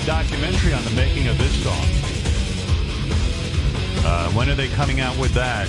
uh, 0.00 0.04
documentary 0.06 0.72
on 0.72 0.84
the 0.84 0.90
making 0.90 1.28
of 1.28 1.38
this 1.38 1.52
song. 1.62 1.74
Uh, 4.04 4.30
when 4.30 4.48
are 4.48 4.54
they 4.54 4.68
coming 4.68 5.00
out 5.00 5.16
with 5.18 5.32
that? 5.34 5.66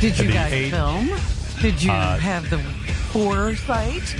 Did 0.00 0.18
you 0.18 0.30
guys 0.32 0.52
eight- 0.52 0.70
film? 0.70 1.10
Did 1.60 1.82
you 1.82 1.90
Uh, 1.90 2.18
have 2.18 2.48
the 2.50 2.58
foresight? 3.12 4.14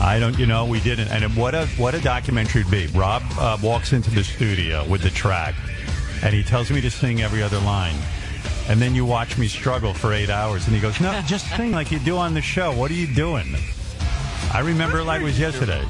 I 0.00 0.18
don't, 0.18 0.38
you 0.38 0.46
know, 0.46 0.64
we 0.66 0.80
didn't. 0.80 1.08
And 1.08 1.34
what 1.36 1.54
a 1.54 1.66
what 1.78 1.94
a 1.94 2.00
documentary 2.00 2.60
it'd 2.62 2.70
be. 2.70 2.86
Rob 2.98 3.22
uh, 3.38 3.56
walks 3.62 3.92
into 3.92 4.10
the 4.10 4.22
studio 4.22 4.84
with 4.88 5.02
the 5.02 5.10
track, 5.10 5.54
and 6.22 6.34
he 6.34 6.42
tells 6.42 6.70
me 6.70 6.80
to 6.82 6.90
sing 6.90 7.22
every 7.22 7.42
other 7.42 7.58
line. 7.60 7.96
And 8.68 8.80
then 8.80 8.94
you 8.94 9.04
watch 9.06 9.38
me 9.38 9.46
struggle 9.48 9.94
for 9.94 10.12
eight 10.12 10.28
hours, 10.30 10.66
and 10.66 10.74
he 10.76 10.80
goes, 10.82 11.00
"No, 11.00 11.18
just 11.26 11.48
sing 11.56 11.72
like 11.72 11.90
you 11.90 11.98
do 11.98 12.16
on 12.18 12.34
the 12.34 12.42
show. 12.42 12.72
What 12.72 12.90
are 12.90 12.94
you 12.94 13.06
doing?" 13.06 13.56
I 14.52 14.60
remember 14.60 15.02
like 15.02 15.22
it 15.22 15.24
was 15.24 15.38
yesterday. 15.40 15.82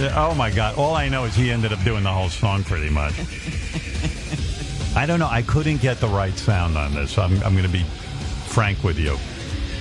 Oh 0.00 0.34
my 0.36 0.50
God! 0.50 0.76
All 0.76 0.94
I 0.94 1.08
know 1.08 1.24
is 1.24 1.34
he 1.34 1.50
ended 1.50 1.72
up 1.72 1.82
doing 1.84 2.02
the 2.04 2.12
whole 2.12 2.28
song 2.28 2.62
pretty 2.64 2.90
much. 2.90 3.14
I 4.96 5.06
don't 5.06 5.18
know. 5.18 5.28
I 5.30 5.42
couldn't 5.42 5.80
get 5.80 6.00
the 6.00 6.08
right 6.08 6.36
sound 6.36 6.76
on 6.76 6.94
this. 6.94 7.12
So 7.12 7.22
I'm 7.22 7.34
I'm 7.42 7.52
going 7.52 7.64
to 7.66 7.68
be 7.68 7.84
frank 8.46 8.82
with 8.84 8.98
you. 8.98 9.16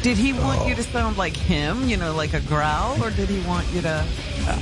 Did 0.04 0.18
he 0.18 0.32
want 0.34 0.62
Oh. 0.62 0.68
you 0.68 0.76
to 0.76 0.84
sound 0.84 1.18
like 1.18 1.36
him, 1.36 1.90
you 1.90 1.98
know, 1.98 2.14
like 2.14 2.34
a 2.34 2.40
growl, 2.42 3.04
or 3.04 3.10
did 3.10 3.30
he 3.30 3.40
want 3.48 3.68
you 3.74 3.82
to? 3.82 4.06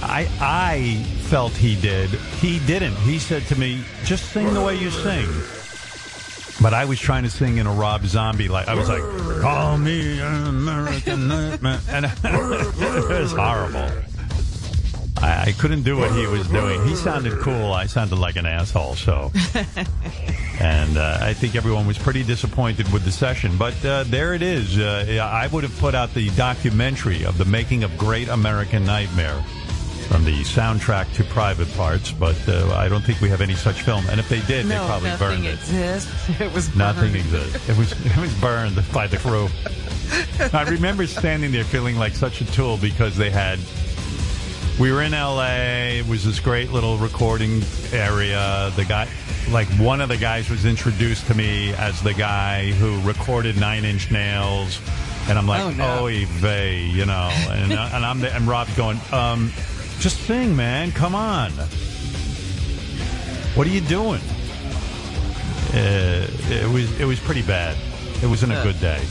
I 0.01 0.27
I 0.39 1.03
felt 1.29 1.51
he 1.53 1.75
did. 1.79 2.09
He 2.09 2.59
didn't. 2.59 2.95
He 2.97 3.19
said 3.19 3.43
to 3.47 3.55
me, 3.59 3.83
"Just 4.05 4.31
sing 4.31 4.53
the 4.53 4.61
way 4.61 4.75
you 4.77 4.91
sing." 4.91 5.27
But 6.61 6.73
I 6.73 6.85
was 6.85 6.99
trying 6.99 7.23
to 7.23 7.29
sing 7.29 7.57
in 7.57 7.67
a 7.67 7.71
Rob 7.73 8.05
Zombie 8.05 8.47
like 8.47 8.67
I 8.69 8.75
was 8.75 8.87
like, 8.87 9.03
"Call 9.41 9.77
me 9.77 10.19
an 10.21 10.47
American 10.47 11.27
Nightmare," 11.27 11.81
and 11.89 12.05
it 12.23 13.09
was 13.21 13.33
horrible. 13.33 13.89
I, 15.25 15.45
I 15.47 15.51
couldn't 15.53 15.81
do 15.83 15.97
what 15.97 16.11
he 16.11 16.27
was 16.27 16.47
doing. 16.47 16.85
He 16.85 16.95
sounded 16.95 17.39
cool. 17.39 17.73
I 17.73 17.87
sounded 17.87 18.17
like 18.19 18.35
an 18.35 18.45
asshole. 18.45 18.95
So, 18.95 19.31
and 20.59 20.97
uh, 20.97 21.17
I 21.21 21.33
think 21.33 21.55
everyone 21.55 21.87
was 21.87 21.97
pretty 21.97 22.23
disappointed 22.23 22.91
with 22.93 23.03
the 23.03 23.11
session. 23.11 23.57
But 23.57 23.83
uh, 23.83 24.03
there 24.03 24.33
it 24.35 24.41
is. 24.43 24.77
Uh, 24.77 25.19
I 25.21 25.47
would 25.47 25.63
have 25.63 25.77
put 25.79 25.95
out 25.95 26.13
the 26.13 26.29
documentary 26.31 27.25
of 27.25 27.37
the 27.37 27.45
making 27.45 27.83
of 27.83 27.97
Great 27.97 28.27
American 28.29 28.85
Nightmare 28.85 29.41
from 30.09 30.23
the 30.23 30.41
soundtrack 30.43 31.11
to 31.15 31.23
Private 31.23 31.73
Parts. 31.75 32.11
But 32.11 32.37
uh, 32.47 32.75
I 32.75 32.87
don't 32.87 33.03
think 33.03 33.19
we 33.19 33.29
have 33.29 33.41
any 33.41 33.55
such 33.55 33.81
film. 33.81 34.05
And 34.09 34.19
if 34.19 34.29
they 34.29 34.41
did, 34.41 34.67
they 34.67 34.75
probably 34.77 35.15
burned 35.17 35.45
it. 35.45 35.53
exists. 35.55 36.11
It 36.39 36.53
was 36.53 36.75
Nothing 36.75 37.15
exists. 37.15 37.67
It 37.67 37.77
was 37.77 37.91
it 38.05 38.17
was 38.17 38.33
burned 38.35 38.79
by 38.93 39.07
the 39.07 39.17
crew. 39.17 39.47
I 40.53 40.69
remember 40.69 41.07
standing 41.07 41.51
there 41.51 41.63
feeling 41.63 41.97
like 41.97 42.13
such 42.13 42.41
a 42.41 42.45
tool 42.51 42.77
because 42.77 43.17
they 43.17 43.31
had. 43.31 43.57
We 44.79 44.91
were 44.91 45.01
in 45.03 45.13
L.A. 45.13 45.99
It 45.99 46.07
was 46.07 46.25
this 46.25 46.39
great 46.41 46.69
little 46.71 46.97
recording 46.97 47.63
area. 47.93 48.71
The 48.75 48.83
guy, 48.83 49.07
like 49.49 49.69
one 49.79 50.01
of 50.01 50.09
the 50.09 50.17
guys, 50.17 50.49
was 50.49 50.65
introduced 50.65 51.27
to 51.27 51.33
me 51.33 51.73
as 51.75 52.01
the 52.03 52.13
guy 52.13 52.71
who 52.73 52.99
recorded 53.07 53.57
Nine 53.57 53.85
Inch 53.85 54.11
Nails, 54.11 54.81
and 55.29 55.37
I'm 55.37 55.47
like, 55.47 55.61
Oh, 55.63 55.71
no. 55.71 56.03
"Oy 56.03 56.25
vey," 56.25 56.83
you 56.87 57.05
know, 57.05 57.29
and 57.49 57.71
and 57.71 58.05
I'm 58.05 58.19
the, 58.19 58.35
and 58.35 58.49
Rob's 58.49 58.75
going, 58.75 58.99
um, 59.13 59.49
"Just 59.99 60.17
sing, 60.23 60.53
man, 60.57 60.91
come 60.91 61.15
on." 61.15 61.51
What 63.55 63.67
are 63.67 63.71
you 63.71 63.81
doing? 63.81 64.21
uh, 65.73 66.27
it 66.49 66.69
was 66.71 66.99
it 66.99 67.05
was 67.05 67.19
pretty 67.21 67.41
bad. 67.43 67.77
It 68.21 68.27
wasn't 68.27 68.51
a 68.51 68.61
good 68.61 68.79
day. 68.81 69.01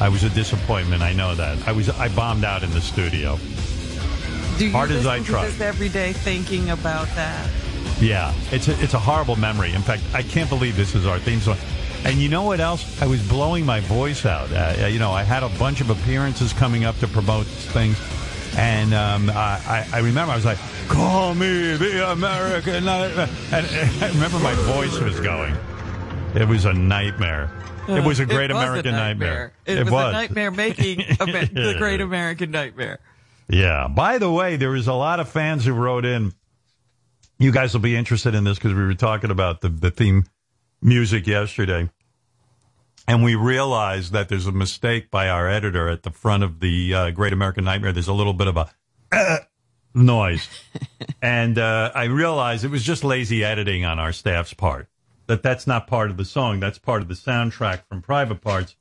I 0.00 0.08
was 0.08 0.24
a 0.24 0.30
disappointment. 0.30 1.02
I 1.02 1.12
know 1.12 1.34
that. 1.36 1.66
I 1.68 1.72
was 1.72 1.88
I 1.90 2.08
bombed 2.08 2.44
out 2.44 2.64
in 2.64 2.70
the 2.72 2.80
studio. 2.80 3.38
Do 4.58 4.66
you 4.66 4.72
Hard 4.72 4.90
as 4.90 5.06
I 5.06 5.22
try. 5.22 5.46
this 5.46 5.60
every 5.60 5.88
day, 5.88 6.12
thinking 6.12 6.70
about 6.70 7.08
that? 7.14 7.50
Yeah, 8.00 8.34
it's 8.50 8.68
a, 8.68 8.82
it's 8.82 8.94
a 8.94 8.98
horrible 8.98 9.36
memory. 9.36 9.72
In 9.72 9.82
fact, 9.82 10.02
I 10.14 10.22
can't 10.22 10.48
believe 10.48 10.76
this 10.76 10.94
is 10.94 11.06
our 11.06 11.18
theme 11.18 11.40
song. 11.40 11.56
And 12.04 12.18
you 12.18 12.28
know 12.28 12.42
what 12.42 12.60
else? 12.60 13.02
I 13.02 13.06
was 13.06 13.26
blowing 13.26 13.66
my 13.66 13.80
voice 13.80 14.24
out. 14.24 14.50
Uh, 14.52 14.86
you 14.86 14.98
know, 14.98 15.12
I 15.12 15.24
had 15.24 15.42
a 15.42 15.48
bunch 15.58 15.80
of 15.80 15.90
appearances 15.90 16.52
coming 16.52 16.84
up 16.84 16.96
to 16.98 17.08
promote 17.08 17.46
things. 17.46 17.98
And 18.56 18.94
um, 18.94 19.28
I, 19.30 19.86
I 19.92 19.98
remember 19.98 20.32
I 20.32 20.36
was 20.36 20.44
like, 20.46 20.58
"Call 20.88 21.34
me 21.34 21.76
the 21.76 22.10
American," 22.10 22.84
Nightmare." 22.86 23.28
and, 23.52 23.66
and 23.66 24.04
I 24.04 24.08
remember 24.08 24.38
my 24.38 24.54
voice 24.54 24.98
was 24.98 25.20
going. 25.20 25.54
It 26.34 26.48
was 26.48 26.64
a 26.64 26.72
nightmare. 26.72 27.50
It 27.88 28.04
was 28.04 28.18
a 28.18 28.26
great 28.26 28.50
It 28.50 28.54
was 28.54 28.62
a 28.62 28.66
American 28.66 28.92
nightmare. 28.92 29.52
It, 29.66 29.84
was, 29.84 29.92
a 29.92 30.12
nightmare 30.12 30.50
making 30.50 30.98
the 30.98 31.74
Great 31.78 32.00
American 32.00 32.50
Nightmare. 32.50 32.98
Yeah. 33.48 33.88
By 33.88 34.18
the 34.18 34.30
way, 34.30 34.56
there 34.56 34.74
is 34.74 34.88
a 34.88 34.94
lot 34.94 35.20
of 35.20 35.28
fans 35.28 35.64
who 35.64 35.72
wrote 35.72 36.04
in. 36.04 36.32
You 37.38 37.52
guys 37.52 37.74
will 37.74 37.80
be 37.80 37.94
interested 37.94 38.34
in 38.34 38.44
this 38.44 38.58
because 38.58 38.74
we 38.74 38.82
were 38.82 38.94
talking 38.94 39.30
about 39.30 39.60
the, 39.60 39.68
the 39.68 39.90
theme 39.90 40.24
music 40.80 41.26
yesterday. 41.26 41.90
And 43.08 43.22
we 43.22 43.34
realized 43.34 44.12
that 44.12 44.28
there's 44.28 44.46
a 44.46 44.52
mistake 44.52 45.10
by 45.10 45.28
our 45.28 45.48
editor 45.48 45.88
at 45.88 46.02
the 46.02 46.10
front 46.10 46.42
of 46.42 46.60
the 46.60 46.94
uh, 46.94 47.10
Great 47.10 47.32
American 47.32 47.64
Nightmare. 47.64 47.92
There's 47.92 48.08
a 48.08 48.14
little 48.14 48.32
bit 48.32 48.48
of 48.48 48.56
a 48.56 48.70
uh, 49.12 49.38
noise. 49.94 50.48
and 51.22 51.58
uh, 51.58 51.92
I 51.94 52.04
realized 52.04 52.64
it 52.64 52.70
was 52.70 52.82
just 52.82 53.04
lazy 53.04 53.44
editing 53.44 53.84
on 53.84 53.98
our 53.98 54.12
staff's 54.12 54.54
part. 54.54 54.88
That 55.28 55.42
that's 55.42 55.66
not 55.66 55.86
part 55.86 56.10
of 56.10 56.16
the 56.16 56.24
song. 56.24 56.60
That's 56.60 56.78
part 56.78 57.02
of 57.02 57.08
the 57.08 57.14
soundtrack 57.14 57.82
from 57.88 58.02
Private 58.02 58.40
Parts. 58.40 58.76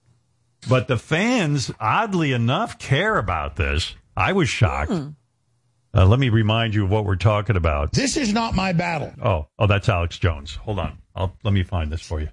But 0.67 0.87
the 0.87 0.97
fans, 0.97 1.71
oddly 1.79 2.31
enough, 2.33 2.79
care 2.79 3.17
about 3.17 3.55
this. 3.55 3.95
I 4.15 4.33
was 4.33 4.49
shocked. 4.49 4.91
Uh, 4.91 6.05
let 6.05 6.19
me 6.19 6.29
remind 6.29 6.73
you 6.75 6.83
of 6.83 6.89
what 6.89 7.05
we're 7.05 7.15
talking 7.15 7.55
about. 7.55 7.91
This 7.93 8.17
is 8.17 8.33
not 8.33 8.53
my 8.53 8.73
battle. 8.73 9.13
Oh, 9.21 9.47
oh, 9.57 9.67
that's 9.67 9.87
Alex 9.87 10.17
Jones. 10.19 10.55
Hold 10.55 10.79
on. 10.79 10.97
I'll 11.15 11.33
let 11.43 11.53
me 11.53 11.63
find 11.63 11.91
this 11.91 12.01
for 12.01 12.19
you. 12.19 12.29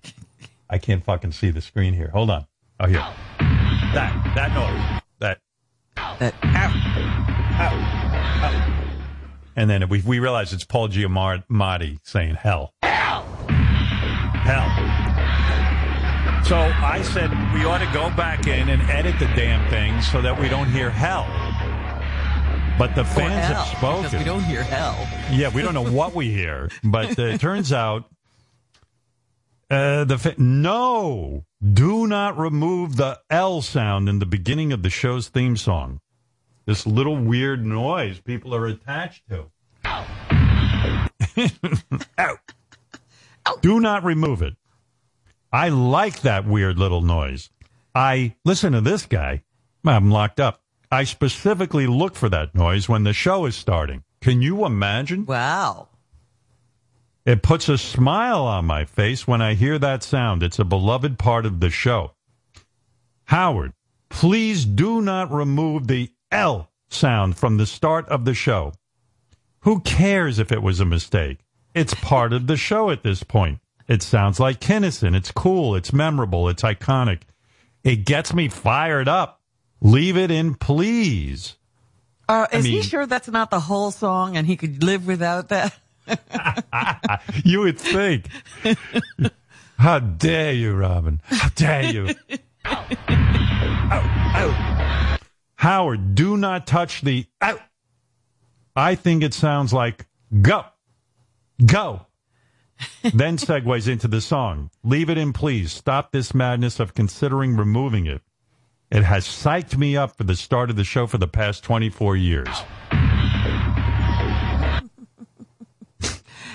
I 0.69 0.78
can't 0.78 1.04
fucking 1.04 1.32
see 1.32 1.50
the 1.50 1.60
screen 1.60 1.94
here. 1.94 2.09
Hold 2.09 2.31
on. 2.31 2.47
Oh, 2.81 2.87
here. 2.87 3.04
That 3.38 4.32
that 4.34 4.53
noise. 4.54 5.03
That. 5.21 5.38
That, 6.19 6.34
ow. 6.44 6.72
And 9.54 9.69
then 9.71 9.88
we 9.88 10.00
we 10.03 10.19
realize 10.19 10.53
it's 10.53 10.65
Paul 10.65 10.88
Giamatti 10.88 11.98
saying 12.03 12.37
hell. 12.37 12.72
Hell. 12.82 13.22
Hell. 14.42 14.69
So 16.44 16.56
I 16.56 17.03
said 17.03 17.31
we 17.54 17.65
ought 17.65 17.78
to 17.78 17.91
go 17.92 18.10
back 18.16 18.47
in 18.47 18.69
and 18.71 18.82
edit 18.91 19.19
the 19.19 19.26
damn 19.37 19.69
thing 19.71 20.00
so 20.00 20.21
that 20.22 20.41
we 20.41 20.48
don't 20.48 20.69
hear 20.69 20.91
hell. 20.91 21.26
But 22.78 22.94
the 22.94 23.05
fans 23.05 23.47
hell, 23.47 23.65
have 23.65 23.77
spoken. 23.78 24.03
because 24.05 24.19
we 24.19 24.25
don't 24.25 24.43
hear 24.44 24.62
hell. 24.62 25.09
Yeah, 25.31 25.49
we 25.55 25.62
don't 25.62 25.75
know 25.75 25.88
what 25.91 26.15
we 26.15 26.31
hear, 26.31 26.71
but 26.83 27.19
uh, 27.19 27.22
it 27.22 27.41
turns 27.41 27.72
out 27.72 28.06
uh, 29.71 30.05
the 30.05 30.19
fa- 30.19 30.34
no, 30.38 31.44
do 31.62 32.06
not 32.06 32.37
remove 32.38 32.97
the 32.97 33.21
L 33.31 33.62
sound 33.62 34.09
in 34.09 34.19
the 34.19 34.27
beginning 34.27 34.72
of 34.72 34.83
the 34.83 34.91
show's 34.91 35.28
theme 35.28 35.56
song. 35.56 36.00
This 36.66 36.87
little 36.87 37.16
weird 37.16 37.65
noise 37.65 38.21
people 38.21 38.55
are 38.55 38.66
attached 38.66 39.22
to. 39.28 39.50
Ow. 42.19 42.37
Do 43.60 43.81
not 43.81 44.04
remove 44.04 44.43
it. 44.43 44.54
I 45.53 45.69
like 45.69 46.21
that 46.22 46.47
weird 46.47 46.78
little 46.78 47.03
noise. 47.03 47.50
I 47.94 48.37
listen 48.44 48.72
to 48.72 48.81
this 48.81 49.06
guy. 49.06 49.43
I'm 49.84 50.10
locked 50.10 50.41
up. 50.41 50.62
I 50.92 51.04
specifically 51.04 51.86
look 51.86 52.14
for 52.14 52.28
that 52.28 52.54
noise 52.54 52.86
when 52.86 53.04
the 53.04 53.14
show 53.14 53.47
is 53.47 53.56
starting. 53.56 54.03
Can 54.20 54.42
you 54.42 54.66
imagine? 54.66 55.25
Wow. 55.25 55.88
It 57.25 57.42
puts 57.42 57.70
a 57.70 57.78
smile 57.78 58.42
on 58.42 58.66
my 58.66 58.84
face 58.84 59.26
when 59.26 59.41
I 59.41 59.54
hear 59.54 59.78
that 59.78 60.03
sound. 60.03 60.42
It's 60.42 60.58
a 60.58 60.64
beloved 60.64 61.19
part 61.19 61.47
of 61.47 61.60
the 61.60 61.70
show. 61.70 62.12
Howard, 63.24 63.72
please 64.10 64.66
do 64.66 65.00
not 65.00 65.33
remove 65.33 65.86
the 65.86 66.10
L 66.30 66.71
sound 66.91 67.38
from 67.38 67.56
the 67.56 67.66
start 67.66 68.06
of 68.10 68.27
the 68.27 68.34
show. 68.34 68.74
Who 69.60 69.80
cares 69.80 70.38
if 70.38 70.53
it 70.53 70.62
was 70.62 70.78
a 70.78 70.84
mistake? 70.84 71.38
It's 71.74 71.95
part 71.95 72.34
of 72.34 72.47
the 72.47 72.59
show 72.59 72.91
at 72.91 73.03
this 73.03 73.22
point. 73.22 73.60
It 73.88 74.03
sounds 74.03 74.38
like 74.38 74.60
Kinison. 74.60 75.16
It's 75.16 75.33
cool. 75.33 75.74
It's 75.74 75.92
memorable. 75.92 76.50
It's 76.50 76.62
iconic. 76.62 77.22
It 77.83 78.04
gets 78.04 78.34
me 78.34 78.48
fired 78.48 79.09
up. 79.09 79.41
Leave 79.83 80.17
it 80.17 80.31
in, 80.31 80.55
please. 80.55 81.57
Uh, 82.29 82.47
is 82.53 82.65
mean- 82.65 82.73
he 82.75 82.83
sure 82.83 83.05
that's 83.05 83.29
not 83.29 83.51
the 83.51 83.61
whole 83.61 83.91
song 83.91 84.37
and 84.37 84.47
he 84.47 84.57
could 84.57 84.83
live 84.83 85.07
without 85.07 85.49
that? 85.49 85.75
you 87.45 87.61
would 87.61 87.79
think. 87.79 88.27
How 89.79 89.99
dare 89.99 90.53
you, 90.53 90.75
Robin? 90.75 91.21
How 91.25 91.49
dare 91.51 91.93
you? 91.93 92.15
Ow, 92.65 92.87
ow. 93.91 95.19
Howard, 95.57 96.15
do 96.15 96.37
not 96.37 96.67
touch 96.67 97.03
the. 97.03 97.27
I 98.75 98.95
think 98.95 99.23
it 99.23 99.34
sounds 99.34 99.73
like 99.73 100.07
go, 100.41 100.65
go. 101.65 102.07
then 103.15 103.37
segues 103.37 103.87
into 103.89 104.09
the 104.09 104.21
song. 104.21 104.71
Leave 104.83 105.11
it 105.11 105.19
in, 105.19 105.33
please. 105.33 105.73
Stop 105.73 106.11
this 106.11 106.34
madness 106.34 106.81
of 106.81 106.95
considering 106.95 107.57
removing 107.57 108.07
it. 108.07 108.23
It 108.92 109.04
has 109.04 109.27
psyched 109.27 109.74
me 109.78 109.97
up 109.97 110.18
for 110.18 110.24
the 110.24 110.36
start 110.36 110.68
of 110.68 110.77
the 110.77 110.84
show 110.84 111.06
for 111.06 111.16
the 111.16 111.27
past 111.27 111.65
24 111.65 112.15
years. 112.15 112.47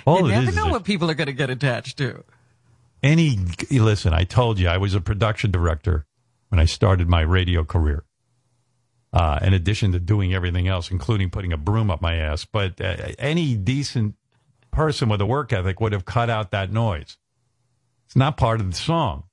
All 0.05 0.21
you 0.21 0.27
never 0.27 0.51
know 0.51 0.67
what 0.67 0.83
people 0.83 1.09
are 1.09 1.15
going 1.15 1.25
to 1.25 1.33
get 1.33 1.49
attached 1.49 1.97
to. 1.97 2.23
any 3.01 3.39
listen 3.71 4.13
i 4.13 4.23
told 4.23 4.59
you 4.59 4.67
i 4.67 4.77
was 4.77 4.93
a 4.93 5.01
production 5.01 5.51
director 5.51 6.05
when 6.49 6.59
i 6.59 6.65
started 6.65 7.09
my 7.09 7.21
radio 7.21 7.63
career 7.63 8.03
uh, 9.13 9.39
in 9.41 9.53
addition 9.53 9.91
to 9.91 9.99
doing 9.99 10.33
everything 10.33 10.67
else 10.67 10.89
including 10.91 11.29
putting 11.29 11.51
a 11.51 11.57
broom 11.57 11.89
up 11.91 12.01
my 12.01 12.15
ass 12.15 12.45
but 12.45 12.79
uh, 12.79 12.95
any 13.19 13.55
decent 13.55 14.15
person 14.71 15.09
with 15.09 15.19
a 15.21 15.25
work 15.25 15.51
ethic 15.51 15.79
would 15.81 15.91
have 15.91 16.05
cut 16.05 16.29
out 16.29 16.51
that 16.51 16.71
noise 16.71 17.17
it's 18.05 18.15
not 18.15 18.37
part 18.37 18.59
of 18.61 18.69
the 18.71 18.77
song 18.77 19.23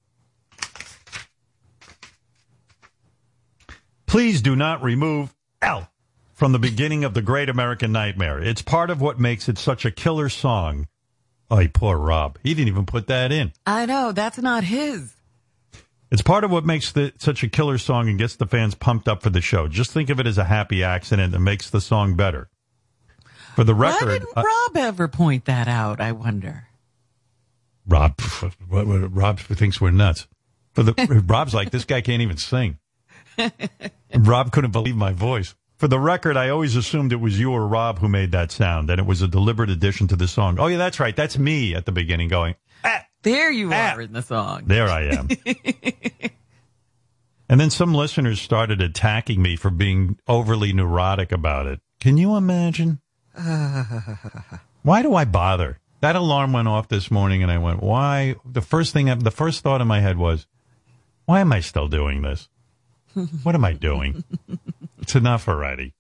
please 4.14 4.40
do 4.40 4.55
not 4.55 4.81
remove 4.81 5.34
l 5.61 5.90
from 6.32 6.52
the 6.52 6.58
beginning 6.58 7.02
of 7.02 7.14
the 7.14 7.22
great 7.22 7.49
american 7.49 7.90
nightmare 7.90 8.38
it's 8.38 8.62
part 8.62 8.88
of 8.88 9.00
what 9.00 9.19
makes 9.19 9.49
it 9.49 9.58
such 9.58 9.84
a 9.84 9.90
killer 9.90 10.28
song 10.28 10.87
oh 11.50 11.66
poor 11.75 11.96
rob 11.96 12.38
he 12.44 12.55
didn't 12.55 12.69
even 12.69 12.87
put 12.87 13.08
that 13.08 13.32
in 13.32 13.52
I 13.66 13.87
know 13.87 14.12
that's 14.12 14.38
not 14.38 14.62
his. 14.62 15.14
It's 16.11 16.22
part 16.22 16.44
of 16.44 16.52
what 16.52 16.64
makes 16.64 16.93
the, 16.93 17.12
such 17.19 17.43
a 17.43 17.49
killer 17.49 17.76
song 17.76 18.08
and 18.08 18.16
gets 18.16 18.37
the 18.37 18.46
fans 18.46 18.76
pumped 18.76 19.08
up 19.08 19.20
for 19.20 19.31
the 19.31 19.40
show. 19.40 19.66
Just 19.66 19.90
think 19.90 20.11
of 20.11 20.20
it 20.20 20.28
as 20.28 20.38
a 20.38 20.44
happy 20.44 20.84
accident 20.84 21.32
that 21.32 21.40
makes 21.40 21.70
the 21.70 21.81
song 21.81 22.14
better. 22.14 22.49
For 23.56 23.64
the 23.64 23.75
record, 23.75 24.06
Why 24.06 24.19
didn't 24.19 24.28
uh, 24.37 24.43
Rob 24.43 24.76
ever 24.76 25.08
point 25.08 25.46
that 25.46 25.67
out? 25.67 26.00
I 26.00 26.12
wonder. 26.12 26.69
Rob, 27.88 28.20
Rob 28.70 29.40
thinks 29.40 29.81
we're 29.81 29.90
nuts. 29.90 30.28
For 30.75 30.84
the 30.84 31.25
Rob's 31.26 31.52
like 31.52 31.70
this 31.70 31.84
guy 31.84 32.00
can't 32.00 32.22
even 32.22 32.37
sing. 32.37 32.78
Rob 34.16 34.52
couldn't 34.52 34.70
believe 34.72 34.96
my 34.96 35.12
voice. 35.12 35.54
For 35.76 35.88
the 35.88 35.98
record, 35.98 36.36
I 36.36 36.48
always 36.50 36.76
assumed 36.76 37.12
it 37.12 37.16
was 37.16 37.38
you 37.38 37.52
or 37.52 37.66
Rob 37.66 37.98
who 37.98 38.08
made 38.08 38.32
that 38.32 38.52
sound, 38.52 38.90
and 38.90 39.00
it 39.00 39.06
was 39.06 39.22
a 39.22 39.28
deliberate 39.28 39.70
addition 39.70 40.06
to 40.08 40.16
the 40.16 40.28
song. 40.28 40.58
Oh 40.58 40.69
yeah, 40.69 40.78
that's 40.78 41.00
right. 41.00 41.14
That's 41.14 41.36
me 41.36 41.75
at 41.75 41.84
the 41.86 41.92
beginning 41.92 42.28
going. 42.28 42.54
"Ah." 42.84 43.04
There 43.22 43.50
you 43.50 43.70
Ah. 43.72 43.94
are 43.94 44.02
in 44.02 44.12
the 44.12 44.20
song. 44.20 44.64
There 44.66 44.86
I 44.88 45.04
am. 45.04 45.28
and 47.48 47.58
then 47.60 47.70
some 47.70 47.94
listeners 47.94 48.38
started 48.40 48.82
attacking 48.82 49.40
me 49.40 49.56
for 49.56 49.70
being 49.70 50.19
overly 50.28 50.72
neurotic 50.75 51.32
about 51.32 51.64
it. 51.66 51.81
Can 52.00 52.19
you 52.19 52.36
imagine? 52.36 53.00
why 54.82 55.02
do 55.02 55.14
I 55.14 55.25
bother? 55.25 55.81
That 56.00 56.16
alarm 56.16 56.52
went 56.52 56.69
off 56.69 56.88
this 56.88 57.10
morning 57.10 57.42
and 57.42 57.50
I 57.50 57.56
went, 57.58 57.82
why? 57.82 58.36
The 58.44 58.60
first 58.60 58.92
thing, 58.92 59.06
the 59.20 59.31
first 59.31 59.62
thought 59.62 59.81
in 59.81 59.88
my 59.88 60.00
head 60.00 60.19
was, 60.19 60.46
why 61.25 61.40
am 61.40 61.50
I 61.52 61.60
still 61.60 61.88
doing 61.88 62.20
this? 62.20 62.48
What 63.43 63.55
am 63.55 63.64
I 63.64 63.72
doing? 63.72 64.25
it's 65.00 65.14
enough 65.14 65.49
already. 65.49 65.94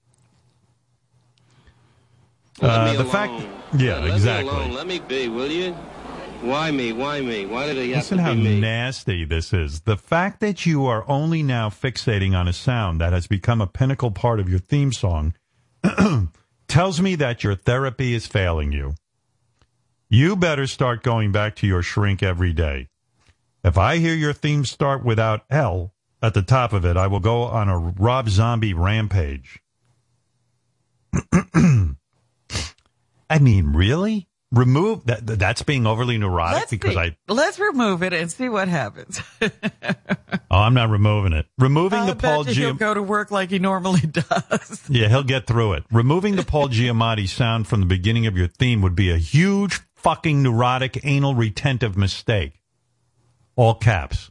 Uh, 2.60 2.92
the 2.92 3.00
alone. 3.02 3.10
fact- 3.10 3.46
yeah, 3.76 3.98
Let 3.98 4.14
exactly. 4.14 4.52
Me 4.52 4.58
alone. 4.58 4.72
Let 4.74 4.86
me 4.86 4.98
be, 5.00 5.28
will 5.28 5.50
you? 5.50 5.72
Why 6.42 6.70
me? 6.70 6.92
Why 6.92 7.20
me? 7.20 7.46
Why 7.46 7.66
did 7.66 7.78
it 7.78 7.86
have 7.88 7.96
Listen 7.96 8.18
to 8.18 8.22
how 8.24 8.34
be 8.34 8.42
me? 8.42 8.60
nasty 8.60 9.24
this 9.24 9.52
is. 9.52 9.80
The 9.82 9.96
fact 9.96 10.40
that 10.40 10.66
you 10.66 10.84
are 10.86 11.08
only 11.08 11.42
now 11.42 11.70
fixating 11.70 12.36
on 12.36 12.46
a 12.46 12.52
sound 12.52 13.00
that 13.00 13.12
has 13.12 13.26
become 13.26 13.60
a 13.60 13.66
pinnacle 13.66 14.10
part 14.10 14.40
of 14.40 14.48
your 14.48 14.58
theme 14.58 14.92
song 14.92 15.34
tells 16.68 17.00
me 17.00 17.14
that 17.16 17.42
your 17.42 17.54
therapy 17.54 18.12
is 18.14 18.26
failing 18.26 18.72
you. 18.72 18.94
You 20.10 20.36
better 20.36 20.66
start 20.66 21.02
going 21.02 21.32
back 21.32 21.56
to 21.56 21.66
your 21.66 21.82
shrink 21.82 22.22
every 22.22 22.52
day. 22.52 22.88
If 23.64 23.78
I 23.78 23.96
hear 23.96 24.14
your 24.14 24.34
theme 24.34 24.66
start 24.66 25.02
without 25.02 25.44
L 25.50 25.93
at 26.24 26.34
the 26.34 26.42
top 26.42 26.72
of 26.72 26.84
it, 26.84 26.96
I 26.96 27.06
will 27.06 27.20
go 27.20 27.42
on 27.42 27.68
a 27.68 27.78
Rob 27.78 28.28
Zombie 28.28 28.74
rampage. 28.74 29.60
I 33.30 33.38
mean, 33.40 33.72
really? 33.72 34.28
Remove 34.52 35.06
that. 35.06 35.26
That's 35.26 35.62
being 35.62 35.86
overly 35.86 36.18
neurotic 36.18 36.60
Let's 36.60 36.70
because. 36.70 36.96
I 36.96 37.16
Let's 37.28 37.58
remove 37.58 38.02
it 38.02 38.12
and 38.12 38.30
see 38.30 38.48
what 38.48 38.68
happens. 38.68 39.20
Oh, 40.54 40.58
I'm 40.58 40.74
not 40.74 40.88
removing 40.88 41.32
it. 41.32 41.46
Removing 41.58 41.98
I 41.98 42.06
the 42.06 42.14
Paul 42.14 42.44
he'll 42.44 42.74
go 42.74 42.94
to 42.94 43.02
work 43.02 43.32
like 43.32 43.50
he 43.50 43.58
normally 43.58 44.00
does. 44.06 44.84
Yeah, 44.88 45.08
he'll 45.08 45.24
get 45.24 45.48
through 45.48 45.72
it. 45.72 45.84
Removing 45.90 46.36
the 46.36 46.44
Paul 46.44 46.68
Giamatti 46.68 47.28
sound 47.28 47.66
from 47.66 47.80
the 47.80 47.86
beginning 47.86 48.28
of 48.28 48.36
your 48.36 48.46
theme 48.46 48.80
would 48.82 48.94
be 48.94 49.10
a 49.10 49.16
huge 49.16 49.80
fucking 49.96 50.44
neurotic 50.44 51.00
anal 51.04 51.34
retentive 51.34 51.96
mistake. 51.96 52.60
All 53.56 53.74
caps. 53.74 54.30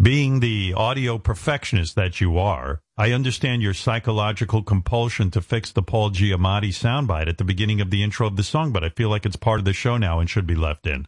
Being 0.00 0.40
the 0.40 0.74
audio 0.74 1.18
perfectionist 1.18 1.96
that 1.96 2.20
you 2.20 2.38
are, 2.38 2.80
I 2.96 3.12
understand 3.12 3.62
your 3.62 3.74
psychological 3.74 4.62
compulsion 4.62 5.30
to 5.32 5.42
fix 5.42 5.70
the 5.70 5.82
Paul 5.82 6.10
Giamatti 6.10 6.70
soundbite 6.70 7.28
at 7.28 7.38
the 7.38 7.44
beginning 7.44 7.80
of 7.80 7.90
the 7.90 8.02
intro 8.02 8.26
of 8.26 8.36
the 8.36 8.42
song, 8.42 8.72
but 8.72 8.82
I 8.82 8.88
feel 8.88 9.10
like 9.10 9.26
it's 9.26 9.36
part 9.36 9.58
of 9.58 9.64
the 9.64 9.72
show 9.72 9.98
now 9.98 10.18
and 10.18 10.30
should 10.30 10.46
be 10.46 10.54
left 10.54 10.86
in. 10.86 11.06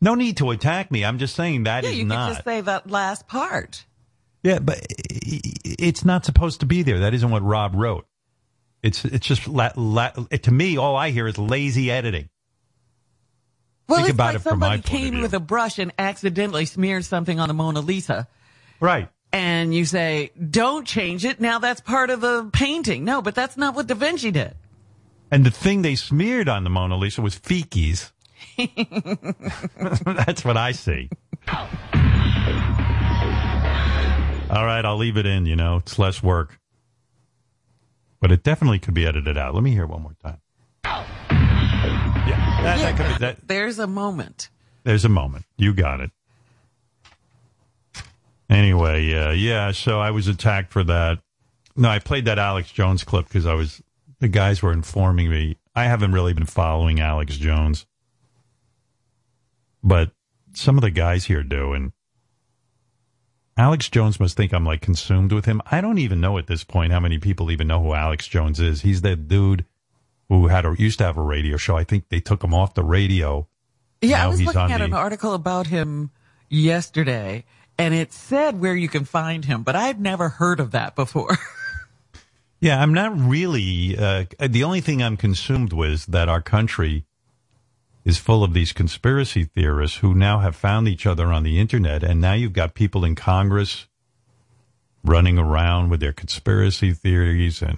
No 0.00 0.14
need 0.14 0.36
to 0.38 0.50
attack 0.50 0.90
me. 0.90 1.04
I'm 1.04 1.18
just 1.18 1.36
saying 1.36 1.64
that 1.64 1.84
yeah, 1.84 1.90
is 1.90 1.98
you 1.98 2.04
not. 2.04 2.26
can 2.26 2.34
just 2.34 2.44
say 2.44 2.60
that 2.60 2.90
last 2.90 3.28
part. 3.28 3.86
Yeah, 4.42 4.58
but 4.58 4.84
it's 4.90 6.04
not 6.04 6.24
supposed 6.26 6.60
to 6.60 6.66
be 6.66 6.82
there. 6.82 6.98
That 6.98 7.14
isn't 7.14 7.30
what 7.30 7.42
Rob 7.42 7.74
wrote. 7.74 8.06
It's 8.82 9.02
it's 9.04 9.26
just 9.26 9.48
la- 9.48 9.72
la- 9.76 10.10
to 10.10 10.50
me. 10.50 10.76
All 10.76 10.94
I 10.96 11.10
hear 11.10 11.26
is 11.26 11.38
lazy 11.38 11.90
editing. 11.90 12.28
Well, 13.88 13.98
Think 13.98 14.08
it's 14.10 14.14
about 14.14 14.26
like 14.26 14.36
it 14.36 14.38
from 14.40 14.58
my 14.58 14.66
somebody 14.66 14.82
point 14.82 14.84
of 14.84 14.90
came 14.90 15.12
view. 15.14 15.22
with 15.22 15.34
a 15.34 15.40
brush 15.40 15.78
and 15.78 15.92
accidentally 15.98 16.64
smeared 16.64 17.04
something 17.04 17.38
on 17.38 17.48
the 17.48 17.54
Mona 17.54 17.80
Lisa. 17.80 18.26
Right. 18.80 19.08
And 19.32 19.74
you 19.74 19.84
say, 19.84 20.30
don't 20.50 20.86
change 20.86 21.24
it. 21.24 21.40
Now 21.40 21.58
that's 21.58 21.80
part 21.80 22.10
of 22.10 22.20
the 22.20 22.48
painting. 22.52 23.04
No, 23.04 23.20
but 23.20 23.34
that's 23.34 23.56
not 23.56 23.74
what 23.74 23.86
Da 23.86 23.94
Vinci 23.94 24.30
did. 24.30 24.54
And 25.30 25.44
the 25.44 25.50
thing 25.50 25.82
they 25.82 25.96
smeared 25.96 26.48
on 26.48 26.62
the 26.64 26.70
Mona 26.70 26.96
Lisa 26.96 27.20
was 27.20 27.34
feces. 27.34 28.12
That's 28.56 30.44
what 30.44 30.56
I 30.56 30.70
see. 30.72 31.08
All 34.50 34.64
right, 34.64 34.84
I'll 34.84 34.98
leave 34.98 35.16
it 35.16 35.26
in. 35.26 35.46
You 35.46 35.56
know, 35.56 35.76
it's 35.78 35.98
less 35.98 36.22
work, 36.22 36.60
but 38.20 38.30
it 38.30 38.44
definitely 38.44 38.78
could 38.78 38.94
be 38.94 39.06
edited 39.06 39.36
out. 39.36 39.54
Let 39.54 39.64
me 39.64 39.72
hear 39.72 39.82
it 39.84 39.88
one 39.88 40.02
more 40.02 40.14
time. 40.22 40.38
Yeah, 42.64 42.76
that, 42.76 42.96
that 42.96 42.96
could 42.96 43.14
be, 43.14 43.18
that, 43.20 43.46
There's 43.46 43.78
a 43.78 43.86
moment. 43.86 44.48
There's 44.84 45.04
a 45.04 45.08
moment. 45.10 45.44
You 45.58 45.74
got 45.74 46.00
it. 46.00 46.10
Anyway, 48.48 49.12
uh, 49.12 49.32
yeah, 49.32 49.70
so 49.72 50.00
I 50.00 50.10
was 50.10 50.28
attacked 50.28 50.72
for 50.72 50.82
that. 50.84 51.18
No, 51.76 51.88
I 51.88 51.98
played 51.98 52.24
that 52.24 52.38
Alex 52.38 52.70
Jones 52.70 53.04
clip 53.04 53.26
because 53.26 53.44
I 53.46 53.54
was, 53.54 53.82
the 54.20 54.28
guys 54.28 54.62
were 54.62 54.72
informing 54.72 55.28
me. 55.28 55.58
I 55.74 55.84
haven't 55.84 56.12
really 56.12 56.32
been 56.32 56.46
following 56.46 57.00
Alex 57.00 57.36
Jones, 57.36 57.84
but 59.82 60.12
some 60.52 60.78
of 60.78 60.82
the 60.82 60.90
guys 60.90 61.24
here 61.24 61.42
do. 61.42 61.72
And 61.72 61.92
Alex 63.56 63.88
Jones 63.90 64.20
must 64.20 64.36
think 64.36 64.54
I'm 64.54 64.64
like 64.64 64.80
consumed 64.80 65.32
with 65.32 65.44
him. 65.44 65.60
I 65.70 65.80
don't 65.80 65.98
even 65.98 66.20
know 66.20 66.38
at 66.38 66.46
this 66.46 66.64
point 66.64 66.92
how 66.92 67.00
many 67.00 67.18
people 67.18 67.50
even 67.50 67.66
know 67.66 67.82
who 67.82 67.92
Alex 67.92 68.26
Jones 68.26 68.60
is. 68.60 68.82
He's 68.82 69.02
that 69.02 69.28
dude 69.28 69.66
who 70.28 70.48
had 70.48 70.64
a, 70.64 70.74
used 70.78 70.98
to 70.98 71.04
have 71.04 71.16
a 71.16 71.22
radio 71.22 71.56
show. 71.56 71.76
I 71.76 71.84
think 71.84 72.08
they 72.08 72.20
took 72.20 72.42
him 72.42 72.54
off 72.54 72.74
the 72.74 72.84
radio. 72.84 73.46
Yeah, 74.00 74.18
Now 74.18 74.24
I 74.24 74.26
was 74.28 74.42
looking 74.42 74.60
at 74.72 74.78
the- 74.78 74.84
an 74.84 74.92
article 74.94 75.34
about 75.34 75.66
him 75.68 76.10
yesterday 76.48 77.44
and 77.78 77.92
it 77.94 78.12
said 78.12 78.60
where 78.60 78.74
you 78.76 78.88
can 78.88 79.04
find 79.04 79.44
him, 79.44 79.62
but 79.62 79.74
I've 79.74 79.98
never 79.98 80.28
heard 80.28 80.60
of 80.60 80.70
that 80.72 80.94
before. 80.94 81.36
Yeah, 82.60 82.80
I'm 82.80 82.94
not 82.94 83.14
really. 83.18 83.94
Uh, 83.98 84.24
the 84.40 84.64
only 84.64 84.80
thing 84.80 85.02
I'm 85.02 85.18
consumed 85.18 85.74
with 85.74 85.90
is 85.90 86.06
that 86.06 86.30
our 86.30 86.40
country 86.40 87.04
is 88.06 88.16
full 88.16 88.42
of 88.42 88.54
these 88.54 88.72
conspiracy 88.72 89.44
theorists 89.44 89.98
who 89.98 90.14
now 90.14 90.38
have 90.38 90.56
found 90.56 90.88
each 90.88 91.04
other 91.04 91.26
on 91.30 91.42
the 91.42 91.58
internet, 91.60 92.02
and 92.02 92.22
now 92.22 92.32
you've 92.32 92.54
got 92.54 92.72
people 92.72 93.04
in 93.04 93.16
Congress 93.16 93.86
running 95.04 95.38
around 95.38 95.90
with 95.90 96.00
their 96.00 96.14
conspiracy 96.14 96.94
theories, 96.94 97.60
and 97.60 97.76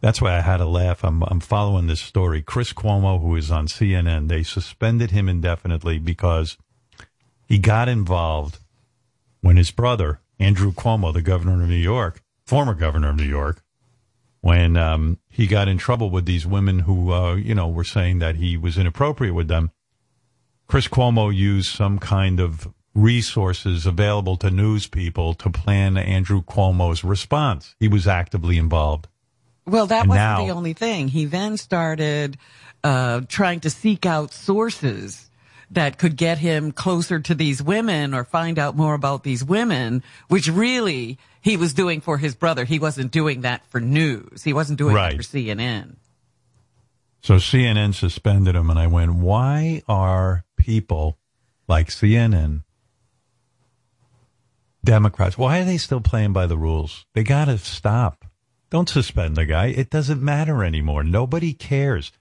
that's 0.00 0.20
why 0.20 0.36
I 0.36 0.40
had 0.40 0.60
a 0.60 0.66
laugh. 0.66 1.04
I'm 1.04 1.22
I'm 1.24 1.40
following 1.40 1.86
this 1.86 2.00
story. 2.00 2.42
Chris 2.42 2.72
Cuomo, 2.72 3.20
who 3.20 3.34
is 3.36 3.50
on 3.50 3.66
CNN, 3.66 4.28
they 4.28 4.42
suspended 4.42 5.10
him 5.10 5.28
indefinitely 5.28 5.98
because 5.98 6.56
he 7.46 7.58
got 7.58 7.88
involved 7.88 8.58
when 9.40 9.56
his 9.56 9.70
brother 9.70 10.20
Andrew 10.38 10.72
Cuomo, 10.72 11.12
the 11.12 11.22
governor 11.22 11.62
of 11.62 11.68
New 11.68 11.76
York, 11.76 12.22
former 12.44 12.74
governor 12.74 13.10
of 13.10 13.16
New 13.16 13.24
York, 13.24 13.62
when 14.40 14.76
um, 14.76 15.18
he 15.28 15.46
got 15.46 15.68
in 15.68 15.78
trouble 15.78 16.10
with 16.10 16.26
these 16.26 16.46
women 16.46 16.80
who, 16.80 17.12
uh, 17.12 17.34
you 17.34 17.54
know, 17.54 17.68
were 17.68 17.84
saying 17.84 18.18
that 18.18 18.36
he 18.36 18.56
was 18.56 18.76
inappropriate 18.76 19.34
with 19.34 19.48
them. 19.48 19.70
Chris 20.66 20.88
Cuomo 20.88 21.34
used 21.34 21.74
some 21.74 21.98
kind 21.98 22.40
of 22.40 22.68
resources 22.94 23.86
available 23.86 24.36
to 24.36 24.50
news 24.50 24.86
people 24.86 25.34
to 25.34 25.50
plan 25.50 25.96
Andrew 25.96 26.42
Cuomo's 26.42 27.04
response. 27.04 27.74
He 27.78 27.88
was 27.88 28.06
actively 28.06 28.56
involved. 28.58 29.08
Well, 29.66 29.86
that 29.88 30.02
And 30.02 30.08
wasn't 30.10 30.24
now- 30.24 30.44
the 30.46 30.52
only 30.52 30.72
thing. 30.72 31.08
He 31.08 31.24
then 31.24 31.56
started 31.56 32.38
uh, 32.84 33.22
trying 33.28 33.60
to 33.60 33.70
seek 33.70 34.06
out 34.06 34.32
sources 34.32 35.28
that 35.72 35.98
could 35.98 36.16
get 36.16 36.38
him 36.38 36.70
closer 36.70 37.18
to 37.18 37.34
these 37.34 37.60
women 37.60 38.14
or 38.14 38.22
find 38.22 38.58
out 38.58 38.76
more 38.76 38.94
about 38.94 39.24
these 39.24 39.42
women, 39.42 40.04
which 40.28 40.48
really 40.48 41.18
he 41.40 41.56
was 41.56 41.74
doing 41.74 42.00
for 42.00 42.16
his 42.18 42.36
brother. 42.36 42.64
He 42.64 42.78
wasn't 42.78 43.10
doing 43.10 43.40
that 43.40 43.66
for 43.66 43.80
news. 43.80 44.44
He 44.44 44.52
wasn't 44.52 44.78
doing 44.78 44.94
Right. 44.94 45.14
it 45.14 45.16
for 45.16 45.22
CNN. 45.24 45.96
So 47.22 47.36
CNN 47.40 47.94
suspended 47.94 48.54
him, 48.54 48.70
and 48.70 48.78
I 48.78 48.86
went, 48.86 49.14
why 49.14 49.82
are 49.88 50.44
people 50.56 51.18
like 51.66 51.88
CNN, 51.88 52.62
Democrats, 54.84 55.36
why 55.36 55.58
are 55.58 55.64
they 55.64 55.78
still 55.78 56.00
playing 56.00 56.32
by 56.32 56.46
the 56.46 56.56
rules? 56.56 57.04
They 57.14 57.24
got 57.24 57.46
to 57.46 57.58
stop. 57.58 58.25
Don't 58.70 58.88
suspend 58.88 59.36
the 59.36 59.44
guy. 59.46 59.66
It 59.66 59.90
doesn't 59.90 60.22
matter 60.22 60.64
anymore. 60.64 61.04
Nobody 61.04 61.52
cares. 61.52 62.12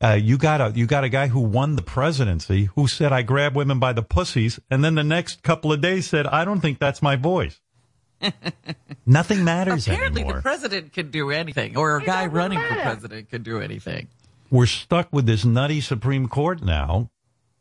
Uh, 0.00 0.12
you 0.12 0.38
got 0.38 0.60
a 0.60 0.72
you 0.78 0.86
got 0.86 1.02
a 1.02 1.08
guy 1.08 1.26
who 1.26 1.40
won 1.40 1.74
the 1.74 1.82
presidency 1.82 2.64
who 2.76 2.86
said 2.86 3.12
I 3.12 3.22
grab 3.22 3.56
women 3.56 3.78
by 3.80 3.92
the 3.92 4.02
pussies, 4.02 4.60
and 4.70 4.84
then 4.84 4.94
the 4.94 5.02
next 5.02 5.42
couple 5.42 5.72
of 5.72 5.80
days 5.80 6.06
said 6.06 6.26
I 6.26 6.44
don't 6.44 6.60
think 6.60 6.78
that's 6.78 7.02
my 7.02 7.16
voice. 7.16 7.60
Nothing 9.06 9.44
matters 9.44 9.86
Apparently, 9.88 10.22
anymore. 10.22 10.36
the 10.36 10.42
president 10.42 10.92
could 10.92 11.10
do 11.10 11.30
anything, 11.30 11.76
or 11.76 11.96
a 11.96 12.04
guy 12.04 12.26
running 12.26 12.58
for 12.60 12.74
president 12.74 13.30
could 13.30 13.42
do 13.42 13.60
anything. 13.60 14.08
We're 14.50 14.66
stuck 14.66 15.12
with 15.12 15.26
this 15.26 15.44
nutty 15.44 15.80
Supreme 15.80 16.28
Court 16.28 16.62
now. 16.62 17.10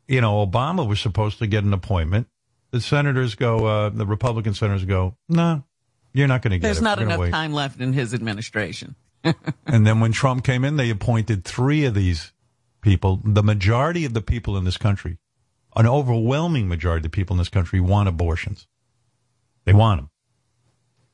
You 0.07 0.21
know, 0.21 0.45
Obama 0.45 0.87
was 0.87 0.99
supposed 0.99 1.39
to 1.39 1.47
get 1.47 1.63
an 1.63 1.73
appointment. 1.73 2.27
The 2.71 2.81
senators 2.81 3.35
go, 3.35 3.65
uh, 3.65 3.89
the 3.89 4.05
Republican 4.05 4.53
senators 4.53 4.85
go, 4.85 5.15
no, 5.27 5.63
you're 6.13 6.27
not 6.27 6.41
going 6.41 6.51
to 6.51 6.57
get 6.57 6.63
There's 6.63 6.79
it. 6.79 6.83
not 6.83 7.01
enough 7.01 7.19
wait." 7.19 7.31
time 7.31 7.53
left 7.53 7.79
in 7.79 7.93
his 7.93 8.13
administration. 8.13 8.95
And 9.65 9.85
then 9.85 9.99
when 9.99 10.13
Trump 10.13 10.45
came 10.45 10.63
in, 10.63 10.77
they 10.77 10.89
appointed 10.89 11.43
three 11.43 11.83
of 11.83 11.93
these 11.93 12.31
people. 12.81 13.19
The 13.25 13.43
majority 13.43 14.05
of 14.05 14.13
the 14.13 14.21
people 14.21 14.55
in 14.57 14.63
this 14.63 14.77
country, 14.77 15.17
an 15.75 15.85
overwhelming 15.85 16.69
majority 16.69 16.99
of 16.99 17.11
the 17.11 17.15
people 17.15 17.33
in 17.33 17.37
this 17.37 17.49
country 17.49 17.81
want 17.81 18.07
abortions. 18.07 18.67
They 19.65 19.73
want 19.73 19.99
them. 19.99 20.09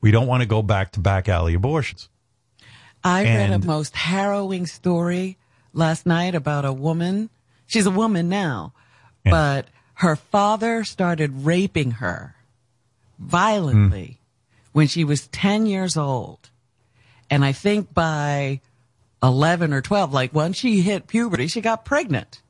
We 0.00 0.12
don't 0.12 0.28
want 0.28 0.42
to 0.42 0.46
go 0.46 0.62
back 0.62 0.92
to 0.92 1.00
back 1.00 1.28
alley 1.28 1.54
abortions. 1.54 2.08
I 3.02 3.24
read 3.24 3.50
a 3.50 3.58
most 3.58 3.96
harrowing 3.96 4.66
story 4.66 5.36
last 5.72 6.06
night 6.06 6.34
about 6.34 6.64
a 6.64 6.72
woman. 6.72 7.30
She's 7.66 7.86
a 7.86 7.90
woman 7.90 8.28
now, 8.28 8.72
Yeah. 9.24 9.30
but 9.32 9.66
her 9.94 10.14
father 10.14 10.84
started 10.84 11.44
raping 11.44 11.92
her 11.92 12.36
violently 13.18 14.18
hmm. 14.20 14.23
When 14.74 14.88
she 14.88 15.04
was 15.04 15.28
10 15.28 15.66
years 15.66 15.96
old. 15.96 16.50
And 17.30 17.44
I 17.44 17.52
think 17.52 17.94
by 17.94 18.60
11 19.22 19.72
or 19.72 19.80
12, 19.80 20.12
like 20.12 20.34
once 20.34 20.56
she 20.56 20.80
hit 20.80 21.06
puberty, 21.06 21.46
she 21.46 21.60
got 21.60 21.84
pregnant. 21.84 22.42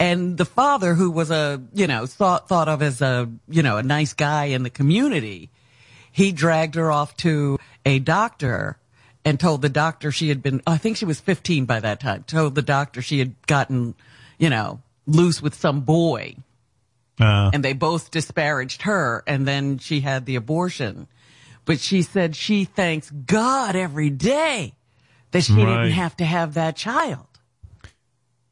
And 0.00 0.36
the 0.36 0.44
father, 0.44 0.94
who 0.94 1.12
was 1.12 1.30
a, 1.30 1.62
you 1.72 1.86
know, 1.86 2.06
thought, 2.06 2.48
thought 2.48 2.68
of 2.68 2.82
as 2.82 3.00
a, 3.00 3.30
you 3.48 3.62
know, 3.62 3.76
a 3.76 3.84
nice 3.84 4.14
guy 4.14 4.46
in 4.46 4.64
the 4.64 4.70
community, 4.70 5.48
he 6.10 6.32
dragged 6.32 6.74
her 6.74 6.90
off 6.90 7.16
to 7.18 7.56
a 7.86 8.00
doctor 8.00 8.76
and 9.24 9.38
told 9.38 9.62
the 9.62 9.68
doctor 9.68 10.10
she 10.10 10.28
had 10.28 10.42
been, 10.42 10.60
I 10.66 10.76
think 10.76 10.96
she 10.96 11.04
was 11.04 11.20
15 11.20 11.66
by 11.66 11.78
that 11.78 12.00
time, 12.00 12.24
told 12.24 12.56
the 12.56 12.62
doctor 12.62 13.00
she 13.00 13.20
had 13.20 13.46
gotten, 13.46 13.94
you 14.38 14.50
know, 14.50 14.80
loose 15.06 15.40
with 15.40 15.54
some 15.54 15.82
boy 15.82 16.34
Uh, 17.22 17.50
and 17.54 17.64
they 17.64 17.72
both 17.72 18.10
disparaged 18.10 18.82
her 18.82 19.22
and 19.26 19.46
then 19.46 19.78
she 19.78 20.00
had 20.00 20.26
the 20.26 20.36
abortion. 20.36 21.06
But 21.64 21.78
she 21.78 22.02
said 22.02 22.34
she 22.34 22.64
thanks 22.64 23.10
God 23.10 23.76
every 23.76 24.10
day 24.10 24.74
that 25.30 25.44
she 25.44 25.52
Right. 25.52 25.64
didn't 25.84 25.92
have 25.92 26.16
to 26.16 26.24
have 26.24 26.54
that 26.54 26.76
child. 26.76 27.26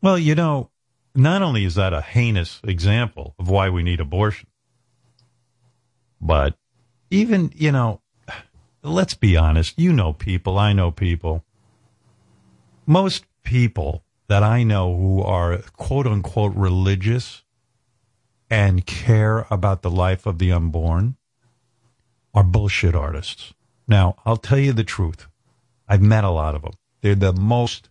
Well, 0.01 0.19
you 0.19 0.35
know, 0.35 0.71
not 1.15 1.43
only 1.43 1.65
is 1.65 1.75
that 1.75 1.93
a 1.93 2.01
heinous 2.01 2.61
example 2.65 3.35
of 3.39 3.49
why 3.51 3.69
we 3.71 3.83
need 3.83 4.01
abortion, 4.01 4.49
but 6.21 6.55
even, 7.11 7.51
you 7.57 7.73
know, 7.73 8.01
let's 8.83 9.15
be 9.15 9.37
honest. 9.37 9.79
You 9.79 9.93
know 9.93 10.13
people. 10.13 10.59
I 10.59 10.73
know 10.73 10.91
people. 10.91 11.45
Most 12.87 13.25
people 13.43 14.05
that 14.29 14.43
I 14.43 14.63
know 14.63 14.97
who 14.97 15.23
are 15.23 15.59
quote 15.77 16.07
unquote 16.07 16.55
religious 16.55 17.43
and 18.51 18.85
care 18.85 19.47
about 19.49 19.83
the 19.83 19.91
life 19.91 20.27
of 20.27 20.39
the 20.39 20.51
unborn 20.51 21.17
are 22.35 22.43
bullshit 22.43 22.95
artists. 22.95 23.55
Now, 23.87 24.17
I'll 24.27 24.37
tell 24.37 24.59
you 24.59 24.73
the 24.73 24.85
truth. 24.85 25.27
I've 25.89 26.03
met 26.03 26.25
a 26.25 26.31
lot 26.31 26.55
of 26.55 26.63
them. 26.63 26.73
They're 27.01 27.15
the 27.15 27.33
most 27.33 27.89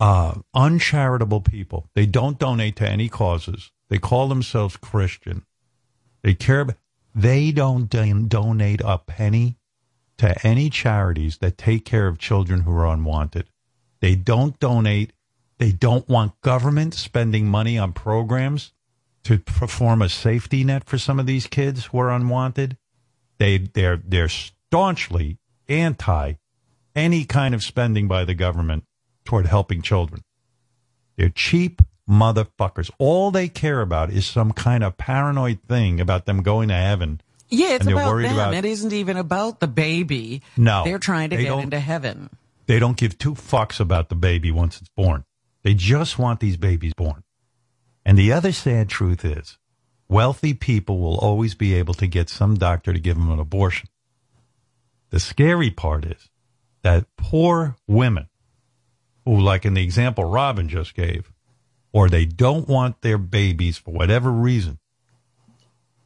uh, 0.00 0.34
uncharitable 0.54 1.40
people. 1.40 1.88
They 1.94 2.06
don't 2.06 2.38
donate 2.38 2.76
to 2.76 2.88
any 2.88 3.08
causes. 3.08 3.70
They 3.88 3.98
call 3.98 4.28
themselves 4.28 4.76
Christian. 4.76 5.44
They 6.22 6.34
care. 6.34 6.60
About, 6.60 6.76
they 7.14 7.50
don't 7.50 7.88
don- 7.88 8.28
donate 8.28 8.80
a 8.84 8.98
penny 8.98 9.58
to 10.18 10.46
any 10.46 10.70
charities 10.70 11.38
that 11.38 11.58
take 11.58 11.84
care 11.84 12.06
of 12.06 12.18
children 12.18 12.60
who 12.60 12.72
are 12.72 12.86
unwanted. 12.86 13.48
They 14.00 14.14
don't 14.14 14.58
donate. 14.60 15.12
They 15.58 15.72
don't 15.72 16.08
want 16.08 16.40
government 16.40 16.94
spending 16.94 17.46
money 17.46 17.78
on 17.78 17.92
programs 17.92 18.72
to 19.28 19.38
perform 19.38 20.00
a 20.00 20.08
safety 20.08 20.64
net 20.64 20.84
for 20.88 20.96
some 20.96 21.20
of 21.20 21.26
these 21.26 21.46
kids 21.46 21.84
who 21.86 21.98
are 21.98 22.10
unwanted. 22.10 22.78
They 23.36 23.58
they're 23.58 23.98
they're 24.02 24.30
staunchly 24.30 25.36
anti 25.68 26.34
any 26.96 27.26
kind 27.26 27.54
of 27.54 27.62
spending 27.62 28.08
by 28.08 28.24
the 28.24 28.32
government 28.32 28.84
toward 29.26 29.44
helping 29.44 29.82
children. 29.82 30.22
They're 31.16 31.28
cheap 31.28 31.82
motherfuckers. 32.08 32.90
All 32.98 33.30
they 33.30 33.48
care 33.48 33.82
about 33.82 34.10
is 34.10 34.24
some 34.24 34.52
kind 34.52 34.82
of 34.82 34.96
paranoid 34.96 35.58
thing 35.68 36.00
about 36.00 36.24
them 36.24 36.42
going 36.42 36.68
to 36.68 36.74
heaven. 36.74 37.20
Yeah, 37.50 37.74
it's 37.74 37.86
about 37.86 38.06
worried 38.06 38.28
them. 38.30 38.34
about- 38.34 38.54
it 38.54 38.64
isn't 38.64 38.94
even 38.94 39.18
about 39.18 39.60
the 39.60 39.68
baby. 39.68 40.40
No, 40.56 40.84
They're 40.84 40.98
trying 40.98 41.28
to 41.30 41.36
they 41.36 41.44
get 41.44 41.58
into 41.58 41.80
heaven. 41.80 42.30
They 42.64 42.78
don't 42.78 42.96
give 42.96 43.18
two 43.18 43.34
fucks 43.34 43.78
about 43.78 44.08
the 44.08 44.14
baby 44.14 44.50
once 44.50 44.80
it's 44.80 44.90
born. 44.96 45.24
They 45.64 45.74
just 45.74 46.18
want 46.18 46.40
these 46.40 46.56
babies 46.56 46.94
born. 46.94 47.24
And 48.08 48.16
the 48.16 48.32
other 48.32 48.52
sad 48.52 48.88
truth 48.88 49.22
is, 49.22 49.58
wealthy 50.08 50.54
people 50.54 50.98
will 50.98 51.18
always 51.18 51.54
be 51.54 51.74
able 51.74 51.92
to 51.92 52.06
get 52.06 52.30
some 52.30 52.54
doctor 52.54 52.94
to 52.94 52.98
give 52.98 53.18
them 53.18 53.30
an 53.30 53.38
abortion. 53.38 53.90
The 55.10 55.20
scary 55.20 55.70
part 55.70 56.06
is 56.06 56.30
that 56.80 57.04
poor 57.18 57.76
women, 57.86 58.28
who, 59.26 59.38
like 59.38 59.66
in 59.66 59.74
the 59.74 59.82
example 59.82 60.24
Robin 60.24 60.70
just 60.70 60.94
gave, 60.94 61.30
or 61.92 62.08
they 62.08 62.24
don't 62.24 62.66
want 62.66 63.02
their 63.02 63.18
babies 63.18 63.76
for 63.76 63.90
whatever 63.90 64.32
reason, 64.32 64.78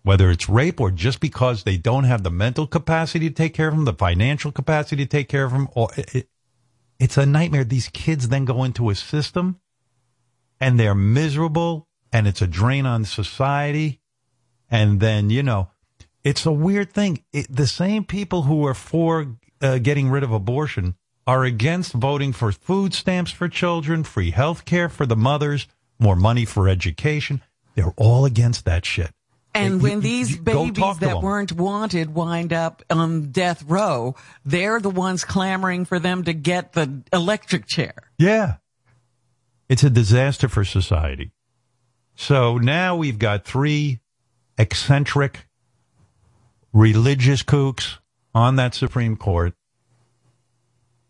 whether 0.03 0.29
it's 0.29 0.49
rape 0.49 0.81
or 0.81 0.91
just 0.91 1.21
because 1.21 1.63
they 1.63 1.77
don't 1.77 2.03
have 2.03 2.25
the 2.25 2.33
mental 2.33 2.67
capacity 2.67 3.29
to 3.29 3.35
take 3.37 3.55
care 3.55 3.69
of 3.69 3.77
them, 3.77 3.85
the 3.85 3.93
financial 3.93 4.51
capacity 4.51 5.05
to 5.05 5.09
take 5.09 5.29
care 5.29 5.45
of 5.45 5.53
them, 5.53 5.69
or 5.77 5.89
it, 5.97 6.13
it- 6.17 6.29
it's 6.99 7.17
a 7.17 7.27
nightmare. 7.27 7.63
These 7.63 7.91
kids 7.91 8.29
then 8.29 8.45
go 8.45 8.65
into 8.65 8.91
a 8.91 8.97
system 8.97 9.61
and 10.61 10.81
they're 10.81 10.97
miserable 10.97 11.89
and 12.13 12.27
it's 12.27 12.43
a 12.43 12.47
drain 12.47 12.87
on 12.87 13.05
society. 13.05 14.01
And 14.71 15.01
then, 15.01 15.31
you 15.31 15.43
know, 15.43 15.71
it's 16.25 16.47
a 16.47 16.53
weird 16.53 16.93
thing. 16.93 17.25
It, 17.33 17.47
the 17.55 17.67
same 17.67 18.05
people 18.05 18.43
who 18.43 18.67
are 18.67 18.75
for 18.75 19.37
uh, 19.61 19.79
getting 19.79 20.09
rid 20.09 20.23
of 20.23 20.33
abortion 20.33 20.95
are 21.27 21.45
against 21.45 21.93
voting 21.93 22.33
for 22.33 22.53
food 22.53 22.95
stamps 22.95 23.31
for 23.31 23.49
children, 23.49 24.03
free 24.05 24.31
health 24.31 24.65
care 24.65 24.89
for 24.89 25.07
the 25.07 25.17
mothers, 25.17 25.69
more 25.99 26.17
money 26.17 26.45
for 26.45 26.69
education. 26.69 27.43
They're 27.75 27.95
all 27.97 28.25
against 28.25 28.65
that 28.65 28.85
shit. 28.85 29.11
And 29.55 29.83
when 29.83 29.97
you- 29.97 30.01
these 30.01 30.31
you 30.37 30.43
babies 30.43 30.99
that 30.99 31.21
weren't 31.21 31.53
wanted 31.53 32.15
wind 32.15 32.53
up 32.53 32.83
on 32.89 33.31
death 33.31 33.63
row, 33.65 34.17
they're 34.45 34.81
the 34.81 34.91
ones 34.91 35.25
clamoring 35.25 35.85
for 35.85 35.99
them 35.99 36.25
to 36.25 36.33
get 36.33 36.73
the 36.73 37.03
electric 37.13 37.67
chair. 37.67 37.95
Yeah. 38.19 38.57
It's 39.69 39.85
a 39.85 39.91
disaster 39.91 40.49
for 40.49 40.65
society. 40.65 41.33
So 42.23 42.57
now 42.57 42.95
we've 42.95 43.19
got 43.19 43.45
three 43.45 43.99
eccentric 44.57 45.49
religious 46.73 47.43
kooks 47.43 47.99
on 48.33 48.55
that 48.55 48.77
Supreme 48.77 49.17
Court 49.17 49.55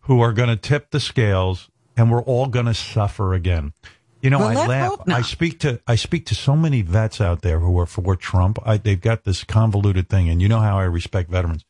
who 0.00 0.22
are 0.22 0.32
going 0.32 0.48
to 0.48 0.56
tip 0.56 0.90
the 0.90 1.00
scales 1.00 1.68
and 1.98 2.10
we're 2.10 2.22
all 2.22 2.46
going 2.46 2.64
to 2.64 2.72
suffer 2.72 3.34
again. 3.34 3.74
You 4.22 4.30
know, 4.30 4.38
Well, 4.38 4.58
I 4.58 4.66
laugh. 4.66 5.00
I 5.06 5.20
speak 5.20 5.60
to 5.60 5.82
I 5.86 5.96
speak 5.96 6.24
to 6.26 6.34
so 6.34 6.56
many 6.56 6.80
vets 6.80 7.20
out 7.20 7.42
there 7.42 7.58
who 7.58 7.78
are 7.78 7.84
for 7.84 8.16
Trump. 8.16 8.58
I, 8.64 8.78
they've 8.78 8.98
got 8.98 9.24
this 9.24 9.44
convoluted 9.44 10.08
thing, 10.08 10.30
and 10.30 10.40
you 10.40 10.48
know 10.48 10.60
how 10.60 10.78
I 10.78 10.84
respect 10.84 11.30
veterans. 11.30 11.66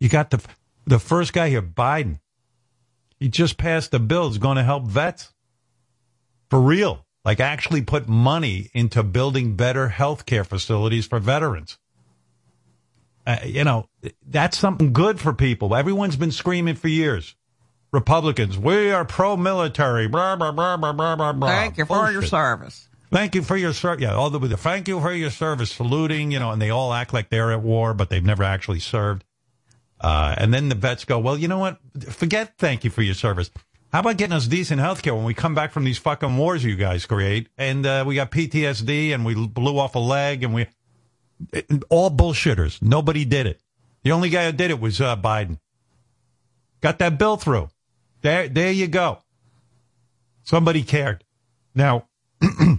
You 0.00 0.08
got 0.08 0.30
the 0.30 0.42
the 0.86 0.98
first 0.98 1.34
guy 1.34 1.50
here, 1.50 1.60
Biden. 1.60 2.20
He 3.20 3.28
just 3.28 3.58
passed 3.58 3.92
a 3.92 3.98
bill 3.98 4.30
that's 4.30 4.38
going 4.38 4.56
to 4.56 4.64
help 4.64 4.84
vets 4.84 5.34
for 6.48 6.62
real. 6.62 7.05
Like 7.26 7.40
actually 7.40 7.82
put 7.82 8.08
money 8.08 8.70
into 8.72 9.02
building 9.02 9.56
better 9.56 9.88
healthcare 9.88 10.46
facilities 10.46 11.06
for 11.06 11.18
veterans. 11.18 11.76
Uh, 13.26 13.38
you 13.44 13.64
know, 13.64 13.88
that's 14.24 14.56
something 14.56 14.92
good 14.92 15.18
for 15.18 15.32
people. 15.32 15.74
Everyone's 15.74 16.14
been 16.14 16.30
screaming 16.30 16.76
for 16.76 16.86
years. 16.86 17.34
Republicans, 17.90 18.56
we 18.56 18.92
are 18.92 19.04
pro-military. 19.04 20.06
Blah, 20.06 20.36
blah, 20.36 20.52
blah, 20.52 20.76
blah, 20.76 20.92
blah, 20.92 21.16
blah, 21.16 21.32
blah. 21.32 21.48
Thank 21.48 21.78
you 21.78 21.84
for 21.84 22.12
your 22.12 22.22
service. 22.22 22.88
Thank 23.10 23.34
you 23.34 23.42
for 23.42 23.56
your 23.56 23.72
service. 23.72 24.02
Yeah, 24.02 24.14
all 24.14 24.30
the 24.30 24.56
thank 24.56 24.86
you 24.86 25.00
for 25.00 25.12
your 25.12 25.30
service, 25.30 25.72
saluting, 25.72 26.30
you 26.30 26.38
know, 26.38 26.52
and 26.52 26.62
they 26.62 26.70
all 26.70 26.92
act 26.92 27.12
like 27.12 27.28
they're 27.28 27.50
at 27.50 27.60
war, 27.60 27.92
but 27.92 28.08
they've 28.08 28.24
never 28.24 28.44
actually 28.44 28.80
served. 28.80 29.24
Uh, 30.00 30.32
and 30.38 30.54
then 30.54 30.68
the 30.68 30.76
vets 30.76 31.04
go, 31.04 31.18
well, 31.18 31.36
you 31.36 31.48
know 31.48 31.58
what? 31.58 31.78
Forget 32.08 32.56
thank 32.58 32.84
you 32.84 32.90
for 32.90 33.02
your 33.02 33.14
service. 33.14 33.50
How 33.96 34.00
about 34.00 34.18
getting 34.18 34.36
us 34.36 34.46
decent 34.46 34.78
health 34.78 35.00
care 35.00 35.14
when 35.14 35.24
we 35.24 35.32
come 35.32 35.54
back 35.54 35.72
from 35.72 35.84
these 35.84 35.96
fucking 35.96 36.36
wars 36.36 36.62
you 36.62 36.76
guys 36.76 37.06
create 37.06 37.48
and 37.56 37.86
uh, 37.86 38.04
we 38.06 38.14
got 38.14 38.30
PTSD 38.30 39.14
and 39.14 39.24
we 39.24 39.46
blew 39.46 39.78
off 39.78 39.94
a 39.94 39.98
leg 39.98 40.44
and 40.44 40.52
we 40.52 40.66
it, 41.50 41.66
all 41.88 42.10
bullshitters. 42.10 42.82
Nobody 42.82 43.24
did 43.24 43.46
it. 43.46 43.58
The 44.02 44.12
only 44.12 44.28
guy 44.28 44.44
who 44.44 44.52
did 44.52 44.70
it 44.70 44.80
was 44.80 45.00
uh, 45.00 45.16
Biden. 45.16 45.60
Got 46.82 46.98
that 46.98 47.18
bill 47.18 47.38
through. 47.38 47.70
There, 48.20 48.46
there 48.48 48.70
you 48.70 48.86
go. 48.86 49.20
Somebody 50.42 50.82
cared. 50.82 51.24
Now, 51.74 52.06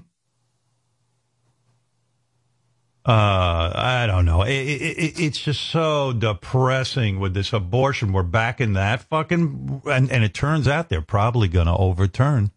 Uh, 3.07 3.71
I 3.73 4.05
don't 4.05 4.25
know. 4.25 4.41
It, 4.41 4.51
it, 4.51 4.81
it, 4.97 5.19
it's 5.19 5.39
just 5.39 5.61
so 5.61 6.11
depressing 6.11 7.19
with 7.19 7.33
this 7.33 7.53
abortion. 7.53 8.11
We're 8.11 8.23
back 8.23 8.59
in 8.59 8.73
that 8.73 9.03
fucking, 9.03 9.81
and, 9.85 10.11
and 10.11 10.23
it 10.25 10.33
turns 10.33 10.67
out 10.67 10.89
they're 10.89 11.01
probably 11.01 11.47
going 11.47 11.67
to 11.67 11.75
overturn 11.75 12.51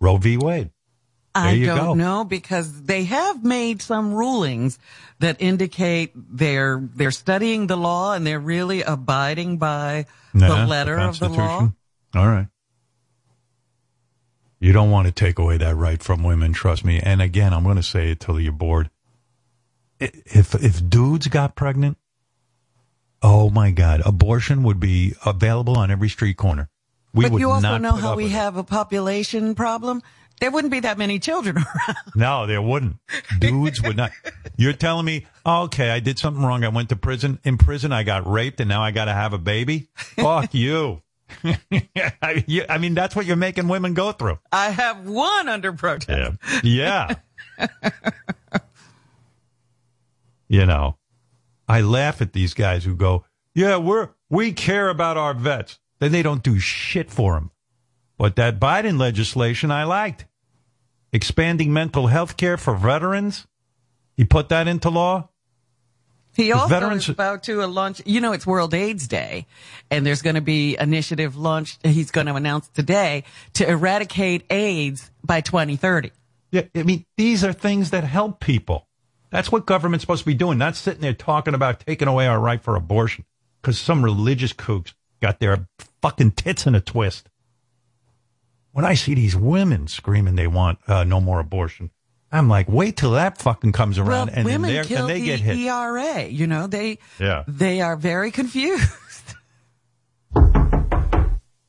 Roe 0.00 0.16
v. 0.18 0.36
Wade. 0.36 0.70
There 1.34 1.42
I 1.42 1.58
don't 1.58 1.76
go. 1.76 1.94
know 1.94 2.24
because 2.24 2.82
they 2.82 3.02
have 3.04 3.44
made 3.44 3.82
some 3.82 4.14
rulings 4.14 4.78
that 5.18 5.38
indicate 5.40 6.12
they're 6.14 6.80
they're 6.94 7.10
studying 7.10 7.66
the 7.66 7.76
law 7.76 8.12
and 8.14 8.24
they're 8.24 8.38
really 8.38 8.82
abiding 8.82 9.58
by 9.58 10.06
Nah, 10.32 10.60
the 10.60 10.66
letter 10.66 10.96
of 10.96 11.18
the 11.18 11.28
law. 11.28 11.72
All 12.14 12.28
right. 12.28 12.46
You 14.60 14.72
don't 14.72 14.92
want 14.92 15.08
to 15.08 15.12
take 15.12 15.40
away 15.40 15.56
that 15.56 15.74
right 15.74 16.00
from 16.00 16.22
women, 16.22 16.52
trust 16.52 16.84
me. 16.84 17.00
And 17.00 17.20
again, 17.20 17.52
I'm 17.52 17.64
going 17.64 17.76
to 17.76 17.82
say 17.82 18.12
it 18.12 18.20
till 18.20 18.38
you're 18.38 18.52
bored. 18.52 18.88
If 20.26 20.54
if 20.54 20.88
dudes 20.88 21.26
got 21.28 21.54
pregnant, 21.56 21.96
oh 23.22 23.50
my 23.50 23.70
God, 23.70 24.02
abortion 24.04 24.62
would 24.64 24.80
be 24.80 25.14
available 25.24 25.76
on 25.78 25.90
every 25.90 26.08
street 26.08 26.36
corner. 26.36 26.68
We 27.12 27.24
but 27.26 27.32
would 27.32 27.40
you 27.40 27.50
also 27.50 27.68
not 27.68 27.80
know 27.80 27.92
how 27.92 28.16
we 28.16 28.24
with 28.24 28.32
it. 28.32 28.36
have 28.36 28.56
a 28.56 28.64
population 28.64 29.54
problem. 29.54 30.02
There 30.40 30.50
wouldn't 30.50 30.72
be 30.72 30.80
that 30.80 30.98
many 30.98 31.20
children 31.20 31.56
around. 31.88 31.96
No, 32.16 32.46
there 32.46 32.60
wouldn't. 32.60 32.96
Dudes 33.38 33.80
would 33.82 33.96
not. 33.96 34.10
You're 34.56 34.72
telling 34.72 35.06
me, 35.06 35.26
oh, 35.46 35.62
okay, 35.64 35.90
I 35.90 36.00
did 36.00 36.18
something 36.18 36.42
wrong. 36.42 36.64
I 36.64 36.68
went 36.68 36.88
to 36.88 36.96
prison. 36.96 37.38
In 37.44 37.56
prison, 37.56 37.92
I 37.92 38.02
got 38.02 38.28
raped, 38.28 38.58
and 38.58 38.68
now 38.68 38.82
I 38.82 38.90
got 38.90 39.04
to 39.04 39.12
have 39.12 39.32
a 39.32 39.38
baby. 39.38 39.86
Fuck 39.94 40.52
you. 40.54 41.02
I, 41.44 42.44
you- 42.48 42.64
I 42.68 42.78
mean, 42.78 42.94
that's 42.94 43.14
what 43.14 43.26
you're 43.26 43.36
making 43.36 43.68
women 43.68 43.94
go 43.94 44.10
through. 44.10 44.40
I 44.50 44.70
have 44.70 45.06
one 45.06 45.48
under 45.48 45.72
protest. 45.72 46.36
Yeah. 46.64 47.14
You 50.54 50.66
know, 50.66 50.96
I 51.68 51.80
laugh 51.80 52.22
at 52.22 52.32
these 52.32 52.54
guys 52.54 52.84
who 52.84 52.94
go, 52.94 53.24
"Yeah, 53.54 53.76
we're 53.78 54.10
we 54.30 54.52
care 54.52 54.88
about 54.88 55.16
our 55.16 55.34
vets." 55.34 55.80
Then 55.98 56.12
they 56.12 56.22
don't 56.22 56.42
do 56.42 56.58
shit 56.58 57.10
for 57.10 57.34
them. 57.34 57.50
But 58.18 58.36
that 58.36 58.60
Biden 58.60 58.98
legislation 58.98 59.70
I 59.70 59.84
liked. 59.84 60.26
Expanding 61.12 61.72
mental 61.72 62.08
health 62.08 62.36
care 62.36 62.56
for 62.56 62.74
veterans. 62.74 63.46
He 64.16 64.24
put 64.24 64.48
that 64.48 64.68
into 64.68 64.90
law. 64.90 65.28
He 66.36 66.52
also 66.52 66.68
veterans- 66.68 67.04
is 67.04 67.10
about 67.10 67.44
to 67.44 67.64
launch, 67.66 68.02
you 68.04 68.20
know, 68.20 68.32
it's 68.32 68.46
World 68.46 68.74
AIDS 68.74 69.06
Day 69.06 69.46
and 69.90 70.04
there's 70.04 70.22
going 70.22 70.34
to 70.34 70.40
be 70.40 70.76
initiative 70.78 71.36
launched. 71.36 71.86
He's 71.86 72.10
going 72.10 72.26
to 72.26 72.34
announce 72.34 72.68
today 72.68 73.22
to 73.54 73.68
eradicate 73.68 74.44
AIDS 74.50 75.10
by 75.22 75.40
2030. 75.40 76.10
Yeah, 76.50 76.62
I 76.74 76.82
mean, 76.82 77.04
these 77.16 77.44
are 77.44 77.52
things 77.52 77.90
that 77.90 78.02
help 78.04 78.40
people. 78.40 78.88
That's 79.34 79.50
what 79.50 79.66
government's 79.66 80.04
supposed 80.04 80.20
to 80.20 80.26
be 80.26 80.34
doing, 80.34 80.58
not 80.58 80.76
sitting 80.76 81.00
there 81.00 81.12
talking 81.12 81.54
about 81.54 81.80
taking 81.80 82.06
away 82.06 82.28
our 82.28 82.38
right 82.38 82.62
for 82.62 82.76
abortion 82.76 83.24
because 83.60 83.76
some 83.80 84.04
religious 84.04 84.52
kooks 84.52 84.94
got 85.20 85.40
their 85.40 85.66
fucking 86.00 86.30
tits 86.30 86.68
in 86.68 86.76
a 86.76 86.80
twist. 86.80 87.28
When 88.70 88.84
I 88.84 88.94
see 88.94 89.12
these 89.14 89.34
women 89.34 89.88
screaming 89.88 90.36
they 90.36 90.46
want 90.46 90.78
uh, 90.86 91.02
no 91.02 91.20
more 91.20 91.40
abortion, 91.40 91.90
I'm 92.30 92.48
like, 92.48 92.68
wait 92.68 92.96
till 92.96 93.10
that 93.10 93.38
fucking 93.42 93.72
comes 93.72 93.98
around 93.98 94.28
Well, 94.28 94.36
and 94.36 94.44
women 94.44 94.72
they're, 94.72 94.84
kill 94.84 95.00
and 95.00 95.08
they 95.10 95.18
the 95.18 95.26
get 95.26 95.40
hit. 95.40 95.56
ERA. 95.58 96.22
You 96.26 96.46
know, 96.46 96.68
they, 96.68 96.98
Yeah. 97.18 97.42
they 97.48 97.80
are 97.80 97.96
very 97.96 98.30
confused. 98.30 98.88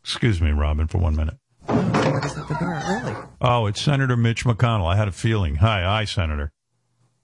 Excuse 0.04 0.40
me, 0.40 0.52
Robin, 0.52 0.86
for 0.86 1.00
one 1.00 1.16
minute. 1.16 1.38
what 1.66 2.26
is 2.26 2.38
at 2.38 2.62
really? 2.62 3.16
Oh, 3.42 3.66
it's 3.66 3.82
Senator 3.82 4.16
Mitch 4.16 4.46
McConnell. 4.46 4.86
I 4.86 4.96
had 4.96 5.08
a 5.08 5.12
feeling. 5.12 5.56
Hi, 5.56 5.82
hi, 5.82 6.06
Senator. 6.06 6.52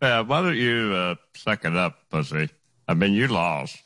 Yeah, 0.01 0.21
why 0.21 0.41
don't 0.41 0.55
you 0.57 0.93
uh, 0.95 1.15
suck 1.35 1.63
it 1.65 1.75
up, 1.75 1.95
pussy? 2.09 2.49
I 2.87 2.93
mean, 2.93 3.13
you 3.13 3.27
lost. 3.27 3.77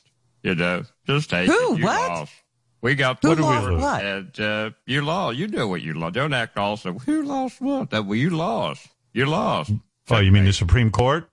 You 0.44 0.56
know, 0.56 0.84
just 1.06 1.30
take 1.30 1.48
Who? 1.48 1.74
it. 1.76 1.80
You 1.80 1.86
What? 1.86 2.10
lost. 2.10 2.34
We 2.82 2.94
got 2.96 3.18
Who 3.22 3.30
what 3.30 3.38
do 3.38 3.44
we 3.44 3.50
lost 3.50 3.68
lose? 3.68 3.82
what? 3.82 4.06
And 4.06 4.40
uh, 4.40 4.70
you 4.86 5.02
lost. 5.02 5.38
You 5.38 5.48
know 5.48 5.68
what 5.68 5.82
you 5.82 5.94
lost. 5.94 6.14
Don't 6.14 6.34
act 6.34 6.58
also. 6.58 6.94
Who 6.94 7.24
lost 7.24 7.60
what? 7.60 7.90
That 7.90 8.06
well, 8.06 8.16
you 8.16 8.30
lost. 8.30 8.88
You 9.14 9.26
lost. 9.26 9.72
Oh, 10.10 10.20
you 10.20 10.32
mean 10.32 10.46
the 10.46 10.54
Supreme 10.54 10.92
Court? 10.92 11.28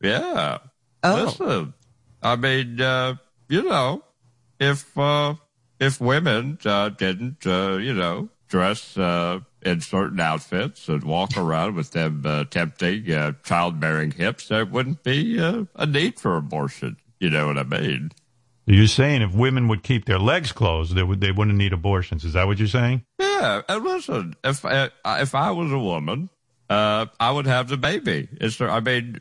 Yeah. 0.00 0.58
Oh. 1.02 1.24
Listen, 1.24 1.74
I 2.22 2.36
mean, 2.36 2.80
uh, 2.80 3.16
you 3.48 3.62
know, 3.62 4.04
if 4.60 4.96
uh, 4.96 5.34
if 5.80 6.00
women 6.00 6.58
uh, 6.64 6.90
didn't, 6.90 7.44
uh, 7.46 7.78
you 7.80 7.92
know, 7.92 8.28
dress 8.48 8.96
uh, 8.96 9.40
in 9.64 9.80
certain 9.80 10.20
outfits 10.20 10.88
and 10.88 11.02
walk 11.04 11.36
around 11.36 11.74
with 11.74 11.92
them 11.92 12.22
uh, 12.24 12.44
tempting 12.44 13.10
uh, 13.10 13.32
childbearing 13.44 14.10
hips, 14.12 14.48
there 14.48 14.64
wouldn't 14.64 15.02
be 15.02 15.40
uh, 15.40 15.64
a 15.76 15.86
need 15.86 16.18
for 16.20 16.36
abortion. 16.36 16.96
You 17.20 17.30
know 17.30 17.46
what 17.46 17.58
I 17.58 17.62
mean? 17.64 18.10
You're 18.66 18.86
saying 18.86 19.22
if 19.22 19.32
women 19.34 19.68
would 19.68 19.82
keep 19.82 20.04
their 20.06 20.18
legs 20.18 20.52
closed, 20.52 20.94
they 20.94 21.02
would 21.02 21.20
they 21.20 21.32
wouldn't 21.32 21.56
need 21.58 21.72
abortions. 21.72 22.24
Is 22.24 22.32
that 22.32 22.46
what 22.46 22.58
you're 22.58 22.68
saying? 22.68 23.04
Yeah. 23.18 23.62
And 23.68 23.84
listen, 23.84 24.34
if 24.42 24.64
uh, 24.64 24.88
if 25.04 25.34
I 25.34 25.50
was 25.50 25.70
a 25.70 25.78
woman, 25.78 26.30
uh, 26.70 27.06
I 27.20 27.30
would 27.30 27.46
have 27.46 27.68
the 27.68 27.76
baby. 27.76 28.28
It's 28.40 28.60
I 28.60 28.80
mean. 28.80 29.20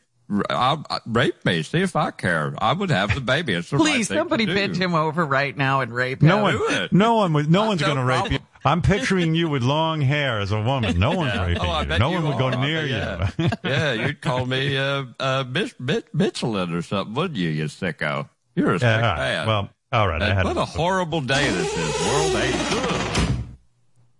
I, 0.49 0.77
I, 0.89 0.99
rape 1.05 1.43
me. 1.45 1.61
See 1.63 1.81
if 1.81 1.97
I 1.97 2.09
care. 2.09 2.55
I 2.57 2.71
would 2.73 2.89
have 2.89 3.13
the 3.13 3.19
baby. 3.21 3.53
It's 3.53 3.69
the 3.69 3.77
right 3.77 3.83
Please, 3.83 4.07
thing 4.07 4.15
to 4.15 4.21
somebody 4.21 4.45
do. 4.45 4.55
bend 4.55 4.77
him 4.77 4.95
over 4.95 5.23
right 5.25 5.55
now 5.55 5.81
and 5.81 5.93
rape 5.93 6.21
No 6.21 6.37
him. 6.37 6.41
one, 6.43 6.53
do 6.57 6.67
it. 6.69 6.93
no 6.93 7.15
one, 7.15 7.33
would, 7.33 7.51
no 7.51 7.63
Uh, 7.63 7.67
one's 7.67 7.81
going 7.81 7.97
to 7.97 8.03
rape 8.05 8.31
you. 8.31 8.39
I'm 8.65 8.81
picturing 8.81 9.35
you 9.35 9.49
with 9.49 9.61
long 9.63 10.01
hair 10.01 10.39
as 10.39 10.51
a 10.51 10.61
woman. 10.61 10.97
No 10.99 11.11
one's 11.11 11.37
raping 11.37 11.57
Oh, 11.61 11.81
you. 11.81 11.97
No 11.99 12.09
you 12.11 12.15
one 12.15 12.25
would 12.27 12.37
go 12.37 12.49
near 12.61 12.81
bet, 12.81 13.37
you. 13.37 13.45
yeah. 13.45 13.49
yeah, 13.63 13.93
you'd 14.07 14.21
call 14.21 14.45
me 14.45 14.77
uh, 14.77 15.03
uh, 15.19 15.43
Mitch, 15.49 15.75
Mitch, 15.79 16.05
Michelin 16.13 16.73
or 16.73 16.81
something, 16.81 17.13
wouldn't 17.13 17.37
you, 17.37 17.49
you 17.49 17.65
sicko? 17.65 18.29
You're 18.55 18.75
a 18.75 18.79
sick 18.79 18.85
Yeah, 18.87 18.95
all 18.95 19.01
right. 19.01 19.17
man. 19.17 19.47
Well, 19.47 19.69
all 19.91 20.07
right. 20.07 20.21
Had 20.21 20.45
what 20.45 20.57
a 20.57 20.65
horrible 20.65 21.21
day 21.21 21.49
this 21.49 21.77
is. 21.77 22.01
World 22.07 22.35
AIDS. 22.35 23.43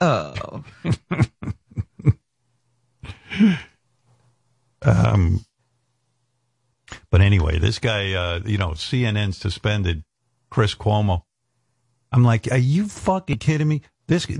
Oh. 0.02 0.64
Um, 4.86 5.46
but 7.10 7.22
anyway, 7.22 7.58
this 7.60 7.80
guy, 7.80 8.14
uh, 8.14 8.42
you 8.46 8.58
know, 8.58 8.72
CNN 8.72 9.34
suspended 9.34 10.04
Chris 10.50 10.76
Cuomo. 10.76 11.24
I'm 12.12 12.24
like, 12.24 12.52
are 12.52 12.58
you 12.58 12.88
fucking 12.88 13.38
kidding 13.38 13.68
me? 13.68 13.82
This 14.08 14.26
the, 14.26 14.36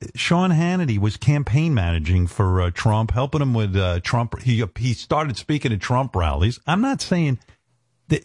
the, 0.00 0.10
Sean 0.14 0.50
Hannity 0.50 0.98
was 0.98 1.16
campaign 1.18 1.74
managing 1.74 2.26
for 2.26 2.62
uh, 2.62 2.70
Trump, 2.70 3.10
helping 3.10 3.42
him 3.42 3.52
with 3.52 3.76
uh, 3.76 4.00
Trump. 4.00 4.40
He 4.40 4.64
he 4.78 4.94
started 4.94 5.36
speaking 5.36 5.72
at 5.72 5.80
Trump 5.80 6.16
rallies. 6.16 6.58
I'm 6.66 6.80
not 6.80 7.02
saying 7.02 7.38
that 8.08 8.22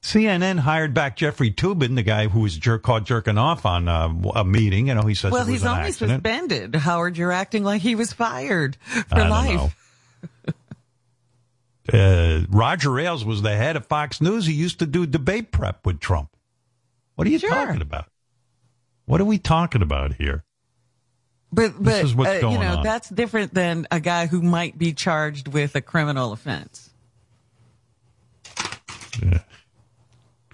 CNN 0.00 0.60
hired 0.60 0.94
back 0.94 1.16
Jeffrey 1.16 1.50
Toobin, 1.50 1.94
the 1.94 2.02
guy 2.02 2.28
who 2.28 2.40
was 2.40 2.56
jerk 2.56 2.82
caught 2.84 3.04
jerking 3.04 3.36
off 3.36 3.66
on 3.66 3.86
uh, 3.86 4.08
a 4.34 4.44
meeting. 4.44 4.88
You 4.88 4.94
know, 4.94 5.02
he 5.02 5.14
says 5.14 5.30
Well, 5.30 5.44
he's 5.44 5.66
only 5.66 5.82
accident. 5.88 6.24
suspended. 6.24 6.74
Howard, 6.76 7.18
you're 7.18 7.32
acting 7.32 7.62
like 7.62 7.82
he 7.82 7.94
was 7.94 8.12
fired 8.12 8.76
for 9.08 9.28
life. 9.28 9.74
Uh, 11.90 12.42
Roger 12.50 12.98
Ailes 13.00 13.24
was 13.24 13.40
the 13.40 13.56
head 13.56 13.74
of 13.74 13.86
Fox 13.86 14.20
News. 14.20 14.44
He 14.44 14.52
used 14.52 14.78
to 14.80 14.86
do 14.86 15.06
debate 15.06 15.50
prep 15.52 15.86
with 15.86 16.00
Trump. 16.00 16.28
What 17.14 17.26
are 17.26 17.30
you 17.30 17.38
Sure. 17.38 17.48
talking 17.48 17.80
about? 17.80 18.10
What 19.08 19.22
are 19.22 19.24
we 19.24 19.38
talking 19.38 19.80
about 19.80 20.12
here? 20.12 20.44
But 21.50 21.82
but 21.82 22.04
is 22.04 22.14
what's 22.14 22.28
uh, 22.28 22.40
going 22.42 22.52
you 22.52 22.58
know 22.58 22.76
on. 22.76 22.82
that's 22.82 23.08
different 23.08 23.54
than 23.54 23.86
a 23.90 24.00
guy 24.00 24.26
who 24.26 24.42
might 24.42 24.76
be 24.76 24.92
charged 24.92 25.48
with 25.48 25.74
a 25.76 25.80
criminal 25.80 26.32
offense. 26.32 26.90
Yeah. 29.22 29.38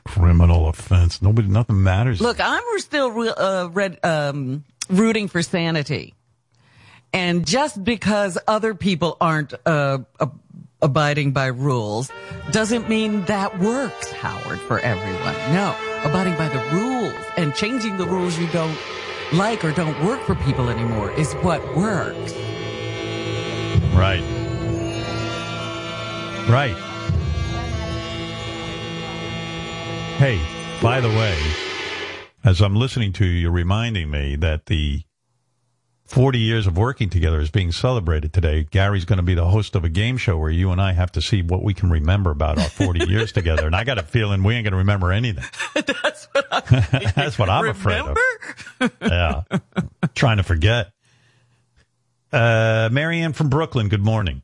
Criminal 0.05 0.69
offense. 0.69 1.21
Nobody, 1.21 1.49
nothing 1.49 1.83
matters. 1.83 2.21
Look, 2.21 2.39
I'm 2.39 2.63
still 2.79 3.11
re- 3.11 3.35
uh, 3.37 3.71
red, 3.71 3.99
um, 4.05 4.65
rooting 4.89 5.27
for 5.27 5.43
sanity, 5.43 6.15
and 7.13 7.45
just 7.45 7.83
because 7.83 8.39
other 8.47 8.77
people 8.77 9.17
aren't 9.21 9.53
uh, 9.67 9.99
ab- 10.21 10.41
abiding 10.85 11.33
by 11.33 11.47
rules 11.47 12.13
doesn't 12.53 12.89
mean 12.89 13.25
that 13.25 13.59
works, 13.59 14.13
Howard, 14.13 14.61
for 14.61 14.79
everyone. 14.81 15.35
No, 15.53 15.75
abiding 16.05 16.37
by 16.37 16.49
the 16.49 16.63
rules 16.77 17.15
and 17.39 17.55
changing 17.55 17.97
the 17.97 18.07
rules 18.07 18.39
you 18.39 18.47
don't 18.49 18.79
like 19.33 19.65
or 19.65 19.73
don't 19.73 19.99
work 20.05 20.21
for 20.23 20.35
people 20.35 20.69
anymore 20.69 21.11
is 21.13 21.33
what 21.37 21.61
works. 21.75 22.35
Right. 23.95 24.23
Right. 26.49 26.77
Hey, 30.19 30.39
by 30.83 31.01
the 31.01 31.09
way, 31.09 31.37
as 32.45 32.61
I'm 32.61 32.77
listening 32.77 33.15
to 33.15 33.25
you, 33.25 33.41
you're 33.41 33.51
reminding 33.51 34.11
me 34.11 34.37
that 34.37 34.67
the 34.67 35.05
40 36.07 36.39
years 36.39 36.67
of 36.67 36.77
working 36.77 37.09
together 37.09 37.41
is 37.41 37.51
being 37.51 37.73
celebrated 37.73 38.33
today. 38.33 38.65
Gary's 38.71 39.07
going 39.07 39.17
to 39.17 39.23
be 39.23 39.35
the 39.35 39.47
host 39.47 39.75
of 39.75 39.85
a 39.85 39.89
game 39.89 40.19
show 40.19 40.37
where 40.37 40.51
you 40.51 40.71
and 40.71 40.81
I 40.81 40.93
have 40.93 41.11
to 41.13 41.23
see 41.23 41.43
what 41.43 41.63
we 41.63 41.73
can 41.73 41.91
remember 41.91 42.31
about 42.31 42.59
our 42.59 42.69
40 42.69 43.07
years 43.09 43.33
together. 43.33 43.67
And 43.67 43.75
I 43.75 43.85
got 43.85 43.99
a 43.99 44.03
feeling 44.03 44.43
we 44.43 44.55
ain't 44.55 44.65
going 44.65 44.73
to 44.73 44.79
remember 44.79 45.13
anything. 45.13 45.45
That's 45.75 46.27
what 46.33 46.47
I'm, 46.51 47.13
That's 47.17 47.39
what 47.39 47.49
I'm 47.49 47.69
afraid 47.69 48.01
of. 48.01 48.19
Yeah. 49.01 49.43
Trying 50.15 50.37
to 50.37 50.43
forget. 50.43 50.93
Uh, 52.31 52.91
Marianne 52.93 53.33
from 53.33 53.49
Brooklyn, 53.49 53.89
good 53.89 54.05
morning. 54.05 54.43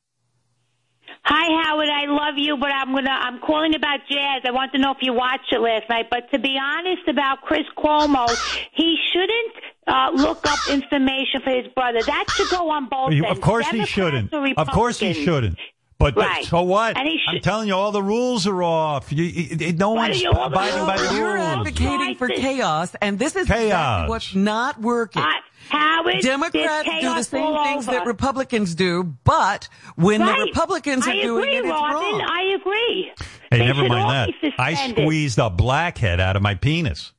Hi, 1.22 1.62
Howard. 1.62 1.88
I 1.88 2.06
love 2.06 2.38
you, 2.38 2.56
but 2.56 2.70
I'm 2.72 2.94
gonna. 2.94 3.10
I'm 3.10 3.40
calling 3.40 3.74
about 3.74 4.00
jazz. 4.08 4.42
I 4.44 4.52
want 4.52 4.72
to 4.72 4.78
know 4.78 4.92
if 4.92 4.98
you 5.02 5.12
watched 5.12 5.52
it 5.52 5.60
last 5.60 5.88
night. 5.88 6.06
But 6.10 6.30
to 6.32 6.38
be 6.38 6.56
honest 6.60 7.06
about 7.08 7.42
Chris 7.42 7.66
Cuomo, 7.76 8.26
he 8.72 8.96
shouldn't 9.12 9.52
uh, 9.90 10.10
look 10.14 10.46
up 10.46 10.58
information 10.70 11.40
for 11.42 11.50
his 11.50 11.66
brother. 11.74 12.00
That 12.02 12.26
should 12.34 12.48
go 12.50 12.70
on 12.70 12.86
both. 12.88 13.12
You- 13.12 13.26
of 13.26 13.40
course 13.40 13.66
he 13.66 13.78
Democrats 13.78 13.90
shouldn't. 13.92 14.32
Of 14.58 14.68
course 14.70 14.98
he 15.00 15.12
shouldn't. 15.12 15.58
But, 15.98 16.14
but 16.14 16.24
Right. 16.28 16.44
so 16.46 16.62
what? 16.62 16.96
And 16.96 17.06
he 17.06 17.20
I'm 17.28 17.40
telling 17.40 17.68
you, 17.68 17.74
all 17.74 17.92
the 17.92 18.02
rules 18.02 18.46
are 18.46 18.62
off. 18.62 19.12
You, 19.12 19.22
you, 19.24 19.72
no 19.74 19.90
What 19.90 20.08
one's 20.08 20.22
you 20.22 20.30
abiding 20.30 20.86
by 20.86 20.96
the 20.96 21.02
rules. 21.02 21.14
You're 21.18 21.34
rules. 21.34 21.46
advocating 21.58 22.14
for 22.16 22.28
chaos, 22.28 22.94
and 23.02 23.18
this 23.18 23.36
is 23.36 23.46
Chaos. 23.46 23.64
exactly 23.66 24.08
what's 24.08 24.34
not 24.34 24.80
working. 24.80 25.20
Uh, 25.22 25.28
Howard, 25.68 26.20
Democrats 26.22 26.88
do 27.02 27.14
the 27.14 27.22
same 27.22 27.54
things 27.64 27.86
over. 27.86 27.98
that 27.98 28.06
Republicans 28.06 28.74
do, 28.74 29.14
but 29.24 29.68
when 29.96 30.22
Right. 30.22 30.38
the 30.38 30.44
Republicans 30.46 31.06
are 31.06 31.10
I 31.10 31.20
doing 31.20 31.50
it, 31.50 31.56
it's 31.58 31.68
Robin. 31.68 31.94
wrong. 31.96 32.22
I 32.22 32.56
agree. 32.58 33.12
Hey, 33.50 33.58
They 33.58 33.66
never 33.66 33.82
should 33.82 33.88
mind 33.90 34.02
all 34.04 34.10
that. 34.10 34.28
be 34.40 34.54
I 34.58 34.72
suspended. 34.72 35.04
squeezed 35.04 35.38
a 35.38 35.50
blackhead 35.50 36.18
out 36.18 36.34
of 36.34 36.40
my 36.42 36.54
penis. 36.54 37.12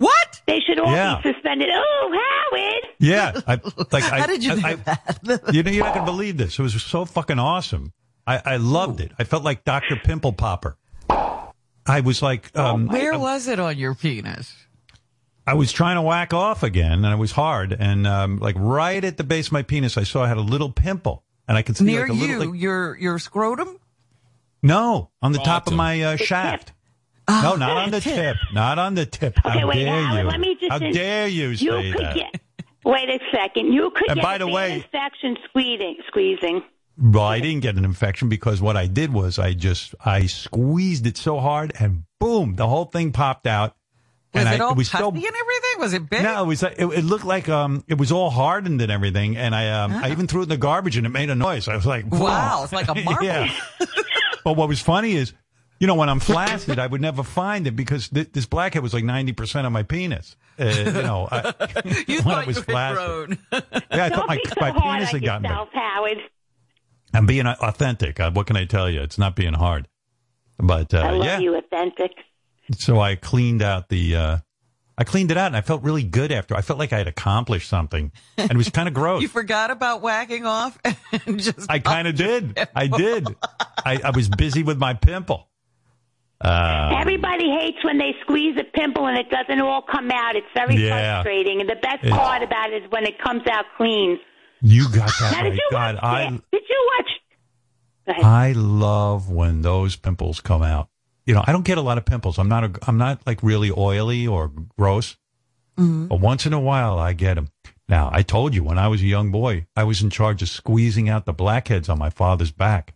What? 0.00 0.40
They 0.46 0.58
should 0.66 0.80
all 0.80 0.90
Yeah. 0.92 1.20
be 1.22 1.32
suspended. 1.32 1.68
Oh, 1.72 2.18
Howard. 2.50 2.94
Yeah, 2.98 3.40
I, 3.46 3.54
like 3.92 4.02
I, 4.04 4.20
How 4.20 4.26
did 4.26 4.42
you 4.42 4.56
do 4.56 4.66
I, 4.66 4.74
that? 4.74 5.20
you 5.52 5.62
know, 5.62 5.70
you're 5.70 5.84
not 5.84 5.94
gonna 5.94 6.06
believe 6.06 6.36
this. 6.36 6.58
It 6.58 6.62
was 6.62 6.82
so 6.82 7.04
fucking 7.04 7.38
awesome. 7.38 7.92
I, 8.26 8.42
I 8.44 8.56
loved 8.56 9.00
it. 9.00 9.12
I 9.18 9.24
felt 9.24 9.44
like 9.44 9.64
Doctor 9.64 9.96
Pimple 9.96 10.32
Popper. 10.32 10.76
I 11.86 12.00
was 12.00 12.22
like, 12.22 12.56
um, 12.56 12.86
Where 12.86 13.18
was 13.18 13.48
it 13.48 13.58
on 13.60 13.76
your 13.78 13.94
penis? 13.94 14.54
I 15.46 15.54
was 15.54 15.72
trying 15.72 15.96
to 15.96 16.02
whack 16.02 16.32
off 16.32 16.62
again, 16.62 17.04
and 17.04 17.12
it 17.12 17.16
was 17.16 17.32
hard. 17.32 17.72
And 17.72 18.06
um, 18.06 18.38
like 18.38 18.54
right 18.58 19.02
at 19.02 19.16
the 19.16 19.24
base 19.24 19.46
of 19.46 19.52
my 19.52 19.62
penis, 19.62 19.96
I 19.96 20.04
saw 20.04 20.22
I 20.24 20.28
had 20.28 20.36
a 20.36 20.42
little 20.42 20.70
pimple, 20.70 21.24
and 21.48 21.56
I 21.58 21.62
could 21.62 21.76
see 21.76 21.84
Near 21.84 22.02
like 22.02 22.10
a 22.10 22.14
you, 22.14 22.26
little. 22.38 22.52
Like, 22.52 22.60
your 22.60 22.96
your 22.98 23.18
scrotum? 23.18 23.78
no, 24.62 25.10
on 25.22 25.32
the 25.32 25.38
top 25.38 25.66
of 25.66 25.72
my 25.72 26.02
uh, 26.02 26.16
shaft. 26.16 26.72
No, 27.42 27.56
not 27.56 27.76
on 27.76 27.90
the 27.90 28.00
tip. 28.00 28.36
Not 28.52 28.78
on 28.78 28.94
the 28.94 29.06
tip. 29.06 29.38
Okay, 29.44 29.60
How 29.60 29.66
wait, 29.68 29.84
dare 29.84 30.02
Howard, 30.02 30.22
you? 30.24 30.28
let 30.30 30.40
me 30.40 30.56
just 30.60 30.72
How 30.72 30.78
in- 30.78 30.92
dare 30.92 31.26
you 31.28 31.48
You 31.48 31.92
could 31.92 32.04
that? 32.06 32.14
get. 32.16 32.40
Wait 32.84 33.08
a 33.08 33.18
second. 33.32 33.72
You 33.72 33.90
could 33.94 34.08
And 34.08 34.16
get 34.16 34.22
by 34.22 34.38
the 34.38 34.46
bad 34.46 34.54
way- 34.54 34.74
infection 34.76 35.36
squeezing. 35.48 35.96
Squeezing. 36.08 36.62
Well, 37.02 37.24
I 37.24 37.40
didn't 37.40 37.60
get 37.60 37.76
an 37.76 37.84
infection 37.84 38.28
because 38.28 38.60
what 38.60 38.76
I 38.76 38.86
did 38.86 39.12
was 39.12 39.38
I 39.38 39.54
just 39.54 39.94
I 40.04 40.26
squeezed 40.26 41.06
it 41.06 41.16
so 41.16 41.38
hard 41.40 41.72
and 41.78 42.02
boom, 42.18 42.56
the 42.56 42.66
whole 42.68 42.84
thing 42.86 43.12
popped 43.12 43.46
out. 43.46 43.74
Was 44.34 44.44
and 44.44 44.54
it 44.54 44.60
I, 44.60 44.64
all 44.64 44.72
it 44.72 44.76
was 44.76 44.88
puffy 44.90 45.02
so 45.02 45.08
and 45.08 45.16
everything? 45.24 45.80
Was 45.80 45.92
it 45.94 46.08
big? 46.10 46.22
no, 46.22 46.44
it 46.44 46.46
was 46.46 46.62
like- 46.62 46.76
it, 46.78 46.84
it 46.86 47.04
looked 47.04 47.24
like 47.24 47.48
um 47.48 47.84
it 47.88 47.96
was 47.98 48.12
all 48.12 48.30
hardened 48.30 48.80
and 48.82 48.92
everything, 48.92 49.36
and 49.36 49.54
I 49.54 49.70
um 49.70 49.92
I 49.92 50.10
even 50.10 50.26
threw 50.26 50.40
it 50.40 50.44
in 50.44 50.48
the 50.50 50.56
garbage 50.56 50.96
and 50.96 51.04
it 51.06 51.10
made 51.10 51.30
a 51.30 51.34
noise. 51.34 51.68
I 51.68 51.74
was 51.76 51.86
like, 51.86 52.06
Wow, 52.10 52.62
it's 52.64 52.72
like 52.72 52.88
a 52.88 52.94
marble. 53.04 53.24
yeah. 53.24 53.50
but 54.44 54.56
what 54.56 54.68
was 54.68 54.80
funny 54.80 55.12
is, 55.12 55.32
you 55.80 55.86
know, 55.88 55.96
when 55.96 56.08
I'm 56.08 56.20
flaccid, 56.20 56.78
I 56.78 56.86
would 56.86 57.00
never 57.00 57.24
find 57.24 57.66
it 57.66 57.72
because 57.74 58.08
th- 58.10 58.30
this 58.32 58.46
blackhead 58.46 58.82
was 58.82 58.94
like 58.94 59.02
ninety 59.04 59.32
percent 59.32 59.66
of 59.66 59.72
my 59.72 59.82
penis. 59.82 60.36
Uh, 60.58 60.64
you 60.66 60.84
know, 60.92 61.26
I, 61.30 61.54
you 62.06 62.16
when 62.22 62.22
thought 62.22 62.44
I 62.44 62.46
was 62.46 62.56
you 62.58 62.62
flaccid. 62.62 62.96
grown. 63.06 63.38
Yeah, 63.92 64.04
I 64.04 64.08
Don't 64.10 64.18
thought 64.18 64.28
my 64.28 64.38
so 64.46 64.54
my 64.60 64.70
penis 64.72 65.08
on 65.08 65.14
had 65.14 65.24
gotten 65.24 65.42
big. 65.42 65.50
yourself, 65.50 65.68
Howard. 65.72 66.18
I'm 67.12 67.26
being 67.26 67.46
authentic. 67.46 68.20
Uh, 68.20 68.30
what 68.30 68.46
can 68.46 68.56
I 68.56 68.66
tell 68.66 68.88
you? 68.88 69.00
It's 69.02 69.18
not 69.18 69.34
being 69.34 69.54
hard. 69.54 69.88
But 70.58 70.94
uh, 70.94 70.98
I 70.98 71.10
love 71.12 71.24
yeah, 71.24 71.38
you, 71.38 71.56
authentic. 71.56 72.12
so 72.78 73.00
I 73.00 73.16
cleaned 73.16 73.62
out 73.62 73.88
the. 73.88 74.14
Uh, 74.16 74.36
I 74.98 75.04
cleaned 75.04 75.30
it 75.30 75.38
out, 75.38 75.46
and 75.46 75.56
I 75.56 75.62
felt 75.62 75.82
really 75.82 76.02
good 76.04 76.30
after. 76.30 76.54
I 76.54 76.60
felt 76.60 76.78
like 76.78 76.92
I 76.92 76.98
had 76.98 77.08
accomplished 77.08 77.68
something, 77.70 78.12
and 78.36 78.50
it 78.50 78.56
was 78.56 78.68
kind 78.68 78.86
of 78.86 78.92
gross. 78.92 79.22
you 79.22 79.28
forgot 79.28 79.70
about 79.70 80.02
whacking 80.02 80.44
off 80.44 80.78
and 81.26 81.40
just 81.40 81.70
I 81.70 81.78
kind 81.78 82.06
of 82.06 82.14
did. 82.16 82.58
I 82.76 82.86
did. 82.86 83.26
I, 83.84 83.98
I 84.04 84.10
was 84.10 84.28
busy 84.28 84.62
with 84.62 84.76
my 84.78 84.92
pimple. 84.92 85.48
Uh, 86.40 86.96
Everybody 86.98 87.50
hates 87.50 87.84
when 87.84 87.98
they 87.98 88.14
squeeze 88.22 88.56
a 88.58 88.64
pimple 88.64 89.06
and 89.06 89.18
it 89.18 89.28
doesn't 89.30 89.60
all 89.60 89.82
come 89.82 90.10
out. 90.10 90.36
It's 90.36 90.46
very 90.54 90.76
Yeah. 90.76 91.22
frustrating. 91.22 91.60
And 91.60 91.68
the 91.68 91.76
best 91.76 92.02
It's- 92.04 92.16
part 92.18 92.42
about 92.42 92.72
it 92.72 92.84
is 92.84 92.90
when 92.90 93.04
it 93.04 93.18
comes 93.18 93.46
out 93.46 93.64
clean. 93.76 94.18
you 94.62 94.84
got 94.88 95.10
that 95.20 95.32
Now, 95.32 95.42
right. 95.42 95.50
did 95.50 95.54
you 95.58 95.68
God, 95.70 95.94
watch? 95.96 96.04
I 96.04 96.22
it? 96.22 96.42
Did 96.52 96.62
you 96.68 96.90
watch? 96.98 97.10
I 98.24 98.52
love 98.52 99.30
when 99.30 99.62
those 99.62 99.96
pimples 99.96 100.40
come 100.40 100.62
out. 100.62 100.88
You 101.26 101.34
know, 101.34 101.44
I 101.46 101.52
don't 101.52 101.64
get 101.64 101.78
a 101.78 101.82
lot 101.82 101.96
of 101.98 102.04
pimples. 102.04 102.38
I'm 102.38 102.48
not 102.48 102.64
a, 102.64 102.72
I'm 102.88 102.98
not 102.98 103.20
like 103.26 103.42
really 103.42 103.70
oily 103.76 104.26
or 104.26 104.50
gross. 104.78 105.16
But 105.76 106.20
once 106.20 106.44
in 106.44 106.52
a 106.52 106.60
while, 106.60 106.98
I 106.98 107.14
get 107.14 107.34
them. 107.36 107.48
Now, 107.88 108.10
I 108.12 108.20
told 108.22 108.54
you 108.54 108.62
when 108.62 108.78
I 108.78 108.88
was 108.88 109.00
a 109.00 109.06
young 109.06 109.30
boy, 109.30 109.66
I 109.74 109.84
was 109.84 110.02
in 110.02 110.10
charge 110.10 110.42
of 110.42 110.48
squeezing 110.50 111.08
out 111.08 111.24
the 111.24 111.32
blackheads 111.32 111.88
on 111.88 111.98
my 111.98 112.10
father's 112.10 112.50
back. 112.50 112.92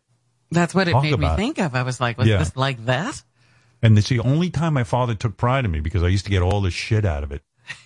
That's 0.51 0.75
what 0.75 0.87
it 0.89 0.93
Talk 0.93 1.03
made 1.05 1.11
me 1.11 1.15
about 1.27 1.33
it. 1.35 1.37
think 1.43 1.59
of. 1.59 1.75
I 1.75 1.83
was 1.83 1.99
like, 1.99 2.19
was 2.19 2.29
Yeah. 2.29 2.37
this 2.39 2.57
like 2.57 2.85
that? 2.85 3.23
And 3.85 3.97
it's 3.97 4.09
the 4.09 4.19
only 4.21 4.51
time 4.51 4.75
my 4.75 4.83
father 4.85 5.15
took 5.15 5.37
pride 5.37 5.65
in 5.65 5.71
me 5.71 5.79
because 5.81 6.03
I 6.03 6.09
used 6.09 6.25
to 6.25 6.31
get 6.31 6.43
all 6.43 6.61
the 6.61 6.71
shit 6.73 7.05
out 7.05 7.23
of 7.23 7.31
it. 7.31 7.43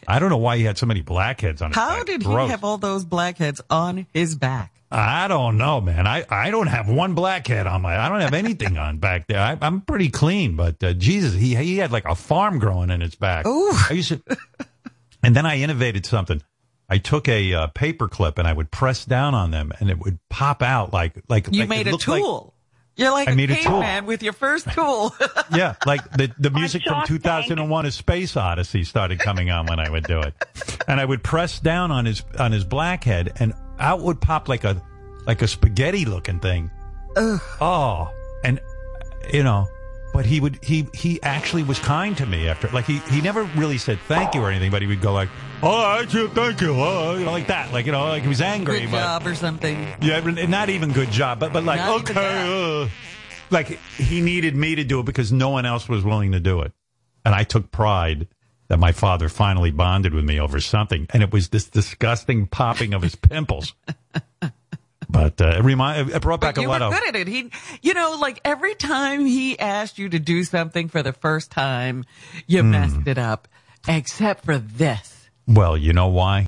I 0.07 0.19
don't 0.19 0.31
know 0.31 0.37
why 0.39 0.57
he 0.57 0.65
had 0.65 0.79
so 0.79 0.87
many 0.87 1.03
blackheads 1.03 1.61
on 1.61 1.71
his 1.71 1.77
How 1.77 1.97
back. 1.99 2.07
did 2.07 2.25
Gross. 2.25 2.47
he 2.47 2.51
have 2.53 2.65
all 2.65 2.79
those 2.79 3.05
blackheads 3.05 3.61
on 3.69 4.07
his 4.15 4.35
back? 4.35 4.73
I 4.91 5.29
don't 5.29 5.59
know, 5.59 5.81
man. 5.83 6.07
I, 6.07 6.25
I 6.31 6.51
don't 6.51 6.67
have 6.69 6.89
one 6.89 7.15
blackhead 7.15 7.67
on 7.67 7.83
my. 7.83 7.99
I 7.99 8.09
don't 8.09 8.21
have 8.21 8.33
anything 8.33 8.79
on 8.79 8.97
back 9.01 9.27
there. 9.27 9.39
I, 9.41 9.59
I'm 9.61 9.83
pretty 9.83 10.09
clean, 10.09 10.57
but 10.57 10.83
uh, 10.83 10.95
Jesus, 10.95 11.35
he 11.35 11.55
he 11.57 11.77
had 11.77 11.93
like 11.93 12.07
a 12.07 12.15
farm 12.15 12.59
growing 12.59 12.89
in 12.91 13.03
his 13.03 13.15
back. 13.15 13.47
Ooh. 13.47 13.71
I 13.73 13.93
used 13.93 14.09
to, 14.09 14.23
and 15.23 15.37
then 15.37 15.45
I 15.45 15.59
innovated 15.59 16.07
something. 16.07 16.43
I 16.89 16.97
took 16.99 17.29
a 17.29 17.53
uh, 17.53 17.67
paper 17.67 18.09
clip 18.09 18.39
and 18.39 18.49
I 18.49 18.53
would 18.55 18.71
press 18.71 19.05
down 19.05 19.35
on 19.35 19.51
them, 19.51 19.73
and 19.79 19.91
it 19.91 19.99
would 19.99 20.19
pop 20.31 20.63
out 20.63 20.93
like 20.93 21.23
like 21.29 21.49
You 21.53 21.61
like, 21.61 21.69
made 21.69 21.87
a 21.87 21.91
looked 21.91 22.09
like- 22.09 22.23
tool. 22.23 22.55
You're 22.99 23.13
like 23.13 23.29
I 23.29 23.33
a 23.33 23.37
made 23.37 23.51
a 23.53 23.55
tool. 23.55 23.81
caveman 23.81 24.07
with 24.07 24.25
your 24.25 24.33
first 24.33 24.71
tool. 24.73 25.15
yeah, 25.55 25.77
like 25.87 26.11
the 26.11 26.33
the 26.39 26.51
music 26.51 26.83
from 26.83 26.95
Shark 26.95 27.07
Tank. 27.07 27.23
2001: 27.23 27.87
A 27.87 27.91
Space 27.93 28.37
Odyssey 28.37 28.83
started 28.83 29.21
coming 29.21 29.51
on 29.51 29.67
when 29.67 29.79
I 29.79 29.89
would 29.89 30.03
do 30.03 30.21
it, 30.21 30.35
and 30.89 31.01
I 31.01 31.05
would 31.05 31.23
press 31.23 31.61
down 31.61 31.93
on 31.93 32.05
his 32.07 32.25
on 32.41 32.51
his 32.51 32.65
blackhead, 32.65 33.35
and 33.39 33.55
out 33.79 34.01
would 34.01 34.21
pop 34.21 34.49
like 34.49 34.65
a 34.65 34.83
like 35.27 35.43
a 35.43 35.47
spaghetti 35.47 36.07
looking 36.07 36.41
thing. 36.41 36.73
Oh, 37.17 38.13
and 38.43 38.61
you 39.33 39.45
know, 39.45 39.69
but 40.13 40.27
he 40.27 40.41
would 40.41 40.63
he 40.65 40.89
he 40.95 41.23
actually 41.23 41.63
was 41.63 41.79
kind 41.79 42.17
to 42.17 42.27
me 42.27 42.49
after. 42.49 42.69
Like 42.69 42.87
he 42.87 42.99
he 43.11 43.21
never 43.21 43.45
really 43.57 43.79
said 43.79 43.99
thank 44.01 44.35
you 44.35 44.43
or 44.43 44.51
anything, 44.51 44.71
but 44.71 44.83
he 44.83 44.89
would 44.89 45.01
go 45.01 45.13
like, 45.13 45.29
"Oh, 45.63 45.71
I 45.71 46.07
said 46.07 46.33
thank 46.33 46.61
you," 46.61 46.75
you 46.75 47.25
know, 47.25 47.31
like 47.31 47.49
that, 47.49 47.73
like 47.73 47.87
you 47.87 47.93
know, 47.93 48.07
like 48.07 48.23
he 48.23 48.29
was 48.29 48.41
angry. 48.41 48.81
Good 48.81 48.91
but, 48.91 48.99
job 48.99 49.27
or 49.27 49.35
something. 49.35 49.87
yeah, 50.01 50.21
not 50.21 50.71
even 50.71 50.93
good 50.93 51.11
job, 51.11 51.41
but 51.41 51.53
but 51.53 51.65
like 51.65 51.79
Not 51.81 52.11
okay, 52.11 52.83
uh, 52.83 52.89
like 53.51 53.79
he 53.97 54.21
needed 54.21 54.57
me 54.57 54.75
to 54.77 54.85
do 54.85 55.01
it 55.01 55.07
because 55.07 55.33
no 55.33 55.51
one 55.51 55.67
else 55.67 55.89
was 55.89 56.05
willing 56.05 56.33
to 56.33 56.41
do 56.41 56.63
it, 56.63 56.73
and 57.25 57.35
I 57.35 57.45
took 57.45 57.71
pride 57.71 58.29
that 58.69 58.79
my 58.79 58.93
father 58.93 59.29
finally 59.29 59.71
bonded 59.71 60.15
with 60.15 60.25
me 60.25 60.39
over 60.39 60.61
something, 60.61 61.07
and 61.11 61.23
it 61.23 61.33
was 61.33 61.49
this 61.49 61.69
disgusting 61.69 62.47
popping 62.47 62.95
of 62.95 63.03
his 63.03 63.15
pimples. 63.15 63.75
But 65.11 65.41
uh, 65.41 65.55
it 65.59 65.65
remind 65.65 66.11
it 66.11 66.21
brought 66.23 66.41
back 66.41 66.57
But 66.57 66.61
a 66.61 66.63
you 66.63 66.69
lot 66.69 66.81
were 66.83 66.89
of 66.89 66.93
good 66.93 67.09
at 67.09 67.17
it. 67.17 67.29
He, 67.29 67.51
you 67.83 67.95
know, 67.95 68.19
like 68.21 68.41
every 68.45 68.75
time 68.75 69.25
he 69.25 69.59
asked 69.59 69.99
you 69.99 70.09
to 70.11 70.19
do 70.19 70.45
something 70.45 70.89
for 70.89 71.03
the 71.03 71.13
first 71.15 71.51
time, 71.51 72.05
you 72.47 72.61
Hmm. 72.63 72.71
messed 72.73 73.07
it 73.07 73.17
up, 73.19 73.49
except 73.89 74.45
for 74.45 74.59
this. 74.59 75.31
Well, 75.47 75.77
you 75.79 75.93
know 75.95 76.09
why? 76.09 76.47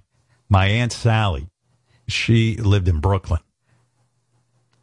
My 0.51 0.67
aunt 0.67 0.93
Sally, 0.93 1.49
she 2.07 2.57
lived 2.57 2.87
in 2.89 3.01
Brooklyn, 3.01 3.41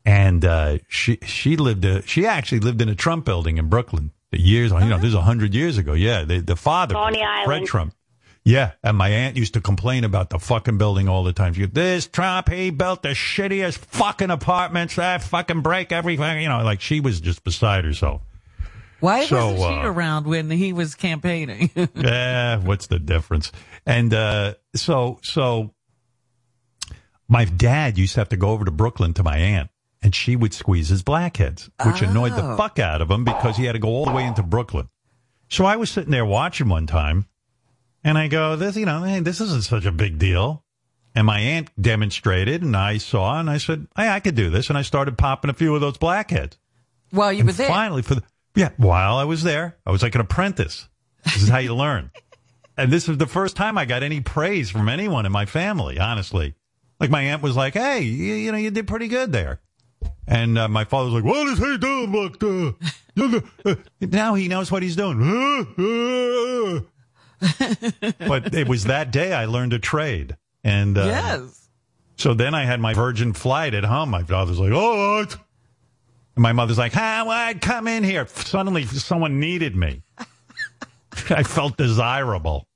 and 0.05 0.43
uh, 0.43 0.77
she 0.87 1.19
she 1.25 1.55
lived 1.57 1.85
uh, 1.85 2.01
she 2.05 2.25
actually 2.25 2.59
lived 2.59 2.81
in 2.81 2.89
a 2.89 2.95
Trump 2.95 3.25
building 3.25 3.57
in 3.57 3.67
Brooklyn. 3.69 4.11
The 4.31 4.41
years, 4.41 4.71
you 4.71 4.79
know, 4.79 4.97
this 4.97 5.09
is 5.09 5.13
a 5.13 5.21
hundred 5.21 5.53
years 5.53 5.77
ago. 5.77 5.93
Yeah, 5.93 6.23
the 6.23 6.39
the 6.39 6.55
father, 6.55 6.95
Coney 6.95 7.19
Fred 7.19 7.47
Island. 7.47 7.67
Trump. 7.67 7.93
Yeah, 8.47 8.71
and 8.81 8.95
my 8.95 9.09
aunt 9.09 9.35
used 9.35 9.55
to 9.55 9.61
complain 9.61 10.05
about 10.05 10.29
the 10.29 10.39
fucking 10.39 10.77
building 10.77 11.09
all 11.09 11.25
the 11.25 11.33
time. 11.33 11.53
She, 11.53 11.65
this 11.65 12.07
Trump, 12.07 12.47
he 12.47 12.69
built 12.69 13.01
the 13.03 13.09
shittiest 13.09 13.77
fucking 13.79 14.29
apartments. 14.29 14.95
That 14.95 15.21
fucking 15.21 15.63
break 15.63 15.91
everything. 15.91 16.41
You 16.43 16.47
know, 16.47 16.63
like 16.63 16.79
she 16.79 17.01
was 17.01 17.19
just 17.19 17.43
beside 17.43 17.83
herself. 17.83 18.21
Why 19.01 19.25
So, 19.25 19.51
wasn't 19.51 19.59
she 19.81 19.87
uh, 19.87 19.91
around 19.91 20.27
when 20.27 20.49
he 20.49 20.71
was 20.71 20.95
campaigning? 20.95 21.71
yeah, 21.95 22.57
what's 22.59 22.87
the 22.87 22.99
difference? 22.99 23.51
And 23.85 24.13
uh, 24.13 24.53
so, 24.75 25.19
so 25.23 25.73
my 27.27 27.43
dad 27.43 27.97
used 27.97 28.13
to 28.13 28.21
have 28.21 28.29
to 28.29 28.37
go 28.37 28.51
over 28.51 28.63
to 28.63 28.71
Brooklyn 28.71 29.13
to 29.15 29.23
my 29.23 29.37
aunt, 29.37 29.69
and 30.01 30.15
she 30.15 30.37
would 30.37 30.53
squeeze 30.53 30.87
his 30.87 31.03
blackheads, 31.03 31.69
which 31.85 32.01
annoyed 32.01 32.31
the 32.31 32.53
Oh. 32.53 32.55
fuck 32.55 32.79
out 32.79 33.01
of 33.01 33.11
him 33.11 33.25
because 33.25 33.57
he 33.57 33.65
had 33.65 33.73
to 33.73 33.79
go 33.79 33.89
all 33.89 34.05
the 34.05 34.11
way 34.13 34.25
into 34.25 34.41
Brooklyn. 34.41 34.87
So 35.49 35.65
I 35.65 35.75
was 35.75 35.91
sitting 35.91 36.11
there 36.11 36.25
watching 36.25 36.69
one 36.69 36.87
time, 36.87 37.27
And 38.07 38.17
I 38.17 38.29
go, 38.29 38.55
this, 38.55 38.77
you 38.77 38.85
know, 38.85 39.03
hey, 39.03 39.19
this 39.19 39.41
isn't 39.41 39.63
such 39.65 39.83
a 39.85 39.91
big 39.91 40.17
deal. 40.17 40.63
And 41.13 41.27
my 41.27 41.39
aunt 41.39 41.69
demonstrated, 41.81 42.61
and 42.61 42.77
I 42.77 42.99
saw, 42.99 43.37
and 43.37 43.49
I 43.49 43.57
said, 43.57 43.85
hey, 43.97 44.07
I 44.07 44.21
could 44.21 44.35
do 44.35 44.49
this. 44.49 44.69
And 44.69 44.77
I 44.77 44.81
started 44.83 45.17
popping 45.17 45.49
a 45.49 45.53
few 45.53 45.75
of 45.75 45.81
those 45.81 45.97
blackheads. 45.97 46.57
While 47.11 47.33
you 47.33 47.39
And 47.39 47.47
were 47.49 47.53
there. 47.53 47.67
finally, 47.67 48.03
for 48.03 48.15
the, 48.15 48.23
yeah, 48.55 48.69
while 48.77 49.17
I 49.17 49.25
was 49.25 49.43
there, 49.43 49.77
I 49.85 49.91
was 49.91 50.03
like 50.03 50.15
an 50.15 50.21
apprentice. 50.21 50.87
This 51.25 51.43
is 51.43 51.49
how 51.49 51.57
you 51.59 51.75
learn. 51.75 52.11
And 52.79 52.93
this 52.93 53.07
was 53.07 53.17
the 53.17 53.25
first 53.25 53.55
time 53.55 53.75
I 53.75 53.85
got 53.85 54.03
any 54.03 54.21
praise 54.21 54.69
from 54.69 54.87
anyone 54.87 55.25
in 55.25 55.31
my 55.31 55.47
family, 55.47 55.97
honestly. 55.97 56.53
Like 56.99 57.09
my 57.09 57.23
aunt 57.23 57.41
was 57.41 57.55
like, 57.55 57.73
hey, 57.73 58.01
you, 58.01 58.35
you 58.35 58.51
know, 58.51 58.57
you 58.59 58.69
did 58.69 58.85
pretty 58.85 59.07
good 59.07 59.31
there. 59.31 59.61
And 60.27 60.59
uh, 60.59 60.67
my 60.67 60.83
father 60.83 61.09
was 61.09 61.15
like, 61.15 61.23
what 61.23 61.47
is 61.47 61.57
he 61.57 61.77
doing 61.79 62.11
back 62.11 62.39
there? 63.65 63.77
now 63.99 64.35
he 64.35 64.47
knows 64.47 64.71
what 64.71 64.83
he's 64.83 64.95
doing. 64.95 65.17
but 67.39 68.53
it 68.53 68.67
was 68.67 68.85
that 68.85 69.11
day 69.11 69.33
I 69.33 69.45
learned 69.45 69.73
a 69.73 69.79
trade. 69.79 70.35
And 70.63 70.97
uh, 70.97 71.05
Yes. 71.05 71.69
so 72.17 72.33
then 72.33 72.53
I 72.55 72.65
had 72.65 72.79
my 72.79 72.93
virgin 72.93 73.33
flight 73.33 73.73
at 73.73 73.83
home. 73.83 74.09
My 74.09 74.23
father's 74.23 74.59
like, 74.59 74.71
all 74.73 75.19
right. 75.19 75.31
And 76.35 76.43
my 76.43 76.53
mother's 76.53 76.77
like, 76.77 76.95
well, 76.95 77.53
come 77.61 77.87
in 77.87 78.03
here. 78.03 78.27
Suddenly 78.27 78.85
someone 78.85 79.39
needed 79.39 79.75
me. 79.75 80.01
I 81.29 81.43
felt 81.43 81.77
desirable. 81.77 82.67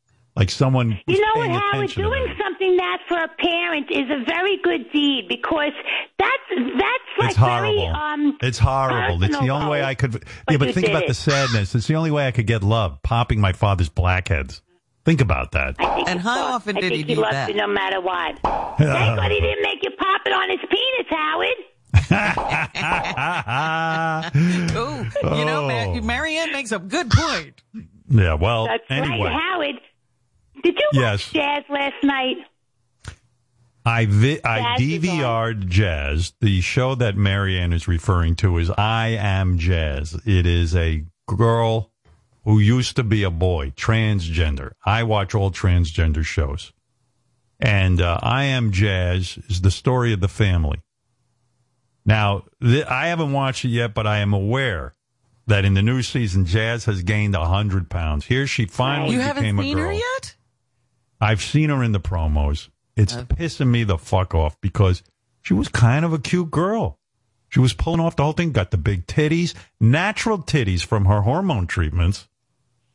Like 0.41 0.49
someone 0.49 0.97
You 1.05 1.21
know 1.21 1.33
what, 1.35 1.51
Howard? 1.51 1.91
Doing 1.91 2.33
something 2.43 2.75
that 2.77 2.97
for 3.07 3.21
a 3.21 3.27
parent 3.27 3.91
is 3.91 4.09
a 4.09 4.23
very 4.25 4.57
good 4.63 4.91
deed 4.91 5.27
because 5.29 5.69
that's 6.17 6.31
that's 6.49 7.19
like 7.19 7.29
It's 7.29 7.37
horrible. 7.37 7.75
very 7.75 7.87
um. 7.89 8.37
it's 8.41 8.57
horrible. 8.57 9.23
It's 9.23 9.37
the 9.37 9.49
only 9.49 9.67
way. 9.69 9.83
I 9.83 9.93
could. 9.93 10.13
But 10.13 10.23
yeah, 10.49 10.57
but 10.57 10.73
think 10.73 10.87
did 10.87 10.95
about 10.95 11.05
the 11.07 11.13
sadness. 11.13 11.75
It's 11.75 11.85
the 11.85 11.93
only 11.93 12.09
way 12.09 12.25
I 12.25 12.31
could 12.31 12.47
get 12.47 12.63
love. 12.63 13.03
Popping 13.03 13.39
my 13.39 13.53
father's 13.53 13.89
blackheads. 13.89 14.63
Think 15.05 15.21
about 15.21 15.51
that. 15.51 15.75
I 15.77 15.93
think 15.93 16.09
And 16.09 16.19
he 16.19 16.23
how 16.27 16.33
thought- 16.35 16.53
often 16.55 16.75
I 16.77 16.81
did 16.81 16.93
think 16.93 17.07
he 17.07 17.13
do 17.13 17.21
loved 17.21 17.33
that? 17.35 17.49
you 17.49 17.55
no 17.55 17.67
matter 17.67 18.01
what. 18.01 18.39
Thank 18.41 19.19
God 19.19 19.29
he 19.31 19.39
didn't 19.41 19.61
make 19.61 19.83
you 19.83 19.91
pop 19.91 20.21
it 20.25 20.33
on 20.33 20.49
his 20.49 20.59
penis, 20.71 21.07
Howard. 21.11 21.57
Ooh, 24.75 25.05
you 25.37 25.45
know, 25.45 25.65
Oh. 25.65 25.67
Mar- 25.93 26.01
Marianne 26.01 26.51
makes 26.51 26.71
a 26.71 26.79
good 26.79 27.11
point. 27.11 27.61
yeah. 28.09 28.33
Well, 28.33 28.65
That's 28.65 28.83
anyway, 28.89 29.29
right, 29.29 29.39
Howard. 29.39 29.75
Did 30.63 30.75
you 30.77 30.89
Yes. 30.93 31.27
watch 31.27 31.33
Jazz 31.33 31.63
last 31.69 32.03
night? 32.03 32.37
I 33.85 34.05
vi- 34.05 34.39
I 34.43 34.77
Jazz 34.77 34.81
is 34.81 35.09
on. 35.09 35.17
DVR'd 35.17 35.69
Jazz. 35.69 36.33
The 36.39 36.61
show 36.61 36.93
that 36.95 37.15
Marianne 37.17 37.73
is 37.73 37.87
referring 37.87 38.35
to 38.37 38.57
is 38.59 38.69
I 38.71 39.09
Am 39.09 39.57
Jazz. 39.57 40.13
It 40.25 40.45
is 40.45 40.75
a 40.75 41.03
girl 41.27 41.91
who 42.43 42.59
used 42.59 42.95
to 42.97 43.03
be 43.03 43.23
a 43.23 43.31
boy, 43.31 43.71
transgender. 43.71 44.71
I 44.85 45.03
watch 45.03 45.33
all 45.33 45.51
transgender 45.51 46.23
shows. 46.23 46.71
And 47.59 48.01
uh, 48.01 48.19
I 48.21 48.43
Am 48.45 48.71
Jazz 48.71 49.37
is 49.49 49.61
the 49.61 49.71
story 49.71 50.13
of 50.13 50.19
the 50.19 50.27
family. 50.27 50.79
Now, 52.05 52.45
th- 52.61 52.85
I 52.85 53.07
haven't 53.07 53.31
watched 53.31 53.65
it 53.65 53.69
yet, 53.69 53.93
but 53.93 54.07
I 54.07 54.17
am 54.19 54.33
aware 54.33 54.93
that 55.47 55.65
in 55.65 55.73
the 55.75 55.81
new 55.83 56.01
season, 56.01 56.45
Jazz 56.45 56.85
has 56.85 57.03
gained 57.03 57.33
100 57.35 57.89
pounds. 57.89 58.25
Here 58.25 58.47
she 58.47 58.65
finally 58.65 59.13
You 59.13 59.19
haven't 59.21 59.43
became 59.43 59.59
a 59.59 59.63
seen 59.63 59.77
girl. 59.77 59.87
her 59.87 59.93
yet? 59.93 60.35
I've 61.21 61.41
seen 61.41 61.69
her 61.69 61.83
in 61.83 61.91
the 61.91 61.99
promos. 61.99 62.69
It's 62.97 63.13
uh-huh. 63.13 63.25
pissing 63.29 63.67
me 63.67 63.83
the 63.83 63.97
fuck 63.97 64.33
off 64.33 64.59
because 64.59 65.03
she 65.41 65.53
was 65.53 65.69
kind 65.69 66.03
of 66.03 66.11
a 66.11 66.19
cute 66.19 66.51
girl. 66.51 66.97
She 67.49 67.59
was 67.59 67.73
pulling 67.73 67.99
off 67.99 68.15
the 68.15 68.23
whole 68.23 68.33
thing, 68.33 68.51
got 68.51 68.71
the 68.71 68.77
big 68.77 69.05
titties, 69.07 69.53
natural 69.79 70.39
titties 70.39 70.83
from 70.83 71.05
her 71.05 71.21
hormone 71.21 71.67
treatments. 71.67 72.27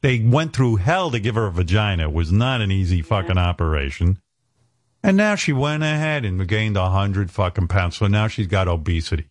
They 0.02 0.20
went 0.20 0.54
through 0.54 0.76
hell 0.76 1.10
to 1.10 1.20
give 1.20 1.34
her 1.34 1.46
a 1.46 1.52
vagina. 1.52 2.04
It 2.04 2.12
was 2.12 2.32
not 2.32 2.60
an 2.60 2.70
easy 2.70 3.02
fucking 3.02 3.38
operation. 3.38 4.18
And 5.02 5.16
now 5.16 5.34
she 5.34 5.52
went 5.52 5.82
ahead 5.82 6.24
and 6.24 6.46
gained 6.48 6.76
a 6.76 6.90
hundred 6.90 7.30
fucking 7.30 7.68
pounds. 7.68 7.96
So 7.96 8.06
now 8.06 8.28
she's 8.28 8.46
got 8.46 8.66
obesity. 8.66 9.28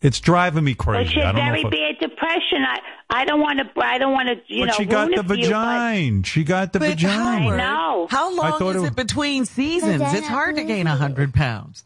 It's 0.00 0.18
driving 0.18 0.64
me 0.64 0.74
crazy. 0.74 1.12
she 1.12 1.20
I 1.20 1.32
don't 1.32 1.36
very 1.36 1.62
know 1.62 1.68
if 1.68 1.72
bad 1.72 1.81
depression. 2.02 2.58
I 2.66 2.78
I 3.08 3.24
don't 3.24 3.40
want 3.40 3.58
to. 3.60 3.80
I 3.82 3.96
don't 3.98 4.12
want 4.12 4.28
to. 4.28 4.34
You 4.54 4.62
but 4.62 4.66
know, 4.66 4.72
she 4.74 4.84
got 4.84 5.06
the 5.08 5.20
it 5.20 5.26
for 5.26 5.34
you, 5.34 5.44
but- 5.44 5.46
vagina. 5.48 6.24
She 6.24 6.44
got 6.44 6.72
the 6.72 6.78
But 6.80 6.90
vagina. 6.90 7.52
I 7.52 7.56
know. 7.56 8.06
How 8.10 8.34
long 8.34 8.58
thought 8.58 8.76
is 8.76 8.82
it- 8.82 8.86
it 8.88 8.96
between 8.96 9.44
seasons? 9.46 10.02
It's 10.06 10.26
hard 10.26 10.56
to 10.56 10.64
gain 10.64 10.86
a 10.86 10.96
hundred 10.96 11.32
pounds. 11.32 11.84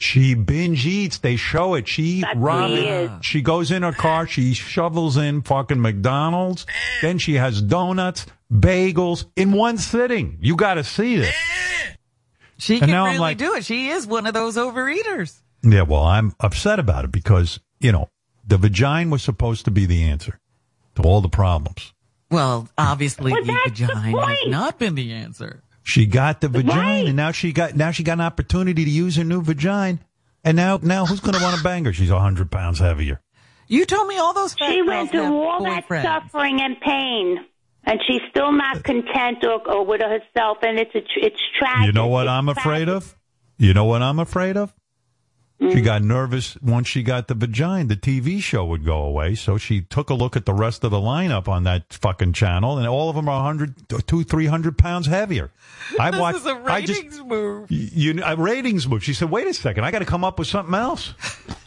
She 0.00 0.34
binge 0.34 0.86
eats. 0.86 1.18
They 1.18 1.34
show 1.36 1.74
it. 1.74 1.88
She 1.88 2.20
That's 2.20 2.36
Robin. 2.36 3.20
She 3.20 3.42
goes 3.42 3.70
in 3.72 3.82
her 3.82 3.92
car. 3.92 4.26
She 4.28 4.54
shovels 4.54 5.16
in 5.16 5.42
fucking 5.42 5.80
McDonald's. 5.80 6.66
Then 7.02 7.18
she 7.18 7.34
has 7.34 7.60
donuts, 7.60 8.24
bagels 8.52 9.24
in 9.34 9.50
one 9.52 9.76
sitting. 9.76 10.38
You 10.40 10.54
got 10.54 10.74
to 10.74 10.84
see 10.84 11.16
this. 11.16 11.34
She 12.58 12.74
And 12.74 12.82
can 12.82 12.90
now 12.90 13.02
I'm 13.04 13.08
really 13.14 13.18
like- 13.18 13.38
do 13.38 13.54
it. 13.54 13.64
She 13.64 13.88
is 13.88 14.06
one 14.06 14.26
of 14.26 14.34
those 14.34 14.56
overeaters. 14.56 15.40
Yeah. 15.64 15.82
Well, 15.82 16.04
I'm 16.04 16.32
upset 16.38 16.78
about 16.78 17.04
it 17.04 17.10
because 17.12 17.58
you 17.80 17.90
know 17.90 18.08
the 18.48 18.58
vagina 18.58 19.10
was 19.10 19.22
supposed 19.22 19.64
to 19.66 19.70
be 19.70 19.86
the 19.86 20.02
answer 20.04 20.38
to 20.96 21.02
all 21.02 21.20
the 21.20 21.28
problems. 21.28 21.92
Well, 22.30 22.68
obviously 22.76 23.32
Well, 23.32 23.44
the 23.44 23.52
that's 23.52 23.78
the 23.80 23.86
vagina 23.86 24.26
has 24.26 24.38
not 24.48 24.78
been 24.78 24.94
the 24.96 25.12
answer. 25.12 25.62
She 25.82 26.06
got 26.06 26.40
the 26.40 26.48
vagina, 26.48 26.80
Right. 26.80 27.06
and 27.06 27.16
now 27.16 27.30
she 27.32 27.52
got 27.52 27.76
now 27.76 27.90
she 27.92 28.02
got 28.02 28.14
an 28.14 28.20
opportunity 28.22 28.84
to 28.84 28.90
use 28.90 29.16
her 29.16 29.24
new 29.24 29.40
vagina. 29.42 29.98
And 30.44 30.56
now, 30.56 30.78
now 30.82 31.04
who's 31.06 31.20
going 31.20 31.36
to 31.36 31.42
want 31.42 31.56
to 31.56 31.62
bang 31.64 31.84
her? 31.84 31.92
She's 31.92 32.10
a 32.10 32.18
hundred 32.20 32.50
pounds 32.50 32.78
heavier. 32.78 33.20
You 33.66 33.84
told 33.84 34.08
me 34.08 34.16
all 34.18 34.32
those 34.34 34.54
She 34.58 34.82
went 34.82 35.10
through 35.10 35.22
have 35.22 35.32
all 35.32 35.62
that 35.64 35.86
suffering 35.88 36.60
and 36.60 36.80
pain, 36.80 37.44
and 37.84 38.00
she's 38.06 38.22
still 38.30 38.52
not 38.52 38.78
uh, 38.78 38.80
content 38.82 39.44
or, 39.44 39.60
or 39.68 39.84
with 39.84 40.00
herself, 40.00 40.58
and 40.62 40.78
it's 40.78 40.94
a, 40.94 41.02
it's 41.16 41.40
tragic. 41.58 41.86
You 41.86 41.92
know 41.92 42.06
what 42.06 42.26
It's 42.26 42.30
I'm 42.30 42.48
afraid 42.48 42.88
of? 42.88 43.14
You 43.58 43.74
know 43.74 43.84
what 43.84 44.00
I'm 44.02 44.18
afraid 44.18 44.56
of? 44.56 44.72
Mm. 45.60 45.72
She 45.72 45.80
got 45.80 46.02
nervous 46.02 46.56
once 46.62 46.86
she 46.86 47.02
got 47.02 47.26
the 47.26 47.34
vagina. 47.34 47.84
The 47.88 47.96
TV 47.96 48.40
show 48.40 48.64
would 48.66 48.84
go 48.84 49.02
away, 49.02 49.34
so 49.34 49.58
she 49.58 49.80
took 49.80 50.08
a 50.08 50.14
look 50.14 50.36
at 50.36 50.46
the 50.46 50.54
rest 50.54 50.84
of 50.84 50.92
the 50.92 50.98
lineup 50.98 51.48
on 51.48 51.64
that 51.64 51.92
fucking 51.92 52.32
channel, 52.34 52.78
and 52.78 52.86
all 52.86 53.10
of 53.10 53.16
them 53.16 53.28
are 53.28 53.42
100, 53.42 53.74
two, 54.06 54.22
300 54.22 54.78
pounds 54.78 55.06
heavier. 55.08 55.50
I 55.98 56.12
This 56.12 56.20
watched. 56.20 56.38
is 56.38 56.46
a 56.46 56.62
I 56.64 56.80
just, 56.82 57.02
ratings 57.02 57.20
move. 57.24 57.66
you, 57.72 58.22
a 58.24 58.36
ratings 58.36 58.86
move. 58.86 59.02
She 59.02 59.14
said, 59.14 59.30
"Wait 59.30 59.48
a 59.48 59.54
second, 59.54 59.82
I 59.84 59.90
got 59.90 59.98
to 59.98 60.04
come 60.04 60.22
up 60.22 60.38
with 60.38 60.46
something 60.46 60.74
else. 60.76 61.14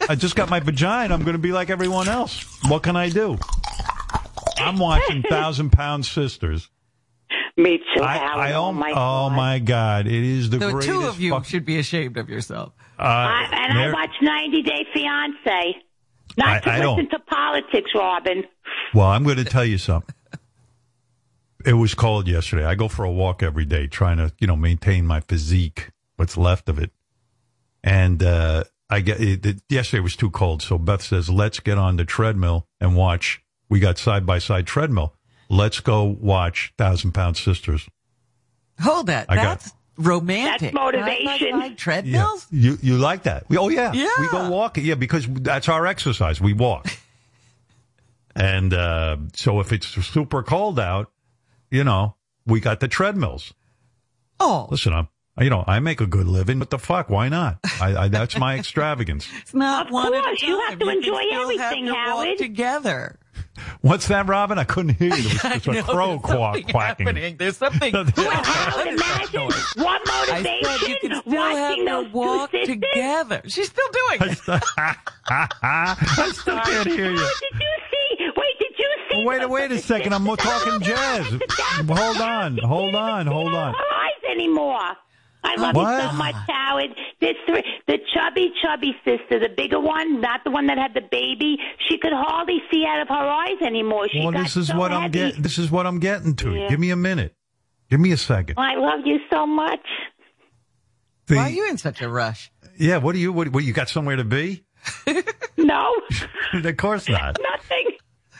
I 0.07 0.15
just 0.15 0.37
got 0.37 0.49
my 0.49 0.61
vagina. 0.61 1.13
I'm 1.13 1.23
going 1.23 1.33
to 1.33 1.39
be 1.39 1.51
like 1.51 1.69
everyone 1.69 2.07
else. 2.07 2.45
What 2.69 2.83
can 2.83 2.95
I 2.95 3.09
do?" 3.09 3.37
I'm 4.57 4.77
watching 4.77 5.23
Thousand 5.29 5.71
Pound 5.71 6.05
Sisters. 6.05 6.69
Me 7.57 7.77
too, 7.79 8.01
I, 8.01 8.17
Howard. 8.17 8.39
I, 8.47 8.53
oh 8.53 8.71
my 8.71 8.91
oh 8.91 8.93
God. 8.95 9.31
my 9.35 9.59
God! 9.59 10.07
It 10.07 10.13
is 10.13 10.49
the, 10.49 10.57
The 10.59 10.71
greatest. 10.71 10.87
two 10.87 11.01
of 11.07 11.19
you 11.19 11.31
fuck- 11.31 11.45
should 11.45 11.65
be 11.65 11.77
ashamed 11.77 12.15
of 12.17 12.29
yourself. 12.29 12.71
Uh, 13.01 13.05
I, 13.05 13.49
and 13.69 13.77
I 13.79 13.91
watch 13.91 14.11
90 14.21 14.61
Day 14.63 14.85
Fiance. 14.93 15.75
Not 16.37 16.47
I- 16.47 16.59
to 16.59 16.69
I 16.69 16.77
listen 16.77 16.81
don't. 16.95 17.09
to 17.09 17.19
politics, 17.19 17.91
Robin. 17.95 18.43
Well, 18.93 19.07
I'm 19.07 19.23
going 19.23 19.37
to 19.37 19.43
tell 19.45 19.65
you 19.65 19.77
something. 19.77 20.15
It 21.65 21.73
was 21.73 21.93
cold 21.93 22.27
yesterday. 22.27 22.65
I 22.65 22.73
go 22.75 22.87
for 22.87 23.03
a 23.05 23.11
walk 23.11 23.43
every 23.43 23.65
day, 23.65 23.85
trying 23.87 24.17
to, 24.17 24.31
you 24.39 24.47
know, 24.47 24.55
maintain 24.55 25.05
my 25.05 25.19
physique, 25.21 25.91
what's 26.15 26.35
left 26.35 26.69
of 26.69 26.79
it. 26.79 26.91
And 27.83 28.23
uh, 28.23 28.63
I 28.89 29.01
get 29.01 29.19
it, 29.21 29.45
it, 29.45 29.61
yesterday 29.69 30.01
was 30.01 30.15
too 30.15 30.31
cold, 30.31 30.61
so 30.61 30.77
Beth 30.77 31.01
says, 31.03 31.29
"Let's 31.29 31.59
get 31.59 31.77
on 31.77 31.97
the 31.97 32.05
treadmill 32.05 32.67
and 32.79 32.95
watch." 32.95 33.43
We 33.69 33.79
got 33.79 33.97
side 33.97 34.25
by 34.25 34.39
side 34.39 34.65
treadmill. 34.67 35.15
Let's 35.49 35.79
go 35.79 36.03
watch 36.03 36.73
Thousand 36.77 37.11
Pound 37.13 37.37
Sisters. 37.37 37.87
Hold 38.81 39.07
that. 39.07 39.25
I 39.29 39.35
got- 39.35 39.43
That's 39.59 39.73
romantic. 40.01 40.71
That's 40.71 40.73
motivation. 40.73 41.27
Side-by-side 41.27 41.77
treadmills? 41.77 42.47
You 42.51 42.77
you 42.81 42.97
like 42.97 43.23
that? 43.23 43.47
We- 43.49 43.57
Oh 43.57 43.69
yeah, 43.69 43.91
Yeah. 43.93 44.09
We 44.19 44.27
go 44.29 44.49
walking. 44.49 44.85
Yeah, 44.85 44.95
because 44.95 45.27
that's 45.27 45.69
our 45.69 45.85
exercise. 45.87 46.39
We 46.41 46.53
walk. 46.53 46.87
and 48.35 48.73
uh, 48.73 49.17
so 49.33 49.59
if 49.59 49.71
it's 49.73 49.87
super 49.87 50.43
cold 50.43 50.79
out, 50.79 51.11
you 51.69 51.83
know, 51.83 52.15
we 52.45 52.59
got 52.59 52.79
the 52.79 52.87
treadmills. 52.87 53.53
Oh, 54.39 54.67
Listen, 54.71 54.93
I'm 54.93 55.07
you 55.39 55.49
know 55.49 55.63
I 55.67 55.79
make 55.79 56.01
a 56.01 56.07
good 56.07 56.27
living. 56.27 56.59
What 56.59 56.69
the 56.69 56.79
fuck? 56.79 57.09
Why 57.09 57.29
not? 57.29 57.59
I, 57.79 57.95
I 57.95 58.07
that's 58.07 58.37
my 58.37 58.55
extravagance. 58.59 59.27
it's 59.41 59.53
not 59.53 59.87
Of 59.87 59.91
one 59.93 60.13
at 60.13 60.19
a 60.19 60.23
course, 60.23 60.41
you 60.41 60.59
have 60.67 60.79
to 60.79 60.85
can 60.85 60.97
enjoy 60.97 61.21
still 61.21 61.41
everything, 61.41 61.85
have 61.87 61.95
to 61.95 62.11
walk 62.11 62.25
Howard. 62.25 62.37
together. 62.37 63.19
What's 63.81 64.07
that, 64.09 64.27
Robin? 64.27 64.57
I 64.59 64.63
couldn't 64.63 64.95
hear 64.95 65.15
you. 65.15 65.29
There 65.29 65.51
was 65.53 65.61
just 65.63 65.67
I 65.69 65.73
a 65.73 65.73
know, 65.81 65.83
crow 65.83 66.07
there's 66.09 66.21
quack, 66.21 66.53
something 66.55 66.63
quacking. 66.71 67.05
happening. 67.07 67.35
There's 67.37 67.57
something. 67.57 67.93
Well, 67.93 68.05
Howard, 68.43 68.87
imagine 68.87 69.49
what 69.77 70.01
I 70.05 70.41
motivation 70.41 70.63
said 70.63 70.87
you 70.89 70.97
can 71.01 71.21
still 71.21 71.31
have 71.41 71.69
watching 71.69 71.85
to 71.85 71.91
those 71.91 72.13
walk 72.13 72.51
sisters. 72.51 72.67
together. 72.75 73.41
She's 73.47 73.67
still 73.67 73.87
doing 73.91 74.31
it. 74.31 74.39
I 75.27 76.31
still 76.33 76.59
can't 76.59 76.87
hear 76.87 77.11
you. 77.11 77.17
Howard, 77.17 77.33
did 77.41 77.59
you 77.59 77.67
see? 77.91 78.25
Wait, 78.37 78.59
did 78.59 78.73
you 78.77 78.89
see? 79.09 79.25
Well, 79.25 79.39
wait, 79.39 79.49
wait 79.49 79.71
a 79.71 79.79
second. 79.79 80.13
I'm 80.13 80.25
talking 80.25 80.81
jazz. 80.81 81.27
Sit 81.27 81.41
down. 81.57 81.87
Hold 81.97 82.17
on, 82.17 82.57
hold 82.59 82.95
on, 82.95 83.27
hold 83.27 83.53
on. 83.53 83.75
Anymore. 84.31 84.79
I 85.43 85.55
love 85.55 85.75
What? 85.75 86.03
you 86.03 86.09
so 86.09 86.15
much, 86.15 86.35
Howard. 86.47 86.95
There's 87.19 87.35
three. 87.47 87.63
The 87.87 87.97
chubby, 88.13 88.53
chubby 88.61 88.95
sister, 89.03 89.39
the 89.39 89.49
bigger 89.55 89.79
one, 89.79 90.21
not 90.21 90.43
the 90.43 90.51
one 90.51 90.67
that 90.67 90.77
had 90.77 90.93
the 90.93 91.01
baby. 91.01 91.57
She 91.89 91.97
could 91.97 92.13
hardly 92.13 92.59
see 92.71 92.85
out 92.87 93.01
of 93.01 93.07
her 93.07 93.15
eyes 93.15 93.57
anymore. 93.65 94.07
She 94.09 94.19
Well, 94.19 94.31
got 94.31 94.43
this 94.43 94.55
is 94.57 94.67
so 94.67 94.77
what 94.77 94.91
I'm 94.91 95.09
getting. 95.11 95.41
This 95.41 95.57
is 95.57 95.71
what 95.71 95.87
I'm 95.87 95.99
getting 95.99 96.35
to. 96.37 96.53
Yeah. 96.55 96.69
Give 96.69 96.79
me 96.79 96.91
a 96.91 96.95
minute. 96.95 97.35
Give 97.89 97.99
me 97.99 98.11
a 98.11 98.17
second. 98.17 98.55
I 98.57 98.75
love 98.75 99.01
you 99.05 99.19
so 99.31 99.45
much. 99.47 99.79
The- 101.27 101.35
Why 101.35 101.43
are 101.43 101.49
you 101.49 101.67
in 101.69 101.77
such 101.77 102.01
a 102.01 102.09
rush? 102.09 102.51
yeah, 102.77 102.97
what 102.97 103.13
do 103.13 103.19
you, 103.19 103.33
what, 103.33 103.49
what, 103.49 103.63
you 103.63 103.73
got 103.73 103.89
somewhere 103.89 104.15
to 104.15 104.23
be? 104.23 104.63
No, 105.57 105.95
of 106.53 106.77
course 106.77 107.07
not. 107.09 107.37
nothing. 107.41 107.91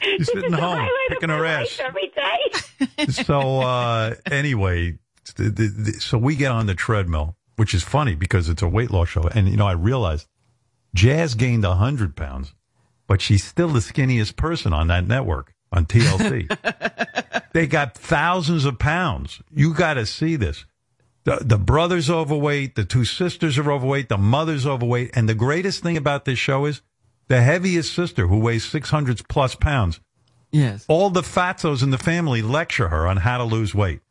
You're 0.02 0.20
sitting 0.26 0.42
This 0.44 0.52
the 0.52 0.58
home, 0.58 0.78
highlight 0.78 0.90
of 1.12 1.14
kicking 1.20 1.30
my 1.30 1.38
her 1.38 1.46
ass. 1.46 1.80
every 1.80 2.12
day. 2.16 3.06
so 3.12 3.60
uh, 3.62 4.16
anyway, 4.32 4.98
the, 5.36 5.44
the, 5.44 5.68
the, 5.68 5.92
so 5.94 6.18
we 6.18 6.36
get 6.36 6.52
on 6.52 6.66
the 6.66 6.76
treadmill, 6.76 7.36
which 7.56 7.74
is 7.74 7.84
funny 7.84 8.16
because 8.16 8.50
it's 8.50 8.62
a 8.62 8.68
weight 8.68 8.92
loss 8.92 9.10
show, 9.10 9.24
and 9.24 9.48
you 9.48 9.58
know 9.58 9.68
I 9.68 9.74
realized 9.74 10.28
Jazz 10.94 11.36
gained 11.36 11.64
hundred 11.64 12.16
pounds, 12.16 12.54
but 13.08 13.22
she's 13.22 13.44
still 13.44 13.70
the 13.70 13.80
skinniest 13.80 14.36
person 14.36 14.74
on 14.74 14.88
that 14.88 15.08
network 15.08 15.54
on 15.72 15.86
TLC. 15.86 16.48
they 17.54 17.68
got 17.68 17.96
thousands 17.96 18.66
of 18.66 18.80
pounds. 18.80 19.42
You 19.52 19.74
got 19.74 19.96
to 19.96 20.06
see 20.06 20.36
this. 20.36 20.66
The, 21.24 21.38
the 21.42 21.58
brother's 21.58 22.10
overweight, 22.10 22.76
the 22.76 22.84
two 22.84 23.06
sisters 23.06 23.58
are 23.60 23.72
overweight, 23.72 24.10
the 24.10 24.18
mother's 24.18 24.66
overweight, 24.66 25.12
and 25.14 25.30
the 25.30 25.36
greatest 25.36 25.84
thing 25.84 25.96
about 25.96 26.26
this 26.26 26.40
show 26.40 26.66
is 26.66 26.82
the 27.28 27.42
heaviest 27.42 27.94
sister, 27.94 28.28
who 28.28 28.40
weighs 28.40 28.66
six 28.66 28.90
hundred 28.90 29.22
plus 29.30 29.56
pounds. 29.56 30.00
Yes. 30.52 30.86
All 30.90 31.10
the 31.10 31.22
fatzos 31.22 31.84
in 31.84 31.92
the 31.92 31.98
family 31.98 32.42
lecture 32.42 32.90
her 32.90 33.08
on 33.08 33.18
how 33.18 33.38
to 33.38 33.44
lose 33.44 33.74
weight. 33.74 34.02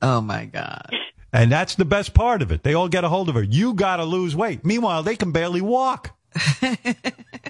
Oh 0.00 0.20
my 0.20 0.44
God. 0.44 0.90
And 1.32 1.52
that's 1.52 1.74
the 1.74 1.84
best 1.84 2.14
part 2.14 2.40
of 2.42 2.50
it. 2.52 2.62
They 2.62 2.74
all 2.74 2.88
get 2.88 3.04
a 3.04 3.08
hold 3.08 3.28
of 3.28 3.34
her. 3.34 3.42
You 3.42 3.74
got 3.74 3.96
to 3.96 4.04
lose 4.04 4.34
weight. 4.34 4.64
Meanwhile, 4.64 5.02
they 5.02 5.16
can 5.16 5.32
barely 5.32 5.60
walk. 5.60 6.16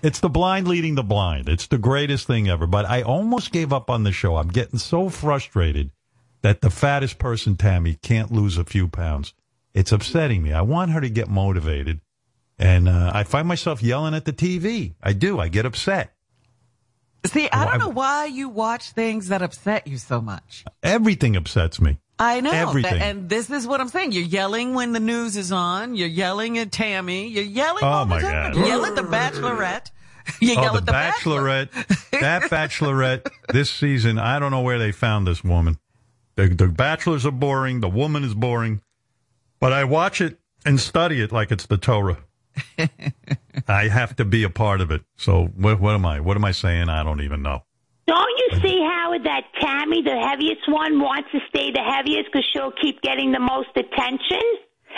it's 0.03 0.21
the 0.21 0.29
blind 0.29 0.67
leading 0.67 0.95
the 0.95 1.03
blind. 1.03 1.49
It's 1.49 1.67
the 1.67 1.79
greatest 1.79 2.27
thing 2.27 2.49
ever. 2.49 2.67
But 2.67 2.87
I 2.87 3.03
almost 3.03 3.53
gave 3.53 3.73
up 3.73 3.91
on 3.91 4.03
the 4.03 4.13
show. 4.13 4.37
I'm 4.37 4.49
getting 4.49 4.79
so 4.79 5.09
frustrated 5.09 5.91
that 6.43 6.61
the 6.61 6.71
fattest 6.71 7.19
person, 7.19 7.57
Tammy, 7.57 7.95
can't 8.03 8.33
lose 8.33 8.59
a 8.59 8.65
few 8.65 8.89
pounds. 8.89 9.35
It's 9.75 9.93
upsetting 9.93 10.43
me. 10.43 10.53
I 10.53 10.63
want 10.63 10.93
her 10.93 11.01
to 11.01 11.11
get 11.11 11.29
motivated. 11.29 12.01
And 12.59 12.89
uh, 12.89 13.13
I 13.15 13.23
find 13.23 13.47
myself 13.47 13.83
yelling 13.83 14.15
at 14.15 14.25
the 14.25 14.33
TV. 14.33 14.95
I 15.01 15.13
do. 15.13 15.39
I 15.39 15.49
get 15.49 15.67
upset. 15.67 16.13
See, 17.27 17.49
I 17.51 17.65
don't 17.65 17.79
know 17.79 17.89
why 17.89 18.27
you 18.27 18.49
watch 18.49 18.91
things 18.91 19.29
that 19.29 19.43
upset 19.43 19.87
you 19.87 19.99
so 19.99 20.21
much. 20.21 20.65
Everything 20.83 21.37
upsets 21.37 21.81
me. 21.81 21.99
I 22.19 22.41
know. 22.41 22.51
Everything. 22.51 22.99
That, 22.99 23.03
and 23.03 23.29
this 23.29 23.49
is 23.51 23.67
what 23.67 23.81
I'm 23.81 23.89
saying. 23.89 24.13
You're 24.13 24.25
yelling 24.25 24.75
when 24.75 24.93
the 24.93 25.01
news 25.01 25.37
is 25.37 25.53
on. 25.53 25.95
You're 25.95 26.09
yelling 26.09 26.59
at 26.59 26.73
Tammy. 26.73 27.29
You're 27.29 27.45
yelling 27.45 27.85
Oh, 27.85 28.05
my. 28.05 28.21
God. 28.21 28.57
You 28.57 28.65
yell 28.67 28.85
at 28.85 28.97
the 28.97 29.03
Bachelorette. 29.03 29.91
You 30.41 30.57
Oh, 30.59 30.63
yell 30.63 30.73
the 30.75 30.79
at 30.81 30.85
the 30.87 30.93
Bachelor. 30.93 31.41
Bachelorette. 31.43 32.21
that 32.21 32.43
Bachelorette 32.51 33.31
this 33.51 33.71
season, 33.71 34.19
I 34.19 34.39
don't 34.39 34.51
know 34.51 34.61
where 34.61 34.79
they 34.79 34.93
found 34.93 35.27
this 35.27 35.43
woman. 35.43 35.79
The, 36.35 36.49
the 36.49 36.69
Bachelors 36.69 37.25
are 37.25 37.31
boring. 37.31 37.81
The 37.81 37.89
woman 37.89 38.25
is 38.25 38.35
boring. 38.35 38.83
But 39.59 39.73
I 39.73 39.85
watch 39.85 40.21
it 40.21 40.39
and 40.67 40.79
study 40.79 41.23
it 41.23 41.33
like 41.33 41.51
it's 41.51 41.65
the 41.65 41.79
Torah. 41.79 42.19
I 43.69 43.89
have 43.89 44.17
to 44.17 44.25
be 44.27 44.43
a 44.43 44.51
part 44.51 44.81
of 44.83 44.91
it. 44.91 45.03
So 45.17 45.47
what, 45.57 45.81
what 45.81 45.95
am 45.95 46.05
I? 46.05 46.21
What 46.21 46.37
am 46.37 46.45
I 46.45 46.53
saying? 46.53 46.91
I 46.91 47.03
don't 47.03 47.23
even 47.23 47.41
know. 47.41 47.63
Don't 48.09 48.35
you 48.39 48.61
see, 48.61 48.81
Howard, 48.91 49.25
that 49.25 49.43
Tammy, 49.61 50.03
the 50.03 50.17
heaviest 50.19 50.67
one, 50.67 50.99
wants 50.99 51.29
to 51.33 51.39
stay 51.51 51.71
the 51.71 51.85
heaviest 51.85 52.33
because 52.33 52.49
she'll 52.53 52.73
keep 52.81 53.01
getting 53.03 53.31
the 53.33 53.39
most 53.39 53.69
attention? 53.77 54.43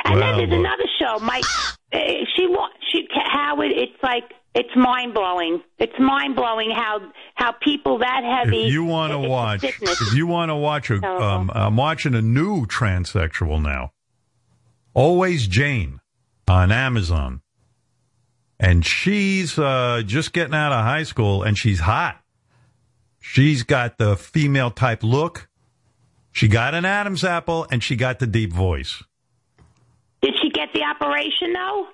And 0.05 0.15
Well, 0.15 0.21
then 0.21 0.39
there's 0.39 0.51
look. 0.51 0.61
another 0.61 0.89
show, 0.99 1.19
Mike. 1.19 1.45
Uh, 1.93 1.99
she 2.37 2.47
wa- 2.47 2.69
she 2.91 3.07
Howard. 3.13 3.73
It's 3.73 4.01
like 4.03 4.25
it's 4.55 4.75
mind 4.77 5.13
blowing. 5.15 5.61
It's 5.79 5.93
mind 5.99 6.37
blowing 6.37 6.71
how 6.71 7.01
how 7.35 7.53
people 7.61 7.99
that 7.99 8.23
heavy. 8.23 8.67
If 8.67 8.73
you 8.73 8.85
want 8.85 9.13
to 9.13 9.19
watch, 9.19 9.65
if 9.65 10.15
you 10.15 10.27
want 10.29 10.51
to 10.51 10.55
watch 10.57 10.91
a, 10.91 11.05
um, 11.05 11.51
I'm 11.53 11.77
watching 11.77 12.15
a 12.15 12.23
new 12.23 12.65
transsexual 12.67 13.61
now. 13.61 13.91
Always 14.95 15.47
Jane 15.49 16.01
on 16.49 16.71
Amazon. 16.73 17.43
And 18.59 18.85
she's 18.87 19.59
uh, 19.59 20.03
just 20.05 20.33
getting 20.33 20.55
out 20.55 20.73
of 20.73 20.85
high 20.85 21.05
school 21.05 21.43
and 21.43 21.57
she's 21.59 21.81
hot. 21.81 22.21
She's 23.21 23.63
got 23.63 23.99
the 23.99 24.17
female 24.17 24.71
type 24.71 25.03
look. 25.05 25.49
She 26.33 26.49
got 26.49 26.75
an 26.75 26.85
Adam's 26.85 27.23
apple 27.25 27.67
and 27.71 27.83
she 27.83 27.97
got 27.97 28.19
the 28.19 28.27
deep 28.27 28.53
voice. 28.53 29.03
Did 30.23 30.35
she 30.41 30.51
get 30.51 30.73
the 30.73 30.83
operation 30.83 31.53
though? 31.53 31.89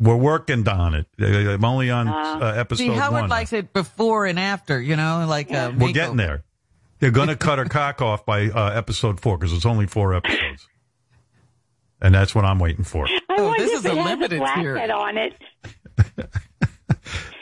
We're 0.00 0.16
working 0.16 0.66
on 0.68 0.94
it. 0.94 1.06
Uh, 1.20 1.26
I'm 1.52 1.64
only 1.64 1.90
on 1.90 2.08
uh, 2.08 2.54
episode 2.56 2.82
See, 2.84 2.88
Howard 2.90 3.22
one. 3.22 3.30
likes 3.30 3.52
it 3.52 3.72
before 3.72 4.26
and 4.26 4.38
after, 4.40 4.80
you 4.80 4.96
know, 4.96 5.24
like 5.28 5.52
uh, 5.52 5.72
We're 5.76 5.92
getting 5.92 6.16
there. 6.16 6.42
They're 6.98 7.10
going 7.12 7.28
to 7.28 7.36
cut 7.36 7.58
her 7.58 7.64
cock 7.66 8.02
off 8.02 8.24
by 8.26 8.48
uh, 8.48 8.70
episode 8.74 9.20
four 9.20 9.38
because 9.38 9.52
it's 9.52 9.66
only 9.66 9.86
four 9.86 10.14
episodes. 10.14 10.68
And 12.00 12.14
that's 12.14 12.34
what 12.34 12.44
I'm 12.44 12.58
waiting 12.58 12.84
for. 12.84 13.06
I 13.08 13.20
Oh, 13.36 13.54
this 13.56 13.70
if 13.72 13.78
is 13.80 13.84
it 13.86 13.92
a 13.92 14.02
limited 14.02 14.40
a 14.42 14.46
series. 14.54 14.88
blackhead 14.88 14.90
on 14.90 15.18
it. 15.18 15.34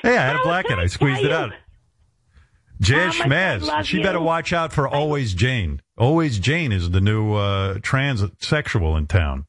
Hey, 0.02 0.16
I 0.18 0.22
had 0.26 0.34
a 0.36 0.42
blackhead. 0.42 0.80
I 0.80 0.82
I 0.82 0.86
squeezed 0.86 1.20
it 1.22 1.28
you 1.30 1.32
out. 1.36 1.52
Jazz 2.82 3.16
how 3.18 3.26
much 3.26 3.38
I 3.38 3.58
Schmaz. 3.58 3.84
She 3.84 4.02
better 4.02 4.20
watch 4.20 4.52
out 4.52 4.72
for 4.72 4.86
Always 4.88 5.34
Jane. 5.34 5.80
Always 5.96 6.38
Jane 6.38 6.72
is 6.72 6.90
the 6.90 7.00
new 7.00 7.34
uh, 7.34 7.74
transsexual 7.76 8.98
in 8.98 9.06
town. 9.06 9.46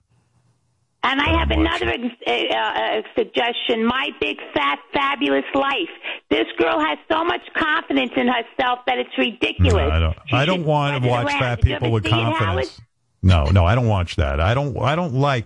And 1.05 1.19
I 1.19 1.37
have 1.37 1.49
Watch 1.49 1.81
another 1.81 1.97
uh, 2.25 2.31
uh, 2.31 3.01
suggestion. 3.17 3.85
My 3.85 4.09
big 4.21 4.37
fat 4.53 4.79
fabulous 4.93 5.43
life. 5.53 5.89
This 6.29 6.45
girl 6.57 6.79
has 6.79 6.97
so 7.11 7.25
much 7.25 7.41
confidence 7.57 8.11
in 8.15 8.27
herself 8.27 8.79
that 8.87 8.99
it's 8.99 9.17
ridiculous. 9.17 9.73
No, 9.73 9.89
I 9.89 9.99
don't. 9.99 10.17
She 10.27 10.35
I 10.37 10.45
don't 10.45 10.63
want 10.63 11.03
to 11.03 11.09
watch 11.09 11.27
around. 11.27 11.39
fat 11.39 11.61
people 11.61 11.91
with 11.91 12.03
see 12.05 12.09
it, 12.09 12.13
Howard? 12.13 12.37
confidence. 12.37 12.81
No, 13.21 13.45
no, 13.45 13.65
I 13.65 13.75
don't 13.75 13.87
watch 13.89 14.15
that. 14.15 14.39
I 14.39 14.53
don't. 14.53 14.77
I 14.79 14.95
don't 14.95 15.15
like. 15.15 15.45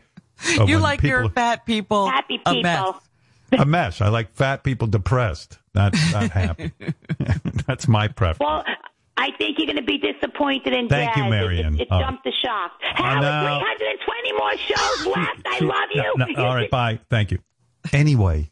uh, 0.60 0.66
You 0.66 0.78
like 0.78 1.00
people, 1.02 1.22
your 1.22 1.30
fat 1.30 1.66
people 1.66 2.08
Happy 2.08 2.40
a 2.46 2.54
people. 2.54 2.62
mess. 2.62 2.94
a 3.58 3.66
mess. 3.66 4.00
I 4.02 4.10
like 4.10 4.34
fat 4.36 4.64
people 4.64 4.86
depressed, 4.88 5.58
not 5.78 5.94
not 6.12 6.30
happy. 6.32 6.72
That's 7.68 7.88
my 7.88 8.08
preference. 8.08 8.40
Well, 8.40 8.64
I 9.16 9.30
think 9.38 9.58
you're 9.58 9.66
going 9.68 9.78
to 9.78 9.82
be 9.84 9.98
disappointed 9.98 10.74
in 10.74 10.90
Thank 10.90 11.16
you, 11.16 11.24
Marion. 11.24 11.76
It, 11.76 11.82
it, 11.82 11.84
it 11.84 11.88
Oh. 11.92 12.00
jumped 12.00 12.24
the 12.24 12.32
shock. 12.44 12.72
Howard, 12.82 13.22
know. 13.22 13.60
320 13.60 14.34
more 14.34 14.58
shows 14.58 15.06
left. 15.16 15.42
I 15.46 15.60
love 15.66 15.90
you. 15.94 16.14
No, 16.18 16.26
no, 16.26 16.46
all 16.46 16.56
right, 16.56 16.70
bye. 16.70 17.00
Thank 17.10 17.32
you. 17.32 17.40
Anyway, 17.94 18.52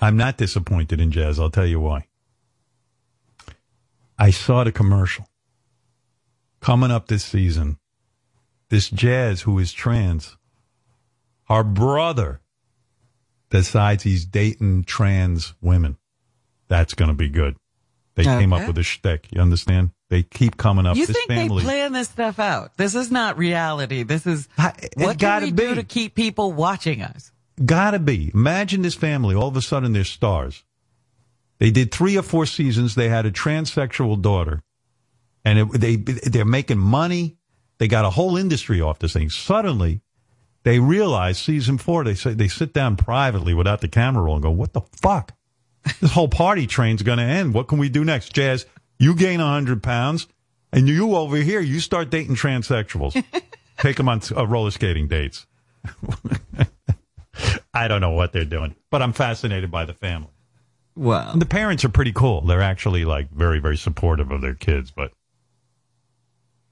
I'm 0.00 0.16
not 0.16 0.36
disappointed 0.36 1.00
in 1.00 1.10
Jazz. 1.12 1.38
I'll 1.38 1.50
tell 1.50 1.66
you 1.66 1.80
why. 1.80 2.06
I 4.18 4.30
saw 4.30 4.64
the 4.64 4.72
commercial 4.72 5.28
coming 6.60 6.90
up 6.90 7.06
this 7.08 7.24
season. 7.24 7.78
This 8.68 8.90
Jazz, 8.90 9.42
who 9.42 9.58
is 9.58 9.72
trans, 9.72 10.36
her 11.48 11.62
brother 11.62 12.40
decides 13.50 14.02
he's 14.02 14.24
dating 14.26 14.84
trans 14.84 15.54
women. 15.60 15.96
That's 16.68 16.94
going 16.94 17.08
to 17.08 17.14
be 17.14 17.28
good. 17.28 17.56
They 18.16 18.24
came 18.24 18.52
up 18.54 18.66
with 18.66 18.78
a 18.78 18.82
shtick. 18.82 19.28
You 19.30 19.42
understand? 19.42 19.90
They 20.08 20.22
keep 20.22 20.56
coming 20.56 20.86
up. 20.86 20.96
You 20.96 21.06
this 21.06 21.16
think 21.16 21.28
family. 21.28 21.62
they 21.62 21.68
plan 21.68 21.92
this 21.92 22.08
stuff 22.08 22.38
out? 22.38 22.76
This 22.76 22.94
is 22.94 23.10
not 23.10 23.36
reality. 23.36 24.04
This 24.04 24.26
is 24.26 24.48
what 24.96 25.18
gotta 25.18 25.46
can 25.46 25.56
we 25.56 25.62
do 25.62 25.68
be. 25.70 25.74
to 25.76 25.82
keep 25.82 26.14
people 26.14 26.52
watching 26.52 27.02
us? 27.02 27.30
Gotta 27.62 27.98
be. 27.98 28.30
Imagine 28.32 28.82
this 28.82 28.94
family. 28.94 29.34
All 29.34 29.48
of 29.48 29.56
a 29.56 29.62
sudden, 29.62 29.92
they're 29.92 30.04
stars. 30.04 30.64
They 31.58 31.70
did 31.70 31.92
three 31.92 32.16
or 32.16 32.22
four 32.22 32.46
seasons. 32.46 32.94
They 32.94 33.08
had 33.08 33.26
a 33.26 33.30
transsexual 33.30 34.20
daughter, 34.22 34.62
and 35.44 35.58
it, 35.58 35.72
they 35.72 35.96
they're 35.96 36.44
making 36.44 36.78
money. 36.78 37.36
They 37.78 37.88
got 37.88 38.04
a 38.06 38.10
whole 38.10 38.36
industry 38.36 38.80
off 38.80 38.98
this 38.98 39.12
thing. 39.12 39.28
Suddenly, 39.28 40.00
they 40.62 40.78
realize 40.78 41.38
season 41.38 41.76
four. 41.78 42.04
They 42.04 42.14
say 42.14 42.32
they 42.32 42.48
sit 42.48 42.72
down 42.72 42.96
privately 42.96 43.52
without 43.54 43.80
the 43.80 43.88
camera 43.88 44.22
roll 44.24 44.36
and 44.36 44.42
go, 44.42 44.50
"What 44.50 44.72
the 44.72 44.82
fuck? 45.02 45.32
This 46.00 46.12
whole 46.12 46.28
party 46.28 46.66
train's 46.66 47.02
going 47.02 47.18
to 47.18 47.24
end. 47.24 47.54
What 47.54 47.68
can 47.68 47.78
we 47.78 47.88
do 47.88 48.04
next?" 48.04 48.34
Jazz, 48.34 48.66
you 48.98 49.14
gain 49.14 49.40
hundred 49.40 49.82
pounds, 49.82 50.26
and 50.72 50.88
you 50.88 51.14
over 51.14 51.36
here, 51.36 51.60
you 51.60 51.80
start 51.80 52.10
dating 52.10 52.36
transsexuals. 52.36 53.22
Take 53.78 53.96
them 53.96 54.08
on 54.08 54.20
uh, 54.34 54.46
roller 54.46 54.70
skating 54.70 55.06
dates. 55.08 55.46
I 57.74 57.88
don't 57.88 58.00
know 58.00 58.10
what 58.10 58.32
they're 58.32 58.44
doing, 58.44 58.74
but 58.90 59.02
I'm 59.02 59.12
fascinated 59.12 59.70
by 59.70 59.84
the 59.84 59.92
family. 59.92 60.30
Well, 60.94 61.32
And 61.32 61.42
the 61.42 61.46
parents 61.46 61.84
are 61.84 61.90
pretty 61.90 62.12
cool. 62.12 62.40
They're 62.40 62.62
actually 62.62 63.04
like 63.04 63.30
very, 63.30 63.58
very 63.58 63.76
supportive 63.76 64.30
of 64.30 64.40
their 64.40 64.54
kids. 64.54 64.90
But 64.90 65.12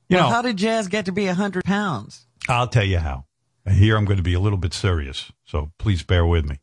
you 0.09 0.17
well, 0.17 0.29
know, 0.29 0.35
how 0.35 0.43
did 0.43 0.57
Jazz 0.57 0.89
get 0.89 1.05
to 1.05 1.13
be 1.13 1.27
a 1.27 1.35
hundred 1.35 1.65
pounds? 1.65 2.27
I'll 2.49 2.69
tell 2.69 2.85
you 2.85 2.99
how. 2.99 3.27
Here 3.71 3.97
I'm 3.97 4.05
going 4.05 4.19
to 4.19 4.23
be 4.23 4.35
a 4.35 4.41
little 4.41 4.59
bit 4.59 4.75
serious, 4.75 5.33
so 5.45 5.73
please 5.79 6.03
bear 6.03 6.27
with 6.27 6.45
me. 6.45 6.59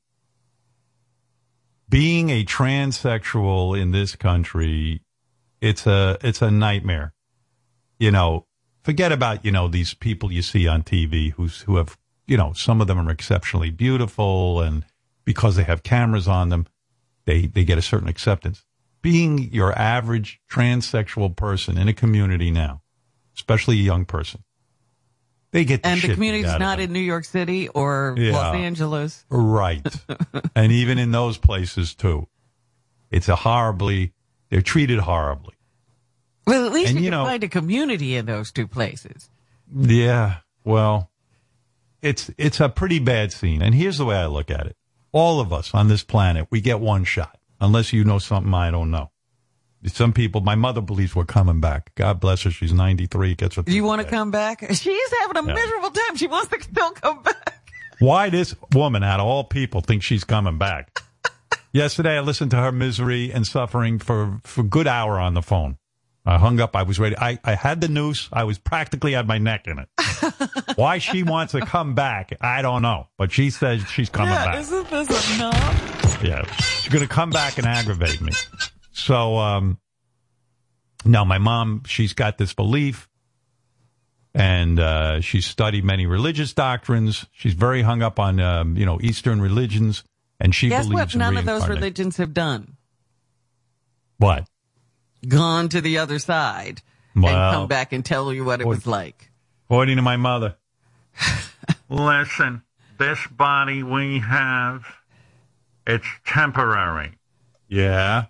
Being 1.91 2.29
a 2.29 2.45
transsexual 2.45 3.77
in 3.77 3.91
this 3.91 4.15
country, 4.15 5.01
it's 5.59 5.85
a 5.85 6.17
it's 6.21 6.41
a 6.41 6.49
nightmare. 6.49 7.11
You 7.99 8.11
know, 8.11 8.45
forget 8.81 9.11
about 9.11 9.43
you 9.43 9.51
know 9.51 9.67
these 9.67 9.93
people 9.93 10.31
you 10.31 10.41
see 10.41 10.69
on 10.69 10.83
TV 10.83 11.33
who's 11.33 11.63
who 11.63 11.75
have 11.75 11.97
you 12.27 12.37
know 12.37 12.53
some 12.53 12.79
of 12.79 12.87
them 12.87 12.97
are 12.97 13.11
exceptionally 13.11 13.71
beautiful 13.71 14.61
and 14.61 14.85
because 15.25 15.57
they 15.57 15.63
have 15.63 15.83
cameras 15.83 16.29
on 16.29 16.47
them, 16.47 16.65
they 17.25 17.47
they 17.47 17.65
get 17.65 17.77
a 17.77 17.81
certain 17.81 18.07
acceptance. 18.07 18.63
Being 19.01 19.51
your 19.51 19.77
average 19.77 20.39
transsexual 20.49 21.35
person 21.35 21.77
in 21.77 21.89
a 21.89 21.93
community 21.93 22.51
now, 22.51 22.83
especially 23.35 23.77
a 23.77 23.83
young 23.83 24.05
person, 24.05 24.45
They 25.51 25.65
get 25.65 25.81
And 25.83 26.01
the 26.01 26.13
community's 26.13 26.45
beat 26.45 26.49
out 26.51 26.55
of 26.55 26.61
not 26.61 26.79
in 26.79 26.93
New 26.93 26.99
York 26.99 27.25
City 27.25 27.67
or 27.67 28.15
Yeah. 28.17 28.31
Los 28.33 28.55
Angeles. 28.55 29.25
Right. 29.29 29.85
and 30.55 30.71
even 30.71 30.97
in 30.97 31.11
those 31.11 31.37
places 31.37 31.93
too. 31.93 32.27
It's 33.09 33.27
a 33.29 33.35
horribly 33.35 34.13
they're 34.49 34.61
treated 34.61 34.99
horribly. 34.99 35.53
Well, 36.47 36.65
at 36.65 36.71
least 36.71 36.91
And, 36.91 36.99
you, 36.99 37.05
you 37.05 37.11
can 37.11 37.19
know- 37.19 37.25
find 37.25 37.43
a 37.43 37.49
community 37.49 38.15
in 38.15 38.25
those 38.25 38.51
two 38.51 38.67
places. 38.67 39.29
Yeah. 39.75 40.37
Well, 40.63 41.09
it's 42.01 42.31
it's 42.37 42.59
a 42.59 42.69
pretty 42.69 42.99
bad 42.99 43.31
scene. 43.31 43.61
And 43.61 43.75
here's 43.75 43.97
the 43.97 44.05
way 44.05 44.15
I 44.15 44.25
look 44.27 44.49
at 44.49 44.65
it. 44.67 44.75
All 45.11 45.39
of 45.41 45.51
us 45.51 45.73
on 45.73 45.87
this 45.89 46.03
planet, 46.03 46.47
we 46.49 46.61
get 46.61 46.79
one 46.79 47.03
shot. 47.03 47.37
Unless 47.59 47.93
you 47.93 48.03
know 48.03 48.17
something 48.19 48.53
I 48.53 48.71
don't 48.71 48.89
know. 48.89 49.11
Some 49.87 50.13
people, 50.13 50.41
my 50.41 50.55
mother 50.55 50.81
believes 50.81 51.15
we're 51.15 51.25
coming 51.25 51.59
back. 51.59 51.93
God 51.95 52.19
bless 52.19 52.43
her. 52.43 52.51
She's 52.51 52.71
93. 52.73 53.35
Gets 53.35 53.55
her. 53.55 53.63
Do 53.63 53.71
you 53.73 53.83
want 53.83 54.01
to 54.01 54.07
come 54.07 54.29
back? 54.31 54.59
She's 54.73 55.11
having 55.21 55.37
a 55.43 55.47
Yeah. 55.47 55.53
miserable 55.55 55.89
time. 55.89 56.15
She 56.17 56.27
wants 56.27 56.49
to 56.49 56.61
still 56.61 56.91
come 56.91 57.23
back. 57.23 57.57
Why 57.99 58.29
this 58.29 58.55
woman, 58.73 59.03
out 59.03 59.19
of 59.19 59.25
all 59.27 59.43
people, 59.43 59.81
thinks 59.81 60.05
she's 60.05 60.23
coming 60.23 60.57
back? 60.57 60.99
Yesterday, 61.71 62.17
I 62.17 62.21
listened 62.21 62.49
to 62.51 62.57
her 62.57 62.71
misery 62.71 63.31
and 63.31 63.45
suffering 63.45 63.99
for, 63.99 64.39
for 64.43 64.61
a 64.61 64.63
good 64.63 64.87
hour 64.87 65.19
on 65.19 65.35
the 65.35 65.41
phone. 65.43 65.77
I 66.25 66.37
hung 66.37 66.59
up. 66.59 66.75
I 66.75 66.83
was 66.83 66.99
ready. 66.99 67.15
I, 67.17 67.39
I 67.43 67.55
had 67.55 67.79
the 67.81 67.87
noose. 67.87 68.27
I 68.33 68.43
was 68.43 68.57
practically 68.59 69.13
had 69.13 69.27
my 69.27 69.37
neck 69.39 69.67
in 69.67 69.79
it. 69.79 69.89
Why 70.75 70.97
she 70.99 71.23
wants 71.23 71.53
to 71.53 71.61
come 71.61 71.95
back, 71.95 72.35
I 72.41 72.61
don't 72.61 72.81
know. 72.83 73.07
But 73.17 73.31
she 73.31 73.49
says 73.49 73.83
she's 73.89 74.09
coming 74.09 74.33
yeah, 74.33 74.45
back. 74.45 74.59
isn't 74.59 74.89
this 74.89 75.35
enough? 75.35 76.21
Yeah. 76.23 76.45
She's 76.57 76.91
going 76.93 77.07
to 77.07 77.11
come 77.11 77.29
back 77.31 77.57
and 77.57 77.65
aggravate 77.65 78.21
me. 78.21 78.31
So, 78.91 79.37
um, 79.37 79.79
now 81.05 81.23
my 81.25 81.37
mom, 81.37 81.83
she's 81.85 82.13
got 82.13 82.37
this 82.37 82.53
belief 82.53 83.09
and, 84.33 84.79
uh, 84.79 85.21
she's 85.21 85.45
studied 85.45 85.83
many 85.83 86.05
religious 86.05 86.53
doctrines. 86.53 87.25
She's 87.31 87.53
very 87.53 87.81
hung 87.81 88.01
up 88.01 88.19
on, 88.19 88.39
um, 88.39 88.77
you 88.77 88.85
know, 88.85 88.99
Eastern 89.01 89.41
religions 89.41 90.03
and 90.39 90.53
she 90.53 90.69
Guess 90.69 90.87
believes 90.87 91.13
what? 91.13 91.19
None 91.19 91.37
of 91.37 91.45
those 91.45 91.67
religions 91.67 92.17
have 92.17 92.33
done. 92.33 92.75
What? 94.17 94.47
Gone 95.27 95.69
to 95.69 95.81
the 95.81 95.97
other 95.99 96.19
side 96.19 96.81
Well- 97.15 97.27
and 97.27 97.55
come 97.55 97.67
back 97.67 97.93
and 97.93 98.03
tell 98.03 98.33
you 98.33 98.43
what 98.43 98.61
it 98.61 98.67
was 98.67 98.85
like. 98.85 99.31
According 99.67 99.97
to 99.97 100.01
my 100.01 100.17
mother. 100.17 100.57
Listen, 101.89 102.63
this 102.97 103.19
body 103.27 103.83
we 103.83 104.19
have, 104.19 104.85
it's 105.87 106.05
temporary. 106.25 107.17
Yeah. 107.67 108.25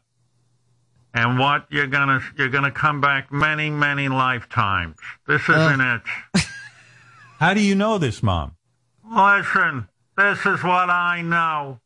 And 1.14 1.38
what 1.38 1.66
you're 1.70 1.88
gonna 1.88 2.22
you're 2.38 2.50
gonna 2.50 2.72
come 2.72 3.02
back 3.02 3.32
many 3.32 3.70
many 3.70 4.08
lifetimes. 4.08 4.98
This 5.28 5.42
isn't 5.50 5.82
it. 5.82 6.02
How 7.40 7.54
do 7.54 7.62
you 7.62 7.76
know 7.76 7.98
this, 7.98 8.24
mom? 8.24 8.56
Listen, 9.04 9.90
this 10.16 10.46
is 10.46 10.64
what 10.64 10.90
I 10.90 11.22
know. 11.22 11.80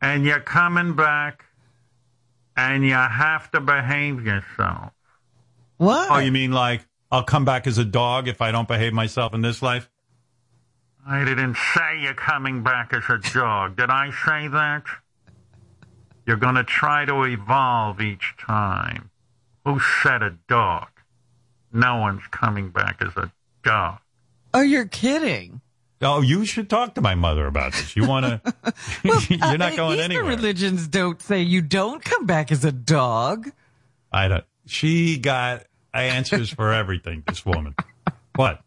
And 0.00 0.24
you're 0.24 0.40
coming 0.40 0.94
back, 0.94 1.44
and 2.56 2.84
you 2.84 2.94
have 2.94 3.50
to 3.50 3.60
behave 3.60 4.24
yourself. 4.24 4.92
What? 5.76 6.10
Oh, 6.10 6.18
you 6.18 6.32
mean 6.32 6.52
like 6.52 6.86
I'll 7.10 7.24
come 7.24 7.44
back 7.44 7.66
as 7.66 7.76
a 7.76 7.84
dog 7.84 8.28
if 8.28 8.40
I 8.40 8.52
don't 8.52 8.66
behave 8.66 8.92
myself 8.92 9.34
in 9.34 9.42
this 9.42 9.60
life? 9.60 9.90
I 11.06 11.24
didn't 11.24 11.56
say 11.74 12.00
you're 12.00 12.14
coming 12.14 12.62
back 12.62 12.92
as 12.92 13.02
a 13.08 13.18
dog. 13.18 13.76
Did 13.76 13.90
I 13.90 14.10
say 14.24 14.48
that? 14.48 14.84
You're 16.26 16.36
going 16.36 16.54
to 16.54 16.64
try 16.64 17.04
to 17.04 17.22
evolve 17.24 18.00
each 18.00 18.34
time. 18.38 19.10
Who 19.64 19.80
said 20.02 20.22
a 20.22 20.36
dog? 20.48 20.88
No 21.72 21.96
one's 21.96 22.22
coming 22.30 22.70
back 22.70 23.00
as 23.00 23.16
a 23.16 23.32
dog. 23.62 23.98
oh, 24.54 24.60
you're 24.60 24.86
kidding. 24.86 25.60
Oh, 26.04 26.20
you 26.20 26.44
should 26.44 26.68
talk 26.68 26.96
to 26.96 27.00
my 27.00 27.14
mother 27.14 27.46
about 27.46 27.72
this. 27.72 27.94
You 27.96 28.06
want 28.08 28.26
to? 28.26 28.54
you're 29.30 29.56
not 29.58 29.72
Uh, 29.72 29.76
going 29.76 29.98
Eastern 29.98 30.12
anywhere. 30.12 30.24
religions 30.36 30.88
don't 30.88 31.22
say 31.22 31.40
you 31.42 31.62
don't 31.62 32.04
come 32.04 32.26
back 32.26 32.50
as 32.52 32.64
a 32.64 32.72
dog. 32.72 33.48
I 34.10 34.28
don't. 34.28 34.44
She 34.66 35.16
got 35.18 35.64
answers 35.94 36.50
for 36.50 36.72
everything. 36.72 37.22
This 37.26 37.44
woman. 37.46 37.74
But 38.34 38.62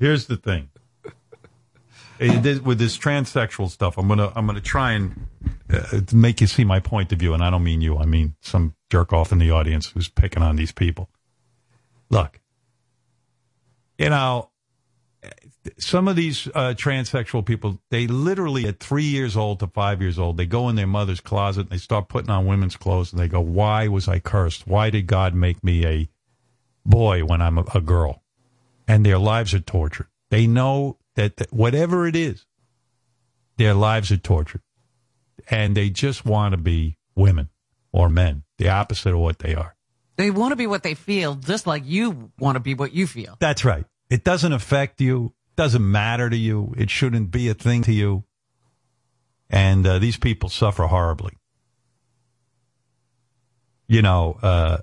here's 0.00 0.26
the 0.26 0.36
thing. 0.38 0.70
With 2.20 2.78
this 2.78 2.96
transsexual 2.96 3.70
stuff, 3.70 3.98
I'm 3.98 4.06
gonna 4.06 4.32
I'm 4.36 4.46
gonna 4.46 4.60
try 4.60 4.92
and 4.92 5.26
uh, 5.72 6.00
make 6.12 6.40
you 6.40 6.46
see 6.46 6.64
my 6.64 6.78
point 6.78 7.12
of 7.12 7.18
view, 7.18 7.34
and 7.34 7.42
I 7.42 7.50
don't 7.50 7.64
mean 7.64 7.80
you. 7.80 7.98
I 7.98 8.04
mean 8.04 8.36
some 8.40 8.74
jerk 8.90 9.12
off 9.12 9.32
in 9.32 9.38
the 9.38 9.50
audience 9.50 9.88
who's 9.88 10.08
picking 10.08 10.42
on 10.42 10.56
these 10.56 10.70
people. 10.70 11.08
Look, 12.10 12.40
you 13.98 14.10
know, 14.10 14.50
some 15.78 16.06
of 16.06 16.14
these 16.14 16.46
uh, 16.48 16.74
transsexual 16.76 17.44
people, 17.44 17.80
they 17.90 18.06
literally 18.06 18.66
at 18.66 18.78
three 18.80 19.04
years 19.04 19.36
old 19.36 19.60
to 19.60 19.66
five 19.66 20.00
years 20.00 20.18
old, 20.18 20.36
they 20.36 20.46
go 20.46 20.68
in 20.68 20.76
their 20.76 20.86
mother's 20.86 21.20
closet 21.20 21.62
and 21.62 21.70
they 21.70 21.78
start 21.78 22.08
putting 22.08 22.30
on 22.30 22.46
women's 22.46 22.76
clothes 22.76 23.12
and 23.12 23.20
they 23.20 23.28
go, 23.28 23.40
"Why 23.40 23.88
was 23.88 24.06
I 24.06 24.20
cursed? 24.20 24.66
Why 24.66 24.90
did 24.90 25.06
God 25.06 25.34
make 25.34 25.64
me 25.64 25.84
a 25.84 26.08
boy 26.86 27.24
when 27.24 27.42
I'm 27.42 27.58
a, 27.58 27.64
a 27.74 27.80
girl?" 27.80 28.22
And 28.86 29.04
their 29.04 29.18
lives 29.18 29.54
are 29.54 29.60
tortured. 29.60 30.06
They 30.30 30.46
know 30.46 30.98
that, 31.14 31.36
that 31.36 31.52
whatever 31.52 32.06
it 32.06 32.16
is, 32.16 32.46
their 33.56 33.74
lives 33.74 34.10
are 34.10 34.16
tortured, 34.16 34.62
and 35.48 35.76
they 35.76 35.90
just 35.90 36.24
want 36.24 36.52
to 36.52 36.58
be 36.58 36.98
women 37.14 37.48
or 37.92 38.08
men, 38.08 38.42
the 38.58 38.68
opposite 38.68 39.12
of 39.12 39.20
what 39.20 39.38
they 39.38 39.54
are. 39.54 39.76
They 40.16 40.30
want 40.30 40.52
to 40.52 40.56
be 40.56 40.66
what 40.66 40.82
they 40.82 40.94
feel, 40.94 41.34
just 41.34 41.66
like 41.66 41.82
you 41.84 42.30
want 42.38 42.56
to 42.56 42.60
be 42.60 42.74
what 42.74 42.92
you 42.92 43.06
feel. 43.06 43.36
That's 43.40 43.64
right. 43.64 43.84
It 44.10 44.24
doesn't 44.24 44.52
affect 44.52 45.00
you. 45.00 45.34
Doesn't 45.56 45.88
matter 45.88 46.28
to 46.28 46.36
you. 46.36 46.74
It 46.76 46.90
shouldn't 46.90 47.30
be 47.30 47.48
a 47.48 47.54
thing 47.54 47.82
to 47.82 47.92
you. 47.92 48.24
And 49.50 49.86
uh, 49.86 49.98
these 49.98 50.16
people 50.16 50.48
suffer 50.48 50.84
horribly. 50.84 51.38
You 53.86 54.02
know, 54.02 54.38
uh, 54.42 54.78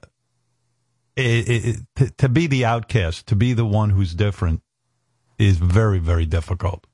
it, 1.16 1.50
it, 1.50 1.76
to, 1.96 2.10
to 2.12 2.30
be 2.30 2.48
the 2.48 2.66
outcast, 2.66 3.28
to 3.28 3.36
be 3.36 3.54
the 3.54 3.66
one 3.66 3.90
who's 3.90 4.14
different, 4.14 4.62
is 5.42 5.58
very, 5.58 6.00
very 6.00 6.26
difficult. 6.26 6.88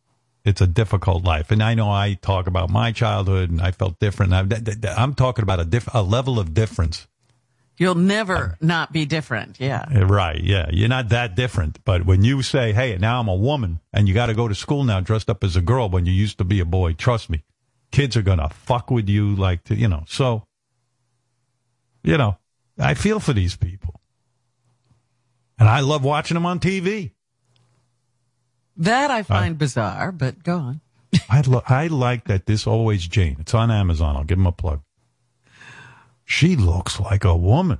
It's 0.45 0.61
a 0.61 0.67
difficult 0.67 1.23
life, 1.23 1.51
and 1.51 1.61
I 1.61 1.73
know 1.73 1.91
I 1.91 2.13
talk 2.13 2.47
about 2.47 2.69
my 2.69 2.93
childhood, 2.93 3.49
and 3.49 3.61
I 3.61 3.71
felt 3.71 3.99
different. 3.99 4.33
I, 4.33 4.45
I'm 4.95 5.13
talking 5.13 5.43
about 5.43 5.59
a 5.59 5.65
diff- 5.65 5.93
a 5.93 6.01
level 6.01 6.39
of 6.39 6.53
difference 6.53 7.07
You'll 7.77 7.95
never 7.95 8.35
um, 8.35 8.53
not 8.59 8.91
be 8.91 9.05
different. 9.05 9.59
Yeah. 9.59 9.85
Right. 10.03 10.41
Yeah. 10.43 10.67
You're 10.71 10.89
not 10.89 11.09
that 11.09 11.35
different. 11.35 11.83
But 11.85 12.05
when 12.05 12.23
you 12.23 12.41
say, 12.41 12.73
hey, 12.73 12.97
now 12.97 13.19
I'm 13.19 13.27
a 13.27 13.35
woman 13.35 13.79
and 13.93 14.07
you 14.07 14.15
got 14.15 14.27
to 14.27 14.33
go 14.33 14.47
to 14.47 14.55
school 14.55 14.83
now 14.83 14.99
dressed 14.99 15.29
up 15.29 15.43
as 15.43 15.55
a 15.55 15.61
girl 15.61 15.87
when 15.87 16.05
you 16.07 16.11
used 16.11 16.39
to 16.39 16.43
be 16.43 16.59
a 16.59 16.65
boy, 16.65 16.93
trust 16.93 17.29
me, 17.29 17.43
kids 17.91 18.17
are 18.17 18.23
going 18.23 18.39
to 18.39 18.49
fuck 18.49 18.89
with 18.89 19.07
you 19.07 19.35
like, 19.35 19.63
to, 19.65 19.75
you 19.75 19.87
know. 19.87 20.03
So, 20.07 20.47
you 22.03 22.17
know, 22.17 22.37
I 22.79 22.95
feel 22.95 23.19
for 23.19 23.33
these 23.33 23.55
people. 23.55 24.01
And 25.59 25.69
I 25.69 25.81
love 25.81 26.03
watching 26.03 26.35
them 26.35 26.45
on 26.47 26.59
TV. 26.59 27.11
That 28.77 29.09
I 29.11 29.23
find 29.23 29.57
bizarre, 29.57 30.11
but 30.11 30.43
go 30.43 30.57
on. 30.57 30.81
I, 31.29 31.41
lo- 31.41 31.63
I 31.67 31.87
like 31.87 32.25
that 32.25 32.45
this 32.45 32.67
Always 32.67 33.07
Jane. 33.07 33.37
It's 33.39 33.53
on 33.53 33.71
Amazon. 33.71 34.15
I'll 34.15 34.23
give 34.23 34.37
them 34.37 34.47
a 34.47 34.51
plug. 34.51 34.81
She 36.25 36.55
looks 36.55 36.99
like 36.99 37.23
a 37.23 37.35
woman. 37.35 37.79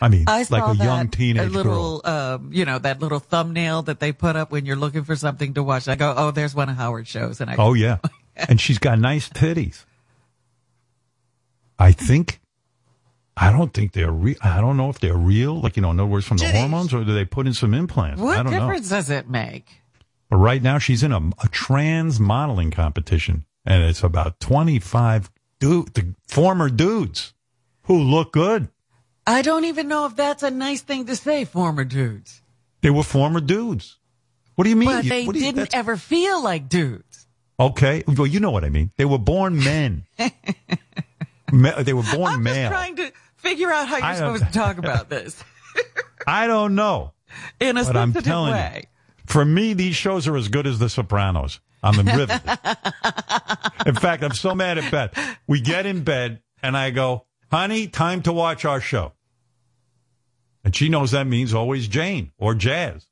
I 0.00 0.08
mean, 0.08 0.24
I 0.26 0.46
like 0.48 0.74
a 0.74 0.78
that, 0.78 0.84
young 0.84 1.08
teenage 1.08 1.48
a 1.48 1.50
girl. 1.50 1.62
little, 1.62 2.02
um, 2.04 2.50
you 2.52 2.64
know, 2.64 2.78
that 2.78 3.00
little 3.00 3.18
thumbnail 3.18 3.82
that 3.82 4.00
they 4.00 4.12
put 4.12 4.34
up 4.34 4.50
when 4.50 4.64
you're 4.64 4.76
looking 4.76 5.04
for 5.04 5.14
something 5.14 5.54
to 5.54 5.62
watch. 5.62 5.88
I 5.88 5.94
go, 5.94 6.14
oh, 6.16 6.30
there's 6.30 6.54
one 6.54 6.70
of 6.70 6.76
Howard's 6.76 7.08
shows, 7.08 7.40
and 7.40 7.50
I 7.50 7.56
Oh 7.58 7.74
yeah, 7.74 7.98
and 8.36 8.60
she's 8.60 8.78
got 8.78 8.98
nice 8.98 9.28
titties. 9.28 9.84
I 11.78 11.92
think. 11.92 12.40
I 13.36 13.52
don't 13.52 13.72
think 13.72 13.92
they're 13.92 14.10
real. 14.10 14.36
I 14.42 14.60
don't 14.60 14.76
know 14.76 14.90
if 14.90 15.00
they're 15.00 15.16
real. 15.16 15.60
Like 15.60 15.76
you 15.76 15.82
know, 15.82 15.90
in 15.90 16.00
other 16.00 16.06
words, 16.08 16.26
from 16.26 16.36
the 16.38 16.50
hormones, 16.50 16.92
or 16.92 17.04
do 17.04 17.14
they 17.14 17.24
put 17.24 17.46
in 17.46 17.54
some 17.54 17.72
implants? 17.74 18.20
I 18.20 18.24
what 18.24 18.36
don't 18.36 18.46
know. 18.46 18.50
difference 18.52 18.88
does 18.90 19.08
it 19.10 19.28
make? 19.28 19.79
But 20.30 20.36
right 20.36 20.62
now, 20.62 20.78
she's 20.78 21.02
in 21.02 21.12
a, 21.12 21.18
a 21.42 21.48
trans 21.50 22.18
modeling 22.20 22.70
competition, 22.70 23.44
and 23.66 23.82
it's 23.82 24.02
about 24.02 24.38
twenty 24.40 24.78
five 24.78 25.30
dude, 25.58 25.92
the 25.94 26.14
former 26.28 26.68
dudes 26.70 27.34
who 27.82 27.98
look 27.98 28.32
good. 28.32 28.68
I 29.26 29.42
don't 29.42 29.64
even 29.64 29.88
know 29.88 30.06
if 30.06 30.16
that's 30.16 30.42
a 30.42 30.50
nice 30.50 30.80
thing 30.82 31.06
to 31.06 31.16
say, 31.16 31.44
former 31.44 31.84
dudes. 31.84 32.40
They 32.80 32.90
were 32.90 33.02
former 33.02 33.40
dudes. 33.40 33.98
What 34.54 34.64
do 34.64 34.70
you 34.70 34.76
mean? 34.76 34.88
But 34.88 35.04
You- 35.04 35.10
they 35.10 35.22
you- 35.22 35.32
didn't 35.32 35.74
ever 35.74 35.96
feel 35.96 36.42
like 36.42 36.68
dudes. 36.68 37.26
Okay, 37.58 38.02
well, 38.08 38.26
you 38.26 38.40
know 38.40 38.50
what 38.50 38.64
I 38.64 38.70
mean. 38.70 38.90
They 38.96 39.04
were 39.04 39.18
born 39.18 39.62
men. 39.62 40.06
Me- 41.52 41.72
they 41.82 41.92
were 41.92 42.04
born 42.14 42.34
I'm 42.34 42.42
male. 42.42 42.54
just 42.54 42.72
trying 42.72 42.96
to 42.96 43.12
figure 43.36 43.70
out 43.72 43.88
how 43.88 43.96
you're 43.98 44.16
supposed 44.16 44.46
to 44.46 44.52
talk 44.52 44.78
about 44.84 45.08
this 45.10 45.42
I 46.26 46.46
don't 46.46 46.74
know. 46.76 47.12
in 47.58 47.76
a 47.76 47.80
I'm 47.80 48.12
sensitive 48.12 48.32
way. 48.44 48.82
you, 48.84 48.88
for 49.30 49.44
me, 49.44 49.74
these 49.74 49.94
shows 49.94 50.26
are 50.26 50.36
as 50.36 50.48
good 50.48 50.66
as 50.66 50.78
The 50.78 50.88
Sopranos. 50.88 51.60
I'm 51.82 52.04
riveted. 52.04 52.42
in 53.86 53.94
fact, 53.94 54.22
I'm 54.22 54.34
so 54.34 54.54
mad 54.54 54.76
at 54.78 54.90
Beth. 54.90 55.38
We 55.46 55.60
get 55.60 55.86
in 55.86 56.02
bed, 56.02 56.42
and 56.62 56.76
I 56.76 56.90
go, 56.90 57.26
honey, 57.50 57.86
time 57.86 58.22
to 58.22 58.32
watch 58.32 58.64
our 58.64 58.80
show. 58.80 59.12
And 60.64 60.74
she 60.74 60.88
knows 60.88 61.12
that 61.12 61.26
means 61.26 61.54
always 61.54 61.88
Jane 61.88 62.32
or 62.38 62.54
Jazz. 62.54 63.06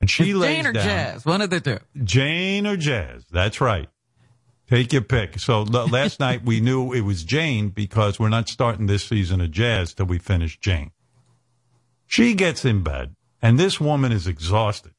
And 0.00 0.10
she 0.10 0.30
It's 0.30 0.38
lays 0.38 0.56
Jane 0.56 0.66
or 0.66 0.72
down. 0.72 0.84
Jazz, 0.84 1.24
one 1.24 1.40
of 1.40 1.50
the 1.50 1.60
two. 1.60 1.78
Jane 2.04 2.66
or 2.66 2.76
Jazz. 2.76 3.24
That's 3.30 3.60
right. 3.60 3.88
Take 4.68 4.92
your 4.92 5.02
pick. 5.02 5.38
So 5.38 5.62
last 5.62 6.20
night 6.20 6.44
we 6.44 6.60
knew 6.60 6.92
it 6.92 7.02
was 7.02 7.22
Jane 7.22 7.68
because 7.70 8.18
we're 8.18 8.28
not 8.28 8.48
starting 8.48 8.86
this 8.86 9.04
season 9.04 9.40
of 9.40 9.52
Jazz 9.52 9.94
till 9.94 10.06
we 10.06 10.18
finish 10.18 10.58
Jane. 10.58 10.90
She 12.06 12.34
gets 12.34 12.64
in 12.64 12.82
bed, 12.82 13.14
and 13.40 13.58
this 13.58 13.80
woman 13.80 14.12
is 14.12 14.26
exhausted 14.26 14.92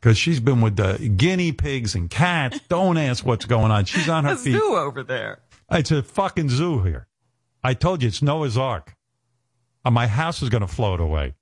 because 0.00 0.16
she's 0.16 0.40
been 0.40 0.60
with 0.60 0.76
the 0.76 0.96
guinea 1.16 1.52
pigs 1.52 1.94
and 1.94 2.08
cats. 2.08 2.58
Don't 2.68 2.96
ask 2.96 3.24
what's 3.24 3.44
going 3.44 3.70
on. 3.70 3.84
She's 3.84 4.08
on 4.08 4.24
her 4.24 4.32
A 4.32 4.36
feet. 4.36 4.52
zoo 4.52 4.76
over 4.76 5.02
there. 5.02 5.40
It's 5.70 5.90
a 5.90 6.02
fucking 6.02 6.48
zoo 6.48 6.82
here. 6.82 7.06
I 7.62 7.74
told 7.74 8.02
you 8.02 8.08
it's 8.08 8.22
Noah's 8.22 8.56
Ark. 8.56 8.96
Uh, 9.84 9.90
my 9.90 10.06
house 10.06 10.42
is 10.42 10.48
going 10.48 10.62
to 10.62 10.66
float 10.66 11.00
away. 11.00 11.34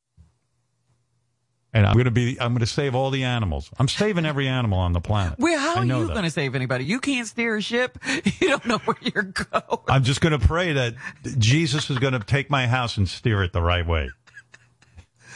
And 1.73 1.87
I'm 1.87 1.93
going 1.95 2.07
to 2.07 2.11
be, 2.11 2.41
I'm 2.41 2.53
going 2.53 2.61
to 2.61 2.67
save 2.67 2.95
all 2.95 3.11
the 3.11 3.25
animals. 3.25 3.71
I'm 3.79 3.89
saving 3.89 4.25
every 4.25 4.49
animal 4.49 4.79
on 4.79 4.93
the 4.95 5.01
planet. 5.01 5.39
Well, 5.39 5.59
how 5.59 5.77
I 5.77 5.81
are 5.81 5.85
you 5.85 6.09
going 6.09 6.23
to 6.23 6.31
save 6.31 6.55
anybody? 6.55 6.85
You 6.85 6.99
can't 6.99 7.27
steer 7.27 7.57
a 7.57 7.63
ship. 7.63 7.99
You 8.41 8.49
don't 8.49 8.67
know 8.67 8.79
where 8.79 8.97
you're 9.03 9.25
going. 9.25 9.81
I'm 9.89 10.05
just 10.05 10.21
going 10.21 10.39
to 10.39 10.45
pray 10.45 10.73
that 10.73 10.95
Jesus 11.39 11.91
is 11.91 11.99
going 11.99 12.15
to 12.15 12.21
take 12.21 12.49
my 12.51 12.67
house 12.67 12.97
and 12.97 13.09
steer 13.09 13.43
it 13.43 13.53
the 13.53 13.61
right 13.61 13.87
way. 13.87 14.09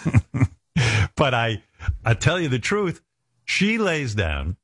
but 1.16 1.34
I, 1.34 1.62
I 2.04 2.14
tell 2.14 2.40
you 2.40 2.48
the 2.48 2.58
truth, 2.58 3.02
she 3.52 3.76
lays 3.78 4.14
down 4.14 4.56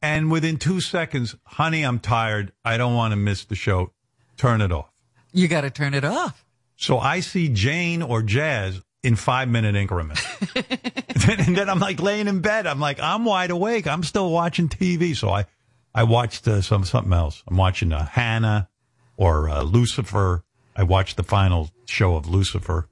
and 0.00 0.30
within 0.30 0.56
two 0.56 0.80
seconds, 0.80 1.34
honey, 1.44 1.82
I'm 1.82 1.98
tired. 1.98 2.52
I 2.64 2.76
don't 2.76 2.94
want 2.94 3.10
to 3.10 3.16
miss 3.16 3.44
the 3.44 3.56
show. 3.56 3.92
Turn 4.36 4.60
it 4.60 4.70
off. 4.70 4.90
You 5.32 5.48
got 5.48 5.62
to 5.62 5.70
turn 5.70 5.92
it 5.92 6.04
off. 6.04 6.44
So 6.76 6.98
I 6.98 7.20
see 7.20 7.48
Jane 7.48 8.02
or 8.02 8.22
Jazz 8.22 8.80
in 9.02 9.16
five 9.16 9.48
minute 9.48 9.74
increments. 9.74 10.24
and 10.54 11.56
then 11.56 11.68
I'm 11.68 11.80
like 11.80 12.00
laying 12.00 12.28
in 12.28 12.40
bed. 12.40 12.68
I'm 12.68 12.78
like, 12.78 13.00
I'm 13.00 13.24
wide 13.24 13.50
awake. 13.50 13.88
I'm 13.88 14.04
still 14.04 14.30
watching 14.30 14.68
TV. 14.68 15.16
So 15.16 15.30
I, 15.30 15.46
I 15.92 16.04
watched 16.04 16.46
uh, 16.46 16.62
some 16.62 16.84
something 16.84 17.12
else. 17.12 17.42
I'm 17.48 17.56
watching 17.56 17.92
uh, 17.92 18.06
Hannah 18.06 18.68
or 19.16 19.48
uh, 19.48 19.62
Lucifer. 19.62 20.44
I 20.76 20.84
watched 20.84 21.16
the 21.16 21.24
final 21.24 21.70
show 21.86 22.14
of 22.14 22.28
Lucifer. 22.28 22.88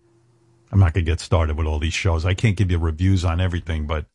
I'm 0.72 0.80
not 0.80 0.94
going 0.94 1.04
to 1.04 1.10
get 1.12 1.20
started 1.20 1.56
with 1.56 1.68
all 1.68 1.78
these 1.78 1.94
shows. 1.94 2.24
I 2.26 2.34
can't 2.34 2.56
give 2.56 2.72
you 2.72 2.78
reviews 2.78 3.24
on 3.24 3.40
everything, 3.40 3.86
but 3.86 4.06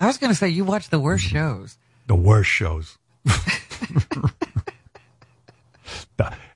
I 0.00 0.06
was 0.06 0.18
going 0.18 0.30
to 0.30 0.36
say 0.36 0.48
you 0.48 0.64
watch 0.64 0.90
the 0.90 0.98
worst 0.98 1.24
shows. 1.24 1.78
the 2.06 2.14
worst 2.16 2.50
shows. 2.50 2.98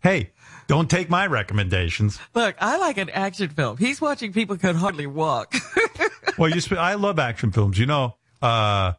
hey, 0.02 0.30
don't 0.66 0.90
take 0.90 1.08
my 1.08 1.26
recommendations. 1.26 2.18
Look, 2.34 2.56
I 2.60 2.78
like 2.78 2.98
an 2.98 3.10
action 3.10 3.48
film. 3.48 3.78
He's 3.78 4.00
watching 4.00 4.32
people 4.32 4.56
could 4.58 4.76
hardly 4.76 5.06
walk. 5.06 5.54
well, 6.38 6.50
you. 6.50 6.60
Sp- 6.60 6.76
I 6.78 6.94
love 6.94 7.18
action 7.18 7.52
films. 7.52 7.78
You 7.78 7.86
know. 7.86 8.16
Uh, 8.42 8.92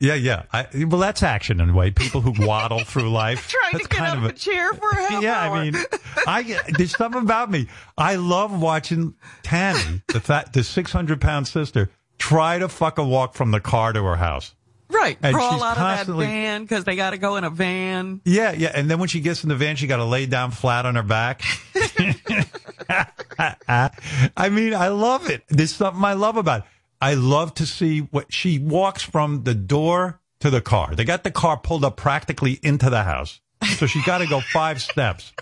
yeah, 0.00 0.14
yeah. 0.14 0.44
I, 0.50 0.66
well, 0.86 1.00
that's 1.00 1.22
action 1.22 1.60
in 1.60 1.70
a 1.70 1.74
way. 1.74 1.90
People 1.90 2.22
who 2.22 2.46
waddle 2.46 2.80
through 2.80 3.10
life. 3.12 3.48
Trying 3.48 3.72
that's 3.72 3.86
to 3.86 3.90
get 3.90 4.00
out 4.02 4.16
of 4.16 4.24
a 4.24 4.32
chair 4.32 4.72
for 4.72 4.88
a 4.88 4.94
half 4.94 5.22
yeah. 5.22 5.38
hour. 5.38 5.56
I 5.56 5.70
mean, 5.70 5.76
I 6.26 6.42
get- 6.42 6.62
there's 6.78 6.96
something 6.96 7.20
about 7.20 7.50
me. 7.50 7.68
I 7.98 8.16
love 8.16 8.60
watching 8.60 9.14
Tammy, 9.42 10.02
the 10.08 10.20
fat, 10.20 10.54
the 10.54 10.64
600 10.64 11.20
pound 11.20 11.48
sister, 11.48 11.90
try 12.20 12.58
to 12.58 12.68
fucking 12.68 13.08
walk 13.08 13.34
from 13.34 13.50
the 13.50 13.58
car 13.60 13.92
to 13.92 14.02
her 14.04 14.14
house. 14.16 14.54
right. 14.90 15.18
and 15.22 15.34
Crawl 15.34 15.54
she's 15.54 15.62
out 15.62 15.70
of 15.72 15.76
that 15.78 15.96
constantly- 15.96 16.26
van 16.26 16.62
because 16.62 16.84
they 16.84 16.94
got 16.94 17.10
to 17.10 17.18
go 17.18 17.34
in 17.36 17.42
a 17.44 17.50
van. 17.50 18.20
Yeah, 18.24 18.52
yeah. 18.52 18.70
And 18.74 18.88
then 18.88 18.98
when 19.00 19.08
she 19.08 19.20
gets 19.20 19.42
in 19.42 19.48
the 19.48 19.56
van, 19.56 19.74
she 19.76 19.86
got 19.88 19.96
to 19.96 20.04
lay 20.04 20.26
down 20.26 20.50
flat 20.52 20.86
on 20.86 20.94
her 20.94 21.02
back. 21.02 21.42
I 23.38 24.48
mean, 24.50 24.74
I 24.74 24.88
love 24.88 25.28
it. 25.30 25.42
There's 25.48 25.74
something 25.74 26.04
I 26.04 26.12
love 26.14 26.36
about 26.36 26.60
it. 26.60 26.66
I 27.00 27.14
love 27.14 27.54
to 27.54 27.66
see 27.66 28.00
what 28.00 28.32
she 28.32 28.58
walks 28.58 29.02
from 29.02 29.44
the 29.44 29.54
door 29.54 30.20
to 30.40 30.50
the 30.50 30.60
car. 30.60 30.94
They 30.94 31.04
got 31.04 31.24
the 31.24 31.30
car 31.30 31.56
pulled 31.56 31.84
up 31.84 31.96
practically 31.96 32.58
into 32.62 32.90
the 32.90 33.02
house. 33.04 33.40
So 33.76 33.86
she 33.86 34.02
got 34.04 34.18
to 34.18 34.26
go 34.26 34.40
five 34.40 34.80
steps. 34.90 35.32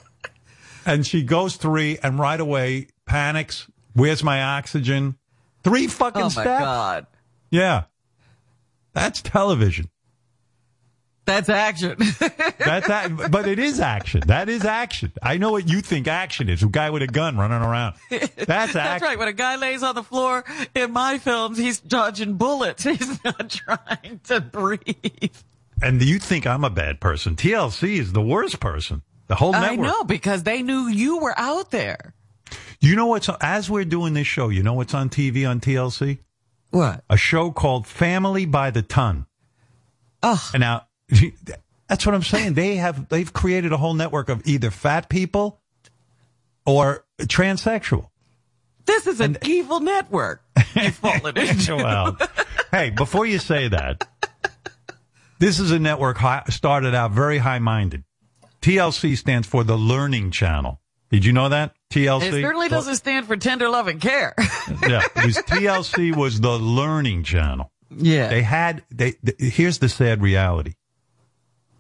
And 0.87 1.07
she 1.07 1.22
goes 1.22 1.57
three 1.57 1.99
and 2.03 2.18
right 2.18 2.39
away 2.41 2.89
panics. 3.07 3.68
Where's 3.95 4.22
my 4.22 4.43
oxygen? 4.43 5.18
Three 5.65 5.87
fucking 5.87 6.23
Oh 6.23 6.25
my 6.27 6.31
steps. 6.31 6.65
God. 6.65 7.07
Yeah. 7.51 7.85
That's 8.93 9.23
television. 9.23 9.89
That's 11.25 11.51
action. 11.51 11.97
That's 12.59 12.89
that, 12.89 13.29
but 13.31 13.47
it 13.47 13.59
is 13.59 13.81
action. 13.81 14.23
That 14.29 14.49
is 14.49 14.65
action. 14.65 15.13
I 15.23 15.37
know 15.37 15.51
what 15.51 15.69
you 15.69 15.83
think 15.83 16.09
action 16.09 16.49
is. 16.49 16.63
A 16.63 16.67
guy 16.69 16.89
with 16.89 17.03
a 17.03 17.07
gun 17.07 17.37
running 17.37 17.61
around. 17.61 17.97
That's 18.09 18.73
That's 18.73 19.03
right. 19.03 19.19
When 19.19 19.29
a 19.29 19.35
guy 19.35 19.57
lays 19.57 19.83
on 19.83 19.95
the 19.95 20.03
floor 20.03 20.43
in 20.75 20.91
my 20.93 21.19
films, 21.19 21.59
he's 21.59 21.81
dodging 21.81 22.35
bullets. 22.37 22.83
He's 22.85 23.23
not 23.25 23.51
trying 23.51 24.21
to 24.25 24.41
breathe. 24.41 25.35
And 25.83 26.01
you 26.03 26.19
think 26.19 26.47
I'm 26.47 26.65
a 26.65 26.71
bad 26.71 26.99
person? 26.99 27.37
TLC 27.37 27.99
is 27.99 28.13
the 28.15 28.23
worst 28.23 28.59
person. 28.59 29.03
The 29.27 29.35
whole 29.35 29.53
network. 29.53 29.71
I 29.71 29.77
know 29.77 30.05
because 30.05 30.45
they 30.45 30.63
knew 30.63 30.89
you 30.89 31.19
were 31.19 31.39
out 31.39 31.71
there. 31.71 32.15
You 32.81 32.95
know 32.97 33.07
what's 33.07 33.29
as 33.41 33.68
we're 33.68 33.85
doing 33.85 34.14
this 34.14 34.26
show? 34.26 34.49
You 34.51 34.62
know 34.62 34.74
what's 34.74 34.95
on 34.95 35.09
TV 35.11 35.49
on 35.49 35.61
TLC? 35.61 36.18
What? 36.70 37.05
A 37.11 37.16
show 37.16 37.51
called 37.51 37.87
Family 37.87 38.47
by 38.47 38.70
the 38.70 38.83
Ton. 38.83 39.26
Oh, 40.22 40.51
And 40.53 40.61
now 40.61 40.87
that's 41.89 42.05
what 42.07 42.14
I'm 42.14 42.22
saying. 42.22 42.55
They 42.55 42.76
have 42.76 43.09
they've 43.09 43.33
created 43.33 43.72
a 43.72 43.76
whole 43.76 43.95
network 43.95 44.29
of 44.29 44.43
either 44.47 44.70
fat 44.70 45.09
people 45.09 45.61
or 46.66 47.05
transsexual. 47.22 48.09
this 48.85 49.07
is 49.07 49.20
an 49.20 49.39
evil 49.45 49.81
network. 49.81 50.43
You've 50.74 50.95
fallen 50.95 51.37
into. 51.37 51.76
well, 51.76 52.16
hey, 52.70 52.91
before 52.91 53.26
you 53.26 53.39
say 53.39 53.68
that, 53.68 54.07
this 55.39 55.59
is 55.59 55.70
a 55.70 55.79
network 55.79 56.18
high, 56.18 56.43
started 56.51 56.95
out 56.95 57.12
very 57.12 57.39
high 57.39 57.59
minded. 57.59 58.05
TLC 58.61 59.16
stands 59.16 59.47
for 59.47 59.64
the 59.64 59.76
Learning 59.76 60.31
Channel. 60.31 60.81
Did 61.11 61.24
you 61.24 61.33
know 61.33 61.49
that? 61.49 61.74
TLC? 61.91 62.22
It 62.22 62.43
certainly 62.43 62.68
doesn't 62.68 62.97
stand 62.97 63.26
for 63.26 63.36
tender 63.36 63.68
love 63.68 63.89
and 63.89 64.01
care. 64.01 64.34
yeah, 64.86 65.03
was 65.24 65.36
TLC 65.39 66.14
was 66.14 66.41
the 66.41 66.59
Learning 66.59 67.22
Channel. 67.22 67.70
yeah. 67.91 68.28
They 68.28 68.43
had 68.43 68.82
they, 68.91 69.12
th 69.12 69.36
here's 69.39 69.78
the 69.78 69.89
sad 69.89 70.22
reality. 70.22 70.74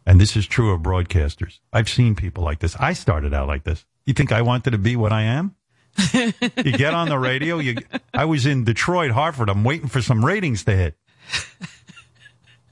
And 0.06 0.18
this 0.18 0.36
is 0.36 0.46
true 0.46 0.72
of 0.72 0.80
broadcasters. 0.80 1.58
I've 1.70 1.88
seen 1.88 2.14
people 2.14 2.42
like 2.42 2.60
this. 2.60 2.74
I 2.76 2.94
started 2.94 3.34
out 3.34 3.46
like 3.46 3.64
this. 3.64 3.84
You 4.06 4.14
think 4.14 4.32
I 4.32 4.40
wanted 4.40 4.70
to 4.70 4.78
be 4.78 4.96
what 4.96 5.12
I 5.12 5.22
am? 5.22 5.54
you 6.14 6.72
get 6.72 6.94
on 6.94 7.10
the 7.10 7.18
radio, 7.18 7.58
you 7.58 7.76
I 8.14 8.24
was 8.24 8.46
in 8.46 8.64
Detroit, 8.64 9.10
Hartford. 9.10 9.50
I'm 9.50 9.64
waiting 9.64 9.88
for 9.88 10.00
some 10.00 10.24
ratings 10.24 10.64
to 10.64 10.74
hit. 10.74 10.96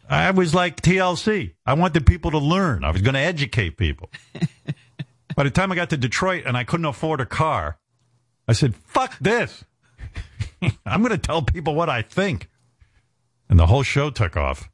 I 0.09 0.31
was 0.31 0.55
like 0.55 0.81
TLC. 0.81 1.55
I 1.67 1.75
wanted 1.75 2.07
people 2.07 2.31
to 2.31 2.39
learn. 2.39 2.85
I 2.85 2.91
was 2.91 3.03
going 3.03 3.15
to 3.15 3.21
educate 3.21 3.77
people. 3.77 4.11
By 5.37 5.45
the 5.45 5.51
time 5.51 5.71
I 5.71 5.75
got 5.75 5.91
to 5.91 5.99
Detroit 5.99 6.45
and 6.47 6.57
I 6.57 6.65
couldn't 6.65 6.87
afford 6.87 7.21
a 7.21 7.27
car, 7.27 7.77
I 8.49 8.55
said, 8.55 8.75
fuck 8.75 9.17
this. 9.21 9.65
I'm 10.87 11.03
going 11.03 11.13
to 11.13 11.19
tell 11.19 11.43
people 11.43 11.75
what 11.75 11.91
I 11.91 12.01
think. 12.01 12.49
And 13.49 13.59
the 13.59 13.67
whole 13.67 13.83
show 13.83 14.11
took 14.11 14.37
off. 14.37 14.71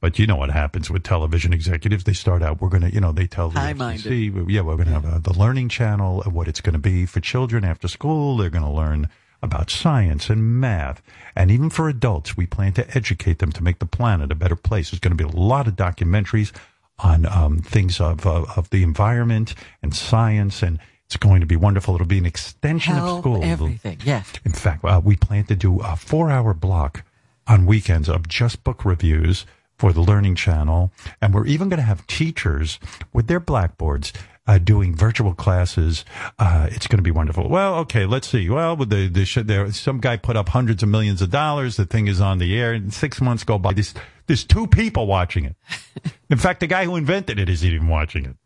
But 0.00 0.18
you 0.18 0.26
know 0.26 0.36
what 0.36 0.50
happens 0.50 0.90
with 0.90 1.04
television 1.04 1.52
executives? 1.52 2.04
They 2.04 2.12
start 2.12 2.42
out, 2.42 2.60
we're 2.60 2.68
going 2.68 2.82
to, 2.82 2.92
you 2.92 3.00
know, 3.00 3.12
they 3.12 3.26
tell 3.26 3.48
the 3.48 3.58
FCC, 3.58 4.50
yeah, 4.50 4.60
we're 4.60 4.76
going 4.76 4.88
to 4.88 4.92
have 4.92 5.06
uh, 5.06 5.18
the 5.18 5.32
learning 5.32 5.68
channel, 5.68 6.20
of 6.22 6.34
what 6.34 6.48
it's 6.48 6.60
going 6.60 6.74
to 6.74 6.78
be 6.78 7.06
for 7.06 7.20
children 7.20 7.64
after 7.64 7.88
school. 7.88 8.36
They're 8.36 8.50
going 8.50 8.64
to 8.64 8.70
learn 8.70 9.08
about 9.42 9.70
science 9.70 10.28
and 10.28 10.60
math. 10.60 11.02
And 11.34 11.50
even 11.50 11.70
for 11.70 11.88
adults, 11.88 12.36
we 12.36 12.46
plan 12.46 12.72
to 12.74 12.96
educate 12.96 13.38
them 13.38 13.52
to 13.52 13.62
make 13.62 13.78
the 13.78 13.86
planet 13.86 14.32
a 14.32 14.34
better 14.34 14.56
place. 14.56 14.90
There's 14.90 15.00
going 15.00 15.16
to 15.16 15.24
be 15.24 15.28
a 15.28 15.40
lot 15.40 15.66
of 15.66 15.76
documentaries 15.76 16.52
on 16.98 17.26
um, 17.26 17.58
things 17.58 18.00
of, 18.00 18.26
uh, 18.26 18.46
of 18.56 18.70
the 18.70 18.82
environment 18.82 19.54
and 19.82 19.94
science. 19.94 20.62
And 20.62 20.78
it's 21.04 21.16
going 21.16 21.40
to 21.40 21.46
be 21.46 21.56
wonderful. 21.56 21.94
It'll 21.94 22.06
be 22.06 22.18
an 22.18 22.26
extension 22.26 22.96
of 22.96 23.20
school. 23.20 23.44
Everything. 23.44 23.98
Yes. 24.04 24.32
in 24.44 24.52
fact, 24.52 24.84
uh, 24.84 25.00
we 25.02 25.16
plan 25.16 25.44
to 25.44 25.56
do 25.56 25.80
a 25.80 25.96
four 25.96 26.30
hour 26.30 26.54
block 26.54 27.04
on 27.46 27.66
weekends 27.66 28.08
of 28.08 28.28
just 28.28 28.64
book 28.64 28.84
reviews 28.84 29.46
for 29.78 29.92
the 29.92 30.00
Learning 30.00 30.34
Channel. 30.34 30.90
And 31.20 31.34
we're 31.34 31.46
even 31.46 31.68
going 31.68 31.78
to 31.78 31.84
have 31.84 32.06
teachers 32.06 32.80
with 33.12 33.26
their 33.26 33.40
blackboards 33.40 34.12
uh, 34.46 34.58
doing 34.58 34.94
virtual 34.94 35.34
classes. 35.34 36.04
Uh, 36.38 36.68
it's 36.70 36.86
going 36.86 36.98
to 36.98 37.02
be 37.02 37.10
wonderful. 37.10 37.48
Well, 37.48 37.76
okay, 37.76 38.06
let's 38.06 38.28
see. 38.28 38.48
Well, 38.48 38.76
with 38.76 38.90
the, 38.90 39.08
the 39.08 39.42
there, 39.42 39.70
some 39.72 39.98
guy 39.98 40.16
put 40.16 40.36
up 40.36 40.48
hundreds 40.48 40.82
of 40.82 40.88
millions 40.88 41.20
of 41.20 41.30
dollars. 41.30 41.76
The 41.76 41.84
thing 41.84 42.06
is 42.06 42.20
on 42.20 42.38
the 42.38 42.58
air, 42.58 42.72
and 42.72 42.92
six 42.92 43.20
months 43.20 43.44
go 43.44 43.58
by. 43.58 43.72
There's, 43.72 43.94
there's 44.26 44.44
two 44.44 44.66
people 44.66 45.06
watching 45.06 45.44
it. 45.44 45.56
In 46.30 46.38
fact, 46.38 46.60
the 46.60 46.66
guy 46.66 46.84
who 46.84 46.96
invented 46.96 47.38
it 47.38 47.48
isn't 47.48 47.68
even 47.68 47.88
watching 47.88 48.24
it. 48.24 48.36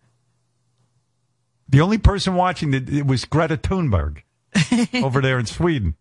The 1.68 1.80
only 1.80 1.98
person 1.98 2.34
watching 2.34 2.74
it, 2.74 2.88
it 2.92 3.06
was 3.06 3.24
Greta 3.24 3.56
Thunberg 3.56 4.22
over 5.04 5.20
there 5.20 5.38
in 5.38 5.46
Sweden 5.46 5.94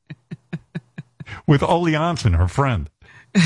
with 1.47 1.61
Ole 1.61 1.85
Jansson, 1.85 2.35
her 2.35 2.47
friend. 2.47 2.89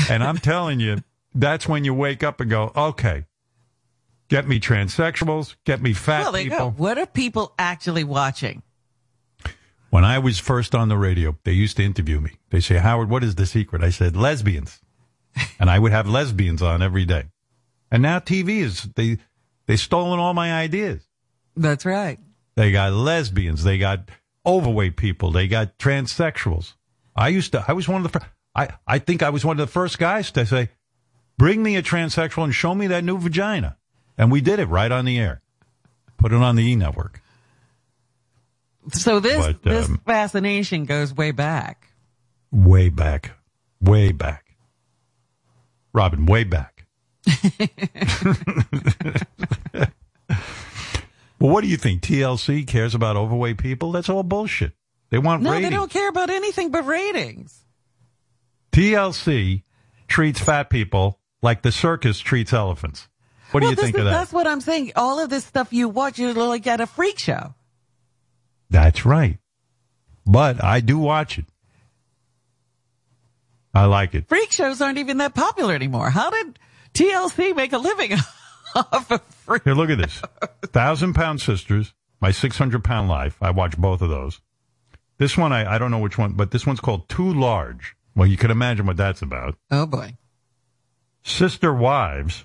And 0.08 0.24
I'm 0.24 0.38
telling 0.38 0.80
you, 0.80 1.02
that's 1.34 1.68
when 1.68 1.84
you 1.84 1.92
wake 1.92 2.22
up 2.22 2.40
and 2.40 2.48
go, 2.48 2.72
okay, 2.74 3.26
get 4.28 4.48
me 4.48 4.58
transsexuals, 4.58 5.56
get 5.64 5.82
me 5.82 5.92
fat 5.92 6.22
Well, 6.22 6.32
go. 6.32 6.38
people. 6.38 6.70
What 6.70 6.96
are 6.98 7.06
people 7.06 7.52
actually 7.58 8.04
watching? 8.04 8.62
When 9.90 10.04
I 10.04 10.18
was 10.18 10.38
first 10.38 10.74
on 10.74 10.88
the 10.88 10.96
radio, 10.96 11.36
they 11.44 11.52
used 11.52 11.76
to 11.76 11.84
interview 11.84 12.20
me. 12.20 12.32
They 12.50 12.60
say, 12.60 12.78
Howard, 12.78 13.10
what 13.10 13.22
is 13.22 13.34
the 13.36 13.46
secret? 13.46 13.84
I 13.84 13.90
said, 13.90 14.16
lesbians. 14.16 14.80
And 15.58 15.70
I 15.70 15.78
would 15.78 15.92
have 15.92 16.08
lesbians 16.08 16.62
on 16.62 16.82
every 16.82 17.04
day. 17.04 17.24
And 17.90 18.02
now 18.02 18.18
TV 18.18 18.60
is, 18.60 18.82
they, 18.94 19.18
they 19.66 19.76
stolen 19.76 20.18
all 20.18 20.34
my 20.34 20.52
ideas. 20.52 21.06
That's 21.56 21.84
right. 21.84 22.18
They 22.56 22.72
got 22.72 22.92
lesbians. 22.92 23.64
They 23.64 23.78
got 23.78 24.08
overweight 24.46 24.96
people. 24.96 25.30
They 25.30 25.48
got 25.48 25.78
transsexuals. 25.78 26.74
I 27.16 27.28
used 27.28 27.52
to, 27.52 27.64
I 27.66 27.72
was 27.72 27.88
one 27.88 28.04
of 28.04 28.12
the, 28.12 28.18
fir- 28.18 28.26
I, 28.54 28.68
I 28.86 28.98
think 28.98 29.22
I 29.22 29.30
was 29.30 29.44
one 29.44 29.58
of 29.58 29.66
the 29.66 29.72
first 29.72 29.98
guys 29.98 30.30
to 30.32 30.46
say, 30.46 30.70
bring 31.38 31.62
me 31.62 31.76
a 31.76 31.82
transsexual 31.82 32.44
and 32.44 32.54
show 32.54 32.74
me 32.74 32.88
that 32.88 33.04
new 33.04 33.18
vagina. 33.18 33.76
And 34.18 34.30
we 34.30 34.40
did 34.40 34.58
it 34.58 34.66
right 34.66 34.90
on 34.90 35.04
the 35.04 35.18
air. 35.18 35.42
Put 36.16 36.32
it 36.32 36.40
on 36.40 36.56
the 36.56 36.62
E 36.64 36.76
network. 36.76 37.20
So 38.92 39.20
this 39.20 39.44
But, 39.44 39.62
this 39.62 39.88
um, 39.88 40.00
fascination 40.04 40.84
goes 40.84 41.12
way 41.12 41.30
back. 41.30 41.88
Way 42.52 42.88
back. 42.88 43.32
Way 43.80 44.12
back. 44.12 44.43
Robin, 45.94 46.26
way 46.26 46.44
back. 46.44 46.84
well, 51.38 51.50
what 51.50 51.62
do 51.62 51.68
you 51.68 51.76
think? 51.76 52.02
TLC 52.02 52.66
cares 52.66 52.94
about 52.94 53.16
overweight 53.16 53.58
people? 53.58 53.92
That's 53.92 54.08
all 54.08 54.22
bullshit. 54.22 54.72
They 55.10 55.18
want 55.18 55.42
No, 55.42 55.52
ratings. 55.52 55.70
they 55.70 55.76
don't 55.76 55.90
care 55.90 56.08
about 56.08 56.30
anything 56.30 56.70
but 56.70 56.84
ratings. 56.84 57.64
TLC 58.72 59.62
treats 60.08 60.40
fat 60.40 60.68
people 60.68 61.20
like 61.42 61.62
the 61.62 61.70
circus 61.72 62.18
treats 62.18 62.52
elephants. 62.52 63.08
What 63.52 63.60
do 63.60 63.68
you 63.68 63.76
think 63.76 63.96
of 63.96 64.04
that? 64.04 64.10
That's 64.10 64.32
what 64.32 64.48
I'm 64.48 64.60
saying. 64.60 64.92
All 64.96 65.20
of 65.20 65.30
this 65.30 65.44
stuff 65.44 65.72
you 65.72 65.88
watch, 65.88 66.18
you're 66.18 66.34
like 66.34 66.66
at 66.66 66.80
a 66.80 66.86
freak 66.86 67.20
show. 67.20 67.54
That's 68.68 69.06
right. 69.06 69.38
But 70.26 70.64
I 70.64 70.80
do 70.80 70.98
watch 70.98 71.38
it. 71.38 71.44
I 73.74 73.86
like 73.86 74.14
it. 74.14 74.28
Freak 74.28 74.52
shows 74.52 74.80
aren't 74.80 74.98
even 74.98 75.18
that 75.18 75.34
popular 75.34 75.74
anymore. 75.74 76.10
How 76.10 76.30
did 76.30 76.58
TLC 76.94 77.54
make 77.56 77.72
a 77.72 77.78
living 77.78 78.12
off 78.74 79.10
of 79.10 79.22
freak? 79.22 79.64
Here, 79.64 79.74
look 79.74 79.90
at 79.90 79.98
this. 79.98 80.22
Thousand 80.66 81.14
Pound 81.14 81.40
Sisters, 81.40 81.92
my 82.20 82.30
600 82.30 82.84
Pound 82.84 83.08
Life. 83.08 83.36
I 83.42 83.50
watch 83.50 83.76
both 83.76 84.00
of 84.00 84.10
those. 84.10 84.40
This 85.18 85.36
one, 85.36 85.52
I, 85.52 85.74
I 85.74 85.78
don't 85.78 85.90
know 85.90 85.98
which 85.98 86.18
one, 86.18 86.32
but 86.32 86.50
this 86.50 86.66
one's 86.66 86.80
called 86.80 87.08
Too 87.08 87.32
Large. 87.34 87.96
Well, 88.16 88.28
you 88.28 88.36
can 88.36 88.50
imagine 88.50 88.86
what 88.86 88.96
that's 88.96 89.22
about. 89.22 89.56
Oh 89.70 89.86
boy. 89.86 90.16
Sister 91.24 91.72
Wives, 91.74 92.44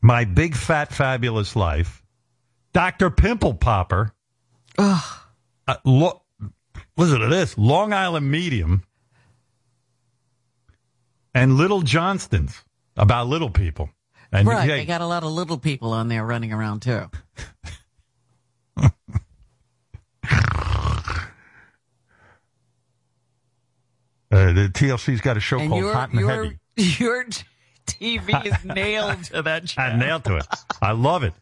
My 0.00 0.24
Big 0.24 0.54
Fat 0.54 0.92
Fabulous 0.92 1.56
Life, 1.56 2.04
Dr. 2.72 3.10
Pimple 3.10 3.54
Popper, 3.54 4.12
Ugh. 4.78 5.02
uh, 5.66 5.76
lo- 5.84 6.22
listen 6.96 7.20
to 7.20 7.28
this, 7.28 7.56
Long 7.58 7.92
Island 7.92 8.30
Medium, 8.30 8.84
and 11.34 11.56
Little 11.56 11.82
Johnston's 11.82 12.62
about 12.96 13.26
little 13.28 13.50
people. 13.50 13.90
And 14.32 14.46
Right. 14.46 14.68
hey, 14.68 14.76
They 14.78 14.84
got 14.84 15.00
a 15.00 15.06
lot 15.06 15.22
of 15.24 15.30
little 15.32 15.58
people 15.58 15.92
on 15.92 16.08
there 16.08 16.24
running 16.24 16.52
around 16.52 16.80
too. 16.82 17.10
uh, 24.30 24.52
the 24.52 24.70
TLC's 24.72 25.20
got 25.20 25.36
a 25.36 25.40
show 25.40 25.58
And 25.58 25.68
called 25.70 25.82
your 25.82 25.92
Hot 25.92 26.10
and 26.10 26.20
your 26.20 26.30
Heavy. 26.30 26.58
your 26.76 27.24
TV 27.86 28.46
is 28.46 28.64
nailed 28.64 29.24
to 29.24 29.42
that 29.42 29.62
I 29.62 29.66
channel. 29.66 29.98
nailed 29.98 30.24
to 30.24 30.36
it. 30.36 30.46
I 30.80 30.92
love 30.92 31.22
it. 31.24 31.34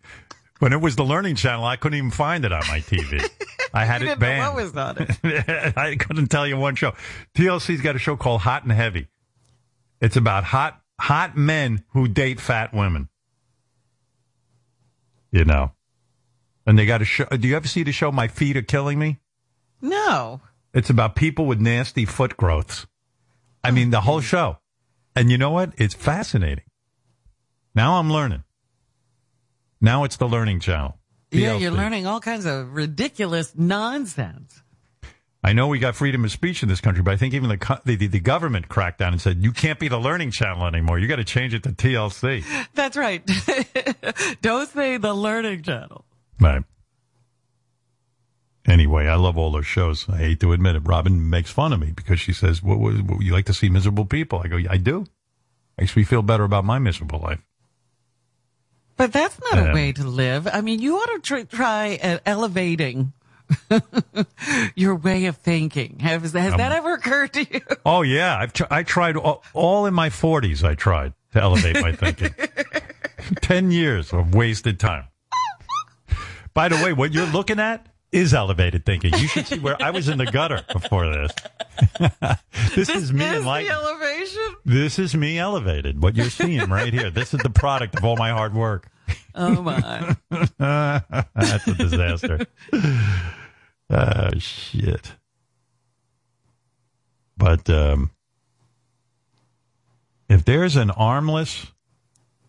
When 0.61 0.73
it 0.73 0.81
was 0.81 0.97
the 0.97 1.05
Learning 1.05 1.37
Channel, 1.37 1.65
I 1.65 1.77
couldn't 1.77 1.99
even 1.99 2.11
find 2.11 2.45
it 2.45 2.51
on 2.53 2.63
my 2.67 2.81
TV. 2.81 3.25
I 3.73 3.85
had 3.85 4.03
it 4.03 4.19
banned. 4.19 4.55
what 4.57 4.65
was 4.65 4.77
on 4.77 4.97
it. 4.99 5.75
I 5.77 5.95
couldn't 5.95 6.29
tell 6.29 6.49
you 6.49 6.57
one 6.57 6.75
show. 6.75 6.95
TLC's 7.37 7.81
got 7.81 7.95
a 7.95 7.99
show 8.01 8.17
called 8.17 8.41
Hot 8.41 8.65
and 8.65 8.73
Heavy. 8.73 9.07
It's 10.01 10.17
about 10.17 10.45
hot 10.45 10.81
hot 11.01 11.37
men 11.37 11.85
who 11.91 12.09
date 12.09 12.41
fat 12.41 12.73
women. 12.73 13.09
You 15.31 15.45
know. 15.45 15.73
And 16.67 16.79
they 16.79 16.87
got 16.87 17.03
a 17.03 17.05
show. 17.05 17.25
Do 17.25 17.49
you 17.49 17.57
ever 17.57 17.69
see 17.69 17.83
the 17.83 17.93
show 17.93 18.13
My 18.13 18.29
Feet 18.29 18.57
Are 18.57 18.63
Killing 18.63 18.99
Me? 18.99 19.19
No. 19.81 20.41
It's 20.75 20.91
about 20.91 21.17
people 21.17 21.47
with 21.47 21.61
nasty 21.61 22.05
foot 22.05 22.37
growths. 22.37 22.87
I 23.65 23.71
mean, 23.71 23.91
the 23.91 24.03
whole 24.03 24.21
show. 24.21 24.59
And 25.17 25.31
you 25.31 25.39
know 25.39 25.51
what? 25.51 25.73
It's 25.79 25.95
fascinating. 25.95 26.65
Now 27.75 27.99
I'm 27.99 28.11
learning. 28.11 28.45
Now 29.81 30.05
it's 30.05 30.17
the 30.17 30.29
Learning 30.29 30.61
Channel. 30.61 30.99
Yeah, 31.31 31.57
you're 31.57 31.71
learning 31.71 32.07
all 32.07 32.21
kinds 32.21 32.47
of 32.47 32.73
ridiculous 32.73 33.55
nonsense. 33.57 34.63
I 35.43 35.53
know 35.53 35.69
we 35.69 35.79
got 35.79 35.95
freedom 35.95 36.25
of 36.25 36.33
speech 36.33 36.63
in 36.65 36.69
this 36.69 36.81
country, 36.81 37.03
but 37.03 37.15
I 37.15 37.17
think 37.17 37.33
even 37.33 37.49
the, 37.49 37.81
the, 37.85 38.07
the, 38.09 38.21
government 38.21 38.69
cracked 38.69 38.99
down 38.99 39.13
and 39.13 39.23
said, 39.23 39.43
you 39.43 39.53
can't 39.53 39.79
be 39.79 39.87
the 39.87 39.99
Learning 39.99 40.33
Channel 40.33 40.67
anymore. 40.67 40.99
You 40.99 41.07
got 41.07 41.17
to 41.17 41.25
change 41.25 41.55
it 41.55 41.63
to 41.63 41.71
TLC. 41.71 42.45
That's 42.75 42.97
right. 42.97 43.25
Don't 44.43 44.69
say 44.69 44.97
the 44.97 45.15
learning 45.15 45.63
channel. 45.63 46.05
Right. 46.41 46.65
Anyway, 48.67 49.07
I 49.07 49.15
love 49.15 49.39
all 49.39 49.51
those 49.51 49.67
shows. 49.67 50.09
I 50.09 50.19
hate 50.19 50.41
to 50.41 50.53
admit 50.53 50.77
it. 50.77 50.81
Robin 50.81 51.31
makes 51.31 51.51
fun 51.51 51.73
of 51.73 51.81
me 51.81 51.93
because 51.95 52.21
she 52.21 52.33
says, 52.33 52.63
what, 52.63 52.79
what, 52.79 53.23
you 53.23 53.33
like 53.33 53.47
to 53.47 53.55
see 53.55 53.69
miserable 53.71 54.05
people? 54.05 54.43
I 54.45 54.49
go, 54.49 54.59
I 54.69 54.77
do. 54.77 55.07
Makes 55.79 55.97
me 55.97 56.03
feel 56.05 56.23
better 56.23 56.45
about 56.45 56.65
my 56.65 56.79
miserable 56.79 57.21
life. 57.21 57.41
But 58.97 59.13
that's 59.13 59.41
not 59.41 59.55
Yeah. 59.55 59.71
a 59.71 59.75
way 59.75 59.93
to 59.93 60.05
live. 60.05 60.49
I 60.49 60.61
mean, 60.61 60.81
you 60.81 60.97
ought 60.97 61.07
to 61.07 61.21
tr- 61.21 61.57
try 61.57 61.99
uh, 62.03 62.19
elevating 62.27 63.13
your 64.75 64.95
way 64.97 65.27
of 65.27 65.37
thinking. 65.37 65.99
Has, 66.01 66.23
has 66.23 66.33
that 66.33 66.73
ever 66.73 66.95
occurred 66.95 67.33
to 67.35 67.45
you? 67.45 67.61
Oh 67.87 68.03
yeah, 68.03 68.37
I've 68.39 68.53
tr- 68.53 68.65
I 68.71 68.83
tried 68.83 69.17
all, 69.17 69.43
all 69.55 69.87
in 69.87 69.95
my 69.95 70.11
forties. 70.11 70.63
I 70.63 70.75
tried 70.75 71.15
to 71.33 71.41
elevate 71.41 71.81
my 71.81 71.93
thinking. 71.93 72.35
Ten 73.41 73.71
years 73.71 74.13
of 74.13 74.35
wasted 74.35 74.79
time. 74.79 75.05
By 76.55 76.69
the 76.69 76.77
way, 76.77 76.93
what 76.93 77.13
you're 77.13 77.27
looking 77.27 77.59
at 77.61 77.87
is 78.13 78.35
elevated 78.35 78.85
thinking. 78.85 79.13
You 79.15 79.29
should 79.29 79.47
see 79.47 79.59
where 79.59 79.81
I 79.83 79.91
was 79.91 80.09
in 80.09 80.19
the 80.19 80.27
gutter 80.27 80.63
before 80.73 81.09
this. 81.09 81.33
this, 82.75 82.89
is 82.89 83.13
me 83.13 83.25
Is 83.25 83.31
the 83.33 83.37
enlightened. 83.39 83.73
elevation? 83.73 84.57
This 84.65 84.99
is 84.99 85.15
me 85.15 85.39
elevated. 85.39 86.03
What 86.03 86.17
you're 86.17 86.31
seeing 86.31 86.69
right 86.69 86.93
here. 86.93 87.11
This 87.11 87.33
is 87.35 87.41
the 87.41 87.51
product 87.51 87.97
of 87.97 88.05
all 88.05 88.17
my 88.17 88.31
hard 88.31 88.55
work. 88.55 88.89
Oh 89.35 89.63
my. 89.63 90.17
That's 90.59 91.67
a 91.69 91.75
disaster. 91.75 92.47
Oh 93.91 94.31
shit. 94.39 95.13
But 97.37 97.71
um, 97.71 98.11
if 100.29 100.45
there's 100.45 100.77
an 100.77 100.91
armless, 100.91 101.67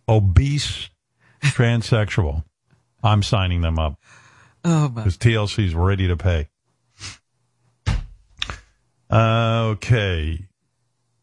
obese 0.07 0.89
transsexual, 1.41 2.43
I'm 3.03 3.23
signing 3.23 3.61
them 3.61 3.77
up 3.79 3.99
Oh 4.63 4.89
because 4.89 5.17
TLC's 5.17 5.73
ready 5.73 6.07
to 6.07 6.17
pay. 6.17 6.47
Uh, 9.09 9.71
okay. 9.71 10.45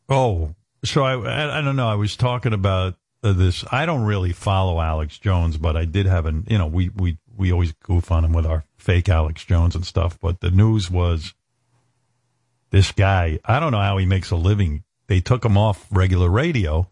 Oh, 0.09 0.55
so 0.85 1.05
I, 1.05 1.14
I 1.14 1.59
I 1.59 1.61
don't 1.61 1.77
know. 1.77 1.89
I 1.89 1.95
was 1.95 2.17
talking 2.17 2.53
about 2.53 2.95
uh, 3.23 3.33
this. 3.33 3.64
I 3.71 3.87
don't 3.87 4.05
really 4.05 4.33
follow 4.33 4.81
Alex 4.81 5.19
Jones, 5.19 5.57
but 5.57 5.77
I 5.77 5.85
did 5.85 6.07
have 6.07 6.27
an. 6.27 6.47
You 6.49 6.59
know, 6.59 6.67
we 6.67 6.89
we 6.89 7.19
we 7.37 7.53
always 7.53 7.72
goof 7.72 8.11
on 8.11 8.24
him 8.24 8.32
with 8.32 8.47
our 8.47 8.64
fake 8.76 9.09
Alex 9.09 9.45
Jones 9.45 9.74
and 9.74 9.84
stuff. 9.87 10.18
But 10.20 10.41
the 10.41 10.51
news 10.51 10.91
was 10.91 11.34
this 12.70 12.93
guy. 12.93 13.39
I 13.45 13.61
don't 13.61 13.72
know 13.72 13.80
how 13.80 13.99
he 13.99 14.07
makes 14.07 14.30
a 14.30 14.37
living. 14.37 14.84
They 15.07 15.20
took 15.20 15.45
him 15.45 15.57
off 15.57 15.87
regular 15.91 16.28
radio, 16.28 16.89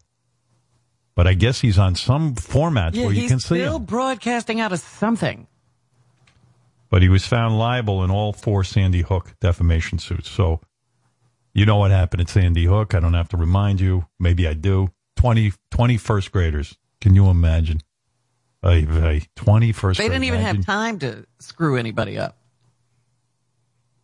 but 1.15 1.27
I 1.27 1.33
guess 1.33 1.59
he's 1.61 1.77
on 1.77 1.95
some 1.95 2.35
formats 2.35 2.95
Yeah, 2.95 3.05
where 3.05 3.13
you 3.13 3.27
can 3.27 3.39
see 3.39 3.55
still 3.59 3.77
him. 3.77 3.85
broadcasting 3.85 4.59
out 4.61 4.71
of 4.71 4.79
something. 4.79 5.47
but 6.89 7.01
he 7.01 7.09
was 7.09 7.25
found 7.27 7.57
liable 7.59 8.03
in 8.03 8.11
all 8.11 8.31
four 8.31 8.63
Sandy 8.63 9.01
Hook 9.01 9.33
defamation 9.41 9.99
suits. 9.99 10.29
So 10.29 10.61
you 11.53 11.65
know 11.65 11.77
what 11.77 11.91
happened 11.91 12.21
at 12.21 12.29
Sandy 12.29 12.65
Hook. 12.65 12.93
I 12.93 12.99
don't 12.99 13.13
have 13.13 13.29
to 13.29 13.37
remind 13.37 13.79
you. 13.81 14.05
Maybe 14.19 14.47
I 14.47 14.53
do. 14.53 14.91
20, 15.17 15.53
20 15.71 15.97
first 15.97 16.31
graders. 16.31 16.77
Can 17.01 17.15
you 17.15 17.29
imagine? 17.29 17.81
Ay, 18.65 18.83
vey, 18.85 19.21
20 19.35 19.71
first 19.73 19.99
They 19.99 20.07
didn't 20.09 20.23
even 20.23 20.39
imagine. 20.39 20.55
have 20.57 20.65
time 20.65 20.99
to 20.99 21.25
screw 21.39 21.77
anybody 21.77 22.17
up. 22.17 22.35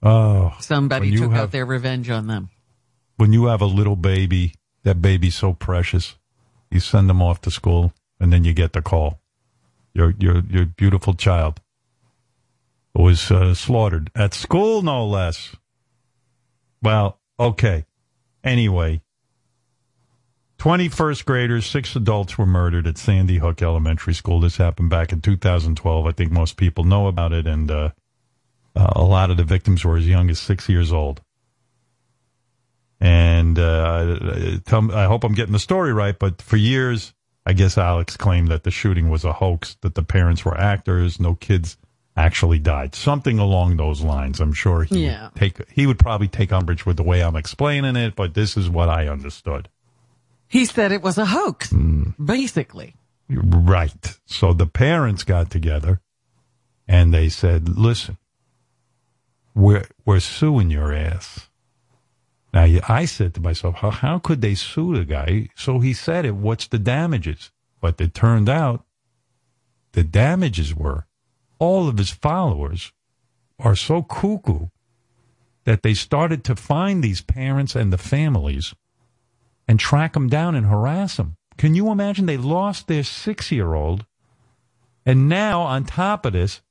Oh, 0.03 0.55
Somebody 0.59 1.15
took 1.17 1.31
have- 1.31 1.39
out 1.45 1.51
their 1.51 1.65
revenge 1.65 2.09
on 2.09 2.27
them. 2.27 2.49
when 3.17 3.33
you 3.33 3.45
have 3.45 3.61
a 3.61 3.65
little 3.65 3.95
baby, 3.95 4.53
that 4.83 5.01
baby's 5.01 5.35
so 5.35 5.53
precious. 5.53 6.15
You 6.71 6.79
send 6.79 7.09
them 7.09 7.21
off 7.21 7.41
to 7.41 7.51
school 7.51 7.93
and 8.19 8.31
then 8.33 8.43
you 8.43 8.53
get 8.53 8.73
the 8.73 8.81
call. 8.81 9.19
Your, 9.93 10.13
your, 10.19 10.41
your 10.49 10.65
beautiful 10.65 11.13
child 11.13 11.59
was 12.95 13.29
uh, 13.31 13.53
slaughtered 13.53 14.09
at 14.15 14.33
school, 14.33 14.81
no 14.81 15.05
less. 15.05 15.55
Well, 16.81 17.19
okay. 17.39 17.85
Anyway, 18.43 19.01
20 20.61 20.89
first 20.89 21.25
graders, 21.25 21.65
six 21.65 21.95
adults 21.95 22.37
were 22.37 22.45
murdered 22.45 22.85
at 22.85 22.95
Sandy 22.95 23.39
Hook 23.39 23.63
Elementary 23.63 24.13
School. 24.13 24.39
This 24.39 24.57
happened 24.57 24.91
back 24.91 25.11
in 25.11 25.19
2012. 25.19 26.05
I 26.05 26.11
think 26.11 26.31
most 26.31 26.55
people 26.55 26.83
know 26.83 27.07
about 27.07 27.33
it. 27.33 27.47
And 27.47 27.71
uh, 27.71 27.89
Uh, 28.75 28.93
a 28.95 29.01
lot 29.03 29.31
of 29.31 29.37
the 29.37 29.43
victims 29.43 29.83
were 29.83 29.97
as 29.97 30.07
young 30.07 30.29
as 30.29 30.39
six 30.39 30.69
years 30.69 30.93
old. 30.93 31.19
And 32.99 33.57
uh, 33.57 34.59
tell 34.65 34.91
I 34.95 35.05
hope 35.05 35.23
I'm 35.23 35.33
getting 35.33 35.51
the 35.51 35.57
story 35.59 35.91
right, 35.93 36.17
but 36.17 36.43
for 36.43 36.57
years, 36.57 37.11
I 37.43 37.53
guess 37.53 37.75
Alex 37.77 38.15
claimed 38.15 38.49
that 38.49 38.63
the 38.63 38.69
shooting 38.71 39.09
was 39.09 39.25
a 39.25 39.33
hoax, 39.33 39.77
that 39.81 39.95
the 39.95 40.03
parents 40.03 40.45
were 40.45 40.55
actors, 40.55 41.19
no 41.19 41.33
kids 41.33 41.75
actually 42.15 42.59
died. 42.59 42.93
Something 42.93 43.39
along 43.39 43.77
those 43.77 44.01
lines. 44.01 44.39
I'm 44.39 44.53
sure 44.53 44.83
he 44.83 45.05
Yeah. 45.07 45.23
would 45.23 45.35
take 45.35 45.69
he 45.71 45.87
would 45.87 45.97
probably 45.97 46.27
take 46.27 46.53
umbrage 46.53 46.85
with 46.85 46.97
the 46.97 47.03
way 47.03 47.23
I'm 47.23 47.35
explaining 47.35 47.95
it, 47.95 48.15
but 48.15 48.35
this 48.35 48.55
is 48.55 48.69
what 48.69 48.89
I 48.89 49.07
understood. 49.07 49.67
He 50.51 50.65
said 50.65 50.91
it 50.91 51.01
was 51.01 51.17
a 51.17 51.27
hoax, 51.27 51.71
mm. 51.71 52.13
basically. 52.23 52.95
Right. 53.29 54.19
So 54.25 54.51
the 54.51 54.67
parents 54.67 55.23
got 55.23 55.49
together 55.49 56.01
and 56.89 57.13
they 57.13 57.29
said, 57.29 57.69
"Listen, 57.69 58.17
we're 59.55 59.87
we're 60.03 60.19
suing 60.19 60.69
your 60.69 60.91
ass." 60.93 61.47
Now 62.53 62.67
I 62.89 63.05
said 63.05 63.33
to 63.35 63.41
myself, 63.41 63.75
"How 63.75 63.91
how 63.91 64.19
could 64.19 64.41
they 64.41 64.55
sue 64.55 64.97
the 64.97 65.05
guy?" 65.05 65.47
So 65.55 65.79
he 65.79 65.93
said 65.93 66.25
it. 66.25 66.35
What's 66.35 66.67
the 66.67 66.79
damages? 66.79 67.51
But 67.79 68.01
it 68.01 68.13
turned 68.13 68.49
out 68.49 68.83
the 69.93 70.03
damages 70.03 70.75
were 70.75 71.05
all 71.59 71.87
of 71.87 71.97
his 71.97 72.11
followers 72.11 72.91
are 73.57 73.77
so 73.77 74.01
cuckoo 74.03 74.67
that 75.63 75.81
they 75.81 75.93
started 75.93 76.43
to 76.43 76.57
find 76.57 77.01
these 77.01 77.21
parents 77.21 77.73
and 77.73 77.93
the 77.93 77.97
families 77.97 78.75
and 79.67 79.79
track 79.79 80.13
them 80.13 80.27
down 80.27 80.55
and 80.55 80.65
harass 80.65 81.17
them. 81.17 81.35
Can 81.57 81.75
you 81.75 81.91
imagine? 81.91 82.25
They 82.25 82.37
lost 82.37 82.87
their 82.87 83.03
six 83.03 83.51
year 83.51 83.73
old. 83.73 84.05
And 85.05 85.27
now, 85.27 85.61
on 85.61 85.85
top 85.85 86.25
of 86.25 86.33
this, 86.33 86.61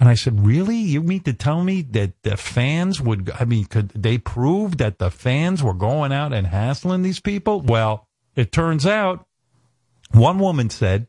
and 0.00 0.08
I 0.08 0.14
said, 0.14 0.44
Really? 0.44 0.76
You 0.76 1.02
mean 1.02 1.22
to 1.22 1.32
tell 1.32 1.62
me 1.62 1.82
that 1.82 2.12
the 2.22 2.36
fans 2.36 3.00
would, 3.00 3.30
I 3.38 3.44
mean, 3.44 3.66
could 3.66 3.90
they 3.90 4.18
prove 4.18 4.78
that 4.78 4.98
the 4.98 5.10
fans 5.10 5.62
were 5.62 5.74
going 5.74 6.12
out 6.12 6.32
and 6.32 6.46
hassling 6.46 7.02
these 7.02 7.20
people? 7.20 7.60
Well, 7.60 8.06
it 8.34 8.52
turns 8.52 8.86
out 8.86 9.26
one 10.10 10.38
woman 10.38 10.70
said 10.70 11.06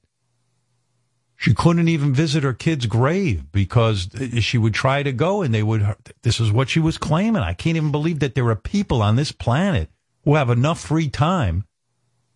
she 1.36 1.54
couldn't 1.54 1.90
even 1.90 2.14
visit 2.14 2.44
her 2.44 2.54
kid's 2.54 2.86
grave 2.86 3.52
because 3.52 4.10
she 4.40 4.58
would 4.58 4.74
try 4.74 5.04
to 5.04 5.12
go 5.12 5.42
and 5.42 5.54
they 5.54 5.64
would, 5.64 5.96
this 6.24 6.40
is 6.40 6.52
what 6.52 6.70
she 6.70 6.80
was 6.80 6.98
claiming. 6.98 7.42
I 7.42 7.54
can't 7.54 7.78
even 7.78 7.92
believe 7.92 8.20
that 8.20 8.36
there 8.36 8.48
are 8.48 8.56
people 8.56 9.02
on 9.02 9.16
this 9.16 9.32
planet 9.32 9.90
who 10.26 10.36
have 10.36 10.50
enough 10.50 10.80
free 10.82 11.08
time 11.10 11.64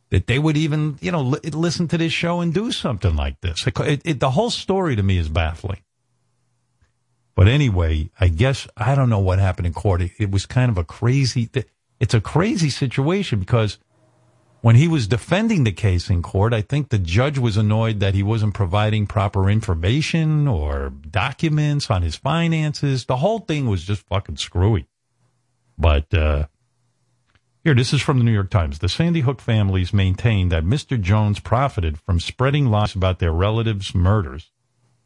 that 0.10 0.28
they 0.28 0.40
would 0.40 0.58
even, 0.58 0.98
you 1.02 1.12
know, 1.12 1.22
li- 1.22 1.40
listen 1.52 1.88
to 1.90 1.98
this 1.98 2.14
show 2.14 2.40
and 2.40 2.54
do 2.54 2.72
something 2.72 3.16
like 3.16 3.42
this. 3.42 3.68
It, 3.68 3.80
it, 3.82 4.02
it- 4.06 4.20
the 4.20 4.32
whole 4.32 4.50
story 4.50 4.96
to 4.96 5.04
me 5.04 5.18
is 5.18 5.28
baffling. 5.30 5.82
But 7.36 7.48
anyway, 7.48 8.10
I 8.20 8.28
guess 8.28 8.68
I 8.76 8.96
don't 8.96 9.10
know 9.10 9.20
what 9.20 9.40
happened 9.40 9.68
in 9.68 9.74
court. 9.74 10.02
It, 10.02 10.12
it 10.20 10.32
was 10.32 10.46
kind 10.46 10.70
of 10.70 10.78
a 10.78 10.84
crazy. 10.84 11.50
It's 12.00 12.14
a 12.14 12.20
crazy 12.22 12.70
situation 12.70 13.40
because 13.40 13.78
when 14.62 14.76
he 14.76 14.90
was 14.90 15.08
defending 15.08 15.64
the 15.64 15.72
case 15.72 16.10
in 16.10 16.22
court, 16.22 16.54
I 16.54 16.62
think 16.62 16.90
the 16.90 16.98
judge 17.00 17.38
was 17.38 17.56
annoyed 17.56 18.02
that 18.02 18.14
he 18.14 18.24
wasn't 18.24 18.56
providing 18.56 19.08
proper 19.08 19.50
information 19.50 20.50
or 20.50 20.90
documents 20.90 21.90
on 21.90 22.02
his 22.02 22.18
finances. 22.18 23.06
The 23.06 23.18
whole 23.18 23.40
thing 23.40 23.68
was 23.68 23.86
just 23.86 24.06
fucking 24.08 24.36
screwy. 24.36 24.86
But 25.78 26.14
uh, 26.14 26.48
here, 27.64 27.76
this 27.76 27.92
is 27.92 28.02
from 28.02 28.20
the 28.20 28.24
New 28.24 28.32
York 28.32 28.50
Times. 28.50 28.80
The 28.80 28.88
Sandy 28.88 29.22
Hook 29.22 29.42
families 29.42 29.94
maintain 29.94 30.50
that 30.50 30.64
Mr. 30.64 31.00
Jones 31.00 31.40
profited 31.42 32.00
from 32.00 32.20
spreading 32.20 32.68
lies 32.68 32.96
about 32.96 33.20
their 33.20 33.34
relatives' 33.34 33.94
murders. 33.94 34.52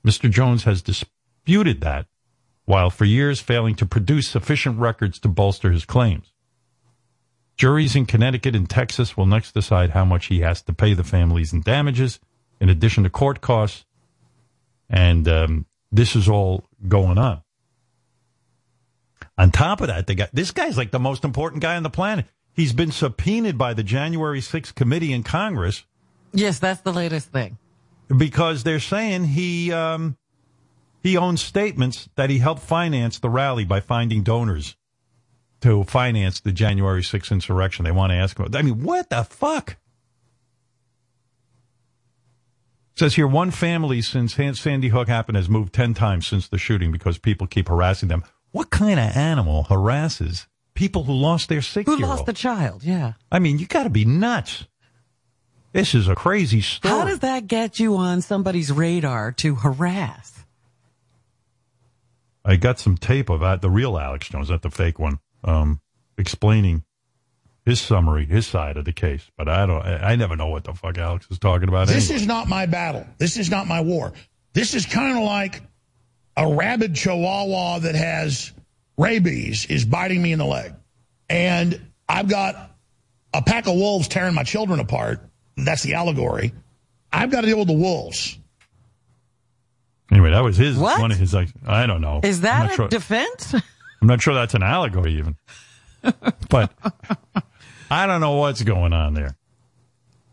Mr. 0.05 0.29
Jones 0.29 0.63
has 0.65 0.83
disputed 0.83 1.81
that, 1.81 2.05
while 2.65 2.91
for 2.91 3.05
years 3.05 3.41
failing 3.41 3.73
to 3.75 3.85
produce 3.85 4.27
sufficient 4.27 4.79
records 4.79 5.17
to 5.19 5.27
bolster 5.27 5.71
his 5.71 5.85
claims. 5.85 6.31
Juries 7.55 7.95
in 7.95 8.05
Connecticut 8.05 8.55
and 8.55 8.69
Texas 8.69 9.17
will 9.17 9.25
next 9.25 9.53
decide 9.53 9.91
how 9.91 10.05
much 10.05 10.27
he 10.27 10.41
has 10.41 10.61
to 10.63 10.73
pay 10.73 10.93
the 10.93 11.03
families 11.03 11.53
in 11.53 11.61
damages, 11.61 12.19
in 12.59 12.69
addition 12.69 13.03
to 13.03 13.09
court 13.09 13.41
costs. 13.41 13.85
And 14.89 15.27
um, 15.27 15.65
this 15.91 16.15
is 16.15 16.29
all 16.29 16.65
going 16.87 17.17
on. 17.17 17.41
On 19.37 19.49
top 19.49 19.81
of 19.81 19.87
that, 19.87 20.05
they 20.05 20.13
got 20.13 20.29
this 20.33 20.51
guy's 20.51 20.77
like 20.77 20.91
the 20.91 20.99
most 20.99 21.23
important 21.23 21.61
guy 21.63 21.75
on 21.75 21.83
the 21.83 21.89
planet. 21.89 22.25
He's 22.55 22.73
been 22.73 22.91
subpoenaed 22.91 23.57
by 23.57 23.73
the 23.73 23.83
January 23.83 24.39
6th 24.39 24.75
committee 24.75 25.11
in 25.11 25.23
Congress 25.23 25.85
Yes, 26.35 26.57
that's 26.59 26.81
the 26.81 26.93
latest 26.93 27.29
thing. 27.29 27.57
because 28.15 28.63
they're 28.63 28.79
saying 28.79 29.25
he 29.25 29.71
um, 29.71 30.17
he 31.01 31.15
owns 31.17 31.41
statements 31.41 32.09
that 32.15 32.29
he 32.29 32.39
helped 32.39 32.61
finance 32.63 33.19
the 33.19 33.29
rally 33.29 33.65
by 33.65 33.79
finding 33.79 34.23
donors 34.23 34.75
to 35.61 35.83
finance 35.83 36.39
the 36.39 36.51
January 36.51 37.01
6th 37.01 37.31
insurrection. 37.31 37.85
They 37.85 37.91
want 37.91 38.11
to 38.11 38.15
ask 38.17 38.37
him. 38.37 38.47
I 38.53 38.61
mean, 38.61 38.83
what 38.83 39.09
the 39.09 39.23
fuck? 39.23 39.77
says 42.95 43.15
here 43.15 43.27
one 43.27 43.49
family 43.51 44.01
since 44.01 44.35
Sandy 44.35 44.89
Hook 44.89 45.07
happened 45.07 45.35
has 45.35 45.49
moved 45.49 45.73
10 45.73 45.93
times 45.95 46.27
since 46.27 46.47
the 46.47 46.57
shooting 46.59 46.91
because 46.91 47.17
people 47.17 47.47
keep 47.47 47.67
harassing 47.67 48.07
them. 48.09 48.23
What 48.51 48.69
kind 48.69 48.99
of 48.99 49.15
animal 49.17 49.63
harasses 49.63 50.47
people 50.73 51.03
who 51.03 51.13
lost 51.13 51.49
their 51.49 51.61
six 51.61 51.89
Who 51.89 51.97
lost 51.97 52.19
old? 52.19 52.27
the 52.27 52.33
child? 52.33 52.83
Yeah. 52.83 53.13
I 53.31 53.39
mean, 53.39 53.59
you 53.59 53.65
got 53.65 53.83
to 53.83 53.89
be 53.89 54.05
nuts. 54.05 54.67
This 55.71 55.95
is 55.95 56.07
a 56.07 56.15
crazy 56.15 56.61
story. 56.61 56.93
How 56.93 57.05
does 57.05 57.19
that 57.19 57.47
get 57.47 57.79
you 57.79 57.95
on 57.97 58.21
somebody's 58.21 58.71
radar 58.71 59.31
to 59.33 59.55
harass? 59.55 60.45
I 62.45 62.57
got 62.57 62.79
some 62.79 62.97
tape 62.97 63.29
of 63.29 63.39
that, 63.39 63.61
the 63.61 63.69
real 63.69 63.97
Alex 63.97 64.29
Jones, 64.29 64.49
not 64.49 64.61
the 64.61 64.69
fake 64.69 64.99
one, 64.99 65.19
um, 65.43 65.79
explaining 66.17 66.83
his 67.65 67.79
summary, 67.79 68.25
his 68.25 68.45
side 68.45 68.77
of 68.77 68.85
the 68.85 68.91
case. 68.91 69.31
But 69.37 69.47
I 69.47 69.65
don't, 69.65 69.81
I, 69.81 70.11
I 70.11 70.15
never 70.15 70.35
know 70.35 70.47
what 70.47 70.65
the 70.65 70.73
fuck 70.73 70.97
Alex 70.97 71.25
is 71.31 71.39
talking 71.39 71.69
about. 71.69 71.87
This 71.87 72.09
anyway. 72.09 72.21
is 72.21 72.27
not 72.27 72.49
my 72.49 72.65
battle. 72.65 73.07
This 73.17 73.37
is 73.37 73.49
not 73.49 73.67
my 73.67 73.81
war. 73.81 74.13
This 74.51 74.73
is 74.73 74.85
kind 74.85 75.17
of 75.17 75.23
like 75.23 75.61
a 76.35 76.53
rabid 76.53 76.95
chihuahua 76.95 77.79
that 77.79 77.95
has 77.95 78.51
rabies 78.97 79.65
is 79.65 79.85
biting 79.85 80.21
me 80.21 80.31
in 80.31 80.39
the 80.39 80.45
leg. 80.45 80.73
And 81.29 81.79
I've 82.07 82.27
got 82.29 82.71
a 83.33 83.41
pack 83.41 83.67
of 83.67 83.75
wolves 83.75 84.07
tearing 84.07 84.33
my 84.35 84.43
children 84.43 84.79
apart. 84.79 85.21
That's 85.57 85.83
the 85.83 85.95
allegory. 85.95 86.53
I've 87.11 87.31
got 87.31 87.41
to 87.41 87.47
deal 87.47 87.59
with 87.59 87.67
the 87.67 87.73
wolves. 87.73 88.37
anyway, 90.11 90.31
that 90.31 90.41
was 90.43 90.57
his, 90.57 90.77
What? 90.77 90.99
one 90.99 91.11
of 91.11 91.17
his, 91.17 91.33
like, 91.33 91.49
I 91.65 91.85
don't 91.87 92.01
know. 92.01 92.19
Is 92.23 92.41
that 92.41 92.63
not 92.63 92.71
a 92.71 92.75
sure, 92.75 92.87
defense? 92.87 93.53
I'm 94.01 94.07
not 94.07 94.21
sure 94.21 94.33
that's 94.33 94.53
an 94.53 94.63
allegory 94.63 95.17
even. 95.17 95.35
but 96.49 96.71
I 97.89 98.05
don't 98.07 98.19
know 98.21 98.33
what's 98.37 98.61
going 98.63 98.93
on 98.93 99.13
there. 99.13 99.37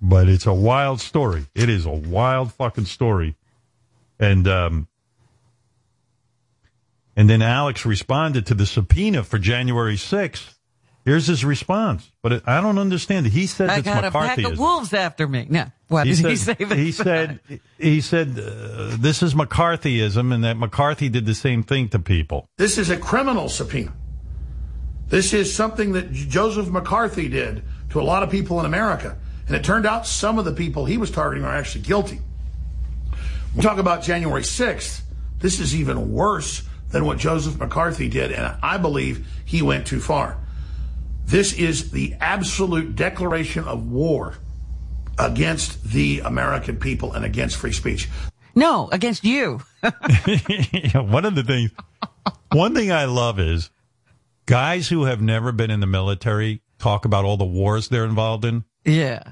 But 0.02 0.28
it's 0.28 0.46
a 0.46 0.54
wild 0.54 1.00
story. 1.00 1.46
It 1.54 1.68
is 1.68 1.84
a 1.86 1.90
wild 1.92 2.52
fucking 2.54 2.86
story. 2.86 3.36
And 4.18 4.48
um 4.48 4.88
and 7.21 7.29
then 7.29 7.43
Alex 7.43 7.85
responded 7.85 8.47
to 8.47 8.55
the 8.55 8.64
subpoena 8.64 9.23
for 9.23 9.39
January 9.39 9.97
6th. 9.97 10.55
Here's 11.05 11.27
his 11.27 11.45
response. 11.45 12.11
But 12.23 12.33
it, 12.33 12.43
I 12.47 12.62
don't 12.62 12.79
understand 12.79 13.27
it. 13.27 13.33
He 13.35 13.47
said 13.47 13.68
I 13.68 13.77
it's 13.77 13.85
got 13.85 14.07
a 14.07 14.11
pack 14.11 14.39
McCarthyism. 14.39 14.53
of 14.53 14.59
wolves 14.59 14.95
after 14.95 15.29
me. 15.29 15.47
No. 15.51 15.66
What 15.89 16.07
He 16.07 16.14
did 16.14 16.18
said, 16.23 16.31
he 16.31 16.37
say? 16.37 16.55
this 16.64 16.79
he 16.79 16.93
said, 16.93 17.41
he 17.77 18.01
said, 18.01 18.29
uh, 18.39 18.97
this 18.99 19.23
is 19.23 19.35
McCarthyism 19.35 20.33
and 20.33 20.45
that 20.45 20.57
McCarthy 20.57 21.11
did 21.11 21.27
the 21.27 21.35
same 21.35 21.62
thing 21.62 21.91
to 21.91 21.99
people. 21.99 22.49
This 22.57 22.79
is 22.79 22.89
a 22.89 22.97
criminal 22.97 23.51
subpoena. 23.51 23.93
This 25.09 25.35
is 25.35 25.55
something 25.55 25.93
that 25.93 26.12
Joseph 26.12 26.71
McCarthy 26.71 27.29
did 27.29 27.62
to 27.91 28.01
a 28.01 28.03
lot 28.03 28.23
of 28.23 28.31
people 28.31 28.61
in 28.61 28.64
America. 28.64 29.18
And 29.47 29.55
it 29.55 29.62
turned 29.62 29.85
out 29.85 30.07
some 30.07 30.39
of 30.39 30.47
the 30.47 30.55
people 30.55 30.87
he 30.87 30.97
was 30.97 31.11
targeting 31.11 31.45
are 31.45 31.55
actually 31.55 31.83
guilty. 31.83 32.21
We 33.55 33.61
talk 33.61 33.77
about 33.77 34.03
January 34.03 34.41
6th. 34.41 35.03
This 35.39 35.61
is 35.61 35.75
even 35.75 36.12
worse 36.12 36.62
than 36.91 37.05
what 37.05 37.18
Joseph 37.18 37.59
McCarthy 37.59 38.09
did. 38.09 38.32
And 38.32 38.57
I 38.62 38.76
believe 38.76 39.26
he 39.45 39.62
went 39.62 39.86
too 39.86 40.01
far. 40.01 40.38
This 41.24 41.53
is 41.53 41.91
the 41.93 42.14
absolute 42.20 42.97
declaration 42.97 43.64
of 43.64 43.88
war 43.91 44.34
against 45.18 45.84
the 45.84 46.20
American 46.20 46.76
people 46.76 47.12
and 47.12 47.24
against 47.24 47.57
free 47.57 47.72
speech. 47.72 48.09
No, 48.55 48.88
against 48.91 49.24
you. 49.24 49.61
one 49.82 51.24
of 51.24 51.34
the 51.34 51.45
things, 51.47 51.70
one 52.53 52.74
thing 52.74 52.91
I 52.91 53.05
love 53.05 53.38
is 53.38 53.70
guys 54.47 54.88
who 54.88 55.05
have 55.05 55.20
never 55.22 55.53
been 55.53 55.70
in 55.70 55.80
the 55.80 55.86
military 55.86 56.62
talk 56.78 57.05
about 57.05 57.24
all 57.24 57.36
the 57.36 57.45
wars 57.45 57.88
they're 57.88 58.05
involved 58.05 58.45
in. 58.45 58.64
Yeah. 58.84 59.22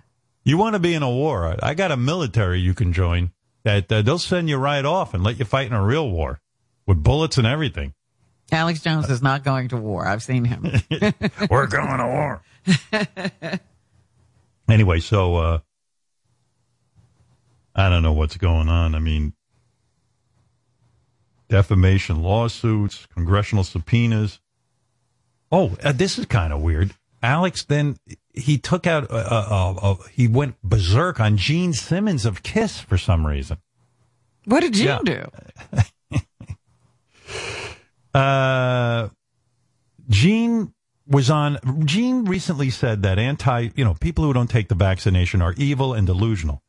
You 0.45 0.57
want 0.57 0.75
to 0.75 0.79
be 0.79 0.95
in 0.95 1.03
a 1.03 1.11
war? 1.11 1.57
I 1.63 1.75
got 1.75 1.91
a 1.91 1.97
military 1.97 2.61
you 2.61 2.75
can 2.75 2.93
join 2.93 3.33
that 3.65 3.91
uh, 3.91 4.03
they'll 4.03 4.19
send 4.19 4.49
you 4.49 4.57
right 4.57 4.85
off 4.85 5.15
and 5.15 5.25
let 5.25 5.39
you 5.39 5.45
fight 5.45 5.67
in 5.67 5.73
a 5.73 5.85
real 5.85 6.09
war 6.09 6.41
with 6.89 7.05
bullets 7.05 7.37
and 7.39 7.47
everything. 7.47 7.93
Alex 8.51 8.81
Jones 8.81 9.11
is 9.11 9.23
not 9.23 9.45
going 9.45 9.69
to 9.69 9.77
war. 9.77 10.09
I've 10.09 10.23
seen 10.23 10.47
him. 10.47 10.63
We're 11.51 11.67
going 11.67 11.99
to 11.99 12.07
war. 12.07 12.43
anyway, 14.69 15.01
so 15.01 15.37
uh, 15.37 15.59
I 17.77 17.91
don't 17.91 18.03
know 18.03 18.15
what's 18.15 18.39
going 18.39 18.71
on. 18.71 18.95
I 18.95 19.01
mean, 19.01 19.35
defamation 21.51 22.23
lawsuits, 22.23 23.07
congressional 23.15 23.65
subpoenas. 23.65 24.41
Oh, 25.53 25.77
uh, 25.85 25.93
this 25.93 26.19
is 26.19 26.25
kind 26.25 26.53
of 26.53 26.63
weird. 26.63 26.95
Alex 27.23 27.65
then 27.65 27.97
he 28.33 28.57
took 28.57 28.87
out 28.87 29.11
uh, 29.11 29.15
uh, 29.15 29.75
uh, 29.83 29.95
he 30.13 30.27
went 30.27 30.55
berserk 30.63 31.21
on 31.21 31.37
Gene 31.37 31.75
Simmons 31.75 32.25
of 32.25 32.43
Kiss 32.43 32.81
for 32.81 32.97
some 32.97 33.27
reason. 33.27 33.59
What 34.47 34.61
did 34.61 34.73
Gene 34.73 34.87
Yeah. 34.87 35.01
do? 35.05 35.25
Uh, 38.15 39.09
Gene 40.09 40.73
was 41.07 41.31
on. 41.31 41.59
Gene 41.85 42.25
recently 42.25 42.71
said 42.71 43.03
that 43.03 43.19
anti, 43.19 43.71
you 43.75 43.85
know, 43.85 43.95
people 43.95 44.25
who 44.25 44.33
don't 44.33 44.51
take 44.51 44.69
the 44.69 44.75
vaccination 44.75 45.43
are 45.43 45.55
evil 45.57 45.95
and 45.95 46.07
delusional. 46.07 46.63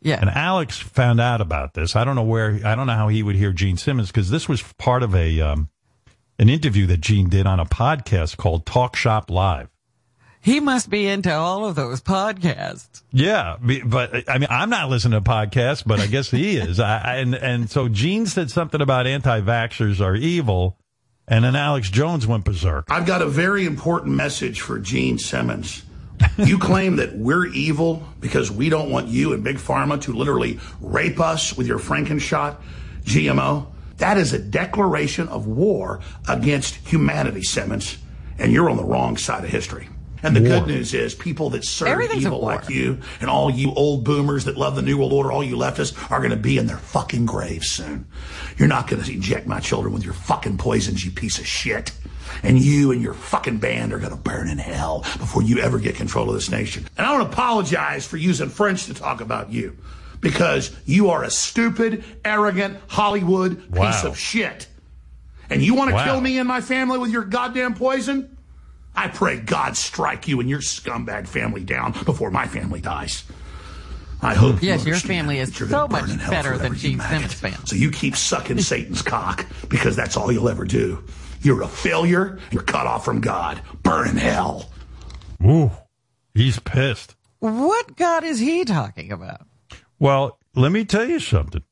Yeah. 0.00 0.18
And 0.20 0.28
Alex 0.28 0.78
found 0.78 1.20
out 1.20 1.40
about 1.40 1.74
this. 1.74 1.96
I 1.96 2.04
don't 2.04 2.14
know 2.14 2.22
where. 2.22 2.60
I 2.64 2.74
don't 2.74 2.86
know 2.86 2.94
how 2.94 3.08
he 3.08 3.22
would 3.22 3.36
hear 3.36 3.52
Gene 3.52 3.78
Simmons 3.78 4.08
because 4.08 4.30
this 4.30 4.48
was 4.48 4.62
part 4.78 5.02
of 5.02 5.14
a 5.14 5.40
um, 5.40 5.70
an 6.38 6.48
interview 6.48 6.86
that 6.86 7.00
Gene 7.00 7.28
did 7.28 7.46
on 7.46 7.58
a 7.58 7.64
podcast 7.64 8.36
called 8.36 8.66
Talk 8.66 8.96
Shop 8.96 9.30
Live. 9.30 9.73
He 10.44 10.60
must 10.60 10.90
be 10.90 11.06
into 11.06 11.32
all 11.34 11.64
of 11.66 11.74
those 11.74 12.02
podcasts. 12.02 13.00
Yeah, 13.12 13.56
but 13.86 14.28
I 14.28 14.36
mean, 14.36 14.48
I'm 14.50 14.68
not 14.68 14.90
listening 14.90 15.18
to 15.22 15.28
podcasts, 15.30 15.82
but 15.86 16.00
I 16.00 16.06
guess 16.06 16.30
he 16.30 16.56
is. 16.58 16.78
I, 16.80 16.98
I- 16.98 17.14
and 17.16 17.34
and 17.34 17.70
so 17.70 17.88
Gene 17.88 18.26
said 18.26 18.50
something 18.50 18.82
about 18.82 19.06
anti-vaxxers 19.06 20.00
are 20.04 20.14
evil, 20.14 20.76
and 21.26 21.44
then 21.46 21.56
Alex 21.56 21.88
Jones 21.88 22.26
went 22.26 22.44
berserk. 22.44 22.84
I've 22.90 23.06
got 23.06 23.22
a 23.22 23.26
very 23.26 23.64
important 23.64 24.14
message 24.16 24.60
for 24.60 24.78
Gene 24.78 25.18
Simmons. 25.18 25.82
You 26.36 26.58
claim 26.58 26.96
that 26.96 27.16
we're 27.16 27.46
evil 27.46 28.02
because 28.20 28.50
we 28.50 28.68
don't 28.68 28.90
want 28.90 29.08
you 29.08 29.32
and 29.32 29.42
Big 29.42 29.56
Pharma 29.56 30.00
to 30.02 30.12
literally 30.12 30.60
rape 30.80 31.20
us 31.20 31.56
with 31.56 31.66
your 31.66 31.78
Frankenshot 31.78 32.56
GMO. 33.04 33.66
That 33.96 34.18
is 34.18 34.32
a 34.34 34.38
declaration 34.38 35.28
of 35.28 35.46
war 35.46 36.00
against 36.28 36.74
humanity, 36.86 37.42
Simmons. 37.42 37.96
And 38.38 38.52
you're 38.52 38.68
on 38.70 38.76
the 38.76 38.84
wrong 38.84 39.16
side 39.16 39.44
of 39.44 39.50
history. 39.50 39.88
And 40.24 40.34
the 40.34 40.40
good 40.40 40.66
news 40.66 40.94
is 40.94 41.14
people 41.14 41.50
that 41.50 41.64
serve 41.64 41.88
Everything's 41.88 42.24
evil 42.24 42.40
like 42.40 42.68
you 42.70 42.98
and 43.20 43.28
all 43.28 43.50
you 43.50 43.72
old 43.74 44.04
boomers 44.04 44.44
that 44.46 44.56
love 44.56 44.74
the 44.74 44.82
New 44.82 44.96
World 44.98 45.12
Order, 45.12 45.30
all 45.30 45.44
you 45.44 45.54
leftists 45.56 46.10
are 46.10 46.18
going 46.18 46.30
to 46.30 46.36
be 46.36 46.56
in 46.58 46.66
their 46.66 46.78
fucking 46.78 47.26
graves 47.26 47.68
soon. 47.68 48.06
You're 48.56 48.68
not 48.68 48.88
going 48.88 49.02
to 49.02 49.12
inject 49.12 49.46
my 49.46 49.60
children 49.60 49.92
with 49.92 50.02
your 50.04 50.14
fucking 50.14 50.56
poisons, 50.58 51.04
you 51.04 51.10
piece 51.10 51.38
of 51.38 51.46
shit. 51.46 51.92
And 52.42 52.58
you 52.58 52.90
and 52.90 53.00
your 53.02 53.14
fucking 53.14 53.58
band 53.58 53.92
are 53.92 53.98
going 53.98 54.10
to 54.10 54.16
burn 54.16 54.48
in 54.48 54.58
hell 54.58 55.00
before 55.18 55.42
you 55.42 55.58
ever 55.58 55.78
get 55.78 55.94
control 55.94 56.28
of 56.28 56.34
this 56.34 56.50
nation. 56.50 56.86
And 56.96 57.06
I 57.06 57.12
want 57.12 57.30
to 57.30 57.32
apologize 57.32 58.06
for 58.06 58.16
using 58.16 58.48
French 58.48 58.86
to 58.86 58.94
talk 58.94 59.20
about 59.20 59.52
you 59.52 59.76
because 60.20 60.74
you 60.86 61.10
are 61.10 61.22
a 61.22 61.30
stupid, 61.30 62.02
arrogant 62.24 62.78
Hollywood 62.88 63.72
piece 63.72 64.04
of 64.04 64.18
shit. 64.18 64.66
And 65.50 65.62
you 65.62 65.74
want 65.74 65.90
to 65.90 65.94
Wow. 65.94 66.04
kill 66.04 66.20
me 66.22 66.38
and 66.38 66.48
my 66.48 66.62
family 66.62 66.98
with 66.98 67.10
your 67.10 67.24
goddamn 67.24 67.74
poison? 67.74 68.33
I 68.96 69.08
pray 69.08 69.38
God 69.38 69.76
strike 69.76 70.28
you 70.28 70.40
and 70.40 70.48
your 70.48 70.60
scumbag 70.60 71.26
family 71.26 71.64
down 71.64 71.92
before 72.04 72.30
my 72.30 72.46
family 72.46 72.80
dies. 72.80 73.24
I 74.22 74.34
hope 74.34 74.62
you 74.62 74.68
Yes, 74.68 74.86
your 74.86 74.96
family 74.96 75.38
is 75.38 75.52
that 75.58 75.68
so 75.68 75.86
much 75.88 76.16
better 76.30 76.56
than 76.56 76.72
you 76.72 76.78
Gene. 76.78 77.00
Simmons 77.00 77.34
fans. 77.34 77.70
So 77.70 77.76
you 77.76 77.90
keep 77.90 78.16
sucking 78.16 78.58
Satan's 78.60 79.02
cock 79.02 79.46
because 79.68 79.96
that's 79.96 80.16
all 80.16 80.32
you'll 80.32 80.48
ever 80.48 80.64
do. 80.64 81.02
You're 81.42 81.62
a 81.62 81.68
failure. 81.68 82.38
You're 82.50 82.62
cut 82.62 82.86
off 82.86 83.04
from 83.04 83.20
God. 83.20 83.60
Burn 83.82 84.08
in 84.08 84.16
hell. 84.16 84.70
Ooh, 85.44 85.70
he's 86.34 86.58
pissed. 86.58 87.16
What 87.40 87.96
God 87.96 88.24
is 88.24 88.38
he 88.38 88.64
talking 88.64 89.12
about? 89.12 89.42
Well, 89.98 90.38
let 90.54 90.72
me 90.72 90.86
tell 90.86 91.06
you 91.06 91.20
something. 91.20 91.62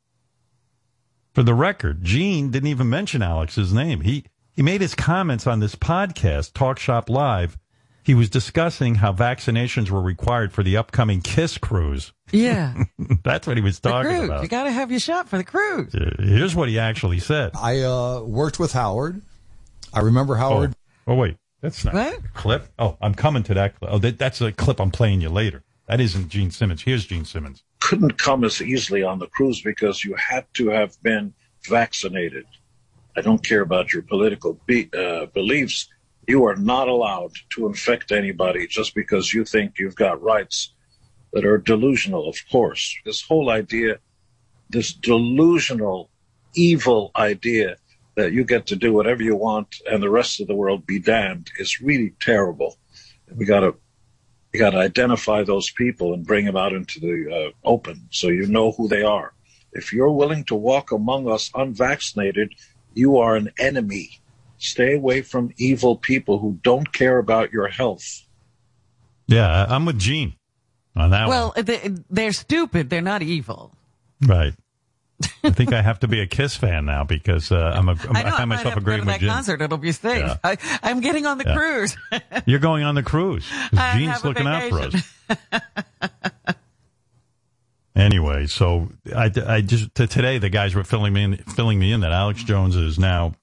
For 1.33 1.43
the 1.43 1.55
record, 1.55 2.05
Gene 2.05 2.51
didn't 2.51 2.69
even 2.69 2.91
mention 2.91 3.23
Alex's 3.23 3.73
name. 3.73 4.03
He 4.03 4.27
he 4.55 4.63
made 4.63 4.81
his 4.81 4.95
comments 4.95 5.47
on 5.47 5.61
this 5.61 5.75
podcast, 5.75 6.53
Talk 6.55 6.79
Shop 6.79 7.09
Live. 7.09 7.59
He 8.05 8.15
was 8.15 8.29
discussing 8.29 8.97
how 8.97 9.13
vaccinations 9.13 9.89
were 9.91 10.01
required 10.03 10.53
for 10.53 10.65
the 10.65 10.77
upcoming 10.77 11.21
Kiss 11.21 11.57
cruise. 11.57 12.13
Yeah, 12.33 12.75
That's 13.25 13.47
what 13.47 13.57
he 13.57 13.63
was 13.63 13.79
the 13.81 13.91
talking 13.91 14.11
cruise. 14.11 14.25
about. 14.25 14.43
You 14.43 14.49
got 14.49 14.65
to 14.65 14.73
have 14.73 14.91
your 14.91 14.99
shot 14.99 15.29
for 15.29 15.37
the 15.39 15.45
cruise. 15.45 15.95
Uh, 15.95 16.11
Here's 16.19 16.55
what 16.57 16.69
he 16.69 16.79
actually 16.81 17.21
said. 17.21 17.53
I 17.55 17.83
uh, 17.83 18.21
worked 18.23 18.59
with 18.59 18.73
Howard. 18.73 19.23
I 19.95 20.01
remember 20.01 20.35
Oh, 20.35 20.39
Howard. 20.39 20.75
oh 21.07 21.15
wait, 21.15 21.37
that's 21.61 21.85
not 21.85 21.95
What? 21.95 22.19
a 22.19 22.23
clip. 22.35 22.67
Oh, 22.79 22.97
I'm 23.01 23.15
coming 23.15 23.45
to 23.45 23.55
that 23.55 23.79
clip. 23.79 23.91
Oh, 23.93 23.99
that, 23.99 24.19
that's 24.19 24.41
a 24.41 24.51
clip 24.51 24.81
I'm 24.81 24.91
playing 24.91 25.21
you 25.21 25.29
later. 25.29 25.63
That 25.87 26.01
isn't 26.01 26.29
Gene 26.29 26.51
Simmons. 26.51 26.83
Here's 26.83 27.05
Gene 27.07 27.25
Simmons. 27.25 27.63
couldn't 27.81 28.19
come 28.19 28.43
as 28.43 28.61
easily 28.63 29.03
on 29.05 29.19
the 29.21 29.27
cruise 29.29 29.61
because 29.63 30.03
you 30.05 30.15
had 30.15 30.45
to 30.55 30.71
have 30.71 31.01
been 31.03 31.35
vaccinated. 31.69 32.47
I 33.17 33.21
don't 33.21 33.47
care 33.47 33.63
about 33.63 33.93
your 33.93 34.03
political 34.03 34.59
be- 34.67 34.91
uh, 34.93 35.27
beliefs. 35.27 35.89
You 36.27 36.45
are 36.45 36.57
not 36.57 36.89
allowed 36.89 37.33
to 37.51 37.67
infect 37.67 38.13
anybody 38.13 38.67
just 38.67 38.95
because 38.95 39.35
you 39.35 39.45
think 39.45 39.79
you've 39.79 39.97
got 39.97 40.23
rights 40.23 40.73
that 41.33 41.45
are 41.45 41.59
delusional, 41.59 42.29
of 42.29 42.37
course. 42.51 42.97
This 43.05 43.23
whole 43.23 43.51
idea, 43.51 43.99
this 44.71 44.93
delusional, 44.93 46.11
evil 46.55 47.11
idea 47.17 47.77
that 48.15 48.33
you 48.33 48.45
get 48.45 48.67
to 48.67 48.77
do 48.77 48.93
whatever 48.93 49.23
you 49.23 49.37
want 49.37 49.77
and 49.91 50.03
the 50.03 50.11
rest 50.11 50.41
of 50.41 50.47
the 50.47 50.55
world 50.55 50.87
be 50.87 50.99
damned 50.99 51.51
is 51.59 51.81
really 51.81 52.13
terrible. 52.21 52.77
We 53.35 53.47
got 53.47 53.61
to 53.61 53.75
you 54.53 54.61
got 54.61 54.71
to 54.71 54.79
identify 54.79 55.43
those 55.43 55.71
people 55.71 56.13
and 56.13 56.27
bring 56.27 56.45
them 56.45 56.59
out 56.59 56.75
into 56.75 57.01
the 57.01 57.35
uh, 57.35 57.51
open 57.65 58.07
so 58.11 58.29
you 58.29 58.47
know 58.47 58.73
who 58.73 58.87
they 58.87 59.03
are. 59.03 59.33
If 59.73 59.95
you're 59.95 60.13
willing 60.13 60.45
to 60.45 60.55
walk 60.55 60.93
among 60.93 61.27
us 61.27 61.51
unvaccinated, 61.55 62.55
you 62.95 63.19
are 63.19 63.37
an 63.37 63.51
enemy. 63.59 64.19
Stay 64.59 64.95
away 64.95 65.23
from 65.23 65.53
evil 65.57 65.97
people 65.97 66.39
who 66.39 66.59
don't 66.63 66.93
care 66.93 67.19
about 67.19 67.53
your 67.53 67.69
health. 67.69 68.23
Yeah, 69.27 69.49
I- 69.49 69.75
I'm 69.75 69.85
with 69.87 69.99
Gene 69.99 70.35
on 70.95 71.11
that 71.11 71.29
Well, 71.29 71.53
they, 71.57 71.91
they're 72.11 72.33
stupid. 72.33 72.91
They're 72.91 73.01
not 73.01 73.23
evil. 73.23 73.75
Right. 74.25 74.55
I 75.45 75.51
think 75.51 75.73
I 75.73 75.83
have 75.83 76.01
to 76.01 76.09
be 76.09 76.21
a 76.21 76.27
Kiss 76.27 76.57
fan 76.57 76.85
now 76.85 77.05
because 77.05 77.53
uh, 77.53 77.73
I'm 77.77 77.89
a, 77.89 77.93
I'm, 77.93 78.17
I 78.17 78.23
know. 78.23 78.29
I 78.29 78.33
I 78.33 78.37
find 78.39 78.49
might 78.49 78.57
myself 78.57 78.75
have 78.75 78.75
to 78.75 78.81
go 78.81 78.93
agreeing 78.93 79.01
to 79.03 79.07
with 79.07 79.15
that 79.15 79.21
Gene. 79.21 79.29
concert. 79.31 79.63
It'll 79.63 79.79
be 79.79 79.93
safe. 79.93 80.19
Yeah. 80.27 80.37
I, 80.43 80.57
I'm 80.83 81.01
getting 81.01 81.27
on 81.27 81.39
the 81.39 81.45
Yeah. 81.45 81.57
cruise. 81.57 81.97
You're 82.47 82.59
going 82.59 82.83
on 82.83 82.95
the 82.97 83.03
cruise. 83.05 83.47
I 83.73 83.99
Gene's 83.99 84.25
looking 84.25 84.47
out 84.49 84.69
for 84.69 84.81
us. 84.81 86.55
Anyway, 87.95 88.47
so 88.47 88.89
I, 89.15 89.31
I 89.47 89.61
just 89.61 89.95
to 89.97 90.07
today 90.07 90.39
the 90.39 90.49
guys 90.49 90.75
were 90.75 90.85
filling 90.85 91.13
me 91.13 91.25
in, 91.25 91.37
filling 91.37 91.79
me 91.79 91.93
in 91.93 92.01
that 92.01 92.13
Alex 92.13 92.43
Jones 92.43 92.75
is 92.75 92.99
now 92.99 93.35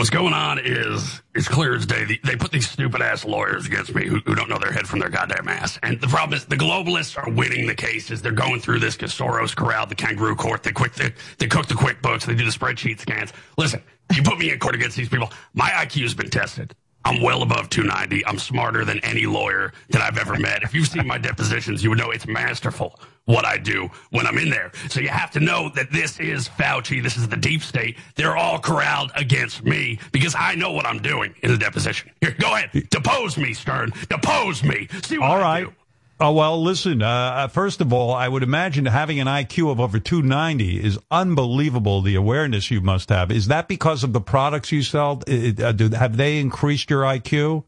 What's 0.00 0.08
going 0.08 0.32
on 0.32 0.58
is 0.58 1.20
it's 1.34 1.46
clear 1.46 1.74
as 1.74 1.84
day. 1.84 2.18
They 2.24 2.34
put 2.34 2.50
these 2.50 2.66
stupid 2.66 3.02
ass 3.02 3.26
lawyers 3.26 3.66
against 3.66 3.94
me 3.94 4.06
who, 4.06 4.20
who 4.20 4.34
don't 4.34 4.48
know 4.48 4.56
their 4.56 4.72
head 4.72 4.88
from 4.88 4.98
their 4.98 5.10
goddamn 5.10 5.46
ass. 5.46 5.78
And 5.82 6.00
the 6.00 6.06
problem 6.06 6.38
is 6.38 6.46
the 6.46 6.56
globalists 6.56 7.22
are 7.22 7.30
winning 7.30 7.66
the 7.66 7.74
cases. 7.74 8.22
They're 8.22 8.32
going 8.32 8.62
through 8.62 8.78
this 8.78 8.96
Soros 8.96 9.54
corralled 9.54 9.90
the 9.90 9.94
kangaroo 9.94 10.36
court. 10.36 10.62
They 10.62 10.72
quick 10.72 10.94
they, 10.94 11.12
they 11.36 11.48
cook 11.48 11.66
the 11.66 11.74
QuickBooks. 11.74 12.24
They 12.24 12.34
do 12.34 12.46
the 12.46 12.50
spreadsheet 12.50 12.98
scans. 12.98 13.34
Listen, 13.58 13.82
you 14.14 14.22
put 14.22 14.38
me 14.38 14.50
in 14.50 14.58
court 14.58 14.74
against 14.74 14.96
these 14.96 15.10
people. 15.10 15.30
My 15.52 15.68
IQ 15.68 16.00
has 16.04 16.14
been 16.14 16.30
tested. 16.30 16.74
I'm 17.04 17.22
well 17.22 17.42
above 17.42 17.70
290. 17.70 18.24
I'm 18.26 18.38
smarter 18.38 18.84
than 18.84 18.98
any 19.00 19.26
lawyer 19.26 19.72
that 19.90 20.02
I've 20.02 20.18
ever 20.18 20.38
met. 20.38 20.62
If 20.62 20.74
you've 20.74 20.88
seen 20.88 21.06
my 21.06 21.18
depositions, 21.18 21.82
you 21.82 21.90
would 21.90 21.98
know 21.98 22.10
it's 22.10 22.26
masterful 22.26 22.98
what 23.24 23.44
I 23.44 23.58
do 23.58 23.88
when 24.10 24.26
I'm 24.26 24.38
in 24.38 24.50
there. 24.50 24.72
So 24.88 25.00
you 25.00 25.08
have 25.08 25.30
to 25.32 25.40
know 25.40 25.70
that 25.76 25.90
this 25.92 26.18
is 26.20 26.48
Fauci. 26.48 27.02
This 27.02 27.16
is 27.16 27.28
the 27.28 27.36
deep 27.36 27.62
state. 27.62 27.96
They're 28.16 28.36
all 28.36 28.58
corralled 28.58 29.12
against 29.14 29.64
me 29.64 29.98
because 30.12 30.34
I 30.36 30.54
know 30.56 30.72
what 30.72 30.84
I'm 30.86 30.98
doing 31.00 31.34
in 31.42 31.50
the 31.50 31.58
deposition. 31.58 32.10
Here, 32.20 32.34
go 32.38 32.54
ahead. 32.54 32.88
Depose 32.90 33.38
me, 33.38 33.54
Stern. 33.54 33.92
Depose 34.08 34.62
me. 34.62 34.88
See 35.02 35.18
what 35.18 35.30
All 35.30 35.36
I 35.36 35.40
right. 35.40 35.64
do. 35.66 35.74
Oh, 36.22 36.32
well, 36.32 36.62
listen, 36.62 37.00
uh, 37.00 37.06
uh, 37.08 37.48
first 37.48 37.80
of 37.80 37.94
all, 37.94 38.12
I 38.12 38.28
would 38.28 38.42
imagine 38.42 38.84
having 38.84 39.20
an 39.20 39.26
IQ 39.26 39.72
of 39.72 39.80
over 39.80 39.98
290 39.98 40.84
is 40.84 40.98
unbelievable, 41.10 42.02
the 42.02 42.14
awareness 42.14 42.70
you 42.70 42.82
must 42.82 43.08
have. 43.08 43.32
Is 43.32 43.46
that 43.46 43.68
because 43.68 44.04
of 44.04 44.12
the 44.12 44.20
products 44.20 44.70
you 44.70 44.82
sell? 44.82 45.22
Uh, 45.26 45.52
uh, 45.62 45.72
do, 45.72 45.88
have 45.88 46.18
they 46.18 46.38
increased 46.38 46.90
your 46.90 47.02
IQ? 47.04 47.64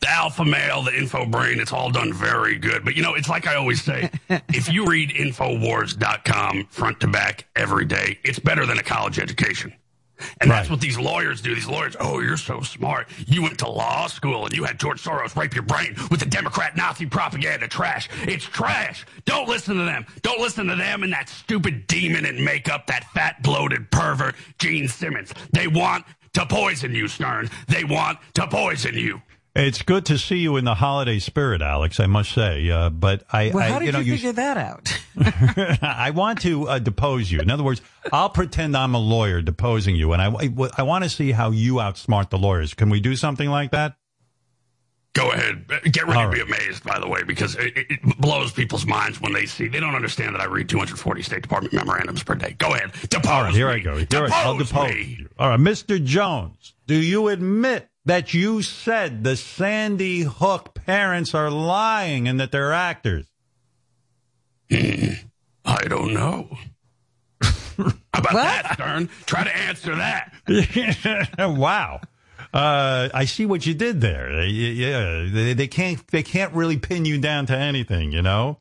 the 0.00 0.08
alpha 0.08 0.44
male, 0.44 0.82
the 0.82 0.96
info 0.96 1.26
brain, 1.26 1.60
it's 1.60 1.72
all 1.72 1.90
done 1.90 2.12
very 2.12 2.56
good. 2.56 2.84
But 2.84 2.96
you 2.96 3.02
know, 3.02 3.14
it's 3.14 3.28
like 3.28 3.46
I 3.46 3.56
always 3.56 3.82
say, 3.82 4.10
if 4.48 4.72
you 4.72 4.86
read 4.86 5.10
infowars.com 5.10 6.68
front 6.70 7.00
to 7.00 7.08
back 7.08 7.46
every 7.54 7.84
day, 7.84 8.18
it's 8.24 8.38
better 8.38 8.64
than 8.64 8.78
a 8.78 8.82
college 8.82 9.18
education. 9.18 9.74
And 10.40 10.50
that's 10.50 10.70
what 10.70 10.80
these 10.80 10.98
lawyers 10.98 11.40
do. 11.40 11.54
These 11.54 11.68
lawyers, 11.68 11.96
oh, 12.00 12.20
you're 12.20 12.36
so 12.36 12.60
smart. 12.60 13.08
You 13.26 13.42
went 13.42 13.58
to 13.60 13.68
law 13.68 14.06
school 14.06 14.44
and 14.44 14.54
you 14.54 14.64
had 14.64 14.78
George 14.78 15.02
Soros 15.02 15.36
rape 15.36 15.54
your 15.54 15.62
brain 15.62 15.96
with 16.10 16.20
the 16.20 16.26
Democrat 16.26 16.76
Nazi 16.76 17.06
propaganda 17.06 17.68
trash. 17.68 18.08
It's 18.22 18.44
trash. 18.44 19.06
Don't 19.24 19.48
listen 19.48 19.76
to 19.76 19.84
them. 19.84 20.06
Don't 20.22 20.40
listen 20.40 20.66
to 20.66 20.76
them 20.76 21.02
and 21.02 21.12
that 21.12 21.28
stupid 21.28 21.86
demon 21.86 22.24
in 22.24 22.42
makeup, 22.42 22.86
that 22.86 23.04
fat, 23.12 23.42
bloated 23.42 23.90
pervert, 23.90 24.34
Gene 24.58 24.88
Simmons. 24.88 25.32
They 25.52 25.66
want 25.66 26.04
to 26.34 26.46
poison 26.46 26.94
you, 26.94 27.08
Stern. 27.08 27.50
They 27.68 27.84
want 27.84 28.18
to 28.34 28.46
poison 28.46 28.94
you. 28.94 29.20
It's 29.54 29.82
good 29.82 30.06
to 30.06 30.16
see 30.16 30.36
you 30.36 30.56
in 30.56 30.64
the 30.64 30.76
holiday 30.76 31.18
spirit, 31.18 31.60
Alex. 31.60 31.98
I 31.98 32.06
must 32.06 32.30
say, 32.32 32.70
uh, 32.70 32.88
but 32.88 33.24
I, 33.32 33.50
Well, 33.52 33.64
I 33.64 33.68
how 33.68 33.78
did 33.80 33.86
you 33.86 33.92
know, 33.92 33.98
you 33.98 34.12
figure 34.12 34.32
that 34.32 34.56
out? 34.56 34.96
I 35.82 36.10
want 36.10 36.42
to 36.42 36.68
uh, 36.68 36.78
depose 36.78 37.30
you. 37.32 37.40
In 37.40 37.50
other 37.50 37.64
words, 37.64 37.82
I'll 38.12 38.30
pretend 38.30 38.76
I'm 38.76 38.94
a 38.94 38.98
lawyer 39.00 39.42
deposing 39.42 39.96
you, 39.96 40.12
and 40.12 40.22
I, 40.22 40.32
I 40.78 40.82
want 40.84 41.02
to 41.04 41.10
see 41.10 41.32
how 41.32 41.50
you 41.50 41.74
outsmart 41.74 42.30
the 42.30 42.38
lawyers. 42.38 42.74
Can 42.74 42.90
we 42.90 43.00
do 43.00 43.16
something 43.16 43.50
like 43.50 43.72
that? 43.72 43.96
Go 45.14 45.32
ahead. 45.32 45.66
Get 45.90 46.06
ready 46.06 46.20
All 46.20 46.30
to 46.30 46.36
be 46.36 46.40
amazed, 46.40 46.84
by 46.84 47.00
the 47.00 47.08
way, 47.08 47.24
because 47.24 47.56
it, 47.56 47.76
it 47.76 47.86
it 47.90 48.18
blows 48.20 48.52
people's 48.52 48.86
minds 48.86 49.20
when 49.20 49.32
they 49.32 49.44
see. 49.44 49.66
They 49.66 49.80
don't 49.80 49.96
understand 49.96 50.36
that 50.36 50.40
I 50.40 50.44
read 50.44 50.68
240 50.68 51.22
State 51.22 51.42
Department 51.42 51.74
memorandums 51.74 52.22
per 52.22 52.36
day. 52.36 52.54
Go 52.56 52.72
ahead. 52.74 52.92
Depose 53.10 53.26
All 53.26 53.42
right, 53.42 53.52
here 53.52 53.66
me. 53.66 53.74
I 53.74 53.78
go. 53.80 53.96
Here 53.96 54.06
I, 54.26 54.44
I'll 54.44 54.56
Depose 54.56 54.68
depose 54.68 54.94
me. 54.94 55.16
you. 55.18 55.28
All 55.36 55.48
right, 55.48 55.58
Mr. 55.58 56.02
Jones, 56.02 56.74
do 56.86 56.94
you 56.94 57.26
admit 57.26 57.89
that 58.10 58.34
you 58.34 58.60
said 58.60 59.22
the 59.22 59.36
Sandy 59.36 60.22
Hook 60.22 60.74
parents 60.74 61.32
are 61.32 61.48
lying 61.48 62.26
and 62.26 62.40
that 62.40 62.50
they're 62.50 62.72
actors? 62.72 63.24
I 64.72 65.84
don't 65.86 66.12
know. 66.12 66.48
How 67.40 67.92
about 68.14 68.32
that, 68.32 68.72
Stern? 68.74 69.10
Try 69.26 69.44
to 69.44 69.56
answer 69.56 69.94
that. 69.94 71.28
wow. 71.38 72.00
Uh, 72.52 73.10
I 73.14 73.26
see 73.26 73.46
what 73.46 73.64
you 73.64 73.74
did 73.74 74.00
there. 74.00 74.44
Yeah, 74.44 75.30
they, 75.32 75.52
they 75.52 75.68
can't 75.68 76.04
they 76.08 76.24
can't 76.24 76.52
really 76.52 76.78
pin 76.78 77.04
you 77.04 77.20
down 77.20 77.46
to 77.46 77.56
anything, 77.56 78.10
you 78.10 78.22
know. 78.22 78.58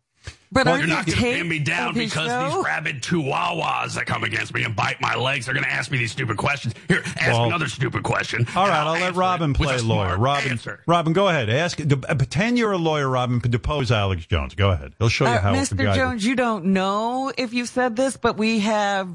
But 0.52 0.66
Well, 0.66 0.80
you're 0.80 0.88
not 0.88 1.06
you 1.08 1.14
going 1.14 1.26
to 1.34 1.38
pin 1.39 1.47
me 1.47 1.60
down 1.60 1.93
because 1.93 2.28
show? 2.28 2.56
these 2.56 2.66
rabid 2.66 3.04
chihuahuas 3.04 3.93
that 3.93 4.08
come 4.08 4.24
against 4.24 4.52
me 4.52 4.64
and 4.64 4.76
bite 4.76 5.00
my 5.00 5.14
legs 5.14 5.47
are 5.47 5.54
going 5.54 5.64
to 5.64 5.72
ask 5.72 5.91
me 5.91 6.00
these 6.00 6.12
stupid 6.12 6.38
questions. 6.38 6.74
Here, 6.88 7.04
ask 7.06 7.28
Well, 7.34 7.43
another 7.45 7.68
stupid 7.68 8.02
question. 8.02 8.47
All 8.56 8.68
right, 8.68 8.80
and 8.80 8.88
right, 8.88 8.95
I'll 8.95 9.00
let 9.00 9.16
Robin 9.16 9.54
play 9.54 9.80
lawyer. 9.80 10.18
Robin, 10.18 10.50
answer. 10.54 10.82
Robin, 10.88 11.14
go 11.14 11.28
ahead. 11.28 11.52
Ask, 11.52 11.80
uh, 11.80 12.16
pretend 12.16 12.58
you're 12.58 12.72
a 12.72 12.80
lawyer, 12.80 13.08
Robin. 13.08 13.38
Depose 13.39 13.91
Alex 13.91 14.26
Jones. 14.26 14.56
Go 14.56 14.72
ahead. 14.72 14.93
He'll 14.97 15.08
show 15.10 15.26
you 15.26 15.32
Uh, 15.34 15.39
how. 15.39 15.52
the 15.52 15.58
Mr. 15.60 15.78
guy- 15.84 15.95
Jones, 15.95 16.26
you 16.26 16.36
don't 16.36 16.66
know 16.66 17.32
if 17.38 17.54
you 17.54 17.68
said 17.68 17.95
this, 17.95 18.18
but 18.18 18.36
we 18.36 18.60
have 18.62 19.08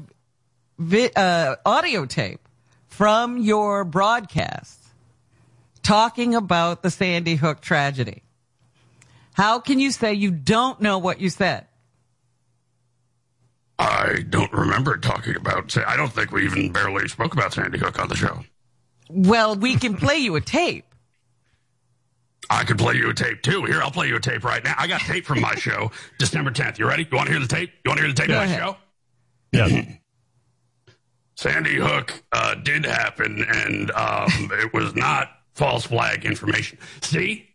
vi- 0.79 1.11
uh, 1.17 1.57
audio 1.65 2.05
tape 2.05 2.47
from 2.87 3.39
your 3.39 3.83
broadcast 3.83 4.79
talking 5.83 6.33
about 6.33 6.81
the 6.81 6.89
Sandy 6.89 7.35
Hook 7.35 7.59
tragedy. 7.59 8.21
How 9.35 9.59
can 9.59 9.79
you 9.79 9.91
say 9.91 10.13
you 10.13 10.31
don't 10.31 10.79
know 10.79 10.97
what 10.97 11.19
you 11.19 11.29
said? 11.29 11.67
I 13.77 14.23
don't 14.29 14.51
remember 14.53 14.97
talking 14.97 15.35
about. 15.35 15.75
I 15.85 15.97
don't 15.97 16.11
think 16.11 16.31
we 16.31 16.45
even 16.45 16.71
barely 16.71 17.09
spoke 17.09 17.33
about 17.33 17.53
Sandy 17.53 17.77
Hook 17.77 17.99
on 17.99 18.07
the 18.07 18.15
show. 18.15 18.45
Well, 19.09 19.55
we 19.57 19.75
can 19.75 19.95
play 19.97 20.15
you 20.17 20.37
a 20.37 20.41
tape. 20.41 20.85
I 22.49 22.63
could 22.63 22.77
play 22.77 22.93
you 22.95 23.09
a 23.09 23.13
tape 23.13 23.41
too. 23.41 23.65
Here, 23.65 23.81
I'll 23.81 23.91
play 23.91 24.07
you 24.07 24.15
a 24.15 24.19
tape 24.21 24.45
right 24.45 24.63
now. 24.63 24.75
I 24.77 24.87
got 24.87 25.01
tape 25.01 25.25
from 25.25 25.41
my 25.41 25.55
show, 25.55 25.91
December 26.17 26.51
10th. 26.51 26.79
You 26.79 26.87
ready? 26.87 27.03
You 27.03 27.17
want 27.17 27.27
to 27.27 27.33
hear 27.33 27.41
the 27.41 27.47
tape? 27.47 27.71
You 27.83 27.89
want 27.89 27.97
to 27.99 28.05
hear 28.05 28.13
the 28.13 28.21
tape 28.21 28.27
Go 28.29 28.35
of 28.35 28.39
my 28.39 28.45
ahead. 28.45 28.59
show? 28.59 28.77
Yes. 29.51 29.95
Sandy 31.35 31.75
Hook 31.75 32.23
uh, 32.31 32.55
did 32.55 32.85
happen, 32.85 33.43
and 33.49 33.91
um, 33.91 34.29
it 34.53 34.73
was 34.73 34.95
not 34.95 35.31
false 35.53 35.85
flag 35.85 36.23
information. 36.23 36.77
See, 37.01 37.49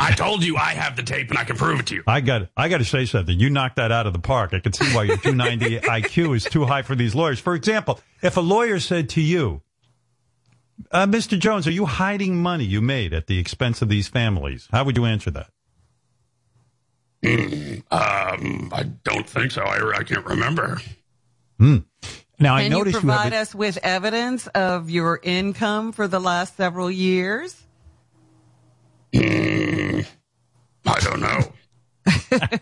I 0.00 0.12
told 0.12 0.44
you 0.44 0.56
I 0.56 0.74
have 0.74 0.96
the 0.96 1.02
tape, 1.02 1.30
and 1.30 1.38
I 1.38 1.44
can 1.44 1.56
prove 1.56 1.80
it 1.80 1.86
to 1.86 1.96
you. 1.96 2.04
I 2.06 2.20
got 2.20 2.48
I 2.56 2.68
got 2.68 2.78
to 2.78 2.84
say 2.84 3.04
something. 3.04 3.38
You 3.38 3.50
knocked 3.50 3.76
that 3.76 3.90
out 3.90 4.06
of 4.06 4.12
the 4.12 4.20
park. 4.20 4.54
I 4.54 4.60
can 4.60 4.72
see 4.72 4.86
why 4.94 5.04
your 5.04 5.16
290 5.22 5.80
IQ 5.80 6.36
is 6.36 6.44
too 6.44 6.64
high 6.66 6.82
for 6.82 6.94
these 6.94 7.14
lawyers. 7.14 7.40
For 7.40 7.54
example, 7.54 8.00
if 8.22 8.36
a 8.36 8.40
lawyer 8.40 8.78
said 8.78 9.08
to 9.10 9.20
you, 9.20 9.62
uh, 10.92 11.06
"Mr. 11.06 11.38
Jones, 11.38 11.66
are 11.66 11.72
you 11.72 11.86
hiding 11.86 12.40
money 12.40 12.64
you 12.64 12.80
made 12.80 13.12
at 13.12 13.26
the 13.26 13.38
expense 13.38 13.82
of 13.82 13.88
these 13.88 14.08
families?" 14.08 14.68
How 14.70 14.84
would 14.84 14.96
you 14.96 15.04
answer 15.04 15.30
that? 15.32 15.50
Um, 17.90 18.70
I 18.70 18.82
don't 19.02 19.26
think 19.26 19.50
so. 19.50 19.62
I, 19.62 19.98
I 19.98 20.02
can't 20.04 20.24
remember. 20.26 20.78
Now 22.38 22.54
I 22.54 22.62
Can 22.62 22.72
you 22.72 22.78
notice 22.78 22.94
you, 22.94 23.00
provide 23.00 23.32
have 23.32 23.42
us 23.42 23.54
with 23.54 23.78
evidence 23.82 24.46
of 24.48 24.90
your 24.90 25.18
income 25.22 25.92
for 25.92 26.06
the 26.06 26.20
last 26.20 26.56
several 26.56 26.90
years? 26.90 27.60
I 29.14 31.00
don't 31.00 31.20
know. 31.20 31.40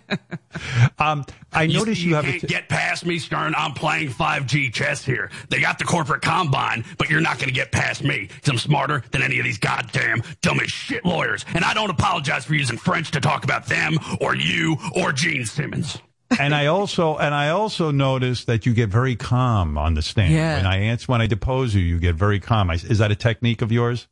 um, 0.99 1.25
I 1.53 1.65
You, 1.65 1.79
notice 1.79 1.99
you 2.01 2.11
you, 2.11 2.15
have 2.17 2.25
a 2.25 2.31
can't 2.31 2.41
t- 2.43 2.47
get 2.49 2.69
past 2.69 3.07
me, 3.07 3.19
Stern. 3.19 3.55
I'm 3.57 3.73
playing 3.73 4.09
5G 4.09 4.73
chess 4.73 5.05
here. 5.05 5.31
They 5.49 5.61
got 5.61 5.79
the 5.79 5.85
corporate 5.85 6.23
combine, 6.23 6.85
but 6.99 7.09
you're 7.11 7.21
not 7.21 7.39
going 7.39 7.49
to 7.49 7.55
get 7.55 7.71
past 7.73 8.03
me 8.03 8.29
because 8.29 8.49
I'm 8.49 8.59
smarter 8.59 9.03
than 9.13 9.23
any 9.23 9.39
of 9.39 9.45
these 9.45 9.59
goddamn 9.59 10.23
dumb 10.43 10.61
as 10.61 10.71
shit 10.71 11.05
lawyers. 11.05 11.45
And 11.55 11.65
I 11.65 11.75
don't 11.75 11.91
apologize 11.91 12.45
for 12.45 12.55
using 12.55 12.79
French 12.79 13.11
to 13.13 13.21
talk 13.21 13.45
about 13.45 13.67
them 13.67 13.99
or 14.21 14.35
you 14.35 14.77
or 14.97 15.13
Gene 15.13 15.45
Simmons. 15.45 15.99
and 16.41 16.55
I 16.57 16.67
also 16.67 17.17
and 17.19 17.33
I 17.33 17.51
also 17.51 17.93
notice 17.93 18.47
that 18.47 18.67
you 18.67 18.75
get 18.75 18.89
very 18.89 19.15
calm 19.15 19.79
on 19.79 19.95
the 19.95 20.03
stand. 20.03 20.33
Yeah. 20.33 20.57
When 20.57 20.67
I 20.67 20.79
answer 20.79 21.07
when 21.07 21.21
I 21.23 21.29
depose 21.29 21.73
you, 21.73 21.83
you 21.83 22.01
get 22.01 22.17
very 22.17 22.41
calm. 22.41 22.69
I, 22.69 22.75
is 22.75 22.99
that 22.99 23.13
a 23.13 23.17
technique 23.17 23.63
of 23.63 23.71
yours? 23.71 24.09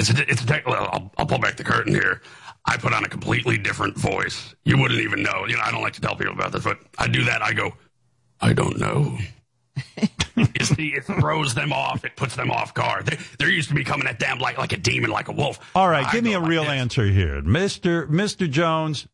It's 0.00 0.10
a, 0.10 0.30
it's 0.30 0.42
a 0.42 0.46
tech, 0.46 0.66
well, 0.66 0.88
I'll, 0.92 1.12
I'll 1.18 1.26
pull 1.26 1.38
back 1.38 1.56
the 1.56 1.64
curtain 1.64 1.92
here. 1.92 2.22
I 2.64 2.76
put 2.78 2.94
on 2.94 3.04
a 3.04 3.08
completely 3.08 3.58
different 3.58 3.98
voice. 3.98 4.54
You 4.64 4.78
wouldn't 4.78 5.00
even 5.00 5.22
know. 5.22 5.46
You 5.46 5.56
know, 5.56 5.62
I 5.62 5.70
don't 5.70 5.82
like 5.82 5.92
to 5.94 6.00
tell 6.00 6.16
people 6.16 6.32
about 6.32 6.52
this, 6.52 6.64
but 6.64 6.78
I 6.98 7.06
do 7.06 7.24
that. 7.24 7.42
I 7.42 7.52
go, 7.52 7.72
I 8.40 8.52
don't 8.54 8.78
know. 8.78 9.18
you 10.36 10.64
see, 10.64 10.88
it 10.88 11.04
throws 11.04 11.54
them 11.54 11.72
off. 11.72 12.04
It 12.04 12.16
puts 12.16 12.34
them 12.34 12.50
off 12.50 12.72
guard. 12.72 13.06
They, 13.06 13.18
they're 13.38 13.50
used 13.50 13.68
to 13.68 13.74
me 13.74 13.84
coming 13.84 14.06
at 14.06 14.18
them 14.18 14.38
like, 14.38 14.56
like 14.56 14.72
a 14.72 14.78
demon, 14.78 15.10
like 15.10 15.28
a 15.28 15.32
wolf. 15.32 15.58
All 15.74 15.88
right, 15.88 16.06
I 16.06 16.12
give 16.12 16.24
me 16.24 16.32
a 16.32 16.40
like 16.40 16.48
real 16.48 16.62
this. 16.62 16.72
answer 16.72 17.04
here, 17.04 17.42
Mister 17.42 18.06
Mister 18.06 18.46
Jones. 18.46 19.06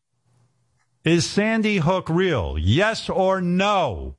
Is 1.03 1.25
Sandy 1.25 1.77
Hook 1.77 2.09
real? 2.09 2.57
Yes 2.57 3.09
or 3.09 3.39
no? 3.39 4.17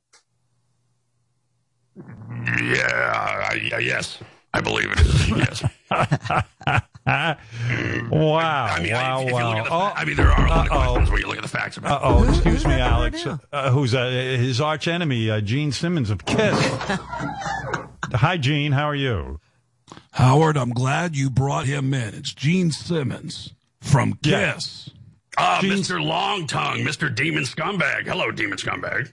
Yeah, 1.95 3.47
I, 3.51 3.59
yeah, 3.69 3.77
yes. 3.77 4.17
I 4.53 4.61
believe 4.61 4.91
it 4.91 4.99
is. 4.99 5.29
Yes. 5.29 5.63
Wow! 8.11 8.65
I 8.69 8.79
mean, 8.81 8.93
wow! 8.93 9.19
if, 9.21 9.23
if 9.23 9.29
you 9.29 9.33
wow! 9.33 9.49
look 9.49 9.57
at 9.57 9.63
the, 9.65 9.71
oh, 9.73 9.91
I 9.95 10.05
mean, 10.05 10.15
there 10.15 10.31
are 10.31 10.45
a 10.45 10.49
lot 10.49 10.67
of 10.67 10.71
Uh-oh. 10.71 10.77
questions 10.91 11.09
where 11.09 11.19
you 11.19 11.27
look 11.27 11.37
at 11.37 11.41
the 11.43 11.49
facts 11.49 11.77
uh 11.77 11.81
about. 11.81 12.01
oh! 12.03 12.27
Excuse 12.29 12.65
me, 12.67 12.73
Alex. 12.79 13.25
Uh, 13.51 13.71
who's 13.71 13.95
uh, 13.95 14.05
his 14.09 14.61
arch 14.61 14.87
enemy, 14.87 15.29
uh, 15.29 15.41
Gene 15.41 15.71
Simmons 15.71 16.09
of 16.11 16.25
Kiss. 16.25 16.55
Hi, 18.13 18.37
Gene. 18.37 18.71
How 18.73 18.85
are 18.85 18.95
you? 18.95 19.39
Howard, 20.11 20.57
I'm 20.57 20.69
glad 20.71 21.15
you 21.15 21.29
brought 21.31 21.65
him 21.65 21.93
in. 21.93 22.13
It's 22.15 22.33
Gene 22.33 22.71
Simmons 22.71 23.53
from 23.81 24.19
Yeah. 24.23 24.53
Kiss. 24.53 24.89
Ah, 25.37 25.59
Gene- 25.61 25.77
Mr. 25.79 26.03
Long 26.03 26.45
Tongue, 26.47 26.79
Mr. 26.79 27.13
Demon 27.13 27.43
Scumbag. 27.43 28.05
Hello, 28.05 28.29
Demon 28.31 28.57
Scumbag. 28.57 29.11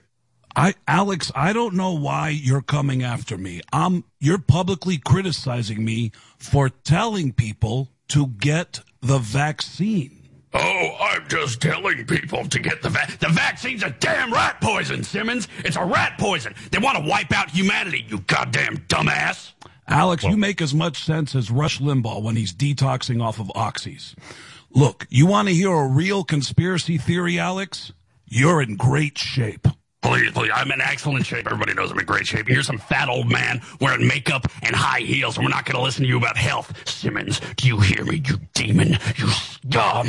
I, 0.57 0.73
Alex, 0.87 1.31
I 1.35 1.53
don't 1.53 1.75
know 1.75 1.93
why 1.93 2.29
you're 2.29 2.63
coming 2.63 3.03
after 3.03 3.37
me. 3.37 3.61
Um, 3.71 4.03
you're 4.19 4.39
publicly 4.39 4.97
criticizing 4.97 5.85
me 5.85 6.11
for 6.39 6.69
telling 6.69 7.31
people 7.31 7.89
to 8.07 8.25
get 8.25 8.81
the 9.01 9.19
vaccine. 9.19 10.27
Oh, 10.55 10.95
I'm 10.99 11.27
just 11.27 11.61
telling 11.61 12.05
people 12.07 12.47
to 12.47 12.59
get 12.59 12.81
the 12.81 12.89
vaccine. 12.89 13.17
The 13.19 13.29
vaccine's 13.29 13.83
a 13.83 13.91
damn 13.91 14.33
rat 14.33 14.59
poison, 14.59 15.03
Simmons. 15.03 15.47
It's 15.59 15.75
a 15.75 15.85
rat 15.85 16.17
poison. 16.17 16.55
They 16.71 16.79
want 16.79 16.97
to 16.97 17.07
wipe 17.07 17.31
out 17.31 17.51
humanity, 17.51 18.05
you 18.07 18.21
goddamn 18.21 18.77
dumbass. 18.87 19.51
Alex, 19.87 20.23
you 20.23 20.37
make 20.37 20.59
as 20.59 20.73
much 20.73 21.03
sense 21.03 21.35
as 21.35 21.51
Rush 21.51 21.79
Limbaugh 21.79 22.23
when 22.23 22.35
he's 22.35 22.51
detoxing 22.51 23.21
off 23.23 23.39
of 23.39 23.47
oxys. 23.49 24.15
Look, 24.71 25.05
you 25.11 25.27
want 25.27 25.49
to 25.49 25.53
hear 25.53 25.71
a 25.71 25.87
real 25.87 26.23
conspiracy 26.23 26.97
theory, 26.97 27.37
Alex? 27.37 27.93
You're 28.25 28.59
in 28.61 28.75
great 28.75 29.19
shape. 29.19 29.67
Please, 30.07 30.31
please. 30.31 30.51
I'm 30.53 30.71
in 30.71 30.79
excellent 30.79 31.25
shape. 31.25 31.47
Everybody 31.47 31.73
knows 31.73 31.91
I'm 31.91 31.99
in 31.99 32.05
great 32.05 32.25
shape. 32.25 32.47
You're 32.47 32.63
some 32.63 32.77
fat 32.77 33.09
old 33.09 33.29
man 33.29 33.61
wearing 33.81 34.07
makeup 34.07 34.47
and 34.63 34.73
high 34.73 35.01
heels, 35.01 35.35
and 35.35 35.45
we're 35.45 35.49
not 35.49 35.65
going 35.65 35.75
to 35.75 35.81
listen 35.81 36.03
to 36.03 36.07
you 36.07 36.17
about 36.17 36.37
health. 36.37 36.87
Simmons, 36.87 37.41
do 37.57 37.67
you 37.67 37.81
hear 37.81 38.05
me, 38.05 38.23
you 38.25 38.39
demon? 38.53 38.97
You 39.17 39.27
scum. 39.27 40.07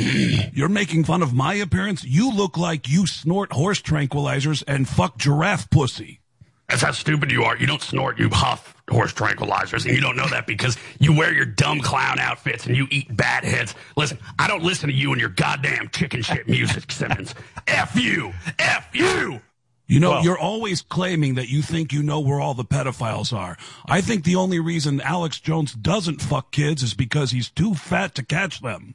You're 0.53 0.69
making 0.69 1.03
fun 1.03 1.21
of 1.21 1.33
my 1.33 1.55
appearance? 1.55 2.05
You 2.05 2.31
look 2.33 2.57
like 2.57 2.87
you 2.87 3.07
snort 3.07 3.51
horse 3.51 3.81
tranquilizers 3.81 4.63
and 4.65 4.87
fuck 4.87 5.17
giraffe 5.17 5.69
pussy. 5.69 6.21
That's 6.69 6.81
how 6.81 6.91
stupid 6.91 7.29
you 7.29 7.43
are. 7.43 7.57
You 7.57 7.67
don't 7.67 7.81
snort, 7.81 8.19
you 8.19 8.29
huff 8.29 8.75
horse 8.89 9.11
tranquilizers, 9.11 9.85
and 9.85 9.93
you 9.93 10.01
don't 10.01 10.15
know 10.15 10.29
that 10.29 10.47
because 10.47 10.77
you 10.99 11.17
wear 11.17 11.33
your 11.33 11.45
dumb 11.45 11.81
clown 11.81 12.19
outfits 12.19 12.67
and 12.67 12.77
you 12.77 12.87
eat 12.89 13.13
bat 13.17 13.43
heads. 13.43 13.75
Listen, 13.97 14.17
I 14.37 14.47
don't 14.47 14.63
listen 14.63 14.87
to 14.87 14.95
you 14.95 15.11
and 15.11 15.19
your 15.19 15.31
goddamn 15.31 15.89
chicken 15.89 16.21
shit 16.21 16.47
music, 16.47 16.89
Simmons. 16.89 17.35
F 17.67 17.99
you! 17.99 18.31
F 18.59 18.87
you! 18.93 19.41
You 19.89 19.99
know, 19.99 20.11
Well- 20.11 20.23
you're 20.23 20.37
always 20.39 20.81
claiming 20.83 21.33
that 21.35 21.49
you 21.49 21.61
think 21.63 21.91
you 21.91 22.01
know 22.03 22.19
where 22.21 22.39
all 22.39 22.53
the 22.53 22.63
pedophiles 22.63 23.33
are. 23.35 23.57
I 23.87 23.99
think 24.01 24.23
the 24.23 24.35
only 24.37 24.59
reason 24.59 25.01
Alex 25.01 25.39
Jones 25.39 25.73
doesn't 25.73 26.21
fuck 26.21 26.51
kids 26.51 26.83
is 26.83 26.93
because 26.93 27.31
he's 27.31 27.49
too 27.49 27.73
fat 27.73 28.13
to 28.15 28.23
catch 28.23 28.61
them. 28.61 28.93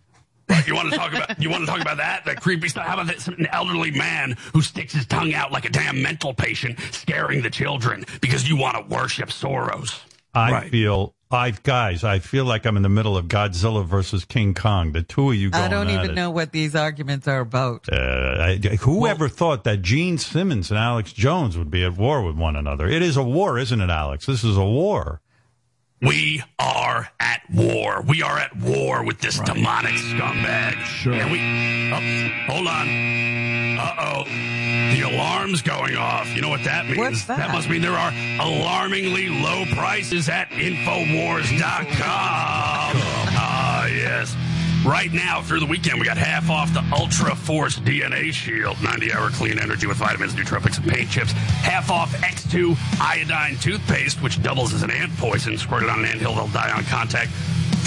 Right, 0.48 0.66
you 0.68 0.74
want 0.74 0.90
to 0.90 0.96
talk 0.96 1.12
about 1.12 1.42
you 1.42 1.50
want 1.50 1.62
to 1.62 1.66
talk 1.66 1.80
about 1.80 1.96
that 1.96 2.24
that 2.26 2.40
creepy 2.40 2.68
stuff? 2.68 2.86
How 2.86 2.94
about 2.94 3.06
this, 3.08 3.26
an 3.28 3.46
elderly 3.50 3.90
man 3.90 4.36
who 4.52 4.60
sticks 4.62 4.92
his 4.92 5.06
tongue 5.06 5.34
out 5.34 5.50
like 5.50 5.64
a 5.64 5.70
damn 5.70 6.00
mental 6.02 6.32
patient, 6.34 6.78
scaring 6.92 7.42
the 7.42 7.50
children 7.50 8.04
because 8.20 8.48
you 8.48 8.54
want 8.56 8.76
to 8.76 8.94
worship 8.94 9.30
Soros? 9.30 9.98
I 10.34 10.52
Right. 10.52 10.70
feel, 10.70 11.14
I 11.34 11.50
guys, 11.50 12.04
I 12.04 12.20
feel 12.20 12.44
like 12.44 12.64
I'm 12.64 12.76
in 12.76 12.82
the 12.82 12.88
middle 12.88 13.16
of 13.16 13.26
Godzilla 13.26 13.84
versus 13.84 14.24
King 14.24 14.54
Kong. 14.54 14.92
The 14.92 15.02
two 15.02 15.30
of 15.30 15.36
you 15.36 15.50
I 15.52 15.68
don't 15.68 15.90
even 15.90 16.10
it. 16.10 16.14
know 16.14 16.30
what 16.30 16.52
these 16.52 16.74
arguments 16.74 17.26
are 17.26 17.40
about. 17.40 17.88
Uh, 17.92 17.96
I, 18.38 18.56
whoever 18.80 19.28
thought 19.28 19.64
that 19.64 19.82
Gene 19.82 20.18
Simmons 20.18 20.70
and 20.70 20.78
Alex 20.78 21.12
Jones 21.12 21.58
would 21.58 21.70
be 21.70 21.84
at 21.84 21.96
war 21.96 22.22
with 22.22 22.36
one 22.36 22.56
another? 22.56 22.86
It 22.86 23.02
is 23.02 23.16
a 23.16 23.22
war, 23.22 23.58
isn't 23.58 23.80
it, 23.80 23.90
Alex? 23.90 24.26
This 24.26 24.44
is 24.44 24.56
a 24.56 24.64
war. 24.64 25.20
We 26.02 26.42
are 26.58 27.08
at 27.18 27.42
war. 27.52 28.02
We 28.06 28.22
are 28.22 28.38
at 28.38 28.56
war 28.56 29.04
with 29.04 29.20
this 29.20 29.38
demonic 29.40 29.92
scumbag. 29.94 30.74
Sure. 30.84 31.14
And 31.14 31.30
we. 31.32 31.38
Oh, 31.92 32.52
hold 32.52 32.66
on. 32.68 32.88
Uh 33.78 33.94
oh. 33.98 34.24
The 34.94 35.00
alarm's 35.02 35.62
going 35.62 35.96
off. 35.96 36.28
You 36.34 36.42
know 36.42 36.48
what 36.50 36.64
that 36.64 36.84
means? 36.86 36.98
What's 36.98 37.24
that? 37.24 37.50
must 37.52 37.68
mean 37.68 37.82
there 37.82 37.92
are 37.92 38.12
alarmingly 38.40 39.28
low 39.28 39.64
prices 39.74 40.28
at 40.28 40.48
Infowars.com. 40.50 41.94
Ah, 43.36 43.86
yes. 43.86 44.34
Right 44.84 45.10
now, 45.10 45.40
through 45.40 45.60
the 45.60 45.66
weekend, 45.66 45.98
we 45.98 46.04
got 46.04 46.18
half 46.18 46.50
off 46.50 46.74
the 46.74 46.84
Ultra 46.94 47.34
Force 47.34 47.78
DNA 47.78 48.30
Shield, 48.34 48.76
90 48.82 49.14
hour 49.14 49.30
clean 49.30 49.58
energy 49.58 49.86
with 49.86 49.96
vitamins, 49.96 50.34
nootropics, 50.34 50.76
and 50.76 50.86
paint 50.86 51.08
chips. 51.08 51.32
Half 51.32 51.90
off 51.90 52.12
X2 52.16 52.76
iodine 53.00 53.56
toothpaste, 53.56 54.20
which 54.20 54.42
doubles 54.42 54.74
as 54.74 54.82
an 54.82 54.90
ant 54.90 55.16
poison. 55.16 55.56
Squirted 55.56 55.88
on 55.88 56.00
an 56.00 56.04
anthill, 56.04 56.34
they'll 56.34 56.48
die 56.48 56.70
on 56.70 56.84
contact. 56.84 57.30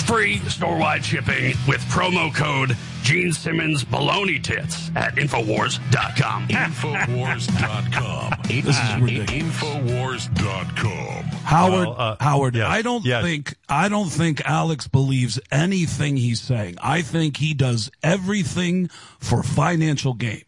Free 0.06 0.38
store 0.50 0.78
wide 0.78 1.04
shipping 1.04 1.56
with 1.68 1.82
promo 1.90 2.34
code 2.34 2.78
Gene 3.04 3.34
Simmons 3.34 3.84
Baloney 3.84 4.42
Tits 4.42 4.90
at 4.96 5.16
Infowars.com. 5.16 6.48
Infowars.com. 6.48 8.34
This 8.48 8.80
is 8.80 8.96
ridiculous. 9.02 9.58
Infowars.com. 9.58 11.24
Howard, 11.44 11.88
Well, 11.88 11.96
uh, 11.98 12.16
Howard, 12.22 12.56
yes, 12.56 12.68
I 12.70 12.82
don't 12.82 13.04
yes. 13.06 13.24
think 13.24 13.56
I 13.68 13.90
don't 13.90 14.10
think 14.10 14.42
Alex 14.46 14.88
believes 14.88 15.40
anything 15.52 16.16
he's 16.16 16.40
saying. 16.42 16.78
I 16.82 17.02
think 17.02 17.38
he 17.38 17.54
does 17.54 17.92
everything 18.02 18.88
for 19.20 19.44
financial 19.44 20.14
gain. 20.14 20.44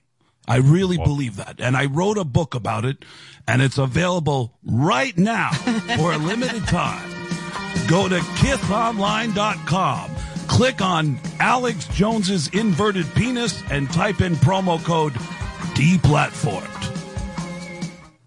I 0.47 0.57
really 0.57 0.97
believe 0.97 1.35
that. 1.35 1.59
And 1.59 1.75
I 1.77 1.85
wrote 1.85 2.17
a 2.17 2.23
book 2.25 2.55
about 2.55 2.85
it 2.85 3.03
and 3.47 3.61
it's 3.61 3.77
available 3.77 4.57
right 4.63 5.17
now 5.17 5.51
for 5.97 6.13
a 6.13 6.17
limited 6.17 6.65
time. 6.67 7.18
Go 7.89 8.07
to 8.07 8.19
kissonline.com. 8.19 10.11
Click 10.47 10.81
on 10.81 11.19
Alex 11.39 11.87
Jones's 11.87 12.47
inverted 12.49 13.07
penis 13.15 13.63
and 13.71 13.91
type 13.91 14.21
in 14.21 14.35
promo 14.35 14.83
code 14.83 15.13
deplatformed. 15.73 16.88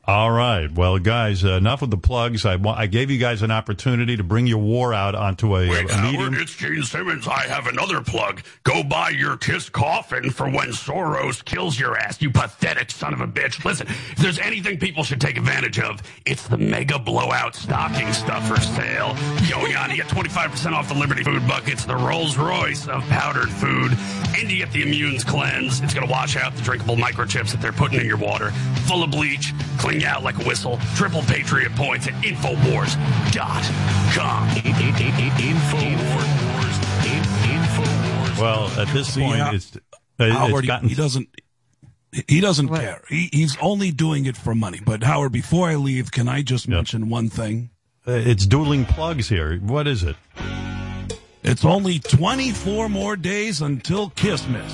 All 0.04 0.32
right. 0.32 0.66
Well, 0.68 0.98
guys, 0.98 1.44
uh, 1.44 1.50
enough 1.50 1.80
with 1.80 1.90
the 1.92 1.96
plugs. 1.96 2.44
I, 2.44 2.56
wa- 2.56 2.74
I 2.76 2.86
gave 2.88 3.08
you 3.08 3.18
guys 3.18 3.42
an 3.42 3.52
opportunity 3.52 4.16
to 4.16 4.24
bring 4.24 4.48
your 4.48 4.58
war 4.58 4.92
out 4.92 5.14
onto 5.14 5.56
a, 5.56 5.68
Wait, 5.70 5.88
a 5.88 5.94
Howard, 5.94 6.34
it's 6.34 6.56
Gene 6.56 6.82
Simmons. 6.82 7.28
I 7.28 7.42
have 7.42 7.68
another 7.68 8.00
plug. 8.00 8.42
Go 8.64 8.82
buy 8.82 9.10
your 9.10 9.36
Kiss 9.36 9.68
coffin 9.68 10.30
for 10.30 10.46
when 10.50 10.70
Soros 10.70 11.44
kills 11.44 11.78
your 11.78 11.96
ass, 11.96 12.20
you 12.20 12.32
pathetic 12.32 12.90
son 12.90 13.14
of 13.14 13.20
a 13.20 13.28
bitch. 13.28 13.64
Listen, 13.64 13.86
if 13.86 14.16
there's 14.16 14.40
anything 14.40 14.76
people 14.76 15.04
should 15.04 15.20
take 15.20 15.36
advantage 15.36 15.78
of, 15.78 16.02
it's 16.26 16.48
the 16.48 16.58
mega 16.58 16.98
blowout 16.98 17.54
stocking 17.54 18.12
stuffer 18.12 18.60
sale 18.60 19.14
going 19.48 19.76
on. 19.76 19.88
You 19.90 19.98
get 19.98 20.08
25% 20.08 20.72
off 20.72 20.88
the 20.88 20.94
Liberty 20.94 21.22
Food 21.22 21.46
Buckets, 21.46 21.84
the 21.84 21.94
Rolls 21.94 22.36
Royce 22.36 22.88
of 22.88 23.02
powdered 23.04 23.50
food, 23.50 23.92
and 24.36 24.50
you 24.50 24.56
get 24.58 24.72
the 24.72 24.82
Immunes 24.82 25.24
Cleanse. 25.24 25.80
It's 25.80 25.94
going 25.94 26.08
to 26.08 26.12
wash 26.12 26.36
out 26.36 26.56
the 26.56 26.62
drinkable 26.62 26.96
microchips 26.96 27.52
that 27.52 27.60
they're 27.60 27.70
putting 27.70 28.00
in 28.00 28.06
your 28.06 28.16
water, 28.16 28.50
full 28.88 29.04
of 29.04 29.12
bleach, 29.12 29.52
clean 29.78 29.91
you 30.00 30.06
out 30.06 30.22
like 30.22 30.38
a 30.38 30.44
whistle, 30.48 30.78
triple 30.96 31.22
Patriot 31.22 31.72
points 31.76 32.06
at 32.06 32.14
Infowars.com. 32.24 33.62
Infowars. 35.32 36.78
Infowars. 37.44 38.38
well, 38.40 38.68
at 38.80 38.88
this 38.92 39.12
See, 39.14 39.20
point, 39.22 39.38
How- 39.40 39.52
it's, 39.52 39.76
uh, 39.76 39.80
it's 40.20 40.34
Howard, 40.36 40.64
he- 40.64 40.68
gotten. 40.68 40.88
he 40.88 40.94
doesn't. 40.94 41.28
He 42.28 42.40
doesn't 42.42 42.68
What? 42.68 42.80
care. 42.82 43.00
He, 43.08 43.30
he's 43.32 43.56
only 43.62 43.90
doing 43.90 44.26
it 44.26 44.36
for 44.36 44.54
money. 44.54 44.80
But 44.84 45.02
Howard, 45.02 45.32
before 45.32 45.70
I 45.70 45.76
leave, 45.76 46.10
can 46.12 46.28
I 46.28 46.42
just 46.42 46.68
mention 46.68 47.08
one 47.08 47.30
thing? 47.30 47.70
uh, 48.06 48.12
it's 48.12 48.44
dueling 48.46 48.84
plugs 48.84 49.28
here. 49.30 49.56
What 49.58 49.86
is 49.86 50.02
it? 50.02 50.16
It's 51.42 51.64
only 51.64 52.00
24 52.00 52.88
more 52.90 53.16
days 53.16 53.62
until 53.62 54.10
Christmas. 54.10 54.72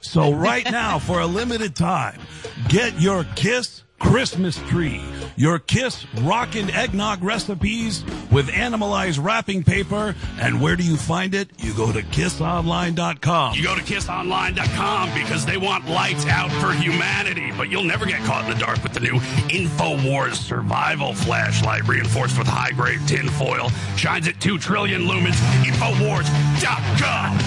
So 0.00 0.32
right 0.34 0.64
now, 0.70 0.98
for 0.98 1.20
a 1.20 1.26
limited 1.26 1.74
time, 1.74 2.20
get 2.68 3.00
your 3.00 3.24
Kiss 3.34 3.83
Christmas 4.04 4.56
tree, 4.68 5.02
your 5.34 5.58
Kiss 5.58 6.06
Rockin' 6.20 6.70
Eggnog 6.70 7.24
recipes 7.24 8.04
with 8.30 8.48
animalized 8.50 9.18
wrapping 9.18 9.64
paper. 9.64 10.14
And 10.40 10.60
where 10.60 10.76
do 10.76 10.84
you 10.84 10.96
find 10.96 11.34
it? 11.34 11.50
You 11.58 11.74
go 11.74 11.90
to 11.90 12.00
kissonline.com. 12.00 13.54
You 13.54 13.64
go 13.64 13.74
to 13.74 13.80
kissonline.com 13.82 15.14
because 15.14 15.44
they 15.46 15.56
want 15.56 15.88
lights 15.88 16.26
out 16.26 16.52
for 16.52 16.72
humanity, 16.72 17.50
but 17.56 17.70
you'll 17.70 17.82
never 17.82 18.06
get 18.06 18.22
caught 18.24 18.44
in 18.44 18.50
the 18.50 18.58
dark 18.64 18.82
with 18.82 18.92
the 18.92 19.00
new 19.00 19.18
InfoWars 19.48 20.34
survival 20.34 21.14
flashlight 21.14 21.88
reinforced 21.88 22.38
with 22.38 22.46
high 22.46 22.70
grade 22.70 23.00
tin 23.08 23.28
foil. 23.28 23.70
Shines 23.96 24.28
at 24.28 24.40
2 24.40 24.58
trillion 24.58 25.02
lumens. 25.02 25.34
InfoWars.com. 25.64 27.38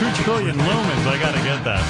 Two 0.00 0.22
trillion 0.22 0.56
lumens. 0.56 1.06
I 1.06 1.18
got 1.20 1.34
to 1.34 1.42
get 1.42 1.62
that. 1.64 1.82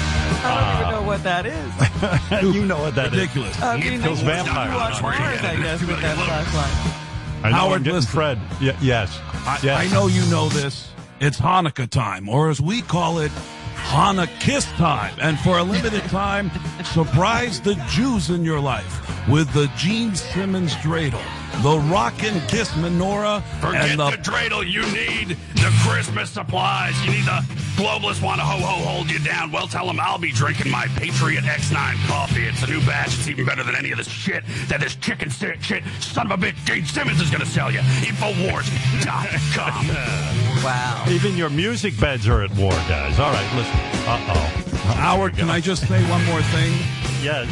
I 0.43 0.71
don't 0.71 0.81
even 0.81 0.91
know 0.91 1.07
what 1.07 1.23
that 1.23 1.45
is. 1.45 2.53
you 2.55 2.65
know 2.65 2.79
what 2.79 2.95
that 2.97 3.13
is. 3.13 3.19
Ridiculous. 3.19 3.61
I 3.61 3.77
mean, 3.77 4.01
kills 4.01 4.19
you 4.21 4.25
vampires. 4.27 4.75
watch 4.75 5.01
Mars, 5.01 5.17
I 5.41 5.55
guess, 5.55 5.79
with 5.81 6.01
that 6.01 6.15
flashlight. 6.17 7.43
I 7.45 7.49
know 7.51 7.55
Howard, 7.55 7.77
I'm 7.77 7.83
getting 7.83 7.95
listen. 7.95 8.11
Fred. 8.11 8.39
Y- 8.61 8.77
yes. 8.81 9.19
I, 9.45 9.59
yes. 9.63 9.79
I 9.79 9.93
know 9.93 10.07
you 10.07 10.25
know 10.29 10.49
this. 10.49 10.89
It's 11.19 11.39
Hanukkah 11.39 11.89
time, 11.89 12.27
or 12.29 12.49
as 12.49 12.59
we 12.61 12.81
call 12.81 13.19
it, 13.19 13.31
Hanukkah 13.75 14.39
Kiss 14.39 14.65
time. 14.73 15.15
And 15.21 15.39
for 15.39 15.57
a 15.59 15.63
limited 15.63 16.03
time, 16.09 16.51
surprise 16.83 17.61
the 17.61 17.75
Jews 17.89 18.29
in 18.29 18.43
your 18.43 18.59
life 18.59 19.27
with 19.29 19.51
the 19.53 19.71
Gene 19.77 20.15
Simmons 20.15 20.73
dreidel. 20.75 21.21
The 21.61 21.77
Rockin' 21.91 22.39
Kiss 22.47 22.69
menorah, 22.71 23.41
Forget 23.59 23.89
and 23.89 23.99
the, 23.99 24.11
the 24.11 24.17
dreidel. 24.17 24.65
You 24.69 24.81
need 24.91 25.37
the 25.55 25.71
Christmas 25.83 26.29
supplies. 26.29 26.93
You 27.05 27.11
need 27.11 27.25
the 27.25 27.43
globalists 27.77 28.21
want 28.21 28.39
to 28.39 28.45
ho 28.45 28.57
ho 28.57 28.83
hold 28.85 29.09
you 29.11 29.19
down. 29.19 29.51
Well, 29.51 29.67
tell 29.67 29.85
them 29.87 29.99
I'll 29.99 30.17
be 30.17 30.31
drinking 30.31 30.71
my 30.71 30.87
Patriot 30.95 31.43
X9 31.43 32.07
coffee. 32.07 32.45
It's 32.45 32.63
a 32.63 32.67
new 32.67 32.79
batch. 32.81 33.07
It's 33.17 33.27
even 33.27 33.45
better 33.45 33.63
than 33.63 33.75
any 33.75 33.91
of 33.91 33.97
this 33.97 34.07
shit 34.07 34.43
that 34.67 34.79
this 34.81 34.95
chicken 34.95 35.29
shit, 35.29 35.63
shit 35.63 35.83
son 35.99 36.31
of 36.31 36.43
a 36.43 36.45
bitch 36.45 36.55
Gene 36.65 36.85
Simmons 36.85 37.21
is 37.21 37.29
going 37.29 37.43
to 37.43 37.49
sell 37.49 37.71
you. 37.71 37.79
Infowars.com. 37.79 40.37
Wow. 40.63 41.05
Even 41.07 41.37
your 41.37 41.51
music 41.51 41.99
beds 41.99 42.27
are 42.27 42.41
at 42.41 42.49
war, 42.55 42.71
guys. 42.71 43.19
All 43.19 43.31
right, 43.31 43.55
listen. 43.55 43.75
Uh 44.07 44.33
oh. 44.33 44.49
Howard, 44.95 45.37
can 45.37 45.51
I 45.51 45.59
just 45.59 45.87
say 45.87 46.01
one 46.09 46.25
more 46.25 46.41
thing? 46.41 46.71
Yes. 47.21 47.47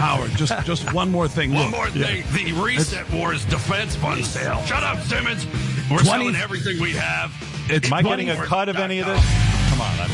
Howard, 0.00 0.30
just 0.30 0.64
just 0.64 0.94
one 0.94 1.10
more 1.10 1.28
thing. 1.28 1.52
One 1.52 1.64
Look, 1.64 1.72
more 1.72 1.90
thing. 1.90 2.24
The 2.32 2.52
Reset 2.52 3.12
Wars 3.12 3.44
Defense 3.44 3.94
Fund 3.96 4.24
sale. 4.24 4.62
Shut 4.62 4.82
up, 4.82 4.98
Simmons. 5.00 5.44
We're 5.90 5.98
20 5.98 6.04
selling 6.04 6.36
everything 6.36 6.80
we 6.80 6.92
have. 6.92 7.30
It's 7.68 7.88
Am 7.88 7.92
I 7.92 8.00
getting 8.02 8.30
a 8.30 8.36
cut 8.36 8.70
of 8.70 8.76
any 8.76 9.00
of 9.00 9.06
this? 9.06 9.22
Come 9.68 9.82
on. 9.82 10.00
I'm, 10.00 10.10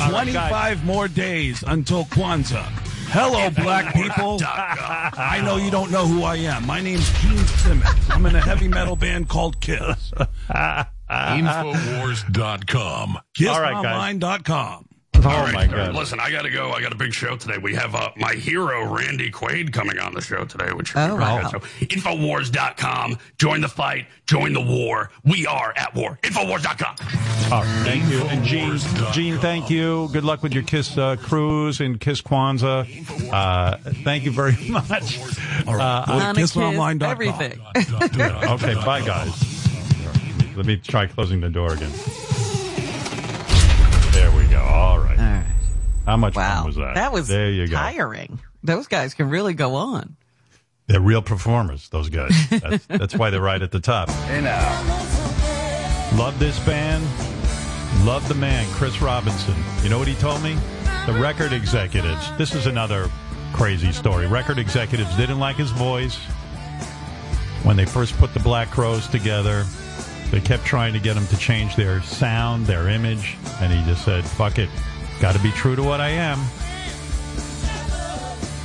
all 0.00 0.12
right, 0.12 0.32
guys. 0.32 0.50
25 0.50 0.84
more 0.84 1.08
days 1.08 1.64
until 1.66 2.04
Kwanzaa. 2.04 2.64
Hello, 3.08 3.50
black 3.50 3.92
people. 3.92 4.38
I 4.44 5.42
know 5.44 5.56
you 5.56 5.72
don't 5.72 5.90
know 5.90 6.06
who 6.06 6.22
I 6.22 6.36
am. 6.36 6.64
My 6.64 6.80
name's 6.80 7.12
Gene 7.20 7.36
Simmons. 7.38 7.90
I'm 8.10 8.24
in 8.26 8.36
a 8.36 8.40
heavy 8.40 8.68
metal 8.68 8.94
band 8.94 9.28
called 9.28 9.60
Kiss. 9.60 10.12
Infowars.com. 11.10 13.18
All 15.24 15.30
right, 15.30 15.36
Oh, 15.36 15.38
All 15.38 15.44
right, 15.44 15.54
my 15.54 15.66
sir. 15.66 15.76
God. 15.76 15.94
Listen, 15.94 16.20
I 16.20 16.30
got 16.30 16.42
to 16.42 16.50
go. 16.50 16.70
I 16.72 16.80
got 16.80 16.92
a 16.92 16.96
big 16.96 17.12
show 17.12 17.36
today. 17.36 17.58
We 17.58 17.74
have 17.74 17.94
uh, 17.94 18.10
my 18.16 18.34
hero, 18.34 18.92
Randy 18.94 19.30
Quaid, 19.30 19.72
coming 19.72 19.98
on 19.98 20.14
the 20.14 20.20
show 20.20 20.44
today, 20.44 20.72
which 20.72 20.88
should 20.88 20.94
be 20.96 21.00
Oh, 21.00 21.16
really 21.16 21.20
wow. 21.20 21.50
good. 21.50 21.62
So, 21.62 21.68
Infowars.com. 21.86 23.18
Join 23.38 23.60
the 23.60 23.68
fight. 23.68 24.06
Join 24.26 24.52
the 24.52 24.60
war. 24.60 25.10
We 25.24 25.46
are 25.46 25.72
at 25.76 25.94
war. 25.94 26.18
Infowars.com. 26.22 26.96
All 27.52 27.62
right, 27.62 27.84
thank 27.86 28.10
you. 28.10 28.20
And 28.22 28.44
Gene, 28.44 28.78
Gene, 29.12 29.38
thank 29.38 29.70
you. 29.70 30.08
Good 30.12 30.24
luck 30.24 30.42
with 30.42 30.52
your 30.54 30.62
Kiss 30.62 30.96
uh, 30.98 31.16
cruise 31.16 31.80
and 31.80 32.00
Kiss 32.00 32.20
Kwanzaa. 32.22 32.86
Uh, 33.32 33.76
thank 34.04 34.24
you 34.24 34.30
very 34.30 34.56
much. 34.68 35.18
All 35.66 35.74
right. 35.76 36.04
Uh, 36.08 36.32
Go 36.32 36.32
to 36.34 36.40
KissOnline.com. 36.40 37.02
everything. 37.10 37.60
okay, 37.76 38.74
bye, 38.84 39.02
guys. 39.04 39.60
Let 40.56 40.66
me 40.66 40.76
try 40.76 41.06
closing 41.06 41.40
the 41.40 41.48
door 41.50 41.72
again. 41.74 41.90
There 44.12 44.30
we 44.30 44.44
go. 44.46 44.60
All 44.62 45.00
right. 45.00 45.13
All 46.06 46.06
right. 46.06 46.10
How 46.12 46.16
much 46.16 46.34
Wow. 46.36 46.56
fun 46.58 46.66
was 46.66 46.76
that? 46.76 46.94
That 46.94 47.12
was 47.12 47.28
there 47.28 47.50
you 47.50 47.66
go. 47.66 47.76
tiring. 47.76 48.38
Those 48.62 48.86
guys 48.86 49.14
can 49.14 49.28
really 49.28 49.54
go 49.54 49.74
on. 49.74 50.16
They're 50.86 51.00
real 51.00 51.22
performers. 51.22 51.88
Those 51.88 52.10
guys. 52.10 52.30
That's, 52.50 52.86
that's 52.86 53.14
why 53.16 53.30
they're 53.30 53.40
right 53.40 53.62
at 53.62 53.70
the 53.72 53.80
top. 53.80 54.10
Hey 54.10 54.40
now. 54.42 54.70
Love 56.16 56.38
this 56.38 56.58
band. 56.60 57.02
Love 58.06 58.26
the 58.28 58.34
man, 58.34 58.66
Chris 58.72 59.00
Robinson. 59.00 59.54
You 59.82 59.88
know 59.88 59.98
what 59.98 60.08
he 60.08 60.14
told 60.16 60.42
me? 60.42 60.56
The 61.06 61.12
record 61.14 61.52
executives. 61.52 62.30
This 62.36 62.54
is 62.54 62.66
another 62.66 63.10
crazy 63.52 63.92
story. 63.92 64.26
Record 64.26 64.58
executives 64.58 65.16
didn't 65.16 65.38
like 65.38 65.56
his 65.56 65.70
voice 65.70 66.16
when 67.62 67.76
they 67.76 67.86
first 67.86 68.16
put 68.18 68.34
the 68.34 68.40
Black 68.40 68.70
Crowes 68.70 69.06
together. 69.08 69.64
They 70.30 70.40
kept 70.40 70.64
trying 70.64 70.92
to 70.92 70.98
get 71.00 71.16
him 71.16 71.26
to 71.28 71.36
change 71.38 71.76
their 71.76 72.02
sound, 72.02 72.66
their 72.66 72.88
image, 72.88 73.36
and 73.60 73.72
he 73.72 73.82
just 73.84 74.04
said, 74.04 74.24
"Fuck 74.24 74.58
it, 74.58 74.68
got 75.20 75.34
to 75.34 75.42
be 75.42 75.50
true 75.52 75.76
to 75.76 75.82
what 75.82 76.00
I 76.00 76.10
am." 76.10 76.38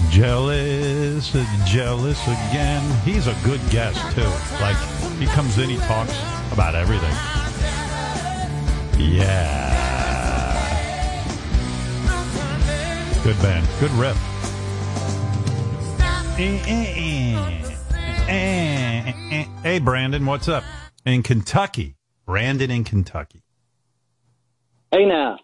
Jealous, 0.10 1.32
jealous 1.66 2.22
again. 2.24 2.82
He's 3.04 3.28
a 3.28 3.36
good 3.44 3.62
guest 3.70 4.00
too. 4.16 4.32
Like 4.62 4.78
he 5.20 5.26
comes 5.28 5.58
in, 5.58 5.70
he 5.70 5.78
talks 5.78 6.18
about 6.52 6.76
everything. 6.76 7.14
Yeah. 9.00 9.70
Good 13.24 13.40
band. 13.42 13.68
Good 13.80 13.92
riff. 13.92 14.18
Hey, 19.62 19.80
Brandon, 19.80 20.26
what's 20.26 20.48
up? 20.48 20.64
In 21.06 21.22
Kentucky. 21.22 21.96
Brandon 22.26 22.72
in 22.72 22.84
Kentucky. 22.84 23.44
Hey 24.92 25.06
now, 25.06 25.38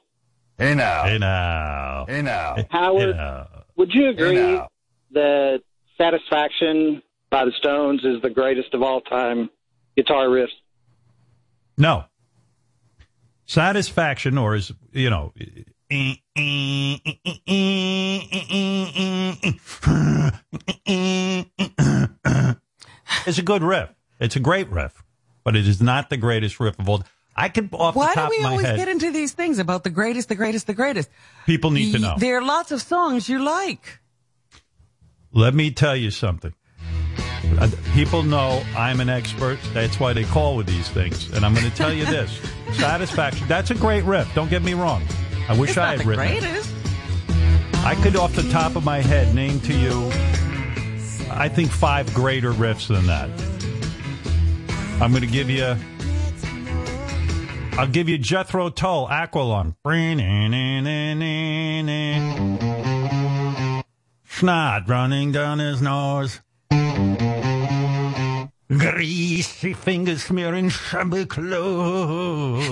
Hey 0.58 0.74
now. 0.74 1.04
Hey 1.04 1.18
now. 1.18 2.06
Hey 2.08 2.22
now. 2.22 2.56
Howard, 2.70 3.16
Yeah. 3.16 3.46
would 3.76 3.94
you 3.94 4.10
agree 4.10 4.36
Hey 4.36 4.54
now. 4.56 4.68
that 5.12 5.62
Satisfaction 5.98 7.02
by 7.30 7.46
the 7.46 7.52
Stones 7.58 8.04
is 8.04 8.22
the 8.22 8.30
greatest 8.30 8.74
of 8.74 8.82
all 8.82 9.02
time 9.02 9.50
guitar 9.98 10.28
riffs? 10.28 10.48
No. 11.78 12.06
Satisfaction, 13.48 14.38
or 14.38 14.56
is, 14.56 14.72
you 14.92 15.10
know, 15.10 15.34
it's 23.28 23.38
a 23.38 23.44
good 23.44 23.64
riff. 23.64 23.90
It's 24.20 24.36
a 24.36 24.40
great 24.40 24.70
riff, 24.70 25.04
but 25.44 25.56
it 25.56 25.68
is 25.68 25.82
not 25.82 26.10
the 26.10 26.18
greatest 26.18 26.60
riff 26.60 26.80
of 26.80 26.88
all. 26.90 27.04
I 27.36 27.50
could, 27.50 27.70
off 27.74 27.96
Why 27.96 28.14
the 28.16 28.22
do 28.22 28.28
we 28.30 28.38
of 28.38 28.44
my 28.44 28.50
always 28.52 28.66
head, 28.66 28.78
get 28.78 28.88
into 28.88 29.12
these 29.12 29.34
things 29.34 29.60
about 29.60 29.84
the 29.84 29.90
greatest, 29.90 30.30
the 30.30 30.36
greatest, 30.36 30.68
the 30.68 30.74
greatest? 30.74 31.10
people 31.46 31.70
need 31.72 31.92
to 31.92 32.00
know. 32.00 32.16
There 32.18 32.38
are 32.38 32.42
lots 32.42 32.72
of 32.72 32.82
songs 32.82 33.28
you 33.28 33.44
like. 33.44 34.00
Let 35.34 35.54
me 35.54 35.72
tell 35.72 35.96
you 35.98 36.12
something. 36.12 36.54
Uh, 37.60 37.70
People 37.94 38.24
know 38.24 38.64
I'm 38.76 39.00
an 39.02 39.10
expert. 39.10 39.60
That's 39.74 40.00
why 40.00 40.14
they 40.14 40.24
call 40.24 40.56
with 40.56 40.66
these 40.66 40.90
things. 40.90 41.30
And 41.34 41.46
I'm 41.46 41.54
going 41.54 41.70
to 41.70 41.76
tell 41.76 41.94
you 41.94 42.06
this: 42.06 42.32
Satisfaction. 42.74 43.48
That's 43.48 43.70
a 43.72 43.76
great 43.76 44.04
riff. 44.06 44.34
Don't 44.34 44.50
get 44.50 44.64
me 44.64 44.74
wrong. 44.74 45.04
I 45.48 45.58
wish 45.58 45.72
It's 45.72 45.78
I 45.78 45.98
had 45.98 46.06
written 46.06 46.26
it. 46.44 46.68
I 47.86 47.96
could, 48.02 48.16
off 48.16 48.34
the 48.34 48.50
top 48.50 48.76
of 48.76 48.84
my 48.84 49.00
head, 49.00 49.36
name 49.36 49.60
to 49.62 49.74
you, 49.78 50.10
I 51.32 51.48
think 51.50 51.70
five 51.70 52.12
greater 52.14 52.52
riffs 52.52 52.88
than 52.88 53.06
that. 53.08 53.30
I'm 55.02 55.12
going 55.12 55.22
to 55.22 55.28
give 55.28 55.50
you. 55.50 55.76
I'll 57.78 57.88
give 57.88 58.08
you 58.08 58.18
Jethro 58.18 58.70
Tull, 58.70 59.08
Aqualung. 59.10 59.76
Snot 64.30 64.88
running 64.88 65.34
down 65.34 65.60
his 65.60 65.82
nose. 65.82 66.40
Greasy 68.70 69.74
fingers 69.74 70.24
smearing 70.24 70.70
shabby 70.70 71.26
clothes. 71.26 72.66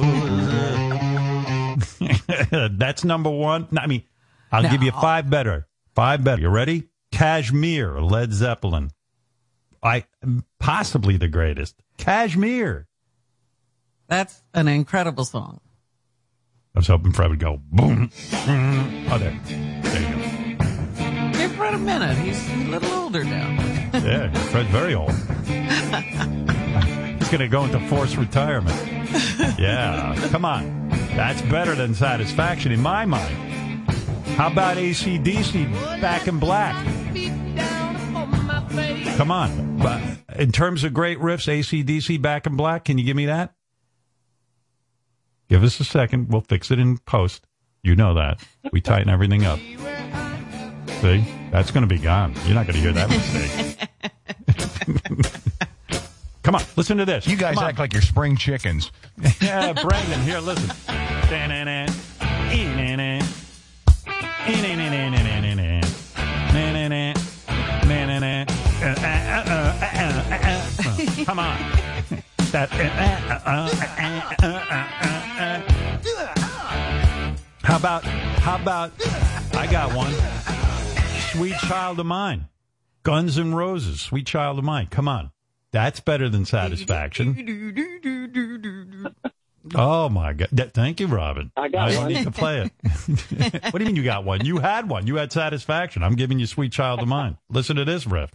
That's 2.78 3.04
number 3.04 3.30
one. 3.30 3.68
No, 3.72 3.82
I 3.82 3.88
mean, 3.88 4.04
I'll 4.54 4.70
give 4.70 4.84
you 4.84 4.92
five 4.92 5.30
better. 5.30 5.68
Five 5.96 6.24
better. 6.24 6.42
You 6.42 6.50
ready? 6.50 6.88
Kashmir, 7.12 8.00
Led 8.00 8.32
Zeppelin. 8.32 8.92
I 9.84 10.06
possibly 10.60 11.18
the 11.18 11.28
greatest. 11.28 11.76
Kashmir. 11.98 12.88
That's 14.14 14.44
an 14.54 14.68
incredible 14.68 15.26
song. 15.26 15.60
I 16.76 16.80
was 16.80 16.86
hoping 16.86 17.14
Fred 17.14 17.32
would 17.32 17.40
go 17.40 17.60
boom. 17.72 18.12
Oh, 18.14 19.18
there. 19.18 19.40
There 19.48 20.02
you 20.02 20.56
go. 20.56 21.32
Give 21.36 21.52
Fred 21.54 21.74
a 21.74 21.80
minute. 21.80 22.16
He's 22.20 22.48
a 22.48 22.58
little 22.70 22.94
older 22.94 23.24
now. 23.24 23.50
Yeah, 24.04 24.32
Fred's 24.50 24.70
very 24.70 24.94
old. 24.94 25.12
He's 25.12 25.40
going 27.30 27.40
to 27.40 27.48
go 27.48 27.64
into 27.64 27.80
forced 27.88 28.18
retirement. 28.18 28.76
Yeah, 29.58 30.14
come 30.30 30.46
on. 30.46 30.90
That's 31.16 31.42
better 31.44 31.74
than 31.74 31.96
satisfaction 31.96 32.72
in 32.72 32.82
my 32.82 33.06
mind. 33.06 33.90
How 34.36 34.52
about 34.52 34.78
ACDC 34.78 36.02
Back 36.02 36.28
in 36.28 36.38
Black? 36.38 36.76
Come 39.18 39.32
on. 39.32 40.22
In 40.36 40.52
terms 40.52 40.84
of 40.84 40.94
great 40.94 41.18
riffs, 41.18 41.48
ACDC 41.48 42.22
Back 42.22 42.46
in 42.46 42.56
Black, 42.56 42.86
can 42.86 43.00
you 43.00 43.06
give 43.06 43.16
me 43.16 43.26
that? 43.26 43.56
Give 45.50 45.64
us 45.64 45.80
a 45.80 45.84
second. 45.84 46.30
We'll 46.30 46.42
fix 46.42 46.72
it 46.72 46.80
in 46.80 46.98
post. 47.00 47.46
You 47.84 47.96
know 47.96 48.14
that. 48.14 48.44
We 48.72 48.82
tighten 48.82 49.10
everything 49.10 49.46
up. 49.46 49.60
See? 51.02 51.26
That's 51.52 51.70
going 51.72 51.88
to 51.88 51.88
be 51.88 52.00
gone. 52.00 52.34
You're 52.46 52.56
not 52.56 52.66
going 52.66 52.76
to 52.76 52.82
hear 52.82 52.94
that 52.94 53.10
mistake. 53.10 53.90
Come 56.44 56.56
on, 56.56 56.64
listen 56.76 56.98
to 56.98 57.06
this. 57.06 57.26
You 57.28 57.38
guys 57.38 57.58
act 57.58 57.80
like 57.80 57.94
you're 57.94 58.02
spring 58.02 58.36
chickens. 58.36 58.92
yeah, 59.42 59.72
Brandon, 59.74 60.22
here, 60.22 60.40
listen. 60.40 60.70
Uh, 68.82 68.88
uh, 68.88 68.92
uh, 68.92 69.54
uh, 69.54 69.94
uh, 69.94 70.24
uh, 70.30 71.20
uh. 71.20 71.26
Come 71.26 71.40
on. 71.40 71.58
That. 72.52 72.70
How 77.64 77.78
about, 77.78 78.04
how 78.04 78.56
about, 78.56 78.92
I 79.56 79.68
got 79.70 79.94
one. 79.96 80.14
Sweet 81.32 81.58
Child 81.68 82.00
of 82.00 82.06
Mine. 82.06 82.48
Guns 83.04 83.38
N' 83.38 83.54
Roses, 83.54 84.02
Sweet 84.02 84.26
Child 84.28 84.60
of 84.60 84.66
Mine. 84.66 84.88
Come 84.88 85.08
on. 85.08 85.32
That's 85.72 86.00
better 86.00 86.30
than 86.30 86.46
satisfaction. 86.46 87.36
Oh 89.76 90.10
my 90.10 90.34
god! 90.34 90.50
Th- 90.56 90.70
Thank 90.72 91.00
you, 91.00 91.08
Robin. 91.08 91.50
I 91.56 91.70
got 91.70 91.90
don't 91.90 92.04
one. 92.04 92.14
need 92.14 92.24
to 92.26 92.32
play 92.32 92.62
it. 92.62 92.72
what 93.74 93.76
do 93.76 93.80
you 93.80 93.86
mean 93.86 93.96
you 93.96 94.04
got 94.04 94.26
one? 94.26 94.46
You 94.46 94.58
had 94.60 94.90
one. 94.90 95.08
You 95.08 95.16
had 95.16 95.32
satisfaction. 95.32 96.04
I'm 96.04 96.16
giving 96.16 96.38
you 96.38 96.46
"Sweet 96.46 96.74
Child 96.74 97.00
of 97.00 97.08
Mine." 97.08 97.38
Listen 97.50 97.78
to 97.78 97.86
this 97.86 98.06
riff. 98.06 98.30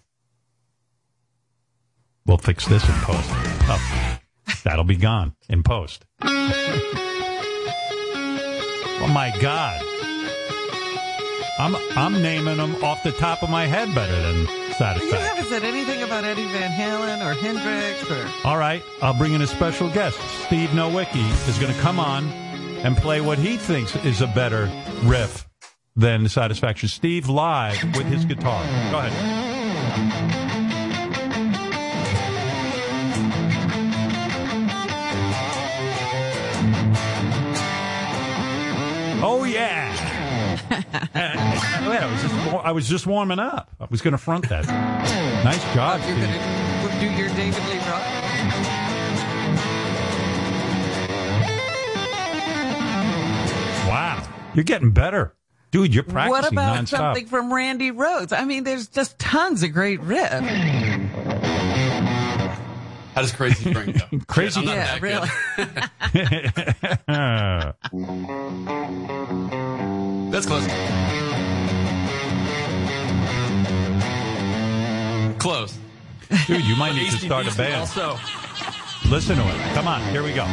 We'll 2.24 2.38
fix 2.38 2.66
this 2.66 2.82
in 2.88 2.94
post. 2.96 3.28
Oh, 3.30 4.17
that'll 4.62 4.84
be 4.84 4.96
gone 4.96 5.34
in 5.48 5.62
post. 5.62 6.04
Oh 9.00 9.06
my 9.12 9.32
god! 9.40 9.80
I'm 11.58 11.76
I'm 11.96 12.22
naming 12.22 12.56
them 12.56 12.82
off 12.84 13.02
the 13.02 13.12
top 13.12 13.42
of 13.42 13.50
my 13.50 13.66
head 13.66 13.94
better 13.94 14.20
than 14.20 14.46
Satisfaction. 14.74 15.08
You 15.08 15.14
haven't 15.16 15.46
said 15.46 15.64
anything 15.64 16.02
about 16.02 16.24
Eddie 16.24 16.46
Van 16.46 16.70
Halen 16.70 17.24
or 17.24 17.34
Hendrix 17.34 18.10
or. 18.10 18.28
All 18.46 18.58
right, 18.58 18.82
I'll 19.02 19.14
bring 19.14 19.32
in 19.32 19.42
a 19.42 19.46
special 19.46 19.90
guest. 19.90 20.18
Steve 20.46 20.68
Nowicki 20.70 21.48
is 21.48 21.58
going 21.58 21.74
to 21.74 21.80
come 21.80 21.98
on 21.98 22.28
and 22.28 22.96
play 22.96 23.20
what 23.20 23.38
he 23.38 23.56
thinks 23.56 23.96
is 24.04 24.20
a 24.20 24.28
better 24.28 24.70
riff 25.02 25.48
than 25.96 26.28
Satisfaction. 26.28 26.88
Steve 26.88 27.28
live 27.28 27.82
with 27.96 28.06
his 28.06 28.24
guitar. 28.24 28.62
Go 28.90 28.98
ahead. 28.98 30.47
Oh 39.20 39.44
yeah! 39.44 39.94
I 41.14 42.10
was 42.12 42.22
just 42.22 42.34
I 42.64 42.72
was 42.72 42.88
just 42.88 43.06
warming 43.06 43.38
up. 43.38 43.70
I 43.80 43.86
was 43.90 44.00
going 44.00 44.12
to 44.12 44.18
front 44.18 44.48
that. 44.48 44.66
Nice 45.44 45.62
job, 45.74 46.00
You're 46.06 46.16
going 46.16 46.32
to 46.32 47.00
do 47.00 47.10
your 47.10 47.28
David 47.34 47.62
Lee 47.68 47.78
Roth? 47.78 49.18
Wow, 53.88 54.22
you're 54.54 54.64
getting 54.64 54.90
better, 54.90 55.34
dude. 55.70 55.94
You're 55.94 56.02
practicing 56.04 56.30
What 56.30 56.52
about 56.52 56.84
nonstop. 56.84 56.88
something 56.88 57.26
from 57.26 57.52
Randy 57.52 57.90
Rhoads? 57.90 58.38
I 58.38 58.44
mean, 58.44 58.64
there's 58.64 58.88
just 58.88 59.18
tons 59.18 59.62
of 59.62 59.72
great 59.72 60.00
riffs. 60.00 60.77
How 63.18 63.22
does 63.22 63.32
Crazy 63.32 63.72
Spring 63.72 63.90
go? 63.90 64.20
Crazy, 64.28 64.60
Shit, 64.60 64.68
Yeah, 64.68 64.96
really. 65.00 65.28
That's 70.30 70.46
close. 70.46 70.64
Close. 75.40 75.76
dude, 76.46 76.64
you 76.64 76.76
might 76.76 76.94
need 76.94 77.10
to 77.10 77.18
start 77.18 77.52
a 77.52 77.56
band. 77.56 77.80
Also, 77.80 78.16
Listen 79.10 79.34
to 79.34 79.42
it. 79.42 79.74
Come 79.74 79.88
on, 79.88 80.00
here 80.12 80.22
we 80.22 80.32
go. 80.32 80.44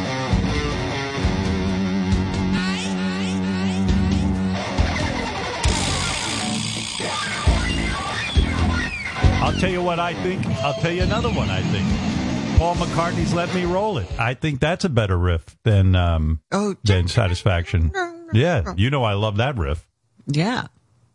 I'll 9.40 9.52
tell 9.52 9.70
you 9.70 9.82
what 9.82 10.00
I 10.00 10.14
think. 10.14 10.44
I'll 10.64 10.74
tell 10.74 10.90
you 10.90 11.04
another 11.04 11.30
one 11.30 11.48
I 11.48 11.62
think. 11.62 12.15
Paul 12.56 12.74
McCartney's 12.76 13.34
"Let 13.34 13.54
Me 13.54 13.64
Roll 13.66 13.98
It." 13.98 14.06
I 14.18 14.32
think 14.34 14.60
that's 14.60 14.84
a 14.84 14.88
better 14.88 15.16
riff 15.16 15.44
than 15.62 15.94
um 15.94 16.40
Oh, 16.50 16.74
than 16.84 17.06
Satisfaction. 17.08 17.92
Yeah, 18.32 18.72
you 18.76 18.90
know 18.90 19.04
I 19.04 19.12
love 19.14 19.36
that 19.36 19.56
riff. 19.58 19.86
yeah. 20.26 20.66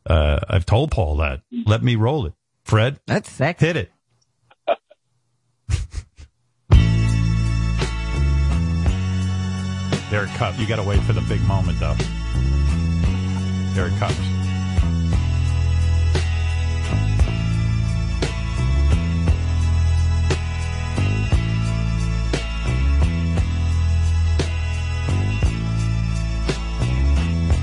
Uh, 0.05 0.39
I've 0.49 0.65
told 0.65 0.89
Paul 0.91 1.18
that. 1.18 1.41
Let 1.68 1.84
me 1.84 1.95
roll 1.95 2.26
it. 2.26 2.34
Fred, 2.63 2.99
That's 3.05 3.30
sexy. 3.31 3.65
hit 3.68 3.76
it. 3.77 3.91
there 10.09 10.26
it 10.26 10.30
comes. 10.31 10.59
You 10.59 10.68
got 10.68 10.76
to 10.77 10.84
wait 10.84 10.99
for 11.03 11.13
the 11.13 11.22
big 11.22 11.41
moment, 11.43 11.80
though. 11.80 11.95
There 13.73 13.88
it 13.88 13.97
comes. 13.97 14.18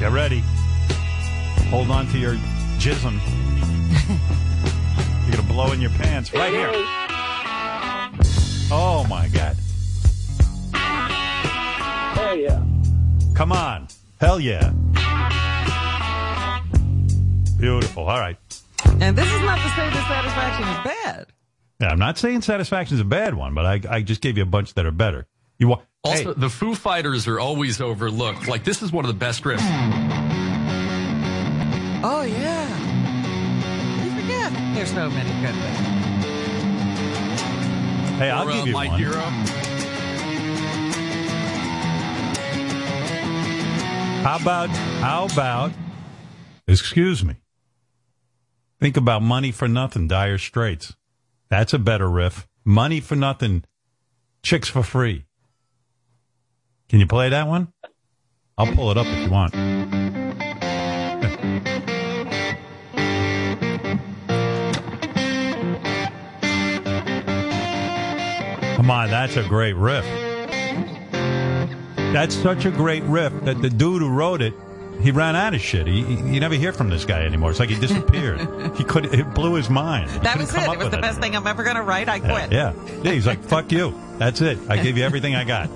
Get 0.09 0.14
ready. 0.14 0.43
Hold 1.68 1.90
on 1.90 2.06
to 2.06 2.18
your 2.18 2.36
jism. 2.78 3.20
You're 5.26 5.36
gonna 5.36 5.47
blow 5.47 5.72
in 5.72 5.82
your 5.82 5.90
pants 5.90 6.32
right 6.32 6.51
here. 6.51 6.70
Oh 8.72 9.06
my 9.10 9.28
god! 9.28 9.55
Oh 12.16 12.32
yeah. 12.32 12.64
Come 13.35 13.52
on, 13.52 13.89
hell 14.18 14.40
yeah! 14.40 14.70
Beautiful. 17.59 18.05
All 18.05 18.18
right. 18.18 18.39
And 19.02 19.14
this 19.14 19.30
is 19.30 19.43
not 19.43 19.59
to 19.59 19.68
say 19.68 19.90
that 19.90 20.06
satisfaction 20.09 20.68
is 20.68 21.02
bad. 21.02 21.26
Yeah, 21.82 21.89
I'm 21.89 21.98
not 21.98 22.16
saying 22.16 22.40
satisfaction 22.40 22.94
is 22.94 23.02
a 23.02 23.05
bad 23.05 23.35
one, 23.35 23.52
but 23.52 23.66
I, 23.66 23.97
I 23.97 24.01
just 24.01 24.22
gave 24.22 24.39
you 24.39 24.43
a 24.43 24.47
bunch 24.47 24.72
that 24.72 24.86
are 24.86 24.90
better. 24.90 25.26
You 25.59 25.68
wa- 25.68 25.82
also 26.05 26.35
Hey, 26.35 26.41
the 26.41 26.49
Foo 26.51 26.75
Fighters 26.75 27.27
are 27.29 27.41
always 27.41 27.81
overlooked. 27.81 28.47
Like 28.49 28.65
this 28.65 28.83
is 28.83 28.93
one 28.93 29.05
of 29.05 29.09
the 29.09 29.19
best 29.19 29.43
riffs. 29.45 29.61
Oh, 32.03 32.23
yeah. 32.23 32.69
You 34.05 34.11
forget. 34.23 34.53
There's 34.75 34.93
no 34.93 35.11
many 35.11 35.31
good 35.45 35.55
things. 35.55 35.79
hey, 38.19 38.31
I'll 38.31 38.47
Or, 38.47 38.51
uh, 38.51 38.55
give 38.55 38.66
you 38.69 38.73
My 38.73 38.87
one. 38.89 38.99
Hero. 39.01 39.20
How 44.23 44.37
about 44.41 44.69
how 44.69 45.27
about? 45.33 45.73
Excuse 46.66 47.25
me. 47.25 47.37
Think 48.81 48.97
about 48.97 49.23
money 49.23 49.51
for 49.53 49.66
nothing, 49.69 50.07
Dire 50.07 50.39
Straits. 50.39 50.95
That's 51.49 51.73
a 51.73 51.79
better 51.79 52.09
riff. 52.11 52.47
Money 52.65 53.01
for 53.01 53.16
nothing, 53.16 53.65
chicks 54.43 54.69
for 54.69 54.83
free. 54.83 55.25
Can 56.89 57.01
you 57.01 57.06
play 57.06 57.28
that 57.28 57.47
one? 57.47 57.73
I'll 58.56 58.73
pull 58.74 58.90
it 58.90 58.97
up 58.97 59.06
if 59.06 59.27
you 59.27 59.31
want. 59.31 59.52
Come 68.77 68.90
on, 68.90 69.10
that's 69.10 69.36
a 69.36 69.47
great 69.47 69.74
riff. 69.74 70.05
That's 72.12 72.35
such 72.35 72.65
a 72.65 72.70
great 72.70 73.02
riff 73.02 73.35
that 73.44 73.60
the 73.60 73.69
dude 73.69 74.01
who 74.01 74.09
wrote 74.09 74.40
it, 74.40 74.55
he 75.02 75.10
ran 75.10 75.36
out 75.36 75.52
of 75.52 75.60
shit. 75.60 75.86
He, 75.86 76.02
he 76.02 76.15
you 76.15 76.40
never 76.40 76.55
hear 76.55 76.73
from 76.73 76.89
this 76.89 77.05
guy 77.05 77.23
anymore. 77.23 77.51
It's 77.51 77.60
like 77.60 77.69
he 77.69 77.78
disappeared. 77.78 78.40
he 78.77 78.85
could 78.85 79.12
it 79.12 79.35
blew 79.35 79.55
his 79.55 79.69
mind. 79.69 80.10
He 80.10 80.19
That 80.20 80.39
was 80.39 80.55
it. 80.55 80.62
It 80.62 80.78
was 80.78 80.89
the 80.89 80.97
best 80.97 81.20
thing 81.20 81.36
I'm 81.36 81.47
ever 81.47 81.65
going 81.65 81.77
to 81.77 81.82
write. 81.82 82.09
I 82.09 82.19
quit. 82.19 82.51
Yeah, 82.51 82.73
yeah. 83.02 83.12
He's 83.12 83.27
like, 83.27 83.44
fuck 83.44 83.70
you. 83.70 83.94
That's 84.16 84.40
it. 84.40 84.59
I 84.70 84.82
gave 84.82 84.97
you 84.97 85.05
everything 85.05 85.36
I 85.36 85.44
got. 85.44 85.69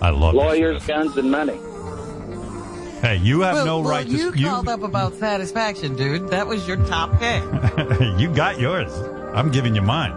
I 0.00 0.10
love 0.10 0.34
Lawyers, 0.34 0.84
guns, 0.86 1.16
and 1.16 1.30
money. 1.30 1.58
Hey, 3.00 3.16
you 3.16 3.42
have 3.42 3.54
Well, 3.54 3.66
no 3.66 3.80
well, 3.80 3.90
right 3.90 4.06
you 4.06 4.32
to. 4.32 4.38
You, 4.38 4.46
called 4.46 4.68
up 4.68 4.82
about 4.82 5.14
satisfaction, 5.14 5.94
dude. 5.94 6.28
That 6.28 6.46
was 6.46 6.66
your 6.66 6.78
top 6.86 7.18
pick. 7.18 7.42
you 8.18 8.32
got 8.34 8.58
yours. 8.58 8.90
I'm 9.34 9.50
giving 9.50 9.74
you 9.74 9.82
mine. 9.82 10.12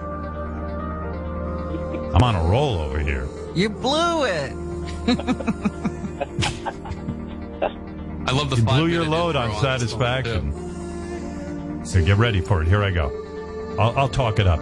I'm 2.13 2.23
on 2.23 2.35
a 2.35 2.43
roll 2.49 2.79
over 2.79 2.99
here. 2.99 3.27
You 3.53 3.69
blew 3.69 4.23
it. 4.23 4.53
I 8.25 8.31
love 8.31 8.49
the 8.49 8.55
You 8.57 8.63
blew 8.63 8.87
your 8.87 9.05
load 9.05 9.35
intro 9.35 9.53
on 9.53 9.61
satisfaction. 9.61 10.53
So 11.85 12.03
get 12.03 12.17
ready 12.17 12.41
for 12.41 12.61
it. 12.61 12.67
Here 12.67 12.83
I 12.83 12.91
go. 12.91 13.75
I'll, 13.79 13.97
I'll 13.97 14.09
talk 14.09 14.39
it 14.39 14.47
up. 14.47 14.59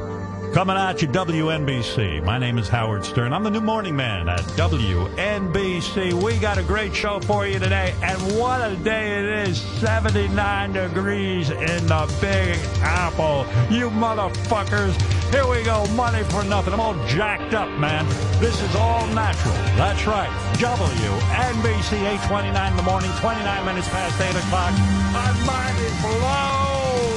Coming 0.55 0.77
at 0.77 1.01
you, 1.01 1.09
WNBC. 1.09 2.23
My 2.23 2.37
name 2.37 2.57
is 2.57 2.69
Howard 2.69 3.03
Stern. 3.03 3.33
I'm 3.33 3.43
the 3.43 3.49
new 3.49 3.59
morning 3.59 3.93
man 3.93 4.29
at 4.29 4.39
WNBC. 4.55 6.13
We 6.13 6.37
got 6.37 6.57
a 6.57 6.63
great 6.63 6.95
show 6.95 7.19
for 7.19 7.45
you 7.45 7.59
today. 7.59 7.93
And 8.01 8.17
what 8.39 8.61
a 8.61 8.73
day 8.77 9.19
it 9.19 9.49
is 9.49 9.59
79 9.59 10.71
degrees 10.71 11.49
in 11.49 11.87
the 11.87 12.17
Big 12.21 12.57
Apple. 12.79 13.45
You 13.69 13.89
motherfuckers. 13.89 14.95
Here 15.29 15.45
we 15.45 15.61
go. 15.63 15.85
Money 15.87 16.23
for 16.23 16.45
nothing. 16.45 16.71
I'm 16.71 16.79
all 16.79 16.95
jacked 17.05 17.53
up, 17.53 17.67
man. 17.77 18.07
This 18.39 18.61
is 18.61 18.73
all 18.77 19.05
natural. 19.07 19.55
That's 19.75 20.07
right. 20.07 20.29
WNBC 20.53 21.91
829 21.91 22.71
in 22.71 22.77
the 22.77 22.83
morning, 22.83 23.11
29 23.19 23.65
minutes 23.65 23.89
past 23.89 24.21
8 24.21 24.29
o'clock. 24.29 24.71
My 25.11 25.33
mind 25.45 25.77
is 25.79 26.01
blow 26.01 27.14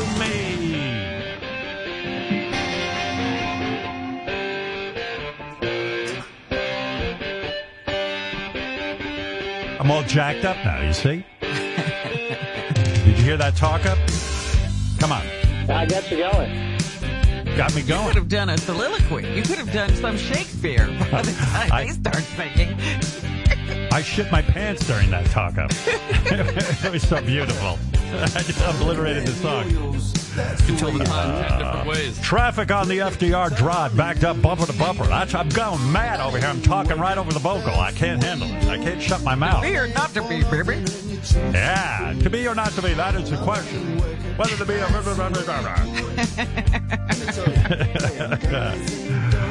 I'm 9.88 9.92
all 9.92 10.02
jacked 10.02 10.44
up 10.44 10.54
now, 10.66 10.82
you 10.86 10.92
see? 10.92 11.24
Did 11.40 13.16
you 13.16 13.24
hear 13.24 13.38
that 13.38 13.56
talk 13.56 13.86
up? 13.86 13.96
Come 15.00 15.12
on. 15.12 15.22
I 15.74 15.86
got 15.86 16.10
you 16.10 16.18
going. 16.18 16.76
got 17.56 17.74
me 17.74 17.80
going. 17.80 18.02
You 18.02 18.08
could 18.08 18.16
have 18.16 18.28
done 18.28 18.50
a 18.50 18.58
soliloquy. 18.58 19.26
You 19.34 19.40
could 19.40 19.56
have 19.56 19.72
done 19.72 19.94
some 19.94 20.18
Shakespeare 20.18 20.86
by 21.10 21.22
the 21.22 21.32
time 21.32 21.72
I- 21.72 21.84
they 21.86 21.92
start 21.92 22.22
singing. 22.36 22.76
I 23.90 24.02
shit 24.02 24.30
my 24.30 24.42
pants 24.42 24.86
during 24.86 25.08
that 25.08 25.24
talk 25.30 25.56
up. 25.56 25.70
it 25.86 26.92
was 26.92 27.08
so 27.08 27.22
beautiful. 27.22 27.78
I 28.12 28.42
just 28.42 28.60
obliterated 28.60 29.26
the 29.26 29.32
song. 29.32 30.27
You 30.38 30.66
can 30.66 30.76
tell 30.76 30.92
the 30.92 31.04
time 31.04 31.44
ten 31.44 31.58
different 31.58 31.86
ways. 31.88 32.20
Traffic 32.20 32.70
on 32.70 32.88
the 32.88 32.98
FDR 32.98 33.56
drive 33.56 33.96
backed 33.96 34.24
up 34.24 34.40
bumper 34.40 34.66
to 34.66 34.72
bumper. 34.78 35.06
That's, 35.06 35.34
I'm 35.34 35.48
going 35.48 35.92
mad 35.92 36.20
over 36.20 36.38
here. 36.38 36.48
I'm 36.48 36.62
talking 36.62 36.98
right 36.98 37.18
over 37.18 37.32
the 37.32 37.38
vocal. 37.38 37.74
I 37.74 37.92
can't 37.92 38.22
handle 38.22 38.48
it. 38.48 38.64
I 38.66 38.78
can't 38.78 39.02
shut 39.02 39.22
my 39.22 39.34
mouth. 39.34 39.62
To 39.62 39.68
Be 39.68 39.76
or 39.76 39.88
not 39.88 40.14
to 40.14 40.22
be, 40.28 40.44
baby. 40.44 40.84
Yeah, 41.52 42.14
to 42.22 42.30
be 42.30 42.46
or 42.46 42.54
not 42.54 42.70
to 42.72 42.82
be, 42.82 42.94
that 42.94 43.14
is 43.16 43.30
the 43.30 43.36
question. 43.38 43.98
Whether 44.36 44.56
to 44.56 44.64
be 44.64 44.74
or 44.74 44.86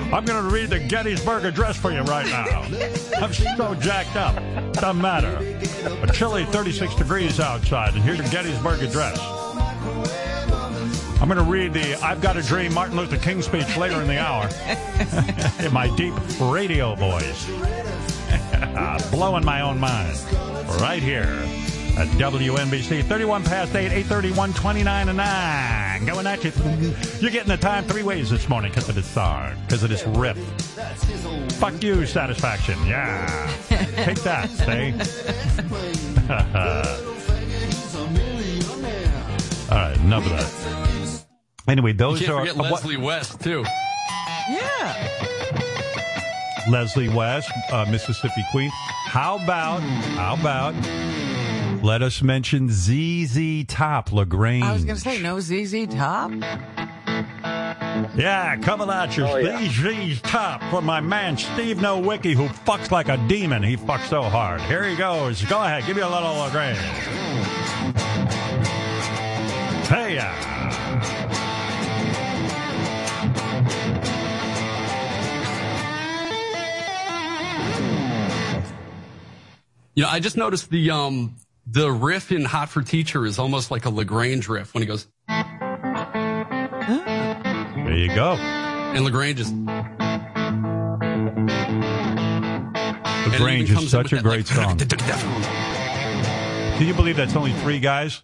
I'm 0.13 0.23
going 0.23 0.41
to 0.41 0.49
read 0.49 0.69
the 0.69 0.79
Gettysburg 0.79 1.43
Address 1.43 1.75
for 1.75 1.91
you 1.91 2.01
right 2.03 2.25
now. 2.25 2.61
I'm 3.21 3.33
so 3.33 3.75
jacked 3.75 4.15
up. 4.15 4.35
Doesn't 4.73 5.01
matter. 5.01 5.37
A 6.01 6.11
chilly 6.13 6.45
36 6.45 6.95
degrees 6.95 7.41
outside, 7.41 7.95
and 7.95 8.03
here's 8.03 8.17
the 8.19 8.29
Gettysburg 8.29 8.81
Address. 8.81 9.17
I'm 11.19 11.27
going 11.27 11.37
to 11.37 11.43
read 11.51 11.73
the 11.73 11.95
I've 11.95 12.21
Got 12.21 12.37
a 12.37 12.43
Dream 12.43 12.73
Martin 12.73 12.95
Luther 12.95 13.17
King 13.17 13.41
speech 13.41 13.75
later 13.75 13.99
in 14.01 14.07
the 14.07 14.19
hour 14.19 14.47
in 15.65 15.73
my 15.73 15.93
deep 15.95 16.13
radio 16.39 16.93
voice. 16.95 17.47
Blowing 19.11 19.43
my 19.43 19.61
own 19.61 19.79
mind. 19.79 20.15
Right 20.79 21.01
here 21.01 21.23
at 21.97 22.07
WNBC. 22.19 23.03
31 23.03 23.43
past 23.43 23.73
8, 23.75 23.85
831, 23.85 24.53
29 24.53 25.09
and 25.09 25.17
9. 25.17 26.05
Going 26.05 26.27
at 26.27 26.43
you. 26.43 26.51
You're 27.19 27.31
getting 27.31 27.49
the 27.49 27.57
time 27.57 27.85
three 27.85 28.03
ways 28.03 28.29
this 28.29 28.47
morning 28.47 28.71
because 28.71 28.87
of 28.87 28.93
this 28.93 29.07
song, 29.07 29.55
because 29.65 29.81
of 29.81 29.89
this 29.89 30.05
riff. 30.05 30.37
Fuck 31.53 31.81
you, 31.81 32.05
satisfaction. 32.05 32.77
Yeah. 32.85 33.51
Take 33.67 34.21
that, 34.21 34.51
stay. 34.51 34.93
All 39.69 39.77
right, 39.77 39.97
enough 39.97 40.25
of 40.25 40.31
that. 40.31 41.06
Anyway, 41.67 41.91
You 41.91 41.97
those 41.97 42.19
can't 42.19 42.31
are 42.31 42.39
forget 42.39 42.55
uh, 42.55 42.59
what- 42.59 42.71
Leslie 42.71 42.97
West 42.97 43.41
too. 43.41 43.63
Yeah. 44.49 45.07
Leslie 46.69 47.09
West, 47.09 47.49
uh, 47.71 47.85
Mississippi 47.89 48.43
Queen. 48.51 48.69
How 49.07 49.37
about, 49.37 49.79
how 49.79 50.35
about, 50.35 50.73
let 51.83 52.01
us 52.01 52.21
mention 52.21 52.69
ZZ 52.69 53.65
Top, 53.67 54.11
LaGrange. 54.11 54.63
I 54.65 54.73
was 54.73 54.83
going 54.83 54.95
to 54.97 55.01
say, 55.01 55.21
no 55.21 55.39
ZZ 55.39 55.87
Top. 55.95 56.31
Yeah, 58.15 58.57
coming 58.57 58.89
at 58.89 59.15
you, 59.17 59.25
Oh, 59.25 59.37
yeah. 59.37 59.67
ZZ 59.69 60.21
Top 60.21 60.61
for 60.69 60.81
my 60.81 60.99
man 60.99 61.37
Steve 61.37 61.77
Nowicki, 61.77 62.33
who 62.33 62.47
fucks 62.47 62.91
like 62.91 63.07
a 63.09 63.17
demon. 63.27 63.63
He 63.63 63.77
fucks 63.77 64.07
so 64.07 64.21
hard. 64.23 64.59
Here 64.61 64.83
he 64.83 64.95
goes. 64.95 65.41
Go 65.45 65.61
ahead, 65.63 65.85
give 65.85 65.95
me 65.95 66.01
a 66.01 66.09
little 66.09 66.33
LaGrange. 66.35 66.77
Hey, 69.87 70.15
yeah. 70.15 71.26
You 79.97 80.03
know, 80.03 80.09
I 80.09 80.19
just 80.19 80.37
noticed 80.37 80.69
the 80.69 80.91
um 80.91 81.35
the 81.65 81.91
riff 81.91 82.31
in 82.31 82.45
Hot 82.45 82.69
for 82.69 82.83
Teacher 82.83 83.25
is 83.25 83.39
almost 83.39 83.71
like 83.71 83.85
a 83.85 83.89
Lagrange 83.89 84.47
riff 84.47 84.75
when 84.75 84.83
he 84.83 84.87
goes. 84.87 85.07
There 85.27 85.47
you 87.97 88.13
go. 88.13 88.33
And 88.35 89.03
Lagrange 89.03 89.39
is. 89.39 89.51
LaGrange 93.31 93.71
is 93.71 93.89
such 93.89 94.13
a 94.13 94.21
great 94.21 94.45
song. 94.45 94.77
Can 96.77 96.85
you 96.85 96.93
believe 96.93 97.15
that's 97.17 97.35
only 97.35 97.53
three 97.53 97.79
guys? 97.79 98.21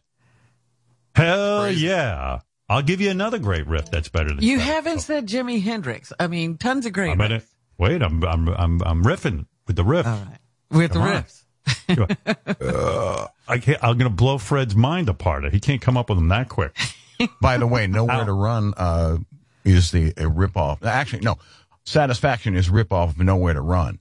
Hell 1.16 1.72
yeah. 1.72 2.42
I'll 2.70 2.84
give 2.84 3.02
you 3.02 3.10
another 3.10 3.40
great 3.40 3.66
riff 3.66 3.90
that's 3.90 4.10
better 4.10 4.30
than 4.30 4.44
You 4.44 4.60
haven't 4.60 5.00
said 5.00 5.28
Jimi 5.28 5.60
Hendrix. 5.64 6.14
I 6.20 6.28
mean, 6.28 6.60
tons 6.60 6.86
of 6.86 6.94
great 6.94 7.14
I'm 7.14 7.18
gonna, 7.18 7.42
wait, 7.80 8.04
I'm, 8.04 8.24
I'm, 8.24 8.48
I'm, 8.48 8.80
I'm 8.84 9.04
riffing 9.04 9.48
with 9.66 9.76
the 9.76 9.84
riff. 9.84 10.06
with 10.70 10.94
the 10.94 11.00
Come 11.00 11.08
on. 11.08 11.24
riffs. 11.24 11.43
Uh, 11.90 13.28
I 13.48 13.58
can't, 13.58 13.84
I'm 13.84 13.98
going 13.98 14.10
to 14.10 14.16
blow 14.16 14.38
Fred's 14.38 14.76
mind 14.76 15.10
apart. 15.10 15.52
He 15.54 15.60
can't 15.60 15.82
come 15.82 15.98
up 15.98 16.10
with 16.10 16.18
them 16.18 16.30
that 16.30 16.50
quick. 16.50 16.76
By 17.42 17.58
the 17.58 17.68
way, 17.68 17.88
Nowhere 17.88 18.26
to 18.26 18.34
Run 18.34 18.74
uh, 18.76 19.18
is 19.64 19.92
the 19.92 20.10
a 20.12 20.24
ripoff. 20.24 20.84
Actually, 20.84 21.22
no. 21.22 21.38
Satisfaction 21.86 22.56
is 22.56 22.70
ripoff 22.70 23.10
of 23.10 23.20
Nowhere 23.20 23.54
to 23.54 23.62
Run. 23.62 24.00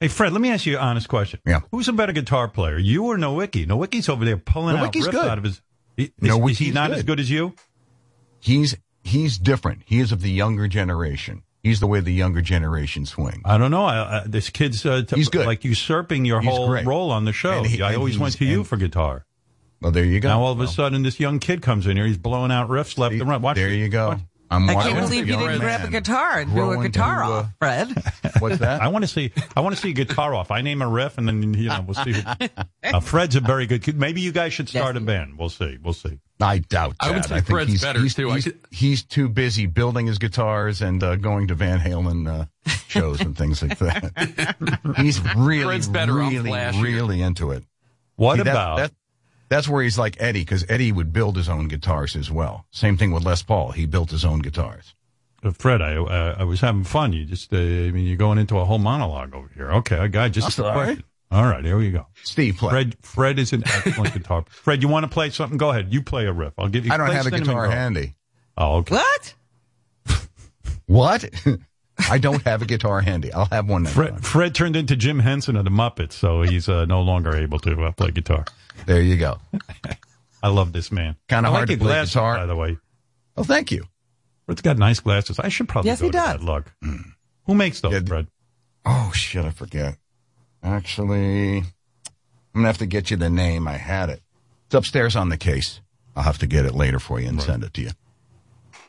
Hey, 0.00 0.08
Fred, 0.08 0.32
let 0.32 0.40
me 0.40 0.50
ask 0.50 0.64
you 0.64 0.76
an 0.76 0.82
honest 0.82 1.08
question. 1.08 1.40
Yeah. 1.44 1.60
Who's 1.70 1.88
a 1.88 1.92
better 1.92 2.12
guitar 2.12 2.48
player, 2.48 2.78
you 2.78 3.06
or 3.06 3.16
Nowicki? 3.16 3.66
Nowicki's 3.66 4.08
over 4.08 4.24
there 4.24 4.36
pulling 4.36 4.76
Nowicki's 4.76 5.08
out 5.08 5.14
riffs 5.14 5.20
good. 5.20 5.28
out 5.28 5.38
of 5.38 5.44
his. 5.44 5.60
Is, 5.96 6.10
Nowicki's 6.20 6.52
is 6.52 6.58
he 6.58 6.70
not 6.70 6.90
good. 6.90 6.98
as 6.98 7.02
good 7.04 7.20
as 7.20 7.30
you? 7.30 7.54
He's 8.40 8.76
he's 9.02 9.38
different. 9.38 9.82
He 9.86 9.98
is 9.98 10.12
of 10.12 10.22
the 10.22 10.30
younger 10.30 10.68
generation. 10.68 11.42
He's 11.68 11.80
the 11.80 11.86
way 11.86 12.00
the 12.00 12.12
younger 12.12 12.40
generation 12.42 13.06
swing. 13.06 13.42
I 13.44 13.58
don't 13.58 13.70
know. 13.70 13.84
I, 13.84 14.18
I, 14.18 14.24
this 14.26 14.50
kid's 14.50 14.84
uh, 14.84 15.02
t- 15.06 15.16
He's 15.16 15.28
good. 15.28 15.46
like 15.46 15.64
usurping 15.64 16.24
your 16.24 16.40
He's 16.40 16.50
whole 16.50 16.68
great. 16.68 16.86
role 16.86 17.10
on 17.12 17.24
the 17.24 17.32
show. 17.32 17.62
He- 17.62 17.82
I 17.82 17.94
always 17.94 18.18
went 18.18 18.34
to 18.38 18.44
you 18.44 18.64
for 18.64 18.76
guitar. 18.76 19.24
Well, 19.80 19.92
there 19.92 20.04
you 20.04 20.18
go. 20.18 20.28
Now 20.28 20.40
all 20.42 20.52
of 20.52 20.58
a 20.58 20.62
Well, 20.64 20.68
sudden, 20.72 21.02
this 21.04 21.20
young 21.20 21.38
kid 21.38 21.62
comes 21.62 21.86
in 21.86 21.96
here. 21.96 22.04
He's 22.06 22.18
blowing 22.18 22.50
out 22.50 22.68
riffs 22.68 22.98
left 22.98 23.14
and 23.14 23.28
right. 23.28 23.40
Watch 23.40 23.56
there 23.56 23.68
you 23.68 23.88
go. 23.88 24.08
Watch. 24.08 24.20
I'm 24.50 24.68
I 24.68 24.74
can't 24.74 24.98
believe 25.00 25.28
you 25.28 25.36
didn't 25.36 25.60
grab 25.60 25.84
a 25.84 25.90
guitar 25.90 26.38
and 26.38 26.54
do 26.54 26.70
a 26.72 26.82
guitar 26.82 27.22
uh, 27.22 27.30
off, 27.30 27.48
Fred. 27.58 27.88
What's 28.38 28.58
that? 28.58 28.80
I 28.80 28.88
want 28.88 29.04
to 29.04 29.08
see. 29.08 29.32
I 29.56 29.60
want 29.60 29.74
to 29.74 29.80
see 29.80 29.90
a 29.90 29.94
guitar 29.94 30.34
off. 30.34 30.50
I 30.50 30.62
name 30.62 30.80
a 30.80 30.88
riff, 30.88 31.18
and 31.18 31.28
then 31.28 31.54
you 31.54 31.68
know 31.68 31.84
we'll 31.86 31.94
see. 31.94 32.12
Who, 32.12 32.48
uh, 32.84 33.00
Fred's 33.00 33.36
a 33.36 33.40
very 33.40 33.66
good 33.66 33.82
kid. 33.82 33.98
Maybe 33.98 34.20
you 34.20 34.32
guys 34.32 34.52
should 34.52 34.68
start 34.68 34.96
a 34.96 35.00
band. 35.00 35.38
We'll 35.38 35.50
see. 35.50 35.78
We'll 35.82 35.92
see. 35.92 36.18
I 36.40 36.58
doubt 36.58 36.96
I 37.00 37.10
would 37.10 37.24
say 37.24 37.36
think 37.36 37.46
Fred's 37.46 37.70
he's, 37.72 37.82
better, 37.82 38.00
he's, 38.00 38.14
too. 38.14 38.30
He's, 38.30 38.48
he's 38.70 39.02
too 39.02 39.28
busy 39.28 39.66
building 39.66 40.06
his 40.06 40.18
guitars 40.18 40.80
and 40.82 41.02
uh, 41.02 41.16
going 41.16 41.48
to 41.48 41.54
Van 41.54 41.80
Halen 41.80 42.28
uh, 42.28 42.44
shows 42.86 43.20
and 43.20 43.36
things 43.36 43.60
like 43.60 43.76
that. 43.78 44.56
he's 44.96 45.20
really, 45.34 45.64
Fred's 45.64 45.88
better 45.88 46.14
really, 46.14 46.52
really 46.80 47.22
into 47.22 47.50
it. 47.50 47.64
What 48.16 48.36
See, 48.36 48.44
that- 48.44 48.50
about? 48.50 48.76
that? 48.76 48.92
That's 49.48 49.68
where 49.68 49.82
he's 49.82 49.98
like 49.98 50.16
Eddie, 50.20 50.40
because 50.42 50.64
Eddie 50.68 50.92
would 50.92 51.12
build 51.12 51.36
his 51.36 51.48
own 51.48 51.68
guitars 51.68 52.14
as 52.16 52.30
well. 52.30 52.66
Same 52.70 52.96
thing 52.96 53.10
with 53.12 53.24
Les 53.24 53.42
Paul. 53.42 53.72
He 53.72 53.86
built 53.86 54.10
his 54.10 54.24
own 54.24 54.40
guitars. 54.40 54.94
Uh, 55.42 55.52
Fred, 55.52 55.80
I 55.80 55.96
uh, 55.96 56.36
I 56.38 56.44
was 56.44 56.60
having 56.60 56.84
fun. 56.84 57.12
You 57.12 57.24
just, 57.24 57.52
uh, 57.52 57.56
I 57.56 57.90
mean, 57.90 58.06
you're 58.06 58.16
going 58.16 58.38
into 58.38 58.58
a 58.58 58.64
whole 58.64 58.78
monologue 58.78 59.34
over 59.34 59.48
here. 59.54 59.70
Okay, 59.72 59.96
I 59.96 60.08
got 60.08 60.32
just 60.32 60.46
That's 60.48 60.58
a 60.58 60.66
all 60.66 60.72
question. 60.72 60.96
right. 60.96 61.04
All 61.30 61.44
right, 61.44 61.62
here 61.64 61.76
we 61.76 61.90
go. 61.90 62.06
Steve, 62.24 62.56
play. 62.56 62.70
Fred, 62.70 62.96
Fred 63.02 63.38
is 63.38 63.52
an 63.52 63.62
excellent 63.66 64.14
guitar. 64.14 64.44
Fred, 64.48 64.82
you 64.82 64.88
want 64.88 65.04
to 65.04 65.08
play 65.10 65.28
something? 65.30 65.58
Go 65.58 65.70
ahead. 65.70 65.92
You 65.92 66.02
play 66.02 66.26
a 66.26 66.32
riff. 66.32 66.54
I'll 66.58 66.68
give 66.68 66.86
you. 66.86 66.92
I 66.92 66.96
don't 66.96 67.06
play 67.06 67.16
have 67.16 67.26
a 67.26 67.30
Cinnamon 67.30 67.46
guitar 67.48 67.62
Girl. 67.66 67.70
handy. 67.70 68.14
Oh, 68.56 68.76
okay. 68.78 68.94
What? 68.96 69.34
What? 70.86 71.28
I 72.10 72.18
don't 72.18 72.42
have 72.44 72.62
a 72.62 72.64
guitar 72.64 73.00
handy. 73.00 73.32
I'll 73.32 73.46
have 73.46 73.68
one 73.68 73.82
next 73.82 73.94
Fred, 73.94 74.10
time. 74.10 74.20
Fred 74.22 74.54
turned 74.54 74.76
into 74.76 74.96
Jim 74.96 75.18
Henson 75.18 75.56
of 75.56 75.64
the 75.64 75.70
Muppets, 75.70 76.12
so 76.12 76.42
he's 76.42 76.68
uh, 76.68 76.84
no 76.86 77.02
longer 77.02 77.36
able 77.36 77.58
to 77.60 77.84
uh, 77.84 77.92
play 77.92 78.10
guitar. 78.10 78.44
There 78.86 79.00
you 79.02 79.16
go. 79.16 79.38
I 80.42 80.48
love 80.48 80.72
this 80.72 80.90
man. 80.92 81.16
Kinda 81.28 81.50
hard 81.50 81.62
like 81.62 81.66
to 81.68 81.72
your 81.74 81.78
play 81.80 81.88
glasses, 81.88 82.14
guitar. 82.14 82.36
by 82.36 82.46
the 82.46 82.56
way. 82.56 82.78
Oh, 83.36 83.42
thank 83.44 83.70
you. 83.72 83.84
Fred's 84.46 84.62
got 84.62 84.78
nice 84.78 85.00
glasses. 85.00 85.38
I 85.38 85.48
should 85.48 85.68
probably 85.68 85.90
Yes, 85.90 86.00
go 86.00 86.06
he 86.06 86.10
to 86.12 86.16
does. 86.18 86.26
that 86.38 86.42
look. 86.44 86.72
Hmm. 86.82 86.96
Who 87.46 87.54
makes 87.54 87.80
those, 87.80 87.92
Yeah, 87.92 88.00
Fred? 88.06 88.26
Oh 88.86 89.10
shit, 89.14 89.44
I 89.44 89.50
forget. 89.50 89.96
Actually, 90.62 91.58
I'm 91.58 91.64
gonna 92.54 92.66
have 92.66 92.78
to 92.78 92.86
get 92.86 93.10
you 93.10 93.16
the 93.16 93.30
name. 93.30 93.66
I 93.68 93.76
had 93.76 94.10
it. 94.10 94.22
It's 94.66 94.74
upstairs 94.74 95.16
on 95.16 95.28
the 95.28 95.36
case. 95.36 95.80
I'll 96.16 96.22
have 96.24 96.38
to 96.38 96.46
get 96.46 96.66
it 96.66 96.74
later 96.74 96.98
for 96.98 97.20
you 97.20 97.28
and 97.28 97.40
send 97.42 97.62
it 97.64 97.72
to 97.74 97.82
you. 97.82 97.90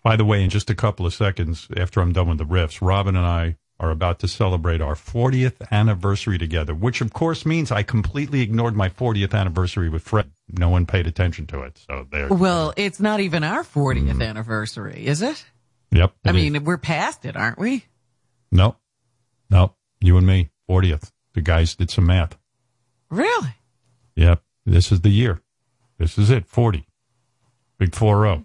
By 0.03 0.15
the 0.15 0.25
way, 0.25 0.43
in 0.43 0.49
just 0.49 0.69
a 0.69 0.75
couple 0.75 1.05
of 1.05 1.13
seconds 1.13 1.67
after 1.77 2.01
I'm 2.01 2.13
done 2.13 2.27
with 2.29 2.37
the 2.37 2.45
riffs, 2.45 2.79
Robin 2.85 3.15
and 3.15 3.25
I 3.25 3.57
are 3.79 3.91
about 3.91 4.19
to 4.19 4.27
celebrate 4.27 4.81
our 4.81 4.95
40th 4.95 5.55
anniversary 5.71 6.37
together, 6.37 6.75
which 6.75 7.01
of 7.01 7.13
course 7.13 7.45
means 7.45 7.71
I 7.71 7.83
completely 7.83 8.41
ignored 8.41 8.75
my 8.75 8.89
40th 8.89 9.33
anniversary 9.33 9.89
with 9.89 10.03
Fred. 10.03 10.31
No 10.49 10.69
one 10.69 10.85
paid 10.85 11.07
attention 11.07 11.47
to 11.47 11.61
it. 11.61 11.79
So 11.87 12.05
there. 12.11 12.27
Well, 12.27 12.73
it's 12.75 12.99
not 12.99 13.19
even 13.19 13.43
our 13.43 13.63
40th 13.63 14.09
mm-hmm. 14.09 14.21
anniversary, 14.21 15.05
is 15.05 15.21
it? 15.21 15.45
Yep. 15.91 16.13
I 16.25 16.29
it 16.29 16.33
mean, 16.33 16.55
is. 16.55 16.61
we're 16.61 16.77
past 16.77 17.25
it, 17.25 17.35
aren't 17.35 17.59
we? 17.59 17.85
no, 18.51 18.75
no, 19.49 19.75
you 20.01 20.17
and 20.17 20.27
me, 20.27 20.49
40th. 20.69 21.11
The 21.33 21.41
guys 21.41 21.75
did 21.75 21.89
some 21.89 22.07
math. 22.07 22.37
Really? 23.09 23.55
Yep. 24.15 24.41
This 24.65 24.91
is 24.91 25.01
the 25.01 25.09
year. 25.09 25.41
This 25.97 26.17
is 26.17 26.29
it. 26.29 26.45
40. 26.45 26.85
Big 27.77 27.95
4 27.95 28.43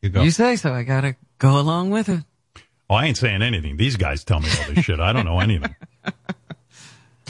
You 0.00 0.08
go. 0.08 0.22
You 0.22 0.30
say 0.30 0.56
so. 0.56 0.72
I 0.72 0.82
got 0.82 1.02
to 1.02 1.16
go 1.38 1.58
along 1.58 1.90
with 1.90 2.08
it. 2.08 2.24
Oh, 2.90 2.94
I 2.94 3.06
ain't 3.06 3.16
saying 3.16 3.42
anything. 3.42 3.76
These 3.76 3.96
guys 3.96 4.24
tell 4.24 4.40
me 4.40 4.48
all 4.58 4.72
this 4.72 4.84
shit. 4.84 4.98
I 5.00 5.12
don't 5.12 5.26
know 5.26 5.40
anything. 5.40 5.74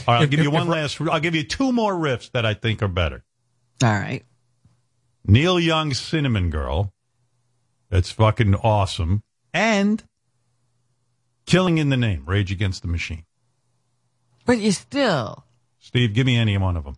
All 0.07 0.15
right, 0.15 0.23
I'll 0.23 0.27
give 0.27 0.41
you 0.41 0.51
one 0.51 0.69
last. 0.69 1.01
I'll 1.01 1.21
give 1.21 1.35
you 1.35 1.43
two 1.43 1.71
more 1.73 1.93
riffs 1.93 2.31
that 2.31 2.47
I 2.47 2.55
think 2.55 2.83
are 2.83 2.89
better. 2.89 3.25
All 3.83 3.91
right. 3.91 4.25
Neil 5.27 5.61
Young's 5.61 6.01
"Cinnamon 6.01 6.49
Girl" 6.49 6.95
That's 7.91 8.11
fucking 8.11 8.55
awesome. 8.57 9.23
And 9.55 10.05
Killing 11.47 11.79
in 11.79 11.89
the 11.89 11.97
Name, 11.97 12.25
Rage 12.27 12.53
Against 12.53 12.83
the 12.83 12.89
Machine. 12.89 13.25
But 14.45 14.59
you 14.59 14.73
still 14.73 15.45
Steve, 15.79 16.13
give 16.13 16.27
me 16.27 16.37
any 16.37 16.59
one 16.59 16.77
of 16.77 16.85
them. 16.85 16.97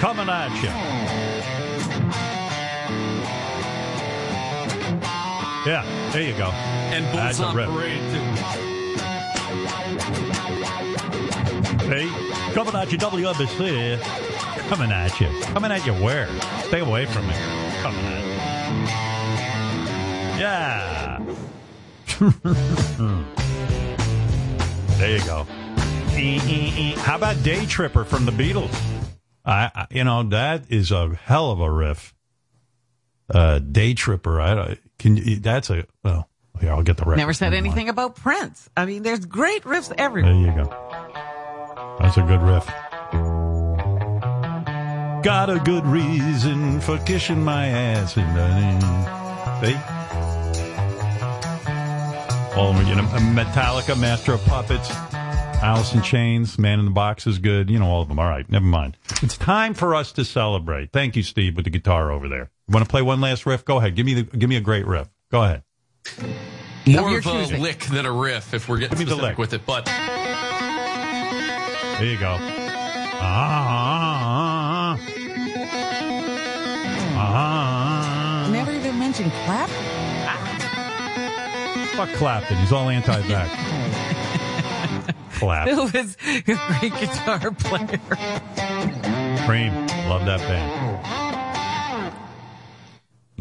Coming 0.00 0.28
at 0.28 0.62
you. 0.62 1.31
Yeah, 5.64 5.84
there 6.12 6.22
you 6.22 6.32
go. 6.36 6.46
And 6.50 7.04
That's 7.16 7.38
Bulls 7.38 7.56
a 7.56 7.60
on. 7.60 7.72
Parade, 7.72 8.00
too. 8.10 8.18
Hey, 11.88 12.08
coming 12.54 12.74
at 12.74 12.90
you, 12.90 12.98
WNBC. 12.98 14.00
Coming 14.68 14.90
at 14.90 15.20
you. 15.20 15.28
Coming 15.42 15.70
at 15.70 15.86
you 15.86 15.92
where? 15.94 16.26
Stay 16.64 16.80
away 16.80 17.06
from 17.06 17.28
me. 17.28 17.34
Coming 17.82 18.04
at 18.06 18.24
you. 20.34 20.40
Yeah. 20.40 21.18
there 24.98 25.16
you 25.18 25.24
go. 25.24 25.46
How 27.02 27.16
about 27.16 27.42
Day 27.42 27.64
Tripper 27.66 28.04
from 28.04 28.24
the 28.26 28.32
Beatles? 28.32 28.72
I, 29.44 29.70
I 29.74 29.86
you 29.90 30.04
know 30.04 30.22
that 30.24 30.70
is 30.70 30.90
a 30.90 31.14
hell 31.14 31.50
of 31.50 31.60
a 31.60 31.70
riff. 31.70 32.14
Uh, 33.32 33.58
Day 33.60 33.94
Tripper. 33.94 34.40
I 34.40 34.54
don't- 34.54 34.78
can 35.02 35.16
you, 35.16 35.36
that's 35.40 35.68
a 35.68 35.84
well. 36.04 36.28
Here, 36.60 36.70
I'll 36.70 36.82
get 36.82 36.96
the 36.96 37.04
record. 37.04 37.16
Never 37.16 37.32
said 37.32 37.54
anything 37.54 37.88
about 37.88 38.14
Prince. 38.14 38.70
I 38.76 38.84
mean, 38.84 39.02
there's 39.02 39.24
great 39.24 39.64
riffs 39.64 39.92
everywhere. 39.98 40.32
There 40.32 40.40
you 40.40 40.52
go. 40.64 41.96
That's 41.98 42.16
a 42.18 42.22
good 42.22 42.40
riff. 42.40 42.66
Got 45.24 45.50
a 45.50 45.58
good 45.64 45.84
reason 45.86 46.80
for 46.80 46.98
kissing 46.98 47.42
my 47.42 47.66
ass 47.66 48.16
and 48.16 48.82
See? 49.64 49.76
Oh, 52.54 52.72
you 52.86 52.94
know, 52.94 53.02
Metallica, 53.32 53.98
Master 53.98 54.34
of 54.34 54.44
Puppets, 54.44 54.90
Alice 54.90 55.94
in 55.94 56.02
Chains, 56.02 56.58
Man 56.58 56.78
in 56.78 56.84
the 56.84 56.90
Box 56.90 57.26
is 57.26 57.38
good. 57.38 57.70
You 57.70 57.78
know, 57.78 57.86
all 57.86 58.02
of 58.02 58.08
them. 58.08 58.18
All 58.18 58.28
right, 58.28 58.48
never 58.50 58.64
mind. 58.64 58.96
It's 59.22 59.36
time 59.36 59.74
for 59.74 59.94
us 59.94 60.12
to 60.12 60.24
celebrate. 60.24 60.92
Thank 60.92 61.16
you, 61.16 61.22
Steve, 61.22 61.56
with 61.56 61.64
the 61.64 61.70
guitar 61.70 62.10
over 62.10 62.28
there. 62.28 62.50
Want 62.72 62.84
to 62.84 62.90
play 62.90 63.02
one 63.02 63.20
last 63.20 63.44
riff? 63.46 63.64
Go 63.64 63.76
ahead. 63.78 63.94
Give 63.94 64.06
me 64.06 64.14
the, 64.14 64.22
give 64.36 64.48
me 64.48 64.56
a 64.56 64.60
great 64.60 64.86
riff. 64.86 65.08
Go 65.30 65.42
ahead. 65.42 65.62
More 66.86 67.10
your 67.10 67.18
of 67.18 67.26
a 67.26 67.30
choosing. 67.30 67.60
lick 67.62 67.80
than 67.80 68.06
a 68.06 68.12
riff 68.12 68.54
if 68.54 68.68
we're 68.68 68.78
getting 68.78 68.98
Give 68.98 69.08
the 69.08 69.14
specific 69.14 69.38
lick. 69.38 69.38
with 69.38 69.52
it. 69.54 69.64
But 69.66 69.84
There 71.98 72.04
you 72.06 72.18
go. 72.18 72.36
Ah, 73.24 74.96
ah, 74.98 74.98
ah, 77.14 78.44
ah. 78.46 78.48
Never 78.50 78.72
even 78.72 78.98
mentioned 78.98 79.30
clap. 79.44 79.68
Fuck 81.94 82.08
Clapton. 82.16 82.56
He's 82.56 82.72
all 82.72 82.88
anti-vax. 82.88 83.50
Clap. 85.42 85.66
Bill 85.66 85.84
was 85.84 86.16
a 86.24 86.40
great 86.42 86.92
guitar 87.00 87.50
player. 87.50 87.98
Cream. 89.44 89.72
Love 90.08 90.24
that 90.24 90.38
band. 90.40 91.21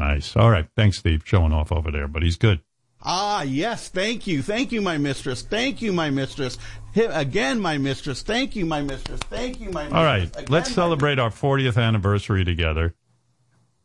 Nice. 0.02 0.36
All 0.36 0.50
right. 0.50 0.68
Thanks, 0.76 0.98
Steve. 0.98 1.22
Showing 1.26 1.54
off 1.54 1.72
over 1.72 1.92
there, 1.92 2.08
but 2.08 2.24
he's 2.24 2.36
good. 2.38 2.60
Ah, 3.04 3.44
yes. 3.44 3.88
Thank 3.90 4.26
you. 4.26 4.42
Thank 4.42 4.72
you, 4.72 4.82
my 4.82 4.98
mistress. 4.98 5.44
Thank 5.44 5.80
you, 5.82 5.94
my 5.94 6.10
mistress. 6.10 6.58
Again, 6.96 7.60
my 7.60 7.78
mistress. 7.78 8.24
Thank 8.24 8.56
you, 8.56 8.66
my 8.66 8.82
mistress. 8.82 9.20
Thank 9.30 9.60
you, 9.60 9.70
my 9.70 9.84
mistress. 9.84 9.98
All 9.98 10.04
right. 10.04 10.24
Again, 10.36 10.46
Let's 10.50 10.72
celebrate 10.74 11.20
our 11.20 11.30
40th 11.30 11.80
anniversary 11.82 12.44
together. 12.44 12.96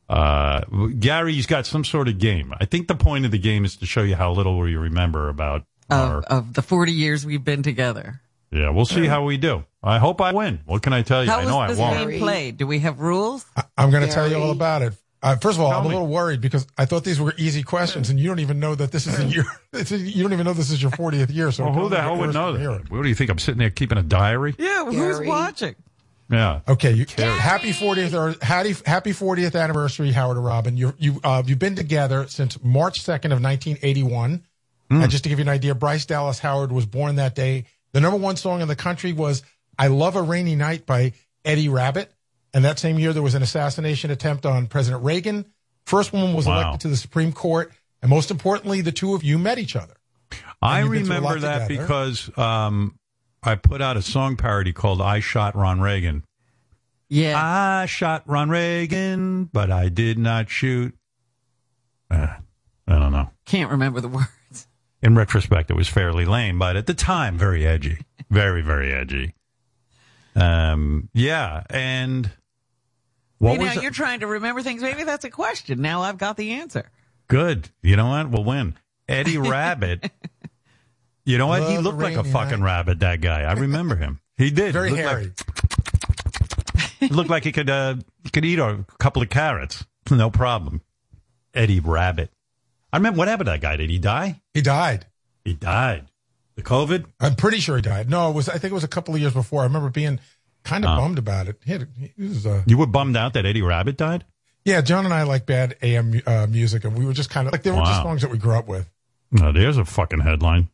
Uh, 0.08 0.60
Gary's 0.98 1.46
got 1.46 1.66
some 1.66 1.84
sort 1.84 2.08
of 2.08 2.18
game. 2.18 2.54
I 2.58 2.64
think 2.64 2.88
the 2.88 2.94
point 2.94 3.26
of 3.26 3.30
the 3.30 3.38
game 3.38 3.64
is 3.66 3.76
to 3.76 3.86
show 3.86 4.02
you 4.02 4.16
how 4.16 4.32
little 4.32 4.58
we 4.58 4.74
remember 4.74 5.28
about 5.28 5.64
our. 5.90 6.18
Of, 6.20 6.24
of 6.24 6.54
the 6.54 6.62
40 6.62 6.92
years 6.92 7.26
we've 7.26 7.44
been 7.44 7.62
together. 7.62 8.22
Yeah, 8.50 8.70
we'll 8.70 8.86
see 8.86 9.06
how 9.06 9.24
we 9.24 9.36
do. 9.36 9.64
I 9.82 9.98
hope 9.98 10.20
I 10.22 10.32
win. 10.32 10.60
What 10.64 10.82
can 10.82 10.92
I 10.94 11.02
tell 11.02 11.22
you? 11.24 11.30
How 11.30 11.40
I 11.40 11.44
know 11.44 11.56
was 11.58 11.70
this 11.72 11.80
I 11.80 11.82
won't. 11.98 12.10
game 12.10 12.20
played? 12.20 12.56
Do 12.56 12.66
we 12.66 12.78
have 12.78 13.00
rules? 13.00 13.44
I'm 13.76 13.90
going 13.90 14.06
to 14.06 14.12
tell 14.12 14.30
you 14.30 14.36
all 14.38 14.52
about 14.52 14.82
it. 14.82 14.94
Uh, 15.26 15.34
first 15.34 15.58
of 15.58 15.64
all, 15.64 15.70
Tell 15.70 15.80
I'm 15.80 15.86
a 15.86 15.88
little 15.88 16.06
worried 16.06 16.40
because 16.40 16.68
I 16.78 16.84
thought 16.84 17.02
these 17.02 17.20
were 17.20 17.34
easy 17.36 17.64
questions, 17.64 18.10
and 18.10 18.20
you 18.20 18.28
don't 18.28 18.38
even 18.38 18.60
know 18.60 18.76
that 18.76 18.92
this 18.92 19.08
is 19.08 19.18
a 19.18 19.24
year. 19.24 19.44
It's 19.72 19.90
a, 19.90 19.98
you 19.98 20.22
don't 20.22 20.32
even 20.32 20.46
know 20.46 20.52
this 20.52 20.70
is 20.70 20.80
your 20.80 20.92
40th 20.92 21.34
year. 21.34 21.50
So 21.50 21.64
Well, 21.64 21.72
who 21.74 21.88
the 21.88 22.00
hell 22.00 22.16
would 22.16 22.32
know 22.32 22.52
from 22.52 22.60
here. 22.60 22.78
that? 22.78 22.90
What 22.90 23.02
do 23.02 23.08
you 23.08 23.14
think? 23.16 23.30
I'm 23.30 23.38
sitting 23.38 23.58
there 23.58 23.70
keeping 23.70 23.98
a 23.98 24.02
diary? 24.02 24.54
Yeah, 24.56 24.84
who's 24.84 25.20
watching? 25.26 25.74
Yeah. 26.30 26.60
Okay, 26.68 26.92
you, 26.92 27.06
happy 27.18 27.72
40th 27.72 28.14
or 28.14 28.44
happy 28.44 28.74
happy 28.86 29.10
40th 29.10 29.60
anniversary, 29.60 30.12
Howard 30.12 30.36
and 30.36 30.46
Robin. 30.46 30.76
You 30.76 30.94
you 30.98 31.20
uh, 31.22 31.42
you've 31.44 31.58
been 31.58 31.76
together 31.76 32.26
since 32.28 32.62
March 32.62 33.02
2nd 33.02 33.26
of 33.26 33.42
1981. 33.42 34.44
Hmm. 34.90 35.02
And 35.02 35.10
just 35.10 35.24
to 35.24 35.28
give 35.28 35.38
you 35.40 35.44
an 35.44 35.48
idea, 35.48 35.74
Bryce 35.74 36.06
Dallas 36.06 36.38
Howard 36.38 36.70
was 36.70 36.86
born 36.86 37.16
that 37.16 37.34
day. 37.34 37.64
The 37.92 38.00
number 38.00 38.18
one 38.18 38.36
song 38.36 38.60
in 38.60 38.68
the 38.68 38.76
country 38.76 39.12
was 39.12 39.42
"I 39.78 39.88
Love 39.88 40.16
a 40.16 40.22
Rainy 40.22 40.54
Night" 40.54 40.86
by 40.86 41.12
Eddie 41.44 41.68
Rabbitt. 41.68 42.08
And 42.56 42.64
that 42.64 42.78
same 42.78 42.98
year, 42.98 43.12
there 43.12 43.22
was 43.22 43.34
an 43.34 43.42
assassination 43.42 44.10
attempt 44.10 44.46
on 44.46 44.66
President 44.66 45.04
Reagan. 45.04 45.44
First 45.84 46.14
woman 46.14 46.32
was 46.34 46.46
Wow. 46.46 46.54
elected 46.62 46.80
to 46.80 46.88
the 46.88 46.96
Supreme 46.96 47.30
Court, 47.30 47.70
and 48.00 48.08
most 48.08 48.30
importantly, 48.30 48.80
the 48.80 48.92
two 48.92 49.14
of 49.14 49.22
you 49.22 49.36
met 49.36 49.58
each 49.58 49.76
other. 49.76 49.92
I 50.62 50.80
And 50.80 50.86
you've 50.86 50.92
been 50.94 51.04
through 51.04 51.16
a 51.16 51.18
remember 51.18 51.40
that 51.40 51.68
together. 51.68 51.82
because 51.82 52.38
um, 52.38 52.98
I 53.42 53.56
put 53.56 53.82
out 53.82 53.98
a 53.98 54.02
song 54.02 54.38
parody 54.38 54.72
called 54.72 55.02
"I 55.02 55.20
Shot 55.20 55.54
Ron 55.54 55.82
Reagan." 55.82 56.24
Yeah, 57.10 57.38
I 57.38 57.84
shot 57.84 58.22
Ron 58.24 58.48
Reagan, 58.48 59.44
but 59.52 59.70
I 59.70 59.90
did 59.90 60.18
not 60.18 60.48
shoot. 60.48 60.96
Uh, 62.10 62.36
I 62.88 62.98
don't 62.98 63.12
know. 63.12 63.28
Can't 63.44 63.70
remember 63.70 64.00
the 64.00 64.08
words. 64.08 64.66
In 65.02 65.14
retrospect, 65.14 65.70
it 65.70 65.76
was 65.76 65.88
fairly 65.88 66.24
lame, 66.24 66.58
but 66.58 66.74
at 66.74 66.86
the 66.86 66.94
time, 66.94 67.36
very 67.36 67.66
edgy, 67.66 67.98
very 68.30 68.62
very 68.62 68.94
edgy. 68.94 69.34
Um, 70.34 71.10
yeah, 71.12 71.64
and 71.68 72.30
what 73.38 73.52
Hey, 73.52 73.58
was 73.58 73.66
now 73.74 73.80
it? 73.80 73.82
you're 73.82 73.90
trying 73.92 74.20
to 74.20 74.26
remember 74.26 74.62
things. 74.62 74.82
Maybe 74.82 75.04
that's 75.04 75.24
a 75.24 75.30
question. 75.30 75.80
Now 75.82 76.02
I've 76.02 76.18
got 76.18 76.36
the 76.36 76.52
answer. 76.52 76.90
good? 77.28 77.68
You 77.82 77.96
know 77.96 78.08
what? 78.08 78.30
We'll 78.30 78.44
win. 78.44 78.76
Eddie 79.08 79.36
Rabbitt. 79.38 80.10
You 81.24 81.38
know 81.38 81.46
what? 81.48 81.68
he 81.70 81.78
looked 81.78 81.98
like 81.98 82.16
a 82.16 82.24
fucking 82.24 82.60
night. 82.60 82.64
rabbit. 82.66 83.00
That 83.00 83.20
guy. 83.20 83.42
I 83.42 83.52
remember 83.54 83.96
him. 83.96 84.20
He 84.38 84.50
did. 84.50 84.74
Very 84.74 84.90
Looked 84.90 85.02
like- 85.02 85.10
hairy. 85.10 85.32
looked 87.10 87.30
like 87.30 87.44
he 87.44 87.52
could 87.52 87.70
uh, 87.70 87.96
could 88.32 88.44
eat 88.44 88.58
a 88.58 88.84
couple 88.98 89.22
of 89.22 89.30
carrots, 89.30 89.84
no 90.10 90.30
problem. 90.30 90.82
Eddie 91.54 91.80
Rabbitt. 91.80 92.28
I 92.92 92.98
remember 92.98 93.18
what 93.18 93.28
happened 93.28 93.46
to 93.46 93.52
that 93.52 93.60
guy. 93.62 93.76
Did 93.76 93.88
he 93.90 93.98
die? 93.98 94.42
He 94.52 94.60
died. 94.60 95.06
He 95.44 95.54
died. 95.54 96.06
The 96.56 96.62
COVID. 96.62 97.06
I'm 97.20 97.34
pretty 97.34 97.60
sure 97.60 97.76
he 97.76 97.82
died. 97.82 98.10
No, 98.10 98.30
it 98.30 98.34
was. 98.34 98.48
I 98.48 98.58
think 98.58 98.72
it 98.72 98.74
was 98.74 98.84
a 98.84 98.88
couple 98.88 99.14
of 99.14 99.20
years 99.20 99.32
before. 99.32 99.62
I 99.62 99.64
remember 99.64 99.88
being 99.90 100.20
kind 100.66 100.84
of 100.84 100.90
Oh. 100.98 101.00
bummed 101.02 101.18
about 101.18 101.48
it. 101.48 101.58
He, 101.64 101.72
had, 101.72 101.88
he 101.98 102.12
was. 102.22 102.44
Uh, 102.46 102.62
You 102.66 102.76
were 102.76 102.86
bummed 102.86 103.16
out 103.16 103.32
that 103.34 103.46
Eddie 103.46 103.62
Rabbitt 103.62 103.96
died. 103.96 104.24
yeah, 104.64 104.80
John 104.82 105.04
and 105.04 105.14
I 105.14 105.22
like 105.22 105.46
bad 105.46 105.76
AM 105.82 106.20
uh, 106.26 106.46
music, 106.48 106.84
and 106.84 106.96
we 106.98 107.06
were 107.06 107.12
just 107.14 107.30
kind 107.30 107.46
of 107.46 107.52
like 107.52 107.62
they 107.62 107.70
were 107.70 107.78
just 107.78 108.02
songs 108.02 108.22
that 108.22 108.30
we 108.30 108.38
grew 108.38 108.54
up 108.54 108.66
with. 108.68 108.88
No, 109.32 109.52
there's 109.52 109.76
a 109.78 109.84
fucking 109.84 110.20
headline. 110.20 110.68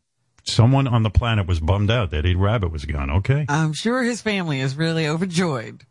Someone 0.45 0.87
on 0.87 1.03
the 1.03 1.09
planet 1.09 1.47
was 1.47 1.59
bummed 1.61 1.89
out 1.89 2.11
that 2.11 2.17
Eddie 2.25 2.35
Rabbitt 2.35 2.69
was 2.71 2.83
gone. 2.85 3.09
Okay. 3.09 3.45
I'm 3.47 3.71
sure 3.73 4.03
his 4.03 4.21
family 4.21 4.59
is 4.59 4.75
really 4.75 5.07
overjoyed. 5.07 5.85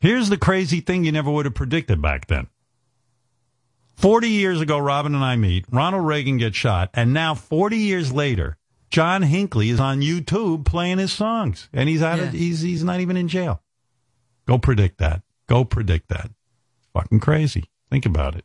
Here's 0.00 0.28
the 0.28 0.36
crazy 0.36 0.80
thing 0.80 1.04
you 1.04 1.10
never 1.10 1.30
would 1.30 1.46
have 1.46 1.54
predicted 1.54 2.00
back 2.00 2.28
then. 2.28 2.46
40 3.96 4.28
years 4.28 4.60
ago, 4.60 4.78
Robin 4.78 5.14
and 5.14 5.24
I 5.24 5.34
meet. 5.36 5.64
Ronald 5.72 6.06
Reagan 6.06 6.38
gets 6.38 6.56
shot. 6.56 6.90
And 6.94 7.12
now, 7.12 7.34
40 7.34 7.76
years 7.78 8.12
later, 8.12 8.56
John 8.90 9.22
Hinckley 9.22 9.70
is 9.70 9.80
on 9.80 10.00
YouTube 10.00 10.64
playing 10.64 10.98
his 10.98 11.12
songs. 11.12 11.68
And 11.72 11.88
he's 11.88 12.02
out 12.02 12.18
of, 12.18 12.32
he's, 12.32 12.60
he's 12.60 12.84
not 12.84 13.00
even 13.00 13.16
in 13.16 13.28
jail. 13.28 13.62
Go 14.46 14.58
predict 14.58 14.98
that. 14.98 15.22
Go 15.46 15.64
predict 15.64 16.08
that. 16.08 16.30
Fucking 16.94 17.20
crazy. 17.20 17.64
Think 17.90 18.06
about 18.06 18.34
it. 18.34 18.44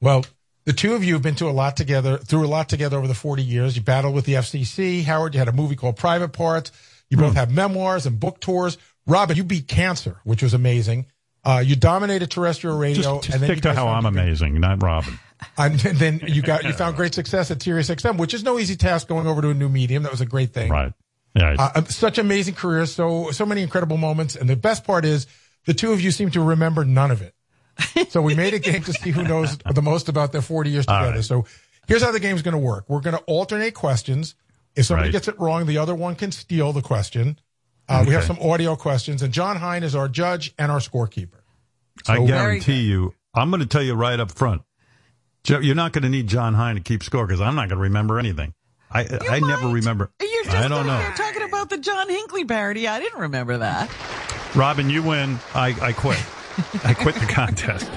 Well, 0.00 0.24
the 0.64 0.72
two 0.72 0.94
of 0.94 1.04
you 1.04 1.14
have 1.14 1.22
been 1.22 1.36
to 1.36 1.48
a 1.48 1.50
lot 1.50 1.76
together, 1.76 2.18
through 2.18 2.44
a 2.44 2.48
lot 2.48 2.68
together 2.68 2.98
over 2.98 3.06
the 3.06 3.14
40 3.14 3.42
years. 3.42 3.76
You 3.76 3.82
battled 3.82 4.14
with 4.14 4.24
the 4.24 4.34
FCC. 4.34 5.04
Howard, 5.04 5.34
you 5.34 5.38
had 5.38 5.48
a 5.48 5.52
movie 5.52 5.76
called 5.76 5.96
Private 5.96 6.32
Parts. 6.32 6.72
You 7.08 7.16
both 7.16 7.34
have 7.34 7.50
memoirs 7.50 8.04
and 8.04 8.20
book 8.20 8.40
tours. 8.40 8.76
Robin, 9.06 9.36
you 9.36 9.44
beat 9.44 9.66
cancer, 9.66 10.20
which 10.24 10.42
was 10.42 10.52
amazing. 10.52 11.06
Uh, 11.44 11.62
you 11.64 11.74
dominated 11.74 12.30
terrestrial 12.30 12.76
radio. 12.76 13.02
Just, 13.02 13.22
just 13.22 13.34
and 13.34 13.42
then 13.42 13.48
stick 13.48 13.56
you 13.56 13.70
to 13.70 13.74
how 13.74 13.88
I'm 13.88 14.04
amazing, 14.04 14.60
not 14.60 14.82
Robin. 14.82 15.18
And 15.58 15.78
then 15.78 16.20
you 16.26 16.42
got 16.42 16.64
you 16.64 16.72
found 16.72 16.96
great 16.96 17.14
success 17.14 17.50
at 17.50 17.62
Sirius 17.62 17.88
XM, 17.90 18.16
which 18.18 18.34
is 18.34 18.42
no 18.42 18.58
easy 18.58 18.74
task 18.76 19.06
going 19.08 19.26
over 19.26 19.40
to 19.42 19.50
a 19.50 19.54
new 19.54 19.68
medium. 19.68 20.02
That 20.02 20.10
was 20.12 20.20
a 20.20 20.26
great 20.26 20.52
thing. 20.52 20.70
Right. 20.70 20.92
Yeah. 21.34 21.54
Uh, 21.58 21.70
um, 21.76 21.86
such 21.86 22.18
amazing 22.18 22.54
careers, 22.54 22.92
so 22.92 23.30
so 23.30 23.46
many 23.46 23.62
incredible 23.62 23.96
moments, 23.98 24.34
and 24.36 24.48
the 24.50 24.56
best 24.56 24.84
part 24.84 25.04
is 25.04 25.26
the 25.66 25.74
two 25.74 25.92
of 25.92 26.00
you 26.00 26.10
seem 26.10 26.30
to 26.32 26.40
remember 26.40 26.84
none 26.84 27.10
of 27.10 27.22
it. 27.22 27.34
So 28.10 28.20
we 28.22 28.34
made 28.34 28.54
a 28.54 28.58
game 28.58 28.82
to 28.82 28.92
see 28.92 29.10
who 29.10 29.22
knows 29.22 29.56
the 29.58 29.82
most 29.82 30.08
about 30.08 30.32
their 30.32 30.42
40 30.42 30.70
years 30.70 30.86
together. 30.86 31.12
right. 31.12 31.24
So 31.24 31.44
here's 31.86 32.02
how 32.02 32.10
the 32.10 32.18
game's 32.20 32.42
going 32.42 32.52
to 32.52 32.58
work. 32.58 32.86
We're 32.88 33.00
going 33.00 33.16
to 33.16 33.22
alternate 33.24 33.74
questions. 33.74 34.34
If 34.74 34.86
somebody 34.86 35.08
Right. 35.08 35.12
gets 35.12 35.28
it 35.28 35.38
wrong, 35.38 35.66
the 35.66 35.78
other 35.78 35.94
one 35.94 36.14
can 36.16 36.32
steal 36.32 36.72
the 36.72 36.82
question. 36.82 37.38
Uh, 37.88 38.04
We 38.06 38.14
have 38.14 38.24
some 38.24 38.38
audio 38.40 38.74
questions, 38.76 39.22
and 39.22 39.32
Jon 39.32 39.56
Hein 39.56 39.82
is 39.84 39.94
our 39.94 40.08
judge 40.08 40.52
and 40.58 40.72
our 40.72 40.78
scorekeeper. 40.80 41.40
I 42.08 42.24
guarantee 42.24 42.80
you, 42.82 43.14
I'm 43.34 43.50
going 43.50 43.60
to 43.60 43.66
tell 43.66 43.82
you 43.82 43.94
right 43.94 44.18
up 44.18 44.30
front. 44.32 44.62
You're 45.48 45.74
not 45.74 45.92
going 45.92 46.02
to 46.02 46.08
need 46.08 46.26
Jon 46.26 46.54
Hein 46.54 46.76
to 46.76 46.80
keep 46.80 47.02
score 47.02 47.26
because 47.26 47.40
I'm 47.40 47.54
not 47.54 47.68
going 47.68 47.78
to 47.78 47.82
remember 47.82 48.18
anything. 48.18 48.54
I 48.90 49.06
I 49.28 49.40
never 49.40 49.68
remember. 49.68 50.10
You're 50.20 50.44
just 50.44 50.56
I 50.56 50.68
don't 50.68 50.86
know. 50.86 50.96
here 50.96 51.12
talking 51.16 51.42
about 51.42 51.68
the 51.68 51.78
John 51.78 52.08
Hinckley 52.08 52.44
parody. 52.44 52.88
I 52.88 53.00
didn't 53.00 53.20
remember 53.20 53.58
that. 53.58 53.90
Robin, 54.54 54.88
you 54.88 55.02
win. 55.02 55.38
I, 55.54 55.74
I 55.80 55.92
quit. 55.92 56.18
I 56.84 56.94
quit 56.94 57.14
the 57.16 57.26
contest. 57.26 57.90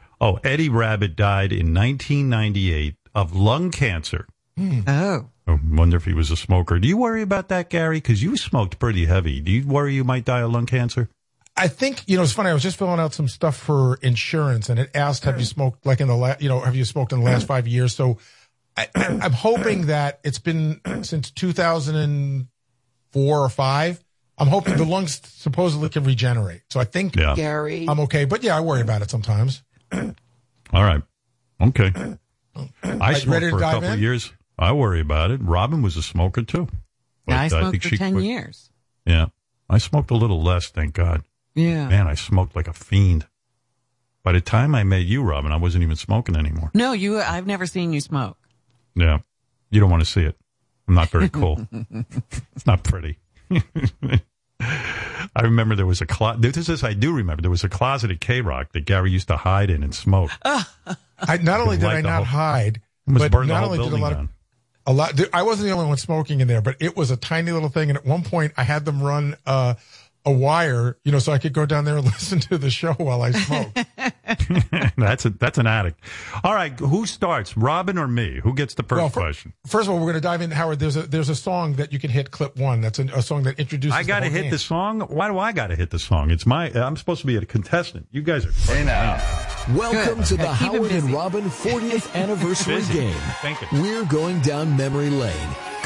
oh, 0.20 0.38
Eddie 0.44 0.68
Rabbitt 0.68 1.16
died 1.16 1.52
in 1.52 1.74
1998 1.74 2.96
of 3.14 3.34
lung 3.34 3.70
cancer. 3.70 4.26
Hmm. 4.56 4.80
Oh. 4.86 5.30
I 5.46 5.58
wonder 5.70 5.96
if 5.96 6.04
he 6.04 6.12
was 6.12 6.30
a 6.30 6.36
smoker. 6.36 6.78
Do 6.78 6.86
you 6.86 6.96
worry 6.96 7.22
about 7.22 7.48
that, 7.48 7.70
Gary? 7.70 7.96
Because 7.96 8.22
you 8.22 8.36
smoked 8.36 8.78
pretty 8.78 9.06
heavy. 9.06 9.40
Do 9.40 9.50
you 9.50 9.66
worry 9.66 9.94
you 9.94 10.04
might 10.04 10.24
die 10.24 10.42
of 10.42 10.52
lung 10.52 10.66
cancer? 10.66 11.08
I 11.60 11.68
think 11.68 12.04
you 12.06 12.16
know 12.16 12.22
it's 12.22 12.32
funny. 12.32 12.48
I 12.48 12.54
was 12.54 12.62
just 12.62 12.78
filling 12.78 12.98
out 12.98 13.12
some 13.12 13.28
stuff 13.28 13.54
for 13.54 13.96
insurance, 13.96 14.70
and 14.70 14.80
it 14.80 14.90
asked, 14.94 15.24
"Have 15.24 15.36
you 15.36 15.44
hmm. 15.44 15.50
smoked 15.50 15.84
like 15.84 16.00
in 16.00 16.08
the 16.08 16.16
last, 16.16 16.40
you 16.40 16.48
know, 16.48 16.60
have 16.60 16.74
you 16.74 16.86
smoked 16.86 17.12
in 17.12 17.18
the 17.18 17.24
last 17.26 17.42
hmm. 17.42 17.48
five 17.48 17.68
years?" 17.68 17.94
So 17.94 18.16
I, 18.78 18.88
I, 18.94 19.06
I'm 19.22 19.32
hoping 19.32 19.86
that 19.86 20.20
it's 20.24 20.38
been 20.38 20.80
since 21.02 21.30
2004 21.30 23.38
or 23.38 23.48
five. 23.50 24.02
I'm 24.38 24.48
hoping 24.48 24.78
the 24.78 24.86
lungs 24.86 25.20
supposedly 25.26 25.90
can 25.90 26.04
regenerate. 26.04 26.62
So 26.70 26.80
I 26.80 26.84
think 26.84 27.14
Yeah. 27.14 27.34
Gary, 27.36 27.84
I'm 27.86 28.00
okay. 28.00 28.24
But 28.24 28.42
yeah, 28.42 28.56
I 28.56 28.60
worry 28.60 28.80
about 28.80 29.02
it 29.02 29.10
sometimes. 29.10 29.62
All 29.92 30.14
right. 30.72 31.02
Okay. 31.60 31.92
I 32.82 33.12
smoked 33.14 33.50
for 33.50 33.58
a 33.58 33.60
couple 33.60 33.84
in? 33.84 33.92
of 33.92 34.00
years. 34.00 34.32
I 34.58 34.72
worry 34.72 35.00
about 35.00 35.30
it. 35.30 35.42
Robin 35.42 35.82
was 35.82 35.98
a 35.98 36.02
smoker 36.02 36.42
too. 36.42 36.68
But 37.26 37.36
I 37.36 37.48
smoked 37.48 37.72
think 37.72 37.82
for 37.82 37.90
she 37.90 37.98
10 37.98 38.12
quit. 38.12 38.24
years. 38.24 38.70
Yeah. 39.04 39.26
I 39.68 39.76
smoked 39.76 40.10
a 40.10 40.16
little 40.16 40.42
less, 40.42 40.68
thank 40.68 40.94
God. 40.94 41.22
Yeah. 41.54 41.88
Man, 41.88 42.06
I 42.06 42.14
smoked 42.14 42.54
like 42.56 42.68
a 42.68 42.72
fiend. 42.72 43.26
By 44.22 44.32
the 44.32 44.40
time 44.40 44.74
I 44.74 44.84
met 44.84 45.02
you, 45.02 45.22
Robin, 45.22 45.50
I 45.52 45.56
wasn't 45.56 45.82
even 45.82 45.96
smoking 45.96 46.36
anymore. 46.36 46.70
No, 46.74 46.92
you. 46.92 47.18
I've 47.20 47.46
never 47.46 47.66
seen 47.66 47.92
you 47.92 48.00
smoke. 48.00 48.36
Yeah. 48.94 49.18
You 49.70 49.80
don't 49.80 49.90
want 49.90 50.02
to 50.02 50.10
see 50.10 50.22
it. 50.22 50.36
I'm 50.86 50.94
not 50.94 51.08
very 51.08 51.28
cool. 51.28 51.66
it's 52.54 52.66
not 52.66 52.82
pretty. 52.82 53.18
I 54.60 55.42
remember 55.42 55.74
there 55.76 55.86
was 55.86 56.00
a 56.00 56.06
closet. 56.06 56.42
This 56.42 56.68
is 56.68 56.84
I 56.84 56.92
do 56.92 57.12
remember 57.12 57.42
there 57.42 57.50
was 57.50 57.64
a 57.64 57.68
closet 57.68 58.10
at 58.10 58.20
K 58.20 58.40
Rock 58.40 58.72
that 58.72 58.84
Gary 58.84 59.10
used 59.10 59.28
to 59.28 59.36
hide 59.36 59.70
in 59.70 59.82
and 59.82 59.94
smoke. 59.94 60.30
I 60.44 61.36
not 61.40 61.60
only 61.60 61.76
did 61.76 61.86
I 61.86 62.00
not 62.00 62.16
whole- 62.16 62.24
hide, 62.24 62.80
but 63.06 63.30
burned 63.30 63.48
the 63.50 63.54
not 63.54 63.64
whole 63.64 63.72
only 63.72 63.84
did 63.84 63.92
a 63.98 64.02
lot 64.02 64.12
of, 64.12 64.28
a 64.86 64.92
lot. 64.92 65.20
I 65.32 65.42
wasn't 65.42 65.68
the 65.68 65.72
only 65.72 65.86
one 65.86 65.96
smoking 65.96 66.40
in 66.40 66.48
there, 66.48 66.60
but 66.60 66.76
it 66.80 66.96
was 66.96 67.10
a 67.10 67.16
tiny 67.16 67.52
little 67.52 67.68
thing. 67.68 67.90
And 67.90 67.96
at 67.96 68.04
one 68.04 68.22
point, 68.22 68.52
I 68.56 68.64
had 68.64 68.84
them 68.84 69.02
run 69.02 69.36
uh, 69.46 69.74
a 70.26 70.32
wire, 70.32 70.98
you 71.04 71.12
know, 71.12 71.18
so 71.18 71.32
I 71.32 71.38
could 71.38 71.52
go 71.52 71.66
down 71.66 71.84
there 71.84 71.96
and 71.96 72.04
listen 72.12 72.40
to 72.40 72.58
the 72.58 72.70
show 72.70 72.92
while 72.94 73.22
I 73.22 73.30
smoke. 73.32 73.68
that's 74.96 75.24
a 75.24 75.30
that's 75.30 75.58
an 75.58 75.66
addict. 75.66 76.00
All 76.44 76.54
right, 76.54 76.78
who 76.78 77.06
starts, 77.06 77.56
Robin 77.56 77.98
or 77.98 78.06
me? 78.06 78.40
Who 78.42 78.54
gets 78.54 78.74
the 78.74 78.82
first 78.82 78.98
Well, 78.98 79.08
fir- 79.08 79.20
question? 79.20 79.52
First 79.66 79.88
of 79.88 79.94
all, 79.94 79.98
we're 80.00 80.12
going 80.12 80.14
to 80.14 80.20
dive 80.20 80.40
in, 80.42 80.50
Howard. 80.50 80.78
There's 80.78 80.96
a 80.96 81.02
there's 81.02 81.28
a 81.28 81.34
song 81.34 81.74
that 81.74 81.92
you 81.92 81.98
can 81.98 82.10
hit 82.10 82.30
clip 82.30 82.56
one. 82.56 82.80
That's 82.80 82.98
a, 82.98 83.04
a 83.14 83.22
song 83.22 83.42
that 83.44 83.58
introduces. 83.58 83.96
I 83.96 84.02
got 84.02 84.20
to 84.20 84.28
hit 84.28 84.42
game. 84.42 84.50
the 84.50 84.58
song. 84.58 85.00
Why 85.00 85.28
do 85.28 85.38
I 85.38 85.52
got 85.52 85.68
to 85.68 85.76
hit 85.76 85.90
the 85.90 85.98
song? 85.98 86.30
It's 86.30 86.46
my. 86.46 86.70
I'm 86.70 86.96
supposed 86.96 87.20
to 87.22 87.26
be 87.26 87.36
a 87.36 87.44
contestant. 87.44 88.06
You 88.10 88.22
guys 88.22 88.46
are. 88.46 88.52
Hey 88.52 88.84
now. 88.84 89.20
Welcome 89.74 90.18
Good. 90.18 90.26
to 90.26 90.36
the 90.36 90.52
Howard 90.52 90.90
and. 90.92 91.10
Robin 91.12 91.44
40th 91.44 92.14
anniversary 92.14 92.82
game. 92.92 93.14
Thank 93.42 93.60
you. 93.60 93.82
We're 93.82 94.04
going 94.04 94.40
down 94.40 94.76
memory 94.76 95.10
lane, 95.10 95.34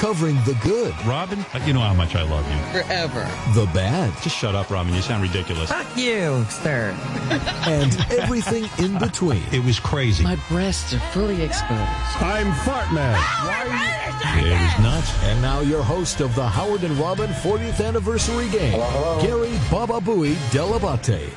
covering 0.05 0.37
the 0.45 0.53
good, 0.63 0.95
Robin, 1.07 1.39
uh, 1.55 1.65
you 1.65 1.73
know 1.73 1.81
how 1.81 1.95
much 1.95 2.15
I 2.15 2.25
love 2.25 2.47
you. 2.53 2.83
Forever. 2.83 3.27
the 3.55 3.65
bad, 3.73 4.13
Just 4.23 4.37
shut 4.37 4.55
up, 4.55 4.69
Robin. 4.69 4.93
You 4.93 5.01
sound 5.01 5.23
ridiculous. 5.23 5.71
Fuck 5.71 5.97
you, 5.97 6.45
sir. 6.51 6.95
and 7.67 7.97
everything 8.13 8.69
in 8.77 8.99
between. 8.99 9.43
It 9.51 9.65
was 9.65 9.81
crazy. 9.81 10.23
My 10.23 10.37
breasts 10.51 10.93
are 10.93 10.99
fully 11.15 11.41
exposed. 11.41 11.73
I'm 12.21 12.53
Fartman. 12.53 13.15
Oh, 13.17 14.45
it 14.45 14.51
was 14.51 14.85
nuts. 14.85 15.11
And 15.25 15.41
now 15.41 15.61
your 15.61 15.83
host 15.83 16.21
of 16.21 16.35
the 16.35 16.47
Howard 16.47 16.85
and 16.85 16.99
Robin 16.99 17.31
40th 17.31 17.83
anniversary 17.83 18.51
game, 18.51 18.79
Gary 19.23 19.59
Baba 19.71 20.01
Booey 20.01 20.35
Dell'Abate. 20.51 21.31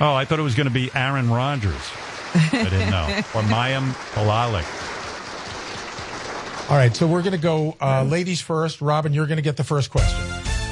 Oh, 0.00 0.14
I 0.14 0.24
thought 0.24 0.38
it 0.38 0.42
was 0.42 0.54
going 0.54 0.68
to 0.68 0.72
be 0.72 0.90
Aaron 0.94 1.28
Rodgers. 1.28 1.92
I 2.32 2.64
didn't 2.64 2.90
know. 2.90 3.06
Or 3.34 3.42
Mayim 3.42 3.92
Bialik. 4.14 4.85
All 6.68 6.76
right, 6.76 6.94
so 6.96 7.06
we're 7.06 7.22
going 7.22 7.32
to 7.32 7.38
go 7.38 7.76
uh, 7.80 8.02
ladies 8.02 8.40
first. 8.40 8.80
Robin, 8.80 9.12
you're 9.12 9.26
going 9.26 9.36
to 9.36 9.42
get 9.42 9.56
the 9.56 9.62
first 9.62 9.88
question. 9.88 10.20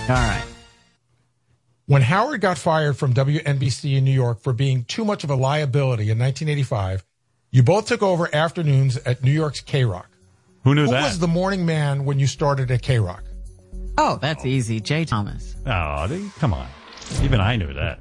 All 0.08 0.16
right. 0.16 0.44
When 1.86 2.02
Howard 2.02 2.40
got 2.40 2.58
fired 2.58 2.96
from 2.96 3.14
WNBC 3.14 3.96
in 3.96 4.04
New 4.04 4.10
York 4.10 4.40
for 4.40 4.52
being 4.52 4.84
too 4.84 5.04
much 5.04 5.22
of 5.22 5.30
a 5.30 5.36
liability 5.36 6.10
in 6.10 6.18
1985, 6.18 7.04
you 7.52 7.62
both 7.62 7.86
took 7.86 8.02
over 8.02 8.28
afternoons 8.34 8.96
at 8.96 9.22
New 9.22 9.30
York's 9.30 9.60
K 9.60 9.84
Rock. 9.84 10.08
Who 10.64 10.74
knew 10.74 10.86
Who 10.86 10.90
that? 10.90 10.98
Who 10.98 11.04
was 11.04 11.20
the 11.20 11.28
morning 11.28 11.64
man 11.64 12.04
when 12.04 12.18
you 12.18 12.26
started 12.26 12.72
at 12.72 12.82
K 12.82 12.98
Rock? 12.98 13.22
Oh, 13.96 14.18
that's 14.20 14.44
easy. 14.44 14.80
Jay 14.80 15.04
Thomas. 15.04 15.54
oh, 15.64 16.08
they- 16.08 16.28
come 16.40 16.52
on. 16.52 16.66
Even 17.22 17.40
I 17.40 17.54
knew 17.54 17.72
that. 17.72 18.00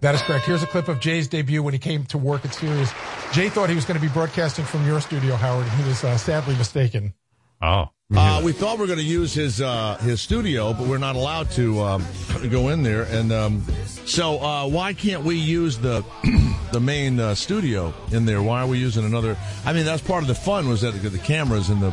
That 0.00 0.14
is 0.14 0.22
correct. 0.22 0.46
Here's 0.46 0.62
a 0.62 0.66
clip 0.66 0.88
of 0.88 1.00
Jay's 1.00 1.28
debut 1.28 1.62
when 1.62 1.74
he 1.74 1.78
came 1.80 2.06
to 2.06 2.18
work 2.18 2.46
at 2.46 2.54
Sirius. 2.54 2.90
Jay 3.32 3.50
thought 3.50 3.68
he 3.68 3.74
was 3.74 3.84
going 3.84 4.00
to 4.00 4.06
be 4.06 4.12
broadcasting 4.12 4.64
from 4.64 4.86
your 4.86 5.00
studio, 5.02 5.36
Howard, 5.36 5.66
and 5.66 5.72
he 5.82 5.86
was 5.86 6.02
uh, 6.02 6.16
sadly 6.16 6.56
mistaken. 6.56 7.12
Oh. 7.62 7.90
Uh, 8.14 8.40
we 8.44 8.52
thought 8.52 8.74
we 8.76 8.82
were 8.82 8.86
going 8.86 9.00
to 9.00 9.04
use 9.04 9.34
his 9.34 9.60
uh, 9.60 9.96
his 10.00 10.20
studio, 10.20 10.72
but 10.72 10.86
we're 10.86 10.96
not 10.98 11.16
allowed 11.16 11.50
to 11.52 11.80
um, 11.80 12.04
go 12.50 12.68
in 12.68 12.84
there. 12.84 13.02
And 13.02 13.32
um, 13.32 13.64
so, 14.04 14.38
uh, 14.40 14.68
why 14.68 14.92
can't 14.92 15.24
we 15.24 15.34
use 15.34 15.76
the 15.78 16.04
the 16.72 16.78
main 16.78 17.18
uh, 17.18 17.34
studio 17.34 17.92
in 18.12 18.24
there? 18.24 18.42
Why 18.42 18.60
are 18.62 18.66
we 18.68 18.78
using 18.78 19.04
another? 19.04 19.36
I 19.64 19.72
mean, 19.72 19.84
that's 19.84 20.02
part 20.02 20.22
of 20.22 20.28
the 20.28 20.36
fun 20.36 20.68
was 20.68 20.82
that 20.82 20.92
the, 20.92 21.08
the 21.08 21.18
cameras 21.18 21.68
and 21.68 21.82
the 21.82 21.92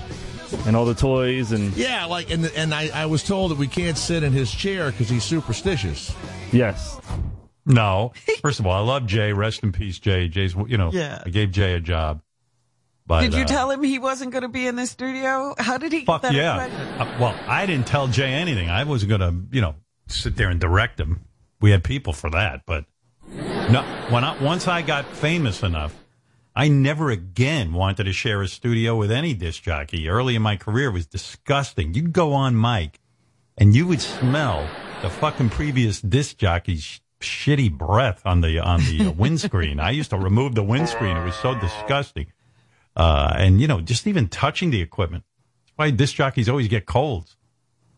and 0.68 0.76
all 0.76 0.85
the 0.85 0.94
toys 0.94 1.52
and 1.52 1.76
yeah, 1.76 2.06
like 2.06 2.30
and 2.30 2.45
and 2.56 2.76
I, 2.76 2.90
I 2.94 3.06
was 3.07 3.23
told 3.23 3.49
that 3.49 3.57
we 3.57 3.68
can't 3.68 3.98
sit 3.98 4.22
in 4.22 4.34
his 4.34 4.52
chair 4.52 4.91
because 4.91 5.10
he's 5.10 5.23
superstitious. 5.23 6.14
yes. 6.52 6.99
No. 7.65 8.11
First 8.41 8.60
of 8.60 8.68
all, 8.68 8.73
I 8.73 8.85
love 8.85 9.06
Jay. 9.07 9.31
Rest 9.31 9.64
in 9.64 9.72
peace, 9.72 9.98
Jay. 9.98 10.27
Jay's, 10.27 10.53
you 10.68 10.77
know, 10.77 10.91
Yeah. 10.91 11.23
I 11.26 11.30
gave 11.30 11.49
Jay 11.52 11.73
a 11.73 11.80
job. 11.80 12.22
But, 13.05 13.21
Did 13.21 13.34
you 13.34 13.43
uh, 13.43 13.47
tell 13.47 13.69
him 13.69 13.84
he 13.84 13.99
wasn't 13.99 14.31
going 14.31 14.43
to 14.43 14.47
be 14.47 14.65
in 14.65 14.75
the 14.75 14.88
studio? 14.88 15.55
How 15.57 15.77
did 15.77 15.91
he 15.91 16.05
Fuck 16.05 16.21
get 16.21 16.31
that 16.31 16.35
yeah. 16.35 16.97
Uh, 16.99 17.17
well, 17.19 17.38
I 17.47 17.65
didn't 17.65 17.88
tell 17.88 18.07
Jay 18.07 18.31
anything. 18.31 18.69
I 18.69 18.85
wasn't 18.85 19.09
going 19.09 19.21
to, 19.21 19.55
you 19.55 19.61
know, 19.61 19.75
sit 20.07 20.38
there 20.38 20.49
and 20.49 20.59
direct 20.59 20.99
him. 20.99 21.25
We 21.59 21.71
had 21.71 21.84
people 21.84 22.13
for 22.13 22.30
that. 22.30 22.61
But 22.65 22.85
no, 23.27 23.84
when 24.09 24.23
I, 24.23 24.41
once 24.41 24.67
I 24.67 24.81
got 24.81 25.05
famous 25.05 25.63
enough, 25.63 25.93
I 26.55 26.67
never 26.67 27.09
again 27.09 27.73
wanted 27.73 28.03
to 28.03 28.13
share 28.13 28.41
a 28.41 28.47
studio 28.47 28.95
with 28.95 29.11
any 29.11 29.34
disc 29.34 29.63
jockey. 29.63 30.07
Early 30.07 30.35
in 30.35 30.41
my 30.41 30.55
career 30.55 30.89
it 30.89 30.93
was 30.93 31.07
disgusting. 31.07 31.93
You'd 31.93 32.13
go 32.13 32.34
on 32.34 32.59
mic 32.59 32.99
and 33.57 33.75
you 33.75 33.88
would 33.88 34.01
smell 34.01 34.67
the 35.01 35.09
fucking 35.09 35.49
previous 35.49 35.99
disc 35.99 36.38
jockey's 36.38 37.01
shitty 37.19 37.71
breath 37.71 38.21
on 38.25 38.41
the 38.41 38.59
on 38.59 38.81
the 38.81 39.07
uh, 39.07 39.11
windscreen. 39.11 39.80
I 39.80 39.91
used 39.91 40.11
to 40.11 40.17
remove 40.17 40.55
the 40.55 40.63
windscreen. 40.63 41.17
It 41.17 41.25
was 41.25 41.35
so 41.35 41.57
disgusting. 41.59 42.27
Uh, 42.95 43.34
and 43.38 43.60
you 43.60 43.68
know, 43.68 43.82
just 43.82 44.07
even 44.07 44.28
touching 44.28 44.70
the 44.70 44.82
equipment. 44.82 45.24
That's 45.65 45.78
why 45.78 45.91
disc 45.91 46.15
jockeys 46.15 46.49
always 46.49 46.68
get 46.68 46.86
colds. 46.86 47.36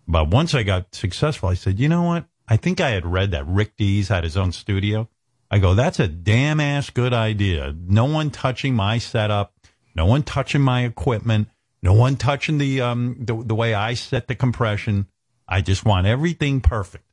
But 0.07 0.29
once 0.29 0.53
I 0.53 0.63
got 0.63 0.93
successful, 0.93 1.49
I 1.49 1.55
said, 1.55 1.79
you 1.79 1.89
know 1.89 2.03
what? 2.03 2.25
I 2.47 2.57
think 2.57 2.79
I 2.79 2.91
had 2.91 3.05
read 3.05 3.31
that 3.31 3.47
Rick 3.47 3.75
Dees 3.75 4.09
had 4.09 4.23
his 4.23 4.37
own 4.37 4.51
studio. 4.51 5.09
I 5.49 5.59
go, 5.59 5.73
that's 5.73 5.99
a 5.99 6.07
damn 6.07 6.59
ass 6.59 6.89
good 6.89 7.13
idea. 7.13 7.75
No 7.87 8.05
one 8.05 8.29
touching 8.29 8.75
my 8.75 8.99
setup. 8.99 9.53
No 9.95 10.05
one 10.05 10.23
touching 10.23 10.61
my 10.61 10.83
equipment. 10.83 11.47
No 11.81 11.93
one 11.93 12.17
touching 12.17 12.57
the, 12.57 12.81
um, 12.81 13.17
the, 13.19 13.35
the 13.43 13.55
way 13.55 13.73
I 13.73 13.93
set 13.95 14.27
the 14.27 14.35
compression. 14.35 15.07
I 15.47 15.61
just 15.61 15.85
want 15.85 16.07
everything 16.07 16.61
perfect 16.61 17.05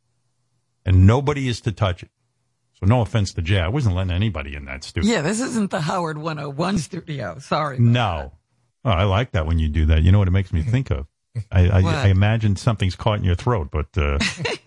and 0.85 1.07
nobody 1.07 1.49
is 1.49 1.61
to 1.63 1.73
touch 1.73 2.03
it. 2.03 2.11
So 2.83 2.89
no 2.89 3.01
offense 3.01 3.33
to 3.35 3.43
Jay. 3.43 3.61
I 3.61 3.69
wasn't 3.69 3.95
letting 3.95 4.11
anybody 4.11 4.57
in 4.57 4.65
that 4.65 4.83
studio. 4.83 5.09
Yeah, 5.09 5.23
this 5.23 5.41
isn't 5.41 5.71
the 5.71 5.81
Howard 5.81 6.19
101 6.19 6.79
studio. 6.79 7.39
Sorry. 7.39 7.79
No. 7.79 8.33
Oh, 8.85 8.91
I 8.91 9.05
like 9.05 9.31
that 9.33 9.47
when 9.47 9.61
you 9.61 9.69
do 9.69 9.87
that. 9.87 10.03
You 10.03 10.11
know 10.11 10.19
what 10.19 10.27
it 10.27 10.33
makes 10.33 10.53
me 10.53 10.63
think 10.63 10.91
of? 10.91 11.07
I, 11.51 11.69
I, 11.69 11.81
I 11.81 12.07
imagine 12.09 12.57
something's 12.57 12.95
caught 12.95 13.19
in 13.19 13.25
your 13.25 13.35
throat, 13.35 13.69
but 13.71 13.87
uh, 13.97 14.19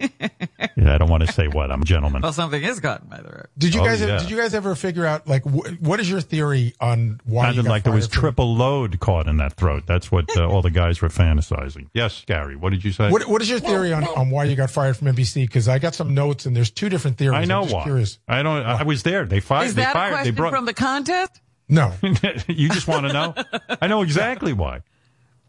yeah, 0.75 0.95
I 0.95 0.97
don't 0.97 1.09
want 1.09 1.25
to 1.25 1.31
say 1.31 1.47
what. 1.47 1.71
I'm 1.71 1.83
a 1.83 1.85
gentleman. 1.85 2.21
Well, 2.23 2.33
something 2.33 2.61
is 2.63 2.79
caught 2.79 3.03
in 3.03 3.09
the 3.09 3.21
road. 3.23 3.47
Did 3.57 3.75
you 3.75 3.81
Oh, 3.81 3.85
guys? 3.85 4.01
yeah. 4.01 4.17
Did 4.17 4.31
you 4.31 4.37
guys 4.37 4.55
ever 4.55 4.73
figure 4.73 5.05
out 5.05 5.27
like 5.27 5.43
wh- 5.43 5.79
what 5.81 5.99
is 5.99 6.09
your 6.09 6.21
theory 6.21 6.73
on 6.79 7.19
why? 7.25 7.43
you 7.43 7.47
Sounded 7.49 7.63
got 7.65 7.69
like 7.69 7.83
there 7.83 7.93
was 7.93 8.05
fired 8.07 8.13
from- 8.13 8.21
triple 8.21 8.55
load 8.55 8.99
caught 8.99 9.27
in 9.27 9.37
that 9.37 9.53
throat. 9.53 9.83
That's 9.85 10.11
what 10.11 10.35
uh, 10.35 10.47
all 10.47 10.61
the 10.63 10.71
guys 10.71 11.01
were 11.01 11.09
fantasizing. 11.09 11.87
Yes, 11.93 12.23
Gary. 12.25 12.55
What 12.55 12.71
did 12.71 12.83
you 12.83 12.91
say? 12.91 13.11
What, 13.11 13.27
what 13.27 13.41
is 13.43 13.49
your 13.49 13.59
theory 13.59 13.93
on, 13.93 14.03
on 14.03 14.31
why 14.31 14.45
you 14.45 14.55
got 14.55 14.71
fired 14.71 14.97
from 14.97 15.07
NBC? 15.07 15.43
Because 15.45 15.67
I 15.67 15.77
got 15.77 15.93
some 15.93 16.13
notes 16.15 16.45
and 16.47 16.55
there's 16.55 16.71
two 16.71 16.89
different 16.89 17.17
theories. 17.17 17.37
I 17.37 17.45
know 17.45 17.57
I'm 17.59 17.63
just 17.65 17.75
why. 17.75 17.83
Curious. 17.83 18.17
I 18.27 18.41
don't. 18.41 18.65
I 18.65 18.83
was 18.83 19.03
there. 19.03 19.25
They 19.25 19.39
fired. 19.39 19.67
Is 19.67 19.75
they 19.75 19.83
that 19.83 19.91
a 19.91 19.93
fired. 19.93 20.11
They 20.11 20.15
question 20.15 20.35
brought. 20.35 20.53
from 20.53 20.65
the 20.65 20.73
contest? 20.73 21.41
No. 21.69 21.93
you 22.47 22.69
just 22.69 22.87
want 22.87 23.05
to 23.07 23.13
know? 23.13 23.33
I 23.81 23.87
know 23.87 24.01
exactly 24.01 24.53
why. 24.53 24.81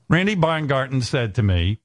Randy 0.09 0.37
Bongarten 0.37 1.03
said 1.03 1.35
to 1.35 1.43
me, 1.43 1.81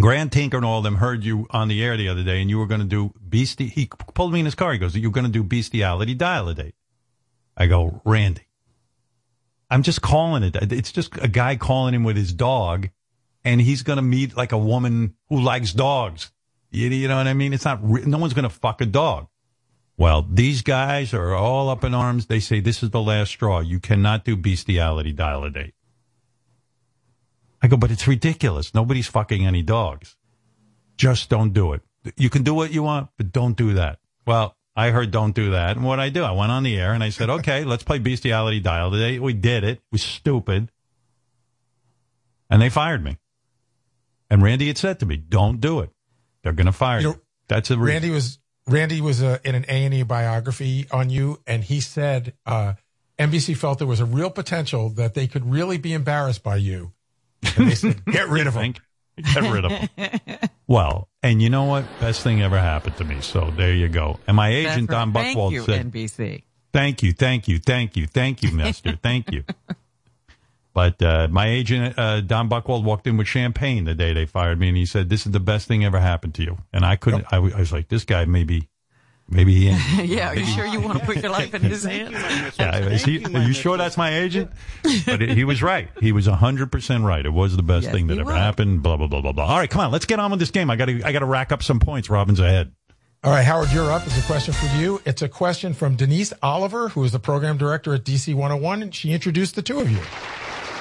Grant 0.00 0.32
Tinker 0.32 0.56
and 0.56 0.66
all 0.66 0.78
of 0.78 0.84
them 0.84 0.96
heard 0.96 1.22
you 1.22 1.46
on 1.50 1.68
the 1.68 1.82
air 1.82 1.96
the 1.96 2.08
other 2.08 2.24
day, 2.24 2.40
and 2.40 2.50
you 2.50 2.58
were 2.58 2.66
going 2.66 2.80
to 2.80 2.86
do 2.86 3.12
beastie. 3.28 3.68
He 3.68 3.86
pulled 3.86 4.32
me 4.32 4.40
in 4.40 4.44
his 4.44 4.56
car. 4.56 4.72
He 4.72 4.78
goes, 4.78 4.96
"You're 4.96 5.12
going 5.12 5.26
to 5.26 5.30
do 5.30 5.44
bestiality 5.44 6.14
dial-a-date." 6.14 6.74
I 7.56 7.66
go, 7.66 8.00
Randy. 8.04 8.48
I'm 9.70 9.84
just 9.84 10.02
calling 10.02 10.42
it. 10.42 10.56
It's 10.56 10.90
just 10.90 11.16
a 11.18 11.28
guy 11.28 11.54
calling 11.54 11.94
him 11.94 12.02
with 12.02 12.16
his 12.16 12.32
dog, 12.32 12.88
and 13.44 13.60
he's 13.60 13.82
going 13.82 13.98
to 13.98 14.02
meet 14.02 14.36
like 14.36 14.50
a 14.50 14.58
woman 14.58 15.14
who 15.28 15.40
likes 15.40 15.72
dogs. 15.72 16.32
You, 16.72 16.88
you 16.88 17.06
know 17.06 17.16
what 17.16 17.28
I 17.28 17.34
mean? 17.34 17.52
It's 17.52 17.64
not. 17.64 17.84
No 17.84 18.18
one's 18.18 18.34
going 18.34 18.48
to 18.48 18.50
fuck 18.50 18.80
a 18.80 18.86
dog. 18.86 19.28
Well, 19.96 20.26
these 20.28 20.62
guys 20.62 21.14
are 21.14 21.34
all 21.34 21.68
up 21.68 21.84
in 21.84 21.94
arms. 21.94 22.26
They 22.26 22.40
say 22.40 22.58
this 22.58 22.82
is 22.82 22.90
the 22.90 23.00
last 23.00 23.28
straw. 23.28 23.60
You 23.60 23.78
cannot 23.78 24.24
do 24.24 24.36
bestiality 24.36 25.12
dial-a-date. 25.12 25.73
I 27.64 27.66
go, 27.66 27.78
but 27.78 27.90
it's 27.90 28.06
ridiculous. 28.06 28.74
Nobody's 28.74 29.06
fucking 29.06 29.46
any 29.46 29.62
dogs. 29.62 30.16
Just 30.98 31.30
don't 31.30 31.54
do 31.54 31.72
it. 31.72 31.80
You 32.14 32.28
can 32.28 32.42
do 32.42 32.52
what 32.52 32.74
you 32.74 32.82
want, 32.82 33.08
but 33.16 33.32
don't 33.32 33.56
do 33.56 33.72
that. 33.72 34.00
Well, 34.26 34.54
I 34.76 34.90
heard 34.90 35.10
don't 35.10 35.34
do 35.34 35.52
that. 35.52 35.74
And 35.74 35.82
what 35.82 35.98
I 35.98 36.10
do, 36.10 36.24
I 36.24 36.32
went 36.32 36.52
on 36.52 36.62
the 36.62 36.78
air 36.78 36.92
and 36.92 37.02
I 37.02 37.08
said, 37.08 37.30
okay, 37.40 37.64
let's 37.64 37.82
play 37.82 37.98
bestiality 38.00 38.60
dial 38.60 38.90
today. 38.90 39.18
We 39.18 39.32
did 39.32 39.64
it. 39.64 39.78
It 39.78 39.82
was 39.90 40.02
stupid. 40.02 40.70
And 42.50 42.60
they 42.60 42.68
fired 42.68 43.02
me. 43.02 43.16
And 44.28 44.42
Randy 44.42 44.66
had 44.66 44.76
said 44.76 45.00
to 45.00 45.06
me, 45.06 45.16
don't 45.16 45.58
do 45.58 45.80
it. 45.80 45.88
They're 46.42 46.52
going 46.52 46.66
to 46.66 46.72
fire 46.72 47.00
you. 47.00 47.08
You 47.08 47.14
know, 47.14 47.20
That's 47.48 47.70
a 47.70 47.78
Randy 47.78 48.10
was 48.10 48.40
Randy 48.66 49.00
was 49.00 49.22
uh, 49.22 49.38
in 49.42 49.54
an 49.54 49.64
A 49.68 49.86
and 49.86 49.94
E 49.94 50.02
biography 50.02 50.86
on 50.90 51.08
you, 51.08 51.40
and 51.46 51.64
he 51.64 51.80
said 51.80 52.34
uh, 52.44 52.74
NBC 53.18 53.56
felt 53.56 53.78
there 53.78 53.86
was 53.86 54.00
a 54.00 54.04
real 54.04 54.28
potential 54.28 54.90
that 54.90 55.14
they 55.14 55.26
could 55.26 55.50
really 55.50 55.78
be 55.78 55.94
embarrassed 55.94 56.42
by 56.42 56.56
you. 56.56 56.92
And 57.56 57.70
they 57.70 57.74
said, 57.74 58.04
"Get 58.06 58.28
rid 58.28 58.46
of 58.46 58.54
him." 58.54 58.74
Get 59.16 59.42
rid 59.42 59.64
of 59.64 59.70
him. 59.70 59.88
Well, 60.66 61.08
and 61.22 61.42
you 61.42 61.50
know 61.50 61.64
what? 61.64 61.84
Best 62.00 62.22
thing 62.22 62.40
ever 62.40 62.58
happened 62.58 62.96
to 62.96 63.04
me. 63.04 63.20
So 63.20 63.50
there 63.50 63.74
you 63.74 63.88
go. 63.88 64.18
And 64.26 64.34
my 64.34 64.48
agent, 64.48 64.88
Don 64.88 65.12
Thank 65.12 65.52
you, 65.52 65.62
said, 65.62 65.92
NBC. 65.92 66.42
Thank 66.72 67.02
you, 67.02 67.12
thank 67.12 67.48
you, 67.48 67.58
thank 67.58 67.96
you, 67.96 68.06
thank 68.06 68.42
you, 68.42 68.50
Mister, 68.50 68.96
thank 69.02 69.30
you. 69.30 69.44
But 70.72 71.00
uh, 71.02 71.28
my 71.30 71.48
agent, 71.48 71.98
uh, 71.98 72.20
Don 72.22 72.48
Buchwald, 72.48 72.82
walked 72.82 73.06
in 73.06 73.16
with 73.16 73.28
champagne 73.28 73.84
the 73.84 73.94
day 73.94 74.12
they 74.12 74.26
fired 74.26 74.58
me, 74.58 74.68
and 74.68 74.76
he 74.76 74.86
said, 74.86 75.08
"This 75.08 75.26
is 75.26 75.32
the 75.32 75.38
best 75.38 75.68
thing 75.68 75.84
ever 75.84 76.00
happened 76.00 76.34
to 76.34 76.42
you." 76.42 76.58
And 76.72 76.84
I 76.84 76.96
couldn't. 76.96 77.26
I, 77.30 77.36
w- 77.36 77.54
I 77.54 77.60
was 77.60 77.72
like, 77.72 77.88
"This 77.88 78.04
guy, 78.04 78.24
maybe, 78.24 78.68
maybe 79.28 79.54
he." 79.54 79.68
ain't- 79.68 80.08
yeah, 80.08 80.30
are 80.30 80.36
you 80.36 80.44
sure 80.46 80.66
you 80.66 80.80
want 80.80 80.98
to 80.98 81.04
put 81.04 81.16
your 81.22 81.30
life 81.30 81.54
in 81.54 81.62
his 81.62 81.84
hands? 81.84 82.14
Yeah, 82.58 82.76
is 82.78 83.04
he, 83.04 83.24
are 83.24 83.42
you 83.42 83.52
sure 83.52 83.76
that's 83.76 83.96
my 83.96 84.16
agent? 84.18 84.50
But 85.06 85.22
it, 85.22 85.30
he 85.36 85.44
was 85.44 85.62
right. 85.62 85.88
He 86.00 86.12
was 86.12 86.26
hundred 86.26 86.70
percent 86.72 87.04
right. 87.04 87.24
It 87.24 87.32
was 87.32 87.56
the 87.56 87.62
best 87.62 87.84
Yes, 87.84 87.92
thing 87.94 88.06
that 88.08 88.18
ever 88.18 88.30
was. 88.32 88.36
happened. 88.36 88.82
Blah 88.82 88.96
blah 88.96 89.06
blah 89.06 89.20
blah 89.20 89.32
blah. 89.32 89.44
All 89.46 89.58
right, 89.58 89.70
come 89.70 89.80
on, 89.82 89.90
let's 89.92 90.06
get 90.06 90.18
on 90.20 90.30
with 90.30 90.40
this 90.40 90.50
game. 90.50 90.70
I 90.70 90.76
got 90.76 90.86
to 90.86 91.02
I 91.04 91.12
got 91.12 91.20
to 91.20 91.26
rack 91.26 91.52
up 91.52 91.62
some 91.62 91.80
points. 91.80 92.08
Robin's 92.10 92.40
ahead. 92.40 92.72
All 93.22 93.30
right, 93.32 93.42
Howard, 93.42 93.70
you're 93.72 93.90
up. 93.90 94.06
It's 94.06 94.18
a 94.18 94.22
question 94.26 94.52
for 94.52 94.66
you. 94.76 95.00
It's 95.06 95.22
a 95.22 95.28
question 95.30 95.72
from 95.72 95.96
Denise 95.96 96.34
Oliver, 96.42 96.90
who 96.90 97.02
is 97.04 97.12
the 97.12 97.18
program 97.18 97.56
director 97.56 97.94
at 97.94 98.04
DC 98.04 98.34
101, 98.34 98.82
and 98.82 98.94
she 98.94 99.12
introduced 99.12 99.54
the 99.54 99.62
two 99.62 99.80
of 99.80 99.90
you. 99.90 99.98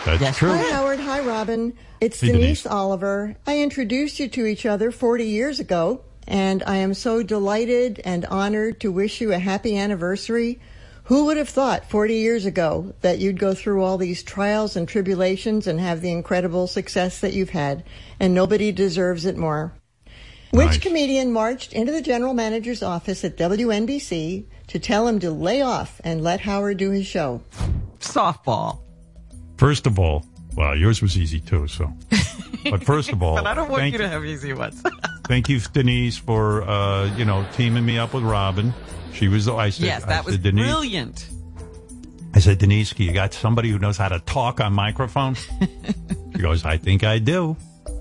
That's 0.06 0.38
true. 0.38 0.50
Hi, 0.52 0.72
Howard. 0.72 1.00
Hi, 1.00 1.22
Robin. 1.22 1.74
It's 2.02 2.20
Hey, 2.20 2.28
Denise, 2.28 2.64
Denise. 2.64 2.66
Oliver. 2.66 3.38
I 3.48 3.60
introduced 3.62 4.20
you 4.20 4.28
to 4.28 4.46
each 4.46 4.66
other 4.66 4.92
40 4.92 5.24
years 5.26 5.62
ago, 5.62 6.02
and 6.28 6.64
I 6.66 6.78
am 6.78 6.94
so 6.94 7.24
delighted 7.24 8.02
and 8.06 8.26
honored 8.26 8.80
to 8.82 8.92
wish 8.92 9.22
you 9.22 9.34
a 9.34 9.40
happy 9.40 9.78
anniversary. 9.78 10.60
Who 11.06 11.26
would 11.26 11.38
have 11.38 11.50
thought 11.50 11.90
40 11.90 12.16
years 12.16 12.46
ago 12.46 12.94
that 13.02 13.20
you'd 13.20 13.40
go 13.40 13.54
through 13.54 13.84
all 13.84 13.98
these 13.98 14.24
trials 14.24 14.76
and 14.76 14.88
tribulations 14.88 15.68
and 15.68 15.80
have 15.80 16.02
the 16.02 16.12
incredible 16.12 16.68
success 16.68 17.20
that 17.20 17.34
you've 17.34 17.50
had? 17.50 17.84
And 18.20 18.34
nobody 18.34 18.72
deserves 18.72 19.26
it 19.26 19.36
more. 19.36 19.74
Which 20.52 20.82
comedian 20.82 21.34
marched 21.34 21.74
into 21.74 21.92
the 21.92 22.02
general 22.02 22.36
manager's 22.36 22.84
office 22.84 23.24
at 23.24 23.38
WNBC 23.38 24.46
to 24.68 24.80
tell 24.80 25.08
him 25.08 25.20
to 25.20 25.32
lay 25.32 25.62
off 25.62 26.00
and 26.04 26.24
let 26.24 26.42
Howard 26.42 26.78
do 26.78 26.92
his 26.92 27.08
show? 27.08 27.42
Softball. 28.00 28.80
First 29.58 29.88
of 29.88 29.98
all, 29.98 30.26
well, 30.56 30.76
yours 30.76 31.02
was 31.02 31.18
easy 31.18 31.40
too. 31.40 31.68
So, 31.68 31.92
but 32.70 32.84
first 32.84 33.12
of 33.12 33.22
all, 33.22 33.36
but 33.36 33.48
I 33.48 33.54
don't 33.54 33.70
want 33.70 33.82
thank 33.82 33.94
you 33.94 34.00
to 34.00 34.10
have 34.10 34.26
easy 34.26 34.54
ones. 34.54 34.82
Thank 35.26 35.48
you, 35.48 35.58
Denise, 35.62 36.18
for 36.18 36.64
uh, 36.64 37.16
you 37.16 37.24
know 37.24 37.48
teaming 37.54 37.86
me 37.86 37.98
up 37.98 38.14
with 38.14 38.24
Robin. 38.24 38.74
She 39.14 39.30
was. 39.30 39.46
the 39.46 39.54
I 39.54 39.70
said, 39.70 39.86
yes, 39.86 40.06
that 40.06 40.26
was 40.26 40.36
said, 40.36 40.44
Denise, 40.44 40.66
brilliant. 40.66 41.30
I 42.36 42.40
said, 42.40 42.58
Denise, 42.58 42.98
you 42.98 43.14
got 43.14 43.34
somebody 43.34 43.70
who 43.70 43.78
knows 43.78 43.96
how 43.98 44.10
to 44.10 44.20
talk 44.20 44.60
on 44.60 44.74
microphone? 44.74 45.36
she 46.36 46.40
goes, 46.40 46.66
I 46.66 46.78
think 46.78 47.04
I 47.04 47.20
do. 47.20 47.56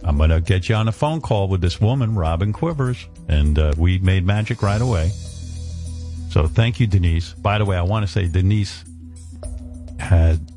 I'm 0.04 0.16
going 0.16 0.30
to 0.30 0.40
get 0.40 0.68
you 0.68 0.74
on 0.74 0.88
a 0.88 0.92
phone 0.92 1.20
call 1.20 1.48
with 1.48 1.60
this 1.60 1.80
woman, 1.80 2.14
Robin 2.14 2.52
Quivers. 2.52 3.06
And 3.28 3.58
uh, 3.58 3.72
we 3.76 3.98
made 3.98 4.24
magic 4.24 4.62
right 4.62 4.80
away. 4.80 5.10
So 6.30 6.46
thank 6.46 6.80
you, 6.80 6.86
Denise. 6.86 7.34
By 7.34 7.58
the 7.58 7.66
way, 7.66 7.76
I 7.76 7.82
want 7.82 8.06
to 8.06 8.10
say 8.10 8.26
Denise 8.26 8.84
had, 9.98 10.50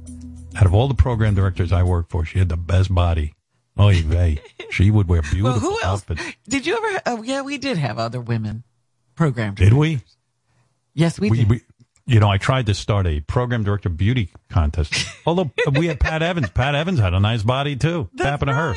out 0.56 0.66
of 0.66 0.74
all 0.74 0.88
the 0.88 0.94
program 0.96 1.36
directors 1.36 1.72
I 1.72 1.84
worked 1.84 2.12
for, 2.12 2.26
she 2.26 2.40
had 2.40 2.50
the 2.50 2.58
best 2.58 2.94
body. 2.94 3.34
Oh, 3.78 3.92
vey. 3.92 4.42
She 4.72 4.90
would 4.90 5.08
wear 5.10 5.22
beautiful 5.22 5.44
Well, 5.52 5.60
who 5.60 5.72
else? 5.84 6.04
outfits. 6.10 6.22
Did 6.48 6.66
you 6.66 6.78
ever? 6.78 7.02
Oh, 7.06 7.24
yeah, 7.24 7.42
we 7.42 7.58
did 7.58 7.78
have 7.78 8.00
other 8.00 8.22
women 8.22 8.64
programmed. 9.16 9.58
Did 9.58 9.74
we? 9.74 10.00
Yes, 10.94 11.20
we, 11.20 11.30
did. 11.30 11.62
you 12.06 12.20
know, 12.22 12.30
I 12.30 12.38
tried 12.38 12.68
to 12.68 12.74
start 12.74 13.06
a 13.06 13.20
program 13.20 13.64
director 13.66 13.90
beauty 13.90 14.30
contest. 14.50 14.94
Although 15.26 15.52
we 15.74 15.88
had 15.88 16.00
Pat 16.00 16.22
Evans. 16.24 16.50
Pat 16.52 16.74
Evans 16.74 17.00
had 17.00 17.14
a 17.14 17.20
nice 17.20 17.44
body 17.44 17.76
too. 17.76 18.10
What 18.14 18.26
happened 18.26 18.50
to 18.50 18.56
her? 18.56 18.76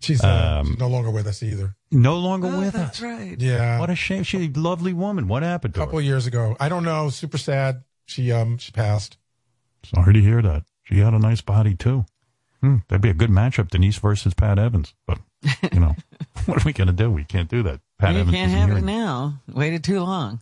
She's, 0.00 0.22
uh, 0.22 0.58
Um, 0.60 0.66
she's 0.66 0.78
no 0.78 0.88
longer 0.88 1.10
with 1.10 1.26
us 1.26 1.42
either. 1.42 1.74
No 1.90 2.18
longer 2.18 2.48
Oh, 2.48 2.58
with 2.60 2.74
that's 2.74 2.98
us. 2.98 3.02
right. 3.02 3.40
Yeah. 3.40 3.78
What 3.80 3.88
a 3.88 3.94
shame. 3.96 4.22
She's 4.22 4.54
a 4.54 4.60
lovely 4.60 4.92
woman. 4.92 5.28
What 5.28 5.42
happened 5.42 5.74
A 5.76 5.78
couple 5.78 5.94
her? 5.94 6.00
of 6.00 6.04
years 6.04 6.26
ago. 6.26 6.58
I 6.60 6.68
don't 6.68 6.84
know. 6.84 7.08
Super 7.08 7.38
sad. 7.38 7.84
She 8.04 8.30
um 8.32 8.58
she 8.58 8.70
passed. 8.70 9.16
Sorry 9.84 10.12
to 10.12 10.20
hear 10.20 10.42
that. 10.42 10.64
She 10.84 10.98
had 10.98 11.14
a 11.14 11.18
nice 11.18 11.40
body 11.40 11.74
too. 11.74 12.04
Hmm, 12.60 12.76
that'd 12.88 13.02
be 13.02 13.10
a 13.10 13.14
good 13.14 13.30
matchup, 13.30 13.68
Denise 13.68 13.98
versus 13.98 14.32
Pat 14.32 14.58
Evans. 14.58 14.94
But 15.06 15.18
you 15.72 15.80
know, 15.80 15.96
what 16.46 16.62
are 16.62 16.66
we 16.66 16.72
going 16.72 16.86
to 16.86 16.92
do? 16.94 17.10
We 17.10 17.24
can't 17.24 17.48
do 17.50 17.62
that. 17.64 17.80
Pat 17.98 18.14
you 18.14 18.20
Evans. 18.20 18.34
can't 18.34 18.52
have 18.52 18.68
here. 18.70 18.78
it 18.78 18.84
now. 18.84 19.40
Waited 19.48 19.84
too 19.84 20.00
long. 20.00 20.40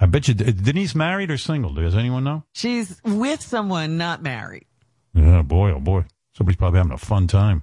I 0.00 0.06
bet 0.06 0.28
you. 0.28 0.34
Denise 0.34 0.94
married 0.94 1.30
or 1.30 1.38
single? 1.38 1.72
Does 1.74 1.94
anyone 1.94 2.24
know? 2.24 2.44
She's 2.52 3.00
with 3.04 3.40
someone 3.40 3.96
not 3.98 4.22
married. 4.22 4.66
Yeah, 5.14 5.42
boy, 5.42 5.72
oh 5.72 5.80
boy. 5.80 6.04
Somebody's 6.32 6.56
probably 6.56 6.78
having 6.78 6.92
a 6.92 6.98
fun 6.98 7.26
time. 7.26 7.62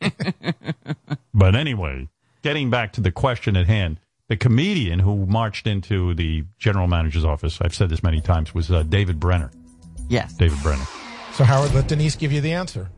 but 1.34 1.54
anyway, 1.54 2.08
getting 2.42 2.70
back 2.70 2.92
to 2.94 3.00
the 3.00 3.12
question 3.12 3.56
at 3.56 3.66
hand, 3.66 4.00
the 4.28 4.36
comedian 4.36 5.00
who 5.00 5.26
marched 5.26 5.66
into 5.66 6.14
the 6.14 6.44
general 6.58 6.86
manager's 6.86 7.24
office, 7.24 7.58
I've 7.60 7.74
said 7.74 7.90
this 7.90 8.02
many 8.02 8.20
times, 8.20 8.54
was 8.54 8.70
uh, 8.70 8.82
David 8.82 9.20
Brenner. 9.20 9.50
Yes. 10.08 10.32
David 10.34 10.58
Brenner. 10.62 10.86
So 11.38 11.44
Howard, 11.44 11.72
let 11.72 11.86
Denise 11.86 12.16
give 12.16 12.32
you 12.32 12.40
the 12.40 12.54
answer. 12.54 12.90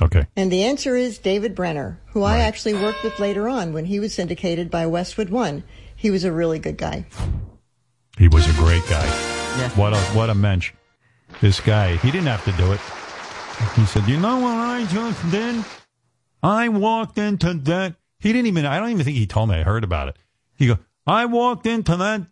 Okay. 0.00 0.26
And 0.34 0.50
the 0.50 0.64
answer 0.64 0.96
is 0.96 1.18
David 1.18 1.54
Brenner, 1.54 2.00
who 2.12 2.22
I 2.22 2.38
actually 2.38 2.72
worked 2.72 3.04
with 3.04 3.18
later 3.18 3.50
on 3.50 3.74
when 3.74 3.84
he 3.84 4.00
was 4.00 4.14
syndicated 4.14 4.70
by 4.70 4.86
Westwood 4.86 5.28
One. 5.28 5.62
He 5.94 6.10
was 6.10 6.24
a 6.24 6.32
really 6.32 6.58
good 6.58 6.78
guy. 6.78 7.04
He 8.16 8.28
was 8.28 8.48
a 8.48 8.58
great 8.58 8.82
guy. 8.88 9.04
Yeah. 9.58 9.68
What 9.72 9.92
a 9.92 9.98
what 10.16 10.30
a 10.30 10.34
mensch. 10.34 10.72
This 11.42 11.60
guy, 11.60 11.96
he 11.96 12.10
didn't 12.10 12.28
have 12.28 12.42
to 12.46 12.52
do 12.52 12.72
it. 12.72 12.80
He 13.76 13.84
said, 13.84 14.08
"You 14.08 14.18
know 14.18 14.38
what 14.38 14.54
I 14.54 14.86
just 14.86 15.30
did? 15.30 15.62
I 16.42 16.70
walked 16.70 17.18
into 17.18 17.52
that. 17.52 17.96
He 18.20 18.32
didn't 18.32 18.46
even. 18.46 18.64
I 18.64 18.80
don't 18.80 18.88
even 18.88 19.04
think 19.04 19.18
he 19.18 19.26
told 19.26 19.50
me. 19.50 19.56
I 19.56 19.64
heard 19.64 19.84
about 19.84 20.08
it. 20.08 20.16
He 20.54 20.66
go, 20.66 20.78
I 21.06 21.26
walked 21.26 21.66
into 21.66 21.98
that 21.98 22.22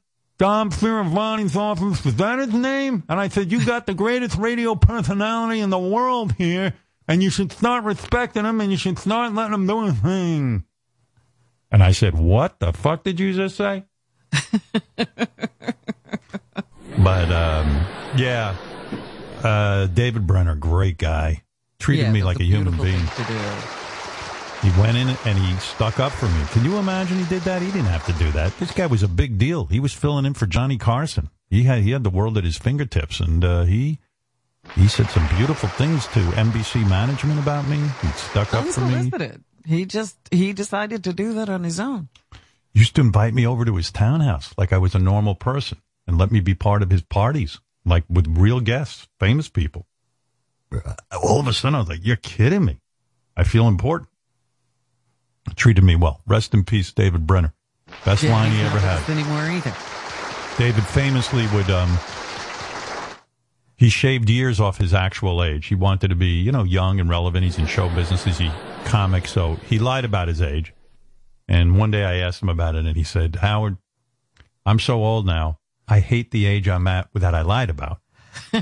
Dom 0.41 0.71
Fioravanti's 0.71 1.55
office. 1.55 2.03
Was 2.03 2.17
that 2.17 2.39
his 2.39 2.55
name? 2.55 3.05
And 3.11 3.21
I 3.21 3.29
said, 3.29 3.53
you 3.53 3.63
got 3.63 3.85
the 3.85 3.93
greatest 3.93 4.39
radio 4.39 4.75
personality 4.75 5.61
in 5.61 5.69
the 5.69 5.79
world 5.79 6.33
here, 6.33 6.73
and 7.07 7.23
you 7.23 7.29
should 7.29 7.53
start 7.53 7.85
respecting 7.85 8.47
him, 8.47 8.59
and 8.63 8.71
you 8.71 8.79
should 8.79 8.99
start 8.99 9.35
letting 9.35 9.53
him 9.53 9.67
do 9.67 9.85
his 9.85 9.97
thing. 9.97 10.65
And 11.71 11.83
I 11.83 11.93
said, 11.93 12.15
what 12.15 12.59
the 12.59 12.73
fuck 12.73 13.05
did 13.05 13.21
you 13.21 13.35
just 13.35 13.55
say? 13.57 13.85
But 17.03 17.33
um, 17.33 17.87
yeah, 18.17 18.57
uh, 19.43 19.87
David 19.87 20.27
Brenner, 20.27 20.55
great 20.55 20.99
guy, 20.99 21.43
treated 21.79 22.07
Yeah, 22.07 22.13
me 22.13 22.23
like 22.23 22.41
a 22.41 22.45
human 22.45 22.75
beautiful 22.77 22.85
being. 22.85 23.07
Thing 24.61 24.71
to 24.73 24.77
do. 24.77 24.81
He 24.81 24.81
went 24.81 24.97
in 24.97 25.09
and 25.25 25.39
he 25.39 25.57
stuck 25.57 25.99
up 26.01 26.13
for 26.13 26.27
me. 26.27 26.45
Can 26.53 26.65
you 26.65 26.79
imagine 26.79 27.19
he 27.19 27.25
did 27.25 27.43
that? 27.43 27.63
He 27.63 27.71
didn't 27.71 27.87
have 27.87 28.07
to 28.07 28.13
do 28.13 28.31
that. 28.33 28.57
This 28.59 28.73
guy 28.73 28.87
was 28.87 29.03
a 29.03 29.09
big 29.09 29.39
deal. 29.39 29.67
He 29.67 29.81
was 29.81 29.93
filling 29.93 30.25
in 30.25 30.35
for 30.35 30.47
Johnny 30.47 30.79
Carson. 30.79 31.31
He 31.49 31.65
had 31.65 31.83
he 31.83 31.91
had 31.91 32.05
the 32.05 32.11
world 32.11 32.39
at 32.39 32.45
his 32.45 32.59
fingertips, 32.59 33.21
and 33.21 33.45
uh, 33.45 33.63
he 33.65 33.99
he 34.77 34.89
said 34.89 35.11
some 35.11 35.27
beautiful 35.37 35.69
things 35.71 36.07
to 36.09 36.21
NBC 36.21 36.89
management 36.89 37.41
about 37.41 37.67
me. 37.67 37.79
He 38.03 38.09
stuck 38.09 38.55
up 38.55 38.67
for 38.67 38.81
me. 38.83 39.11
He 39.67 39.85
just 39.85 40.17
he 40.31 40.53
decided 40.53 41.05
to 41.05 41.13
do 41.13 41.35
that 41.35 41.49
on 41.49 41.65
his 41.65 41.81
own. 41.81 42.09
Used 42.73 42.95
to 42.95 43.01
invite 43.01 43.35
me 43.35 43.47
over 43.47 43.65
to 43.65 43.77
his 43.77 43.91
townhouse 43.91 44.55
like 44.57 44.73
I 44.73 44.79
was 44.79 44.95
a 44.95 44.99
normal 45.01 45.35
person 45.35 45.79
and 46.07 46.19
let 46.19 46.31
me 46.31 46.41
be 46.41 46.55
part 46.55 46.83
of 46.83 46.91
his 46.91 47.03
parties, 47.03 47.61
like 47.85 48.05
with 48.09 48.27
real 48.29 48.61
guests, 48.61 49.09
famous 49.19 49.49
people. 49.49 49.87
All 51.21 51.41
of 51.41 51.49
a 51.49 51.53
sudden, 51.53 51.75
I 51.75 51.81
was 51.81 51.89
like, 51.89 52.05
"You're 52.05 52.17
kidding 52.17 52.65
me! 52.65 52.81
I 53.37 53.45
feel 53.45 53.67
important." 53.67 54.09
Treated 55.57 55.85
me 55.85 55.97
well. 55.97 56.21
Rest 56.27 56.55
in 56.55 56.65
peace, 56.65 56.93
David 56.93 57.27
Brenner. 57.27 57.53
Best 58.05 58.23
Yeah, 58.23 58.33
line 58.33 58.53
he 58.53 58.59
not 58.59 58.67
ever 58.67 58.75
with 58.77 58.85
us 58.85 59.07
had. 59.07 59.19
anymore 59.19 59.45
either. 59.51 59.75
David 60.59 60.85
famously 60.87 61.47
would 61.49 61.71
um 61.71 61.99
he 63.77 63.89
shaved 63.89 64.29
years 64.29 64.61
off 64.61 64.77
his 64.79 64.93
actual 64.93 65.43
age. 65.43 65.67
He 65.67 65.75
wanted 65.75 66.09
to 66.09 66.15
be, 66.15 66.27
you 66.43 66.53
know, 66.53 66.65
young 66.65 67.01
and 67.01 67.09
relevant. 67.09 67.45
He's 67.45 67.57
in 67.59 67.67
show 67.67 67.89
business. 67.89 68.25
He's 68.25 68.41
a 68.41 68.55
comic, 68.85 69.27
so 69.27 69.55
he 69.67 69.79
lied 69.79 70.05
about 70.05 70.29
his 70.29 70.43
age. 70.43 70.75
And 71.49 71.79
one 71.79 71.91
day 71.91 72.05
I 72.05 72.17
asked 72.17 72.43
him 72.43 72.51
about 72.51 72.75
it, 72.77 72.85
and 72.85 72.95
he 72.97 73.03
said, 73.05 73.37
"Howard, 73.37 73.79
I'm 74.67 74.79
so 74.79 75.03
old 75.03 75.25
now. 75.27 75.59
I 75.89 76.01
hate 76.01 76.31
the 76.31 76.45
age 76.47 76.69
I'm 76.69 76.87
at 76.87 77.09
that 77.15 77.35
I 77.35 77.41
lied 77.43 77.71
about." 77.71 78.01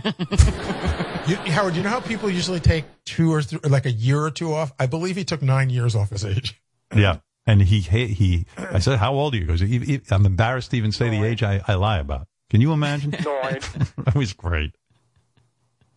You, 1.29 1.37
Howard, 1.37 1.77
you 1.77 1.83
know 1.83 1.91
how 1.91 2.01
people 2.01 2.31
usually 2.31 2.59
take 2.61 2.87
two 3.05 3.31
or 3.35 3.43
th- 3.43 3.63
like 3.65 3.85
a 3.85 3.91
year 3.91 4.19
or 4.23 4.31
two 4.31 4.55
off? 4.55 4.73
I 4.79 4.87
believe 4.87 5.15
he 5.15 5.25
took 5.25 5.43
nine 5.43 5.69
years 5.69 5.95
off 5.95 6.09
his 6.09 6.25
age. 6.25 6.59
Yeah. 6.95 7.19
And 7.47 7.63
he, 7.63 7.81
he, 7.81 8.07
he 8.09 8.47
I 8.59 8.79
said, 8.79 8.99
how 8.99 9.15
old 9.15 9.33
are 9.35 9.37
you? 9.39 9.43
He 9.45 9.47
goes, 9.49 9.63
"E- 9.63 9.95
e- 9.95 10.01
I'm 10.11 10.27
embarrassed 10.27 10.71
to 10.73 10.77
even 10.77 10.93
say 10.93 11.09
the 11.09 11.25
age 11.25 11.43
I, 11.43 11.63
I 11.67 11.75
lie 11.75 11.99
about. 11.99 12.27
Can 12.51 12.61
you 12.61 12.73
imagine? 12.73 13.11
that 13.13 14.13
was 14.15 14.33
great. 14.35 14.75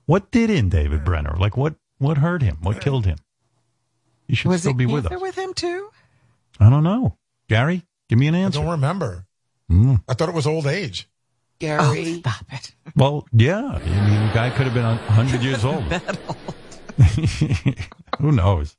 What 0.05 0.31
did 0.31 0.49
in 0.49 0.69
David 0.69 1.03
Brenner? 1.03 1.35
Like 1.37 1.57
what, 1.57 1.75
what 1.97 2.17
hurt 2.17 2.41
him? 2.41 2.57
What 2.61 2.79
killed 2.81 3.05
him? 3.05 3.17
He 4.27 4.35
should 4.35 4.49
Was 4.49 4.61
still 4.61 4.71
it 4.71 4.77
be 4.77 4.85
with 4.85 5.03
cancer 5.03 5.15
us. 5.17 5.21
with 5.21 5.37
him 5.37 5.53
too? 5.53 5.89
I 6.59 6.69
don't 6.69 6.83
know. 6.83 7.17
Gary, 7.49 7.83
give 8.07 8.17
me 8.17 8.27
an 8.27 8.35
I 8.35 8.39
answer. 8.39 8.59
don't 8.61 8.69
remember. 8.71 9.25
Mm. 9.69 10.01
I 10.07 10.13
thought 10.13 10.29
it 10.29 10.35
was 10.35 10.47
old 10.47 10.67
age. 10.67 11.09
Gary. 11.59 12.19
stop 12.19 12.45
it. 12.51 12.73
Well, 12.95 13.27
yeah. 13.33 13.59
I 13.75 13.79
mean, 13.79 14.27
the 14.27 14.31
guy 14.33 14.49
could 14.51 14.67
have 14.67 14.73
been 14.73 14.83
100 14.85 15.41
years 15.43 15.63
old. 15.65 15.83
Who 18.19 18.31
knows? 18.31 18.75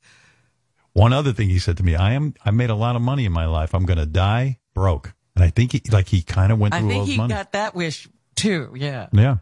One 0.93 1.11
other 1.13 1.33
thing 1.33 1.49
he 1.49 1.59
said 1.59 1.77
to 1.77 1.83
me, 1.83 1.95
I 1.95 2.13
am, 2.13 2.33
I 2.45 2.51
made 2.51 2.69
a 2.69 2.75
lot 2.75 2.95
of 2.95 3.01
money 3.01 3.25
in 3.25 3.31
my 3.31 3.45
life. 3.47 3.73
I'm 3.73 3.85
going 3.85 3.97
to 3.99 4.05
die 4.05 4.59
broke. 4.75 5.13
And 5.35 5.43
I 5.43 5.49
think 5.49 5.71
he, 5.71 5.81
like 5.91 6.07
he 6.07 6.21
kind 6.21 6.51
of 6.51 6.59
went 6.59 6.73
I 6.75 6.79
through 6.79 6.87
all 6.89 6.93
think 7.05 7.07
his 7.07 7.15
he 7.23 7.27
got 7.27 7.51
that 7.53 7.73
wish 7.73 8.07
too. 8.35 8.73
Yeah. 8.75 9.07
yeah. 9.11 9.37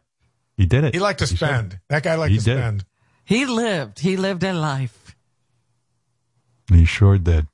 He 0.56 0.66
did 0.66 0.86
it. 0.86 0.94
He 0.94 1.00
liked 1.02 1.20
to 1.20 1.26
He 1.26 1.36
said- 1.36 1.48
spend. 1.48 1.80
That 1.90 2.04
guy 2.04 2.16
liked 2.16 2.32
He 2.32 2.38
to 2.40 2.44
did. 2.46 2.58
spend. 2.58 2.86
He 3.26 3.46
lived. 3.46 4.00
He 4.00 4.16
lived 4.18 4.44
a 4.44 4.54
life. 4.54 5.16
He 6.72 6.86
sure 6.86 7.18
did. 7.18 7.48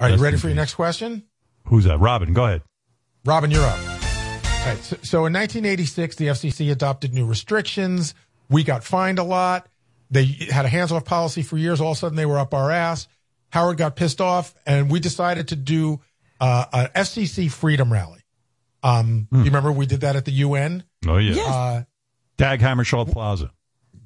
Are 0.00 0.08
Rest 0.08 0.18
you 0.18 0.24
ready 0.24 0.34
in 0.36 0.40
for 0.40 0.48
your 0.48 0.56
next 0.56 0.74
question? 0.74 1.24
Who's 1.66 1.84
that? 1.84 1.98
Robin, 1.98 2.32
go 2.32 2.46
ahead. 2.46 2.62
Robin, 3.24 3.50
you're 3.50 3.64
up. 3.64 3.78
All 3.78 4.66
right. 4.66 4.78
So, 4.82 4.96
so 5.02 5.18
in 5.26 5.32
1986, 5.34 6.16
the 6.16 6.26
FCC 6.28 6.70
adopted 6.72 7.12
new 7.12 7.26
restrictions. 7.26 8.14
We 8.48 8.64
got 8.64 8.84
fined 8.84 9.18
a 9.18 9.24
lot. 9.24 9.68
They 10.10 10.24
had 10.24 10.64
a 10.64 10.68
hands 10.68 10.92
off 10.92 11.04
policy 11.04 11.42
for 11.42 11.58
years. 11.58 11.80
All 11.82 11.90
of 11.92 11.96
a 11.98 12.00
sudden, 12.00 12.16
they 12.16 12.24
were 12.26 12.38
up 12.38 12.54
our 12.54 12.70
ass. 12.70 13.06
Howard 13.50 13.76
got 13.78 13.96
pissed 13.96 14.20
off, 14.20 14.54
and 14.66 14.90
we 14.90 15.00
decided 15.00 15.48
to 15.48 15.56
do 15.56 16.00
uh, 16.40 16.64
an 16.72 16.86
FCC 16.94 17.50
freedom 17.50 17.92
rally. 17.92 18.20
Um, 18.82 19.26
You 19.32 19.44
remember 19.44 19.72
we 19.72 19.86
did 19.86 20.02
that 20.02 20.16
at 20.16 20.24
the 20.24 20.32
UN? 20.32 20.84
Oh, 21.06 21.16
yeah. 21.18 21.42
Uh, 21.42 21.82
Dag 22.36 22.60
Hammarskjöld 22.60 23.10
Plaza. 23.12 23.50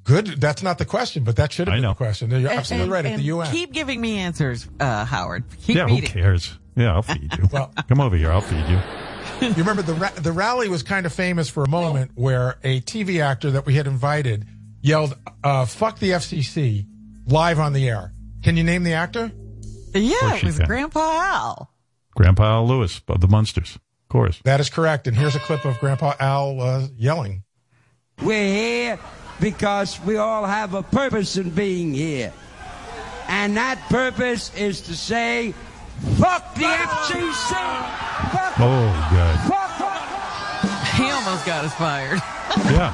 good. 0.03 0.25
That's 0.41 0.63
not 0.63 0.77
the 0.79 0.85
question, 0.85 1.23
but 1.23 1.35
that 1.35 1.51
should 1.53 1.67
have 1.67 1.73
I 1.73 1.77
been 1.77 1.83
know. 1.83 1.89
the 1.89 1.95
question. 1.95 2.31
You're 2.31 2.49
And- 2.49 2.59
absolutely 2.59 2.83
and- 2.85 2.91
right. 2.91 3.05
At 3.05 3.17
the 3.17 3.23
UN. 3.23 3.51
Keep 3.51 3.73
giving 3.73 4.01
me 4.01 4.17
answers, 4.17 4.67
uh, 4.79 5.05
Howard. 5.05 5.43
Keep 5.63 5.75
yeah, 5.77 5.87
who 5.87 5.95
reading. 5.95 6.09
cares? 6.09 6.57
Yeah, 6.75 6.93
I'll 6.93 7.03
feed 7.03 7.31
you. 7.37 7.47
well, 7.51 7.71
Come 7.87 8.01
over 8.01 8.15
here. 8.17 8.31
I'll 8.31 8.41
feed 8.41 8.65
you. 8.67 8.79
you 9.47 9.53
remember 9.55 9.81
the 9.83 9.93
ra- 9.93 10.11
the 10.15 10.31
rally 10.31 10.69
was 10.69 10.81
kind 10.83 11.05
of 11.05 11.13
famous 11.13 11.49
for 11.49 11.63
a 11.63 11.69
moment 11.69 12.11
where 12.15 12.57
a 12.63 12.81
TV 12.81 13.21
actor 13.21 13.51
that 13.51 13.65
we 13.67 13.75
had 13.75 13.85
invited 13.87 14.45
yelled 14.81 15.15
uh, 15.43 15.65
"fuck 15.65 15.99
the 15.99 16.09
FCC" 16.11 16.87
live 17.27 17.59
on 17.59 17.73
the 17.73 17.87
air. 17.87 18.11
Can 18.43 18.57
you 18.57 18.63
name 18.63 18.83
the 18.83 18.93
actor? 18.93 19.31
Yeah, 19.93 20.19
course 20.19 20.33
it 20.37 20.45
was 20.45 20.57
can. 20.57 20.67
Grandpa 20.67 20.99
Al. 20.99 21.73
Grandpa 22.15 22.43
Al 22.43 22.67
Lewis 22.67 23.01
of 23.07 23.21
the 23.21 23.27
Munsters. 23.27 23.75
Of 23.75 24.09
course. 24.09 24.39
That 24.43 24.59
is 24.59 24.69
correct. 24.69 25.07
And 25.07 25.15
here's 25.15 25.35
a 25.35 25.39
clip 25.39 25.65
of 25.65 25.79
Grandpa 25.79 26.13
Al 26.19 26.61
uh, 26.61 26.87
yelling. 26.97 27.43
We're 28.21 28.53
here 28.53 28.99
because 29.39 29.99
we 30.01 30.17
all 30.17 30.45
have 30.45 30.73
a 30.73 30.83
purpose 30.83 31.37
in 31.37 31.49
being 31.51 31.93
here. 31.93 32.31
And 33.27 33.55
that 33.57 33.79
purpose 33.89 34.53
is 34.55 34.81
to 34.81 34.95
say, 34.95 35.53
fuck 36.17 36.53
the 36.55 36.61
FCC! 36.65 37.49
Fuck, 38.31 38.59
Oh, 38.59 39.09
good. 39.11 39.49
fuck, 39.49 39.69
fuck, 39.77 40.87
He 40.95 41.09
almost 41.09 41.45
got 41.45 41.65
us 41.65 41.73
fired. 41.75 42.19
Yeah. 42.71 42.91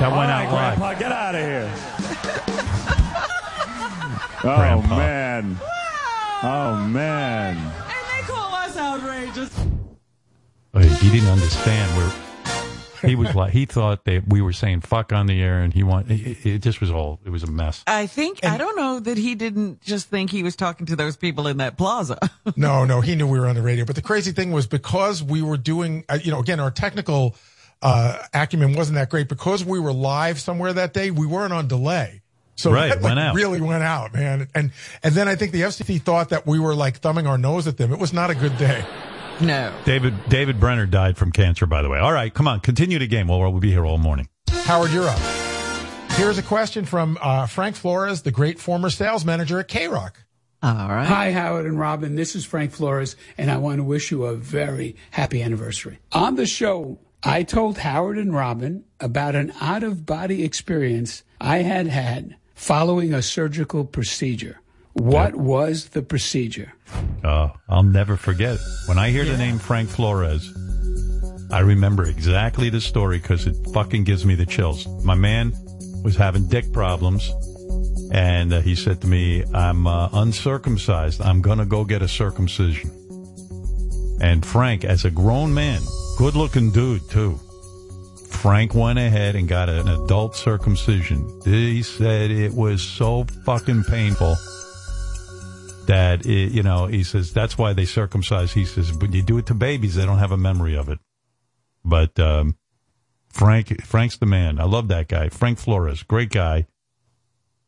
That 0.00 0.10
All 0.12 0.18
went 0.18 0.30
right, 0.30 0.46
out 0.46 0.52
live. 0.52 0.78
Grandpa, 0.78 0.98
get 0.98 1.12
out 1.12 1.34
of 1.34 1.40
here. 1.40 1.72
Oh 4.38 4.56
Grandpa. 4.56 4.96
man. 4.96 5.56
Oh 6.42 6.76
man. 6.88 7.56
And 7.56 8.26
they 8.26 8.32
call 8.32 8.54
us 8.54 8.76
outrageous. 8.76 9.56
He 11.00 11.10
didn't 11.10 11.30
understand. 11.30 11.96
Where 11.96 12.12
he 13.08 13.14
was 13.14 13.34
like, 13.34 13.52
he 13.52 13.64
thought 13.66 14.04
that 14.04 14.28
we 14.28 14.40
were 14.42 14.52
saying 14.52 14.82
"fuck" 14.82 15.12
on 15.12 15.26
the 15.26 15.40
air, 15.42 15.60
and 15.60 15.72
he 15.72 15.82
want. 15.82 16.10
It, 16.10 16.44
it 16.44 16.58
just 16.62 16.80
was 16.80 16.90
all. 16.90 17.20
It 17.24 17.30
was 17.30 17.42
a 17.42 17.46
mess. 17.50 17.82
I 17.86 18.06
think 18.06 18.44
I 18.44 18.58
don't 18.58 18.76
know 18.76 19.00
that 19.00 19.16
he 19.16 19.34
didn't 19.34 19.80
just 19.80 20.08
think 20.08 20.30
he 20.30 20.42
was 20.42 20.56
talking 20.56 20.86
to 20.86 20.96
those 20.96 21.16
people 21.16 21.46
in 21.46 21.58
that 21.58 21.76
plaza. 21.76 22.18
No, 22.58 22.84
no, 22.84 23.00
he 23.00 23.16
knew 23.16 23.26
we 23.26 23.38
were 23.38 23.48
on 23.48 23.54
the 23.54 23.62
radio. 23.62 23.84
But 23.84 23.96
the 23.96 24.02
crazy 24.02 24.32
thing 24.32 24.50
was 24.50 24.66
because 24.66 25.22
we 25.22 25.42
were 25.42 25.56
doing, 25.56 26.04
uh, 26.08 26.18
you 26.22 26.30
know, 26.30 26.38
again, 26.38 26.58
our 26.60 26.70
technical 26.70 27.34
uh, 27.82 28.18
acumen 28.32 28.74
wasn't 28.74 28.94
that 28.94 29.10
great. 29.10 29.28
Because 29.28 29.64
we 29.64 29.78
were 29.78 29.92
live 29.92 30.40
somewhere 30.40 30.72
that 30.72 30.94
day, 30.94 31.10
we 31.10 31.26
weren't 31.26 31.52
on 31.52 31.68
delay. 31.68 32.22
So 32.56 32.72
Right, 32.72 32.88
that, 32.88 33.02
went 33.02 33.18
out. 33.18 33.34
really 33.34 33.60
went 33.60 33.82
out, 33.82 34.14
man. 34.14 34.48
And 34.54 34.72
and 35.02 35.14
then 35.14 35.28
I 35.28 35.36
think 35.36 35.52
the 35.52 35.62
FCC 35.62 36.00
thought 36.00 36.30
that 36.30 36.46
we 36.46 36.58
were 36.58 36.74
like 36.74 36.98
thumbing 36.98 37.26
our 37.26 37.38
nose 37.38 37.66
at 37.66 37.76
them. 37.76 37.92
It 37.92 37.98
was 37.98 38.12
not 38.12 38.30
a 38.30 38.34
good 38.34 38.56
day. 38.58 38.84
no. 39.40 39.72
David 39.84 40.14
David 40.28 40.58
Brenner 40.58 40.86
died 40.86 41.16
from 41.18 41.32
cancer, 41.32 41.66
by 41.66 41.82
the 41.82 41.88
way. 41.88 41.98
All 41.98 42.12
right, 42.12 42.32
come 42.32 42.48
on, 42.48 42.60
continue 42.60 42.98
the 42.98 43.06
game. 43.06 43.28
Well, 43.28 43.40
we'll 43.40 43.60
be 43.60 43.70
here 43.70 43.84
all 43.84 43.98
morning. 43.98 44.28
Howard, 44.64 44.90
you're 44.90 45.06
up. 45.08 45.18
Here's 46.12 46.38
a 46.38 46.42
question 46.42 46.86
from 46.86 47.18
uh, 47.20 47.46
Frank 47.46 47.76
Flores, 47.76 48.22
the 48.22 48.30
great 48.30 48.58
former 48.58 48.88
sales 48.88 49.24
manager 49.26 49.58
at 49.60 49.68
K 49.68 49.86
Rock. 49.88 50.22
All 50.62 50.88
right. 50.88 51.06
Hi, 51.06 51.32
Howard 51.32 51.66
and 51.66 51.78
Robin. 51.78 52.14
This 52.14 52.34
is 52.34 52.46
Frank 52.46 52.72
Flores, 52.72 53.16
and 53.36 53.50
I 53.50 53.58
want 53.58 53.76
to 53.78 53.84
wish 53.84 54.10
you 54.10 54.24
a 54.24 54.34
very 54.34 54.96
happy 55.10 55.42
anniversary. 55.42 55.98
On 56.12 56.34
the 56.36 56.46
show, 56.46 56.98
I 57.22 57.42
told 57.42 57.76
Howard 57.78 58.16
and 58.16 58.32
Robin 58.34 58.84
about 58.98 59.34
an 59.34 59.52
out 59.60 59.82
of 59.82 60.06
body 60.06 60.42
experience 60.42 61.22
I 61.38 61.58
had 61.58 61.86
had 61.86 62.36
following 62.56 63.14
a 63.14 63.22
surgical 63.22 63.84
procedure. 63.84 64.58
What 64.94 65.36
was 65.36 65.90
the 65.90 66.02
procedure? 66.02 66.72
Uh, 67.22 67.50
I'll 67.68 67.82
never 67.82 68.16
forget 68.16 68.58
when 68.86 68.98
I 68.98 69.10
hear 69.10 69.24
the 69.24 69.36
name 69.36 69.58
Frank 69.58 69.90
Flores. 69.90 70.52
I 71.52 71.60
remember 71.60 72.06
exactly 72.06 72.70
the 72.70 72.80
story 72.80 73.18
because 73.18 73.46
it 73.46 73.56
fucking 73.72 74.04
gives 74.04 74.24
me 74.24 74.34
the 74.34 74.46
chills. 74.46 74.88
My 75.04 75.14
man 75.14 75.52
was 76.02 76.16
having 76.16 76.48
dick 76.48 76.72
problems, 76.72 77.30
and 78.10 78.54
uh, 78.54 78.60
he 78.62 78.74
said 78.74 79.00
to 79.02 79.06
me, 79.06 79.44
"I'm 79.52 79.86
uh, 79.86 80.08
uncircumcised. 80.14 81.20
I'm 81.20 81.42
gonna 81.42 81.66
go 81.66 81.84
get 81.84 82.02
a 82.02 82.08
circumcision." 82.08 82.90
And 84.20 84.44
Frank, 84.44 84.84
as 84.84 85.04
a 85.04 85.10
grown 85.10 85.52
man, 85.52 85.82
good-looking 86.16 86.70
dude 86.72 87.08
too, 87.10 87.38
Frank 88.28 88.74
went 88.74 88.98
ahead 88.98 89.36
and 89.36 89.48
got 89.48 89.68
an 89.68 89.88
adult 89.88 90.36
circumcision. 90.36 91.40
He 91.44 91.82
said 91.82 92.30
it 92.30 92.52
was 92.52 92.82
so 92.82 93.24
fucking 93.44 93.84
painful 93.84 94.36
that 95.86 96.26
it, 96.26 96.52
you 96.52 96.62
know 96.62 96.86
he 96.86 97.02
says 97.02 97.32
that's 97.32 97.56
why 97.56 97.72
they 97.72 97.84
circumcise. 97.84 98.52
He 98.52 98.64
says, 98.64 98.92
but 98.92 99.12
you 99.12 99.22
do 99.22 99.38
it 99.38 99.46
to 99.46 99.54
babies, 99.54 99.94
they 99.94 100.04
don't 100.04 100.18
have 100.18 100.32
a 100.32 100.36
memory 100.36 100.76
of 100.76 100.88
it. 100.88 100.98
But 101.84 102.18
um, 102.18 102.56
Frank, 103.28 103.82
Frank's 103.84 104.16
the 104.16 104.26
man. 104.26 104.60
I 104.60 104.64
love 104.64 104.88
that 104.88 105.08
guy, 105.08 105.28
Frank 105.28 105.58
Flores, 105.58 106.02
great 106.02 106.30
guy. 106.30 106.66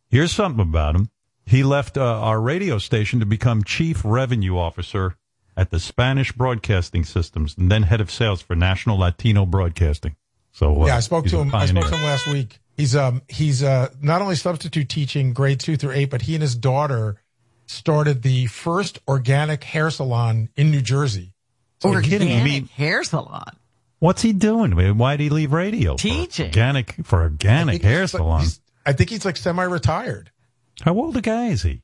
Here's 0.09 0.32
something 0.32 0.62
about 0.62 0.97
him. 0.97 1.10
He 1.47 1.62
left 1.62 1.97
uh, 1.97 2.02
our 2.02 2.40
radio 2.40 2.78
station 2.78 3.20
to 3.20 3.26
become 3.26 3.64
chief 3.64 4.02
revenue 4.05 4.59
officer 4.59 5.16
at 5.56 5.70
the 5.70 5.80
Spanish 5.80 6.32
Broadcasting 6.32 7.05
Systems, 7.05 7.56
and 7.59 7.70
then 7.70 7.85
head 7.85 8.01
of 8.01 8.10
sales 8.10 8.40
for 8.40 8.55
National 8.55 8.98
Latino 8.98 9.44
Broadcasting. 9.44 10.14
So 10.59 10.82
uh, 10.82 10.86
yeah, 10.86 10.97
I 10.97 11.01
spoke 11.01 11.26
to 11.26 11.39
a 11.39 11.43
him. 11.43 11.55
I 11.55 11.66
spoke 11.66 11.86
to 11.86 11.97
him 11.97 12.02
last 12.02 12.26
week. 12.26 12.59
He's 12.76 12.97
um 12.97 13.22
he's 13.28 13.62
uh 13.62 13.90
not 14.02 14.22
only 14.22 14.35
substitute 14.35 14.89
teaching 14.89 15.32
grade 15.32 15.60
two 15.60 15.76
through 15.76 15.93
eight, 15.93 16.10
but 16.10 16.22
he 16.22 16.35
and 16.35 16.43
his 16.43 16.56
daughter 16.56 17.20
started 17.66 18.22
the 18.22 18.47
first 18.47 18.98
organic 19.06 19.62
hair 19.62 19.89
salon 19.90 20.48
in 20.56 20.72
New 20.72 20.80
Jersey. 20.80 21.32
Oh, 21.85 21.93
you're 21.93 22.02
kidding. 22.02 22.28
You 22.28 22.43
mean 22.43 22.66
hair 22.66 23.05
salon? 23.05 23.56
What's 24.01 24.22
he 24.22 24.32
doing? 24.32 24.72
I 24.72 24.76
mean, 24.76 24.98
Why 24.98 25.16
did 25.16 25.24
he 25.24 25.30
leave 25.30 25.52
radio? 25.52 25.93
For 25.97 26.02
Teaching. 26.02 26.47
organic 26.47 26.94
for 27.05 27.20
organic 27.22 27.80
hair 27.82 28.09
salon. 28.09 28.47
I 28.85 28.94
think 28.94 29.10
he's 29.10 29.24
like 29.24 29.36
semi-retired. 29.36 30.32
How 30.82 30.94
old 30.94 31.16
a 31.16 31.20
guy 31.20 31.47
is 31.48 31.62
he? 31.62 31.82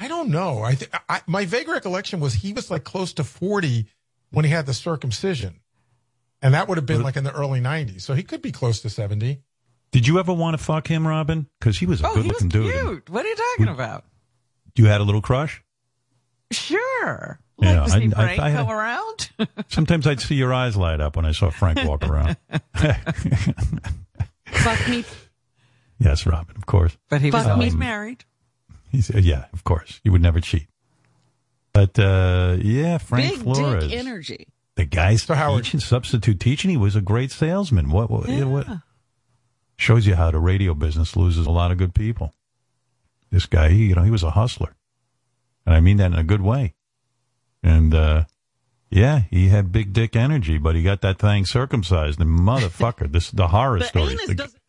I 0.00 0.08
don't 0.08 0.30
know. 0.30 0.62
I, 0.62 0.76
th- 0.76 0.90
I 1.10 1.20
my 1.26 1.44
vague 1.44 1.68
recollection 1.68 2.20
was 2.20 2.32
he 2.32 2.54
was 2.54 2.70
like 2.70 2.84
close 2.84 3.12
to 3.14 3.24
forty 3.24 3.86
when 4.30 4.46
he 4.46 4.50
had 4.50 4.64
the 4.64 4.74
circumcision, 4.74 5.60
and 6.42 6.54
that 6.54 6.68
would 6.68 6.78
have 6.78 6.86
been 6.86 7.02
like 7.02 7.16
in 7.16 7.24
the 7.24 7.32
early 7.32 7.60
nineties. 7.60 8.04
So 8.04 8.14
he 8.14 8.22
could 8.22 8.42
be 8.42 8.52
close 8.52 8.80
to 8.82 8.90
seventy. 8.90 9.42
Did 9.90 10.06
you 10.06 10.18
ever 10.18 10.32
want 10.34 10.56
to 10.58 10.62
fuck 10.62 10.86
him, 10.86 11.06
Robin? 11.06 11.46
Because 11.58 11.78
he 11.78 11.86
was 11.86 12.00
a 12.02 12.08
Oh, 12.08 12.14
good 12.14 12.26
looking 12.26 12.48
dude. 12.48 12.72
cute. 12.74 13.08
What 13.10 13.24
are 13.24 13.28
you 13.28 13.36
talking 13.36 13.68
about? 13.72 14.04
You 14.76 14.86
had 14.86 15.00
a 15.00 15.04
little 15.04 15.22
crush? 15.22 15.62
Sure. 16.52 17.40
Like 17.58 17.68
Yeah, 17.70 17.84
to 17.84 17.90
see 17.90 17.96
I- 17.96 18.04
I- 18.04 18.10
Frank 18.36 18.40
I- 18.40 18.52
come 18.52 18.70
around. 18.70 19.30
Sometimes 19.68 20.06
I'd 20.06 20.20
see 20.20 20.34
your 20.36 20.52
eyes 20.54 20.76
light 20.76 21.00
up 21.00 21.16
when 21.16 21.24
I 21.24 21.32
saw 21.32 21.50
Frank 21.50 21.82
walk 21.84 22.06
around. 22.08 22.36
Fuck 24.46 24.88
me. 24.88 25.04
yes, 25.98 26.26
Robin, 26.26 26.56
of 26.56 26.66
course. 26.66 26.96
But 27.08 27.20
he 27.20 27.30
was 27.30 27.46
Um, 27.46 27.52
always 27.52 27.74
married. 27.74 28.24
He's, 28.90 29.10
yeah, 29.10 29.46
of 29.52 29.64
course. 29.64 30.00
He 30.02 30.10
would 30.10 30.22
never 30.22 30.40
cheat. 30.40 30.66
But 31.72 31.98
uh, 31.98 32.56
yeah, 32.60 32.98
Frank 32.98 33.36
Flores. 33.36 33.58
Big 33.58 33.66
Flores, 33.66 33.84
dick 33.88 33.98
energy. 33.98 34.48
The 34.78 34.84
guy's 34.86 35.26
teaching, 35.26 35.80
substitute 35.80 36.38
teaching. 36.40 36.70
He 36.70 36.76
was 36.76 36.94
a 36.96 37.00
great 37.00 37.30
salesman. 37.32 37.90
What? 37.90 38.10
what, 38.10 38.28
Yeah. 38.28 38.44
what 38.44 38.66
shows 39.76 40.06
you 40.06 40.14
how 40.14 40.30
the 40.30 40.38
radio 40.38 40.72
business 40.72 41.16
loses 41.16 41.46
a 41.46 41.50
lot 41.50 41.70
of 41.72 41.78
good 41.78 41.94
people. 41.94 42.34
This 43.30 43.44
guy, 43.46 43.70
he, 43.70 43.86
you 43.86 43.94
know, 43.94 44.02
he 44.04 44.10
was 44.10 44.22
a 44.22 44.30
hustler, 44.30 44.74
and 45.66 45.74
I 45.74 45.80
mean 45.80 45.96
that 45.98 46.12
in 46.12 46.18
a 46.18 46.22
good 46.24 46.40
way. 46.42 46.74
And 47.62 47.92
uh, 47.94 48.24
yeah, 48.88 49.22
he 49.30 49.48
had 49.48 49.72
big 49.72 49.92
dick 49.92 50.14
energy, 50.16 50.58
but 50.58 50.74
he 50.76 50.82
got 50.82 51.00
that 51.02 51.18
thing 51.18 51.44
circumcised. 51.44 52.20
And 52.20 52.30
motherfucker, 52.38 53.10
this 53.12 53.30
the 53.32 53.48
horror 53.48 53.80
The 53.80 53.84
story. 53.86 54.12
anus 54.12 54.26
The- 54.28 54.34
doesn't- 54.34 54.62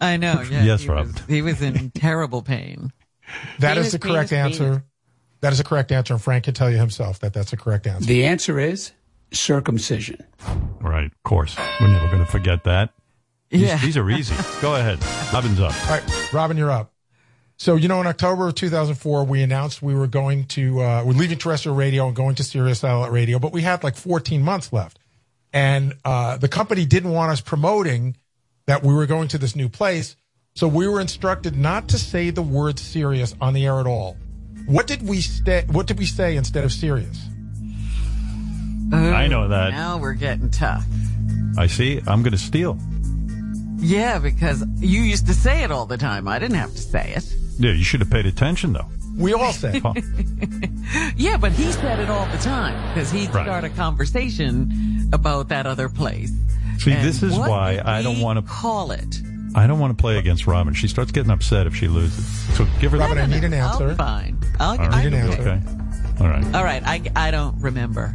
I 0.00 0.16
know. 0.16 0.42
Yeah, 0.50 0.62
Yes, 0.64 0.82
he 0.82 0.88
Robin. 0.88 1.12
Was, 1.12 1.22
he 1.28 1.42
was 1.42 1.60
in 1.60 1.90
terrible 1.90 2.42
pain. 2.42 2.92
That 3.58 3.74
Venus, 3.74 3.86
is 3.88 3.92
the 3.92 3.98
correct 3.98 4.30
Venus, 4.30 4.44
answer. 4.60 4.64
Venus. 4.70 4.82
That 5.42 5.52
is 5.52 5.58
the 5.58 5.64
correct 5.64 5.92
answer, 5.92 6.14
and 6.14 6.22
Frank 6.22 6.44
can 6.44 6.54
tell 6.54 6.70
you 6.70 6.78
himself 6.78 7.18
that 7.20 7.32
that's 7.32 7.50
the 7.50 7.56
correct 7.56 7.86
answer. 7.86 8.06
The 8.06 8.24
answer 8.24 8.58
is 8.58 8.92
circumcision. 9.32 10.24
Right, 10.80 11.06
of 11.06 11.22
course. 11.22 11.56
We're 11.80 11.88
never 11.88 12.06
going 12.08 12.24
to 12.24 12.30
forget 12.30 12.64
that. 12.64 12.90
These, 13.50 13.62
Yeah. 13.62 13.78
these 13.78 13.96
are 13.96 14.08
easy. 14.10 14.34
Go 14.60 14.74
ahead. 14.76 14.98
Robin's 15.32 15.60
up. 15.60 15.74
All 15.90 15.96
right, 15.98 16.32
Robin, 16.32 16.56
you're 16.56 16.70
up. 16.70 16.92
So, 17.56 17.76
you 17.76 17.88
know, 17.88 18.00
in 18.00 18.06
October 18.06 18.48
of 18.48 18.54
2004, 18.54 19.24
we 19.24 19.42
announced 19.42 19.82
we 19.82 19.94
were 19.94 20.06
going 20.06 20.46
to, 20.46 20.80
uh, 20.80 21.02
we're 21.04 21.12
leaving 21.12 21.36
terrestrial 21.36 21.76
radio 21.76 22.06
and 22.06 22.16
going 22.16 22.34
to 22.36 22.44
Sirius 22.44 22.78
satellite 22.80 23.12
radio, 23.12 23.38
but 23.38 23.52
we 23.52 23.60
had 23.62 23.84
like 23.84 23.96
14 23.96 24.42
months 24.42 24.72
left. 24.72 24.98
And, 25.52 25.94
uh, 26.04 26.38
the 26.38 26.48
company 26.48 26.86
didn't 26.86 27.10
want 27.10 27.32
us 27.32 27.40
promoting 27.40 28.16
that 28.66 28.82
we 28.82 28.94
were 28.94 29.04
going 29.06 29.28
to 29.28 29.38
this 29.38 29.54
new 29.56 29.68
place. 29.68 30.16
So 30.54 30.68
we 30.68 30.88
were 30.88 31.00
instructed 31.00 31.54
not 31.56 31.88
to 31.88 31.98
say 31.98 32.30
the 32.30 32.40
word 32.42 32.78
Sirius 32.78 33.34
on 33.40 33.52
the 33.52 33.66
air 33.66 33.78
at 33.78 33.86
all. 33.86 34.16
What 34.66 34.86
did 34.86 35.02
we 35.06 35.20
sta- 35.20 35.64
what 35.70 35.86
did 35.86 35.98
we 35.98 36.06
say 36.06 36.36
instead 36.36 36.64
of 36.64 36.72
Sirius? 38.90 39.14
I 39.14 39.26
know 39.28 39.48
that. 39.48 39.70
Now 39.70 39.98
we're 39.98 40.14
getting 40.14 40.50
tough. 40.50 40.84
I 41.58 41.66
see. 41.66 42.00
I'm 42.06 42.22
going 42.22 42.32
to 42.32 42.38
steal. 42.38 42.78
Yeah, 43.78 44.18
because 44.18 44.64
you 44.78 45.00
used 45.02 45.26
to 45.26 45.34
say 45.34 45.62
it 45.62 45.70
all 45.70 45.86
the 45.86 45.96
time. 45.96 46.28
I 46.28 46.38
didn't 46.38 46.56
have 46.58 46.72
to 46.72 46.78
say 46.82 47.14
it. 47.16 47.34
Yeah, 47.58 47.72
you 47.72 47.84
should 47.84 48.00
have 48.00 48.10
paid 48.10 48.26
attention, 48.26 48.72
though. 48.72 48.86
We 49.16 49.32
all 49.34 49.52
say. 49.52 49.80
Oh, 49.84 49.94
Yeah, 51.16 51.36
but 51.36 51.52
he 51.52 51.70
said 51.72 51.98
it 52.00 52.08
all 52.10 52.26
the 52.26 52.38
time 52.38 52.74
because 52.94 53.10
he'd 53.10 53.32
Right. 53.34 53.44
start 53.44 53.64
a 53.64 53.70
conversation 53.70 55.08
about 55.12 55.48
that 55.48 55.66
other 55.66 55.88
place. 55.88 56.30
See, 56.78 56.92
And 56.92 57.06
this 57.06 57.22
is 57.22 57.36
what 57.38 57.50
why 57.50 57.80
I 57.84 58.02
don't 58.02 58.20
want 58.20 58.38
to. 58.44 58.50
call 58.52 58.90
it. 58.92 59.20
I 59.54 59.66
don't 59.66 59.78
want 59.80 59.96
to 59.96 60.00
play 60.00 60.16
against 60.18 60.46
Robin. 60.46 60.72
She 60.74 60.88
starts 60.88 61.10
getting 61.10 61.30
upset 61.30 61.66
if 61.66 61.74
she 61.74 61.88
loses. 61.88 62.24
So 62.56 62.66
give 62.80 62.92
her. 62.92 62.98
Robin, 62.98 63.16
the 63.16 63.22
I 63.22 63.26
need 63.26 63.44
an 63.44 63.52
I'll 63.54 63.70
answer. 63.72 63.88
be 63.88 63.94
fine. 63.94 64.38
I'll, 64.60 64.70
All 64.70 64.76
right. 64.78 64.92
I 64.94 65.02
need 65.04 65.12
an 65.12 65.14
answer. 65.14 65.40
Okay. 65.42 65.60
All 66.24 66.28
right. 66.28 66.54
All 66.54 66.64
right, 66.64 66.82
I, 66.84 67.02
I 67.16 67.30
don't 67.30 67.60
remember. 67.60 68.14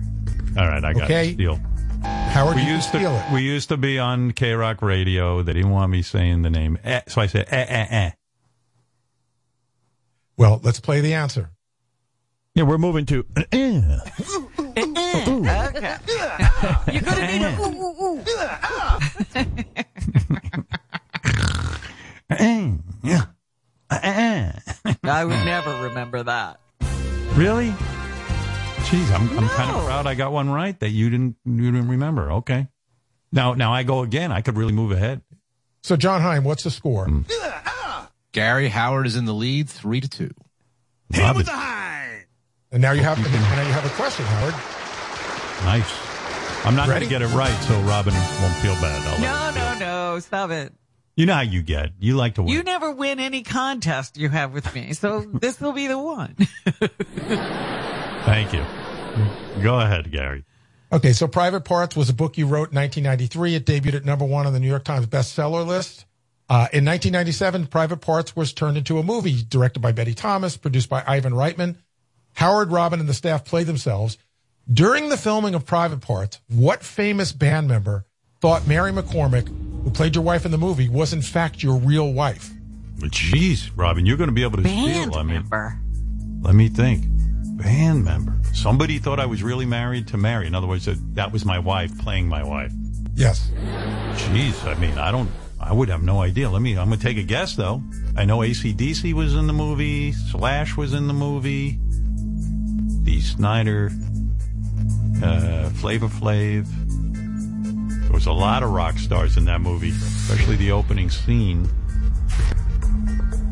All 0.57 0.67
right. 0.67 0.83
I 0.83 0.93
got 0.93 1.03
Okay. 1.03 1.29
it. 1.29 1.33
Steal. 1.33 1.59
Howard, 2.03 2.55
We 2.55 2.61
you 2.61 2.67
can 2.67 2.75
used 2.75 2.89
steal 2.89 3.11
to. 3.11 3.25
it. 3.27 3.33
We 3.33 3.41
used 3.41 3.69
to 3.69 3.77
be 3.77 3.97
on 3.99 4.31
K 4.31 4.53
Rock 4.53 4.81
Radio. 4.81 5.41
They 5.41 5.53
didn't 5.53 5.71
want 5.71 5.91
me 5.91 6.01
saying 6.01 6.41
the 6.43 6.49
name, 6.49 6.77
eh, 6.83 7.01
so 7.07 7.21
I 7.21 7.27
said 7.27 7.47
eh 7.49 7.65
eh 7.67 7.85
eh. 7.89 8.11
Well, 10.37 10.59
let's 10.63 10.79
play 10.79 10.99
the 11.01 11.13
answer. 11.13 11.49
Yeah, 12.53 12.63
we're 12.63 12.77
moving 12.77 13.05
to. 13.07 13.25
eh, 13.37 13.43
eh. 13.51 13.99
okay. 14.77 15.95
You're 16.91 17.01
gonna 17.01 17.27
need 17.27 17.41
a 17.41 17.57
ooh, 17.59 18.01
ooh, 18.01 18.23
Eh, 22.29 22.71
yeah. 23.03 23.21
Eh, 23.91 23.99
eh, 24.03 24.51
eh. 24.85 24.93
I 25.03 25.23
would 25.25 25.45
never 25.45 25.83
remember 25.83 26.23
that. 26.23 26.59
Really? 27.35 27.73
Jeez, 28.85 29.11
I'm 29.13 29.29
I'm 29.39 29.47
kind 29.49 29.71
of 29.75 29.83
proud 29.85 30.05
I 30.07 30.13
got 30.15 30.31
one 30.31 30.49
right 30.49 30.79
that 30.79 30.89
you 30.89 31.09
didn't 31.09 31.35
you 31.45 31.71
didn't 31.71 31.87
remember. 31.89 32.31
Okay. 32.33 32.67
Now 33.31 33.53
now 33.53 33.73
I 33.73 33.83
go 33.83 34.01
again. 34.03 34.31
I 34.31 34.41
could 34.41 34.55
really 34.57 34.73
move 34.73 34.91
ahead. 34.91 35.21
So, 35.83 35.95
Jon 35.95 36.21
Hein, 36.21 36.43
what's 36.43 36.63
the 36.63 36.71
score? 36.71 37.05
Mm. 37.07 37.25
Gary 38.31 38.69
Howard 38.69 39.05
is 39.07 39.15
in 39.15 39.25
the 39.25 39.33
lead, 39.33 39.69
three 39.69 40.01
to 40.01 40.09
two. 40.09 40.31
Robin, 41.17 41.45
And 42.71 42.81
now 42.81 42.91
you 42.91 43.01
have 43.03 43.17
and 43.17 43.31
now 43.33 43.61
you 43.67 43.71
have 43.73 43.85
a 43.85 43.89
question, 43.89 44.25
Howard. 44.25 44.53
nice. 45.65 46.65
I'm 46.65 46.75
not 46.75 46.87
going 46.87 47.01
to 47.03 47.07
get 47.07 47.21
it 47.21 47.27
right, 47.27 47.53
so 47.63 47.79
Robin 47.81 48.13
won't 48.13 48.55
feel 48.55 48.73
bad. 48.75 49.05
I'll 49.07 49.21
let 49.21 49.21
No, 49.21 49.77
feel. 49.77 49.79
no, 49.87 50.13
no. 50.13 50.19
Stop 50.19 50.49
it. 50.49 50.73
You 51.15 51.27
know 51.27 51.35
how 51.35 51.41
you 51.41 51.61
get. 51.61 51.91
You 51.99 52.15
like 52.15 52.35
to 52.35 52.41
win. 52.43 52.51
You 52.53 52.63
never 52.63 52.91
win 52.91 53.19
any 53.19 53.43
contest 53.43 54.17
you 54.17 54.29
have 54.29 54.51
with 54.53 54.73
me, 54.73 54.93
so 54.93 55.19
this 55.21 55.61
will 55.61 55.73
be 55.73 55.85
the 55.87 55.99
one. 55.99 56.35
Thank 58.25 58.53
you. 58.53 58.65
Go 59.61 59.79
ahead, 59.79 60.11
Gary. 60.11 60.43
Okay, 60.91 61.13
so 61.13 61.27
Private 61.27 61.61
Parts 61.61 61.95
was 61.95 62.09
a 62.09 62.13
book 62.13 62.37
you 62.37 62.45
wrote 62.47 62.71
in 62.71 62.75
1993. 62.75 63.55
It 63.55 63.65
debuted 63.65 63.95
at 63.95 64.05
number 64.05 64.25
one 64.25 64.45
on 64.45 64.53
the 64.53 64.59
New 64.59 64.67
York 64.67 64.83
Times 64.83 65.05
bestseller 65.07 65.65
list. 65.65 66.05
Uh, 66.47 66.69
in 66.73 66.85
1997, 66.85 67.67
Private 67.67 67.97
Parts 67.97 68.35
was 68.35 68.53
turned 68.53 68.77
into 68.77 68.99
a 68.99 69.03
movie 69.03 69.43
directed 69.43 69.79
by 69.79 69.91
Betty 69.91 70.13
Thomas, 70.13 70.57
produced 70.57 70.89
by 70.89 71.03
Ivan 71.07 71.33
Reitman. 71.33 71.77
Howard, 72.33 72.71
Robin, 72.71 72.99
and 72.99 73.09
the 73.09 73.13
staff 73.13 73.45
played 73.45 73.67
themselves. 73.67 74.17
During 74.71 75.09
the 75.09 75.17
filming 75.17 75.55
of 75.55 75.65
Private 75.65 76.01
Parts, 76.01 76.39
what 76.47 76.83
famous 76.83 77.31
band 77.31 77.67
member 77.67 78.05
thought 78.41 78.67
Mary 78.67 78.91
McCormack, 78.91 79.47
who 79.83 79.89
played 79.91 80.15
your 80.15 80.23
wife 80.23 80.45
in 80.45 80.51
the 80.51 80.57
movie, 80.57 80.89
was 80.89 81.13
in 81.13 81.21
fact 81.21 81.63
your 81.63 81.77
real 81.77 82.13
wife? 82.13 82.51
But 82.99 83.11
Jeez, 83.11 83.71
Robin, 83.75 84.05
you're 84.05 84.17
going 84.17 84.29
to 84.29 84.33
be 84.35 84.43
able 84.43 84.57
to 84.57 84.63
Band 84.63 85.13
steal. 85.13 85.19
I 85.19 85.23
mean, 85.23 85.33
member. 85.35 85.79
let 86.41 86.55
me 86.55 86.69
think. 86.69 87.05
Band 87.57 88.03
member. 88.03 88.37
Somebody 88.53 88.99
thought 88.99 89.19
I 89.19 89.25
was 89.25 89.41
really 89.43 89.65
married 89.65 90.07
to 90.09 90.17
Mary. 90.17 90.47
In 90.47 90.55
other 90.55 90.67
words, 90.67 90.85
that, 90.85 90.97
that 91.15 91.31
was 91.31 91.45
my 91.45 91.59
wife 91.59 91.97
playing 91.99 92.27
my 92.27 92.43
wife. 92.43 92.71
Yes. 93.15 93.49
Jeez, 94.15 94.65
I 94.65 94.77
mean, 94.79 94.97
I 94.97 95.11
don't, 95.11 95.29
I 95.59 95.71
would 95.71 95.87
have 95.89 96.03
no 96.03 96.21
idea. 96.21 96.49
Let 96.49 96.61
me, 96.61 96.77
I'm 96.77 96.87
going 96.87 96.99
to 96.99 97.05
take 97.05 97.17
a 97.17 97.23
guess 97.23 97.55
though. 97.55 97.81
I 98.17 98.25
know 98.25 98.39
ACDC 98.39 99.13
was 99.13 99.35
in 99.35 99.47
the 99.47 99.53
movie, 99.53 100.11
Slash 100.11 100.75
was 100.75 100.93
in 100.93 101.07
the 101.07 101.13
movie, 101.13 101.79
Dee 103.03 103.21
Snider, 103.21 103.91
uh, 105.23 105.69
Flavor 105.69 106.07
Flav. 106.07 106.67
There 108.03 108.11
was 108.11 108.25
a 108.25 108.33
lot 108.33 108.63
of 108.63 108.71
rock 108.71 108.97
stars 108.97 109.37
in 109.37 109.45
that 109.45 109.61
movie, 109.61 109.89
especially 109.89 110.57
the 110.57 110.71
opening 110.71 111.09
scene. 111.09 111.69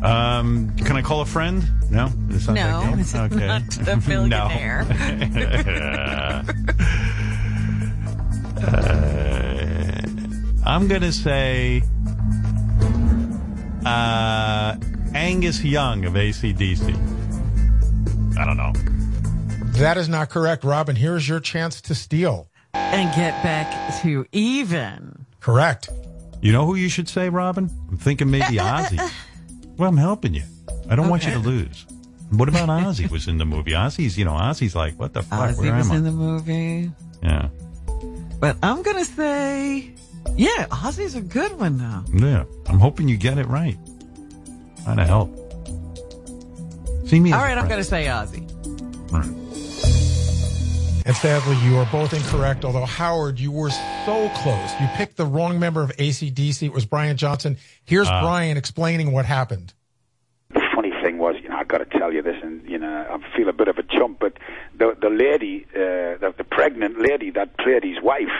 Um, 0.04 0.74
can 0.76 0.96
I 0.96 1.02
call 1.02 1.22
a 1.22 1.26
friend? 1.26 1.64
No, 1.90 2.10
it's 2.28 2.46
not 2.48 2.54
No, 2.54 2.80
that 2.90 2.98
it's 2.98 3.14
okay. 3.14 3.46
not 3.46 3.88
a 3.88 3.96
billionaire. 3.96 4.84
No. 6.44 6.44
Uh, 8.64 10.00
I'm 10.64 10.88
gonna 10.88 11.12
say 11.12 11.82
uh, 13.84 14.76
Angus 15.14 15.62
Young 15.62 16.04
of 16.06 16.14
ACDC. 16.14 16.88
I 18.38 18.44
don't 18.46 18.56
know. 18.56 18.72
That 19.78 19.96
is 19.98 20.08
not 20.08 20.30
correct, 20.30 20.64
Robin. 20.64 20.96
Here's 20.96 21.28
your 21.28 21.40
chance 21.40 21.80
to 21.82 21.94
steal. 21.94 22.48
and 22.72 23.14
get 23.14 23.42
back 23.42 24.00
to 24.02 24.24
even. 24.32 25.26
Correct. 25.40 25.90
You 26.40 26.52
know 26.52 26.64
who 26.64 26.74
you 26.76 26.88
should 26.88 27.08
say, 27.08 27.28
Robin? 27.28 27.70
I'm 27.90 27.98
thinking 27.98 28.30
maybe 28.30 28.56
Ozzy. 28.56 28.98
Well, 29.76 29.88
I'm 29.88 29.96
helping 29.96 30.34
you. 30.34 30.42
I 30.88 30.96
don't 30.96 31.08
want 31.08 31.24
you 31.26 31.32
to 31.32 31.38
lose. 31.38 31.86
What 32.30 32.48
about 32.48 32.68
Ozzy 32.68 33.10
was 33.10 33.28
in 33.28 33.38
the 33.38 33.44
movie? 33.44 33.72
Ozzy's, 33.72 34.18
you 34.18 34.24
know, 34.24 34.32
Ozzy's 34.32 34.74
like, 34.74 34.98
what 34.98 35.12
the 35.12 35.22
fuck? 35.22 35.50
Ozzy 35.50 35.58
Where 35.58 35.74
was 35.76 35.86
am 35.86 35.92
I? 35.92 35.96
in 35.96 36.04
the 36.04 36.10
movie. 36.10 36.90
yeah. 37.22 37.48
But 38.40 38.56
I'm 38.62 38.82
going 38.82 38.96
to 38.98 39.04
say, 39.04 39.92
yeah, 40.36 40.66
Ozzy's 40.66 41.14
a 41.14 41.20
good 41.20 41.58
one 41.58 41.78
now. 41.78 42.04
Yeah. 42.12 42.44
I'm 42.66 42.78
hoping 42.78 43.08
you 43.08 43.16
get 43.16 43.38
it 43.38 43.46
right. 43.46 43.78
Trying 44.84 44.96
to 44.98 45.04
help. 45.04 45.30
See 47.08 47.20
me. 47.20 47.32
All 47.32 47.40
right, 47.40 47.56
I'm 47.56 47.68
going 47.68 47.78
to 47.80 47.84
say 47.84 48.06
Ozzy. 48.06 48.42
Right. 49.12 49.43
And 51.06 51.14
sadly, 51.16 51.56
you 51.58 51.76
are 51.76 51.86
both 51.92 52.14
incorrect. 52.14 52.64
Although 52.64 52.86
Howard, 52.86 53.38
you 53.38 53.52
were 53.52 53.70
so 53.70 54.30
close. 54.36 54.70
You 54.80 54.86
picked 54.94 55.16
the 55.18 55.26
wrong 55.26 55.58
member 55.58 55.82
of 55.82 55.90
ACDC. 55.98 56.62
It 56.62 56.72
was 56.72 56.86
Brian 56.86 57.16
Johnson. 57.18 57.58
Here's 57.84 58.08
Ah. 58.08 58.22
Brian 58.22 58.56
explaining 58.56 59.12
what 59.12 59.26
happened. 59.26 59.74
the 60.50 60.62
funny 60.74 60.92
thing 61.02 61.18
was, 61.18 61.36
you 61.42 61.48
know, 61.48 61.56
I 61.56 61.64
got 61.64 61.78
to 61.78 61.98
tell 61.98 62.12
you 62.12 62.22
this, 62.22 62.36
and 62.42 62.62
you 62.68 62.78
know, 62.78 63.06
I 63.10 63.36
feel 63.36 63.48
a 63.48 63.52
bit 63.52 63.68
of 63.68 63.76
a 63.78 63.82
chump, 63.82 64.18
but 64.20 64.34
the 64.78 64.96
the 65.00 65.10
lady, 65.10 65.66
uh, 65.74 66.16
the, 66.22 66.34
the 66.38 66.44
pregnant 66.44 66.98
lady 67.00 67.30
that 67.30 67.56
played 67.58 67.82
his 67.84 68.00
wife, 68.02 68.32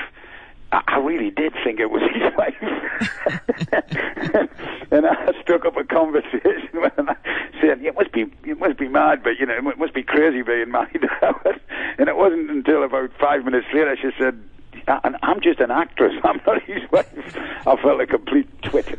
I, 0.75 0.83
I 0.87 0.99
really 0.99 1.31
did 1.31 1.53
think 1.65 1.81
it 1.81 1.91
was 1.91 2.03
his 2.13 2.23
wife. 2.37 2.55
and 4.91 5.07
I 5.07 5.33
struck 5.43 5.65
up 5.65 5.77
a 5.77 5.85
conversation 5.85 6.69
with 6.75 6.99
him, 6.99 7.09
saying, 7.61 7.85
it 7.85 7.95
must 7.95 8.13
be, 8.13 8.27
it 8.45 8.59
must 8.59 8.79
be 8.79 8.89
mad, 8.89 9.23
but 9.23 9.39
you 9.39 9.47
know, 9.47 9.57
it 9.71 9.79
must 9.79 9.95
be 9.95 10.03
crazy 10.03 10.43
being 10.43 10.71
married. 10.71 11.05
And 11.97 12.09
it 12.09 12.17
wasn't 12.17 12.51
until 12.51 12.83
about 12.83 13.11
five 13.21 13.45
minutes 13.45 13.69
later 13.73 13.97
she 13.97 14.11
said, 14.19 14.43
"I- 14.89 15.17
"I'm 15.23 15.41
just 15.41 15.61
an 15.61 15.71
actress. 15.71 16.13
I'm 16.25 16.41
not 16.45 16.61
his 16.65 16.83
wife." 16.91 17.07
I 17.69 17.77
felt 17.81 18.01
a 18.01 18.07
complete 18.07 18.49
twit. 18.63 18.99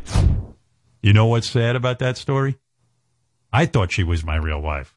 You 1.01 1.11
know 1.11 1.25
what's 1.25 1.49
sad 1.49 1.75
about 1.75 1.99
that 1.99 2.17
story? 2.17 2.57
I 3.51 3.65
thought 3.65 3.91
she 3.91 4.03
was 4.03 4.23
my 4.23 4.37
real 4.37 4.61
wife. 4.61 4.95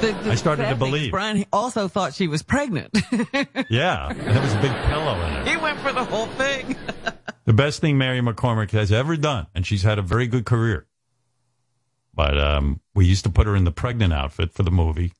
The- 0.00 0.12
the 0.24 0.30
I 0.32 0.34
started 0.36 0.68
to 0.68 0.76
believe. 0.76 1.10
Brian 1.10 1.44
also 1.52 1.88
thought 1.88 2.14
she 2.14 2.28
was 2.28 2.42
pregnant. 2.42 2.96
Yeah, 3.70 4.08
and 4.10 4.20
there 4.20 4.40
was 4.40 4.54
a 4.54 4.60
big 4.60 4.72
pillow 4.72 5.20
in 5.26 5.32
it. 5.34 5.48
he 5.48 5.56
went 5.56 5.78
for 5.80 5.92
the 5.92 6.04
whole 6.04 6.26
thing. 6.26 6.76
The 7.44 7.54
best 7.54 7.80
thing 7.80 7.96
Mary 7.96 8.20
McCormack 8.20 8.72
has 8.72 8.92
ever 8.92 9.16
done, 9.16 9.46
and 9.54 9.66
she's 9.66 9.82
had 9.82 9.98
a 9.98 10.02
very 10.02 10.26
good 10.26 10.44
career. 10.44 10.86
But 12.14 12.36
um, 12.38 12.80
we 12.94 13.06
used 13.06 13.24
to 13.24 13.30
put 13.30 13.46
her 13.46 13.56
in 13.56 13.64
the 13.64 13.70
pregnant 13.72 14.12
outfit 14.12 14.52
for 14.52 14.62
the 14.64 14.70
movie, 14.70 15.14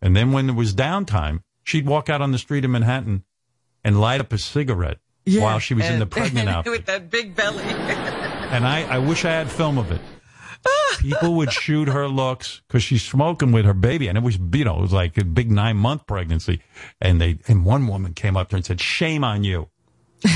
and 0.00 0.14
then 0.14 0.30
when 0.30 0.48
it 0.48 0.52
was 0.54 0.74
downtime, 0.76 1.40
she'd 1.64 1.84
walk 1.86 2.08
out 2.08 2.20
on 2.22 2.30
the 2.30 2.38
street 2.38 2.64
in 2.64 2.70
Manhattan 2.70 3.24
and 3.82 4.00
light 4.00 4.20
up 4.20 4.32
a 4.32 4.38
cigarette 4.38 4.98
while 5.26 5.58
she 5.58 5.74
was 5.74 5.86
in 5.86 5.98
the 5.98 6.06
pregnant 6.06 6.48
outfit. 6.48 6.70
with 6.72 6.86
that 6.86 7.10
big 7.10 7.34
belly. 7.34 7.64
And 7.64 8.64
I, 8.64 8.82
I 8.84 8.98
wish 8.98 9.24
I 9.24 9.30
had 9.32 9.50
film 9.50 9.76
of 9.78 9.90
it. 9.90 10.00
People 10.98 11.34
would 11.34 11.52
shoot 11.52 11.88
her 11.88 12.06
looks 12.06 12.62
because 12.68 12.82
she's 12.82 13.02
smoking 13.02 13.50
with 13.52 13.64
her 13.64 13.74
baby, 13.74 14.08
and 14.08 14.16
it 14.16 14.22
was 14.22 14.38
you 14.52 14.64
know 14.64 14.78
it 14.78 14.82
was 14.82 14.92
like 14.92 15.18
a 15.18 15.24
big 15.24 15.50
nine 15.50 15.76
month 15.76 16.06
pregnancy, 16.06 16.60
and 17.00 17.20
they 17.20 17.38
and 17.48 17.64
one 17.64 17.86
woman 17.88 18.14
came 18.14 18.36
up 18.36 18.48
to 18.50 18.54
her 18.54 18.58
and 18.58 18.64
said, 18.66 18.80
"Shame 18.80 19.24
on 19.24 19.42
you, 19.42 19.68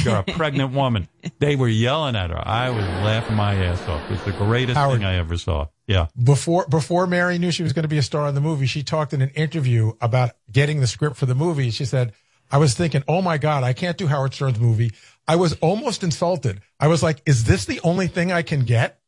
you're 0.03 0.17
a 0.17 0.23
pregnant 0.33 0.73
woman." 0.73 1.09
They 1.39 1.55
were 1.55 1.69
yelling 1.69 2.17
at 2.17 2.31
her. 2.31 2.43
I 2.49 2.71
was 2.71 2.85
laughing 2.85 3.37
my 3.37 3.55
ass 3.55 3.81
off. 3.89 4.03
It 4.07 4.13
was 4.13 4.25
the 4.25 4.33
greatest 4.33 4.77
Howard. 4.77 4.99
thing 4.99 5.05
I 5.05 5.17
ever 5.17 5.37
saw. 5.37 5.67
Yeah, 5.87 6.07
Before 6.21 6.67
before 6.69 7.07
Mary 7.07 7.39
knew 7.39 7.53
she 7.53 7.63
was 7.63 7.73
going 7.73 7.85
to 7.85 7.89
be 7.89 7.99
a 7.99 8.03
star 8.03 8.27
in 8.29 8.35
the 8.35 8.41
movie, 8.41 8.67
she 8.67 8.83
talked 8.83 9.13
in 9.13 9.23
an 9.23 9.31
interview 9.31 9.93
about 10.01 10.33
getting 10.51 10.81
the 10.81 10.89
script 10.89 11.17
for 11.17 11.27
the 11.27 11.37
movie. 11.37 11.71
She 11.71 11.85
said, 11.85 12.13
"I 12.51 12.59
was 12.59 12.75
thinking, 12.75 13.05
oh 13.07 13.23
my 13.23 13.39
god, 13.39 13.63
I 13.63 13.73
can't 13.73 13.97
do 13.97 14.09
Howard 14.09 14.35
Stern's 14.35 14.59
movie. 14.59 14.91
I 15.29 15.37
was 15.37 15.53
almost 15.61 16.03
insulted. 16.03 16.61
I 16.81 16.89
was 16.89 17.03
like, 17.05 17.23
is 17.27 17.45
this 17.45 17.67
the 17.67 17.81
only 17.85 18.09
thing 18.09 18.33
I 18.33 18.43
can 18.43 18.65
get?" 18.65 18.99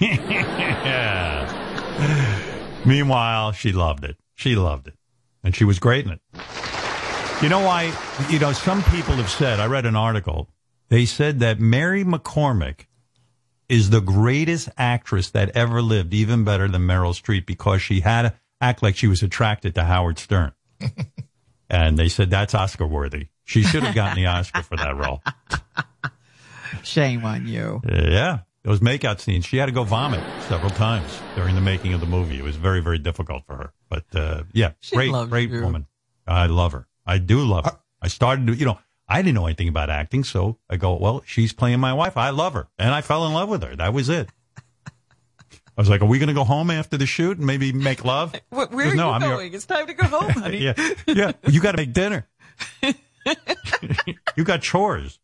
Yeah. 0.00 1.50
Meanwhile, 2.86 3.52
she 3.52 3.72
loved 3.72 4.04
it. 4.04 4.16
She 4.34 4.56
loved 4.56 4.88
it, 4.88 4.94
and 5.42 5.54
she 5.54 5.64
was 5.64 5.78
great 5.78 6.04
in 6.06 6.12
it. 6.12 6.20
You 7.42 7.48
know 7.48 7.60
why? 7.60 7.96
You 8.30 8.38
know, 8.38 8.52
some 8.52 8.82
people 8.84 9.14
have 9.14 9.30
said. 9.30 9.60
I 9.60 9.66
read 9.66 9.86
an 9.86 9.96
article. 9.96 10.48
They 10.88 11.06
said 11.06 11.40
that 11.40 11.60
Mary 11.60 12.04
McCormack 12.04 12.86
is 13.68 13.90
the 13.90 14.00
greatest 14.00 14.68
actress 14.76 15.30
that 15.30 15.50
ever 15.56 15.82
lived, 15.82 16.12
even 16.14 16.44
better 16.44 16.68
than 16.68 16.82
Meryl 16.82 17.18
Streep, 17.18 17.46
because 17.46 17.82
she 17.82 18.00
had 18.00 18.22
to 18.22 18.34
act 18.60 18.82
like 18.82 18.96
she 18.96 19.06
was 19.06 19.22
attracted 19.22 19.74
to 19.74 19.84
Howard 19.84 20.18
Stern. 20.18 20.52
and 21.70 21.98
they 21.98 22.08
said 22.08 22.30
that's 22.30 22.54
Oscar 22.54 22.86
worthy. 22.86 23.28
She 23.44 23.62
should 23.62 23.82
have 23.82 23.94
gotten 23.94 24.16
the 24.16 24.26
Oscar 24.26 24.62
for 24.62 24.76
that 24.76 24.96
role. 24.96 25.22
Shame 26.82 27.24
on 27.24 27.46
you. 27.46 27.82
Yeah. 27.86 28.40
Those 28.64 28.80
makeout 28.80 29.20
scenes, 29.20 29.44
she 29.44 29.58
had 29.58 29.66
to 29.66 29.72
go 29.72 29.84
vomit 29.84 30.22
several 30.48 30.70
times 30.70 31.20
during 31.36 31.54
the 31.54 31.60
making 31.60 31.92
of 31.92 32.00
the 32.00 32.06
movie. 32.06 32.38
It 32.38 32.42
was 32.44 32.56
very, 32.56 32.80
very 32.80 32.98
difficult 32.98 33.44
for 33.46 33.56
her. 33.56 33.72
But, 33.90 34.04
uh, 34.14 34.44
yeah, 34.52 34.72
She 34.80 34.96
great, 34.96 35.12
great 35.28 35.50
you. 35.50 35.60
woman. 35.62 35.86
I 36.26 36.46
love 36.46 36.72
her. 36.72 36.86
I 37.06 37.18
do 37.18 37.40
love 37.44 37.66
her. 37.66 37.78
I 38.00 38.08
started 38.08 38.46
to, 38.46 38.54
you 38.54 38.64
know, 38.64 38.78
I 39.06 39.20
didn't 39.20 39.34
know 39.34 39.44
anything 39.46 39.68
about 39.68 39.90
acting. 39.90 40.24
So 40.24 40.56
I 40.70 40.76
go, 40.76 40.94
well, 40.96 41.22
she's 41.26 41.52
playing 41.52 41.78
my 41.80 41.92
wife. 41.92 42.16
I 42.16 42.30
love 42.30 42.54
her. 42.54 42.66
And 42.78 42.94
I 42.94 43.02
fell 43.02 43.26
in 43.26 43.34
love 43.34 43.50
with 43.50 43.62
her. 43.62 43.76
That 43.76 43.92
was 43.92 44.08
it. 44.08 44.30
I 44.86 45.80
was 45.80 45.90
like, 45.90 46.00
are 46.00 46.06
we 46.06 46.18
going 46.18 46.28
to 46.28 46.34
go 46.34 46.44
home 46.44 46.70
after 46.70 46.96
the 46.96 47.04
shoot 47.04 47.36
and 47.36 47.46
maybe 47.46 47.70
make 47.72 48.02
love? 48.04 48.34
Where, 48.48 48.66
where 48.68 48.84
Goes, 48.86 48.94
are 48.94 48.96
"No, 48.96 49.08
you 49.08 49.12
I'm 49.12 49.20
your- 49.22 49.30
going? 49.36 49.52
It's 49.54 49.66
time 49.66 49.86
to 49.88 49.92
go 49.94 50.04
home, 50.06 50.30
honey. 50.30 50.58
yeah. 50.58 50.72
Yeah. 51.06 51.32
You 51.48 51.60
got 51.60 51.72
to 51.72 51.76
make 51.78 51.92
dinner. 51.92 52.26
you 54.36 54.44
got 54.44 54.62
chores. 54.62 55.18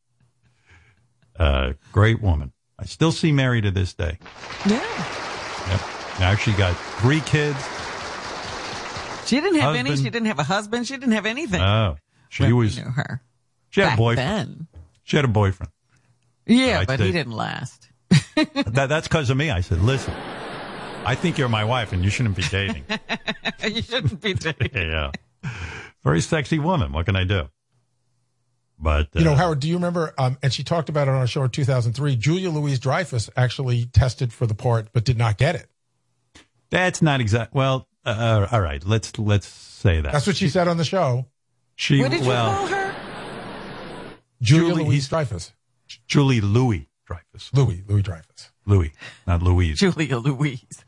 Uh, 1.38 1.72
great 1.92 2.20
woman. 2.20 2.52
I 2.81 2.85
still 2.86 3.12
see 3.12 3.31
Mary 3.31 3.61
to 3.61 3.70
this 3.70 3.93
day. 3.93 4.19
Yeah. 4.66 4.81
Yep. 5.69 5.81
Now 6.19 6.35
she 6.35 6.52
got 6.55 6.74
three 7.01 7.20
kids. 7.20 7.59
She 9.27 9.40
didn't 9.40 9.61
have 9.61 9.74
any. 9.77 9.97
She 9.97 10.05
didn't 10.05 10.27
have 10.27 10.39
a 10.39 10.44
husband. 10.44 10.86
She 10.86 10.94
didn't 10.94 11.12
have 11.12 11.27
anything. 11.27 11.61
Oh, 11.61 11.97
she 12.31 12.43
When 12.44 12.57
we 12.57 12.65
was. 12.65 12.77
knew 12.78 12.85
her. 12.90 13.23
She 13.69 13.82
had 13.82 13.94
a 13.94 13.97
boyfriend. 13.97 14.28
then. 14.28 14.66
She 15.05 15.16
had 15.16 15.24
a 15.24 15.28
boyfriend. 15.28 15.70
Yeah, 16.47 16.85
but 16.86 16.98
think- 16.98 17.02
he 17.02 17.12
didn't 17.12 17.35
last. 17.35 17.89
that, 18.35 18.86
that's 18.89 19.07
because 19.07 19.31
of 19.31 19.36
me. 19.36 19.51
I 19.51 19.61
said, 19.61 19.82
listen, 19.82 20.15
I 21.05 21.15
think 21.15 21.39
you're 21.39 21.48
my 21.48 21.65
wife 21.65 21.93
and 21.93 22.02
you 22.02 22.11
shouldn't 22.11 22.35
be 22.36 22.43
dating. 22.43 22.85
you 23.65 23.82
shouldn't 23.82 24.20
be 24.20 24.35
dating. 24.35 24.70
yeah. 24.74 25.12
Very 26.02 26.20
sexy 26.20 26.59
woman. 26.59 26.93
What 26.93 27.07
can 27.07 27.15
I 27.15 27.24
do? 27.24 27.48
But, 28.82 29.09
uh, 29.15 29.19
You 29.19 29.24
know, 29.24 29.35
Howard, 29.35 29.61
do 29.61 29.69
you 29.69 29.74
remember? 29.74 30.15
Um, 30.16 30.39
and 30.43 30.52
she 30.52 30.65
talked 30.65 30.89
about 30.89 31.07
it 31.07 31.11
on 31.11 31.16
our 31.19 31.27
show 31.27 31.44
in 31.44 31.51
2003. 31.51 32.16
Julia 32.16 32.51
Louise 32.51 32.78
Dreyfus 32.78 33.28
actually 33.36 33.85
tested 33.86 34.32
for 34.32 34.47
the 34.47 34.55
part, 34.55 34.89
but 34.93 35.05
did 35.05 35.19
not 35.19 35.36
get 35.39 35.55
it. 35.55 35.66
that's 36.70 37.02
not 37.02 37.20
exact. 37.20 37.52
Well, 37.55 37.86
uh, 38.07 38.47
all 38.51 38.61
right. 38.61 38.82
Let's, 38.85 39.19
let's 39.19 39.47
say 39.47 40.01
that. 40.01 40.12
That's 40.12 40.27
what 40.27 40.36
she 40.36 40.48
said 40.48 40.66
on 40.69 40.77
the 40.78 40.85
show. 40.85 41.27
She, 41.77 42.01
What 42.01 42.11
did 42.11 42.20
you 42.24 42.31
call 42.32 42.66
her? 42.69 42.94
Julia 44.40 44.69
Julie- 44.74 44.85
Louise 44.85 45.09
Dreyfus. 45.09 45.52
Julie 46.07 46.40
Louis 46.40 46.89
Dreyfus. 47.07 47.51
Louis, 47.52 47.82
Louis 47.86 48.02
Dreyfus. 48.02 48.51
Louis, 48.66 48.93
not 49.27 49.43
Louise. 49.43 49.78
Julia 49.78 50.19
Louise. 50.19 50.85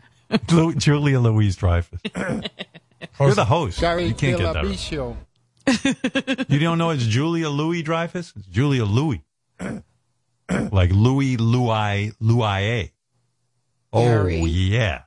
Lu- 0.50 0.74
Julia 0.74 1.20
Louise 1.20 1.56
Dreyfus. 1.56 2.00
You're 3.20 3.34
the 3.34 3.44
host. 3.44 3.80
you 3.82 4.14
can't 4.14 4.38
get 4.38 4.52
that. 4.54 4.64
right. 4.64 5.18
You 5.66 6.58
don't 6.58 6.78
know 6.78 6.90
it's 6.90 7.04
Julia 7.04 7.48
Louis 7.48 7.82
Dreyfus? 7.82 8.32
It's 8.36 8.46
Julia 8.46 8.84
Louis. 8.84 9.22
like 10.70 10.90
Louis 10.90 11.36
Louis 11.36 12.12
Louis. 12.20 12.92
Oh 13.92 14.02
Gary. 14.02 14.36
yeah. 14.40 15.02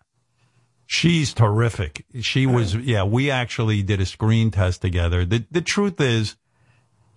She's 0.88 1.34
terrific. 1.34 2.06
She 2.22 2.46
was 2.46 2.76
yeah, 2.76 3.04
we 3.04 3.32
actually 3.32 3.82
did 3.84 4.00
a 4.02 4.06
screen 4.06 4.52
test 4.52 4.82
together. 4.82 5.26
The 5.26 5.46
the 5.50 5.62
truth 5.62 6.00
is 6.00 6.36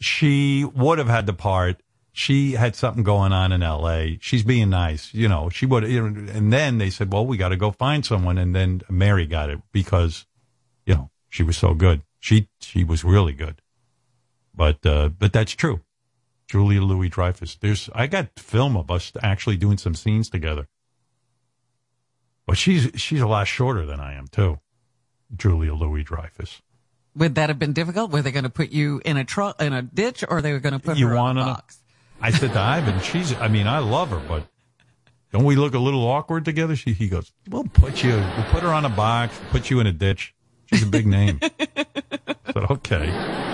she 0.00 0.64
would 0.64 0.98
have 0.98 1.08
had 1.08 1.26
the 1.26 1.34
part. 1.34 1.82
She 2.12 2.52
had 2.52 2.74
something 2.74 3.04
going 3.04 3.32
on 3.32 3.52
in 3.52 3.60
LA. 3.60 4.16
She's 4.20 4.42
being 4.42 4.70
nice, 4.70 5.14
you 5.14 5.28
know. 5.28 5.50
She 5.50 5.66
would 5.66 5.84
you 5.84 6.08
know, 6.08 6.32
and 6.32 6.52
then 6.52 6.78
they 6.78 6.90
said, 6.90 7.12
"Well, 7.12 7.26
we 7.26 7.36
got 7.36 7.50
to 7.50 7.56
go 7.56 7.70
find 7.70 8.04
someone." 8.04 8.38
And 8.38 8.56
then 8.56 8.82
Mary 8.88 9.26
got 9.26 9.50
it 9.50 9.60
because 9.70 10.26
you 10.86 10.94
know, 10.94 11.10
she 11.28 11.42
was 11.42 11.56
so 11.56 11.74
good. 11.74 12.02
She 12.20 12.48
she 12.60 12.84
was 12.84 13.04
really 13.04 13.32
good. 13.32 13.62
But 14.54 14.84
uh 14.84 15.10
but 15.10 15.32
that's 15.32 15.52
true. 15.52 15.80
Julia 16.48 16.82
Louis 16.82 17.08
Dreyfus. 17.08 17.56
There's 17.56 17.90
I 17.94 18.06
got 18.06 18.38
film 18.38 18.76
of 18.76 18.90
us 18.90 19.12
actually 19.22 19.56
doing 19.56 19.78
some 19.78 19.94
scenes 19.94 20.30
together. 20.30 20.66
But 22.46 22.56
she's 22.56 22.90
she's 22.96 23.20
a 23.20 23.26
lot 23.26 23.46
shorter 23.46 23.84
than 23.84 24.00
I 24.00 24.14
am 24.14 24.26
too. 24.26 24.58
Julia 25.36 25.74
Louis 25.74 26.02
Dreyfus. 26.02 26.62
Would 27.14 27.34
that 27.34 27.50
have 27.50 27.58
been 27.58 27.72
difficult? 27.72 28.10
Were 28.10 28.22
they 28.22 28.30
going 28.30 28.44
to 28.44 28.50
put 28.50 28.70
you 28.70 29.02
in 29.04 29.16
a 29.16 29.24
tru- 29.24 29.52
in 29.60 29.72
a 29.72 29.82
ditch, 29.82 30.24
or 30.28 30.40
they 30.40 30.52
were 30.52 30.60
going 30.60 30.72
to 30.72 30.78
put 30.78 30.96
You 30.96 31.08
her 31.08 31.16
in 31.30 31.36
a 31.36 31.44
box? 31.44 31.78
I 32.20 32.30
said 32.30 32.52
to 32.52 32.60
Ivan, 32.60 33.00
she's 33.00 33.34
I 33.34 33.48
mean, 33.48 33.66
I 33.66 33.78
love 33.80 34.10
her, 34.10 34.20
but 34.26 34.46
don't 35.32 35.44
we 35.44 35.56
look 35.56 35.74
a 35.74 35.78
little 35.78 36.06
awkward 36.06 36.44
together? 36.44 36.74
She 36.74 36.92
he 36.92 37.08
goes, 37.08 37.32
We'll 37.48 37.64
put 37.64 38.02
you 38.02 38.12
we'll 38.12 38.46
put 38.50 38.62
her 38.62 38.70
on 38.70 38.84
a 38.84 38.88
box, 38.88 39.38
put 39.50 39.68
you 39.68 39.80
in 39.80 39.86
a 39.86 39.92
ditch. 39.92 40.34
She's 40.66 40.82
a 40.82 40.86
big 40.86 41.06
name. 41.06 41.40
I 42.64 42.66
said, 42.68 42.76
Okay. 42.76 43.48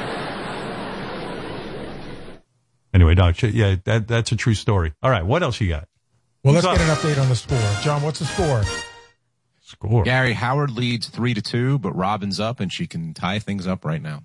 Anyway, 2.93 3.15
Doc, 3.17 3.43
yeah, 3.43 3.75
that 3.85 4.07
that's 4.07 4.31
a 4.31 4.37
true 4.37 4.55
story. 4.55 4.93
All 5.03 5.11
right, 5.11 5.25
what 5.27 5.43
else 5.43 5.61
you 5.61 5.69
got? 5.69 5.89
Well, 6.45 6.55
let's 6.55 6.67
What's 6.67 6.79
get 6.79 6.89
an 6.89 6.95
update 6.97 7.21
on 7.21 7.29
the 7.29 7.35
score. 7.35 7.59
Jon, 7.83 8.03
what's 8.03 8.21
the 8.21 8.25
score? 8.27 8.63
Score. 9.63 10.05
Gary 10.05 10.35
Howard 10.35 10.71
leads 10.71 11.09
three 11.09 11.35
to 11.35 11.43
two, 11.43 11.79
but 11.79 11.93
Robin's 11.97 12.39
up 12.39 12.61
and 12.61 12.73
she 12.73 12.87
can 12.87 13.13
tie 13.15 13.39
things 13.41 13.67
up 13.67 13.85
right 13.85 14.01
now. 14.01 14.23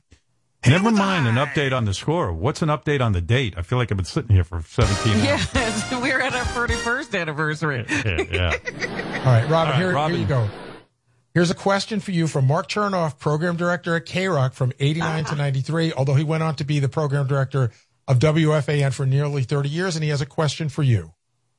Never 0.67 0.91
mind 0.91 1.25
an 1.27 1.35
update 1.35 1.71
on 1.75 1.85
the 1.85 1.93
score. 1.93 2.33
What's 2.33 2.61
an 2.61 2.67
update 2.67 2.99
on 3.01 3.13
the 3.13 3.21
date? 3.21 3.53
I 3.57 3.61
feel 3.61 3.77
like 3.77 3.89
I've 3.91 3.97
been 3.97 4.05
sitting 4.05 4.35
here 4.35 4.43
for 4.43 4.61
17 4.61 5.13
hours. 5.13 5.23
Yes, 5.23 5.91
we're 5.93 6.19
at 6.19 6.33
our 6.35 6.43
31st 6.43 7.19
anniversary. 7.19 7.85
Yeah, 7.89 8.23
yeah. 8.29 8.51
All 9.19 9.31
right, 9.31 9.49
Robin, 9.49 9.51
All 9.53 9.63
right, 9.65 9.75
here, 9.77 9.93
Robin. 9.93 10.11
here 10.17 10.21
you 10.21 10.27
go. 10.27 10.49
Here's 11.35 11.51
a 11.51 11.55
question 11.55 11.99
for 11.99 12.09
you 12.09 12.25
from 12.25 12.47
Mark 12.47 12.67
Chernoff, 12.69 13.19
program 13.19 13.55
director 13.55 13.95
at 13.95 14.07
K 14.07 14.27
Rock 14.27 14.53
from 14.53 14.73
89 14.79 15.25
to 15.25 15.35
93, 15.35 15.93
although 15.93 16.15
he 16.15 16.23
went 16.23 16.41
on 16.41 16.55
to 16.55 16.63
be 16.63 16.79
the 16.79 16.89
program 16.89 17.27
director 17.27 17.69
of 18.07 18.17
WFAN 18.17 18.91
for 18.91 19.05
nearly 19.05 19.43
30 19.43 19.69
years, 19.69 19.95
and 19.95 20.03
he 20.03 20.09
has 20.09 20.21
a 20.21 20.25
question 20.25 20.69
for 20.69 20.81
you. 20.81 21.13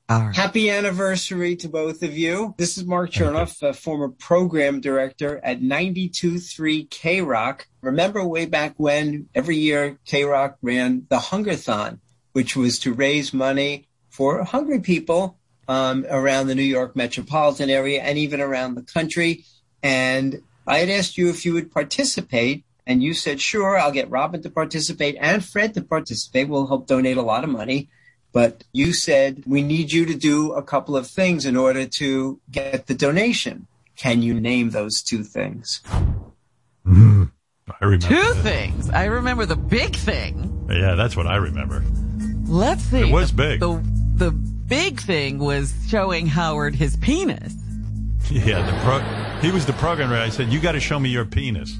Happy 0.08 0.70
anniversary 0.70 1.54
to 1.54 1.68
both 1.68 2.02
of 2.02 2.18
you. 2.18 2.52
This 2.58 2.76
is 2.76 2.84
Mark 2.84 3.12
Chernoff, 3.12 3.62
a 3.62 3.72
former 3.72 4.08
program 4.08 4.80
director 4.80 5.40
at 5.44 5.60
92.3 5.60 6.90
K 6.90 7.20
Rock. 7.20 7.68
Remember 7.80 8.24
way 8.24 8.46
back 8.46 8.74
when 8.76 9.28
every 9.36 9.56
year 9.56 10.00
K 10.04 10.24
Rock 10.24 10.56
ran 10.62 11.06
the 11.10 11.20
Hungerthon, 11.20 12.00
which 12.32 12.56
was 12.56 12.80
to 12.80 12.92
raise 12.92 13.32
money 13.32 13.86
for 14.08 14.42
hungry 14.42 14.80
people 14.80 15.38
um, 15.68 16.04
around 16.10 16.48
the 16.48 16.56
New 16.56 16.62
York 16.62 16.96
metropolitan 16.96 17.70
area 17.70 18.02
and 18.02 18.18
even 18.18 18.40
around 18.40 18.74
the 18.74 18.82
country. 18.82 19.44
And 19.82 20.42
I 20.66 20.78
had 20.78 20.88
asked 20.90 21.16
you 21.18 21.28
if 21.30 21.44
you 21.44 21.54
would 21.54 21.72
participate, 21.72 22.64
and 22.86 23.02
you 23.02 23.14
said, 23.14 23.40
sure, 23.40 23.78
I'll 23.78 23.92
get 23.92 24.10
Robin 24.10 24.42
to 24.42 24.50
participate 24.50 25.16
and 25.20 25.44
Fred 25.44 25.74
to 25.74 25.82
participate. 25.82 26.48
We'll 26.48 26.66
help 26.66 26.86
donate 26.86 27.16
a 27.16 27.22
lot 27.22 27.44
of 27.44 27.50
money. 27.50 27.88
But 28.32 28.64
you 28.72 28.92
said, 28.92 29.42
we 29.46 29.62
need 29.62 29.92
you 29.92 30.06
to 30.06 30.14
do 30.14 30.52
a 30.52 30.62
couple 30.62 30.96
of 30.96 31.06
things 31.06 31.46
in 31.46 31.56
order 31.56 31.86
to 31.86 32.40
get 32.50 32.86
the 32.86 32.94
donation. 32.94 33.66
Can 33.96 34.22
you 34.22 34.40
name 34.40 34.70
those 34.70 35.02
two 35.02 35.24
things? 35.24 35.80
I 36.86 37.84
remember. 37.84 38.08
Two 38.08 38.14
that. 38.34 38.42
things. 38.42 38.90
I 38.90 39.04
remember 39.04 39.46
the 39.46 39.56
big 39.56 39.94
thing. 39.96 40.66
Yeah, 40.70 40.94
that's 40.94 41.16
what 41.16 41.26
I 41.26 41.36
remember. 41.36 41.84
Let's 42.46 42.82
see. 42.82 43.08
It 43.08 43.12
was 43.12 43.30
The- 43.30 43.36
big. 43.36 43.60
The, 43.60 43.82
the 44.16 44.30
big 44.32 45.00
thing 45.00 45.38
was 45.38 45.72
showing 45.88 46.26
Howard 46.26 46.74
his 46.74 46.96
penis. 46.96 47.54
Yeah, 48.46 48.62
the 48.64 48.78
pro- 48.84 49.40
he 49.40 49.50
was 49.50 49.66
the 49.66 49.72
program. 49.74 50.12
I 50.12 50.28
said, 50.28 50.52
"You 50.52 50.60
got 50.60 50.72
to 50.72 50.80
show 50.80 50.98
me 51.00 51.08
your 51.08 51.24
penis." 51.24 51.78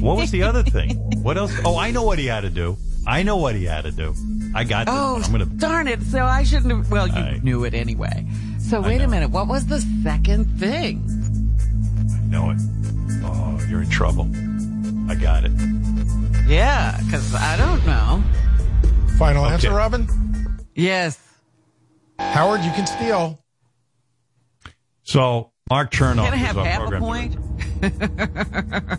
What 0.00 0.16
was 0.16 0.30
the 0.30 0.42
other 0.42 0.62
thing? 0.62 0.96
What 1.22 1.36
else? 1.36 1.52
Oh, 1.64 1.76
I 1.76 1.90
know 1.90 2.04
what 2.04 2.18
he 2.18 2.26
had 2.26 2.42
to 2.42 2.50
do. 2.50 2.76
I 3.06 3.22
know 3.22 3.36
what 3.36 3.54
he 3.56 3.64
had 3.64 3.82
to 3.84 3.90
do. 3.90 4.14
I 4.54 4.64
got 4.64 4.86
this. 4.86 4.94
Oh, 4.96 5.20
I'm 5.22 5.30
gonna. 5.32 5.44
darn 5.46 5.88
it. 5.88 6.00
So 6.02 6.24
I 6.24 6.42
shouldn't 6.44 6.70
have. 6.72 6.90
Well, 6.90 7.06
you 7.08 7.14
I- 7.14 7.40
knew 7.42 7.64
it 7.64 7.74
anyway. 7.74 8.26
So 8.60 8.80
wait 8.80 9.00
a 9.00 9.08
minute. 9.08 9.30
What 9.30 9.46
was 9.48 9.66
the 9.66 9.80
second 10.02 10.44
thing? 10.58 11.02
I 12.12 12.20
know 12.26 12.50
it. 12.50 12.58
Oh, 13.24 13.60
you're 13.68 13.82
in 13.82 13.90
trouble. 13.90 14.28
I 15.10 15.14
got 15.14 15.44
it. 15.44 15.52
Yeah, 16.46 16.98
because 17.04 17.34
I 17.34 17.56
don't 17.56 17.84
know. 17.86 18.22
Final 19.18 19.44
Okay. 19.44 19.54
answer, 19.54 19.72
Robin? 19.72 20.06
Yes. 20.74 21.18
Howard, 22.18 22.62
you 22.62 22.70
can 22.72 22.86
steal. 22.86 23.38
So 25.02 25.52
Mark 25.70 25.90
Chernoff 25.90 26.24
Can 26.24 26.28
I 26.28 26.30
was 26.30 26.40
have 26.40 26.58
our 26.58 26.64
half 26.64 26.80
a 26.80 26.82
program 26.82 27.02
point? 27.02 27.36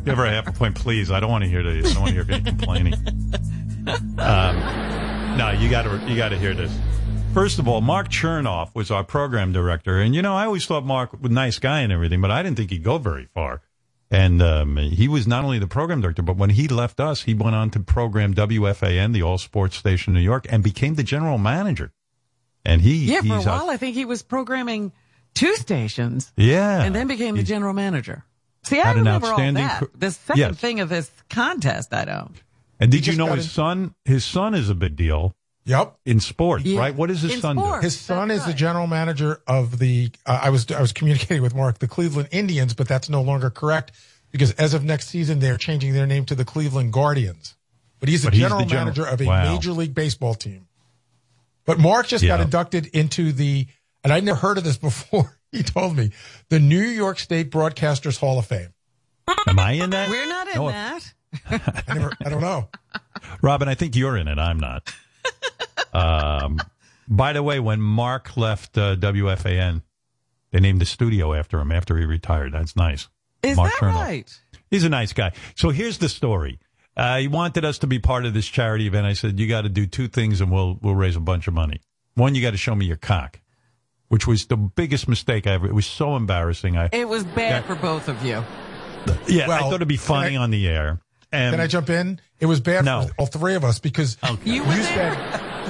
Give 0.05 0.17
her 0.17 0.25
a 0.25 0.29
half 0.31 0.47
a 0.47 0.51
point, 0.51 0.75
please. 0.75 1.11
I 1.11 1.19
don't 1.19 1.31
want 1.31 1.43
to 1.43 1.49
hear 1.49 1.63
this. 1.63 1.91
I 1.91 1.93
don't 1.93 2.03
want 2.03 2.15
to 2.15 2.23
hear 2.23 2.33
any 2.33 2.43
complaining. 2.43 2.93
Um, 4.19 4.57
no, 5.37 5.49
you 5.57 5.67
got 5.69 5.83
to. 5.83 5.99
You 6.07 6.15
got 6.15 6.29
to 6.29 6.37
hear 6.37 6.53
this. 6.53 6.71
First 7.33 7.57
of 7.57 7.67
all, 7.67 7.81
Mark 7.81 8.09
Chernoff 8.09 8.75
was 8.75 8.91
our 8.91 9.03
program 9.03 9.51
director, 9.51 9.99
and 9.99 10.13
you 10.13 10.21
know 10.21 10.35
I 10.35 10.45
always 10.45 10.65
thought 10.67 10.85
Mark 10.85 11.13
was 11.13 11.31
a 11.31 11.33
nice 11.33 11.57
guy 11.57 11.79
and 11.79 11.91
everything, 11.91 12.21
but 12.21 12.29
I 12.29 12.43
didn't 12.43 12.57
think 12.57 12.69
he'd 12.69 12.83
go 12.83 12.99
very 12.99 13.27
far. 13.33 13.61
And 14.11 14.41
um, 14.43 14.77
he 14.77 15.07
was 15.07 15.25
not 15.25 15.43
only 15.43 15.57
the 15.57 15.65
program 15.67 16.01
director, 16.01 16.21
but 16.21 16.35
when 16.37 16.51
he 16.51 16.67
left 16.67 16.99
us, 16.99 17.23
he 17.23 17.33
went 17.33 17.55
on 17.55 17.71
to 17.71 17.79
program 17.79 18.35
WFAN, 18.35 19.13
the 19.13 19.23
all 19.23 19.39
sports 19.39 19.75
station 19.77 20.11
in 20.11 20.15
New 20.19 20.25
York, 20.25 20.45
and 20.49 20.63
became 20.63 20.93
the 20.95 21.03
general 21.03 21.37
manager. 21.39 21.91
And 22.65 22.81
he, 22.81 23.11
Yeah, 23.11 23.21
for 23.21 23.37
a- 23.37 23.41
while 23.41 23.69
I 23.71 23.77
think 23.77 23.95
he 23.95 24.05
was 24.05 24.21
programming 24.21 24.91
two 25.39 25.55
stations. 25.55 26.31
Yeah. 26.35 26.81
And 26.83 26.93
then 26.95 27.07
became 27.07 27.35
the 27.35 27.43
general 27.43 27.73
manager. 27.73 28.23
See, 28.63 28.79
I 28.79 28.85
Had 28.87 28.97
an 28.97 29.03
remember 29.03 29.27
all 29.27 29.37
that. 29.37 29.79
cr- 29.79 29.85
The 29.97 30.11
second 30.11 30.39
Yes. 30.39 30.55
thing 30.57 30.79
of 30.79 30.89
this 30.89 31.09
contest, 31.29 31.93
I 31.93 32.05
don't. 32.05 32.35
And 32.79 32.91
did 32.91 33.07
you 33.07 33.15
know 33.15 33.27
his 33.33 33.45
in- 33.45 33.49
son? 33.51 33.95
His 34.05 34.23
son 34.25 34.53
is 34.53 34.69
a 34.69 34.75
big 34.75 34.95
deal 34.95 35.33
Yep. 35.65 35.95
in 36.05 36.19
sports, 36.19 36.65
Yeah. 36.65 36.79
right? 36.79 36.93
What 36.95 37.07
does 37.07 37.21
his 37.21 37.35
In 37.35 37.41
son 37.41 37.57
sports. 37.57 37.83
His 37.83 37.99
son 37.99 38.27
That's 38.29 38.41
is 38.41 38.45
the 38.47 38.53
general 38.53 38.87
manager 38.87 39.41
of 39.47 39.79
the. 39.79 40.11
Uh, 40.25 40.39
I 40.43 40.49
was 40.49 40.69
I 40.71 40.81
was 40.81 40.91
communicating 40.91 41.41
with 41.41 41.55
Mark, 41.55 41.79
the 41.79 41.87
Cleveland 41.87 42.29
Indians, 42.31 42.73
but 42.73 42.87
that's 42.87 43.09
no 43.09 43.21
longer 43.21 43.49
correct 43.49 43.91
because 44.31 44.51
as 44.53 44.73
of 44.73 44.83
next 44.83 45.07
season, 45.09 45.39
they're 45.39 45.57
changing 45.57 45.93
their 45.93 46.05
name 46.07 46.25
to 46.25 46.35
the 46.35 46.45
Cleveland 46.45 46.91
Guardians. 46.93 47.55
But 47.99 48.09
he's 48.09 48.21
the 48.21 48.27
But 48.27 48.33
he's 48.33 48.41
general 48.43 48.59
the 48.61 48.65
general- 48.67 48.85
manager 48.85 49.05
of 49.05 49.21
a 49.21 49.25
Wow. 49.25 49.53
major 49.53 49.71
league 49.73 49.93
baseball 49.95 50.33
team. 50.35 50.67
But 51.65 51.79
Mark 51.79 52.07
just 52.07 52.25
got 52.25 52.39
inducted 52.41 52.87
into 52.87 53.31
the, 53.31 53.67
and 54.03 54.13
I'd 54.13 54.23
never 54.23 54.39
heard 54.39 54.57
of 54.57 54.63
this 54.63 54.77
before. 54.89 55.37
He 55.51 55.63
told 55.63 55.95
me 55.97 56.11
the 56.49 56.59
New 56.59 56.81
York 56.83 57.17
State 57.19 57.49
Broadcasters 57.51 58.19
Hall 58.19 58.37
of 58.39 58.45
Fame. 58.45 58.73
Am 59.47 59.57
I 59.59 59.73
in 59.73 59.89
that? 59.91 60.09
We're 60.09 60.27
not 60.27 60.47
in 60.47 60.55
No. 60.55 60.69
that. 60.69 61.13
I 61.87 61.93
never, 61.93 62.11
I 62.25 62.29
don't 62.29 62.41
know. 62.41 62.67
Robin, 63.41 63.67
I 63.67 63.75
think 63.75 63.95
you're 63.95 64.17
in 64.17 64.27
it. 64.27 64.37
I'm 64.39 64.59
not. 64.59 64.91
um, 65.93 66.59
by 67.07 67.33
the 67.33 67.43
way, 67.43 67.59
when 67.59 67.81
Mark 67.81 68.37
left 68.37 68.77
uh, 68.77 68.95
WFAN, 68.95 69.81
they 70.51 70.59
named 70.59 70.81
the 70.81 70.85
studio 70.85 71.33
after 71.33 71.59
him 71.59 71.71
after 71.71 71.97
he 71.97 72.05
retired. 72.05 72.53
That's 72.53 72.75
nice. 72.75 73.07
Is 73.43 73.57
Mark 73.57 73.71
that 73.79 73.79
Chernoff. 73.79 73.95
right? 73.95 74.39
He's 74.69 74.83
a 74.83 74.89
nice 74.89 75.13
guy. 75.13 75.31
So 75.55 75.69
here's 75.69 75.97
the 75.97 76.09
story. 76.09 76.59
Uh, 76.97 77.17
he 77.19 77.27
wanted 77.27 77.63
us 77.65 77.77
to 77.79 77.87
be 77.87 77.97
part 77.99 78.25
of 78.25 78.33
this 78.33 78.47
charity 78.47 78.87
event. 78.87 79.05
I 79.07 79.13
said, 79.13 79.39
you 79.39 79.47
got 79.47 79.61
to 79.61 79.69
do 79.69 79.85
two 79.87 80.07
things 80.07 80.41
and 80.41 80.51
we'll, 80.51 80.77
we'll 80.81 80.95
raise 80.95 81.15
a 81.15 81.19
bunch 81.21 81.47
of 81.47 81.53
money. 81.53 81.81
One, 82.15 82.35
you 82.35 82.41
got 82.41 82.51
to 82.51 82.57
show 82.57 82.75
me 82.75 82.85
your 82.85 82.97
cock, 82.97 83.39
which 84.09 84.27
was 84.27 84.45
the 84.47 84.57
biggest 84.57 85.07
mistake 85.07 85.47
I 85.47 85.51
ever, 85.53 85.65
it 85.67 85.73
was 85.73 85.85
so 85.87 86.15
embarrassing. 86.15 86.77
I, 86.77 86.89
It 86.91 87.07
was 87.07 87.23
bad 87.23 87.65
for 87.65 87.75
both 87.75 88.07
of 88.09 88.23
you. 88.23 88.43
yeah, 89.27 89.47
well, 89.47 89.51
I 89.57 89.59
thought 89.61 89.75
it'd 89.75 89.87
be 89.87 89.97
funny 89.97 90.35
I- 90.37 90.41
on 90.41 90.51
the 90.51 90.67
air. 90.67 90.99
And 91.31 91.53
Can 91.53 91.59
I 91.61 91.67
jump 91.67 91.91
in? 91.91 92.19
It 92.39 92.47
was 92.47 92.59
bad 92.59 92.85
No. 92.85 93.03
for 93.03 93.13
all 93.19 93.25
three 93.27 93.53
of 93.53 93.63
us 93.63 93.77
because 93.79 94.17
Okay. 94.27 94.49
You 94.49 94.63
you 94.65 94.81
said, 94.83 95.15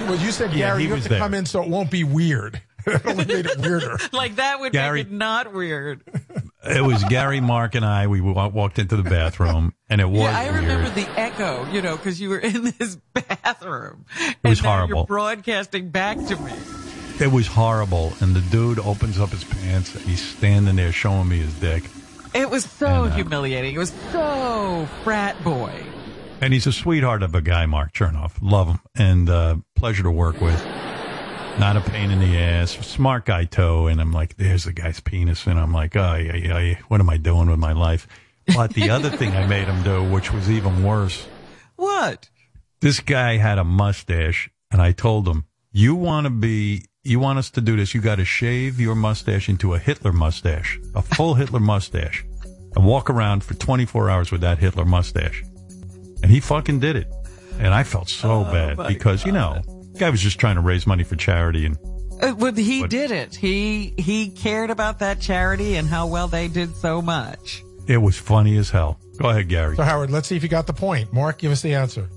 well, 0.08 0.16
you 0.16 0.32
said, 0.32 0.52
Yeah, 0.54 0.70
Gary, 0.70 0.84
you 0.84 0.90
have 0.90 0.98
was 1.00 1.04
to 1.04 1.10
there. 1.10 1.20
come 1.20 1.34
in 1.34 1.46
so 1.46 1.62
it 1.62 1.68
won't 1.68 1.92
be 1.92 2.06
weird. 2.06 2.62
it 2.88 3.06
only 3.06 3.26
made 3.26 3.46
it 3.46 3.58
weirder. 3.58 3.98
Like 4.14 4.38
that 4.38 4.62
would 4.62 4.72
Gary- 4.72 5.00
make 5.04 5.08
it 5.08 5.12
not 5.14 5.52
weird. 5.54 6.02
it 6.64 6.82
was 6.82 7.04
Gary, 7.04 7.42
Mark, 7.42 7.76
and 7.76 7.84
I. 7.84 8.08
We 8.08 8.22
walked 8.22 8.80
into 8.80 8.96
the 8.96 9.04
bathroom, 9.04 9.74
and 9.90 10.00
it 10.00 10.06
was 10.10 10.22
Yeah, 10.22 10.40
I 10.40 10.44
weird. 10.50 10.56
remember 10.64 10.90
the 10.92 11.10
echo, 11.20 11.70
you 11.74 11.82
know, 11.82 11.98
because 11.98 12.22
you 12.22 12.30
were 12.30 12.40
in 12.40 12.64
this 12.80 12.98
bathroom. 13.14 14.06
It 14.18 14.38
and 14.42 14.50
was 14.52 14.64
now 14.64 14.76
horrible. 14.78 14.98
You're 15.00 15.06
broadcasting 15.08 15.90
back 15.90 16.18
to 16.28 16.38
me. 16.38 16.54
It 17.20 17.32
was 17.32 17.48
horrible. 17.48 18.14
And 18.22 18.36
the 18.36 18.42
dude 18.42 18.80
opens 18.80 19.20
up 19.20 19.30
his 19.30 19.44
pants. 19.44 19.94
And 19.96 20.04
he's 20.06 20.22
standing 20.26 20.76
there 20.76 20.92
showing 20.92 21.28
me 21.28 21.38
his 21.40 21.54
dick. 21.56 21.84
It 22.34 22.50
was 22.50 22.64
so 22.66 23.04
And, 23.06 23.12
uh, 23.14 23.16
humiliating. 23.16 23.76
It 23.76 23.80
was 23.80 23.92
so 24.12 24.88
frat 25.04 25.42
boy. 25.44 25.84
And 26.42 26.54
he's 26.54 26.68
a 26.68 26.72
sweetheart 26.72 27.22
of 27.24 27.36
a 27.36 27.42
guy, 27.42 27.66
Mark 27.66 27.92
Chernoff. 27.94 28.34
Love 28.42 28.68
him. 28.70 28.80
And 28.96 29.30
uh, 29.30 29.56
pleasure 29.76 30.04
to 30.04 30.12
work 30.12 30.40
with. 30.40 30.64
Not 31.60 31.76
a 31.76 31.82
pain 31.82 32.10
in 32.12 32.20
the 32.20 32.38
ass. 32.38 32.72
Smart 32.88 33.26
guy, 33.26 33.44
too. 33.44 33.88
And 33.88 34.00
I'm 34.00 34.14
like, 34.14 34.38
there's 34.38 34.64
the 34.64 34.72
guy's 34.72 35.02
penis. 35.02 35.46
And 35.48 35.60
I'm 35.60 35.74
like, 35.74 35.96
oh, 35.98 36.16
yeah, 36.16 36.36
yeah. 36.58 36.76
what 36.88 37.02
am 37.02 37.10
I 37.10 37.18
doing 37.18 37.50
with 37.50 37.60
my 37.60 37.74
life? 37.74 38.08
But 38.56 38.74
the 38.74 38.90
other 38.92 39.10
thing 39.10 39.36
I 39.36 39.46
made 39.46 39.68
him 39.68 39.84
do, 39.84 40.04
which 40.10 40.32
was 40.32 40.50
even 40.50 40.84
worse, 40.84 41.28
What? 41.76 42.30
this 42.80 43.02
guy 43.02 43.36
had 43.38 43.58
a 43.58 43.64
mustache. 43.66 44.50
And 44.72 44.82
I 44.82 44.94
told 44.94 45.28
him, 45.28 45.46
you 45.72 45.96
want 45.96 46.26
to 46.26 46.30
be, 46.30 46.86
you 47.04 47.20
want 47.20 47.40
us 47.40 47.50
to 47.52 47.62
do 47.62 47.76
this, 47.78 47.94
you 47.94 48.02
got 48.02 48.16
to 48.16 48.26
shave 48.26 48.80
your 48.80 48.96
mustache 48.96 49.48
into 49.50 49.74
a 49.74 49.80
Hitler 49.80 50.12
mustache, 50.12 50.80
a 50.96 51.02
full 51.02 51.34
Hitler 51.36 51.60
mustache, 51.60 52.26
and 52.76 52.86
walk 52.86 53.10
around 53.10 53.44
for 53.44 53.54
24 53.54 54.10
hours 54.10 54.32
with 54.32 54.42
that 54.42 54.58
Hitler 54.60 54.86
mustache. 54.86 55.44
And 56.22 56.30
he 56.32 56.40
fucking 56.40 56.80
did 56.80 56.96
it. 56.98 57.08
And 57.60 57.74
I 57.74 57.84
felt 57.84 58.10
so 58.10 58.44
bad 58.44 58.78
my 58.78 58.88
because, 58.88 59.26
you 59.26 59.32
know, 59.32 59.62
the 59.94 60.00
guy 60.00 60.10
was 60.10 60.22
just 60.22 60.40
trying 60.40 60.56
to 60.56 60.62
raise 60.62 60.86
money 60.86 61.04
for 61.04 61.16
charity 61.16 61.66
and 61.66 61.78
Uh, 62.22 62.34
well, 62.38 62.54
he 62.54 62.82
What? 62.82 62.90
did 62.90 63.12
it. 63.12 63.34
He 63.36 63.94
he 63.98 64.30
cared 64.30 64.70
about 64.70 65.00
that 65.00 65.22
charity 65.22 65.76
and 65.78 65.88
how 65.88 66.08
well 66.08 66.28
they 66.28 66.48
did 66.50 66.76
so 66.76 67.02
much. 67.02 67.64
it 67.88 67.98
was 67.98 68.18
funny 68.18 68.58
as 68.58 68.70
hell. 68.70 69.00
Go 69.18 69.30
ahead, 69.30 69.48
Gary. 69.50 69.76
So, 69.78 69.84
Howard, 69.84 70.12
let's 70.12 70.28
see 70.28 70.36
if 70.36 70.44
you 70.44 70.50
got 70.50 70.68
the 70.68 70.74
point. 70.74 71.12
Mark, 71.14 71.38
give 71.40 71.52
us 71.52 71.62
the 71.62 71.74
answer. 71.74 72.10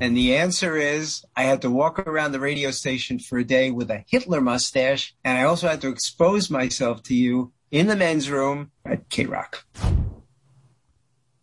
And 0.00 0.16
the 0.16 0.36
answer 0.36 0.76
is 0.76 1.24
I 1.36 1.42
had 1.42 1.62
to 1.62 1.70
walk 1.70 1.98
around 2.00 2.32
the 2.32 2.40
radio 2.40 2.70
station 2.70 3.18
for 3.18 3.38
a 3.38 3.44
day 3.44 3.70
with 3.70 3.90
a 3.90 4.04
Hitler 4.08 4.40
mustache, 4.40 5.14
and 5.24 5.36
I 5.36 5.42
also 5.44 5.68
had 5.68 5.80
to 5.82 5.88
expose 5.88 6.50
myself 6.50 7.02
to 7.04 7.14
you 7.14 7.52
in 7.70 7.86
the 7.88 7.96
men's 7.96 8.30
room 8.30 8.70
at 8.84 9.08
K 9.10 9.26
Rock. 9.26 9.64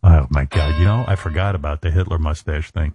Oh 0.03 0.27
my 0.29 0.45
God. 0.45 0.77
You 0.79 0.85
know, 0.85 1.03
I 1.07 1.15
forgot 1.15 1.55
about 1.55 1.81
the 1.81 1.91
Hitler 1.91 2.19
mustache 2.19 2.71
thing. 2.71 2.93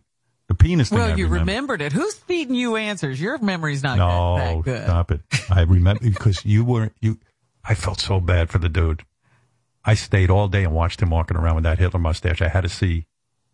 The 0.49 0.55
penis 0.55 0.89
thing. 0.89 0.99
Well, 0.99 1.13
I 1.13 1.15
you 1.15 1.25
remember. 1.27 1.41
remembered 1.53 1.83
it. 1.83 1.93
Who's 1.93 2.15
feeding 2.15 2.55
you 2.55 2.77
answers? 2.77 3.21
Your 3.21 3.39
memory's 3.39 3.83
not 3.83 3.99
No, 3.99 4.37
that, 4.37 4.55
that 4.57 4.63
good. 4.65 4.85
stop 4.85 5.11
it. 5.11 5.21
I 5.51 5.63
remember 5.63 6.03
because 6.03 6.45
you 6.45 6.65
weren't 6.65 6.93
you. 7.01 7.19
I 7.65 7.75
felt 7.75 8.01
so 8.01 8.21
bad 8.21 8.49
for 8.51 8.59
the 8.59 8.69
dude. 8.69 9.05
I 9.85 9.95
stayed 9.95 10.31
all 10.31 10.49
day 10.49 10.65
and 10.65 10.73
watched 10.75 11.01
him 11.03 11.11
walking 11.11 11.37
around 11.37 11.57
with 11.57 11.65
that 11.65 11.79
Hitler 11.79 12.01
mustache. 12.01 12.43
I 12.43 12.49
had 12.49 12.63
to 12.63 12.69
see 12.69 13.07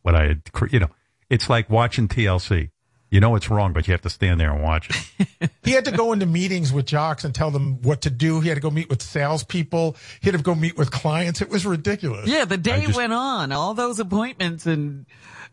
what 0.02 0.14
I 0.14 0.26
had. 0.28 0.52
cre- 0.52 0.68
You 0.70 0.80
know, 0.80 0.90
it's 1.30 1.48
like 1.48 1.68
watching 1.70 2.08
TLC. 2.08 2.70
You 3.08 3.20
know 3.20 3.36
it's 3.36 3.48
wrong, 3.48 3.72
but 3.72 3.86
you 3.86 3.92
have 3.92 4.02
to 4.02 4.10
stand 4.10 4.40
there 4.40 4.52
and 4.52 4.62
watch 4.62 4.90
it. 4.90 5.50
He 5.62 5.72
had 5.72 5.84
to 5.86 5.90
go 5.92 6.12
into 6.12 6.26
meetings 6.26 6.72
with 6.72 6.86
jocks 6.86 7.24
and 7.24 7.34
tell 7.34 7.50
them 7.50 7.82
what 7.82 8.02
to 8.02 8.10
do. 8.10 8.40
He 8.40 8.48
had 8.48 8.54
to 8.54 8.60
go 8.60 8.70
meet 8.70 8.88
with 8.88 9.02
salespeople. 9.02 9.96
He 10.20 10.30
had 10.30 10.36
to 10.38 10.42
go 10.42 10.54
meet 10.54 10.76
with 10.78 10.92
clients. 10.92 11.40
It 11.42 11.48
was 11.50 11.66
ridiculous. 11.66 12.28
Yeah, 12.28 12.44
the 12.44 12.56
day 12.56 12.82
just- 12.86 12.96
went 12.96 13.12
on. 13.12 13.50
All 13.50 13.74
those 13.74 13.98
appointments 13.98 14.64
and 14.66 15.06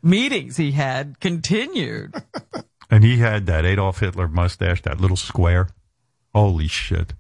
meetings 0.04 0.56
he 0.58 0.72
had 0.72 1.20
continued. 1.20 2.14
And 2.92 3.04
he 3.04 3.18
had 3.18 3.48
that 3.48 3.66
Adolf 3.66 4.02
Hitler 4.02 4.28
mustache, 4.28 4.84
that 4.84 5.02
little 5.02 5.18
square. 5.18 5.68
Holy 6.36 6.68
shit! 6.68 7.14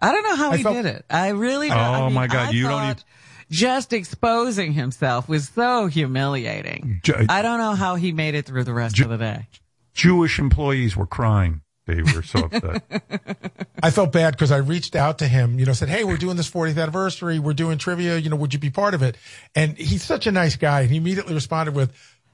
I 0.00 0.10
don't 0.12 0.22
know 0.22 0.36
how 0.36 0.52
I 0.52 0.56
he 0.56 0.62
felt- 0.62 0.76
did 0.76 0.86
it. 0.86 1.04
I 1.10 1.28
really 1.30 1.70
oh 1.70 1.74
don't. 1.74 1.78
Oh, 1.84 1.92
I 1.92 2.04
mean, 2.06 2.14
my 2.14 2.26
God, 2.28 2.48
I 2.48 2.50
you 2.52 2.62
don't 2.62 2.70
thought 2.96 3.04
Just 3.50 3.92
exposing 3.92 4.72
himself 4.72 5.28
was 5.28 5.48
so 5.48 5.86
humiliating. 5.86 7.00
Ju- 7.02 7.14
uh, 7.14 7.26
I 7.28 7.42
don't 7.42 7.58
know 7.58 7.74
how 7.74 7.94
he 7.94 8.12
made 8.12 8.34
it 8.34 8.44
through 8.46 8.64
the 8.64 8.74
rest 8.74 9.00
of 9.00 9.08
the 9.08 9.16
day. 9.16 9.46
Jewish 9.94 10.38
employees 10.38 10.96
were 10.96 11.06
crying. 11.06 11.62
They 11.86 12.02
were 12.02 12.22
so 12.22 12.40
upset. 12.40 12.82
I 13.82 13.90
felt 13.90 14.12
bad 14.12 14.32
because 14.32 14.52
I 14.52 14.58
reached 14.58 14.94
out 14.94 15.18
to 15.20 15.26
him, 15.28 15.58
you 15.58 15.64
know, 15.64 15.72
said, 15.72 15.88
Hey, 15.88 16.04
we're 16.04 16.18
doing 16.18 16.36
this 16.36 16.50
40th 16.50 16.80
anniversary. 16.80 17.38
We're 17.38 17.54
doing 17.54 17.78
trivia. 17.78 18.18
You 18.18 18.28
know, 18.28 18.36
would 18.36 18.52
you 18.52 18.58
be 18.60 18.68
part 18.68 18.92
of 18.92 19.02
it? 19.02 19.16
And 19.54 19.76
he's 19.78 20.02
such 20.02 20.26
a 20.26 20.32
nice 20.32 20.56
guy. 20.56 20.82
And 20.82 20.90
he 20.90 20.98
immediately 20.98 21.32
responded 21.34 21.74
with, 21.74 21.92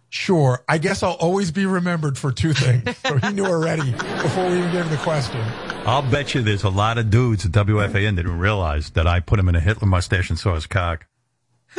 Sure. 0.09 0.65
I 0.69 0.79
guess 0.79 1.03
I'll 1.05 1.13
always 1.13 1.53
be 1.53 1.67
remembered 1.67 2.19
for 2.19 2.33
two 2.33 2.53
things. 2.53 2.97
So 3.07 3.19
he 3.19 3.33
knew 3.33 3.47
already 3.47 3.93
before 3.93 4.49
we 4.51 4.59
even 4.59 4.73
gave 4.73 4.85
him 4.85 4.91
the 4.91 4.97
question. 4.97 5.41
I'll 5.87 6.03
bet 6.11 6.35
you 6.35 6.41
there's 6.43 6.63
a 6.65 6.71
lot 6.71 6.97
of 6.97 7.11
dudes 7.11 7.45
at 7.45 7.53
WFAN 7.53 8.17
that 8.17 8.23
didn't 8.23 8.39
realize 8.39 8.91
that 8.91 9.07
I 9.07 9.21
put 9.21 9.39
him 9.39 9.49
in 9.51 9.55
a 9.55 9.61
Hitler 9.61 9.87
mustache 9.87 10.31
and 10.31 10.39
saw 10.39 10.55
his 10.55 10.67
cock. 10.67 11.07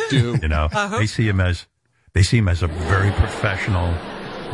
Do 0.09 0.37
You 0.41 0.47
know, 0.47 0.67
I 0.71 0.87
hope 0.87 0.99
they 0.99 1.07
see 1.07 1.27
him 1.27 1.39
as 1.41 1.65
they 2.13 2.21
see 2.21 2.37
him 2.37 2.47
as 2.47 2.61
a 2.61 2.67
very 2.67 3.11
professional. 3.11 3.93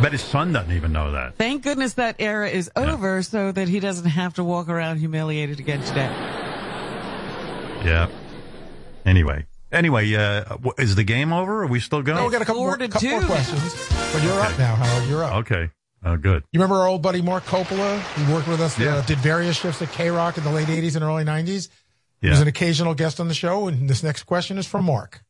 Bet 0.02 0.14
his 0.14 0.22
son 0.22 0.53
doesn't 0.53 0.72
even 0.72 0.94
know 0.94 1.11
that. 1.11 1.36
Thank 1.36 1.64
goodness 1.64 1.94
that 1.95 2.15
era 2.19 2.49
is 2.49 2.72
over 2.76 3.22
so 3.23 3.52
that 3.52 3.68
he 3.68 3.80
doesn't 3.80 4.10
have 4.10 4.36
to 4.36 4.44
walk 4.44 4.69
around 4.69 4.98
humiliated 4.99 5.60
again 5.60 5.82
today. 5.84 6.10
Yeah. 7.84 8.07
Anyway, 9.06 9.48
anyway, 9.72 10.14
uh, 10.14 10.44
w- 10.45 10.73
is 10.78 10.95
the 10.95 11.03
game 11.03 11.34
over? 11.34 11.64
Are 11.64 11.68
we 11.68 11.80
still 11.80 12.02
going? 12.03 12.18
No, 12.19 12.26
we 12.26 12.32
got 12.32 12.41
a 12.41 12.45
couple, 12.45 12.61
more, 12.61 12.78
Four 12.78 12.78
to 12.78 12.88
couple 12.88 13.10
more 13.10 13.22
questions. 13.23 13.88
But 14.14 14.23
you're 14.23 14.40
up 14.40 14.57
now, 14.57 14.76
Howard. 14.76 15.10
You're 15.10 15.23
up. 15.23 15.34
Okay. 15.38 15.69
Oh, 16.03 16.18
good. 16.18 16.44
You 16.52 16.60
remember 16.60 16.76
our 16.82 16.88
old 16.88 17.02
buddy 17.02 17.22
Mark 17.22 17.44
Coppola? 17.45 18.02
He 18.15 18.34
worked 18.34 18.48
with 18.48 18.60
us, 18.60 18.80
uh, 18.80 18.84
Yeah. 18.84 19.06
did 19.06 19.19
various 19.19 19.57
shifts 19.57 19.82
at 19.82 19.91
K 19.91 20.10
Rock 20.10 20.38
in 20.38 20.44
the 20.44 20.49
late 20.52 20.68
80s 20.69 20.95
and 20.95 21.03
early 21.03 21.23
90s. 21.23 21.69
He 22.22 22.30
was 22.30 22.40
an 22.41 22.48
occasional 22.48 22.94
guest 22.94 23.19
on 23.19 23.28
the 23.28 23.34
show. 23.34 23.68
And 23.68 23.90
this 23.90 24.03
next 24.03 24.23
question 24.23 24.57
is 24.57 24.65
from 24.68 24.86
Mark. 24.86 25.23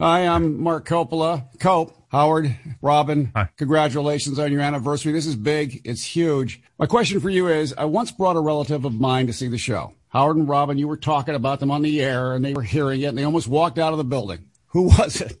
Hi, 0.00 0.26
I'm 0.26 0.60
Mark 0.62 0.86
Coppola. 0.88 1.44
Cope, 1.60 1.94
Howard, 2.08 2.56
Robin, 2.80 3.30
Hi. 3.36 3.48
congratulations 3.56 4.38
on 4.38 4.50
your 4.50 4.62
anniversary. 4.62 5.12
This 5.12 5.26
is 5.26 5.36
big. 5.36 5.80
It's 5.84 6.02
huge. 6.02 6.62
My 6.78 6.86
question 6.86 7.20
for 7.20 7.28
you 7.30 7.48
is, 7.48 7.74
I 7.76 7.84
once 7.84 8.10
brought 8.10 8.36
a 8.36 8.40
relative 8.40 8.84
of 8.84 8.94
mine 8.94 9.26
to 9.26 9.32
see 9.32 9.48
the 9.48 9.58
show. 9.58 9.92
Howard 10.08 10.36
and 10.38 10.48
Robin, 10.48 10.78
you 10.78 10.88
were 10.88 10.96
talking 10.96 11.34
about 11.34 11.60
them 11.60 11.70
on 11.70 11.82
the 11.82 12.00
air 12.00 12.32
and 12.34 12.44
they 12.44 12.54
were 12.54 12.62
hearing 12.62 13.02
it 13.02 13.06
and 13.06 13.18
they 13.18 13.24
almost 13.24 13.46
walked 13.46 13.78
out 13.78 13.92
of 13.92 13.98
the 13.98 14.04
building. 14.04 14.38
Who 14.68 14.82
was 14.84 15.20
it? 15.20 15.38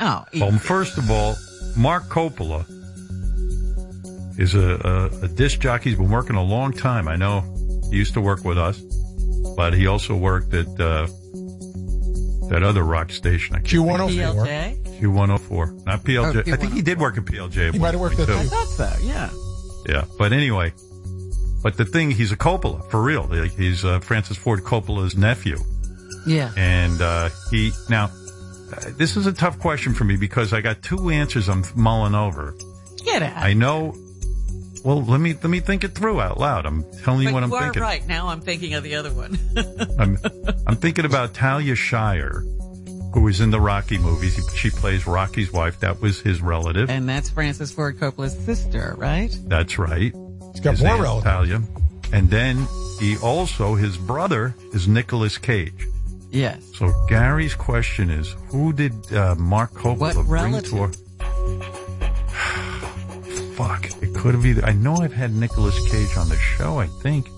Oh, 0.00 0.24
Well, 0.34 0.52
first 0.58 0.98
of 0.98 1.10
all, 1.10 1.36
Mark 1.76 2.04
Coppola 2.08 2.66
is 4.38 4.54
a, 4.54 5.10
a, 5.22 5.24
a 5.24 5.28
disc 5.28 5.60
jockey. 5.60 5.90
He's 5.90 5.98
been 5.98 6.10
working 6.10 6.36
a 6.36 6.42
long 6.42 6.72
time. 6.72 7.08
I 7.08 7.16
know 7.16 7.42
he 7.90 7.96
used 7.96 8.14
to 8.14 8.20
work 8.20 8.44
with 8.44 8.56
us, 8.58 8.80
but 9.56 9.74
he 9.74 9.86
also 9.86 10.16
worked 10.16 10.54
at 10.54 10.66
uh, 10.80 11.06
that 12.50 12.62
other 12.62 12.82
rock 12.82 13.10
station. 13.10 13.60
Q 13.62 13.82
one 13.82 14.00
hundred 14.00 14.32
four. 14.32 14.46
Q104, 14.46 15.86
not 15.86 16.02
PLJ. 16.02 16.48
Oh, 16.48 16.52
I 16.52 16.56
think 16.56 16.72
he 16.72 16.82
did 16.82 16.98
work 16.98 17.16
at 17.18 17.24
PLJ. 17.24 17.72
He 17.72 17.78
might 17.78 17.92
have 17.92 18.00
worked 18.00 18.16
point, 18.16 18.28
at. 18.30 18.36
I 18.36 18.44
thought 18.44 18.66
so, 18.66 18.92
yeah. 19.02 19.30
Yeah, 19.86 20.04
but 20.18 20.32
anyway, 20.32 20.72
but 21.62 21.76
the 21.76 21.84
thing, 21.84 22.10
he's 22.10 22.32
a 22.32 22.36
Coppola 22.36 22.88
for 22.90 23.00
real. 23.00 23.26
He's 23.28 23.84
uh, 23.84 24.00
Francis 24.00 24.36
Ford 24.36 24.60
Coppola's 24.64 25.16
nephew, 25.16 25.56
Yeah. 26.26 26.50
and 26.56 27.00
uh, 27.00 27.30
he 27.50 27.70
now. 27.88 28.06
uh, 28.06 28.90
This 28.96 29.16
is 29.16 29.26
a 29.26 29.32
tough 29.32 29.58
question 29.60 29.94
for 29.94 30.02
me 30.04 30.16
because 30.16 30.52
I 30.52 30.60
got 30.62 30.82
two 30.82 31.10
answers 31.10 31.48
I'm 31.48 31.64
mulling 31.76 32.16
over. 32.16 32.56
Get 33.04 33.22
out. 33.22 33.36
I 33.36 33.52
know. 33.54 33.94
Well, 34.84 35.02
let 35.04 35.20
me 35.20 35.32
let 35.34 35.44
me 35.50 35.60
think 35.60 35.84
it 35.84 35.92
through 35.94 36.20
out 36.20 36.38
loud. 36.38 36.66
I'm 36.66 36.84
telling 37.02 37.22
you 37.22 37.28
but 37.28 37.34
what 37.34 37.42
I'm 37.44 37.50
you 37.50 37.56
are 37.56 37.62
thinking. 37.64 37.82
right. 37.82 38.06
Now 38.06 38.28
I'm 38.28 38.40
thinking 38.40 38.74
of 38.74 38.82
the 38.84 38.94
other 38.94 39.12
one. 39.12 39.38
I'm 39.98 40.18
I'm 40.66 40.76
thinking 40.76 41.04
about 41.04 41.34
Talia 41.34 41.74
Shire, 41.74 42.42
who 43.12 43.20
was 43.22 43.40
in 43.40 43.50
the 43.50 43.60
Rocky 43.60 43.98
movies. 43.98 44.38
She 44.54 44.70
plays 44.70 45.06
Rocky's 45.06 45.52
wife. 45.52 45.80
That 45.80 46.00
was 46.00 46.20
his 46.20 46.40
relative. 46.40 46.88
and 46.90 47.08
that's 47.08 47.28
Francis 47.30 47.70
Ford 47.72 47.98
Coppola's 47.98 48.36
sister, 48.44 48.94
right? 48.96 49.36
That's 49.46 49.78
right. 49.78 50.12
He's 50.52 50.60
got 50.60 50.72
His 50.72 50.82
more 50.82 50.92
Aunt 50.92 51.02
relatives. 51.02 51.24
Talia. 51.24 51.62
And 52.12 52.30
then 52.30 52.66
he 53.00 53.16
also 53.18 53.74
his 53.74 53.96
brother 53.98 54.54
is 54.72 54.88
Nicolas 54.88 55.36
Cage. 55.38 55.86
Yes. 56.30 56.62
So 56.76 56.92
Gary's 57.08 57.54
question 57.54 58.10
is, 58.10 58.34
who 58.48 58.72
did 58.72 58.92
uh, 59.14 59.34
Mark 59.36 59.72
Coppola 59.72 59.98
What 59.98 60.14
bring 60.26 60.52
relative? 60.52 60.70
to? 60.70 60.78
Our... 60.80 60.92
Fuck! 63.56 63.90
It 64.18 64.22
could 64.22 64.34
have 64.34 64.44
either. 64.44 64.64
I 64.64 64.72
know 64.72 64.96
I've 64.96 65.12
had 65.12 65.32
Nicolas 65.32 65.78
Cage 65.92 66.16
on 66.16 66.28
the 66.28 66.34
show. 66.36 66.80
I 66.80 66.88
think, 66.88 67.28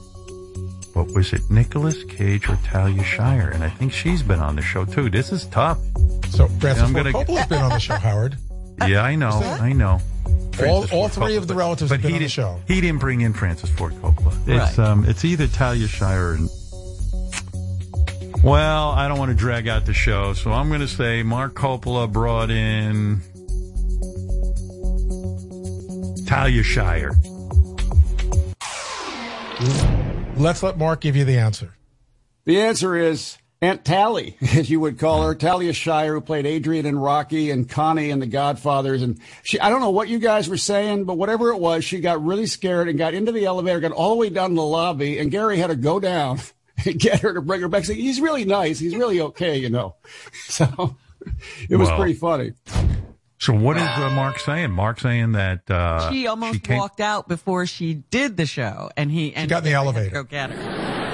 but 0.95 1.13
was 1.13 1.31
it 1.35 1.43
Nicolas 1.51 2.05
Cage 2.05 2.49
or 2.49 2.57
Talia 2.65 3.05
Shire? 3.05 3.51
And 3.51 3.63
I 3.63 3.69
think 3.69 3.93
she's 3.93 4.23
been 4.23 4.41
on 4.41 4.57
the 4.57 4.63
show 4.63 4.87
too. 4.87 5.11
This 5.11 5.31
is 5.31 5.45
tough. 5.47 5.79
So 6.31 6.49
Francis 6.49 6.85
I'm 6.85 6.93
Ford 6.95 7.13
gonna- 7.13 7.13
Coppola's 7.27 7.47
been 7.49 7.61
on 7.61 7.69
the 7.71 7.79
show, 7.81 7.97
Howard. 7.97 8.39
Yeah, 8.89 9.03
I 9.03 9.15
know. 9.15 9.29
I 9.61 9.75
know. 9.75 10.01
All, 10.61 10.69
all 10.69 10.87
Ford 10.87 11.13
three 11.13 11.37
of 11.37 11.49
the 11.49 11.55
relatives 11.55 11.91
but 11.91 11.97
have 11.97 12.03
been 12.03 12.11
he 12.13 12.17
on 12.17 12.19
the 12.21 12.25
didn't- 12.25 12.33
show. 12.33 12.61
He 12.67 12.81
didn't 12.81 13.01
bring 13.01 13.21
in 13.21 13.35
Francis 13.35 13.69
Ford 13.69 13.93
Coppola. 13.97 14.33
It's 14.49 14.79
Right. 14.79 14.89
um, 14.89 15.05
it's 15.07 15.23
either 15.27 15.49
Talia 15.49 15.87
Shire 15.87 16.33
and. 16.33 16.49
Well, 18.43 18.89
I 18.93 19.07
don't 19.07 19.19
want 19.19 19.29
to 19.33 19.37
drag 19.37 19.69
out 19.69 19.85
the 19.85 19.93
show, 19.93 20.33
so 20.33 20.51
I'm 20.51 20.69
going 20.69 20.81
to 20.81 20.89
say 20.89 21.23
Mark 21.23 21.53
Coppola 21.55 22.11
brought 22.11 22.51
in 22.51 23.21
Talia 26.31 26.63
Shire. 26.63 27.11
Let's 30.37 30.63
let 30.63 30.79
Mark 30.79 31.01
give 31.01 31.17
you 31.17 31.25
the 31.25 31.37
answer. 31.37 31.75
The 32.45 32.61
answer 32.61 32.95
is 32.95 33.37
Aunt 33.61 33.85
Tally, 33.85 34.37
as 34.55 34.71
you 34.71 34.79
would 34.79 34.97
call 34.97 35.23
her, 35.23 35.35
Talia 35.35 35.73
Shire, 35.73 36.15
who 36.15 36.21
played 36.21 36.47
Adrian 36.47 36.87
in 36.87 36.97
Rocky 36.97 37.51
and 37.51 37.69
Connie 37.69 38.11
in 38.11 38.21
The 38.21 38.29
Godfathers. 38.29 39.03
And 39.03 39.19
she, 39.43 39.59
I 39.59 39.71
don't 39.71 39.81
know 39.81 39.91
what 39.91 40.09
you 40.09 40.21
guys 40.21 40.49
were 40.49 40.57
saying, 40.57 41.03
but 41.05 41.19
whatever 41.19 41.51
it 41.51 41.59
was, 41.59 41.85
she 41.85 41.99
got 41.99 42.25
really 42.25 42.47
scared 42.47 42.89
and 42.89 42.97
got 42.97 43.13
into 43.13 43.33
the 43.33 43.47
elevator, 43.47 43.81
got 43.81 43.91
all 43.91 44.11
the 44.11 44.17
way 44.21 44.31
down 44.31 44.51
to 44.51 44.55
the 44.55 44.63
lobby, 44.63 45.19
and 45.19 45.33
Gary 45.33 45.59
had 45.59 45.67
to 45.67 45.75
go 45.75 45.99
down 45.99 46.39
and 46.87 46.97
get 46.97 47.19
her 47.23 47.35
to 47.35 47.43
bring 47.43 47.61
her 47.61 47.67
back. 47.67 47.85
Say, 47.87 47.95
he's 47.95 48.21
really 48.21 48.45
nice. 48.45 48.79
He's 48.79 48.95
really 48.95 49.21
okay, 49.21 49.59
you 49.59 49.69
know. 49.69 49.97
So 50.47 50.97
it 51.69 51.75
was 51.75 51.89
Well, 51.89 51.99
pretty 51.99 52.15
funny. 52.15 52.53
So 53.41 53.55
what 53.55 53.79
is 53.79 53.83
uh, 53.83 54.11
Mark 54.11 54.39
saying? 54.39 54.71
Mark 54.71 55.01
saying 55.01 55.33
that 55.33 55.71
uh, 55.71 56.11
she 56.13 56.27
almost 56.27 56.63
came- 56.63 56.77
walked 56.77 57.01
out 57.01 57.27
before 57.27 57.65
she 57.65 57.95
did 57.95 58.37
the 58.37 58.45
show, 58.45 58.91
and 58.99 59.11
he 59.11 59.35
and 59.35 59.49
got 59.49 59.59
in 59.59 59.65
the 59.65 59.71
Gary 59.71 59.85
had 59.85 59.93
to 59.93 59.99
elevator. 59.99 60.11
Go 60.11 60.25
get 60.25 60.51
her. 60.51 60.63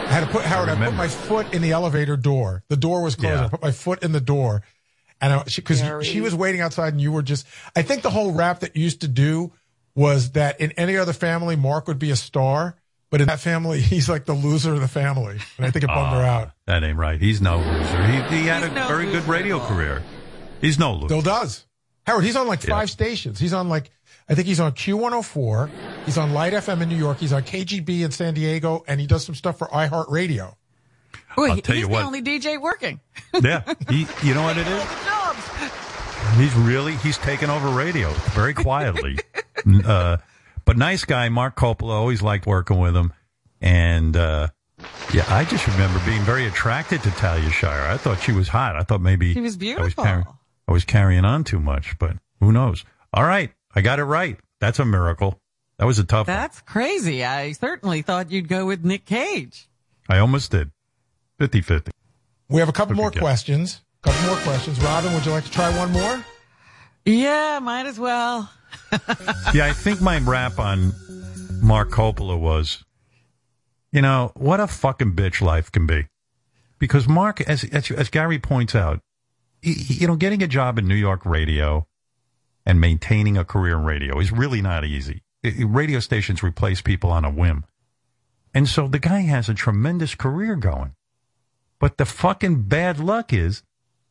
I 0.07 0.09
had 0.09 0.21
to 0.21 0.27
put 0.27 0.43
Howard. 0.43 0.69
I, 0.69 0.75
put 0.75 0.95
my 0.95 1.07
foot 1.07 1.55
in 1.55 1.63
the 1.63 1.71
elevator 1.71 2.17
door. 2.17 2.65
The 2.69 2.77
door 2.77 3.03
was 3.03 3.15
closed. 3.15 3.33
Yeah. 3.33 3.45
I 3.45 3.49
put 3.49 3.63
my 3.63 3.71
foot 3.71 4.03
in 4.03 4.11
the 4.11 4.21
door, 4.21 4.63
and 5.21 5.45
because 5.45 5.81
Gary. 5.81 6.05
she 6.05 6.21
was 6.21 6.35
waiting 6.35 6.61
outside, 6.61 6.95
and 6.95 7.01
you 7.01 7.13
were 7.13 7.23
just. 7.23 7.47
I 7.77 7.83
think 7.83 8.03
the 8.03 8.11
whole 8.11 8.33
rap 8.33 8.61
that 8.61 8.75
you 8.75 8.83
used 8.83 9.03
to 9.03 9.09
do 9.09 9.53
was 9.95 10.33
that 10.33 10.61
in 10.61 10.73
any 10.73 10.97
other 10.97 11.13
family, 11.13 11.55
Mark 11.55 11.87
would 11.87 12.01
be 12.01 12.11
a 12.11 12.17
star, 12.17 12.75
but 13.09 13.21
in 13.21 13.29
that 13.29 13.39
family, 13.39 13.81
he's 13.83 14.09
like 14.09 14.25
the 14.25 14.35
loser 14.35 14.75
of 14.75 14.81
the 14.81 14.89
family, 14.89 15.39
and 15.59 15.67
I 15.67 15.71
think 15.71 15.85
it 15.85 15.89
bummed 15.89 16.17
her 16.17 16.27
out. 16.27 16.51
That 16.67 16.83
ain't 16.83 16.99
right. 16.99 17.21
He's 17.21 17.41
no 17.41 17.59
loser. 17.59 18.07
He, 18.07 18.41
he 18.41 18.47
had 18.47 18.65
He's 18.65 18.73
a 18.73 18.75
no 18.75 18.89
very 18.89 19.07
good 19.07 19.29
radio 19.29 19.65
career. 19.65 20.03
He's 20.61 20.77
no 20.77 20.95
loser. 20.95 21.07
Still 21.07 21.23
does. 21.23 21.67
Howard, 22.07 22.25
he's 22.25 22.37
on 22.37 22.47
like 22.47 22.63
Yeah. 22.65 22.71
five 22.71 22.91
stations. 22.91 23.39
He's 23.39 23.53
on 23.53 23.69
like, 23.69 23.91
I 24.29 24.35
think 24.35 24.47
he's 24.47 24.61
on 24.61 24.73
Q104. 24.73 25.71
He's 26.05 26.19
on 26.19 26.33
Light 26.33 26.53
FM 26.53 26.81
in 26.83 26.89
New 26.89 26.97
York. 26.97 27.19
He's 27.19 27.33
on 27.33 27.43
KGB 27.43 28.05
in 28.05 28.11
San 28.11 28.35
Diego, 28.35 28.85
and 28.89 29.01
he 29.01 29.07
does 29.07 29.25
some 29.25 29.35
stuff 29.35 29.59
for 29.59 29.69
iHeartRadio. 29.69 30.55
Wait, 31.37 31.51
I'll 31.51 31.57
tell 31.61 31.75
he's 31.77 31.83
you 31.85 31.89
the 31.89 32.01
only 32.03 32.23
DJ 32.23 32.61
working. 32.61 33.01
yeah, 33.43 33.63
he, 33.91 34.07
you 34.23 34.35
know 34.35 34.43
what 34.45 34.57
it 34.57 34.67
is? 34.67 34.83
Jobs. 35.05 36.39
He's 36.39 36.55
really 36.55 36.97
he's 36.97 37.19
taken 37.19 37.51
over 37.51 37.69
radio 37.69 38.11
very 38.35 38.55
quietly. 38.55 39.19
uh, 39.85 40.17
but 40.65 40.77
nice 40.77 41.05
guy, 41.05 41.29
Mark 41.29 41.57
Coppola. 41.57 41.91
Always 41.93 42.23
liked 42.23 42.47
working 42.47 42.79
with 42.79 42.97
him, 42.97 43.13
and 43.61 44.17
uh, 44.17 44.49
yeah, 45.13 45.25
I 45.29 45.45
just 45.45 45.67
remember 45.67 46.01
being 46.07 46.23
very 46.23 46.47
attracted 46.47 47.03
to 47.03 47.11
Talia 47.13 47.51
Shire. 47.51 47.83
I 47.91 47.97
thought 47.97 48.21
she 48.23 48.33
was 48.33 48.49
hot. 48.49 48.77
I 48.77 48.83
thought 48.83 49.01
maybe 49.03 49.35
She 49.35 49.41
was 49.41 49.53
I 49.53 49.55
was, 49.55 49.57
beautiful. 49.57 50.05
carry- 50.05 50.25
I 50.69 50.73
was 50.73 50.85
carrying 50.85 51.25
on 51.25 51.45
too 51.45 51.61
much, 51.61 51.99
but 51.99 52.17
who 52.41 52.53
knows? 52.53 52.85
All 53.13 53.25
right, 53.25 53.53
I 53.75 53.81
got 53.81 53.99
it 53.99 54.05
right. 54.05 54.39
That's 54.61 54.79
a 54.79 54.85
miracle. 54.85 55.39
That 55.79 55.85
was 55.87 55.99
a 55.99 56.05
tough 56.05 56.27
one. 56.29 56.37
That's 56.37 56.61
crazy. 56.63 57.25
I 57.25 57.53
certainly 57.53 58.03
thought 58.03 58.31
you'd 58.31 58.49
go 58.49 58.67
with 58.67 58.85
Nick 58.85 59.05
Cage. 59.05 59.69
I 60.09 60.19
almost 60.19 60.51
did. 60.51 60.71
50-50. 61.41 61.91
We 62.49 62.61
have 62.61 62.69
a 62.69 62.73
couple 62.73 62.95
more 62.97 63.09
again. 63.09 63.21
questions. 63.21 63.83
Couple 64.03 64.27
more 64.27 64.37
questions. 64.39 64.81
Robin, 64.81 65.13
would 65.13 65.27
you 65.27 65.33
like 65.33 65.45
to 65.45 65.51
try 65.51 65.77
one 65.77 65.93
more? 65.93 66.25
Yeah, 67.05 67.59
might 67.63 67.87
as 67.87 67.99
well. 67.99 68.51
yeah, 69.53 69.67
I 69.67 69.73
think 69.73 70.01
my 70.01 70.19
rap 70.19 70.59
on 70.59 70.93
Mark 71.61 71.91
Coppola 71.91 72.39
was, 72.39 72.85
you 73.93 74.01
know, 74.01 74.33
what 74.35 74.61
a 74.61 74.67
fucking 74.67 75.13
bitch 75.15 75.41
life 75.41 75.71
can 75.71 75.87
be. 75.87 76.07
Because 76.79 77.09
Mark, 77.09 77.41
as 77.43 77.65
as, 77.65 77.91
as 77.91 78.09
Gary 78.11 78.39
points 78.39 78.75
out, 78.75 79.01
he, 79.01 79.01
he- 79.01 79.06
you 79.63 80.07
know, 80.07 80.17
getting 80.17 80.43
a 80.43 80.49
job 80.49 80.79
in 80.79 80.87
New 80.87 80.95
York 80.95 81.25
radio 81.25 81.87
and 82.65 82.81
maintaining 82.81 83.37
a 83.37 83.45
career 83.45 83.77
in 83.79 83.85
radio 83.85 84.19
is 84.19 84.33
really 84.33 84.63
not 84.63 84.85
easy. 84.85 85.23
Radio 85.43 86.01
stations 86.01 86.43
replace 86.43 86.83
people 86.83 87.11
on 87.11 87.25
a 87.25 87.31
whim, 87.31 87.65
and 88.53 88.69
so 88.69 88.89
the 88.89 88.99
guy 88.99 89.21
has 89.21 89.49
a 89.49 89.55
tremendous 89.55 90.15
career 90.15 90.57
going. 90.57 90.95
But 91.79 91.99
the 91.99 92.07
fucking 92.07 92.63
bad 92.63 92.99
luck 92.99 93.33
is 93.33 93.63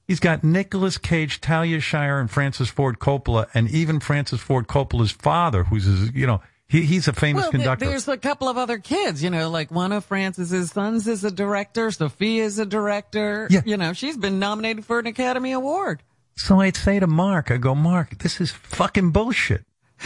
He's 0.08 0.20
got 0.20 0.44
Nicolas 0.44 0.98
Cage, 0.98 1.42
Talia 1.42 1.80
Shire, 1.80 2.20
and 2.20 2.30
Francis 2.30 2.70
Ford 2.70 3.00
Coppola, 3.00 3.48
and 3.54 3.70
even 3.72 4.00
Francis 4.00 4.40
Ford 4.40 4.68
Coppola's 4.68 5.12
father, 5.12 5.64
who's 5.64 5.86
his, 5.86 6.12
you 6.14 6.28
know, 6.28 6.42
He, 6.68 6.82
he's 6.82 7.08
a 7.08 7.14
famous 7.14 7.44
well, 7.44 7.52
conductor. 7.52 7.86
there's 7.86 8.08
a 8.08 8.18
couple 8.18 8.48
of 8.48 8.58
other 8.58 8.80
kids, 8.80 9.22
you 9.22 9.30
know, 9.30 9.50
like 9.50 9.70
one 9.70 9.92
of 9.92 10.04
Francis's 10.04 10.72
sons 10.72 11.08
is 11.08 11.24
a 11.24 11.30
director. 11.30 11.90
Sofia's 11.90 12.58
a 12.58 12.66
director. 12.66 13.48
Yeah. 13.52 13.62
You 13.66 13.78
know, 13.78 13.94
she's 13.94 14.18
been 14.18 14.40
nominated 14.40 14.84
for 14.84 14.98
an 14.98 15.06
Academy 15.06 15.52
Award. 15.52 16.02
So 16.36 16.60
I'd 16.60 16.76
say 16.76 17.00
to 17.00 17.08
Mark, 17.08 17.52
I 17.52 17.58
go, 17.58 17.76
Mark, 17.76 18.18
this 18.18 18.42
is 18.42 18.52
fucking 18.52 19.12
bullshit. 19.12 19.64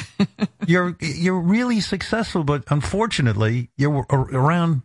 you're 0.68 0.95
you're 0.99 1.40
really 1.40 1.80
successful, 1.81 2.44
but 2.44 2.64
unfortunately, 2.69 3.69
you're 3.76 4.06
around. 4.11 4.84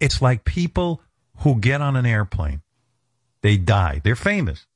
It's 0.00 0.22
like 0.22 0.44
people 0.44 1.02
who 1.38 1.56
get 1.56 1.82
on 1.82 1.96
an 1.96 2.06
airplane, 2.06 2.62
they 3.42 3.58
die. 3.58 4.00
They're 4.02 4.16
famous, 4.16 4.66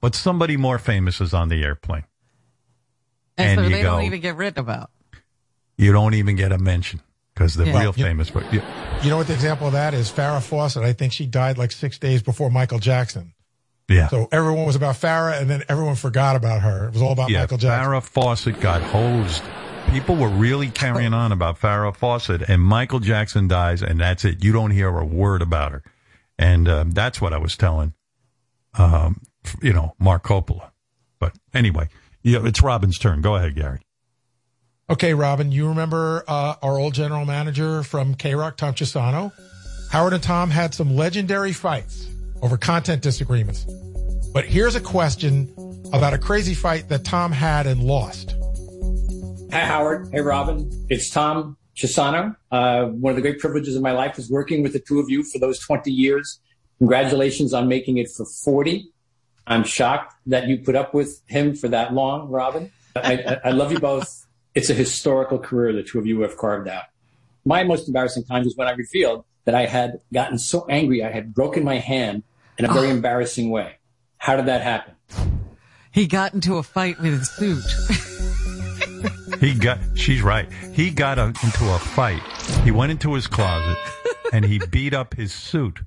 but 0.00 0.14
somebody 0.14 0.56
more 0.56 0.78
famous 0.78 1.20
is 1.20 1.32
on 1.32 1.48
the 1.48 1.62
airplane, 1.62 2.04
And, 3.38 3.60
And 3.60 3.66
so 3.66 3.70
they 3.70 3.82
go- 3.82 3.92
don't 3.92 4.04
even 4.04 4.20
get 4.20 4.36
written 4.36 4.60
about. 4.60 4.90
You 5.78 5.92
don't 5.92 6.12
even 6.14 6.36
get 6.36 6.52
a 6.52 6.58
mention 6.58 7.00
because 7.34 7.54
the 7.54 7.66
Yeah. 7.66 7.78
real 7.80 7.94
You- 7.96 8.04
famous. 8.04 8.28
But 8.30 8.52
you, 8.52 8.60
You 9.02 9.10
know 9.10 9.16
what 9.16 9.28
the 9.28 9.32
example 9.34 9.68
of 9.68 9.72
that 9.74 9.94
is? 9.94 10.10
Farrah 10.10 10.42
Fawcett. 10.42 10.82
I 10.82 10.92
think 10.92 11.12
she 11.12 11.24
died 11.24 11.56
like 11.56 11.70
six 11.72 11.98
days 11.98 12.20
before 12.22 12.50
Michael 12.50 12.80
Jackson. 12.80 13.32
yeah, 13.88 14.08
So 14.08 14.28
everyone 14.32 14.66
was 14.66 14.76
about 14.76 14.96
Farrah, 14.96 15.40
and 15.40 15.48
then 15.48 15.62
everyone 15.68 15.94
forgot 15.94 16.36
about 16.36 16.60
her. 16.62 16.88
It 16.88 16.92
was 16.92 17.00
all 17.00 17.12
about 17.12 17.30
yeah. 17.30 17.40
Michael 17.40 17.56
Jackson. 17.58 17.90
Farrah 17.90 18.02
Fawcett 18.02 18.60
got 18.60 18.82
hosed. 18.82 19.42
People 19.90 20.16
were 20.16 20.28
really 20.28 20.68
carrying 20.68 21.14
on 21.14 21.32
about 21.32 21.58
Farrah 21.58 21.96
Fawcett, 21.96 22.42
and 22.42 22.60
Michael 22.60 22.98
Jackson 23.00 23.48
dies, 23.48 23.80
and 23.82 23.98
that's 24.00 24.24
it. 24.26 24.44
You 24.44 24.52
don't 24.52 24.72
hear 24.72 24.88
a 24.98 25.04
word 25.06 25.40
about 25.40 25.72
her, 25.72 25.82
and 26.38 26.68
um, 26.68 26.90
that's 26.90 27.20
what 27.22 27.32
I 27.32 27.38
was 27.38 27.56
telling, 27.56 27.94
um, 28.74 29.22
you 29.62 29.72
know, 29.72 29.94
Mark 29.98 30.24
Coppola. 30.24 30.70
But 31.18 31.32
anyway, 31.54 31.88
yeah, 32.22 32.40
it's 32.44 32.62
Robin's 32.62 32.98
turn. 32.98 33.22
Go 33.22 33.36
ahead, 33.36 33.54
Gary. 33.54 33.80
Okay, 34.90 35.12
Robin, 35.12 35.52
you 35.52 35.68
remember 35.68 36.24
uh, 36.26 36.54
our 36.62 36.78
old 36.78 36.94
general 36.94 37.26
manager 37.26 37.82
from 37.82 38.14
K 38.14 38.34
Rock, 38.34 38.56
Tom 38.56 38.72
Chiusano? 38.72 39.32
Howard 39.90 40.14
and 40.14 40.22
Tom 40.22 40.48
had 40.48 40.72
some 40.72 40.96
legendary 40.96 41.52
fights 41.52 42.08
over 42.40 42.56
content 42.56 43.02
disagreements. 43.02 43.66
But 44.32 44.46
here's 44.46 44.76
a 44.76 44.80
question 44.80 45.52
about 45.92 46.14
a 46.14 46.18
crazy 46.18 46.54
fight 46.54 46.88
that 46.88 47.04
Tom 47.04 47.32
had 47.32 47.66
and 47.66 47.82
lost. 47.82 48.34
Hi, 49.52 49.60
Howard. 49.60 50.08
Hey, 50.10 50.22
Robin. 50.22 50.70
It's 50.88 51.10
Tom 51.10 51.58
Chiusano. 51.76 52.34
Uh, 52.50 52.86
one 52.86 53.10
of 53.10 53.16
the 53.16 53.22
great 53.22 53.40
privileges 53.40 53.76
of 53.76 53.82
my 53.82 53.92
life 53.92 54.18
is 54.18 54.30
working 54.30 54.62
with 54.62 54.72
the 54.72 54.80
two 54.80 55.00
of 55.00 55.10
you 55.10 55.22
for 55.22 55.38
those 55.38 55.58
20 55.58 55.90
years. 55.90 56.40
Congratulations 56.78 57.52
on 57.52 57.68
making 57.68 57.98
it 57.98 58.08
for 58.08 58.24
40. 58.24 58.90
I'm 59.46 59.64
shocked 59.64 60.14
that 60.24 60.48
you 60.48 60.58
put 60.58 60.76
up 60.76 60.94
with 60.94 61.20
him 61.26 61.54
for 61.54 61.68
that 61.68 61.92
long, 61.92 62.30
Robin. 62.30 62.72
I, 62.96 63.16
I, 63.16 63.40
I 63.44 63.50
love 63.50 63.70
you 63.70 63.80
both. 63.80 64.24
It's 64.54 64.70
a 64.70 64.74
historical 64.74 65.38
career 65.38 65.72
the 65.72 65.82
two 65.82 65.98
of 65.98 66.06
you 66.06 66.20
have 66.22 66.36
carved 66.36 66.68
out. 66.68 66.84
My 67.44 67.64
most 67.64 67.88
embarrassing 67.88 68.24
time 68.24 68.44
was 68.44 68.54
when 68.56 68.68
I 68.68 68.72
revealed 68.72 69.24
that 69.44 69.54
I 69.54 69.66
had 69.66 70.00
gotten 70.12 70.38
so 70.38 70.66
angry 70.68 71.02
I 71.02 71.10
had 71.10 71.34
broken 71.34 71.64
my 71.64 71.78
hand 71.78 72.22
in 72.58 72.64
a 72.64 72.72
very 72.72 72.88
ah. 72.88 72.92
embarrassing 72.92 73.50
way. 73.50 73.76
How 74.18 74.36
did 74.36 74.46
that 74.46 74.62
happen? 74.62 74.94
He 75.90 76.06
got 76.06 76.34
into 76.34 76.56
a 76.56 76.62
fight 76.62 77.00
with 77.00 77.18
his 77.18 77.30
suit. 77.30 77.64
He 79.40 79.54
got. 79.54 79.78
She's 79.94 80.22
right. 80.22 80.50
He 80.72 80.90
got 80.90 81.18
a, 81.18 81.26
into 81.26 81.72
a 81.72 81.78
fight. 81.78 82.22
He 82.64 82.70
went 82.70 82.90
into 82.90 83.14
his 83.14 83.26
closet 83.26 83.78
and 84.32 84.44
he 84.44 84.60
beat 84.70 84.94
up 84.94 85.14
his 85.14 85.32
suit, 85.32 85.80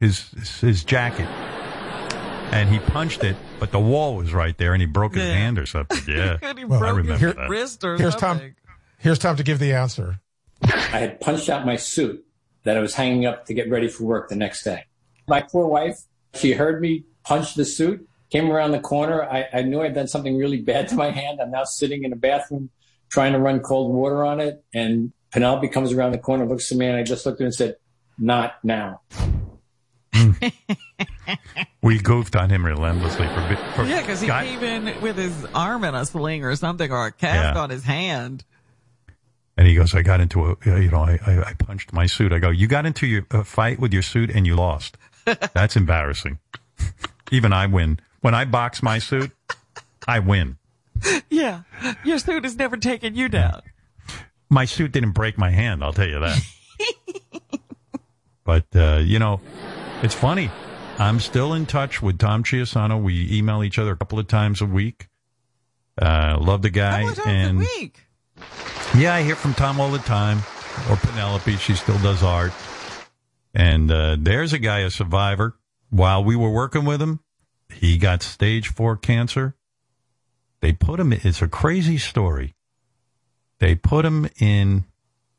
his 0.00 0.30
his 0.60 0.84
jacket, 0.84 1.26
and 2.52 2.68
he 2.68 2.78
punched 2.78 3.24
it. 3.24 3.36
But 3.64 3.72
the 3.72 3.80
wall 3.80 4.16
was 4.16 4.34
right 4.34 4.56
there, 4.58 4.74
and 4.74 4.82
he 4.82 4.86
broke 4.86 5.14
his 5.14 5.24
Yeah. 5.24 5.32
hand 5.32 5.58
or 5.58 5.64
something. 5.64 5.96
Yeah, 6.06 6.36
And 6.42 6.58
he 6.58 6.64
I 6.64 6.68
broke 6.68 6.82
remember 6.96 7.16
his 7.16 7.34
that. 7.34 7.48
wrist 7.48 7.82
or 7.82 7.96
Here's 7.96 8.12
something. 8.18 8.48
Tom. 8.66 8.76
Here's 8.98 9.18
Tom 9.18 9.36
to 9.36 9.42
give 9.42 9.58
the 9.58 9.72
answer. 9.72 10.20
I 10.62 10.68
had 10.98 11.18
punched 11.18 11.48
out 11.48 11.64
my 11.64 11.76
suit 11.76 12.22
that 12.64 12.76
I 12.76 12.80
was 12.80 12.94
hanging 12.94 13.24
up 13.24 13.46
to 13.46 13.54
get 13.54 13.70
ready 13.70 13.88
for 13.88 14.04
work 14.04 14.28
the 14.28 14.36
next 14.36 14.64
day. 14.64 14.84
My 15.26 15.40
poor 15.40 15.66
wife, 15.66 15.98
she 16.34 16.52
heard 16.52 16.82
me 16.82 17.04
punch 17.24 17.54
the 17.54 17.64
suit, 17.64 18.06
came 18.28 18.50
around 18.50 18.72
the 18.72 18.80
corner. 18.80 19.22
I, 19.22 19.46
I 19.50 19.62
knew 19.62 19.80
I'd 19.80 19.94
done 19.94 20.08
something 20.08 20.36
really 20.36 20.60
bad 20.60 20.88
to 20.88 20.94
my 20.94 21.10
hand. 21.10 21.40
I'm 21.40 21.50
now 21.50 21.64
sitting 21.64 22.04
in 22.04 22.12
a 22.12 22.16
bathroom 22.16 22.68
trying 23.08 23.32
to 23.32 23.38
run 23.38 23.60
cold 23.60 23.94
water 23.94 24.26
on 24.26 24.40
it. 24.40 24.62
And 24.74 25.10
Penelope 25.32 25.68
comes 25.68 25.90
around 25.90 26.12
the 26.12 26.18
corner, 26.18 26.44
looks 26.44 26.70
at 26.70 26.76
me, 26.76 26.86
and 26.86 26.96
I 26.98 27.02
just 27.02 27.24
looked 27.24 27.36
at 27.40 27.44
her 27.44 27.46
and 27.46 27.54
said, 27.54 27.76
Not 28.18 28.56
now. 28.62 29.00
We 31.82 31.98
goofed 31.98 32.34
on 32.36 32.48
him 32.50 32.64
relentlessly 32.64 33.26
for, 33.28 33.56
for 33.74 33.84
Yeah, 33.84 34.00
because 34.00 34.20
he 34.20 34.26
God- 34.26 34.44
came 34.46 34.62
in 34.62 35.00
with 35.02 35.16
his 35.16 35.46
arm 35.54 35.84
in 35.84 35.94
a 35.94 36.04
sling 36.06 36.44
or 36.44 36.56
something, 36.56 36.90
or 36.90 37.06
a 37.06 37.12
cast 37.12 37.54
Yeah. 37.56 37.62
on 37.62 37.68
his 37.70 37.84
hand. 37.84 38.44
And 39.56 39.66
he 39.66 39.74
goes, 39.74 39.94
I 39.94 40.02
got 40.02 40.20
into 40.20 40.44
a, 40.50 40.56
you 40.64 40.90
know, 40.90 41.00
I, 41.02 41.18
I, 41.26 41.42
I 41.42 41.52
punched 41.54 41.92
my 41.92 42.06
suit. 42.06 42.32
I 42.32 42.38
go, 42.38 42.50
you 42.50 42.66
got 42.66 42.86
into 42.86 43.06
your 43.06 43.26
a 43.30 43.44
fight 43.44 43.78
with 43.78 43.92
your 43.92 44.02
suit 44.02 44.30
and 44.30 44.46
you 44.46 44.56
lost. 44.56 44.96
That's 45.54 45.76
embarrassing. 45.76 46.38
Even 47.30 47.52
I 47.52 47.66
win. 47.66 48.00
When 48.20 48.34
I 48.34 48.46
box 48.46 48.82
my 48.82 48.98
suit, 48.98 49.30
I 50.08 50.18
win. 50.20 50.56
Yeah, 51.28 51.62
your 52.04 52.18
suit 52.18 52.44
has 52.44 52.56
never 52.56 52.76
taken 52.78 53.14
you 53.14 53.28
down. 53.28 53.60
My 54.48 54.64
suit 54.64 54.92
didn't 54.92 55.12
break 55.12 55.36
my 55.38 55.50
hand, 55.50 55.84
I'll 55.84 55.92
tell 55.92 56.08
you 56.08 56.20
that. 56.20 56.40
but, 58.44 58.64
uh, 58.74 59.00
you 59.02 59.18
know, 59.18 59.40
it's 60.02 60.14
funny. 60.14 60.50
I'm 60.98 61.18
still 61.20 61.54
in 61.54 61.66
touch 61.66 62.02
with 62.02 62.18
Tom 62.18 62.44
Chiusano. 62.44 63.02
We 63.02 63.28
email 63.36 63.62
each 63.64 63.78
other 63.78 63.92
a 63.92 63.96
couple 63.96 64.18
of 64.18 64.28
times 64.28 64.60
a 64.60 64.66
week. 64.66 65.08
Uh, 66.00 66.36
love 66.40 66.62
the 66.62 66.70
guy. 66.70 67.12
and. 67.26 67.66
Yeah, 68.96 69.14
I 69.14 69.22
hear 69.22 69.34
from 69.34 69.54
Tom 69.54 69.80
all 69.80 69.90
the 69.90 69.98
time, 69.98 70.38
or 70.88 70.96
Penelope. 70.96 71.56
She 71.56 71.74
still 71.74 71.98
does 71.98 72.22
art. 72.22 72.52
And 73.52 73.90
uh, 73.90 74.16
there's 74.18 74.52
a 74.52 74.58
guy, 74.58 74.80
a 74.80 74.90
survivor. 74.90 75.56
While 75.90 76.24
we 76.24 76.36
were 76.36 76.50
working 76.50 76.84
with 76.84 77.00
him, 77.00 77.20
he 77.72 77.98
got 77.98 78.22
stage 78.22 78.68
four 78.68 78.96
cancer. 78.96 79.54
They 80.60 80.72
put 80.72 80.98
him. 81.00 81.12
It's 81.12 81.42
a 81.42 81.48
crazy 81.48 81.98
story. 81.98 82.54
They 83.58 83.74
put 83.74 84.04
him 84.04 84.28
in 84.38 84.84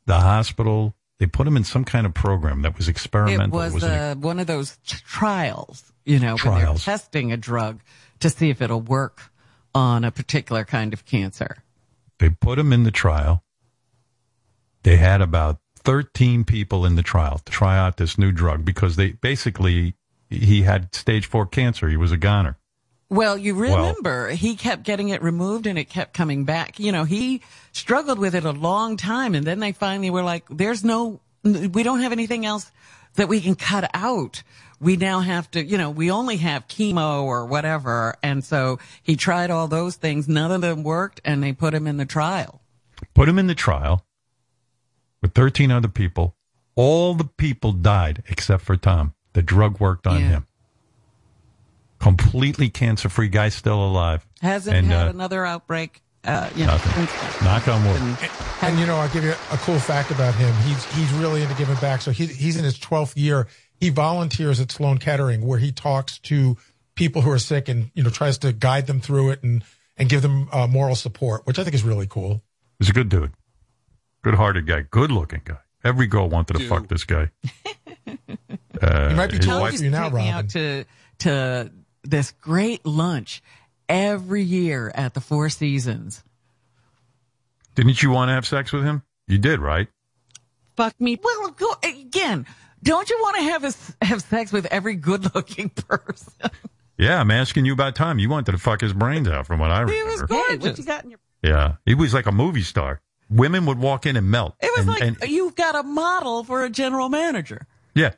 the 0.06 0.20
hospital. 0.20 0.94
They 1.18 1.26
put 1.26 1.46
him 1.46 1.56
in 1.56 1.64
some 1.64 1.84
kind 1.84 2.06
of 2.06 2.12
program 2.12 2.62
that 2.62 2.76
was 2.76 2.88
experimental. 2.88 3.60
It 3.60 3.72
was 3.72 3.82
an 3.82 3.90
uh, 3.90 4.14
one 4.16 4.38
of 4.38 4.46
those 4.46 4.76
t- 4.86 4.98
trials, 5.06 5.92
you 6.04 6.18
know, 6.18 6.36
Trials. 6.36 6.84
they're 6.84 6.92
testing 6.94 7.32
a 7.32 7.36
drug 7.36 7.80
to 8.20 8.28
see 8.30 8.50
if 8.50 8.60
it'll 8.60 8.82
work 8.82 9.30
on 9.74 10.04
a 10.04 10.10
particular 10.10 10.64
kind 10.64 10.92
of 10.92 11.04
cancer. 11.06 11.58
They 12.18 12.30
put 12.30 12.58
him 12.58 12.72
in 12.72 12.84
the 12.84 12.90
trial. 12.90 13.42
They 14.82 14.96
had 14.96 15.20
about 15.20 15.58
13 15.78 16.44
people 16.44 16.84
in 16.84 16.96
the 16.96 17.02
trial 17.02 17.38
to 17.38 17.52
try 17.52 17.78
out 17.78 17.96
this 17.96 18.18
new 18.18 18.32
drug 18.32 18.64
because 18.64 18.96
they 18.96 19.12
basically, 19.12 19.94
he 20.28 20.62
had 20.62 20.94
stage 20.94 21.26
four 21.26 21.46
cancer. 21.46 21.88
He 21.88 21.96
was 21.96 22.12
a 22.12 22.16
goner. 22.16 22.56
Well, 23.08 23.38
you 23.38 23.54
Well- 23.54 23.76
remember 23.76 24.30
he 24.30 24.56
kept 24.56 24.82
getting 24.82 25.10
it 25.10 25.22
removed 25.22 25.66
and 25.66 25.78
it 25.78 25.84
kept 25.88 26.12
coming 26.12 26.44
back. 26.44 26.80
You 26.80 26.92
know, 26.92 27.04
he 27.04 27.42
struggled 27.72 28.18
with 28.18 28.34
it 28.34 28.44
a 28.44 28.50
long 28.52 28.96
time 28.96 29.34
and 29.34 29.46
then 29.46 29.60
they 29.60 29.72
finally 29.72 30.10
were 30.10 30.22
like, 30.22 30.44
there's 30.50 30.82
no, 30.82 31.20
we 31.44 31.82
don't 31.82 32.00
have 32.00 32.12
anything 32.12 32.44
else 32.44 32.70
that 33.14 33.28
we 33.28 33.40
can 33.40 33.54
cut 33.54 33.88
out. 33.94 34.42
We 34.80 34.96
now 34.96 35.20
have 35.20 35.50
to, 35.52 35.64
you 35.64 35.78
know, 35.78 35.90
we 35.90 36.10
only 36.10 36.36
have 36.38 36.68
chemo 36.68 37.22
or 37.22 37.46
whatever. 37.46 38.16
And 38.22 38.44
so 38.44 38.78
he 39.02 39.16
tried 39.16 39.50
all 39.50 39.68
those 39.68 39.96
things. 39.96 40.28
None 40.28 40.50
of 40.50 40.60
them 40.60 40.82
worked 40.82 41.20
and 41.24 41.42
they 41.42 41.52
put 41.52 41.74
him 41.74 41.86
in 41.86 41.96
the 41.96 42.04
trial. 42.04 42.60
Put 43.14 43.28
him 43.28 43.38
in 43.38 43.46
the 43.46 43.54
trial 43.54 44.04
with 45.22 45.32
13 45.32 45.70
other 45.70 45.88
people. 45.88 46.34
All 46.74 47.14
the 47.14 47.24
people 47.24 47.72
died 47.72 48.22
except 48.28 48.64
for 48.64 48.76
Tom. 48.76 49.14
The 49.32 49.42
drug 49.42 49.80
worked 49.80 50.06
on 50.06 50.20
him. 50.20 50.46
Completely 51.98 52.68
cancer 52.68 53.08
free 53.08 53.28
guy 53.28 53.48
still 53.48 53.84
alive. 53.84 54.26
Hasn't 54.42 54.76
And, 54.76 54.86
had 54.86 55.06
uh, 55.06 55.10
another 55.10 55.44
outbreak. 55.46 56.02
Uh, 56.24 56.50
you 56.56 56.66
know, 56.66 56.72
Nothing. 56.72 57.06
since- 57.06 57.42
Knock 57.42 57.68
on 57.68 57.84
wood. 57.84 58.00
And, 58.00 58.18
and, 58.62 58.78
you 58.80 58.86
know, 58.86 58.96
I'll 58.96 59.08
give 59.08 59.22
you 59.24 59.30
a 59.30 59.56
cool 59.58 59.78
fact 59.78 60.10
about 60.10 60.34
him. 60.34 60.52
He's 60.64 60.84
he's 60.94 61.10
really 61.14 61.42
into 61.42 61.54
giving 61.54 61.76
back. 61.76 62.00
So 62.02 62.10
he, 62.10 62.26
he's 62.26 62.56
in 62.56 62.64
his 62.64 62.78
12th 62.78 63.12
year. 63.16 63.46
He 63.78 63.90
volunteers 63.90 64.58
at 64.58 64.70
Sloan 64.72 64.98
Kettering, 64.98 65.46
where 65.46 65.58
he 65.58 65.70
talks 65.70 66.18
to 66.20 66.56
people 66.96 67.22
who 67.22 67.30
are 67.30 67.38
sick 67.38 67.68
and 67.68 67.90
you 67.94 68.02
know 68.02 68.10
tries 68.10 68.38
to 68.38 68.52
guide 68.52 68.86
them 68.88 69.00
through 69.00 69.30
it 69.30 69.42
and 69.44 69.62
and 69.96 70.08
give 70.08 70.22
them 70.22 70.48
uh, 70.52 70.66
moral 70.66 70.96
support, 70.96 71.46
which 71.46 71.58
I 71.58 71.62
think 71.64 71.74
is 71.74 71.84
really 71.84 72.06
cool. 72.08 72.42
He's 72.80 72.88
a 72.90 72.92
good 72.92 73.08
dude. 73.08 73.32
Good 74.22 74.34
hearted 74.34 74.66
guy. 74.66 74.82
Good 74.90 75.12
looking 75.12 75.42
guy. 75.44 75.58
Every 75.84 76.06
girl 76.08 76.28
wanted 76.28 76.54
to 76.58 76.68
fuck 76.68 76.88
this 76.88 77.04
guy. 77.04 77.30
Uh, 78.82 79.08
He 79.08 79.14
might 79.14 79.30
be 79.30 79.36
his 79.38 79.46
too 79.46 79.52
old 79.52 79.62
wife- 79.62 79.78
for 79.78 79.84
you 79.84 79.90
now, 79.90 80.10
Robin. 80.10 80.28
out 80.28 80.48
to 80.50 80.84
to 81.20 81.72
this 82.08 82.32
great 82.40 82.84
lunch 82.86 83.42
every 83.88 84.42
year 84.42 84.90
at 84.94 85.14
the 85.14 85.20
Four 85.20 85.48
Seasons. 85.48 86.22
Didn't 87.74 88.02
you 88.02 88.10
want 88.10 88.28
to 88.30 88.32
have 88.32 88.46
sex 88.46 88.72
with 88.72 88.84
him? 88.84 89.02
You 89.28 89.38
did, 89.38 89.60
right? 89.60 89.88
Fuck 90.76 90.98
me. 91.00 91.18
Well, 91.22 91.50
go, 91.50 91.74
again, 91.82 92.46
don't 92.82 93.08
you 93.10 93.18
want 93.20 93.36
to 93.36 93.42
have 93.44 93.64
a, 93.64 94.04
have 94.04 94.22
sex 94.22 94.52
with 94.52 94.66
every 94.66 94.94
good-looking 94.94 95.68
person? 95.88 96.32
Yeah, 96.98 97.20
I'm 97.20 97.30
asking 97.30 97.66
you 97.66 97.72
about 97.72 97.94
Tom. 97.94 98.18
You 98.18 98.28
wanted 98.30 98.52
to 98.52 98.58
fuck 98.58 98.80
his 98.80 98.92
brains 98.92 99.28
out, 99.28 99.46
from 99.46 99.58
what 99.60 99.70
I 99.70 99.80
remember. 99.80 99.92
He 99.94 100.02
was 100.04 100.22
remember. 100.22 100.34
gorgeous. 100.48 100.64
what 100.64 100.78
you 100.78 100.84
got 100.84 101.04
in 101.04 101.10
your? 101.10 101.18
Yeah, 101.42 101.74
he 101.84 101.94
was 101.94 102.14
like 102.14 102.26
a 102.26 102.32
movie 102.32 102.62
star. 102.62 103.00
Women 103.28 103.66
would 103.66 103.78
walk 103.78 104.06
in 104.06 104.16
and 104.16 104.30
melt. 104.30 104.54
It 104.60 104.70
was 104.76 104.80
and, 104.80 104.88
like 104.88 105.02
and- 105.02 105.30
you've 105.30 105.54
got 105.54 105.74
a 105.74 105.82
model 105.82 106.44
for 106.44 106.64
a 106.64 106.70
general 106.70 107.08
manager. 107.08 107.66
yeah, 107.94 108.12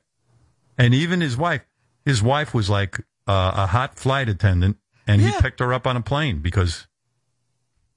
and 0.76 0.94
even 0.94 1.20
his 1.20 1.36
wife, 1.36 1.62
his 2.04 2.22
wife 2.22 2.54
was 2.54 2.70
like 2.70 3.00
uh, 3.28 3.52
a 3.56 3.66
hot 3.66 3.98
flight 3.98 4.28
attendant, 4.28 4.78
and 5.06 5.20
he 5.20 5.30
picked 5.40 5.60
her 5.60 5.72
up 5.74 5.86
on 5.86 5.96
a 5.96 6.02
plane 6.02 6.38
because 6.40 6.86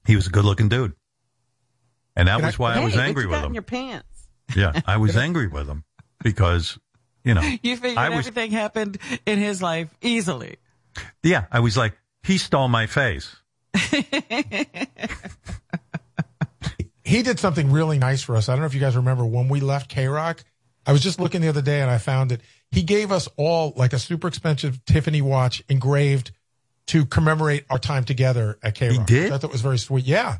he 0.06 0.14
was 0.16 0.26
a 0.26 0.30
good-looking 0.30 0.68
dude, 0.68 0.92
and 2.14 2.28
that 2.28 2.36
Can 2.36 2.46
was 2.46 2.58
why 2.58 2.72
I 2.72 2.78
Hey, 2.78 2.84
was 2.84 2.94
what 2.94 3.04
angry 3.04 3.26
with 3.26 3.32
got 3.36 3.40
in 3.44 3.46
him. 3.50 3.54
your 3.54 3.62
pants. 3.62 4.28
yeah, 4.54 4.80
I 4.86 4.98
was 4.98 5.16
angry 5.26 5.46
with 5.48 5.66
him 5.68 5.84
because 6.22 6.78
you 7.24 7.34
know 7.34 7.40
You 7.62 7.76
figured 7.76 7.98
I 7.98 8.10
was 8.10 8.26
everything 8.28 8.50
happened 8.52 8.98
in 9.26 9.38
his 9.38 9.62
life 9.62 9.88
easily. 10.02 10.56
yeah 11.22 11.46
I 11.50 11.60
was 11.60 11.76
like 11.76 11.96
he 12.22 12.36
stole 12.38 12.68
my 12.68 12.86
face. 12.86 13.34
he 17.04 17.22
did 17.22 17.38
something 17.38 17.70
really 17.72 17.98
nice 17.98 18.22
for 18.22 18.36
us. 18.36 18.48
I 18.48 18.52
don't 18.52 18.60
know 18.60 18.66
if 18.66 18.74
you 18.74 18.80
guys 18.80 18.96
remember 18.96 19.24
when 19.24 19.48
we 19.48 19.60
left 19.60 19.88
K 19.90 20.06
Rock. 20.06 20.44
I 20.86 20.92
was 20.92 21.00
just 21.02 21.20
looking 21.20 21.40
the 21.40 21.48
other 21.48 21.62
day 21.62 21.80
and 21.80 21.90
I 21.90 21.98
found 21.98 22.32
it. 22.32 22.40
He 22.72 22.82
gave 22.82 23.12
us 23.12 23.28
all 23.36 23.72
like 23.76 23.92
a 23.92 23.98
super 23.98 24.26
expensive 24.26 24.84
Tiffany 24.86 25.22
watch 25.22 25.62
engraved 25.68 26.32
to 26.86 27.04
commemorate 27.06 27.64
our 27.70 27.78
time 27.78 28.02
together 28.04 28.58
at 28.62 28.74
K 28.74 28.88
Rock. 28.88 28.98
He 28.98 29.04
did? 29.04 29.26
I 29.26 29.28
thought 29.30 29.42
that 29.42 29.52
was 29.52 29.60
very 29.60 29.78
sweet. 29.78 30.04
Yeah. 30.04 30.38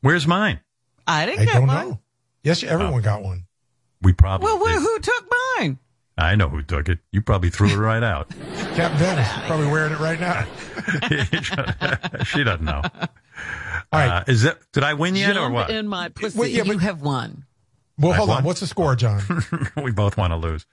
Where's 0.00 0.26
mine? 0.26 0.60
I 1.06 1.24
didn't 1.24 1.40
I 1.40 1.44
get 1.46 1.54
don't 1.54 1.66
one. 1.68 1.88
know. 1.88 2.00
Yes, 2.42 2.62
everyone 2.62 3.00
got 3.02 3.22
one. 3.22 3.46
We 4.02 4.12
probably 4.12 4.44
Well, 4.44 4.58
wh- 4.58 4.80
who 4.80 4.98
took 4.98 5.24
mine? 5.58 5.78
I 6.16 6.34
know 6.34 6.48
who 6.48 6.62
took 6.62 6.88
it. 6.88 6.98
You 7.12 7.22
probably 7.22 7.50
threw 7.50 7.68
it 7.68 7.76
right 7.76 8.02
out. 8.02 8.28
Captain 8.74 8.98
Dennis 8.98 9.28
probably 9.46 9.68
wearing 9.68 9.92
it 9.92 10.00
right 10.00 10.18
now. 10.18 10.46
she 12.24 12.42
doesn't 12.42 12.64
know. 12.64 12.82
All 12.84 13.00
right. 13.92 14.08
Uh, 14.08 14.24
is 14.26 14.42
that 14.42 14.58
did 14.72 14.82
I 14.82 14.94
win 14.94 15.14
yet 15.14 15.36
or 15.36 15.48
what? 15.50 15.70
in 15.70 15.86
my 15.86 16.08
pussy. 16.08 16.38
Wait, 16.38 16.52
yeah, 16.52 16.64
you 16.64 16.78
have 16.78 17.02
won. 17.02 17.44
Well, 17.98 18.12
I 18.12 18.16
hold 18.16 18.30
on. 18.30 18.44
What's 18.44 18.60
the 18.60 18.66
score, 18.66 18.94
Jon? 18.96 19.22
we 19.82 19.92
both 19.92 20.16
want 20.16 20.32
to 20.32 20.36
lose. 20.36 20.66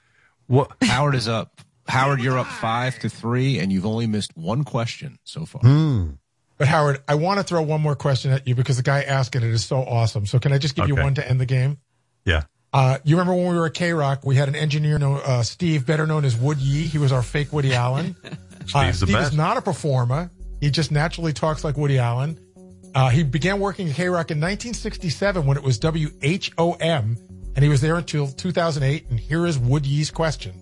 What? 0.48 0.72
Howard 0.82 1.16
is 1.16 1.28
up. 1.28 1.62
Howard, 1.88 2.20
you're 2.22 2.38
up 2.38 2.48
five 2.48 2.98
to 3.00 3.10
three, 3.10 3.60
and 3.60 3.72
you've 3.72 3.86
only 3.86 4.08
missed 4.08 4.32
one 4.36 4.64
question 4.64 5.18
so 5.24 5.46
far. 5.46 5.62
Hmm. 5.62 6.12
But 6.58 6.68
Howard, 6.68 7.04
I 7.08 7.16
want 7.16 7.40
to 7.40 7.44
throw 7.44 7.62
one 7.62 7.82
more 7.82 7.96
question 7.96 8.32
at 8.32 8.48
you 8.48 8.56
because 8.56 8.78
the 8.78 8.84
guy 8.84 9.04
asking 9.04 9.44
it 9.44 9.50
is 9.50 9.66
so 9.66 9.78
awesome. 9.78 10.26
So 10.26 10.40
can 10.40 10.54
I 10.54 10.58
just 10.58 10.76
give 10.76 10.88
you 10.88 10.96
one 10.96 11.14
to 11.16 11.28
end 11.30 11.40
the 11.40 11.46
game? 11.46 11.78
Yeah. 12.24 12.44
Uh, 12.74 12.98
you 13.04 13.16
remember 13.16 13.34
when 13.34 13.52
we 13.52 13.58
were 13.58 13.68
at 13.68 13.74
K 13.74 13.94
Rock, 13.94 14.26
we 14.26 14.36
had 14.36 14.48
an 14.50 14.56
engineer, 14.56 14.98
known, 14.98 15.22
uh, 15.24 15.44
Steve, 15.44 15.86
better 15.86 16.08
known 16.08 16.26
as 16.26 16.36
Wood 16.36 16.58
Yee. 16.58 16.84
He 16.84 16.98
was 16.98 17.12
our 17.12 17.22
fake 17.22 17.52
Woody 17.54 17.74
Allen. 17.74 18.16
Uh, 18.74 18.82
Steve's 18.82 19.00
the 19.02 19.06
Steve 19.06 19.16
best. 19.18 19.32
is 19.34 19.38
not 19.38 19.58
a 19.58 19.62
performer. 19.62 20.32
He 20.60 20.72
just 20.72 20.92
naturally 20.92 21.34
talks 21.34 21.64
like 21.64 21.78
Woody 21.78 22.00
Allen. 22.00 22.40
Uh, 22.96 23.10
he 23.10 23.22
began 23.22 23.60
working 23.60 23.88
at 23.90 23.96
K 23.96 24.06
Rock 24.10 24.32
in 24.32 24.40
1967 24.40 25.46
when 25.46 25.56
it 25.56 25.62
was 25.62 25.78
WHOM, 25.78 27.16
and 27.56 27.64
he 27.64 27.70
was 27.70 27.82
there 27.82 27.96
until 27.96 28.28
2008. 28.28 29.10
And 29.10 29.20
here 29.20 29.46
is 29.46 29.58
Wood 29.58 29.86
Yee's 29.86 30.12
question. 30.12 30.62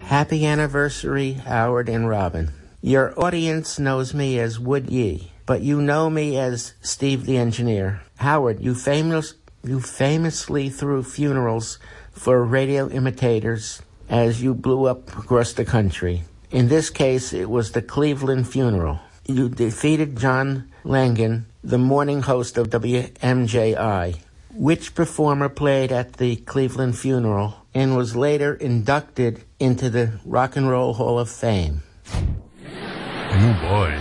Happy 0.00 0.46
anniversary, 0.46 1.32
Howard 1.32 1.88
and 1.88 2.08
Robin. 2.08 2.52
Your 2.82 3.18
audience 3.18 3.78
knows 3.78 4.14
me 4.14 4.38
as 4.38 4.60
Wood 4.60 4.90
Yee, 4.90 5.32
but 5.46 5.62
you 5.62 5.80
know 5.80 6.08
me 6.08 6.36
as 6.36 6.74
Steve 6.80 7.26
the 7.26 7.36
Engineer. 7.36 8.02
Howard, 8.18 8.60
you 8.60 8.74
famous 8.74 9.34
you 9.64 9.80
famously 9.80 10.68
threw 10.68 11.02
funerals 11.02 11.80
for 12.12 12.44
radio 12.44 12.88
imitators 12.88 13.82
as 14.08 14.40
you 14.40 14.54
blew 14.54 14.84
up 14.84 15.08
across 15.18 15.54
the 15.54 15.64
country. 15.64 16.22
In 16.52 16.68
this 16.68 16.88
case, 16.88 17.32
it 17.32 17.50
was 17.50 17.72
the 17.72 17.82
Cleveland 17.82 18.48
funeral. 18.48 19.00
You 19.26 19.48
defeated 19.48 20.18
John 20.18 20.70
Lanigan, 20.84 21.46
the 21.64 21.78
morning 21.78 22.22
host 22.22 22.56
of 22.56 22.70
WMJI. 22.70 24.20
Which 24.56 24.94
performer 24.94 25.48
played 25.48 25.92
at 25.92 26.14
the 26.14 26.36
Cleveland 26.36 26.98
funeral 26.98 27.54
and 27.74 27.96
was 27.96 28.16
later 28.16 28.54
inducted 28.54 29.44
into 29.60 29.90
the 29.90 30.18
Rock 30.24 30.56
and 30.56 30.68
Roll 30.68 30.94
Hall 30.94 31.18
of 31.18 31.28
Fame? 31.28 31.82
Oh 32.14 33.58
boy. 33.62 33.98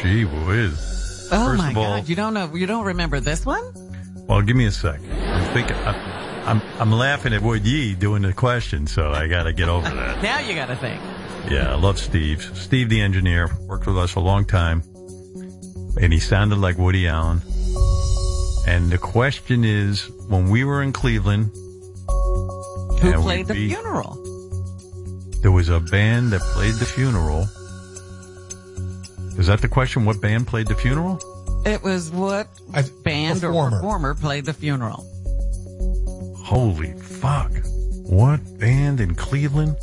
Gee 0.00 0.24
whiz. 0.24 1.28
Oh 1.30 1.46
First 1.46 1.58
my 1.58 1.70
of 1.70 1.76
all, 1.76 1.98
God! 1.98 2.08
You 2.08 2.16
don't 2.16 2.34
know? 2.34 2.54
You 2.54 2.66
don't 2.66 2.84
remember 2.86 3.20
this 3.20 3.44
one? 3.44 3.62
well, 4.26 4.40
give 4.42 4.56
me 4.56 4.66
a 4.66 4.70
sec. 4.70 5.00
I 5.00 5.44
think 5.52 5.70
I, 5.70 6.42
I'm 6.46 6.62
I'm 6.78 6.92
laughing 6.92 7.32
at 7.34 7.42
Wood 7.42 7.66
Yee 7.66 7.94
doing 7.94 8.22
the 8.22 8.32
question, 8.32 8.86
so 8.86 9.10
I 9.12 9.26
got 9.28 9.44
to 9.44 9.52
get 9.52 9.68
over 9.68 9.88
that. 9.88 10.22
Now 10.22 10.40
you 10.40 10.54
got 10.54 10.66
to 10.66 10.76
think. 10.76 11.00
Yeah, 11.50 11.72
I 11.72 11.76
love 11.76 11.98
Steve. 11.98 12.42
Steve, 12.56 12.88
the 12.88 13.00
engineer, 13.02 13.50
worked 13.60 13.86
with 13.86 13.98
us 13.98 14.14
a 14.14 14.20
long 14.20 14.46
time, 14.46 14.82
and 16.00 16.10
he 16.12 16.18
sounded 16.20 16.56
like 16.58 16.78
Woody 16.78 17.06
Allen. 17.06 17.42
And 18.66 18.90
the 18.90 18.98
question 18.98 19.64
is, 19.64 20.10
when 20.28 20.48
we 20.48 20.64
were 20.64 20.82
in 20.82 20.92
Cleveland, 20.92 21.50
Who 23.00 23.12
played 23.22 23.46
the 23.46 23.54
be- 23.54 23.68
funeral? 23.68 24.20
There 25.42 25.52
was 25.52 25.68
a 25.68 25.80
band 25.80 26.32
that 26.32 26.40
played 26.40 26.74
the 26.74 26.86
funeral. 26.86 27.42
Is 29.38 29.46
that 29.48 29.60
the 29.60 29.68
question? 29.68 30.04
What 30.06 30.20
band 30.22 30.46
played 30.46 30.68
the 30.68 30.74
funeral? 30.74 31.20
It 31.66 31.82
was 31.82 32.10
what 32.10 32.48
band 33.02 33.40
performer. 33.40 33.76
or 33.76 33.80
performer 33.80 34.14
played 34.14 34.44
the 34.46 34.54
funeral? 34.54 35.04
Holy 36.38 36.92
fuck. 36.94 37.50
What 38.06 38.40
band 38.58 39.00
in 39.00 39.14
Cleveland? 39.14 39.76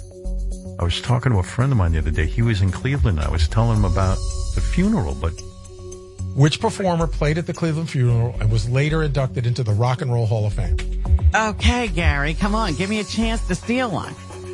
I 0.80 0.84
was 0.84 1.00
talking 1.02 1.32
to 1.32 1.40
a 1.40 1.44
friend 1.44 1.72
of 1.72 1.78
mine 1.78 1.92
the 1.92 2.00
other 2.00 2.12
day. 2.12 2.26
He 2.26 2.42
was 2.42 2.62
in 2.62 2.72
Cleveland. 2.72 3.20
I 3.20 3.30
was 3.30 3.48
telling 3.48 3.78
him 3.78 3.86
about 3.86 4.18
the 4.56 4.62
funeral, 4.62 5.16
but 5.16 5.34
Which 6.36 6.60
performer 6.60 7.08
played 7.08 7.38
at 7.38 7.46
the 7.48 7.54
Cleveland 7.54 7.90
funeral 7.90 8.36
and 8.40 8.52
was 8.52 8.70
later 8.70 9.04
inducted 9.04 9.46
into 9.46 9.64
the 9.64 9.74
Rock 9.74 10.02
and 10.02 10.12
Roll 10.12 10.26
Hall 10.26 10.46
of 10.46 10.54
Fame? 10.54 10.78
Okay, 11.36 11.88
Gary, 11.90 12.34
come 12.34 12.56
on, 12.56 12.74
give 12.76 12.90
me 12.90 13.00
a 13.00 13.04
chance 13.04 13.46
to 13.48 13.56
steal 13.56 13.92
one. 13.92 14.14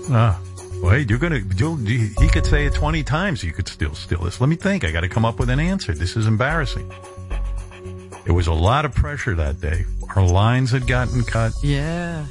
ah, 0.10 0.40
wait, 0.82 1.10
you're 1.10 1.20
gonna, 1.20 1.42
you'll, 1.56 1.76
he 1.76 2.10
could 2.32 2.46
say 2.46 2.66
it 2.66 2.74
20 2.74 3.04
times. 3.04 3.44
You 3.44 3.52
could 3.54 3.68
still 3.68 3.94
steal 3.96 4.24
this. 4.24 4.40
Let 4.42 4.50
me 4.50 4.56
think. 4.56 4.84
I 4.84 4.92
got 4.92 5.02
to 5.02 5.10
come 5.10 5.26
up 5.26 5.40
with 5.40 5.50
an 5.50 5.60
answer. 5.60 5.94
This 5.94 6.16
is 6.18 6.28
embarrassing. 6.28 6.92
It 8.26 8.32
was 8.32 8.48
a 8.48 8.54
lot 8.54 8.84
of 8.86 8.94
pressure 8.94 9.36
that 9.36 9.62
day. 9.62 9.86
Our 10.16 10.26
lines 10.26 10.72
had 10.72 10.86
gotten 10.88 11.24
cut. 11.24 11.54
Yeah. 11.64 12.26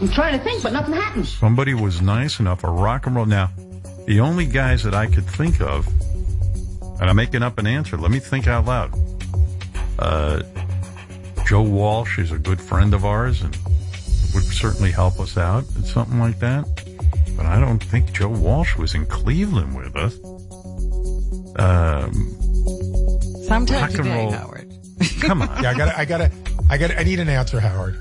I'm 0.00 0.08
trying 0.08 0.36
to 0.38 0.42
think, 0.44 0.62
but 0.62 0.72
nothing 0.72 0.94
happens. 0.94 1.32
Somebody 1.38 1.72
was 1.74 2.02
nice 2.02 2.40
enough, 2.40 2.64
a 2.64 2.70
rock 2.70 3.06
and 3.06 3.14
roll. 3.16 3.26
Now, 3.26 3.50
the 4.06 4.20
only 4.20 4.44
guys 4.46 4.82
that 4.82 4.94
I 4.94 5.06
could 5.06 5.24
think 5.26 5.60
of, 5.60 5.86
and 7.00 7.10
I'm 7.10 7.16
making 7.16 7.42
up 7.42 7.58
an 7.58 7.66
answer. 7.66 7.96
Let 7.96 8.10
me 8.10 8.18
think 8.18 8.46
out 8.46 8.64
loud. 8.66 8.92
Uh, 9.98 10.42
Joe 11.46 11.62
Walsh 11.62 12.18
is 12.18 12.32
a 12.32 12.38
good 12.38 12.60
friend 12.60 12.94
of 12.94 13.04
ours 13.04 13.42
and 13.42 13.54
would 14.34 14.44
certainly 14.44 14.90
help 14.90 15.20
us 15.20 15.36
out 15.36 15.64
at 15.78 15.84
something 15.84 16.18
like 16.18 16.38
that. 16.40 16.64
But 17.36 17.46
I 17.46 17.60
don't 17.60 17.82
think 17.82 18.12
Joe 18.12 18.28
Walsh 18.28 18.76
was 18.76 18.94
in 18.94 19.06
Cleveland 19.06 19.76
with 19.76 19.94
us. 19.96 20.14
Um, 21.56 22.12
Sometimes 23.46 23.70
Rock 23.70 23.92
you 23.92 23.98
and 23.98 24.04
dang, 24.04 24.26
roll. 24.26 24.32
Howard. 24.32 24.72
come 25.20 25.42
on. 25.42 25.62
Yeah, 25.62 25.70
I 25.70 25.74
gotta, 25.74 25.98
I 25.98 26.04
gotta, 26.04 26.32
I 26.70 26.78
gotta, 26.78 26.98
I 26.98 27.04
need 27.04 27.20
an 27.20 27.28
answer, 27.28 27.60
Howard. 27.60 27.96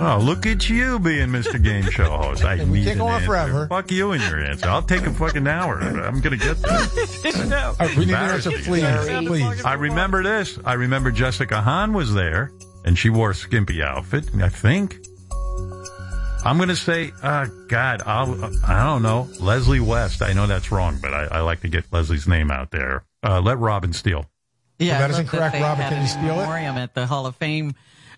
Oh, 0.00 0.20
look 0.22 0.46
at 0.46 0.68
you 0.68 0.98
being 0.98 1.28
Mr. 1.28 1.62
Game 1.62 1.84
Show 1.90 2.04
host. 2.16 2.44
I 2.44 2.56
we 2.64 2.78
need 2.80 2.84
can't 2.84 2.98
go 2.98 3.06
an 3.06 3.10
on 3.10 3.14
answer. 3.16 3.26
forever. 3.26 3.66
Fuck 3.66 3.90
you 3.90 4.12
and 4.12 4.22
your 4.22 4.40
answer. 4.40 4.68
I'll 4.68 4.82
take 4.82 5.06
a 5.06 5.12
fucking 5.12 5.46
hour. 5.46 5.80
I'm 5.80 6.20
gonna 6.20 6.36
get 6.36 6.60
there. 6.62 6.78
All 6.78 7.74
right, 7.80 7.96
we 7.96 8.06
need 8.06 8.14
an 8.14 8.30
answer, 8.30 8.50
please, 8.50 8.84
please. 9.26 9.64
I 9.64 9.74
remember 9.74 10.22
this. 10.22 10.58
I 10.64 10.74
remember 10.74 11.10
Jessica 11.10 11.60
Hahn 11.60 11.92
was 11.92 12.14
there, 12.14 12.52
and 12.84 12.96
she 12.98 13.10
wore 13.10 13.30
a 13.30 13.34
skimpy 13.34 13.82
outfit. 13.82 14.30
I 14.40 14.48
think. 14.48 14.96
I'm 16.44 16.56
going 16.56 16.68
to 16.68 16.76
say, 16.76 17.10
uh, 17.20 17.46
God, 17.66 18.00
I'll, 18.06 18.44
I 18.64 18.84
don't 18.84 19.02
know, 19.02 19.28
Leslie 19.40 19.80
West. 19.80 20.22
I 20.22 20.32
know 20.32 20.46
that's 20.46 20.70
wrong, 20.70 20.98
but 21.02 21.12
I, 21.12 21.24
I 21.24 21.40
like 21.40 21.62
to 21.62 21.68
get 21.68 21.92
Leslie's 21.92 22.28
name 22.28 22.52
out 22.52 22.70
there. 22.70 23.04
Uh, 23.24 23.40
let 23.40 23.58
Robin 23.58 23.92
steal. 23.92 24.24
Yeah, 24.78 25.00
that 25.00 25.10
I 25.10 25.10
is 25.10 25.12
love 25.16 25.20
incorrect, 25.20 25.54
Robin. 25.60 25.88
Can 25.88 26.00
you 26.02 26.06
steal 26.08 26.34
it? 26.38 26.42
memoriam 26.42 26.76
at 26.76 26.94
the 26.94 27.06
Hall 27.06 27.26
of 27.26 27.34
Fame 27.36 27.74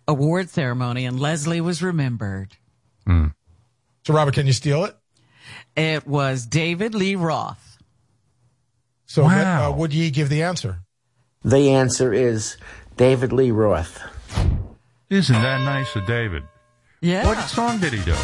award 0.08 0.50
ceremony, 0.50 1.06
and 1.06 1.18
Leslie 1.20 1.60
was 1.60 1.82
remembered. 1.82 2.56
So, 3.06 4.14
Robert, 4.14 4.34
can 4.34 4.46
you 4.46 4.52
steal 4.52 4.84
it? 4.84 4.96
It 5.76 6.06
was 6.06 6.46
David 6.46 6.94
Lee 6.94 7.16
Roth. 7.16 7.78
So, 9.06 9.24
let, 9.24 9.44
uh, 9.46 9.72
Wood 9.72 9.92
Yee 9.92 10.10
give 10.10 10.28
the 10.28 10.42
answer? 10.42 10.80
The 11.44 11.70
answer 11.70 12.12
is 12.12 12.56
David 12.96 13.32
Lee 13.32 13.50
Roth. 13.50 14.00
Isn't 15.08 15.42
that 15.42 15.64
nice 15.64 15.94
of 15.96 16.06
David? 16.06 16.44
Yeah. 17.00 17.26
What 17.26 17.40
song 17.48 17.78
did 17.80 17.92
he 17.92 18.02
do? 18.04 18.14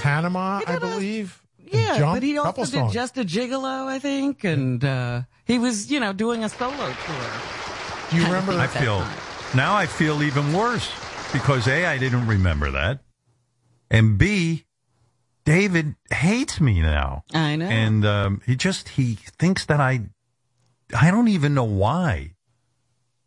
Panama, 0.00 0.60
I 0.66 0.78
believe. 0.78 1.42
Yeah, 1.58 1.98
Jump, 1.98 2.16
but 2.16 2.22
he 2.22 2.38
also 2.38 2.64
did 2.64 2.70
songs. 2.70 2.92
Just 2.92 3.18
a 3.18 3.24
Gigolo, 3.24 3.86
I 3.86 3.98
think, 3.98 4.44
and 4.44 4.84
uh, 4.84 5.22
he 5.44 5.58
was, 5.58 5.90
you 5.90 5.98
know, 5.98 6.12
doing 6.12 6.44
a 6.44 6.48
solo 6.48 6.76
tour. 6.76 7.30
Do 8.10 8.16
you 8.16 8.24
remember? 8.24 8.52
I 8.52 8.66
feel 8.66 9.04
now 9.54 9.74
I 9.74 9.86
feel 9.86 10.22
even 10.22 10.52
worse 10.52 10.90
because 11.32 11.66
a 11.68 11.86
I 11.86 11.98
didn't 11.98 12.26
remember 12.26 12.70
that, 12.72 13.00
and 13.90 14.18
b 14.18 14.64
David 15.44 15.94
hates 16.10 16.60
me 16.60 16.80
now. 16.80 17.24
I 17.34 17.56
know. 17.56 17.66
and 17.66 18.04
um, 18.04 18.40
he 18.46 18.56
just 18.56 18.90
he 18.90 19.14
thinks 19.14 19.66
that 19.66 19.80
I 19.80 20.00
I 20.98 21.10
don't 21.10 21.28
even 21.28 21.54
know 21.54 21.64
why. 21.64 22.34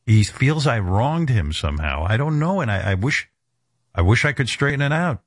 he 0.05 0.23
feels 0.23 0.65
I 0.65 0.79
wronged 0.79 1.29
him 1.29 1.51
somehow. 1.53 2.05
I 2.07 2.17
don't 2.17 2.39
know, 2.39 2.61
and 2.61 2.71
I, 2.71 2.91
I 2.91 2.93
wish, 2.95 3.29
I 3.93 4.01
wish 4.01 4.23
I 4.25 4.31
could 4.31 4.47
straighten 4.47 4.81
it 4.81 4.93
out. 4.93 5.21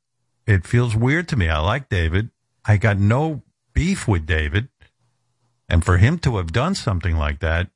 It 0.46 0.66
feels 0.66 0.96
weird 0.96 1.28
to 1.28 1.36
me. 1.36 1.48
I 1.48 1.58
like 1.58 1.88
David. 1.90 2.30
I 2.64 2.76
got 2.78 2.98
no 2.98 3.42
beef 3.74 4.08
with 4.08 4.26
David, 4.26 4.68
and 5.68 5.84
for 5.84 5.98
him 5.98 6.18
to 6.20 6.38
have 6.38 6.52
done 6.52 6.74
something 6.74 7.16
like 7.16 7.40
that 7.40 7.70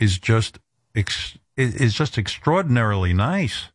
is 0.00 0.18
just 0.18 0.58
ex, 0.94 1.37
is 1.58 1.74
is 1.74 1.94
just 1.94 2.16
extraordinarily 2.16 3.12
nice. 3.12 3.66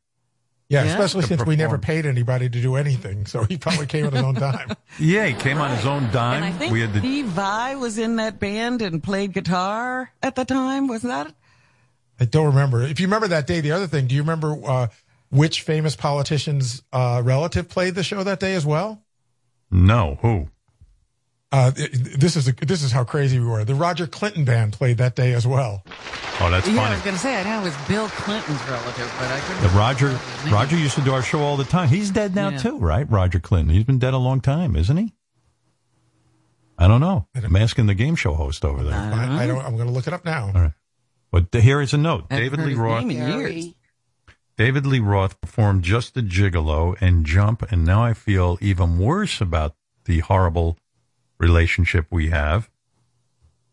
Yeah, 0.69 0.84
Yeah. 0.85 0.91
especially 0.93 1.22
To 1.23 1.27
since 1.27 1.45
we 1.45 1.55
never 1.55 1.77
paid 1.77 2.05
anybody 2.07 2.49
to 2.49 2.61
do 2.61 2.76
anything, 2.76 3.27
so 3.27 3.43
he 3.43 3.57
probably 3.57 3.85
came 3.85 4.05
at 4.05 4.14
his 4.14 4.23
own 4.23 4.35
time. 4.35 4.72
Yeah, 4.99 5.26
he 5.26 5.34
came 5.34 5.57
on 5.60 5.76
his 5.76 5.85
own 5.85 6.10
dime. 6.11 6.43
And 6.43 6.45
I 6.45 6.51
think 6.57 6.72
we 6.72 6.81
had 6.81 6.93
the 6.93 6.99
Steve 6.99 7.26
Vai 7.26 7.76
was 7.76 7.97
in 7.97 8.15
that 8.18 8.39
band 8.39 8.81
and 8.81 9.01
played 9.03 9.34
guitar 9.34 10.11
at 10.22 10.35
the 10.35 10.45
time. 10.45 10.88
Was 10.88 11.01
that? 11.01 11.34
I 12.19 12.26
don't 12.26 12.45
remember. 12.47 12.84
If 12.84 12.99
you 12.99 13.07
remember 13.07 13.27
that 13.30 13.45
day, 13.47 13.60
the 13.60 13.72
other 13.72 13.88
thing, 13.88 14.05
do 14.07 14.14
you 14.15 14.22
remember 14.22 14.55
uh, 14.65 14.88
which 15.30 15.61
famous 15.61 15.95
politician's 15.95 16.84
uh, 16.93 17.22
relative 17.26 17.69
played 17.69 17.95
the 17.95 18.03
show 18.03 18.23
that 18.23 18.39
day 18.39 18.53
as 18.55 18.65
well? 18.65 19.01
no 19.72 20.19
who. 20.22 20.47
Uh, 21.54 21.70
th- 21.70 21.92
this 21.92 22.36
is 22.36 22.46
this 22.56 22.82
is 22.82 22.92
how 22.92 23.04
crazy 23.04 23.40
we 23.40 23.46
were. 23.46 23.64
The 23.64 23.76
Roger 23.76 24.08
Clinton 24.08 24.44
band 24.44 24.74
played 24.74 24.98
that 24.98 25.16
day 25.16 25.34
as 25.34 25.46
well. 25.46 25.84
Oh, 26.42 26.50
that's 26.50 26.68
yeah, 26.68 26.82
I 26.82 26.90
was 26.96 27.02
going 27.04 27.14
to 27.16 27.22
say 27.22 27.40
I 27.40 27.44
know 27.44 27.62
it 27.62 27.66
was 27.66 27.76
Bill 27.88 28.08
Clinton's 28.10 28.60
relative, 28.68 29.14
but 29.20 29.28
I 29.32 29.40
couldn't. 29.42 29.62
The 29.62 29.70
Roger 29.78 30.06
remember 30.08 30.26
his 30.26 30.46
name. 30.46 30.54
Roger 30.56 30.78
used 30.78 30.96
to 30.96 31.02
do 31.02 31.14
our 31.14 31.22
show 31.22 31.42
all 31.42 31.56
the 31.56 31.64
time. 31.64 31.90
He's 31.90 32.10
dead 32.10 32.34
now 32.34 32.50
Yeah. 32.50 32.58
too, 32.58 32.80
right? 32.80 33.08
Roger 33.08 33.40
Clinton. 33.40 33.72
He's 33.74 33.84
been 33.84 34.00
dead 34.00 34.16
a 34.16 34.18
long 34.18 34.42
time, 34.42 34.76
isn't 34.76 34.98
he? 34.98 35.14
I 36.78 36.88
don't 36.88 37.02
know. 37.02 37.28
I'm 37.36 37.56
asking 37.56 37.86
the 37.86 37.94
game 37.94 38.16
show 38.16 38.34
host 38.34 38.66
over 38.66 38.84
there. 38.84 38.96
I, 38.96 39.44
I 39.44 39.48
don't. 39.48 39.64
I'm 39.64 39.76
going 39.76 39.88
to 39.88 39.94
look 39.94 40.08
it 40.08 40.14
up 40.14 40.26
now. 40.26 40.48
All 40.48 40.62
right. 40.62 40.72
But 41.32 41.52
th- 41.52 41.64
here 41.64 41.82
is 41.82 41.94
a 41.94 41.98
note. 41.98 42.26
I 42.32 42.36
haven't 42.36 42.44
David 42.46 42.60
heard 42.60 42.68
Lee 42.70 42.74
Roth. 42.76 43.06
name 43.06 43.22
in 43.22 43.40
years. 43.40 43.74
David 44.58 44.86
Lee 44.88 45.00
Roth 45.00 45.40
performed 45.40 45.84
just 45.84 46.18
a 46.18 46.22
gigolo 46.24 47.00
and 47.00 47.26
jump, 47.28 47.62
and 47.72 47.86
now 47.86 48.04
I 48.04 48.14
feel 48.14 48.58
even 48.60 48.98
worse 48.98 49.40
about 49.40 49.76
the 50.06 50.20
horrible 50.20 50.78
relationship 51.44 52.07
we 52.10 52.30
have 52.30 52.70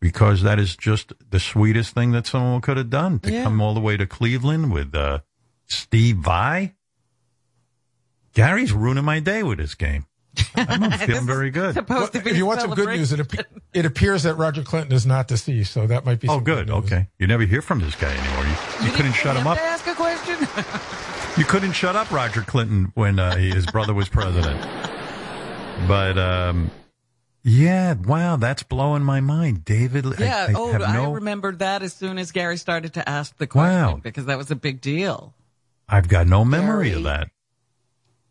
because 0.00 0.42
that 0.42 0.58
is 0.58 0.76
just 0.76 1.12
the 1.30 1.38
sweetest 1.40 1.94
thing 1.94 2.12
that 2.12 2.26
someone 2.26 2.60
could 2.60 2.76
have 2.76 2.90
done 2.90 3.18
to 3.20 3.30
Yeah. 3.32 3.44
come 3.44 3.60
all 3.60 3.74
the 3.74 3.80
way 3.80 3.96
to 3.96 4.06
Cleveland 4.06 4.72
with 4.72 4.94
uh, 4.94 5.20
Steve 5.66 6.16
Vai. 6.16 6.74
Gary's 8.34 8.72
ruining 8.72 9.04
my 9.04 9.20
day 9.20 9.42
with 9.42 9.58
this 9.58 9.74
game. 9.74 10.06
I'm 10.54 10.80
not 10.80 11.00
feeling 11.00 11.26
very 11.26 11.50
good. 11.50 11.74
Supposed 11.74 12.12
to 12.12 12.20
be 12.20 12.30
if 12.30 12.36
you 12.36 12.46
want 12.46 12.60
some 12.60 12.70
good 12.70 12.88
news, 12.88 13.12
it, 13.12 13.20
ap- 13.20 13.46
it 13.74 13.84
appears 13.84 14.22
that 14.22 14.36
Roger 14.36 14.62
Clinton 14.62 14.92
is 14.92 15.04
not 15.04 15.26
deceased, 15.26 15.72
so 15.72 15.86
that 15.88 16.04
might 16.06 16.20
be. 16.20 16.28
Oh, 16.28 16.36
some 16.36 16.44
good. 16.44 16.68
news. 16.68 16.76
Okay. 16.84 17.08
You 17.18 17.26
never 17.26 17.42
hear 17.44 17.60
from 17.60 17.80
this 17.80 17.96
guy 17.96 18.12
anymore. 18.14 18.44
You, 18.46 18.86
you 18.86 18.92
couldn't 18.92 19.12
shut 19.14 19.36
him 19.36 19.46
up. 19.48 19.58
To 19.58 19.64
ask 19.64 19.86
a 19.86 19.94
question. 19.94 20.36
You 21.36 21.44
couldn't 21.44 21.72
shut 21.72 21.94
up 21.94 22.10
Roger 22.10 22.42
Clinton 22.42 22.90
when 22.96 23.20
uh, 23.20 23.36
his 23.36 23.64
brother 23.64 23.94
was 23.94 24.08
president. 24.08 24.60
But 25.86 26.18
um, 26.18 26.72
yeah, 27.42 27.94
wow, 27.94 28.36
that's 28.36 28.62
blowing 28.62 29.02
my 29.02 29.20
mind, 29.20 29.64
David. 29.64 30.06
I- 30.06 30.14
yeah. 30.18 30.46
I, 30.50 30.52
oh, 30.54 30.72
I 30.74 30.94
no. 30.94 31.12
remembered 31.12 31.60
that 31.60 31.82
as 31.82 31.92
soon 31.94 32.18
as 32.18 32.32
Gary 32.32 32.56
started 32.56 32.94
to 32.94 33.08
ask 33.08 33.36
the 33.38 33.46
question 33.46 33.72
Wow. 33.86 34.00
because 34.02 34.26
that 34.26 34.36
was 34.38 34.50
a 34.50 34.56
big 34.56 34.80
deal. 34.80 35.34
I've 35.88 36.08
got 36.08 36.26
no 36.26 36.44
memory 36.44 36.88
Gary. 36.90 36.98
of 36.98 37.04
that, 37.04 37.30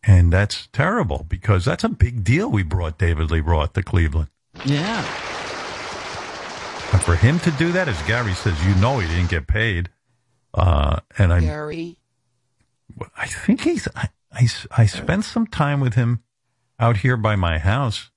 and 0.04 0.32
that's 0.32 0.68
terrible 0.72 1.26
because 1.28 1.66
that's 1.66 1.84
a 1.84 1.90
big 1.90 2.24
deal. 2.24 2.50
We 2.50 2.64
brought 2.64 2.98
David 2.98 3.32
Lee 3.32 3.42
Roth 3.42 3.74
to 3.74 3.84
Cleveland, 3.84 4.30
Yeah. 4.66 5.00
and 6.94 7.02
for 7.04 7.16
him 7.16 7.40
to 7.42 7.52
do 7.52 7.72
that, 7.74 7.88
as 7.88 8.02
Gary 8.04 8.34
says, 8.34 8.56
you 8.66 8.74
know, 8.76 9.00
he 9.00 9.08
didn't 9.08 9.30
get 9.30 9.48
paid. 9.48 9.90
Uh, 10.54 11.00
and 11.18 11.32
I, 11.34 11.42
Gary. 11.42 11.98
I 13.18 13.28
think 13.28 13.62
he's. 13.62 13.88
I, 13.96 14.10
I, 14.32 14.48
I 14.76 14.86
spent 14.86 15.26
some 15.26 15.46
time 15.48 15.80
with 15.80 15.94
him 15.96 16.24
out 16.80 16.98
here 16.98 17.18
by 17.18 17.36
my 17.36 17.58
house 17.60 18.09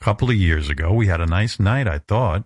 a 0.00 0.04
couple 0.04 0.30
of 0.30 0.36
years 0.36 0.68
ago. 0.68 0.92
We 0.92 1.06
had 1.06 1.20
a 1.20 1.26
nice 1.26 1.58
night, 1.60 1.86
I 1.86 1.98
thought. 1.98 2.44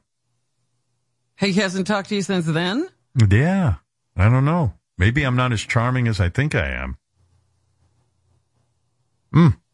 He 1.38 1.52
hasn't 1.54 1.86
talked 1.86 2.08
to 2.10 2.14
you 2.14 2.22
since 2.22 2.46
then. 2.46 2.88
Yeah, 3.30 3.74
I 4.16 4.28
don't 4.28 4.44
know. 4.44 4.74
Maybe 4.98 5.24
I'm 5.24 5.36
not 5.36 5.52
as 5.52 5.60
charming 5.60 6.08
as 6.08 6.20
I 6.20 6.28
think 6.28 6.54
I 6.54 6.68
am. 6.68 6.96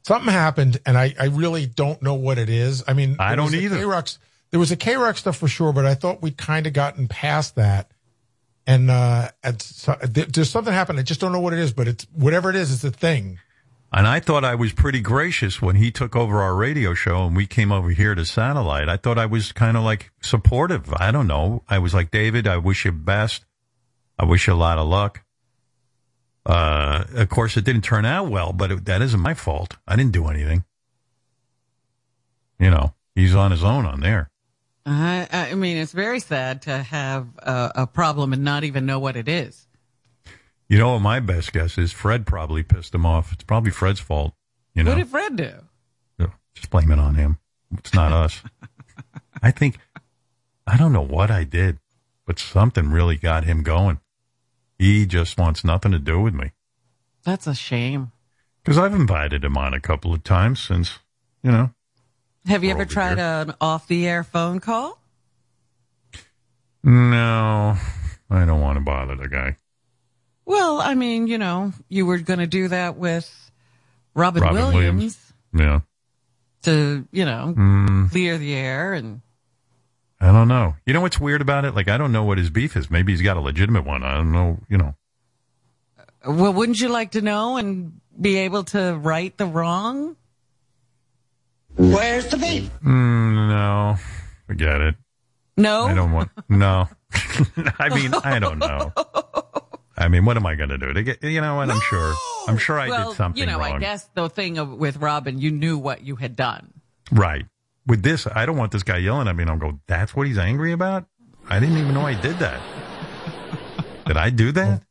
Something 0.03 0.33
happened, 0.33 0.81
and 0.87 0.97
I, 0.97 1.15
I 1.21 1.27
really 1.27 1.67
don't 1.67 2.01
know 2.01 2.15
what 2.15 2.39
it 2.39 2.49
is. 2.49 2.83
I 2.89 2.95
mean, 2.95 3.17
I 3.19 3.37
don't 3.37 3.55
either. 3.55 3.77
K-Rock, 3.77 4.09
there 4.51 4.59
was 4.59 4.73
a 4.73 4.77
K 4.77 4.97
Rock 4.97 5.19
stuff 5.19 5.37
for 5.37 5.49
sure, 5.49 5.73
but 5.75 5.85
I 5.85 5.95
thought 5.95 6.23
we'd 6.23 6.39
kind 6.39 6.67
of 6.67 6.73
gotten 6.73 7.07
past 7.07 7.57
that. 7.57 7.91
And, 8.67 8.91
uh, 8.91 9.29
and 9.43 9.61
so, 9.61 9.97
there's 10.03 10.49
something 10.49 10.73
happened. 10.73 10.99
I 10.99 11.03
just 11.03 11.21
don't 11.21 11.33
know 11.33 11.41
what 11.41 11.53
it 11.53 11.59
is, 11.59 11.73
but 11.73 11.89
it's 11.89 12.07
whatever 12.15 12.49
it 12.49 12.57
is, 12.57 12.73
it's 12.73 12.85
a 12.85 12.91
thing. 12.91 13.39
And 13.93 14.07
I 14.07 14.21
thought 14.21 14.45
I 14.45 14.55
was 14.55 14.73
pretty 14.73 15.01
gracious 15.01 15.61
when 15.61 15.75
he 15.75 15.91
took 15.91 16.15
over 16.15 16.41
our 16.41 16.55
radio 16.55 16.95
show 16.95 17.27
and 17.27 17.35
we 17.35 17.47
came 17.47 17.73
over 17.73 17.91
here 17.91 18.15
to 18.15 18.25
satellite. 18.25 18.89
I 18.89 18.97
thought 18.97 19.19
I 19.19 19.27
was 19.27 19.51
kind 19.51 19.77
of 19.77 19.83
like 19.83 20.13
supportive. 20.23 20.93
I 20.95 21.11
don't 21.11 21.27
know. 21.27 21.65
I 21.69 21.79
was 21.79 21.93
like, 21.93 22.13
David, 22.13 22.47
I 22.47 22.59
wish 22.59 22.85
you 22.85 22.93
best. 22.93 23.45
I 24.17 24.25
wish 24.27 24.47
you 24.47 24.53
a 24.53 24.55
lot 24.55 24.79
of 24.79 24.87
luck. 24.87 25.25
Uh, 26.47 27.05
of 27.15 27.29
course, 27.29 27.57
it 27.57 27.65
didn't 27.65 27.83
turn 27.83 28.05
out 28.05 28.31
well, 28.31 28.53
but 28.53 28.71
it, 28.71 28.85
that 28.85 29.03
isn't 29.03 29.21
my 29.21 29.35
fault. 29.35 29.77
I 29.89 29.97
didn't 29.97 30.13
do 30.13 30.29
anything. 30.29 30.65
You 32.59 32.71
know, 32.71 32.95
he's 33.15 33.35
on 33.35 33.51
his 33.51 33.65
own 33.65 33.87
on 33.87 34.01
there. 34.01 34.31
I, 34.87 35.27
I 35.33 35.55
mean, 35.55 35.77
it's 35.77 35.93
very 35.93 36.21
sad 36.21 36.63
to 36.63 36.79
have 36.79 37.27
a, 37.39 37.73
a 37.75 37.87
problem 37.87 38.33
and 38.33 38.45
not 38.45 38.65
even 38.65 38.87
know 38.87 38.99
what 38.99 39.17
it 39.17 39.29
is. 39.29 39.67
You 40.71 40.79
know 40.79 40.93
what 40.93 41.01
my 41.01 41.19
best 41.19 41.53
guess 41.53 41.77
is? 41.79 41.91
Fred 41.91 42.27
probably 42.27 42.63
pissed 42.63 42.95
him 42.95 43.05
off. 43.05 43.33
It's 43.33 43.43
probably 43.43 43.73
Fred's 43.73 43.99
fault. 43.99 44.35
You 44.73 44.85
know, 44.85 44.93
What 44.93 44.99
did 44.99 45.09
Fred 45.09 45.35
do? 45.37 45.53
just 46.55 46.71
blame 46.71 46.91
it 46.93 46.99
on 46.99 47.15
him. 47.17 47.39
It's 47.79 47.93
not 47.93 48.13
us. 48.13 48.41
I 49.43 49.51
think 49.51 49.79
I 50.67 50.77
don't 50.77 50.93
know 50.93 51.01
what 51.05 51.29
I 51.31 51.43
did, 51.45 51.79
but 52.27 52.39
something 52.39 52.91
really 52.91 53.17
got 53.17 53.45
him 53.45 53.63
going. 53.65 53.99
He 54.79 55.07
just 55.07 55.39
wants 55.39 55.65
nothing 55.65 55.91
to 55.93 55.99
do 55.99 56.21
with 56.21 56.35
me 56.35 56.53
That's 57.25 57.47
a 57.49 57.55
shame. 57.55 58.13
because 58.63 58.79
I've 58.79 58.95
invited 58.95 59.45
him 59.45 59.57
on 59.57 59.75
a 59.75 59.81
couple 59.81 60.15
of 60.15 60.23
times 60.25 60.61
since 60.61 60.99
you 61.43 61.51
know. 61.51 61.71
Have 62.47 62.63
you 62.65 62.71
ever 62.71 62.85
tried 62.85 63.19
here. 63.19 63.27
an 63.27 63.55
off 63.61 63.87
the 63.89 64.07
air 64.07 64.23
phone 64.25 64.61
call? 64.61 64.99
No, 66.83 67.77
I 68.31 68.45
don't 68.45 68.61
want 68.61 68.77
to 68.77 68.85
bother 68.85 69.17
the 69.17 69.29
guy. 69.29 69.57
Well, 70.51 70.81
I 70.81 70.97
mean, 70.97 71.29
you 71.29 71.39
know, 71.39 71.73
you 71.89 72.07
were 72.07 72.19
going 72.19 72.41
to 72.41 72.47
do 72.49 72.67
that 72.69 72.97
with 72.97 73.31
Robin, 74.17 74.43
Robin 74.43 74.57
Williams, 74.57 74.75
Williams. 74.75 75.33
Yeah, 75.53 75.81
to, 76.63 77.07
you 77.13 77.25
know, 77.25 77.55
Mm. 77.57 78.11
clear 78.11 78.37
the 78.37 78.53
air 78.55 78.93
and 78.95 79.21
I 80.21 80.33
don't 80.33 80.49
know. 80.49 80.75
You 80.87 80.93
know 80.93 81.03
what's 81.03 81.21
weird 81.21 81.41
about 81.41 81.65
it? 81.65 81.77
Like 81.77 81.89
I 81.89 81.97
don't 81.97 82.11
know 82.11 82.25
what 82.25 82.37
his 82.39 82.51
beef 82.51 82.77
is. 82.77 82.91
Maybe 82.91 83.13
he's 83.13 83.23
got 83.23 83.37
a 83.37 83.41
legitimate 83.41 83.85
one. 83.85 84.03
I 84.03 84.17
don't 84.17 84.33
know. 84.33 84.59
You 84.69 84.79
know. 84.79 84.95
well, 86.27 86.53
wouldn't 86.53 86.81
you 86.81 86.89
like 86.89 87.13
to 87.13 87.21
know 87.23 87.57
and 87.57 88.01
be 88.21 88.39
able 88.39 88.65
to 88.65 88.97
right 88.97 89.35
the 89.39 89.47
wrong? 89.47 90.17
Where's 91.77 92.27
the 92.27 92.39
beef? 92.39 92.69
Mm, 92.85 93.49
no, 93.51 93.97
forget 94.49 94.81
it. 94.81 94.97
No. 95.57 95.85
I 95.85 95.95
don't 95.95 96.11
want. 96.11 96.31
No, 96.49 96.89
I 97.79 97.89
mean 97.95 98.13
I 98.25 98.41
don't 98.41 98.59
know. 98.59 98.93
I 100.01 100.09
mean, 100.09 100.25
what 100.25 100.39
am 100.39 100.47
I 100.47 100.55
going 100.55 100.71
to 100.71 100.79
do? 100.79 100.95
To 100.95 101.03
get, 101.03 101.23
you 101.23 101.43
know 101.43 101.57
what? 101.57 101.71
I'm 101.71 101.81
sure. 101.81 102.15
I'm 102.49 102.57
sure 102.57 102.81
I 102.81 102.89
well, 102.89 103.11
did 103.11 103.17
something 103.19 103.39
you 103.39 103.47
know, 103.47 103.59
wrong. 103.59 103.77
I 103.77 103.79
guess 103.79 104.09
the 104.15 104.31
thing 104.31 104.57
of, 104.57 104.71
with 104.71 104.97
Robin, 104.97 105.39
you 105.39 105.51
knew 105.51 105.77
what 105.77 106.03
you 106.03 106.17
had 106.17 106.35
done. 106.35 106.73
Right. 107.13 107.45
With 107.87 108.03
this, 108.03 108.27
I 108.27 108.47
don't 108.47 108.57
want 108.57 108.73
this 108.73 108.83
guy 108.83 108.97
yelling 108.97 109.29
at 109.29 109.37
me 109.37 109.43
and 109.43 109.51
I'll 109.51 109.59
go, 109.59 109.79
that's 109.87 110.17
what 110.17 110.27
he's 110.27 110.39
angry 110.39 110.73
about? 110.73 111.05
I 111.49 111.61
didn't 111.61 111.77
even 111.77 111.93
know 111.93 112.01
I 112.01 112.15
did 112.15 112.39
that. 112.39 112.63
did 114.07 114.17
I 114.17 114.31
do 114.31 114.53
that? 114.53 114.83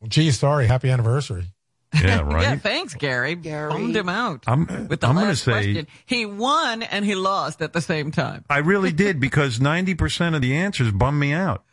Well, 0.00 0.08
gee, 0.08 0.30
sorry. 0.30 0.68
Happy 0.68 0.88
anniversary. 0.88 1.46
Yeah, 1.92 2.20
right. 2.24 2.42
Yeah, 2.42 2.56
thanks, 2.56 2.94
Gary. 2.94 3.34
Gary. 3.34 3.70
Bummed 3.70 3.96
him 3.96 4.08
out 4.08 4.44
I'm, 4.46 4.66
with 4.88 5.00
the 5.00 5.08
I'm 5.08 5.14
going 5.14 5.24
to 5.24 5.30
last 5.30 5.42
say, 5.42 5.52
question. 5.52 5.86
He 6.06 6.26
won 6.26 6.84
and 6.84 7.04
he 7.04 7.16
lost 7.16 7.60
at 7.60 7.72
the 7.72 7.80
same 7.80 8.12
time. 8.12 8.44
I 8.48 8.58
really 8.58 8.92
did 8.92 9.18
because 9.18 9.58
90% 9.58 10.36
of 10.36 10.42
the 10.42 10.54
answers 10.54 10.92
bummed 10.92 11.18
me 11.18 11.32
out. 11.32 11.64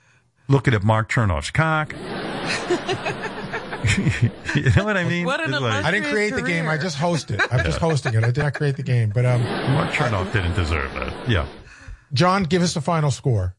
Looking 0.48 0.74
at 0.74 0.84
Mark 0.84 1.12
Chernoff's 1.12 1.52
cock. 1.52 1.94
you 4.56 4.72
know 4.76 4.86
what 4.86 4.98
I 4.98 5.04
mean? 5.04 5.26
What 5.26 5.42
an 5.44 5.52
like- 5.52 5.84
I 5.86 5.92
didn't 5.92 6.10
create 6.12 6.34
the 6.34 6.42
game. 6.42 6.68
I 6.70 6.78
just 6.78 6.98
host 6.98 7.32
it. 7.32 7.42
I'm 7.52 7.66
just 7.66 7.80
hosting 7.80 8.14
it. 8.14 8.24
I 8.24 8.32
did 8.32 8.44
not 8.44 8.54
create 8.54 8.78
the 8.78 8.84
game. 8.84 9.12
But 9.14 9.26
um, 9.26 9.44
Mark 9.44 9.92
Chernoff 9.92 10.32
didn't 10.32 10.54
deserve 10.56 10.94
that. 10.94 11.30
Yeah. 11.30 11.46
Jon, 12.14 12.44
give 12.44 12.62
us 12.62 12.74
the 12.74 12.82
final 12.82 13.12
score. 13.12 13.56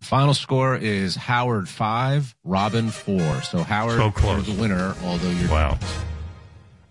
Final 0.00 0.34
score 0.34 0.76
is 0.76 1.16
Howard 1.16 1.68
five, 1.68 2.34
Robin 2.44 2.90
four. 2.90 3.40
So 3.42 3.62
Howard, 3.62 3.96
So 3.96 4.10
close. 4.10 4.46
you're 4.46 4.54
the 4.56 4.60
winner. 4.60 4.94
Although 5.02 5.30
you're 5.30 5.50
Wow. 5.50 5.78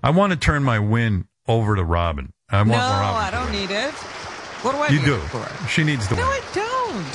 I 0.02 0.10
want 0.10 0.32
to 0.34 0.38
turn 0.38 0.64
my 0.64 0.80
win 0.80 1.28
over 1.48 1.76
to 1.76 1.84
Robin. 1.84 2.32
I 2.50 2.58
want 2.58 2.70
no, 2.70 2.78
Robin. 2.78 3.24
I 3.24 3.32
don't 3.32 3.52
need 3.52 3.70
it. 3.72 3.92
What 4.64 4.72
do 4.72 4.78
I 4.80 4.88
You 4.90 5.00
need 5.00 5.06
do. 5.06 5.16
it 5.16 5.20
for? 5.30 5.68
She 5.68 5.84
needs 5.84 6.08
the 6.08 6.16
No, 6.16 6.24
win. 6.28 6.32
I 6.32 6.42
don't. 6.56 6.73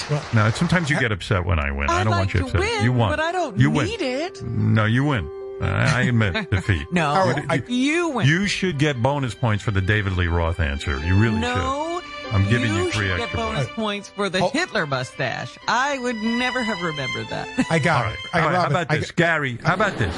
Don't. 0.09 0.35
No, 0.35 0.51
sometimes 0.51 0.91
you 0.91 0.99
get 0.99 1.13
upset 1.13 1.45
when 1.45 1.59
I 1.59 1.71
win. 1.71 1.89
I 1.91 2.01
I'd 2.01 2.05
don't 2.05 2.11
like 2.13 2.19
want 2.21 2.35
you 2.35 2.45
upset. 2.47 2.61
win, 2.61 2.85
you 2.85 2.93
won. 2.93 3.11
but 3.11 3.21
I 3.21 3.33
don't 3.33 3.59
you 3.59 3.71
win. 3.71 3.87
need 3.87 4.01
it. 4.03 4.43
No, 4.43 4.85
you 4.85 5.05
win. 5.05 5.29
I 5.61 6.01
I 6.01 6.03
admit 6.03 6.51
defeat. 6.51 6.87
No, 6.93 7.35
What- 7.49 7.69
you 7.71 8.09
win. 8.11 8.27
You 8.27 8.47
should 8.47 8.79
get 8.79 9.03
bonus 9.03 9.35
points 9.35 9.63
for 9.65 9.71
the 9.73 9.81
David 9.81 10.17
Lee 10.17 10.29
Roth 10.29 10.61
answer. 10.61 10.99
You 11.05 11.17
really 11.21 11.41
no, 11.41 12.01
should. 12.01 12.35
I'm 12.35 12.49
giving 12.49 12.73
you, 12.75 12.91
three 12.91 13.09
should 13.09 13.21
extra 13.21 13.27
get 13.27 13.33
bonus 13.37 13.67
points. 13.67 13.75
points 13.75 14.09
for 14.11 14.29
the 14.29 14.41
oh. 14.41 14.51
Hitler 14.51 14.87
mustache. 14.87 15.59
I 15.67 15.99
would 15.99 16.17
never 16.17 16.63
have 16.63 16.81
remembered 16.83 17.27
that. 17.31 17.49
I 17.71 17.79
got 17.79 18.05
All 18.05 18.13
it. 18.13 18.15
right. 18.15 18.19
I, 18.35 18.41
All 18.41 18.47
right, 18.47 18.55
how 18.55 18.63
Robin, 18.63 18.73
about 18.77 18.87
I 18.91 18.99
this, 18.99 19.11
Gary? 19.11 19.59
How 19.65 19.75
about 19.75 19.97
this? 19.99 20.15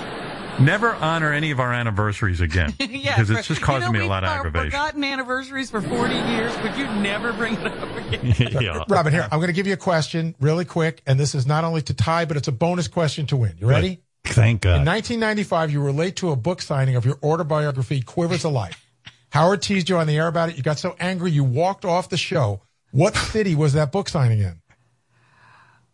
Never 0.59 0.95
honor 0.95 1.33
any 1.33 1.51
of 1.51 1.61
our 1.61 1.73
anniversaries 1.73 2.41
again 2.41 2.75
yeah, 2.81 3.17
because 3.17 3.31
it's 3.31 3.49
just 3.49 3.61
you 3.61 3.67
causing 3.67 3.93
know, 3.93 3.99
me 3.99 4.05
a 4.05 4.09
lot 4.09 4.25
of 4.25 4.31
our 4.31 4.39
aggravation. 4.39 4.71
Forgotten 4.71 5.05
anniversaries 5.05 5.71
for 5.71 5.81
40 5.81 6.15
years. 6.15 6.55
but 6.57 6.77
you 6.77 6.85
never 6.87 7.33
bring 7.33 7.55
it 7.55 7.67
up 7.67 7.97
again? 7.97 8.35
yeah. 8.63 8.85
Robin, 8.89 9.13
here, 9.13 9.29
I'm 9.31 9.39
going 9.39 9.49
to 9.49 9.55
give 9.55 9.67
you 9.67 9.75
a 9.75 9.79
question 9.79 10.35
really 10.41 10.65
quick, 10.65 11.03
and 11.07 11.19
this 11.19 11.35
is 11.35 11.47
not 11.47 11.65
only 11.65 11.83
to 11.83 11.95
tie, 11.95 12.25
but 12.25 12.37
it's 12.37 12.49
a 12.49 12.53
bonus 12.53 12.89
question 12.89 13.27
to 13.29 13.37
win. 13.37 13.57
You 13.59 13.69
ready? 13.69 14.03
Thank 14.25 14.63
God. 14.63 14.81
In 14.81 14.87
1995, 14.87 15.73
you 15.73 15.81
were 15.81 15.93
late 15.93 16.17
to 16.17 16.31
a 16.31 16.37
book 16.37 16.63
signing 16.63 16.97
of 16.97 17.05
your 17.05 17.19
autobiography, 17.23 18.03
Quivers 18.03 18.45
of 18.45 18.53
Life. 18.53 18.87
Howard 19.31 19.63
teased 19.63 19.89
you 19.89 19.97
on 19.97 20.07
the 20.07 20.17
air 20.17 20.27
about 20.27 20.51
it. 20.51 20.57
You 20.57 20.63
got 20.63 20.79
so 20.79 20.97
angry, 20.99 21.31
you 21.31 21.45
walked 21.45 21.85
off 21.85 22.09
the 22.09 22.17
show. 22.17 22.63
What 22.91 23.15
city 23.17 23.55
was 23.55 23.75
that 23.75 23.93
book 23.93 24.09
signing 24.09 24.41
in? 24.41 24.60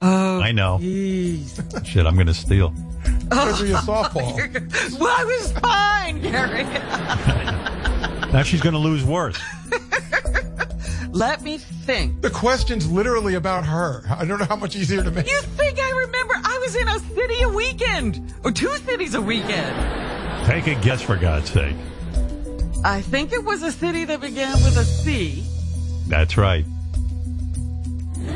Oh, 0.03 0.41
I 0.41 0.53
know. 0.53 0.79
jeez. 0.81 1.87
Shit, 1.87 2.07
I'm 2.07 2.15
going 2.15 2.27
to 2.27 2.35
steal. 2.35 2.75
Because 3.29 3.61
of 3.61 3.69
your 3.69 3.79
softball. 3.79 4.37
well, 5.01 5.15
I 5.19 5.25
was 5.25 5.53
fine, 5.53 6.21
Gary. 6.23 6.65
Now 8.33 8.43
she's 8.43 8.61
going 8.61 8.75
to 8.75 8.79
lose 8.79 9.03
worse. 9.05 9.41
Let 11.11 11.43
me 11.43 11.57
think. 11.57 12.21
The 12.21 12.29
question's 12.29 12.91
literally 12.91 13.35
about 13.35 13.65
her. 13.65 14.03
I 14.11 14.25
don't 14.27 14.39
know 14.39 14.45
how 14.45 14.57
much 14.57 14.77
easier 14.77 15.03
to 15.03 15.11
make. 15.11 15.27
You 15.27 15.41
think 15.41 15.79
I 15.79 15.91
remember 16.05 16.35
I 16.35 16.59
was 16.59 16.77
in 16.77 16.87
a 16.89 16.99
city 17.15 17.43
a 17.45 17.49
weekend 17.49 18.35
or 18.45 18.51
two 18.53 18.75
cities 18.79 19.15
a 19.15 19.23
weekend? 19.23 20.47
Take 20.47 20.67
a 20.67 20.75
guess 20.83 21.01
for 21.01 21.17
God's 21.17 21.51
sake. 21.51 21.77
I 22.85 23.01
think 23.01 23.33
it 23.33 23.43
was 23.43 23.63
a 23.63 23.73
city 23.73 24.05
that 24.05 24.21
began 24.21 24.53
with 24.55 24.77
a 24.77 24.85
C. 24.85 25.43
That's 26.09 26.37
right. 26.37 26.67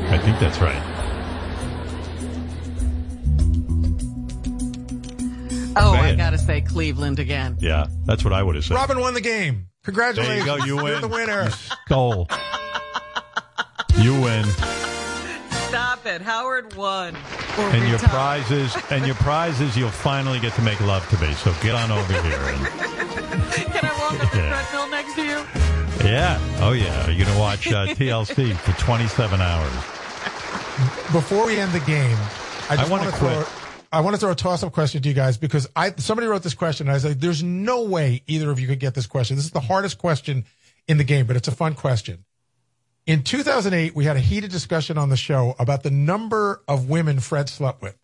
I 0.09 0.17
think 0.17 0.39
that's 0.39 0.59
right. 0.59 0.81
Oh, 5.75 5.93
Say 5.93 5.99
I 5.99 6.15
gotta 6.15 6.37
say 6.37 6.61
Cleveland 6.61 7.19
again. 7.19 7.57
Yeah, 7.59 7.87
that's 8.05 8.23
what 8.23 8.33
I 8.33 8.43
would 8.43 8.55
have 8.55 8.65
said. 8.65 8.75
Robin 8.75 8.99
won 8.99 9.13
the 9.13 9.21
game. 9.21 9.67
Congratulations. 9.83 10.45
There 10.45 10.55
you 10.55 10.59
go. 10.59 10.65
You 10.65 10.75
win. 10.75 10.85
You're 10.85 10.93
win. 10.93 11.01
the 11.01 11.07
winner. 11.07 11.49
Stole. 11.87 12.27
You 13.97 14.19
win. 14.21 14.45
Stop 15.69 16.05
it. 16.05 16.21
Howard 16.21 16.75
won. 16.75 17.15
Or 17.57 17.63
And 17.69 17.83
your 17.83 17.93
retired. 17.93 18.09
prizes, 18.45 18.75
and 18.89 19.05
your 19.05 19.15
prizes, 19.15 19.77
you'll 19.77 19.89
finally 19.89 20.39
get 20.39 20.53
to 20.53 20.61
make 20.61 20.79
love 20.81 21.07
to 21.09 21.17
me. 21.25 21.33
So 21.33 21.53
get 21.61 21.75
on 21.75 21.91
over 21.91 22.13
here. 22.13 22.21
And, 22.23 22.65
Can 23.51 23.85
I 23.85 23.95
walk 23.99 24.23
up 24.23 24.31
the 24.31 24.37
Yeah. 24.37 24.49
treadmill 24.49 24.89
next 24.89 25.15
to 25.15 25.23
you? 25.23 26.09
yeah. 26.09 26.39
Oh 26.61 26.71
yeah. 26.73 27.09
You're 27.09 27.25
gonna 27.25 27.39
watch 27.39 27.67
uh, 27.71 27.87
TLC 27.95 28.55
for 28.55 28.71
27 28.81 29.41
hours. 29.41 29.73
Before 31.11 31.45
we 31.45 31.57
end 31.57 31.71
the 31.73 31.79
game, 31.81 32.17
I 32.69 32.75
just 32.77 32.87
I 32.87 32.89
wanna 32.89 33.03
want 33.03 33.15
to 33.15 33.19
throw. 33.19 33.60
Quit. 33.91 33.97
I 33.99 34.01
want 34.03 34.15
to 34.15 34.19
throw 34.19 34.31
a 34.31 34.35
toss-up 34.35 34.73
question 34.73 35.01
to 35.01 35.09
you 35.09 35.15
guys 35.15 35.37
because 35.37 35.67
I 35.75 35.91
somebody 35.97 36.27
wrote 36.27 36.43
this 36.43 36.53
question 36.53 36.87
and 36.87 36.95
I 36.95 36.99
said, 36.99 37.21
"There's 37.21 37.43
no 37.43 37.83
way 37.83 38.23
either 38.27 38.49
of 38.51 38.59
you 38.59 38.67
could 38.67 38.79
get 38.79 38.93
this 38.93 39.07
question. 39.07 39.35
This 39.35 39.45
is 39.45 39.51
the 39.51 39.59
hardest 39.59 39.97
question 39.97 40.45
in 40.87 40.97
the 40.97 41.03
game, 41.03 41.25
but 41.27 41.35
it's 41.35 41.47
a 41.47 41.51
fun 41.51 41.73
question." 41.75 42.25
In 43.07 43.23
2008, 43.23 43.95
we 43.95 44.05
had 44.05 44.15
a 44.15 44.19
heated 44.19 44.51
discussion 44.51 44.97
on 44.97 45.09
the 45.09 45.17
show 45.17 45.55
about 45.57 45.81
the 45.83 45.89
number 45.91 46.61
of 46.67 46.87
women 46.87 47.19
Fred 47.19 47.49
slept 47.49 47.81
with. 47.81 47.97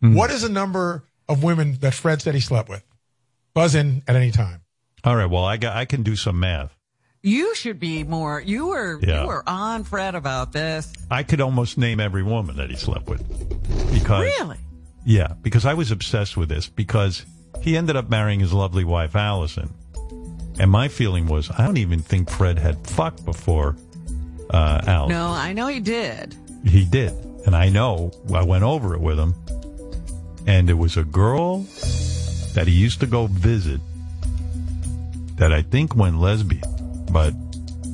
Hmm. 0.00 0.14
What 0.14 0.30
is 0.30 0.42
the 0.42 0.48
number 0.48 1.04
of 1.28 1.42
women 1.44 1.78
that 1.80 1.94
Fred 1.94 2.20
said 2.20 2.34
he 2.34 2.40
slept 2.40 2.68
with? 2.68 2.82
Buzz 3.54 3.74
in 3.76 4.02
at 4.08 4.16
any 4.16 4.32
time. 4.32 4.62
All 5.04 5.14
right. 5.14 5.30
Well, 5.30 5.44
I 5.44 5.56
got. 5.56 5.76
I 5.76 5.84
can 5.84 6.02
do 6.02 6.16
some 6.16 6.40
math. 6.40 6.76
You 7.22 7.54
should 7.54 7.78
be 7.80 8.02
more. 8.04 8.40
You 8.40 8.66
were 8.66 8.98
Yeah. 9.00 9.22
you 9.22 9.28
were 9.28 9.42
on 9.48 9.84
Fred 9.84 10.14
about 10.14 10.52
this. 10.52 10.92
I 11.10 11.22
could 11.22 11.40
almost 11.40 11.78
name 11.78 12.00
every 12.00 12.22
woman 12.22 12.56
that 12.56 12.68
he 12.70 12.76
slept 12.76 13.06
with 13.08 13.22
because 13.92 14.24
Really? 14.24 14.58
Yeah, 15.04 15.34
because 15.42 15.66
I 15.66 15.74
was 15.74 15.90
obsessed 15.90 16.36
with 16.36 16.48
this 16.48 16.68
because 16.68 17.24
he 17.60 17.76
ended 17.76 17.96
up 17.96 18.08
marrying 18.08 18.40
his 18.40 18.52
lovely 18.52 18.84
wife 18.84 19.14
Allison, 19.14 19.72
and 20.58 20.70
my 20.70 20.88
feeling 20.88 21.26
was 21.26 21.50
I 21.50 21.64
don't 21.66 21.78
even 21.78 22.00
think 22.00 22.30
Fred 22.30 22.58
had 22.58 22.86
fucked 22.86 23.24
before 23.24 23.76
uh, 24.50 24.80
Allison. 24.86 25.16
No, 25.16 25.28
I 25.28 25.52
know 25.52 25.66
he 25.66 25.80
did. 25.80 26.34
He 26.64 26.84
did, 26.84 27.12
and 27.46 27.54
I 27.54 27.68
know 27.68 28.12
I 28.32 28.42
went 28.42 28.64
over 28.64 28.94
it 28.94 29.00
with 29.00 29.18
him, 29.18 29.34
and 30.46 30.70
it 30.70 30.74
was 30.74 30.96
a 30.96 31.04
girl 31.04 31.66
that 32.54 32.64
he 32.66 32.72
used 32.72 33.00
to 33.00 33.06
go 33.06 33.26
visit 33.26 33.80
that 35.36 35.52
I 35.52 35.62
think 35.62 35.96
went 35.96 36.18
lesbian, 36.20 36.62
but 37.10 37.34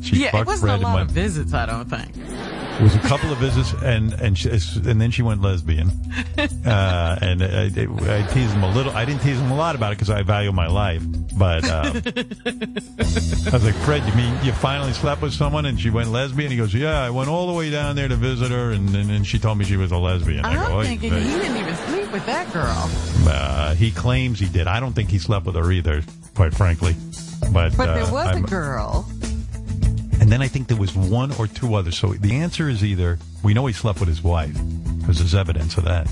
she 0.03 0.17
yeah, 0.17 0.29
it 0.29 0.33
fucked 0.33 0.47
wasn't 0.47 0.71
Fred 0.71 0.81
a 0.81 0.83
lot 0.83 1.03
of 1.03 1.11
visits. 1.11 1.53
I 1.55 1.67
don't 1.67 1.89
think. 1.89 2.15
It 2.81 2.83
was 2.83 2.95
a 2.95 3.01
couple 3.01 3.31
of 3.31 3.37
visits, 3.37 3.75
and 3.83 4.15
and 4.15 4.39
she, 4.39 4.49
and 4.49 4.99
then 4.99 5.11
she 5.11 5.21
went 5.23 5.43
lesbian. 5.43 5.91
Uh, 6.65 7.19
and 7.21 7.43
I, 7.43 7.65
I 7.65 8.23
teased 8.33 8.53
him 8.53 8.63
a 8.63 8.73
little. 8.73 8.93
I 8.93 9.05
didn't 9.05 9.23
tease 9.23 9.39
him 9.39 9.51
a 9.51 9.57
lot 9.57 9.75
about 9.75 9.93
it 9.93 9.97
because 9.97 10.11
I 10.11 10.23
value 10.23 10.53
my 10.53 10.69
life. 10.69 11.03
But 11.37 11.65
um, 11.69 11.97
I 11.97 13.51
was 13.53 13.65
like, 13.65 13.75
Fred, 13.77 14.07
you 14.07 14.15
mean 14.15 14.35
you 14.45 14.53
finally 14.53 14.93
slept 14.93 15.23
with 15.23 15.33
someone 15.33 15.67
and 15.67 15.81
she 15.81 15.91
went 15.91 16.11
lesbian? 16.11 16.51
He 16.51 16.57
goes, 16.57 16.73
Yeah, 16.73 17.03
I 17.03 17.11
went 17.11 17.29
all 17.29 17.47
the 17.47 17.53
way 17.55 17.71
down 17.71 17.97
there 17.97 18.09
to 18.09 18.17
visit 18.17 18.51
her, 18.51 18.71
and 18.71 18.95
and, 18.95 19.11
and 19.11 19.27
she 19.27 19.39
told 19.39 19.59
me 19.59 19.65
she 19.65 19.77
was 19.77 19.91
a 19.91 19.97
lesbian. 19.97 20.45
I 20.45 20.55
go, 20.55 20.79
I'm 20.79 20.87
thinking 20.87 21.13
he 21.13 21.19
didn't 21.21 21.57
even 21.57 21.75
sleep 21.77 22.13
with 22.13 22.25
that 22.27 22.53
girl. 22.53 22.91
Uh, 23.27 23.75
he 23.75 23.91
claims 23.91 24.39
he 24.39 24.49
did. 24.49 24.67
I 24.67 24.81
don't 24.81 24.93
think 24.93 25.11
he 25.11 25.19
slept 25.19 25.47
with 25.47 25.57
her 25.57 25.73
either, 25.73 26.03
quite 26.35 26.55
frankly. 26.55 26.95
But 27.53 27.77
But 27.77 27.89
uh, 27.89 27.95
there 27.95 28.13
was 28.13 28.27
I'm- 28.27 28.45
a 28.45 28.49
girl. 28.49 29.09
And 30.21 30.31
then 30.31 30.43
I 30.43 30.49
think 30.49 30.69
there 30.69 30.77
was 30.77 30.95
one 30.95 31.33
or 31.33 31.47
two 31.47 31.75
others. 31.75 31.99
So 31.99 32.13
the 32.13 32.37
answer 32.37 32.69
is 32.69 32.85
either 32.85 33.19
we 33.43 33.55
know 33.55 33.67
he 33.67 33.73
slept 33.73 34.01
with 34.01 34.09
his 34.09 34.23
wife 34.23 34.57
because 34.99 35.19
there's 35.19 35.35
evidence 35.35 35.77
of 35.79 35.85
that. 35.85 36.09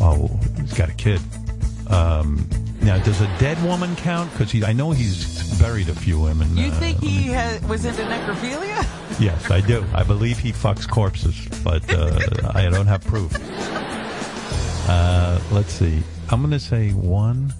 Oh, 0.00 0.28
he's 0.60 0.74
got 0.74 0.88
a 0.88 0.94
kid. 0.94 1.20
Um, 1.88 2.48
now, 2.80 2.98
does 2.98 3.20
a 3.20 3.26
dead 3.38 3.62
woman 3.62 3.94
count? 3.96 4.30
Because 4.32 4.62
I 4.62 4.72
know 4.72 4.90
he's 4.90 5.58
buried 5.60 5.88
a 5.88 5.94
few 5.94 6.20
women. 6.20 6.56
You 6.56 6.68
uh, 6.68 6.74
think 6.78 7.00
he 7.00 7.32
ha- 7.32 7.58
was 7.68 7.84
into 7.84 8.02
necrophilia? 8.02 8.84
Yes, 9.18 9.50
I 9.50 9.62
do. 9.62 9.82
I 9.94 10.02
believe 10.02 10.38
he 10.38 10.52
fucks 10.52 10.86
corpses, 10.86 11.48
but 11.64 11.82
uh, 11.90 12.18
I 12.54 12.68
don't 12.68 12.86
have 12.86 13.02
proof. 13.02 13.32
Uh, 14.88 15.40
let's 15.52 15.72
see. 15.72 16.02
I'm 16.28 16.40
going 16.40 16.50
to 16.50 16.60
say 16.60 16.90
one. 16.90 17.54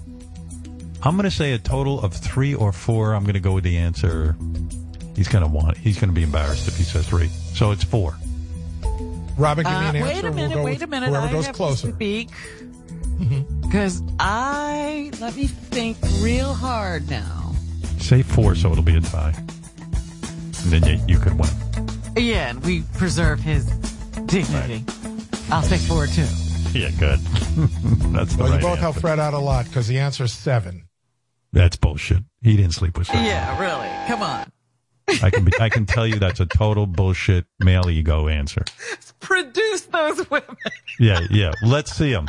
I'm 1.01 1.15
going 1.15 1.23
to 1.23 1.35
say 1.35 1.53
a 1.53 1.57
total 1.57 1.99
of 2.01 2.13
three 2.13 2.53
or 2.53 2.71
four. 2.71 3.15
I'm 3.15 3.23
going 3.23 3.33
to 3.33 3.39
go 3.39 3.53
with 3.53 3.63
the 3.63 3.77
answer. 3.77 4.35
He's 5.17 5.27
going 5.27 5.43
to 5.43 5.49
want. 5.49 5.75
He's 5.77 5.99
going 5.99 6.09
to 6.09 6.13
be 6.15 6.23
embarrassed 6.23 6.67
if 6.69 6.77
he 6.77 6.83
says 6.83 7.05
three. 7.09 7.27
So 7.53 7.71
it's 7.71 7.83
four. 7.83 8.15
Robin, 9.37 9.65
give 9.65 9.73
me 9.73 9.77
Uh, 9.77 9.89
an 9.89 9.95
answer. 9.97 10.03
wait 10.05 10.19
a 10.19 10.21
We'll 10.23 10.33
minute. 10.33 10.53
go 10.55 10.63
wait 10.63 10.81
a 10.81 10.87
minute. 10.87 11.09
Whoever 11.09 11.27
I 11.27 11.31
goes 11.31 11.45
have 11.47 11.55
closer. 11.55 11.87
to 11.89 11.93
speak 11.93 12.29
because 13.61 14.01
I 14.19 15.11
let 15.19 15.35
me 15.35 15.47
think 15.47 15.97
real 16.21 16.53
hard 16.53 17.09
now. 17.09 17.53
Say 17.99 18.21
four, 18.21 18.55
so 18.55 18.71
it'll 18.71 18.83
be 18.83 18.95
a 18.95 19.01
tie, 19.01 19.33
and 19.35 20.71
then 20.71 20.83
you, 20.85 21.03
you 21.15 21.19
could 21.19 21.33
win. 21.37 21.49
Yeah, 22.15 22.49
and 22.49 22.63
we 22.63 22.83
preserve 22.95 23.39
his 23.39 23.65
dignity. 24.27 24.83
I'll 25.51 25.61
say 25.63 25.77
four 25.77 26.05
too. 26.07 26.25
Yeah, 26.77 26.91
good. 26.91 27.19
That's 28.13 28.35
the 28.35 28.43
Well, 28.43 28.51
right 28.51 28.61
you 28.61 28.61
both 28.61 28.69
answer. 28.71 28.75
helped 28.81 28.99
Fred 29.01 29.19
out 29.19 29.33
a 29.33 29.39
lot 29.39 29.65
because 29.65 29.87
the 29.87 29.99
answer 29.99 30.23
is 30.25 30.33
seven. 30.33 30.87
That's 31.53 31.75
bullshit. 31.75 32.23
He 32.43 32.55
didn't 32.55 32.73
sleep 32.73 32.97
with. 32.97 33.07
Fred. 33.07 33.25
Yeah, 33.25 33.59
really. 33.59 33.89
Come 34.07 34.21
on. 34.21 34.51
I 35.23 35.29
can 35.29 35.45
be, 35.45 35.51
I 35.59 35.69
can 35.69 35.85
tell 35.85 36.05
you 36.05 36.19
that's 36.19 36.39
a 36.39 36.45
total 36.45 36.85
bullshit 36.85 37.45
male 37.59 37.89
ego 37.89 38.27
answer. 38.27 38.63
Produce 39.19 39.81
those 39.81 40.29
women. 40.29 40.55
Yeah, 40.99 41.21
yeah. 41.31 41.53
Let's 41.63 41.93
see 41.95 42.11
them. 42.11 42.27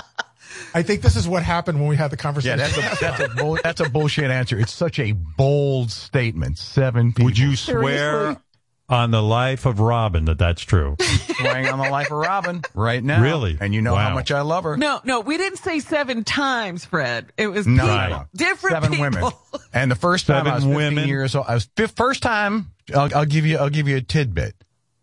I 0.74 0.82
think 0.82 1.02
this 1.02 1.16
is 1.16 1.28
what 1.28 1.42
happened 1.42 1.78
when 1.80 1.88
we 1.88 1.96
had 1.96 2.10
the 2.10 2.16
Yeah, 2.16 2.22
conversation. 2.22 2.58
that's 2.58 2.76
a 2.76 3.04
that's 3.04 3.20
a 3.20 3.28
bull, 3.36 3.58
that's 3.62 3.80
a 3.80 3.88
bullshit 3.88 4.30
answer. 4.30 4.58
It's 4.58 4.72
such 4.72 4.98
a 4.98 5.12
bold 5.12 5.90
statement. 5.90 6.58
Seven 6.58 7.08
people. 7.12 7.26
Would 7.26 7.38
you 7.38 7.56
swear 7.56 8.40
on 8.88 9.10
the 9.10 9.22
life 9.22 9.66
of 9.66 9.80
Robin 9.80 10.24
that 10.26 10.38
that's 10.38 10.62
true? 10.62 10.96
swearing 11.38 11.66
on 11.68 11.78
the 11.78 11.90
life 11.90 12.06
of 12.10 12.18
Robin 12.18 12.62
right 12.74 13.02
now? 13.04 13.22
Really? 13.22 13.56
And 13.60 13.74
you 13.74 13.82
know 13.82 13.94
Wow. 13.94 14.08
how 14.08 14.14
much 14.14 14.30
I 14.30 14.40
love 14.40 14.64
her. 14.64 14.76
No, 14.76 15.00
no, 15.04 15.20
we 15.20 15.36
didn't 15.36 15.58
say 15.58 15.78
seven 15.80 16.24
times, 16.24 16.84
Fred. 16.84 17.26
It 17.36 17.48
was 17.48 17.66
No, 17.66 17.82
people, 17.82 17.96
no, 17.96 18.08
no. 18.08 18.24
different 18.34 18.74
seven 18.74 18.90
people. 18.90 19.04
women. 19.04 19.32
And 19.72 19.90
the 19.90 19.96
first 19.96 20.26
time 20.26 20.38
Seven 20.46 20.52
I 20.52 20.54
was 20.56 20.64
15 20.64 20.76
women. 20.76 21.08
years 21.08 21.34
old, 21.34 21.46
I 21.48 21.54
was 21.54 21.68
fif- 21.76 21.94
first 21.96 22.22
time. 22.22 22.72
I'll, 22.94 23.14
I'll 23.14 23.24
give 23.26 23.44
you. 23.46 23.58
I'll 23.58 23.68
give 23.70 23.86
you 23.88 23.96
a 23.96 24.00
tidbit. 24.02 24.54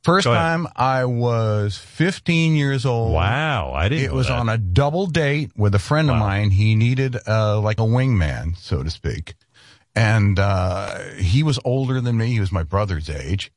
First 0.03 0.25
time 0.25 0.67
I 0.75 1.05
was 1.05 1.77
15 1.79 2.55
years 2.55 2.85
old. 2.85 3.11
Wow, 3.13 3.73
I 3.73 3.89
didn't. 3.89 4.05
It 4.05 4.11
was 4.13 4.27
that. 4.27 4.37
on 4.37 4.49
a 4.49 4.57
double 4.57 5.07
date 5.07 5.51
with 5.57 5.73
a 5.73 5.79
friend 5.79 6.11
of 6.11 6.17
mine. 6.17 6.51
He 6.51 6.75
needed 6.75 7.17
uh, 7.27 7.59
like 7.59 7.79
a 7.79 7.83
wingman, 7.83 8.55
so 8.55 8.83
to 8.83 8.89
speak, 8.91 9.33
and 9.95 10.37
uh, 10.37 10.99
he 11.17 11.41
was 11.41 11.59
older 11.65 12.01
than 12.01 12.17
me. 12.17 12.27
He 12.27 12.39
was 12.39 12.51
my 12.51 12.61
brother's 12.63 13.09
age, 13.09 13.51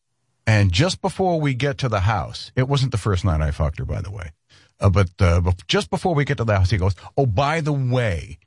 And 0.49 0.73
just 0.73 1.03
before 1.03 1.39
we 1.41 1.53
get 1.53 1.77
to 1.79 1.91
the 1.91 2.01
house, 2.01 2.51
it 2.57 2.67
wasn't 2.69 2.91
the 2.91 2.97
first 2.99 3.23
night 3.23 3.43
I 3.43 3.51
fucked 3.51 3.79
her, 3.79 3.85
by 3.85 4.01
the 4.01 4.11
way. 4.11 4.31
Uh, 4.81 4.89
but 4.89 5.11
uh, 5.21 5.43
just 5.67 5.91
before 5.91 6.15
we 6.15 6.25
get 6.25 6.39
to 6.39 6.45
the 6.45 6.57
house, 6.57 6.71
he 6.71 6.79
goes, 6.79 6.95
"Oh, 7.19 7.27
by 7.27 7.61
the 7.61 7.73
way, 7.73 8.39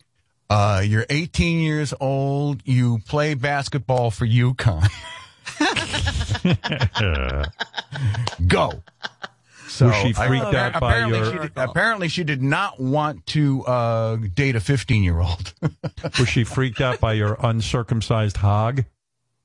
uh, 0.50 0.82
you're 0.84 1.06
18 1.12 1.60
years 1.60 1.94
old. 2.00 2.62
You 2.66 3.00
play 3.08 3.36
basketball 3.36 4.10
for 4.10 4.26
UConn. 4.26 4.90
Go." 8.48 8.84
So 9.68 9.88
Was 9.88 9.96
she 9.98 10.14
I- 10.18 10.28
freaked 10.28 10.54
out 10.56 10.80
by 10.82 10.96
apparently 10.98 11.20
your- 11.20 11.32
She 11.34 11.38
did, 11.40 11.52
apparently, 11.56 12.08
she 12.10 12.24
did 12.24 12.42
not 12.42 12.80
want 12.80 13.26
to 13.28 13.64
uh, 13.66 14.16
date 14.34 14.56
a 14.56 14.60
15 14.60 15.04
year 15.04 15.20
old. 15.20 15.54
Was 16.20 16.28
she 16.28 16.44
freaked 16.44 16.82
out 16.82 17.00
by 17.00 17.14
your 17.14 17.38
uncircumcised 17.42 18.38
hog? 18.38 18.84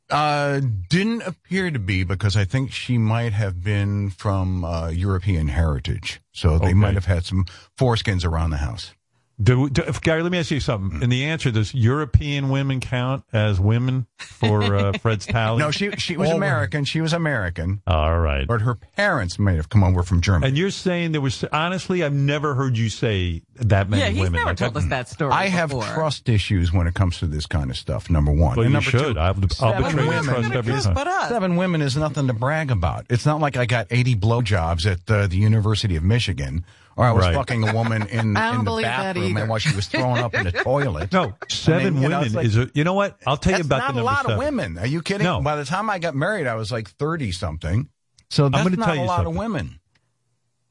Uh, 0.09 0.61
didn't 0.89 1.23
appear 1.23 1.71
to 1.71 1.79
be 1.81 2.05
because 2.05 2.37
I 2.37 2.45
think 2.45 2.71
she 2.71 2.97
might 2.97 3.33
have 3.33 3.65
been 3.65 4.11
from 4.11 4.65
uh, 4.65 4.89
European 4.89 5.49
heritage, 5.49 6.21
so 6.33 6.59
they 6.59 6.67
Okay. 6.67 6.75
might 6.75 6.95
have 6.95 7.07
had 7.07 7.25
some 7.25 7.45
foreskins 7.77 8.25
around 8.25 8.51
the 8.51 8.59
house. 8.59 8.95
Do, 9.43 9.69
do, 9.69 9.83
Gary, 10.01 10.23
let 10.23 10.33
me 10.33 10.39
ask 10.39 10.51
you 10.51 10.61
something. 10.61 11.03
In 11.03 11.11
the 11.11 11.25
answer, 11.27 11.51
does 11.51 11.75
European 11.75 12.49
women 12.49 12.81
count 12.81 13.23
as 13.35 13.61
women 13.61 14.07
for 14.17 14.75
uh, 14.75 14.93
Fred's 15.03 15.27
tally? 15.27 15.59
No, 15.59 15.71
she 15.71 15.91
she 15.93 16.17
was 16.17 16.31
All 16.31 16.37
American. 16.37 16.87
She 16.87 17.03
was 17.03 17.13
American, 17.13 17.83
All 17.87 18.19
right. 18.19 18.47
but 18.47 18.63
her 18.63 18.75
parents 18.75 19.39
may 19.39 19.57
have 19.57 19.69
come 19.69 19.85
over 19.85 20.03
from 20.03 20.23
Germany. 20.23 20.49
And 20.49 20.57
you're 20.57 20.71
saying 20.71 21.13
there 21.13 21.21
was 21.21 21.45
honestly, 21.53 22.03
I've 22.03 22.15
never 22.15 22.55
heard 22.55 22.79
you 22.79 22.89
say 22.89 23.43
that 23.57 23.91
many 23.91 24.03
Yeah, 24.03 24.09
he's 24.09 24.19
women. 24.21 24.33
never 24.33 24.47
Like, 24.47 24.57
told 24.57 24.77
us 24.79 24.87
that 24.87 25.09
story. 25.11 25.33
I 25.33 25.49
have 25.49 25.71
trust 25.71 26.31
issues 26.31 26.73
when 26.73 26.87
it 26.87 26.95
comes 26.95 27.19
to 27.19 27.27
this 27.27 27.45
kind 27.45 27.71
of 27.71 27.77
stuff. 27.77 28.09
Number 28.09 28.33
one, 28.33 28.57
Well, 28.57 28.65
and 28.65 28.71
you 28.71 28.73
number 28.73 28.91
should. 28.91 29.15
two, 29.17 29.21
I'll, 29.21 29.35
I'll 29.35 29.49
seven 29.49 29.83
betray 29.85 30.05
your 30.05 30.13
women- 30.15 30.25
trust 30.25 30.53
every 30.55 30.81
time. 30.81 30.95
But 30.95 31.09
us. 31.09 31.29
Seven 31.29 31.57
women 31.57 31.83
is 31.83 31.95
nothing 31.95 32.27
to 32.29 32.33
brag 32.33 32.71
about. 32.71 33.05
It's 33.11 33.27
not 33.27 33.41
like 33.41 33.59
I 33.59 33.67
got 33.67 33.89
80 33.91 34.17
blowjobs 34.17 34.91
at 34.91 35.11
uh, 35.11 35.27
the 35.27 35.37
University 35.37 35.95
of 35.97 36.03
Michigan, 36.03 36.65
or 36.97 37.05
I 37.05 37.13
was 37.13 37.25
Right. 37.25 37.35
fucking 37.35 37.69
a 37.69 37.75
woman 37.75 38.03
in, 38.09 38.19
in 38.21 38.33
the 38.65 38.81
bathroom 38.83 39.37
and 39.37 39.49
while 39.49 39.59
she 39.59 39.75
was 39.75 39.87
throwing 39.87 40.23
up 40.23 40.35
in 40.35 40.45
the 40.45 40.53
toilet. 40.65 41.13
No, 41.13 41.35
seven 41.49 41.97
you 42.01 42.09
know, 42.09 42.09
women 42.09 42.25
it's 42.27 42.35
like- 42.35 42.47
is 42.47 42.57
a. 42.57 42.71
You 42.75 42.85
know 42.85 42.95
what? 42.95 43.19
I'll 43.27 43.37
tell 43.37 43.59
you 43.59 43.65
about 43.65 43.79
not 43.79 43.95
the 43.95 44.01
a 44.01 44.03
lot 44.03 44.17
seven. 44.23 44.33
of 44.33 44.39
women. 44.39 44.79
Are 44.79 44.87
you 44.87 45.03
kidding? 45.03 45.25
No. 45.25 45.41
By 45.41 45.57
the 45.57 45.65
time 45.65 45.89
I 45.91 45.99
got 45.99 46.15
married, 46.15 46.47
I 46.47 46.55
was 46.55 46.73
like 46.73 46.89
30 46.91 47.33
something. 47.33 47.89
So 48.31 48.49
that's 48.49 48.65
gonna 48.65 48.77
not 48.77 48.87
tell 48.87 48.95
a 48.97 49.01
you 49.01 49.07
lot 49.07 49.27
of 49.27 49.37
women. 49.37 49.79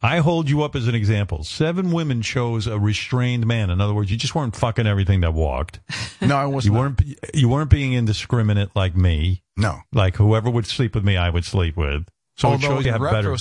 I 0.01 0.19
hold 0.19 0.49
you 0.49 0.61
up 0.63 0.75
as 0.75 0.87
an 0.87 0.93
example. 0.93 1.43
Seven 1.43 1.91
women 1.91 2.21
chose 2.21 2.67
a 2.67 2.77
restrained 2.77 3.47
man. 3.47 3.69
In 3.71 3.81
other 3.81 3.93
words, 3.93 4.11
you 4.11 4.17
just 4.17 4.35
weren't 4.35 4.55
fucking 4.55 4.85
everything 4.85 5.21
that 5.21 5.33
walked. 5.33 5.79
No, 6.21 6.37
I 6.37 6.45
wasn't. 6.45 6.73
You 6.73 6.79
weren't. 6.79 7.01
You 7.33 7.49
weren't 7.49 7.69
being 7.69 7.93
indiscriminate 7.93 8.69
like 8.75 8.95
me. 8.95 9.43
No. 9.57 9.79
Like 9.93 10.15
whoever 10.15 10.49
would 10.49 10.65
sleep 10.65 10.95
with 10.95 11.03
me, 11.03 11.17
I 11.17 11.29
would 11.29 11.45
sleep 11.45 11.75
with. 11.77 12.07
So 12.37 12.47
it 12.47 12.51
although 12.53 12.67
shows 12.67 12.85
you 12.85 12.93
in 12.95 13.01
have 13.01 13.11
better. 13.11 13.35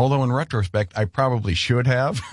Although 0.00 0.24
in 0.24 0.32
retrospect, 0.32 0.94
I 0.96 1.04
probably 1.04 1.54
should 1.54 1.86
have. 1.86 2.20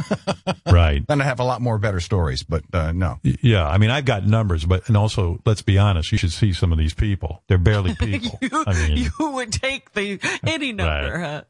Right. 0.66 1.06
then 1.08 1.22
I 1.22 1.24
have 1.24 1.40
a 1.40 1.44
lot 1.44 1.62
more 1.62 1.78
better 1.78 2.00
stories, 2.02 2.44
but 2.44 2.64
uh, 2.74 2.92
no. 2.92 3.20
Yeah, 3.24 3.66
I 3.68 3.78
mean, 3.78 3.90
I've 3.90 4.04
got 4.04 4.26
numbers, 4.26 4.66
but 4.66 4.88
and 4.90 4.98
also, 4.98 5.40
let's 5.46 5.62
be 5.62 5.78
honest, 5.78 6.12
you 6.12 6.18
should 6.18 6.34
see 6.34 6.52
some 6.52 6.74
of 6.74 6.78
these 6.78 6.94
people. 6.94 7.42
They're 7.48 7.58
barely 7.58 7.96
people. 8.00 8.38
you, 8.42 8.50
I 8.68 8.74
mean, 8.74 8.98
you 8.98 9.12
would 9.32 9.54
take 9.54 9.94
the 9.94 10.20
any 10.46 10.74
number. 10.74 11.18
Right. 11.18 11.22
Huh? 11.22 11.42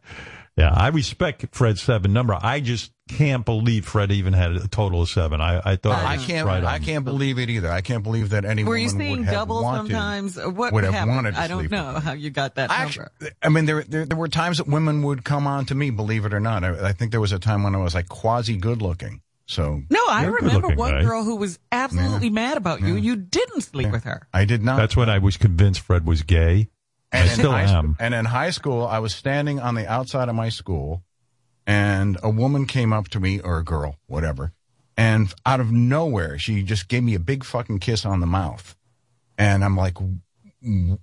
Yeah, 0.57 0.71
I 0.73 0.87
respect 0.89 1.45
Fred's 1.51 1.81
seven 1.81 2.13
number. 2.13 2.37
I 2.41 2.59
just 2.59 2.91
can't 3.07 3.45
believe 3.45 3.85
Fred 3.85 4.11
even 4.11 4.33
had 4.33 4.51
a 4.53 4.67
total 4.67 5.03
of 5.03 5.09
seven. 5.09 5.39
I, 5.39 5.61
I 5.63 5.75
thought 5.75 6.03
I 6.03 6.17
was 6.17 6.25
can't. 6.25 6.45
Right 6.47 6.63
I 6.63 6.79
can't 6.79 7.05
believe 7.05 7.39
it 7.39 7.49
either. 7.49 7.71
I 7.71 7.81
can't 7.81 8.03
believe 8.03 8.31
that 8.31 8.43
any 8.43 8.63
Were 8.63 8.75
you 8.75 8.89
seeing 8.89 9.19
would 9.19 9.27
double 9.27 9.61
wanted, 9.63 9.91
sometimes? 9.91 10.35
What 10.37 10.73
would 10.73 10.83
have 10.83 10.93
happened? 10.93 11.15
wanted 11.15 11.35
to 11.35 11.39
I 11.39 11.47
don't 11.47 11.71
know 11.71 11.99
how 11.99 12.13
you 12.13 12.29
got 12.31 12.55
that 12.55 12.69
Actually, 12.71 13.07
number. 13.21 13.35
I 13.41 13.49
mean, 13.49 13.65
there, 13.65 13.83
there 13.83 14.05
there 14.05 14.17
were 14.17 14.27
times 14.27 14.57
that 14.57 14.67
women 14.67 15.03
would 15.03 15.23
come 15.23 15.47
on 15.47 15.65
to 15.67 15.75
me, 15.75 15.89
believe 15.91 16.25
it 16.25 16.33
or 16.33 16.39
not. 16.39 16.63
I, 16.63 16.89
I 16.89 16.91
think 16.91 17.11
there 17.11 17.21
was 17.21 17.31
a 17.31 17.39
time 17.39 17.63
when 17.63 17.75
I 17.75 17.77
was 17.77 17.93
like 17.95 18.09
quasi 18.09 18.57
good 18.57 18.81
looking. 18.81 19.21
So 19.45 19.81
No, 19.89 20.01
I 20.09 20.25
remember 20.25 20.75
one 20.75 20.91
guy. 20.91 21.03
girl 21.03 21.23
who 21.23 21.37
was 21.37 21.57
absolutely 21.71 22.29
mad 22.29 22.57
about 22.57 22.81
you. 22.81 22.95
And 22.95 23.05
you 23.05 23.15
didn't 23.15 23.61
sleep 23.61 23.89
with 23.91 24.03
her. 24.03 24.27
I 24.33 24.43
did 24.43 24.61
not. 24.61 24.75
That's 24.75 24.97
when 24.97 25.09
I 25.09 25.19
was 25.19 25.37
convinced 25.37 25.79
Fred 25.79 26.05
was 26.05 26.23
gay. 26.23 26.67
I 27.11 27.27
still 27.27 27.51
high 27.51 27.63
am. 27.63 27.95
And 27.99 28.13
in 28.13 28.25
high 28.25 28.49
school, 28.49 28.85
I 28.85 28.99
was 28.99 29.13
standing 29.13 29.59
on 29.59 29.75
the 29.75 29.87
outside 29.87 30.29
of 30.29 30.35
my 30.35 30.49
school, 30.49 31.03
and 31.65 32.17
a 32.21 32.29
woman 32.29 32.65
came 32.65 32.93
up 32.93 33.07
to 33.09 33.19
me, 33.19 33.39
or 33.39 33.57
a 33.57 33.63
girl, 33.63 33.97
whatever, 34.07 34.51
and 34.97 35.33
out 35.45 35.59
of 35.59 35.71
nowhere, 35.71 36.37
she 36.37 36.63
just 36.63 36.87
gave 36.87 37.03
me 37.03 37.13
a 37.15 37.19
big 37.19 37.43
fucking 37.43 37.79
kiss 37.79 38.05
on 38.05 38.19
the 38.19 38.25
mouth, 38.25 38.75
and 39.37 39.63
I'm 39.63 39.77
like, 39.77 39.97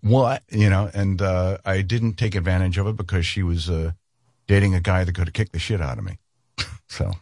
what, 0.00 0.42
you 0.50 0.68
know? 0.68 0.91
And 0.92 1.23
uh, 1.23 1.58
I 1.65 1.83
didn't 1.83 2.15
take 2.15 2.34
advantage 2.34 2.76
of 2.78 2.86
it 2.86 2.97
because 2.97 3.24
she 3.24 3.42
was 3.42 3.70
uh, 3.70 3.92
dating 4.47 4.74
a 4.74 4.81
guy 4.81 5.05
that 5.05 5.15
could 5.15 5.28
have 5.28 5.34
kicked 5.34 5.52
the 5.52 5.58
shit 5.58 5.81
out 5.81 5.99
of 5.99 6.05
me. 6.05 6.18
so 6.89 7.12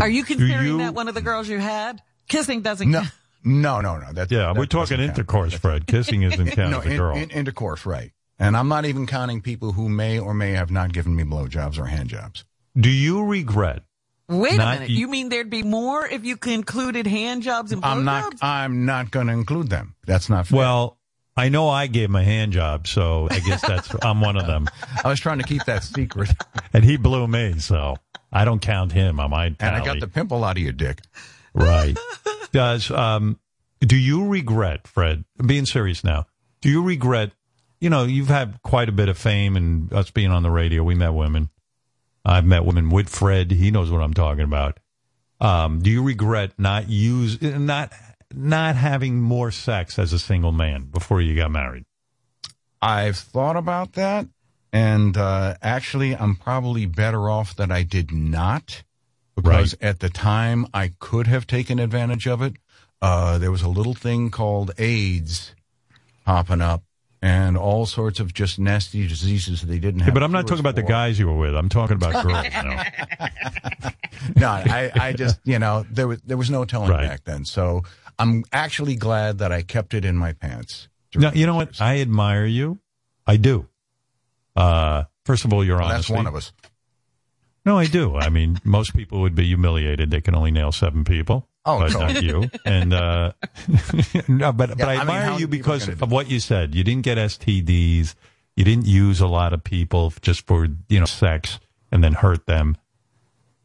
Are 0.00 0.08
you 0.08 0.24
considering 0.24 0.66
you- 0.66 0.78
that 0.78 0.94
one 0.94 1.08
of 1.08 1.14
the 1.14 1.22
girls 1.22 1.48
you 1.48 1.58
had? 1.58 2.02
Kissing 2.28 2.60
doesn't 2.60 2.90
no, 2.90 3.00
count. 3.00 3.12
No, 3.44 3.80
no, 3.80 3.96
no. 3.98 4.12
That's 4.12 4.30
Yeah, 4.32 4.52
that 4.52 4.56
we're 4.56 4.66
talking 4.66 4.96
doesn't 4.96 5.06
count. 5.06 5.18
intercourse, 5.18 5.54
Fred. 5.54 5.86
Kissing 5.86 6.22
isn't 6.22 6.46
count 6.52 6.70
no, 6.72 6.80
as 6.80 6.86
a 6.86 6.96
girl. 6.96 7.16
in- 7.16 7.30
intercourse, 7.30 7.86
right? 7.86 8.12
And 8.38 8.56
I'm 8.56 8.68
not 8.68 8.84
even 8.84 9.06
counting 9.06 9.40
people 9.40 9.72
who 9.72 9.88
may 9.88 10.18
or 10.18 10.32
may 10.34 10.52
have 10.52 10.70
not 10.70 10.92
given 10.92 11.16
me 11.16 11.24
blowjobs 11.24 11.78
or 11.78 11.86
hand 11.86 12.08
jobs. 12.08 12.44
Do 12.78 12.88
you 12.90 13.24
regret? 13.24 13.82
Wait 14.28 14.56
Not 14.58 14.76
a 14.76 14.80
minute. 14.80 14.90
e- 14.90 14.94
You 14.94 15.08
mean 15.08 15.28
there'd 15.30 15.50
be 15.50 15.62
more 15.62 16.06
if 16.06 16.24
you 16.24 16.38
included 16.46 17.06
hand 17.06 17.42
jobs 17.42 17.72
and 17.72 17.84
I'm 17.84 18.04
not. 18.04 18.34
I'm 18.42 18.84
not 18.86 19.10
going 19.10 19.26
to 19.28 19.32
include 19.32 19.70
them. 19.70 19.94
That's 20.06 20.28
not 20.28 20.46
fair. 20.46 20.58
Well, 20.58 20.98
I 21.36 21.48
know 21.48 21.68
I 21.68 21.86
gave 21.86 22.10
him 22.10 22.16
a 22.16 22.22
hand 22.24 22.52
job, 22.52 22.86
so 22.86 23.26
I 23.30 23.40
guess 23.40 23.62
that's 23.62 23.90
I'm 24.02 24.20
one 24.20 24.36
of 24.36 24.46
them. 24.46 24.68
I 25.04 25.08
was 25.08 25.18
trying 25.18 25.38
to 25.38 25.44
keep 25.44 25.64
that 25.64 25.82
secret, 25.82 26.30
And 26.74 26.84
he 26.84 26.96
blew 26.96 27.26
me, 27.26 27.58
so 27.58 27.96
I 28.30 28.44
don't 28.44 28.60
count 28.60 28.92
him 28.92 29.18
on 29.18 29.30
my 29.30 29.46
and 29.46 29.56
I 29.60 29.84
got 29.84 29.98
the 30.00 30.08
pimple 30.08 30.44
out 30.44 30.56
of 30.58 30.62
your 30.62 30.72
dick. 30.72 31.00
Right. 31.58 31.96
Does 32.52 32.90
um 32.90 33.38
do 33.80 33.96
you 33.96 34.28
regret, 34.28 34.86
Fred? 34.88 35.24
Being 35.44 35.66
serious 35.66 36.02
now. 36.02 36.26
Do 36.60 36.68
you 36.68 36.82
regret? 36.82 37.32
You 37.80 37.90
know, 37.90 38.04
you've 38.04 38.28
had 38.28 38.60
quite 38.62 38.88
a 38.88 38.92
bit 38.92 39.08
of 39.08 39.16
fame 39.16 39.56
and 39.56 39.92
us 39.92 40.10
being 40.10 40.32
on 40.32 40.42
the 40.42 40.50
radio. 40.50 40.82
We 40.82 40.96
met 40.96 41.14
women. 41.14 41.50
I've 42.24 42.44
met 42.44 42.64
women 42.64 42.90
with 42.90 43.08
Fred. 43.08 43.52
He 43.52 43.70
knows 43.70 43.90
what 43.90 44.02
I'm 44.02 44.14
talking 44.14 44.42
about. 44.42 44.80
Um, 45.40 45.80
do 45.80 45.90
you 45.90 46.02
regret 46.02 46.52
not 46.58 46.88
use 46.88 47.40
not 47.40 47.92
not 48.34 48.74
having 48.74 49.20
more 49.20 49.50
sex 49.50 49.98
as 49.98 50.12
a 50.12 50.18
single 50.18 50.52
man 50.52 50.84
before 50.84 51.20
you 51.20 51.36
got 51.36 51.50
married? 51.50 51.84
I've 52.82 53.16
thought 53.16 53.56
about 53.56 53.92
that, 53.92 54.26
and 54.72 55.16
uh, 55.16 55.54
actually, 55.62 56.14
I'm 56.14 56.36
probably 56.36 56.86
better 56.86 57.30
off 57.30 57.56
that 57.56 57.70
I 57.70 57.82
did 57.82 58.12
not, 58.12 58.82
because 59.42 59.76
at 59.80 60.00
the 60.00 60.08
time 60.08 60.66
I 60.74 60.92
could 60.98 61.26
have 61.26 61.46
taken 61.46 61.78
advantage 61.78 62.26
of 62.26 62.42
it. 62.42 62.54
Uh, 63.00 63.38
there 63.38 63.50
was 63.52 63.62
a 63.62 63.68
little 63.68 63.94
thing 63.94 64.30
called 64.30 64.72
AIDS 64.78 65.54
popping 66.24 66.60
up, 66.60 66.82
and 67.22 67.56
all 67.56 67.86
sorts 67.86 68.18
of 68.20 68.34
just 68.34 68.58
nasty 68.58 69.06
diseases 69.06 69.62
they 69.62 69.78
didn't 69.78 70.00
Yeah, 70.00 70.06
have. 70.06 70.14
but 70.14 70.22
I'm 70.24 70.32
not 70.32 70.46
talking 70.48 70.60
about 70.60 70.74
the 70.74 70.82
guys 70.82 71.18
you 71.18 71.26
were 71.28 71.36
with. 71.38 71.54
I'm 71.54 71.68
talking 71.68 71.94
about 71.96 72.24
girls 72.24 72.46
now. 72.52 72.84
no, 74.36 74.48
I, 74.48 74.90
I 74.94 75.12
just, 75.12 75.38
you 75.44 75.58
know, 75.58 75.84
there 75.90 76.08
was 76.08 76.20
there 76.22 76.36
was 76.36 76.50
no 76.50 76.64
telling 76.64 76.90
Right. 76.90 77.06
back 77.08 77.24
then. 77.24 77.44
So 77.44 77.82
I'm 78.18 78.44
actually 78.52 78.96
glad 78.96 79.38
that 79.38 79.52
I 79.52 79.62
kept 79.62 79.94
it 79.94 80.04
in 80.04 80.16
my 80.16 80.32
pants. 80.32 80.88
No, 81.14 81.30
you 81.32 81.46
know 81.46 81.54
what? 81.54 81.80
I 81.80 82.00
admire 82.00 82.44
you. 82.46 82.78
I 83.26 83.36
do. 83.36 83.68
Uh, 84.56 85.04
first 85.24 85.44
of 85.44 85.52
all, 85.52 85.64
your 85.64 85.76
Well, 85.78 85.86
honest. 85.86 86.08
that's 86.08 86.16
one 86.16 86.26
of 86.26 86.34
us. 86.34 86.52
No, 87.68 87.76
I 87.76 87.84
do. 87.84 88.16
I 88.16 88.30
mean, 88.30 88.58
most 88.64 88.96
people 88.96 89.20
would 89.20 89.34
be 89.34 89.44
humiliated. 89.44 90.10
They 90.10 90.22
can 90.22 90.34
only 90.34 90.50
nail 90.50 90.72
seven 90.72 91.04
people. 91.04 91.46
Oh, 91.66 91.80
but 91.80 91.92
no. 91.92 92.00
not 92.00 92.22
you. 92.22 92.50
And 92.64 92.94
uh, 92.94 93.32
no, 94.28 94.52
but 94.52 94.78
but 94.78 94.88
I 94.88 94.94
I 94.94 95.04
mean, 95.04 95.16
admire 95.16 95.38
you 95.38 95.48
because 95.48 95.86
of 95.86 96.10
what 96.10 96.30
you 96.30 96.40
said. 96.40 96.74
You 96.74 96.82
didn't 96.82 97.02
get 97.02 97.18
STDs. 97.18 98.14
You 98.56 98.64
didn't 98.64 98.86
use 98.86 99.20
a 99.20 99.26
lot 99.26 99.52
of 99.52 99.62
people 99.62 100.14
just 100.22 100.46
for 100.46 100.66
you 100.88 100.98
know 100.98 101.04
sex 101.04 101.60
and 101.92 102.02
then 102.02 102.14
hurt 102.14 102.46
them. 102.46 102.78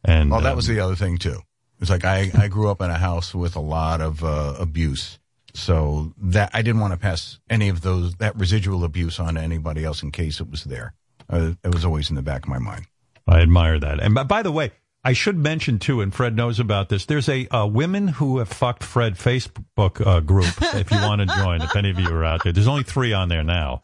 And 0.03 0.31
Well, 0.31 0.41
that 0.41 0.49
um, 0.49 0.57
was 0.57 0.67
the 0.67 0.81
other 0.81 0.95
thing 0.95 1.17
too. 1.17 1.39
It's 1.79 1.89
like 1.89 2.03
I, 2.03 2.29
I 2.37 2.49
grew 2.49 2.69
up 2.69 2.81
in 2.81 2.89
a 2.89 2.97
house 2.97 3.33
with 3.33 3.55
a 3.55 3.61
lot 3.61 4.01
of 4.01 4.21
uh, 4.21 4.55
abuse, 4.59 5.17
so 5.53 6.11
that 6.17 6.49
I 6.53 6.61
didn't 6.61 6.81
want 6.81 6.91
to 6.91 6.99
pass 6.99 7.39
any 7.49 7.69
of 7.69 7.79
those 7.79 8.15
that 8.15 8.35
residual 8.35 8.83
abuse 8.83 9.17
on 9.17 9.35
to 9.35 9.41
anybody 9.41 9.85
else 9.85 10.03
in 10.03 10.11
case 10.11 10.41
it 10.41 10.51
was 10.51 10.65
there. 10.65 10.93
Uh, 11.29 11.53
it 11.63 11.73
was 11.73 11.85
always 11.85 12.09
in 12.09 12.17
the 12.17 12.21
back 12.21 12.43
of 12.43 12.49
my 12.49 12.59
mind. 12.59 12.87
I 13.27 13.39
admire 13.41 13.79
that. 13.79 13.99
And 14.01 14.13
by, 14.13 14.23
by 14.23 14.41
the 14.43 14.51
way, 14.51 14.71
I 15.05 15.11
should 15.13 15.37
mention 15.37 15.79
too, 15.79 15.99
and 16.01 16.13
Fred 16.13 16.35
knows 16.35 16.59
about 16.61 16.87
this. 16.89 17.05
There's 17.05 17.27
a 17.27 17.45
uh, 17.49 17.65
women 17.67 18.07
who 18.07 18.37
have 18.37 18.47
fucked 18.47 18.83
Fred 18.83 19.15
Facebook 19.15 20.05
uh, 20.05 20.21
group. 20.21 20.47
if 20.61 20.89
you 20.91 20.97
want 20.97 21.19
to 21.19 21.27
join, 21.27 21.61
if 21.61 21.75
any 21.75 21.89
of 21.89 21.99
you 21.99 22.07
are 22.09 22.23
out 22.23 22.43
there, 22.43 22.53
there's 22.53 22.69
only 22.69 22.83
three 22.83 23.11
on 23.11 23.27
there 23.27 23.43
now, 23.43 23.81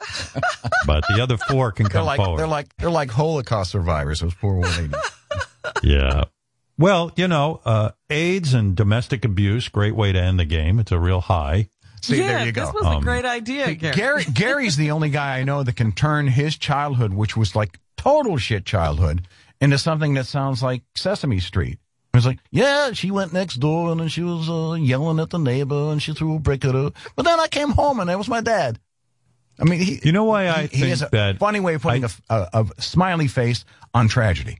but 0.85 1.03
the 1.09 1.22
other 1.22 1.35
four 1.38 1.72
can 1.74 1.84
They're 1.85 1.92
come 1.92 2.06
like 2.06 2.18
forward. 2.18 2.40
they're 2.40 2.48
like 2.48 2.74
they're 2.77 2.90
like 2.90 3.11
Holocaust 3.11 3.72
survivors. 3.72 4.22
Those 4.22 4.34
poor 4.34 4.61
ladies. 4.61 4.95
yeah. 5.84 6.24
Well, 6.77 7.11
you 7.18 7.27
know, 7.27 7.59
uh, 7.66 7.92
AIDS 8.09 8.53
and 8.53 8.74
domestic 8.76 9.26
abuse, 9.26 9.68
great 9.68 9.95
way 9.95 10.14
to 10.14 10.19
end 10.22 10.40
the 10.40 10.45
game. 10.45 10.80
It's 10.80 10.93
a 10.93 11.00
real 11.00 11.19
high. 11.19 11.68
See, 12.01 12.19
yeah, 12.19 12.27
there 12.38 12.45
you 12.45 12.51
go. 12.53 12.64
This 12.68 12.74
was 12.74 12.85
Um, 12.85 12.98
a 12.98 13.01
great 13.01 13.26
idea, 13.26 13.74
Gary. 13.76 13.93
Gary 13.93 14.24
Gary's 14.34 14.77
the 14.77 14.92
only 14.92 15.09
guy 15.09 15.38
I 15.40 15.43
know 15.43 15.64
that 15.64 15.76
can 15.76 15.92
turn 15.92 16.27
his 16.27 16.56
childhood, 16.58 17.14
which 17.14 17.35
was 17.35 17.58
like 17.58 17.77
total 18.00 18.38
shit 18.38 18.66
childhood, 18.66 19.28
into 19.60 19.78
something 19.78 20.14
that 20.14 20.26
sounds 20.26 20.64
like 20.64 20.84
Sesame 20.95 21.42
Street. 21.42 21.74
It 22.14 22.18
was 22.18 22.26
like, 22.26 22.40
yeah, 22.50 22.94
she 22.94 23.11
went 23.11 23.34
next 23.34 23.56
door 23.56 23.92
and 23.92 24.00
then 24.00 24.08
she 24.08 24.24
was 24.24 24.50
uh, 24.50 24.76
yelling 24.76 25.19
at 25.19 25.30
the 25.30 25.38
neighbor 25.38 25.92
and 25.92 26.02
she 26.02 26.14
threw 26.14 26.36
a 26.36 26.40
brick 26.40 26.64
at 26.64 26.74
her. 26.74 26.92
But 27.16 27.24
then 27.24 27.40
I 27.40 27.48
came 27.48 27.69
home 27.69 28.00
and 28.00 28.10
it 28.10 28.18
was 28.18 28.30
my 28.30 28.42
dad. 28.42 28.80
I 29.60 29.66
mean, 29.66 29.80
he, 29.80 30.00
You 30.02 30.14
know 30.14 30.24
why 30.24 30.48
I 30.48 30.61
he, 30.61 30.68
he 30.68 30.78
think 30.78 30.90
has 30.90 31.02
a 31.02 31.10
that 31.11 31.40
funny 31.40 31.60
way 31.60 31.74
of 31.74 31.82
putting 31.82 32.06
a, 32.06 32.10
a, 32.30 32.66
a 32.78 32.82
smiley 32.82 33.28
face 33.28 33.66
on 33.94 34.08
tragedy. 34.08 34.60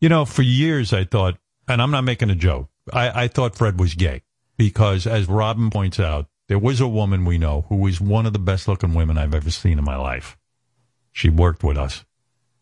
You 0.00 0.08
know, 0.08 0.24
for 0.24 0.42
years 0.42 0.92
I 0.92 1.04
thought, 1.04 1.36
and 1.68 1.82
I'm 1.82 1.90
not 1.90 2.02
making 2.02 2.30
a 2.30 2.34
joke, 2.34 2.70
I, 2.92 3.24
I 3.24 3.28
thought 3.28 3.56
Fred 3.56 3.78
was 3.78 3.94
gay 3.94 4.22
because, 4.56 5.06
as 5.06 5.28
Robin 5.28 5.70
points 5.70 6.00
out, 6.00 6.26
there 6.48 6.58
was 6.58 6.80
a 6.80 6.88
woman 6.88 7.24
we 7.24 7.38
know 7.38 7.66
who 7.68 7.76
was 7.76 8.00
one 8.00 8.24
of 8.24 8.32
the 8.32 8.38
best 8.38 8.68
looking 8.68 8.94
women 8.94 9.18
I've 9.18 9.34
ever 9.34 9.50
seen 9.50 9.78
in 9.78 9.84
my 9.84 9.96
life. 9.96 10.36
She 11.16 11.30
worked 11.30 11.64
with 11.64 11.78
us. 11.78 12.04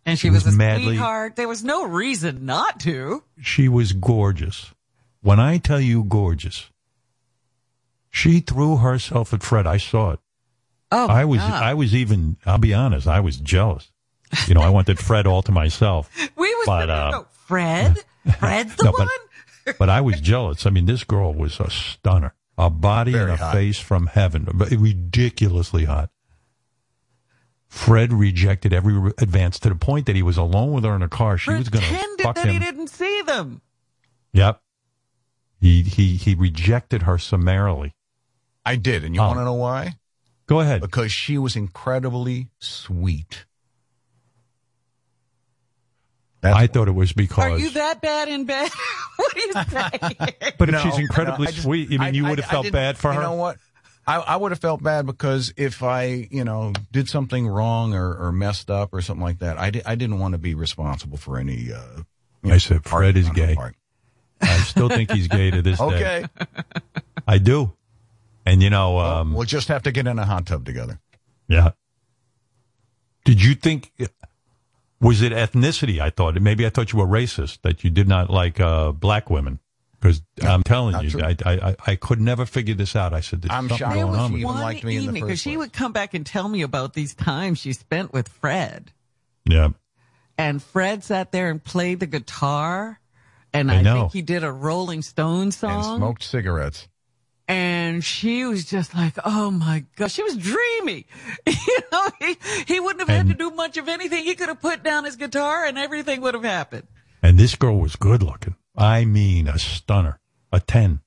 and 0.07 0.17
she, 0.17 0.29
she 0.29 0.31
was, 0.31 0.45
was 0.45 0.55
a 0.55 0.57
madly- 0.57 0.85
sweetheart. 0.85 1.35
There 1.35 1.49
was 1.49 1.65
no 1.65 1.85
reason 1.87 2.47
not 2.47 2.79
to. 2.81 3.25
She 3.43 3.69
was 3.69 3.93
gorgeous. 3.93 4.71
When 5.23 5.41
I 5.41 5.59
tell 5.59 5.81
you 5.81 6.05
gorgeous, 6.05 6.71
she 8.11 8.39
threw 8.39 8.77
herself 8.77 9.35
at 9.35 9.43
Fred. 9.43 9.67
I 9.67 9.79
saw 9.79 10.13
it. 10.13 10.21
Oh, 10.93 11.09
I 11.09 11.25
was, 11.25 11.41
God. 11.41 11.63
I 11.65 11.75
was 11.75 11.97
even, 11.97 12.37
I'll 12.47 12.59
be 12.59 12.73
honest, 12.73 13.09
I 13.09 13.19
was 13.19 13.39
jealous. 13.39 13.91
You 14.47 14.55
know, 14.55 14.61
I 14.61 14.69
wanted 14.69 15.01
Fred 15.01 15.27
all 15.27 15.43
to 15.43 15.51
myself. 15.51 16.09
we 16.37 16.55
was 16.55 16.67
but, 16.67 16.87
no, 16.87 16.95
uh, 16.95 17.11
no, 17.11 17.27
Fred. 17.49 17.97
Fred's 18.39 18.77
the 18.77 18.85
No, 18.85 18.93
one. 18.93 19.09
but, 19.65 19.79
but 19.81 19.89
I 19.91 20.01
was 20.01 20.21
jealous. 20.21 20.65
I 20.65 20.71
mean, 20.71 20.87
this 20.87 21.03
girl 21.03 21.35
was 21.35 21.59
a 21.59 21.71
stunner, 21.71 22.35
a 22.57 22.71
body 22.71 23.15
and 23.17 23.33
a 23.33 23.37
hot. 23.37 23.53
face 23.53 23.81
from 23.81 24.07
heaven, 24.07 24.47
but 24.55 24.71
ridiculously 24.71 25.87
hot. 25.87 26.11
Fred 27.75 28.13
rejected 28.13 28.73
every 28.73 28.93
re- 28.95 29.13
advance 29.19 29.59
to 29.59 29.69
the 29.69 29.75
point 29.75 30.07
that 30.07 30.15
he 30.15 30.23
was 30.23 30.37
alone 30.37 30.73
with 30.73 30.85
her 30.85 30.95
in 30.95 31.03
a 31.03 31.09
car. 31.09 31.37
She 31.37 31.51
was 31.51 31.69
going 31.69 31.83
to 31.85 31.91
Pretended 31.91 32.23
fuck 32.23 32.37
that 32.37 32.47
him. 32.47 32.53
he 32.53 32.59
didn't 32.61 32.87
see 32.87 33.23
them. 33.23 33.63
Yep. 34.33 34.61
He 35.61 35.83
he 35.83 36.15
he 36.17 36.35
rejected 36.37 37.03
her 37.03 37.19
summarily. 37.19 37.93
I 38.65 38.77
did. 38.77 39.03
And 39.05 39.13
you 39.15 39.21
Oh. 39.21 39.27
want 39.27 39.39
to 39.41 39.45
know 39.45 39.55
why? 39.55 39.95
Go 40.47 40.61
ahead. 40.61 40.83
Because 40.83 41.11
she 41.11 41.37
was 41.37 41.57
incredibly 41.57 42.49
sweet. 42.61 43.45
That's 46.43 46.57
I 46.57 46.67
thought 46.69 46.87
it 46.89 46.93
was 46.93 47.13
because. 47.13 47.45
Are 47.53 47.59
you 47.59 47.71
that 47.71 48.01
bad 48.01 48.29
in 48.29 48.45
bed? 48.45 48.71
what 49.17 49.35
do 49.35 49.41
you 49.41 49.53
say? 49.53 50.53
but 50.59 50.69
if 50.69 50.73
No, 50.75 50.81
she's 50.81 50.99
incredibly 50.99 51.45
no, 51.47 51.49
I 51.49 51.53
just- 51.53 51.63
sweet, 51.65 51.91
you 51.91 51.99
mean 51.99 52.09
I- 52.09 52.11
you 52.11 52.25
would 52.27 52.39
have 52.39 52.49
felt 52.51 52.71
bad 52.71 52.97
for 52.99 53.09
her? 53.13 53.21
You 53.21 53.27
know 53.27 53.35
what? 53.35 53.57
I, 54.07 54.17
I 54.17 54.37
would 54.37 54.53
have 54.53 54.61
felt 54.61 54.83
bad 54.83 55.07
because 55.07 55.53
if 55.57 55.83
I, 55.83 56.29
you 56.31 56.45
know, 56.45 56.73
did 56.93 57.09
something 57.09 57.47
wrong 57.47 57.95
or, 57.95 58.15
or 58.15 58.33
messed 58.33 58.71
up 58.71 58.93
or 58.93 59.01
something 59.01 59.23
like 59.23 59.39
that, 59.39 59.59
I, 59.59 59.71
di- 59.71 59.85
I 59.85 59.95
didn't 59.95 60.19
want 60.19 60.33
to 60.33 60.39
be 60.39 60.55
responsible 60.55 61.17
for 61.17 61.39
any. 61.39 61.73
Uh, 61.73 62.03
I 62.45 62.59
said 62.59 62.85
Fred 62.85 63.17
is 63.17 63.31
gay. 63.31 63.57
I 64.41 64.59
still 64.59 64.89
think 64.89 65.11
he's 65.11 65.29
gay 65.29 65.51
to 65.51 65.63
this 65.63 65.79
day. 65.79 65.85
Okay. 65.85 66.25
I 67.27 67.39
do. 67.39 67.73
And 68.45 68.63
you 68.63 68.69
know, 68.69 68.99
um, 68.99 69.33
we'll 69.33 69.45
just 69.45 69.69
have 69.69 69.83
to 69.85 69.93
get 69.93 70.07
in 70.07 70.19
a 70.19 70.27
hot 70.27 70.47
tub 70.47 70.67
together. 70.67 71.01
Yeah. 71.49 71.71
Did 73.25 73.43
you 73.43 73.55
think 73.55 73.91
was 75.01 75.23
it 75.23 75.33
ethnicity? 75.33 75.99
I 75.99 76.11
thought 76.11 76.41
maybe 76.41 76.67
I 76.67 76.69
thought 76.71 76.93
you 76.93 76.99
were 76.99 77.07
racist 77.07 77.63
that 77.63 77.85
you 77.85 77.91
did 77.91 78.07
not 78.07 78.29
like 78.29 78.61
uh, 78.61 78.93
black 78.93 79.31
women 79.31 79.61
because 80.05 80.23
I'm 80.43 80.63
telling 80.63 81.01
you. 81.09 81.21
I, 81.23 81.35
I 81.47 81.53
I- 81.71 81.77
I 81.87 81.97
could 81.97 82.21
never 82.21 82.45
figure 82.47 82.75
this 82.75 82.95
out. 82.95 83.15
I 83.15 83.21
said, 83.21 83.45
I'm 83.49 83.69
something 83.69 83.77
shocked 83.79 83.95
going 83.95 84.13
that 84.13 84.19
on 84.19 84.31
she 84.33 84.37
even 84.37 84.49
liked 84.55 84.85
me 84.85 84.97
in 84.97 84.99
the 85.01 85.05
evening, 85.07 85.29
first 85.29 85.43
she 85.43 85.57
would 85.57 85.73
come 85.73 85.93
back 85.93 86.13
and 86.15 86.25
tell 86.27 86.49
me 86.49 86.61
about 86.63 86.93
these 86.95 87.15
times 87.15 87.59
she 87.59 87.73
spent 87.73 88.13
with 88.13 88.29
Fred. 88.29 88.93
Yeah, 89.49 89.71
And 90.39 90.63
Fred 90.63 91.03
sat 91.05 91.33
there 91.33 91.51
and 91.51 91.63
played 91.63 92.01
the 92.01 92.07
guitar. 92.07 93.01
And 93.53 93.71
I 93.71 93.77
I, 93.77 93.83
know. 93.83 94.01
think 94.01 94.13
he 94.13 94.23
did 94.23 94.43
a 94.45 94.53
Rolling 94.53 95.01
Stone 95.03 95.53
song. 95.53 95.85
And 95.85 95.97
smoked 95.99 96.23
cigarettes. 96.25 96.89
and 97.47 98.03
she 98.05 98.45
was 98.45 98.65
just 98.65 98.95
like, 98.95 99.15
"Oh 99.25 99.51
my 99.51 99.85
god!" 99.97 100.11
She 100.11 100.23
was 100.23 100.37
dreamy. 100.37 101.07
you 101.47 101.79
know, 101.93 102.09
he 102.21 102.37
he 102.67 102.81
wouldn't 102.81 103.01
have 103.09 103.17
had 103.17 103.29
to 103.29 103.35
do 103.35 103.51
much 103.53 103.77
of 103.77 103.89
anything. 103.89 104.25
He 104.25 104.35
could 104.35 104.49
have 104.49 104.61
put 104.61 104.83
down 104.83 105.05
his 105.05 105.17
guitar, 105.17 105.65
and 105.65 105.79
everything 105.79 106.21
would 106.23 106.35
have 106.35 106.43
happened. 106.45 106.87
and 107.23 107.39
this 107.39 107.55
girl 107.55 107.79
was 107.79 107.97
good 107.97 108.23
looking. 108.23 108.57
I 108.77 109.05
mean, 109.05 109.49
a 109.49 109.59
stunner, 109.59 110.19
a 110.53 110.61
ten. 110.61 111.01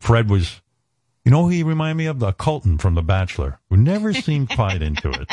Fred 0.00 0.28
was, 0.28 0.60
you 1.24 1.30
know, 1.30 1.48
he 1.48 1.62
reminded 1.62 1.96
me 1.96 2.06
of 2.06 2.18
the 2.18 2.32
Colton 2.32 2.78
from 2.78 2.94
The 2.94 3.02
Bachelor, 3.02 3.58
who 3.70 3.76
never 3.76 4.12
seemed 4.12 4.50
quite 4.50 4.82
into 4.82 5.10
it. 5.10 5.30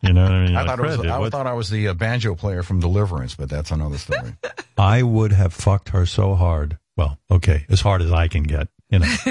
You 0.00 0.12
know 0.12 0.24
what 0.24 0.32
I 0.32 0.44
mean? 0.46 0.56
I 0.56 0.62
Like, 0.62 0.66
thought, 0.66 0.78
it 0.78 0.82
was, 0.82 0.96
Fred, 0.96 1.10
I 1.10 1.18
what- 1.18 1.30
thought 1.32 1.46
I 1.46 1.52
was 1.52 1.70
the 1.70 1.88
uh, 1.88 1.94
banjo 1.94 2.34
player 2.34 2.62
from 2.64 2.80
Deliverance, 2.80 3.36
but 3.36 3.48
that's 3.48 3.70
another 3.70 3.98
story. 3.98 4.34
I 4.78 5.02
would 5.02 5.32
have 5.32 5.52
fucked 5.54 5.90
her 5.90 6.06
so 6.06 6.34
hard. 6.34 6.78
Well, 6.96 7.18
okay, 7.30 7.64
as 7.68 7.80
hard 7.80 8.02
as 8.02 8.10
I 8.10 8.26
can 8.28 8.42
get, 8.42 8.68
you 8.90 8.98
know, 8.98 9.14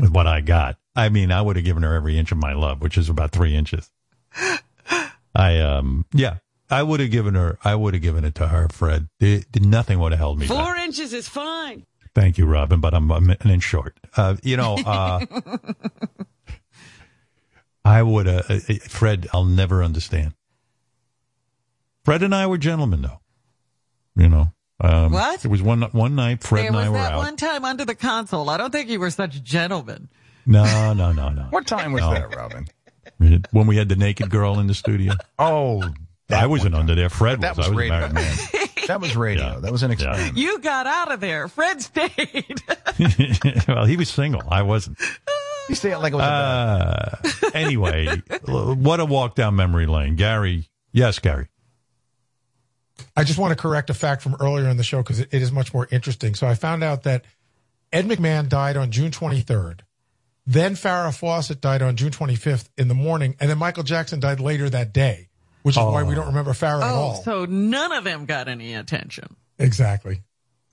with 0.00 0.10
what 0.10 0.26
I 0.26 0.40
got. 0.40 0.78
I 0.96 1.08
mean, 1.10 1.30
I 1.30 1.42
would 1.42 1.56
have 1.56 1.64
given 1.64 1.82
her 1.82 1.94
every 1.94 2.18
inch 2.18 2.32
of 2.32 2.38
my 2.38 2.52
love, 2.54 2.80
which 2.80 2.96
is 2.98 3.08
about 3.08 3.30
three 3.32 3.54
inches. 3.54 3.90
I, 5.34 5.60
um, 5.60 6.06
yeah, 6.12 6.38
I 6.72 6.82
would 6.82 7.00
have 7.00 7.10
given 7.10 7.34
her, 7.34 7.58
I 7.62 7.74
would 7.74 7.92
have 7.94 8.02
given 8.02 8.24
it 8.24 8.34
to 8.36 8.48
her, 8.48 8.66
Fred. 8.70 9.08
There- 9.20 9.42
nothing 9.60 9.98
would 10.00 10.12
have 10.12 10.18
held 10.18 10.38
me 10.38 10.48
back. 10.48 10.64
Four 10.64 10.76
inches 10.76 11.12
is 11.12 11.28
fine. 11.28 11.84
Thank 12.14 12.38
you, 12.38 12.46
Robin, 12.46 12.80
but 12.80 12.94
I'm, 12.94 13.10
I'm 13.12 13.30
an 13.30 13.50
inch 13.50 13.62
short. 13.62 13.98
Uh, 14.16 14.36
you 14.42 14.56
know, 14.56 14.76
uh, 14.84 15.24
I 17.84 18.02
would 18.02 18.28
uh, 18.28 18.42
uh, 18.48 18.58
Fred, 18.88 19.26
I'll 19.32 19.44
never 19.44 19.82
understand. 19.82 20.34
Fred 22.04 22.22
and 22.22 22.34
I 22.34 22.46
were 22.46 22.58
gentlemen, 22.58 23.02
though. 23.02 23.20
You 24.14 24.28
know, 24.28 24.52
um, 24.80 25.12
What? 25.12 25.44
It 25.44 25.48
was 25.48 25.62
one 25.62 25.82
one 25.82 26.14
night. 26.14 26.42
Fred 26.42 26.62
there 26.64 26.68
and 26.68 26.76
I 26.76 26.88
were 26.90 26.98
that 26.98 27.12
out. 27.12 27.18
one 27.18 27.36
time 27.36 27.64
under 27.64 27.84
the 27.84 27.94
console. 27.94 28.50
I 28.50 28.56
don't 28.56 28.70
think 28.70 28.90
you 28.90 29.00
were 29.00 29.10
such 29.10 29.42
gentlemen. 29.42 30.08
No, 30.44 30.92
no, 30.92 31.12
no, 31.12 31.28
no. 31.30 31.42
what 31.50 31.66
time 31.66 31.92
was 31.92 32.02
No. 32.02 32.12
that, 32.14 32.34
Robin? 32.34 32.66
When 33.52 33.66
we 33.68 33.76
had 33.76 33.88
the 33.88 33.94
naked 33.96 34.30
girl 34.30 34.58
in 34.58 34.66
the 34.66 34.74
studio. 34.74 35.14
Oh, 35.38 35.82
I 36.30 36.46
wasn't 36.46 36.74
under 36.74 36.94
there. 36.94 37.08
Fred 37.10 37.40
that 37.42 37.56
was. 37.56 37.68
was 37.68 37.68
I 37.68 37.70
was 37.70 37.76
a 37.76 37.78
radio. 37.78 37.98
married 37.98 38.14
man. 38.14 38.36
That 38.88 39.00
was 39.00 39.14
radio. 39.16 39.60
That 39.60 39.70
was 39.70 39.84
an 39.84 39.92
experiment. 39.92 40.36
You 40.36 40.58
got 40.58 40.88
out 40.88 41.12
of 41.12 41.20
there. 41.20 41.46
Fred 41.46 41.80
stayed. 41.80 42.60
well, 43.68 43.84
he 43.84 43.96
was 43.96 44.08
single. 44.08 44.42
I 44.48 44.62
wasn't. 44.62 44.98
You 45.68 45.76
say 45.76 45.92
it 45.92 45.98
like 45.98 46.12
it 46.12 46.16
was 46.16 46.24
Uh, 46.24 47.16
anyway, 47.54 48.20
what 48.48 48.98
a 48.98 49.04
walk 49.04 49.36
down 49.36 49.54
memory 49.54 49.86
lane, 49.86 50.16
Gary. 50.16 50.68
Yes, 50.90 51.20
Gary. 51.20 51.46
I 53.16 53.22
just 53.22 53.38
want 53.38 53.56
to 53.56 53.62
correct 53.62 53.88
a 53.88 53.94
fact 53.94 54.22
from 54.22 54.34
earlier 54.40 54.68
in 54.68 54.76
the 54.76 54.82
show 54.82 54.98
because 54.98 55.20
it, 55.20 55.28
it 55.32 55.40
is 55.40 55.52
much 55.52 55.72
more 55.72 55.86
interesting. 55.92 56.34
So 56.34 56.48
I 56.48 56.56
found 56.56 56.82
out 56.82 57.04
that 57.04 57.24
Ed 57.92 58.06
McMahon 58.06 58.48
died 58.48 58.76
on 58.76 58.90
June 58.90 59.12
23rd. 59.12 59.80
Then 60.46 60.74
Farrah 60.74 61.16
Fawcett 61.16 61.60
died 61.60 61.80
on 61.80 61.94
June 61.94 62.10
25th 62.10 62.68
in 62.76 62.88
the 62.88 62.94
morning, 62.94 63.36
and 63.38 63.48
then 63.48 63.58
Michael 63.58 63.84
Jackson 63.84 64.18
died 64.18 64.40
later 64.40 64.68
that 64.68 64.92
day, 64.92 65.28
which 65.62 65.76
is 65.76 65.82
why 65.82 66.02
we 66.02 66.14
don't 66.14 66.26
remember 66.26 66.52
Farrah 66.52 66.82
at 66.82 66.92
oh, 66.92 66.96
all. 66.96 67.22
so 67.22 67.44
none 67.44 67.92
of 67.92 68.04
them 68.04 68.26
got 68.26 68.48
any 68.48 68.74
attention. 68.74 69.36
Exactly. 69.58 70.22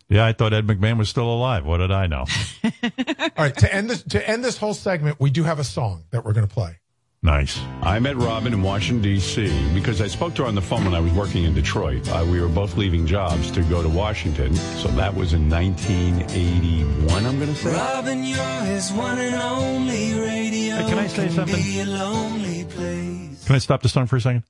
Yeah, 0.10 0.26
I 0.26 0.34
thought 0.34 0.54
Ed 0.54 0.66
McMahon 0.66 0.98
was 0.98 1.08
still 1.08 1.32
alive. 1.32 1.66
What 1.66 1.78
did 1.78 1.92
I 1.92 2.08
know? 2.08 2.26
All 2.64 3.30
right, 3.38 3.56
to 3.58 3.74
end 3.74 3.92
this 3.92 4.02
to 4.04 4.28
end 4.28 4.44
this 4.44 4.58
whole 4.58 4.74
segment, 4.74 5.20
we 5.20 5.30
do 5.30 5.44
have 5.44 5.60
a 5.60 5.64
song 5.64 6.06
that 6.10 6.26
we're 6.26 6.34
going 6.34 6.48
to 6.48 6.54
play. 6.54 6.80
Nice. 7.22 7.60
I 7.82 8.00
met 8.00 8.16
Robin 8.16 8.54
in 8.54 8.62
Washington, 8.62 9.02
D.C. 9.02 9.74
because 9.74 10.00
I 10.00 10.08
spoke 10.08 10.36
to 10.36 10.44
her 10.44 10.48
on 10.48 10.56
the 10.56 10.62
phone 10.62 10.86
when 10.86 10.96
I 10.96 11.02
was 11.02 11.12
working 11.12 11.44
in 11.44 11.54
Detroit. 11.54 12.10
Uh, 12.10 12.26
we 12.26 12.40
were 12.40 12.48
both 12.48 12.78
leaving 12.78 13.06
jobs 13.06 13.52
to 13.52 13.62
go 13.64 13.84
to 13.84 13.90
Washington. 13.90 14.56
So 14.56 14.88
that 14.90 15.14
was 15.14 15.34
in 15.34 15.50
1981, 15.50 17.26
I'm 17.26 17.38
going 17.38 17.54
to 17.54 17.56
say. 17.56 17.74
Robin, 17.74 18.24
you're 18.24 18.62
his 18.62 18.94
one 18.94 19.20
and 19.20 19.36
only 19.36 20.14
radio. 20.14 20.78
Hey, 20.78 20.90
can 20.90 20.98
I 20.98 21.08
say 21.08 21.28
something? 21.28 21.62
Be 21.62 21.82
a 21.82 21.86
lonely 21.86 22.64
place. 22.64 23.44
Can 23.46 23.56
I 23.56 23.60
stop 23.60 23.82
the 23.82 23.90
song 23.90 24.08
for 24.08 24.16
a 24.16 24.22
second? 24.22 24.44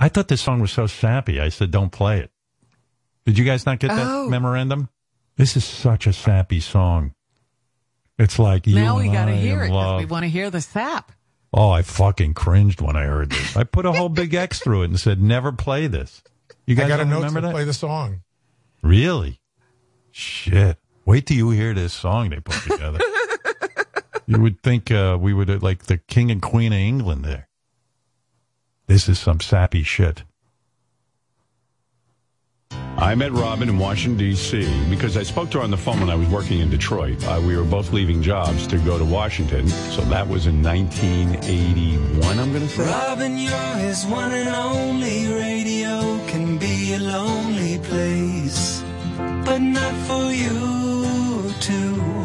I 0.00 0.08
thought 0.08 0.28
this 0.28 0.40
song 0.42 0.60
was 0.60 0.72
so 0.72 0.86
sappy. 0.86 1.40
I 1.40 1.48
said, 1.48 1.70
don't 1.70 1.90
play 1.90 2.20
it. 2.20 2.30
Did 3.24 3.38
you 3.38 3.44
guys 3.44 3.64
not 3.64 3.78
get 3.78 3.88
that 3.88 4.06
Oh. 4.06 4.28
memorandum? 4.28 4.88
This 5.36 5.56
is 5.56 5.64
such 5.64 6.06
a 6.06 6.12
sappy 6.12 6.60
song. 6.60 7.14
It's 8.18 8.38
like 8.38 8.66
you 8.66 8.74
now 8.76 8.98
we 8.98 9.08
got 9.08 9.24
to 9.26 9.34
hear 9.34 9.62
it 9.64 9.68
because 9.68 9.98
we 10.00 10.06
want 10.06 10.24
to 10.24 10.28
hear 10.28 10.50
the 10.50 10.60
sap. 10.60 11.10
Oh, 11.52 11.70
I 11.70 11.82
fucking 11.82 12.34
cringed 12.34 12.80
when 12.80 12.96
I 12.96 13.04
heard 13.04 13.30
this. 13.30 13.56
I 13.56 13.64
put 13.64 13.86
a 13.86 13.92
whole 13.92 14.08
big 14.08 14.34
X 14.34 14.60
through 14.60 14.82
it 14.82 14.86
and 14.86 14.98
said, 15.00 15.20
never 15.22 15.52
play 15.52 15.86
this. 15.86 16.22
You 16.66 16.74
guys 16.76 16.86
I 16.86 16.88
got 16.88 16.94
a 17.00 17.02
don't 17.04 17.10
note 17.10 17.16
remember 17.18 17.40
to 17.40 17.46
that? 17.48 17.52
play 17.52 17.64
the 17.64 17.72
song. 17.72 18.22
Really? 18.82 19.40
Shit. 20.10 20.78
Wait 21.06 21.26
till 21.26 21.36
you 21.36 21.50
hear 21.50 21.74
this 21.74 21.92
song 21.92 22.30
they 22.30 22.40
put 22.40 22.54
together. 22.62 22.98
you 24.26 24.40
would 24.40 24.62
think 24.62 24.90
uh, 24.90 25.18
we 25.20 25.32
would 25.34 25.50
uh, 25.50 25.58
like 25.60 25.84
the 25.84 25.98
king 25.98 26.30
and 26.30 26.40
queen 26.40 26.72
of 26.72 26.78
England 26.78 27.24
there. 27.24 27.48
This 28.86 29.08
is 29.08 29.18
some 29.18 29.40
sappy 29.40 29.82
shit. 29.82 30.24
I 32.96 33.14
met 33.14 33.32
Robin 33.32 33.68
in 33.68 33.78
Washington, 33.78 34.18
D.C. 34.18 34.68
because 34.88 35.16
I 35.16 35.24
spoke 35.24 35.50
to 35.50 35.58
her 35.58 35.64
on 35.64 35.70
the 35.70 35.76
phone 35.76 36.00
when 36.00 36.10
I 36.10 36.14
was 36.14 36.28
working 36.28 36.60
in 36.60 36.70
Detroit. 36.70 37.24
Uh, 37.26 37.40
we 37.44 37.56
were 37.56 37.64
both 37.64 37.92
leaving 37.92 38.22
jobs 38.22 38.66
to 38.68 38.78
go 38.78 38.98
to 38.98 39.04
Washington. 39.04 39.68
So 39.68 40.02
that 40.02 40.28
was 40.28 40.46
in 40.46 40.62
1981, 40.62 42.38
I'm 42.38 42.52
going 42.52 42.62
to 42.62 42.68
say. 42.68 42.84
Robin, 42.84 43.36
you're 43.36 43.74
his 43.78 44.06
one 44.06 44.32
and 44.32 44.48
only. 44.48 45.26
Radio 45.26 46.24
can 46.28 46.56
be 46.58 46.94
a 46.94 46.98
lonely 46.98 47.78
place, 47.78 48.82
but 49.44 49.58
not 49.58 49.94
for 50.06 50.32
you 50.32 51.52
two. 51.60 52.23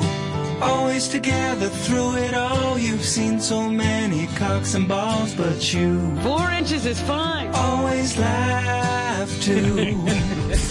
Always 0.62 1.08
together 1.08 1.70
through 1.70 2.16
it 2.18 2.34
all. 2.34 2.78
You've 2.78 3.06
seen 3.06 3.40
so 3.40 3.70
many 3.70 4.28
cocks 4.36 4.74
and 4.74 4.88
balls, 4.88 5.34
but 5.34 5.74
you 5.74 6.16
Four 6.22 6.50
inches 6.52 6.86
is 6.86 7.00
fine. 7.02 7.50
always 7.54 8.18
laugh 8.18 9.30
too. 9.42 9.96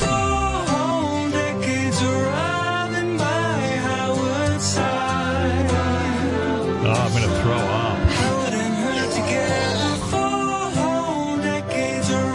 Four 0.00 0.08
whole 0.08 1.30
decades 1.30 2.00
of 2.02 3.18
by 3.18 3.60
Howard 3.88 4.60
side. 4.60 5.70
Oh, 5.70 6.84
ah, 6.86 7.04
I'm 7.06 7.12
going 7.12 7.22
to 7.22 7.40
throw 7.42 7.56
up. 7.56 7.98
Howard 8.20 8.54
and 8.54 8.74
her 8.84 9.04
together. 9.18 9.90
Four 10.12 10.70
whole 10.78 11.36
decades 11.38 12.10
of 12.10 12.34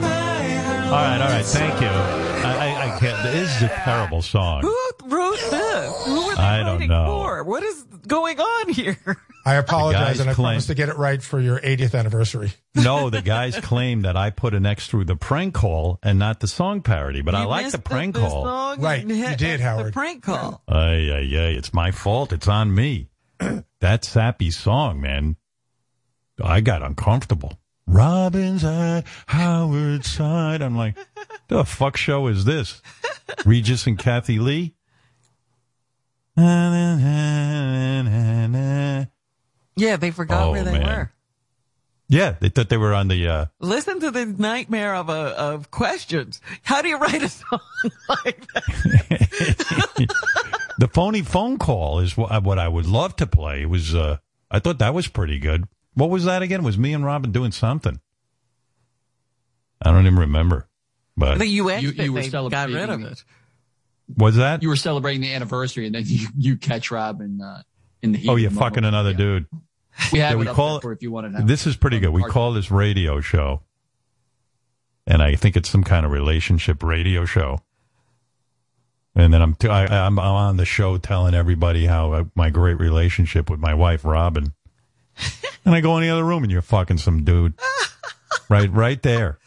by 0.00 0.42
Howard 0.66 0.92
All 0.92 1.02
right, 1.08 1.20
all 1.20 1.28
right. 1.28 1.44
Thank 1.44 1.80
you. 1.80 2.21
Is 3.34 3.62
a 3.62 3.68
terrible 3.68 4.22
song. 4.22 4.62
Who 4.62 4.76
wrote 5.04 5.38
this? 5.50 6.06
Who 6.06 6.20
are 6.20 6.36
they 6.36 6.42
I 6.42 6.62
don't 6.62 6.86
know. 6.86 7.06
for? 7.06 7.44
What 7.44 7.62
is 7.62 7.82
going 8.06 8.38
on 8.38 8.68
here? 8.68 8.98
I 9.44 9.54
apologize, 9.54 10.20
and 10.20 10.30
I 10.30 10.34
claim- 10.34 10.44
promise 10.52 10.66
to 10.66 10.74
get 10.74 10.88
it 10.88 10.96
right 10.96 11.20
for 11.20 11.40
your 11.40 11.58
80th 11.58 11.98
anniversary. 11.98 12.52
No, 12.74 13.10
the 13.10 13.20
guys 13.20 13.58
claim 13.60 14.02
that 14.02 14.16
I 14.16 14.30
put 14.30 14.54
an 14.54 14.64
X 14.64 14.86
through 14.88 15.04
the 15.04 15.14
prank 15.14 15.52
call 15.52 15.98
and 16.02 16.18
not 16.18 16.40
the 16.40 16.48
song 16.48 16.80
parody, 16.80 17.20
but 17.20 17.34
I 17.34 17.44
like 17.44 17.70
the 17.70 17.78
prank 17.78 18.14
the 18.14 18.20
call. 18.20 18.44
song 18.44 18.80
Right, 18.80 19.06
you 19.06 19.14
hit 19.14 19.38
did, 19.38 19.60
the 19.60 19.90
prank 19.92 20.22
call. 20.22 20.62
Ay, 20.66 21.10
ay, 21.12 21.36
ay. 21.36 21.50
It's 21.56 21.74
my 21.74 21.90
fault. 21.90 22.32
It's 22.32 22.48
on 22.48 22.74
me. 22.74 23.10
that 23.80 24.04
sappy 24.06 24.50
song, 24.50 25.02
man. 25.02 25.36
I 26.42 26.60
got 26.62 26.82
uncomfortable. 26.82 27.58
Robin's 27.86 28.64
at 28.64 29.02
Howard's 29.26 30.10
side. 30.10 30.62
I'm 30.62 30.76
like, 30.76 30.96
the 31.48 31.64
fuck 31.64 31.96
show 31.96 32.26
is 32.28 32.44
this? 32.44 32.80
Regis 33.44 33.86
and 33.86 33.98
Kathie 33.98 34.38
Lee? 34.38 34.74
Yeah, 39.76 39.96
they 39.96 40.10
forgot 40.10 40.48
Oh, 40.48 40.50
where 40.52 40.64
they 40.64 40.72
man. 40.78 40.86
were. 40.86 41.12
Yeah, 42.08 42.34
they 42.40 42.50
thought 42.50 42.68
they 42.68 42.76
were 42.76 42.92
on 42.92 43.08
the, 43.08 43.26
uh, 43.26 43.46
Listen 43.58 43.98
to 44.00 44.10
the 44.10 44.26
nightmare 44.26 44.94
of 44.94 45.08
a, 45.08 45.12
of 45.12 45.70
questions. 45.70 46.42
How 46.62 46.82
do 46.82 46.88
you 46.88 46.98
write 46.98 47.22
a 47.22 47.28
song 47.30 47.60
like 48.08 48.46
that? 48.52 50.14
the 50.78 50.88
phony 50.88 51.22
phone 51.22 51.56
call 51.56 52.00
is 52.00 52.14
what, 52.16 52.42
what 52.42 52.58
I 52.58 52.68
would 52.68 52.86
love 52.86 53.16
to 53.16 53.26
play. 53.26 53.62
It 53.62 53.70
was, 53.70 53.94
uh, 53.94 54.18
I 54.50 54.58
thought 54.58 54.78
that 54.80 54.92
was 54.92 55.08
pretty 55.08 55.38
good. 55.38 55.64
What 55.94 56.10
was 56.10 56.24
that 56.24 56.42
again? 56.42 56.60
It 56.60 56.64
was 56.64 56.78
me 56.78 56.92
and 56.94 57.04
Robin 57.04 57.32
doing 57.32 57.52
something. 57.52 58.00
I 59.80 59.90
don't 59.90 60.06
even 60.06 60.18
remember. 60.18 60.68
But 61.16 61.38
The 61.38 61.46
UN 61.46 61.82
You- 61.82 61.92
thing, 61.92 62.04
you 62.06 62.12
were 62.12 62.20
they 62.22 62.28
got 62.30 62.50
celebrating 62.50 62.74
rid 62.76 62.88
of 62.90 63.00
the- 63.00 63.06
it. 63.10 63.24
was 64.16 64.36
that? 64.36 64.62
You 64.62 64.68
were 64.68 64.76
celebrating 64.76 65.20
the 65.20 65.34
anniversary, 65.34 65.86
and 65.86 65.94
then 65.94 66.04
you, 66.06 66.28
you 66.36 66.56
catch 66.56 66.90
Robin 66.90 67.40
uh, 67.40 67.62
in 68.02 68.12
the 68.12 68.18
heat. 68.18 68.28
Oh, 68.28 68.34
of 68.34 68.40
you're 68.40 68.50
fucking 68.50 68.82
moment. 68.82 68.86
another 68.86 69.12
dude. 69.14 69.46
We 70.12 70.20
have 70.20 70.30
Yeah, 70.30 70.32
it 70.32 70.38
we 70.38 70.48
up 70.48 70.56
call 70.56 70.68
there 70.70 70.76
it- 70.78 70.82
for 70.82 70.92
if 70.92 71.02
you 71.02 71.10
want 71.10 71.26
to 71.26 71.38
know. 71.40 71.46
This 71.46 71.66
is 71.66 71.76
pretty 71.76 72.00
good. 72.00 72.10
We 72.10 72.22
call 72.22 72.52
this 72.54 72.70
radio 72.70 73.20
show, 73.20 73.60
and 75.06 75.20
I 75.22 75.34
think 75.34 75.56
it's 75.56 75.68
some 75.68 75.84
kind 75.84 76.06
of 76.06 76.12
relationship 76.12 76.82
radio 76.82 77.24
show. 77.26 77.60
And 79.14 79.34
then 79.34 79.42
I'm 79.42 79.54
t- 79.54 79.68
I, 79.68 79.84
I'm 80.06 80.18
I'm 80.18 80.34
on 80.34 80.56
the 80.56 80.64
show 80.64 80.96
telling 80.96 81.34
everybody 81.34 81.84
how 81.84 82.12
uh, 82.12 82.24
my 82.34 82.48
great 82.48 82.78
relationship 82.78 83.50
with 83.50 83.60
my 83.60 83.74
wife 83.74 84.06
Robin. 84.06 84.54
and 85.64 85.74
I 85.74 85.80
go 85.80 85.96
in 85.96 86.02
the 86.02 86.10
other 86.10 86.24
room 86.24 86.42
and 86.42 86.50
you're 86.52 86.62
fucking 86.62 86.98
some 86.98 87.24
dude, 87.24 87.54
right 88.48 88.70
right 88.72 89.02
there, 89.02 89.38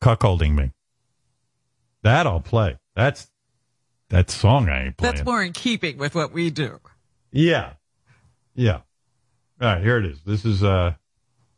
cuckolding 0.00 0.54
me. 0.54 0.72
That 2.02 2.26
I'll 2.26 2.40
play. 2.40 2.78
That's 2.94 3.28
that 4.10 4.30
song 4.30 4.68
I 4.68 4.86
ain't 4.86 4.96
playing. 4.96 5.14
That's 5.14 5.26
more 5.26 5.42
in 5.42 5.52
keeping 5.52 5.98
with 5.98 6.14
what 6.14 6.32
we 6.32 6.50
do. 6.50 6.80
Yeah. 7.32 7.72
Yeah. 8.54 8.80
All 9.60 9.68
right, 9.68 9.82
here 9.82 9.98
it 9.98 10.04
is. 10.04 10.20
This 10.24 10.44
is 10.44 10.62
uh 10.62 10.94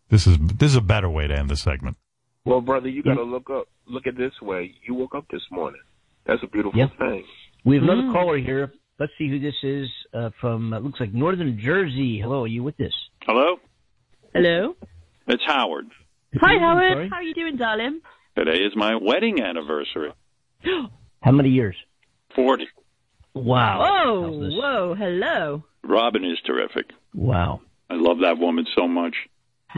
this 0.08 0.26
is 0.26 0.38
this 0.38 0.70
is 0.70 0.76
a 0.76 0.80
better 0.80 1.10
way 1.10 1.26
to 1.26 1.34
end 1.36 1.50
the 1.50 1.56
segment. 1.56 1.96
Well, 2.44 2.60
brother, 2.60 2.88
you 2.88 3.02
got 3.02 3.14
to 3.14 3.24
look 3.24 3.50
up, 3.50 3.66
look 3.88 4.06
at 4.06 4.16
this 4.16 4.32
way. 4.40 4.72
You 4.86 4.94
woke 4.94 5.16
up 5.16 5.26
this 5.32 5.42
morning. 5.50 5.80
That's 6.26 6.40
a 6.44 6.46
beautiful 6.46 6.78
Yep. 6.78 6.96
thing. 6.96 7.24
We 7.64 7.74
have 7.74 7.82
another 7.82 8.02
Mm. 8.02 8.12
caller 8.12 8.38
here. 8.38 8.72
Let's 8.98 9.12
see 9.18 9.28
who 9.28 9.38
this 9.38 9.54
is 9.62 9.88
uh, 10.14 10.30
from, 10.40 10.72
uh, 10.72 10.78
looks 10.78 11.00
like 11.00 11.12
Northern 11.12 11.58
Jersey. 11.58 12.18
Hello, 12.20 12.44
are 12.44 12.46
you 12.46 12.62
with 12.62 12.76
this? 12.78 12.94
Hello? 13.22 13.56
Hello. 14.32 14.74
It's 15.26 15.42
Howard. 15.46 15.86
Hi, 16.40 16.58
Howard. 16.58 17.10
How 17.10 17.16
are 17.16 17.22
you 17.22 17.34
doing, 17.34 17.56
darling? 17.56 18.00
Today 18.36 18.58
is 18.62 18.72
my 18.74 18.94
wedding 18.96 19.42
anniversary. 19.42 20.12
How 21.22 21.32
many 21.32 21.50
years? 21.50 21.76
40. 22.34 22.68
Wow. 23.34 24.02
Oh, 24.06 24.50
whoa, 24.50 24.94
hello. 24.94 25.64
Robin 25.84 26.24
is 26.24 26.38
terrific. 26.46 26.86
Wow. 27.14 27.60
I 27.90 27.94
love 27.94 28.20
that 28.20 28.38
woman 28.38 28.66
so 28.74 28.88
much. 28.88 29.14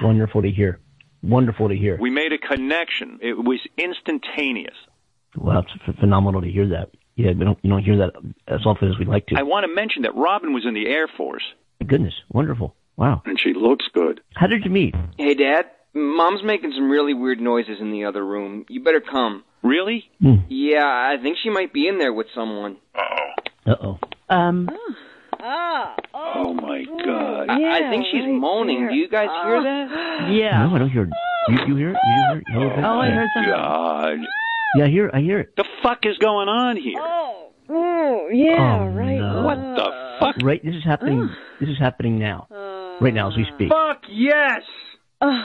Wonderful 0.00 0.42
to 0.42 0.50
hear. 0.50 0.78
Wonderful 1.22 1.68
to 1.68 1.76
hear. 1.76 1.96
We 2.00 2.10
made 2.10 2.32
a 2.32 2.38
connection. 2.38 3.18
It 3.20 3.32
was 3.34 3.58
instantaneous. 3.76 4.76
Wow, 5.36 5.60
it's 5.60 5.72
ph- 5.84 5.98
phenomenal 5.98 6.40
to 6.42 6.48
hear 6.50 6.68
that. 6.68 6.90
Yeah, 7.18 7.32
we 7.32 7.44
don't, 7.44 7.58
you 7.62 7.70
don't 7.70 7.82
hear 7.82 7.96
that 7.98 8.12
as 8.46 8.64
often 8.64 8.88
as 8.88 8.96
we'd 8.96 9.08
like 9.08 9.26
to. 9.26 9.34
I 9.36 9.42
want 9.42 9.66
to 9.66 9.74
mention 9.74 10.02
that 10.02 10.14
Robin 10.14 10.52
was 10.54 10.64
in 10.64 10.72
the 10.74 10.86
Air 10.86 11.08
Force, 11.08 11.42
Goodness, 11.84 12.14
wonderful. 12.30 12.76
Wow. 12.96 13.22
and 13.26 13.38
she 13.40 13.54
looks 13.54 13.86
good. 13.92 14.20
How 14.34 14.46
did 14.46 14.64
you 14.64 14.70
meet? 14.70 14.94
Hey, 15.18 15.34
Dad. 15.34 15.66
Mom's 15.94 16.42
making 16.44 16.72
some 16.76 16.88
really 16.90 17.14
weird 17.14 17.40
noises 17.40 17.78
in 17.80 17.90
the 17.90 18.04
other 18.04 18.24
room. 18.24 18.64
You 18.68 18.82
better 18.84 19.00
come. 19.00 19.42
Really? 19.64 20.08
Yeah, 20.48 20.84
I 20.84 21.16
think 21.20 21.38
she 21.42 21.50
might 21.50 21.72
be 21.72 21.88
in 21.88 21.98
there 21.98 22.12
with 22.12 22.28
someone. 22.34 22.76
Uh 23.66 23.74
oh. 23.82 23.98
Um. 24.28 24.68
Oh, 25.40 26.54
my 26.54 26.84
God. 27.04 27.48
I, 27.50 27.86
I 27.86 27.90
think 27.90 28.04
she's 28.12 28.22
moaning. 28.26 28.88
Do 28.88 28.94
you 28.94 29.08
guys 29.08 29.28
hear 29.44 29.62
that? 29.62 30.28
Yeah. 30.32 30.66
No, 30.66 30.74
I 30.74 30.78
don't 30.78 30.90
hear 30.90 31.02
it. 31.04 31.10
You, 31.48 31.58
you 31.68 31.76
hear 31.76 31.90
it? 31.90 31.96
You 31.96 32.14
hear 32.28 32.38
it? 32.38 32.44
A 32.54 32.58
little 32.58 32.76
bit? 32.76 32.84
Oh, 32.84 32.98
I 33.00 33.10
heard 33.10 33.28
something. 33.34 33.52
God. 33.52 34.18
Yeah, 34.76 34.84
I 34.84 34.88
hear, 34.88 35.10
I 35.12 35.20
hear 35.20 35.40
it. 35.40 35.56
The 35.56 35.64
fuck 35.82 36.04
is 36.04 36.18
going 36.18 36.48
on 36.48 36.76
here? 36.76 36.98
Oh, 37.70 38.28
yeah, 38.30 38.80
Oh, 38.80 38.86
right. 38.88 39.18
no. 39.18 39.42
What 39.42 39.56
the 39.56 40.16
fuck? 40.20 40.36
Right, 40.42 40.64
this 40.64 40.74
is 40.74 40.84
happening. 40.84 41.28
This 41.60 41.68
is 41.68 41.78
happening 41.78 42.18
now. 42.18 42.46
Right 43.00 43.14
now, 43.14 43.30
as 43.30 43.36
we 43.36 43.46
speak. 43.54 43.70
Fuck 43.70 44.02
yes! 44.08 44.62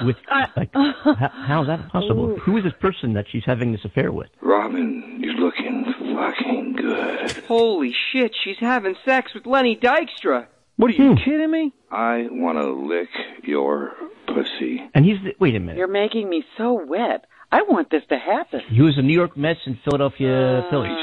With 0.06 0.18
like, 0.56 0.69
how, 0.74 1.32
how 1.48 1.61
is 1.61 1.68
that 1.68 1.90
possible? 1.90 2.38
Who 2.40 2.58
is 2.58 2.64
this 2.64 2.74
person 2.80 3.14
that 3.14 3.26
she's 3.32 3.43
having 3.45 3.72
this 3.72 3.84
affair 3.84 4.11
with? 4.11 4.30
Robin, 4.42 5.19
you're 5.19 5.34
looking 5.34 5.85
fucking 6.16 6.74
good. 6.77 7.32
Holy 7.48 7.93
shit, 8.11 8.35
she's 8.43 8.58
having 8.60 8.95
sex 9.06 9.34
with 9.34 9.45
Lenny 9.45 9.76
Dykstra. 9.76 10.48
What 10.76 10.92
are 10.92 10.93
you 10.93 11.11
hmm. 11.11 11.24
kidding 11.24 11.52
me? 11.52 11.74
I 11.92 12.27
want 12.30 12.58
to 12.58 12.72
lick 12.72 13.10
your 13.43 13.93
pussy. 14.27 14.82
And 14.93 15.06
he's 15.06 15.18
the, 15.24 15.35
wait 15.40 15.56
a 15.56 15.60
minute. 15.60 15.77
You're 15.77 15.88
making 15.88 16.30
me 16.30 16.43
so 16.58 16.74
wet. 16.85 17.26
I 17.53 17.61
want 17.69 17.91
this 17.91 18.01
to 18.09 18.17
happen. 18.17 18.61
He 18.67 18.82
was 18.82 18.95
the 18.95 19.03
New 19.03 19.14
York 19.14 19.38
Mets 19.38 19.59
and 19.65 19.77
Philadelphia 19.83 20.65
Phillies. 20.72 20.98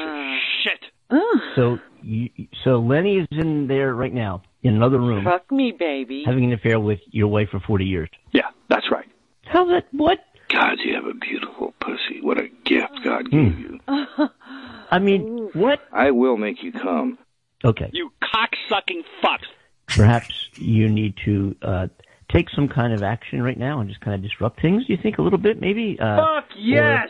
Shit. 0.64 0.80
So, 1.54 1.78
you, 2.02 2.28
so 2.64 2.80
Lenny 2.80 3.18
is 3.18 3.28
in 3.30 3.68
there 3.68 3.94
right 3.94 4.12
now 4.12 4.42
in 4.62 4.74
another 4.74 4.98
room 4.98 5.24
Fuck 5.24 5.50
me, 5.52 5.70
baby. 5.72 6.24
having 6.26 6.44
an 6.44 6.52
affair 6.52 6.80
with 6.80 6.98
your 7.10 7.28
wife 7.28 7.50
for 7.50 7.60
forty 7.60 7.84
years. 7.84 8.08
Yeah, 8.32 8.48
that's 8.68 8.90
right. 8.90 9.06
How's 9.44 9.68
that? 9.68 9.86
What? 9.92 10.18
God, 10.48 10.78
you 10.84 10.94
have 10.94 11.04
a 11.06 11.14
beautiful 11.14 11.72
pussy. 11.80 12.20
What 12.20 12.38
a 12.38 12.48
gift 12.64 12.98
God 13.04 13.30
gave 13.30 13.56
you. 13.58 13.78
I 14.90 14.98
mean, 14.98 15.50
what? 15.52 15.80
I 15.92 16.10
will 16.10 16.36
make 16.36 16.62
you 16.64 16.72
come. 16.72 17.18
Okay. 17.64 17.90
You 17.92 18.10
cock-sucking 18.20 19.04
fuck. 19.22 19.40
Perhaps 19.86 20.48
you 20.56 20.88
need 20.88 21.14
to 21.24 21.54
uh, 21.62 21.86
take 22.32 22.48
some 22.50 22.68
kind 22.68 22.92
of 22.92 23.02
action 23.02 23.42
right 23.42 23.58
now 23.58 23.80
and 23.80 23.88
just 23.88 24.00
kind 24.00 24.14
of 24.14 24.22
disrupt 24.22 24.60
things. 24.60 24.86
Do 24.86 24.92
you 24.92 24.98
think 25.02 25.18
a 25.18 25.22
little 25.22 25.38
bit, 25.38 25.60
maybe? 25.60 25.98
Uh, 26.00 26.16
Fuck 26.16 26.50
yes! 26.56 27.08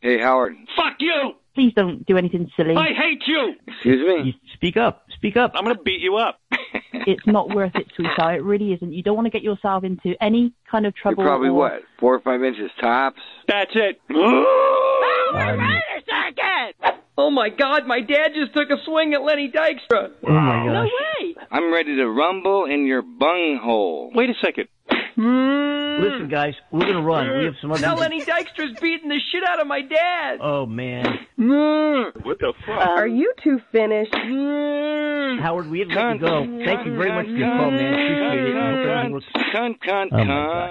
Hey, 0.00 0.18
Howard. 0.18 0.54
Fuck 0.76 0.96
you! 1.00 1.32
Please 1.54 1.72
don't 1.74 2.06
do 2.06 2.16
anything 2.16 2.48
silly. 2.56 2.76
I 2.76 2.92
hate 2.94 3.22
you! 3.26 3.54
Excuse 3.66 4.06
me? 4.06 4.28
You 4.28 4.32
speak 4.54 4.76
up. 4.76 5.06
Speak 5.16 5.36
up. 5.36 5.52
I'm 5.54 5.64
gonna 5.64 5.82
beat 5.82 6.00
you 6.00 6.16
up. 6.16 6.40
It's 6.92 7.26
not 7.26 7.54
worth 7.54 7.74
it, 7.74 7.86
sweetheart. 7.96 8.40
It 8.40 8.42
really 8.42 8.72
isn't. 8.74 8.92
You 8.92 9.02
don't 9.02 9.14
want 9.14 9.26
to 9.26 9.30
get 9.30 9.42
yourself 9.42 9.82
into 9.82 10.14
any 10.22 10.52
kind 10.70 10.84
of 10.84 10.92
You're 10.96 11.14
trouble. 11.14 11.24
probably 11.24 11.48
or... 11.48 11.54
what? 11.54 11.82
Four 11.98 12.16
or 12.16 12.20
five 12.20 12.42
inches 12.42 12.70
tops? 12.80 13.20
That's 13.46 13.70
it. 13.74 13.98
Oh 17.20 17.30
my 17.30 17.48
god, 17.48 17.84
my 17.86 18.00
dad 18.00 18.28
just 18.32 18.54
took 18.54 18.70
a 18.70 18.76
swing 18.84 19.12
at 19.12 19.22
Lenny 19.22 19.50
Dykstra. 19.50 20.10
Oh 20.26 20.32
my 20.32 20.64
No 20.66 20.82
way. 20.84 21.34
I'm 21.50 21.72
ready 21.72 21.96
to 21.96 22.06
rumble 22.08 22.64
in 22.66 22.86
your 22.86 23.02
bunghole. 23.02 24.12
Wait 24.14 24.30
a 24.30 24.34
second. 24.40 24.68
Li- 25.16 25.98
listen, 26.00 26.28
guys, 26.30 26.54
we're 26.70 26.86
gonna 26.86 27.02
run. 27.02 27.38
We 27.38 27.44
have 27.46 27.54
some 27.60 27.72
other. 27.72 27.80
Now 27.82 27.96
Lenny 27.96 28.20
Dykstra's 28.20 28.78
beating 28.80 29.08
the 29.08 29.18
shit 29.32 29.42
out 29.48 29.60
of 29.60 29.66
my 29.66 29.80
dad. 29.82 30.38
Oh 30.40 30.64
man, 30.64 31.04
mm. 31.36 32.24
What 32.24 32.38
the 32.38 32.52
fuck? 32.64 32.86
Are 32.86 33.08
you 33.08 33.34
two 33.42 33.58
finished? 33.72 34.12
Mm. 34.12 35.40
Howard, 35.42 35.68
we 35.68 35.80
have 35.80 35.88
to 35.88 35.94
let 35.96 36.14
you 36.14 36.20
go. 36.20 36.64
Thank 36.64 36.86
you 36.86 36.96
very 36.96 37.10
much 37.10 37.26
for 37.26 37.32
your 37.32 37.48
call, 37.48 37.70
man. 37.72 37.94
Appreciate 37.94 38.46
it. 38.48 38.56
I 38.56 38.70
hope 38.70 38.86
everything 38.86 39.14
looks- 39.14 39.26
Cunt, 39.52 39.78
cunt, 39.80 40.08
Oh, 40.12 40.16
cunt. 40.16 40.70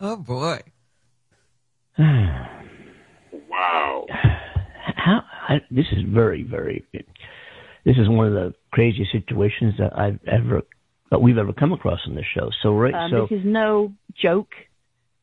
Oh 0.00 0.16
boy. 0.16 0.60
Wow. 3.48 4.06
How? 4.96 5.22
I, 5.48 5.60
this 5.70 5.86
is 5.92 6.02
very, 6.08 6.42
very. 6.42 6.84
This 7.84 7.96
is 7.96 8.08
one 8.08 8.26
of 8.28 8.32
the 8.34 8.54
craziest 8.70 9.10
situations 9.12 9.74
that 9.78 9.98
I've 9.98 10.20
ever 10.26 10.62
that 11.10 11.20
we've 11.20 11.36
ever 11.38 11.52
come 11.52 11.72
across 11.72 12.00
on 12.06 12.14
this 12.14 12.24
show. 12.34 12.50
So 12.62 12.74
right, 12.74 12.94
Um, 12.94 13.10
so 13.10 13.26
this 13.28 13.40
is 13.40 13.44
no 13.44 13.92
joke. 14.20 14.48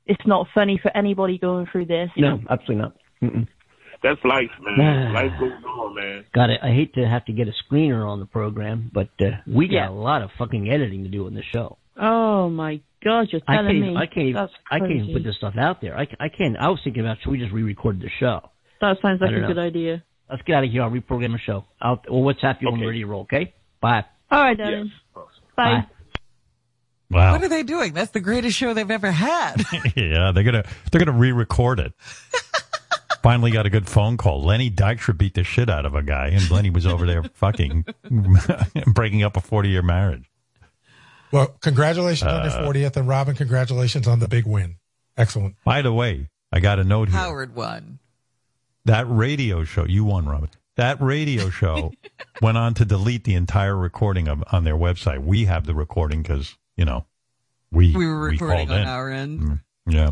It's 0.05 0.25
not 0.25 0.47
funny 0.53 0.77
for 0.81 0.95
anybody 0.95 1.37
going 1.37 1.67
through 1.71 1.85
this. 1.85 2.09
no, 2.17 2.39
absolutely 2.49 2.75
not. 2.75 2.93
Mm-mm. 3.23 3.47
That's 4.01 4.23
life, 4.23 4.49
man. 4.61 5.13
life 5.13 5.31
goes 5.39 5.51
on, 5.67 5.95
man. 5.95 6.25
God, 6.33 6.49
I, 6.51 6.69
I 6.69 6.73
hate 6.73 6.93
to 6.95 7.07
have 7.07 7.25
to 7.25 7.33
get 7.33 7.47
a 7.47 7.53
screener 7.63 8.07
on 8.07 8.19
the 8.19 8.25
program, 8.25 8.89
but 8.93 9.09
uh, 9.19 9.31
we 9.47 9.67
got 9.67 9.73
Yeah. 9.73 9.89
a 9.89 9.91
lot 9.91 10.21
of 10.21 10.29
fucking 10.37 10.69
editing 10.69 11.03
to 11.03 11.09
do 11.09 11.25
on 11.25 11.33
the 11.33 11.43
show. 11.51 11.77
Oh 11.99 12.49
my 12.49 12.79
God, 13.03 13.27
you're 13.31 13.41
I 13.47 13.55
telling 13.57 13.81
can't, 13.81 13.93
me. 13.93 13.97
I 13.97 14.05
can't, 14.05 14.27
even, 14.27 14.33
That's 14.35 14.53
I 14.71 14.79
can't 14.79 14.91
even 14.91 15.13
put 15.13 15.23
this 15.23 15.35
stuff 15.37 15.55
out 15.59 15.81
there. 15.81 15.97
I, 15.97 16.07
I 16.19 16.29
can't. 16.29 16.55
I 16.57 16.69
was 16.69 16.79
thinking 16.83 17.01
about 17.01 17.17
should 17.21 17.31
we 17.31 17.39
just 17.39 17.51
re-record 17.51 17.99
the 17.99 18.09
show? 18.19 18.49
That 18.81 18.97
sounds 19.01 19.21
like 19.21 19.31
a 19.31 19.39
don't 19.39 19.47
good 19.47 19.57
idea. 19.59 20.03
Let's 20.29 20.41
get 20.43 20.55
out 20.55 20.63
of 20.63 20.71
here. 20.71 20.83
I'll 20.83 20.91
reprogram 20.91 21.31
the 21.33 21.39
show. 21.39 21.65
I'll, 21.81 22.01
well, 22.09 22.21
what's 22.21 22.41
happening 22.41 22.73
on 22.73 22.79
the 22.79 22.85
radio 22.85 23.07
roll? 23.07 23.21
Okay. 23.23 23.53
Bye. 23.81 24.05
All 24.31 24.41
right, 24.41 24.57
darling. 24.57 24.91
Bye. 25.55 25.85
Wow. 27.09 27.31
What 27.31 27.43
are 27.43 27.49
they 27.49 27.63
doing? 27.63 27.93
That's 27.93 28.11
the 28.11 28.19
greatest 28.19 28.55
show 28.55 28.73
they've 28.75 28.89
ever 28.91 29.09
had. 29.11 29.55
yeah, 29.95 30.31
they're 30.31 30.43
gonna 30.43 30.63
they're 30.91 31.03
gonna 31.03 31.17
re-record 31.17 31.79
it. 31.79 31.93
Finally 33.23 33.51
got 33.51 33.65
a 33.65 33.69
good 33.69 33.87
phone 33.89 34.15
call. 34.15 34.43
Lenny 34.43 34.69
Dykstra 34.69 35.17
beat 35.17 35.33
the 35.33 35.43
shit 35.43 35.69
out 35.69 35.85
of 35.85 35.95
a 35.95 36.03
guy, 36.03 36.27
and 36.27 36.49
Lenny 36.51 36.69
was 36.69 36.85
over 36.85 37.05
there 37.07 37.23
fucking 37.23 37.83
breaking 38.93 39.23
up 39.23 39.35
a 39.35 39.41
forty 39.41 39.69
year 39.69 39.81
marriage. 39.81 40.29
Well, 41.31 41.47
congratulations 41.61 42.31
on 42.31 42.43
your 42.45 42.53
Uh, 42.53 42.67
40th, 42.71 42.95
and 42.97 43.07
Robin, 43.07 43.35
congratulations 43.35 44.07
on 44.07 44.19
the 44.19 44.27
big 44.27 44.45
win. 44.45 44.77
Excellent. 45.17 45.55
By 45.63 45.81
the 45.81 45.91
way, 45.93 46.29
I 46.51 46.59
got 46.59 46.79
a 46.79 46.83
note 46.83 47.09
here. 47.09 47.17
Howard 47.17 47.55
won. 47.55 47.99
That 48.89 49.05
radio 49.07 49.63
show 49.63 49.85
you 49.85 50.03
won, 50.03 50.25
Robin. 50.27 50.49
That 50.75 50.99
radio 50.99 51.49
show 51.51 51.91
went 52.41 52.57
on 52.57 52.73
to 52.75 52.85
delete 52.85 53.23
the 53.23 53.35
entire 53.35 53.75
recording 53.77 54.27
of, 54.27 54.43
on 54.51 54.63
their 54.63 54.75
website. 54.75 55.23
We 55.23 55.45
have 55.45 55.65
the 55.67 55.75
recording 55.75 56.23
because 56.23 56.57
you 56.75 56.85
know 56.85 57.05
we 57.71 57.95
We 57.95 58.07
were 58.07 58.19
recording 58.19 58.67
called 58.67 58.79
on 58.79 58.81
in. 58.81 58.87
our 58.87 59.09
end. 59.11 59.39
Mm, 59.41 59.59
Yeah. 59.85 60.09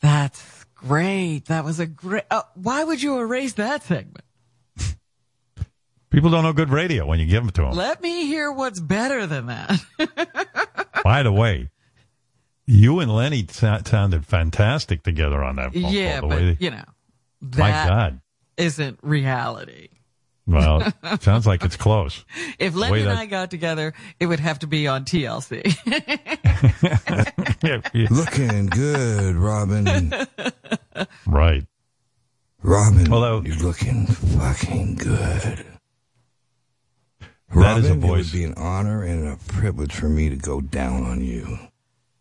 That's 0.00 0.64
great. 0.76 1.46
That 1.46 1.64
was 1.64 1.80
a 1.80 1.86
great. 1.86 2.22
Uh, 2.30 2.42
why 2.54 2.84
would 2.84 3.02
you 3.02 3.18
erase 3.18 3.54
that 3.54 3.82
segment? 3.82 4.24
People 6.10 6.30
don't 6.30 6.42
know 6.44 6.52
good 6.52 6.70
radio 6.70 7.04
when 7.06 7.18
you 7.20 7.26
give 7.26 7.42
them 7.42 7.50
to 7.52 7.62
them. 7.62 7.72
Let 7.72 8.00
me 8.00 8.26
hear 8.26 8.50
what's 8.52 8.80
better 8.80 9.26
than 9.26 9.46
that. 9.46 9.80
By 11.04 11.22
the 11.22 11.32
way, 11.32 11.70
you 12.66 13.00
and 13.00 13.12
Lenny 13.14 13.46
sa- 13.50 13.80
sounded 13.84 14.24
fantastic 14.24 15.02
together 15.02 15.42
on 15.42 15.56
that 15.56 15.74
yeah, 15.74 16.20
call. 16.20 16.28
The 16.30 16.34
but 16.34 16.40
way 16.42 16.54
they- 16.54 16.64
you 16.64 16.70
know, 16.70 16.84
my 17.40 17.70
God. 17.70 18.20
isn't 18.56 18.98
reality. 19.02 19.88
Well, 20.46 20.92
sounds 21.20 21.46
like 21.46 21.62
it's 21.64 21.76
close. 21.76 22.24
If 22.58 22.72
The 22.72 22.78
Lenny 22.80 23.00
and 23.00 23.10
that- 23.10 23.18
I 23.18 23.26
got 23.26 23.50
together, 23.50 23.92
it 24.18 24.26
would 24.26 24.40
have 24.40 24.58
to 24.60 24.66
be 24.66 24.88
on 24.88 25.04
TLC. 25.04 25.62
Looking 28.10 28.66
good, 28.66 29.36
Robin. 29.36 30.12
Right. 31.26 31.64
Robin, 32.62 33.10
Although- 33.12 33.42
you're 33.42 33.56
looking 33.56 34.06
fucking 34.06 34.96
good. 34.96 35.64
That 37.54 37.78
is 37.78 37.86
a 37.90 37.94
Robin, 37.94 38.04
it 38.04 38.10
would 38.10 38.32
be 38.32 38.44
an 38.44 38.54
honor 38.56 39.02
and 39.02 39.26
a 39.28 39.36
privilege 39.48 39.92
for 39.94 40.08
me 40.08 40.28
to 40.28 40.36
go 40.36 40.60
down 40.60 41.04
on 41.04 41.20
you. 41.22 41.58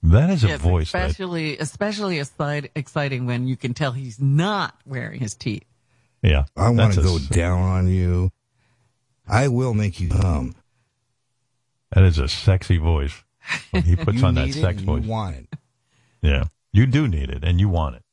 That 0.02 0.30
is 0.30 0.44
a 0.46 0.50
Yes, 0.50 0.62
voice 0.62 0.92
that 0.94 1.10
especially 1.10 1.58
especially 1.58 2.20
aside, 2.20 2.70
exciting 2.76 3.26
when 3.26 3.48
you 3.48 3.58
can 3.58 3.74
tell 3.74 3.92
he's 3.92 4.20
not 4.20 4.76
wearing 4.86 5.20
his 5.20 5.36
teeth. 5.36 5.66
yeah. 6.22 6.46
I 6.56 6.70
want 6.70 6.94
to 6.94 7.02
go 7.02 7.18
s- 7.18 7.28
down 7.28 7.62
on 7.62 7.88
you. 7.88 8.32
I 9.28 9.48
will 9.50 9.74
make 9.74 10.00
you 10.00 10.10
come. 10.10 10.56
That 11.92 12.04
is 12.06 12.18
a 12.18 12.28
sexy 12.28 12.78
voice. 12.78 13.24
When 13.72 13.84
he 13.84 13.96
puts 13.96 14.24
on 14.24 14.36
that 14.36 14.54
sex 14.54 14.82
voice. 14.82 15.04
You 15.04 15.10
want 15.10 15.36
it. 15.36 15.48
Yeah. 16.22 16.46
You 16.72 16.86
do 16.86 17.08
need 17.08 17.30
it 17.30 17.44
and 17.44 17.60
you 17.60 17.68
want 17.68 17.96
it. 17.98 18.04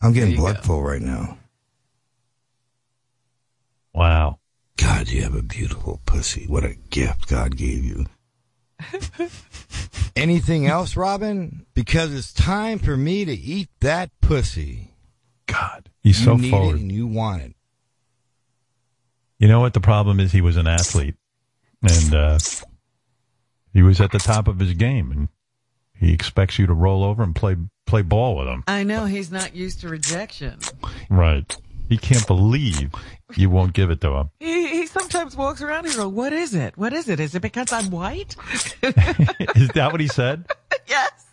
I'm 0.00 0.12
getting 0.12 0.30
There 0.36 0.38
blood 0.54 0.64
full 0.64 0.82
right 0.82 1.02
now. 1.02 1.38
Wow. 3.92 4.38
God, 4.76 5.08
you 5.08 5.22
have 5.22 5.34
a 5.34 5.42
beautiful 5.42 6.00
pussy. 6.06 6.46
What 6.46 6.64
a 6.64 6.74
gift 6.90 7.28
God 7.28 7.56
gave 7.56 7.84
you. 7.84 8.06
Anything 10.16 10.66
else, 10.66 10.96
Robin? 10.96 11.66
Because 11.74 12.12
it's 12.12 12.32
time 12.32 12.78
for 12.78 12.96
me 12.96 13.24
to 13.24 13.32
eat 13.32 13.68
that 13.80 14.10
pussy. 14.20 14.94
God. 15.46 15.90
He's 16.02 16.18
you 16.20 16.24
so 16.24 16.36
need 16.36 16.50
forward. 16.50 16.76
it 16.76 16.80
and 16.82 16.92
you 16.92 17.06
want 17.06 17.42
it. 17.42 17.54
You 19.38 19.48
know 19.48 19.60
what 19.60 19.74
the 19.74 19.80
problem 19.80 20.18
is? 20.18 20.32
He 20.32 20.40
was 20.40 20.56
an 20.56 20.66
athlete, 20.66 21.14
and 21.82 22.14
uh, 22.14 22.38
he 23.72 23.82
was 23.82 24.00
at 24.00 24.10
the 24.10 24.18
top 24.18 24.48
of 24.48 24.58
his 24.58 24.74
game, 24.74 25.12
and 25.12 25.28
he 25.94 26.12
expects 26.12 26.58
you 26.58 26.66
to 26.66 26.74
roll 26.74 27.04
over 27.04 27.22
and 27.22 27.34
play 27.36 27.56
play 27.86 28.02
ball 28.02 28.36
with 28.36 28.48
him. 28.48 28.64
I 28.66 28.82
know 28.82 29.04
he's 29.04 29.30
not 29.30 29.54
used 29.54 29.80
to 29.82 29.88
rejection. 29.88 30.58
Right? 31.08 31.56
He 31.88 31.96
can't 31.96 32.26
believe 32.26 32.92
you 33.34 33.48
won't 33.50 33.72
give 33.72 33.90
it 33.90 34.00
to 34.02 34.10
him. 34.10 34.30
He, 34.38 34.68
he 34.68 34.86
sometimes 34.86 35.36
walks 35.36 35.62
around 35.62 35.86
here 35.86 35.96
goes, 35.96 36.12
"What 36.12 36.32
is 36.32 36.54
it? 36.54 36.76
What 36.76 36.92
is 36.92 37.08
it? 37.08 37.18
Is 37.20 37.34
it 37.34 37.40
because 37.40 37.72
I'm 37.72 37.90
white?" 37.90 38.36
is 38.82 39.68
that 39.70 39.88
what 39.90 40.00
he 40.00 40.08
said? 40.08 40.46
yes. 40.86 41.26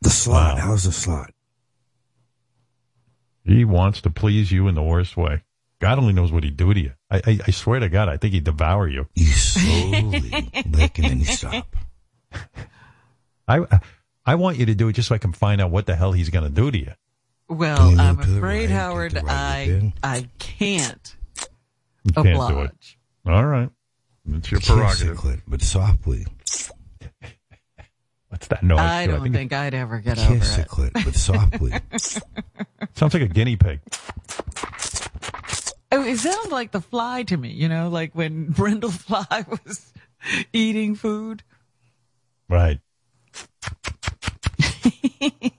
The 0.00 0.10
slot. 0.10 0.58
How's 0.58 0.84
the 0.84 0.92
slot? 0.92 1.32
He 3.44 3.64
wants 3.64 4.00
to 4.02 4.10
please 4.10 4.50
you 4.50 4.68
in 4.68 4.74
the 4.74 4.82
worst 4.82 5.16
way. 5.16 5.42
God 5.80 5.98
only 5.98 6.12
knows 6.12 6.32
what 6.32 6.44
he'd 6.44 6.56
do 6.56 6.72
to 6.72 6.80
you. 6.80 6.92
I, 7.10 7.20
I, 7.26 7.40
I 7.46 7.50
swear 7.50 7.80
to 7.80 7.88
God, 7.88 8.08
I 8.08 8.16
think 8.16 8.32
he'd 8.32 8.44
devour 8.44 8.88
you. 8.88 9.06
You 9.14 9.26
slowly 9.26 10.20
lick 10.70 10.98
and 10.98 11.08
then 11.08 11.18
you 11.18 11.26
stop. 11.26 11.76
I 13.46 13.80
I 14.24 14.36
want 14.36 14.56
you 14.56 14.66
to 14.66 14.74
do 14.74 14.88
it 14.88 14.94
just 14.94 15.08
so 15.08 15.14
I 15.14 15.18
can 15.18 15.32
find 15.32 15.60
out 15.60 15.70
what 15.70 15.86
the 15.86 15.94
hell 15.94 16.12
he's 16.12 16.30
going 16.30 16.44
to 16.44 16.50
do 16.50 16.70
to 16.70 16.78
you. 16.78 16.92
Well, 17.48 17.92
you 17.92 17.98
I'm 17.98 18.16
move 18.16 18.24
to 18.24 18.30
the 18.32 18.36
afraid, 18.38 18.70
right, 18.70 18.70
Howard, 18.70 19.14
right 19.14 19.24
I? 19.28 19.92
I 20.02 20.28
can't 20.38 21.16
You 22.04 22.12
can't 22.12 22.24
do 22.26 22.30
it. 22.30 22.34
oblige. 22.34 22.98
All 23.26 23.44
right. 23.46 23.70
It's 24.26 24.50
your 24.50 24.60
prerogative. 24.60 25.16
clit, 25.18 25.42
but 25.46 25.60
softly. 25.60 26.26
What's 28.30 28.46
that 28.48 28.62
noise? 28.62 28.78
I 28.80 29.06
don't 29.06 29.22
think 29.22 29.34
think 29.34 29.52
I'd 29.52 29.74
ever 29.74 30.00
get 30.00 30.18
over 30.18 30.38
Kiss 30.38 30.56
the 30.56 30.62
it. 30.62 30.68
clit, 30.68 30.92
but 31.04 31.14
softly. 31.14 31.72
sounds 32.94 33.14
like 33.14 33.22
a 33.22 33.28
guinea 33.28 33.56
pig. 33.56 33.80
Oh, 35.92 36.02
it 36.02 36.18
sounds 36.18 36.50
like 36.50 36.72
the 36.72 36.80
fly 36.80 37.22
to 37.24 37.36
me, 37.36 37.50
you 37.50 37.68
know, 37.68 37.88
like 37.90 38.14
when 38.14 38.46
Brundle 38.52 38.90
Fly 38.90 39.44
was 39.48 39.92
eating 40.52 40.94
food. 40.96 41.42
Right. 42.48 42.80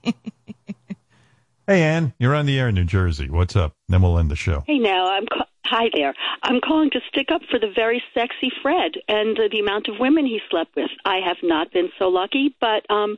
hey, 1.66 1.82
Ann, 1.82 2.12
you're 2.18 2.34
on 2.34 2.46
the 2.46 2.58
air 2.58 2.68
in 2.68 2.74
New 2.74 2.84
Jersey. 2.84 3.28
What's 3.30 3.56
up? 3.56 3.74
Then 3.88 4.02
we'll 4.02 4.18
end 4.18 4.30
the 4.30 4.36
show. 4.36 4.64
Hey, 4.66 4.78
now 4.78 5.10
I'm 5.10 5.26
ca- 5.26 5.46
hi 5.64 5.90
there. 5.94 6.14
I'm 6.42 6.60
calling 6.60 6.90
to 6.90 7.00
stick 7.08 7.28
up 7.32 7.42
for 7.50 7.58
the 7.58 7.70
very 7.74 8.02
sexy 8.14 8.50
Fred 8.62 8.92
and 9.08 9.38
uh, 9.38 9.42
the 9.50 9.60
amount 9.60 9.88
of 9.88 9.96
women 9.98 10.26
he 10.26 10.40
slept 10.50 10.76
with. 10.76 10.90
I 11.04 11.16
have 11.26 11.38
not 11.42 11.72
been 11.72 11.90
so 11.98 12.08
lucky, 12.08 12.54
but 12.60 12.88
um, 12.90 13.16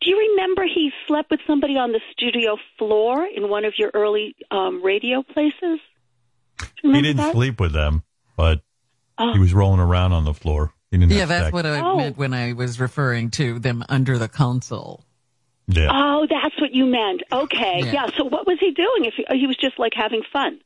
do 0.00 0.10
you 0.10 0.18
remember 0.32 0.64
he 0.64 0.90
slept 1.06 1.30
with 1.30 1.40
somebody 1.46 1.76
on 1.76 1.92
the 1.92 2.00
studio 2.12 2.56
floor 2.78 3.26
in 3.26 3.48
one 3.48 3.64
of 3.64 3.74
your 3.78 3.90
early 3.94 4.36
um, 4.50 4.82
radio 4.84 5.22
places? 5.22 5.80
He 6.82 6.92
didn't 6.92 7.16
that? 7.16 7.32
sleep 7.32 7.60
with 7.60 7.72
them, 7.72 8.02
but 8.36 8.62
Oh. 9.16 9.32
he 9.32 9.38
was 9.38 9.54
rolling 9.54 9.78
around 9.80 10.12
on 10.12 10.24
the 10.24 10.34
floor. 10.34 10.72
He 10.90 10.96
didn't 10.98 11.12
Yeah, 11.12 11.20
have 11.20 11.28
that's 11.28 11.44
sex. 11.46 11.52
what 11.52 11.66
I 11.66 11.80
Oh. 11.80 11.96
meant 11.96 12.16
when 12.18 12.34
I 12.34 12.52
was 12.52 12.80
referring 12.80 13.30
to 13.32 13.58
them 13.60 13.84
under 13.88 14.18
the 14.18 14.28
console. 14.28 15.04
Yeah. 15.66 15.88
Oh, 15.92 16.26
that's 16.28 16.60
what 16.60 16.72
you 16.74 16.86
meant. 16.86 17.22
Okay, 17.32 17.80
Yeah. 17.84 17.92
yeah. 17.92 18.06
So 18.16 18.24
what 18.24 18.46
was 18.46 18.58
he 18.60 18.72
doing? 18.72 19.04
If 19.06 19.14
he, 19.16 19.24
he 19.38 19.46
was 19.46 19.56
just 19.56 19.78
like 19.78 19.92
having 19.94 20.22
fun? 20.32 20.60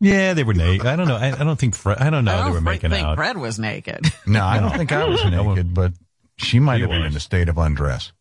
Yeah, 0.00 0.34
they 0.34 0.44
were 0.44 0.54
naked. 0.54 0.86
I 0.86 0.94
don't 0.94 1.08
know. 1.08 1.16
I, 1.16 1.32
I 1.32 1.42
don't 1.44 1.58
think 1.58 1.74
Fred. 1.74 1.98
I 1.98 2.08
don't 2.10 2.24
know. 2.24 2.32
I 2.34 2.42
don't 2.44 2.52
were 2.52 2.58
fr- 2.58 2.64
making 2.64 2.90
think 2.90 3.04
out. 3.04 3.16
Fred 3.16 3.36
was 3.36 3.58
naked. 3.58 4.06
No, 4.26 4.44
I 4.44 4.60
don't 4.60 4.70
think 4.76 4.92
I 4.92 5.04
was 5.08 5.24
naked, 5.30 5.74
but 5.74 5.92
she 6.36 6.60
might 6.60 6.76
He 6.76 6.80
have 6.82 6.90
been 6.90 7.02
was. 7.02 7.12
in 7.12 7.16
a 7.16 7.20
state 7.20 7.48
of 7.48 7.58
undress. 7.58 8.12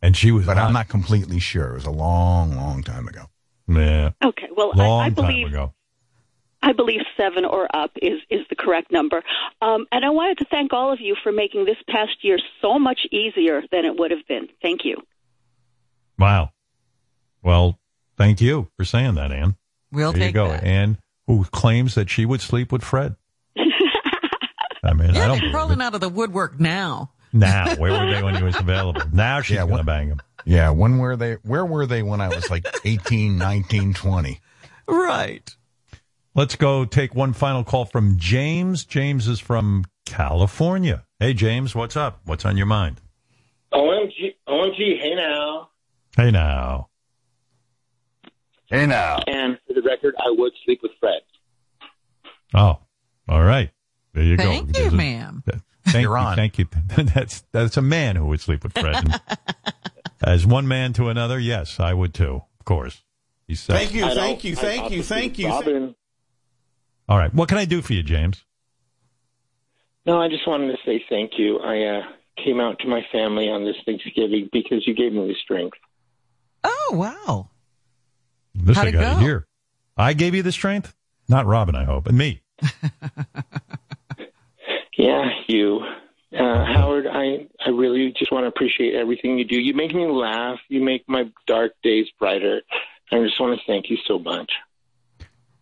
And 0.00 0.16
she 0.16 0.30
was. 0.32 0.46
But 0.46 0.56
hot. 0.56 0.66
I'm 0.68 0.72
not 0.72 0.88
completely 0.88 1.38
sure. 1.40 1.72
It 1.72 1.74
was 1.74 1.84
a 1.84 1.90
long, 1.90 2.54
long 2.56 2.82
time 2.82 3.08
ago. 3.08 3.24
Yeah. 3.68 4.10
Okay, 4.24 4.48
well, 4.56 4.72
Long 4.74 5.00
I, 5.02 5.04
I 5.06 5.10
time 5.10 5.14
believe 5.14 5.48
ago. 5.48 5.74
I 6.62 6.72
believe 6.72 7.00
seven 7.16 7.44
or 7.44 7.68
up 7.76 7.90
is, 8.00 8.20
is 8.30 8.40
the 8.48 8.56
correct 8.56 8.90
number. 8.90 9.22
Um, 9.60 9.86
and 9.92 10.04
I 10.04 10.10
wanted 10.10 10.38
to 10.38 10.44
thank 10.50 10.72
all 10.72 10.92
of 10.92 11.00
you 11.00 11.14
for 11.22 11.30
making 11.30 11.66
this 11.66 11.76
past 11.88 12.24
year 12.24 12.38
so 12.62 12.78
much 12.78 13.00
easier 13.12 13.62
than 13.70 13.84
it 13.84 13.96
would 13.98 14.10
have 14.12 14.26
been. 14.26 14.48
Thank 14.62 14.84
you. 14.84 14.96
Wow. 16.18 16.50
Well, 17.42 17.78
thank 18.16 18.40
you 18.40 18.68
for 18.76 18.84
saying 18.84 19.14
that, 19.14 19.32
Ann. 19.32 19.56
We'll 19.92 20.12
there 20.12 20.20
you 20.22 20.26
take 20.28 20.34
go. 20.34 20.48
that. 20.48 20.64
Ann, 20.64 20.98
who 21.26 21.44
claims 21.44 21.94
that 21.94 22.10
she 22.10 22.26
would 22.26 22.40
sleep 22.40 22.72
with 22.72 22.82
Fred. 22.82 23.16
I 23.56 24.92
mean, 24.94 25.10
I 25.10 25.12
don't 25.12 25.14
they're 25.14 25.38
believe 25.40 25.52
crawling 25.52 25.80
out 25.80 25.94
of 25.94 26.00
the 26.00 26.08
woodwork 26.08 26.58
now. 26.58 27.12
Now, 27.32 27.74
where 27.76 27.92
were 27.92 28.10
they 28.12 28.22
when 28.22 28.34
he 28.36 28.42
was 28.42 28.56
available? 28.58 29.02
Now 29.12 29.40
she's 29.42 29.58
going 29.58 29.76
to 29.76 29.84
bang 29.84 30.08
him. 30.08 30.20
Yeah, 30.44 30.70
when 30.70 30.98
were 30.98 31.16
they? 31.16 31.34
Where 31.42 31.64
were 31.64 31.86
they 31.86 32.02
when 32.02 32.20
I 32.20 32.28
was 32.28 32.48
like 32.50 32.66
18, 32.84 33.36
19, 33.36 33.94
20? 33.94 34.40
Right. 34.88 35.54
Let's 36.34 36.56
go 36.56 36.84
take 36.84 37.14
one 37.14 37.32
final 37.32 37.64
call 37.64 37.84
from 37.84 38.16
James. 38.18 38.84
James 38.84 39.28
is 39.28 39.40
from 39.40 39.84
California. 40.06 41.04
Hey, 41.20 41.34
James, 41.34 41.74
what's 41.74 41.96
up? 41.96 42.20
What's 42.24 42.44
on 42.44 42.56
your 42.56 42.66
mind? 42.66 43.00
OMG, 43.72 44.34
OMG, 44.48 45.00
hey 45.00 45.14
now. 45.14 45.68
Hey, 46.18 46.32
now. 46.32 46.88
Hey, 48.66 48.86
now. 48.86 49.20
And 49.28 49.56
for 49.68 49.72
the 49.72 49.82
record, 49.82 50.16
I 50.18 50.34
would 50.36 50.52
sleep 50.64 50.80
with 50.82 50.90
Fred. 50.98 51.20
Oh, 52.52 52.78
all 53.28 53.44
right. 53.44 53.70
There 54.14 54.24
you 54.24 54.36
go. 54.36 54.42
Thank 54.42 54.72
go. 54.72 54.80
you, 54.80 54.88
a- 54.88 54.90
ma'am. 54.90 55.44
Thank 55.86 56.02
You're 56.02 56.18
you. 56.18 56.24
on. 56.24 56.34
Thank 56.34 56.58
you. 56.58 56.66
that's 57.14 57.44
that's 57.52 57.76
a 57.76 57.82
man 57.82 58.16
who 58.16 58.26
would 58.26 58.40
sleep 58.40 58.64
with 58.64 58.72
Fred. 58.72 59.20
As 60.22 60.44
one 60.44 60.66
man 60.66 60.92
to 60.94 61.08
another, 61.08 61.38
yes, 61.38 61.78
I 61.78 61.94
would 61.94 62.14
too. 62.14 62.42
Of 62.58 62.64
course. 62.64 63.00
He's 63.46 63.70
uh, 63.70 63.74
Thank 63.74 63.94
you, 63.94 64.04
I 64.04 64.14
thank 64.16 64.42
you, 64.42 64.52
I 64.54 64.56
thank 64.56 64.90
you, 64.90 65.02
thank 65.04 65.38
you. 65.38 65.46
Robin. 65.46 65.94
All 67.08 67.16
right. 67.16 67.32
What 67.32 67.48
can 67.48 67.58
I 67.58 67.64
do 67.64 67.80
for 67.80 67.92
you, 67.92 68.02
James? 68.02 68.44
No, 70.04 70.20
I 70.20 70.28
just 70.28 70.48
wanted 70.48 70.72
to 70.72 70.78
say 70.84 71.00
thank 71.08 71.38
you. 71.38 71.60
I 71.60 71.84
uh, 71.84 72.02
came 72.44 72.58
out 72.58 72.80
to 72.80 72.88
my 72.88 73.02
family 73.12 73.48
on 73.48 73.64
this 73.64 73.76
Thanksgiving 73.86 74.48
because 74.52 74.84
you 74.84 74.94
gave 74.96 75.12
me 75.12 75.28
the 75.28 75.36
strength. 75.44 75.78
Oh, 76.64 76.90
wow. 76.92 77.50
This 78.54 78.76
How'd 78.76 78.88
I 78.88 78.90
got 78.90 79.00
to 79.00 79.14
go? 79.16 79.20
hear. 79.20 79.46
I 79.96 80.12
gave 80.12 80.34
you 80.34 80.42
the 80.42 80.52
strength, 80.52 80.94
not 81.28 81.46
Robin. 81.46 81.74
I 81.74 81.84
hope, 81.84 82.06
and 82.06 82.16
me. 82.18 82.42
Yeah, 84.98 85.30
you. 85.46 85.80
Uh, 86.36 86.64
Howard, 86.64 87.06
I, 87.06 87.46
I 87.64 87.70
really 87.70 88.12
just 88.18 88.32
want 88.32 88.42
to 88.44 88.48
appreciate 88.48 88.94
everything 88.96 89.38
you 89.38 89.44
do. 89.44 89.54
You 89.56 89.72
make 89.72 89.94
me 89.94 90.06
laugh. 90.08 90.58
You 90.68 90.82
make 90.82 91.08
my 91.08 91.30
dark 91.46 91.72
days 91.84 92.06
brighter. 92.18 92.62
I 93.12 93.22
just 93.22 93.40
want 93.40 93.58
to 93.58 93.64
thank 93.66 93.88
you 93.88 93.96
so 94.06 94.18
much. 94.18 94.50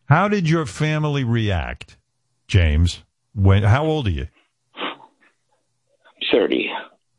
How 0.06 0.28
did 0.28 0.48
your 0.48 0.64
family 0.64 1.22
react, 1.22 1.98
James? 2.48 3.04
When? 3.34 3.62
How 3.62 3.84
old 3.84 4.06
are 4.06 4.10
you? 4.10 4.28
30. 6.32 6.70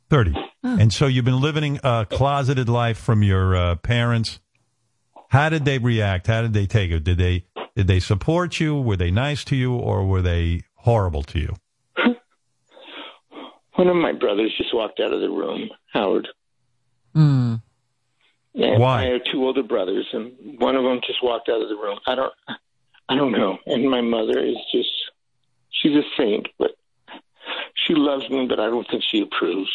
Thirty. 0.09 0.35
And 0.63 0.91
so 0.91 1.07
you've 1.07 1.25
been 1.25 1.39
living 1.39 1.79
a 1.83 2.05
closeted 2.09 2.67
life 2.67 2.97
from 2.97 3.23
your 3.23 3.55
uh, 3.55 3.75
parents. 3.75 4.39
How 5.29 5.49
did 5.49 5.65
they 5.65 5.77
react? 5.77 6.27
How 6.27 6.41
did 6.41 6.53
they 6.53 6.65
take 6.65 6.91
it? 6.91 7.03
Did 7.03 7.17
they 7.17 7.45
did 7.75 7.87
they 7.87 7.99
support 7.99 8.59
you? 8.59 8.75
Were 8.75 8.97
they 8.97 9.11
nice 9.11 9.43
to 9.45 9.55
you, 9.55 9.75
or 9.75 10.05
were 10.05 10.21
they 10.21 10.61
horrible 10.75 11.23
to 11.23 11.39
you? 11.39 11.55
One 13.75 13.87
of 13.87 13.95
my 13.95 14.11
brothers 14.11 14.53
just 14.57 14.73
walked 14.73 14.99
out 14.99 15.13
of 15.13 15.21
the 15.21 15.29
room, 15.29 15.69
Howard. 15.93 16.27
Mm. 17.15 17.61
And 18.55 18.81
Why? 18.81 19.03
I 19.03 19.11
have 19.11 19.21
two 19.31 19.45
older 19.45 19.61
brothers, 19.61 20.07
and 20.13 20.59
one 20.59 20.75
of 20.75 20.83
them 20.83 20.99
just 21.05 21.21
walked 21.21 21.47
out 21.47 21.61
of 21.61 21.69
the 21.69 21.75
room. 21.75 21.99
I 22.07 22.15
don't, 22.15 22.33
I 23.07 23.15
don't 23.15 23.31
know. 23.31 23.59
And 23.67 23.87
my 23.87 24.01
mother 24.01 24.39
is 24.39 24.57
just, 24.71 24.89
she's 25.69 25.95
a 25.95 26.01
saint, 26.17 26.47
but 26.57 26.71
she 27.75 27.93
loves 27.93 28.27
me, 28.31 28.47
but 28.47 28.59
I 28.59 28.65
don't 28.65 28.87
think 28.89 29.03
she 29.03 29.21
approves. 29.21 29.69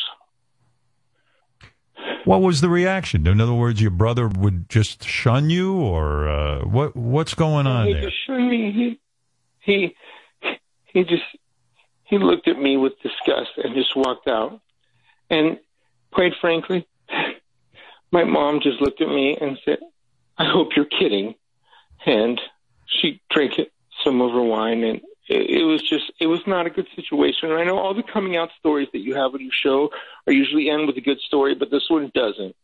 What 2.25 2.41
was 2.41 2.61
the 2.61 2.69
reaction? 2.69 3.27
In 3.27 3.41
other 3.41 3.53
words, 3.53 3.81
your 3.81 3.91
brother 3.91 4.29
would 4.29 4.69
just 4.69 5.05
shun 5.05 5.51
you, 5.51 5.75
or 5.75 6.29
uh, 6.29 6.61
what? 6.65 6.95
What's 6.97 7.35
going 7.35 7.67
on 7.67 7.87
he 7.87 7.93
there? 7.95 8.03
just 8.03 8.17
showed 8.27 8.39
me. 8.39 8.99
He, 9.61 9.95
he, 10.41 10.51
he 10.87 11.05
just, 11.05 11.25
he 12.05 12.19
looked 12.19 12.47
at 12.49 12.59
me 12.61 12.77
with 12.77 12.93
disgust 13.03 13.51
and 13.57 13.75
just 13.75 13.97
walked 13.97 14.29
out. 14.29 14.61
And 15.31 15.59
quite 16.13 16.35
frankly, 16.41 16.87
my 18.13 18.25
mom 18.25 18.61
just 18.61 18.81
looked 18.81 19.01
at 19.01 19.09
me 19.09 19.37
and 19.41 19.59
said, 19.65 19.79
"I 20.39 20.45
hope 20.45 20.77
you're 20.77 20.85
kidding." 20.85 21.35
And 22.07 22.41
she 22.87 23.21
drank 23.31 23.55
some 24.05 24.21
of 24.21 24.33
her 24.33 24.43
wine, 24.43 24.85
and 24.85 25.01
it, 25.29 25.61
it 25.61 25.65
was 25.65 25.83
just, 25.89 26.11
it 26.21 26.27
was 26.27 26.41
not 26.47 26.67
a 26.67 26.71
good 26.71 26.87
situation. 26.97 27.51
And 27.51 27.59
I 27.61 27.65
know 27.65 27.79
all 27.79 27.95
the 27.95 28.03
coming 28.03 28.37
out 28.37 28.51
stories 28.59 28.89
that 28.93 29.01
you 29.01 29.15
have 29.15 29.35
on 29.35 29.41
your 29.41 29.53
show 29.53 29.91
are 30.27 30.33
usually 30.33 30.69
end 30.71 30.87
with 30.87 30.97
a 30.97 31.01
good 31.01 31.21
story, 31.21 31.55
but 31.55 31.71
this 31.71 31.85
one 31.89 32.11
doesn't. 32.15 32.55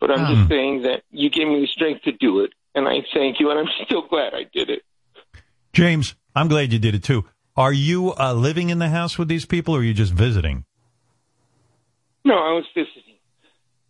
But 0.00 0.10
I'm 0.10 0.26
Hmm. 0.26 0.34
just 0.34 0.48
saying 0.48 0.82
that 0.82 1.02
you 1.10 1.30
gave 1.30 1.46
me 1.48 1.60
the 1.60 1.66
strength 1.66 2.02
to 2.04 2.12
do 2.12 2.40
it, 2.40 2.52
and 2.74 2.88
I 2.88 2.98
thank 3.14 3.40
you, 3.40 3.50
and 3.50 3.58
I'm 3.60 3.68
still 3.86 4.02
glad 4.08 4.34
I 4.34 4.44
did 4.52 4.70
it. 4.70 4.82
James, 5.72 6.14
I'm 6.34 6.48
glad 6.48 6.72
you 6.72 6.78
did 6.78 6.94
it 6.94 7.02
too. 7.02 7.24
Are 7.56 7.72
you 7.72 8.14
uh, 8.14 8.34
living 8.34 8.70
in 8.70 8.78
the 8.78 8.88
house 8.88 9.18
with 9.18 9.28
these 9.28 9.46
people, 9.46 9.74
or 9.74 9.80
are 9.80 9.82
you 9.82 9.94
just 9.94 10.12
visiting? 10.12 10.64
No, 12.24 12.34
I 12.34 12.52
was 12.52 12.64
visiting. 12.74 13.02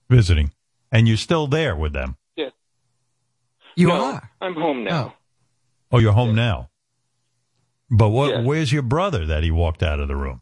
Visiting, 0.08 0.52
and 0.92 1.08
you're 1.08 1.16
still 1.16 1.46
there 1.46 1.74
with 1.74 1.92
them. 1.92 2.16
Yeah. 2.36 2.50
You 3.74 3.88
No, 3.88 4.04
are. 4.04 4.30
I'm 4.40 4.54
home 4.54 4.84
now. 4.84 5.14
Oh, 5.90 5.98
you're 5.98 6.12
home 6.12 6.34
now. 6.34 6.70
But 7.90 8.08
what? 8.10 8.44
Where's 8.44 8.72
your 8.72 8.82
brother 8.82 9.26
that 9.26 9.42
he 9.42 9.50
walked 9.50 9.82
out 9.82 10.00
of 10.00 10.08
the 10.08 10.16
room? 10.16 10.40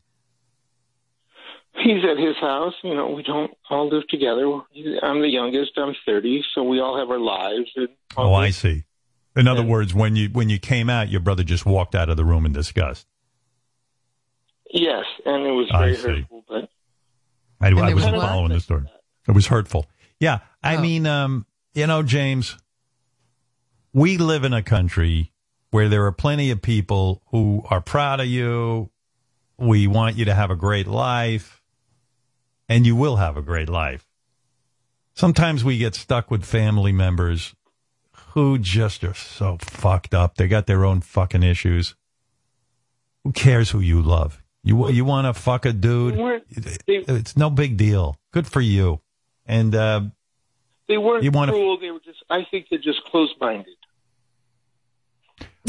He's 1.76 2.05
at 2.05 2.16
his 2.16 2.36
house. 2.40 2.73
You 2.82 2.94
know, 2.94 3.10
we 3.10 3.23
don't 3.23 3.50
all 3.68 3.89
live 3.89 4.06
together. 4.08 4.44
I'm 5.02 5.20
the 5.20 5.28
youngest. 5.28 5.73
I'm 5.76 5.94
30, 6.06 6.42
so 6.55 6.62
we 6.62 6.81
all 6.81 6.97
have 6.98 7.10
our 7.10 7.18
lives. 7.18 7.70
And 7.76 7.89
Oh, 8.16 8.32
I 8.32 8.50
see. 8.50 8.84
In 9.36 9.48
other 9.48 9.64
words, 9.64 9.92
when 9.92 10.14
you 10.14 10.28
when 10.28 10.48
you 10.48 10.58
came 10.60 10.89
out, 10.89 11.08
your 11.08 11.20
brother 11.20 11.42
just 11.42 11.66
walked 11.66 11.94
out 11.97 12.08
of 12.08 12.16
the 12.16 12.24
room 12.24 12.47
in 12.47 12.52
disgust. 12.52 13.06
yes, 14.73 15.05
and 15.26 15.44
it 15.44 15.50
was 15.50 15.68
I 15.73 15.78
very 15.78 15.97
see. 15.97 16.08
hurtful. 16.20 16.44
But 16.48 16.68
I, 17.60 17.68
I 17.70 17.92
wasn't 17.94 18.16
following 18.16 18.52
the 18.52 18.60
story. 18.60 18.84
It 19.28 19.32
was 19.32 19.48
hurtful. 19.48 19.86
Yeah, 20.20 20.39
I 20.62 20.76
mean, 20.76 21.06
um, 21.06 21.44
you 21.74 21.86
know, 21.89 22.02
James, 22.05 22.56
we 23.92 24.16
live 24.18 24.44
in 24.44 24.52
a 24.52 24.62
country 24.62 25.32
where 25.75 25.89
there 25.89 26.05
are 26.07 26.12
plenty 26.12 26.53
of 26.53 26.62
people 26.62 27.20
who 27.33 27.65
are 27.69 27.81
proud 27.81 28.20
of 28.20 28.27
you. 28.27 28.89
We 29.59 29.89
want 29.89 30.15
you 30.17 30.25
to 30.27 30.33
have 30.33 30.53
a 30.53 30.55
great 30.55 30.86
life, 30.86 31.61
and 32.69 32.86
you 32.86 32.94
will 32.94 33.17
have 33.17 33.36
a 33.36 33.43
great 33.43 33.69
life. 33.69 34.07
Sometimes 35.15 35.65
we 35.65 35.77
get 35.77 35.97
stuck 35.97 36.31
with 36.31 36.44
family 36.44 36.93
members 36.93 37.57
who 38.35 38.57
just 38.57 39.03
are 39.03 39.15
so 39.15 39.59
fucked 39.61 40.15
up. 40.15 40.36
They 40.36 40.47
got 40.47 40.69
their 40.69 40.85
own 40.85 41.01
fucking 41.01 41.43
issues. 41.43 41.97
Who 43.25 43.33
cares 43.33 43.70
who 43.70 43.81
you 43.81 44.01
love? 44.01 44.41
You 44.62 44.89
you 44.91 45.05
want 45.05 45.27
to 45.27 45.35
fuck 45.35 45.67
a 45.67 45.73
dude? 45.73 46.15
they 46.55 46.77
It's 47.09 47.36
no 47.36 47.51
big 47.51 47.77
deal. 47.77 48.17
Good 48.33 48.47
for 48.47 48.61
you. 48.61 49.01
And 49.44 49.75
uh, 49.75 50.03
they 50.86 50.99
weren't 50.99 51.25
You 51.25 51.33
wanna- 51.33 51.51
cruel. 51.51 51.81
They 51.81 51.91
were 51.91 51.99
just. 51.99 52.23
I 52.31 52.47
think 52.49 52.67
they're 52.70 52.78
just 52.78 53.03
closed-minded. 53.07 53.75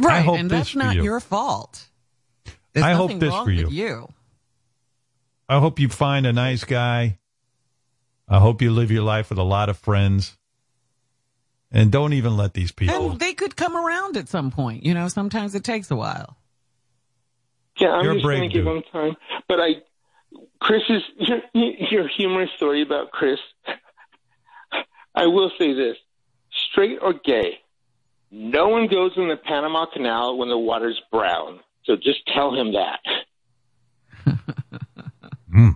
Right, 0.02 0.26
hope 0.26 0.40
and 0.40 0.50
this 0.50 0.74
that's 0.74 0.76
not 0.76 0.96
you. 0.96 1.04
your 1.04 1.20
fault. 1.20 1.88
There's 2.74 2.86
I 2.86 2.94
hope 2.94 3.10
nothing 3.12 3.20
this 3.20 3.30
wrong 3.32 3.46
for 3.46 3.52
with 3.52 3.60
you. 3.60 3.70
you. 3.70 4.14
I 5.48 5.60
hope 5.60 5.80
you 5.80 5.88
find 5.90 6.26
a 6.26 6.34
nice 6.34 6.64
guy. 6.64 7.20
I 8.28 8.40
hope 8.40 8.62
you 8.62 8.72
live 8.72 8.92
your 8.92 9.04
life 9.04 9.30
with 9.30 9.38
a 9.40 9.44
lot 9.44 9.70
of 9.70 9.78
friends. 9.78 10.36
And 11.72 11.92
don't 11.92 12.14
even 12.14 12.38
let 12.38 12.54
these 12.54 12.72
people. 12.72 13.12
And 13.12 13.20
they 13.20 13.34
could 13.34 13.56
come 13.56 13.76
around 13.76 14.18
at 14.18 14.28
some 14.28 14.50
point. 14.52 14.86
You 14.86 14.94
know, 14.94 15.08
sometimes 15.08 15.56
it 15.56 15.64
takes 15.64 15.92
a 15.92 15.96
while. 15.96 16.38
Yeah, 17.80 17.90
I'm 17.90 18.06
You're 18.06 18.14
just 18.16 18.26
going 18.26 18.42
to 18.42 18.48
give 18.48 18.66
dude. 18.66 18.78
him 18.78 18.84
time. 18.92 19.16
But 19.48 19.60
I, 19.60 19.70
Chris's 20.62 21.04
your, 21.18 21.40
your 21.54 22.08
humorous 22.08 22.50
story 22.56 22.82
about 22.82 23.12
Chris. 23.12 23.40
I 25.16 25.28
will 25.28 25.52
say 25.60 25.74
this: 25.74 25.98
straight 26.72 27.00
or 27.02 27.14
gay, 27.14 27.60
no 28.36 28.68
one 28.68 28.88
goes 28.88 29.14
in 29.16 29.30
the 29.30 29.38
Panama 29.38 29.86
Canal 29.86 30.38
when 30.38 30.50
the 30.50 30.58
water's 30.58 31.02
brown. 31.10 31.62
So 31.86 31.96
just 31.96 32.20
tell 32.34 32.54
him 32.54 32.74
that. 32.74 33.00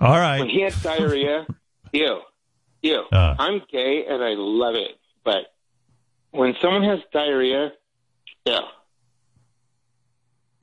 All 0.00 0.18
right. 0.18 0.40
When 0.40 0.48
he 0.48 0.62
had 0.62 0.74
diarrhea, 0.82 1.46
ew, 1.92 2.20
ew. 2.82 3.02
Uh. 3.12 3.34
I'm 3.38 3.62
gay 3.70 4.06
and 4.08 4.24
I 4.24 4.34
love 4.36 4.74
it, 4.74 4.98
but 5.24 5.44
when 6.32 6.54
someone 6.60 6.82
has 6.82 6.98
diarrhea, 7.12 7.72
ew. 8.46 8.58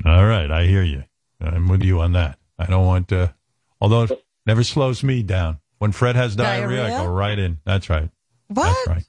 All 0.06 0.26
right. 0.26 0.52
I 0.52 0.66
hear 0.66 0.84
you. 0.84 1.04
I'm 1.40 1.70
with 1.70 1.84
you 1.84 2.02
on 2.02 2.12
that. 2.14 2.40
I 2.60 2.66
don't 2.66 2.86
want 2.86 3.08
to, 3.10 3.34
although 3.80 4.04
it 4.04 4.26
never 4.46 4.64
slows 4.64 5.02
me 5.02 5.24
down. 5.24 5.60
When 5.78 5.92
Fred 5.94 6.16
has 6.16 6.36
diarrhea, 6.36 6.86
I 6.86 6.90
go 7.04 7.08
right 7.08 7.38
in. 7.38 7.60
That's 7.66 7.90
right. 7.90 8.10
What? 8.48 8.66
That's 8.66 8.88
right. 8.88 9.04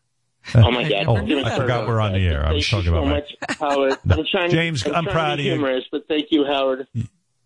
Oh 0.54 0.70
my 0.70 0.88
God! 0.88 1.04
Oh, 1.06 1.16
It's 1.16 1.28
been 1.28 1.44
I 1.44 1.54
a 1.54 1.56
forgot 1.56 1.86
we're 1.88 2.00
on 2.00 2.12
the 2.12 2.18
air. 2.26 2.46
I 2.46 2.52
was 2.52 2.68
Thank 2.68 2.84
talking 2.84 2.92
you 2.94 2.98
about 2.98 3.26
so 3.28 3.66
my- 3.68 3.76
much, 3.80 3.98
Howard. 3.98 3.98
I'm 4.18 4.24
trying, 4.30 4.50
James, 4.50 4.86
I'm, 4.86 4.94
I'm 4.94 5.04
trying 5.04 5.14
proud 5.14 5.26
to 5.26 5.32
of 5.32 5.38
be 5.38 5.42
you. 5.44 5.50
humorous, 5.52 5.84
but 5.90 6.06
thank 6.08 6.26
you, 6.30 6.44
Howard. 6.44 6.86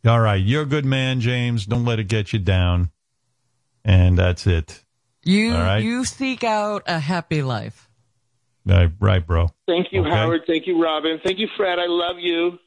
All 0.07 0.20
right, 0.20 0.43
you're 0.43 0.62
a 0.62 0.67
good 0.67 0.85
man, 0.85 1.20
James. 1.20 1.67
Don't 1.67 1.85
let 1.85 1.99
it 1.99 2.05
get 2.09 2.33
you 2.33 2.39
down. 2.39 2.91
And 3.85 4.19
that's 4.19 4.47
it. 4.47 4.85
You 5.25 5.55
All 5.55 5.62
right. 5.62 5.83
you 5.83 6.05
seek 6.05 6.45
out 6.45 6.83
a 6.87 6.99
happy 6.99 7.43
life. 7.43 7.89
Right, 8.67 8.91
right, 9.01 9.27
bro. 9.27 9.49
Thank 9.67 9.89
you, 9.93 10.03
Okay. 10.03 10.11
Howard. 10.11 10.43
Thank 10.47 10.67
you, 10.67 10.83
Robin. 10.83 11.19
Thank 11.25 11.39
you, 11.39 11.49
Fred. 11.57 11.79
I 11.79 11.87
love 11.87 12.17
you. 12.19 12.59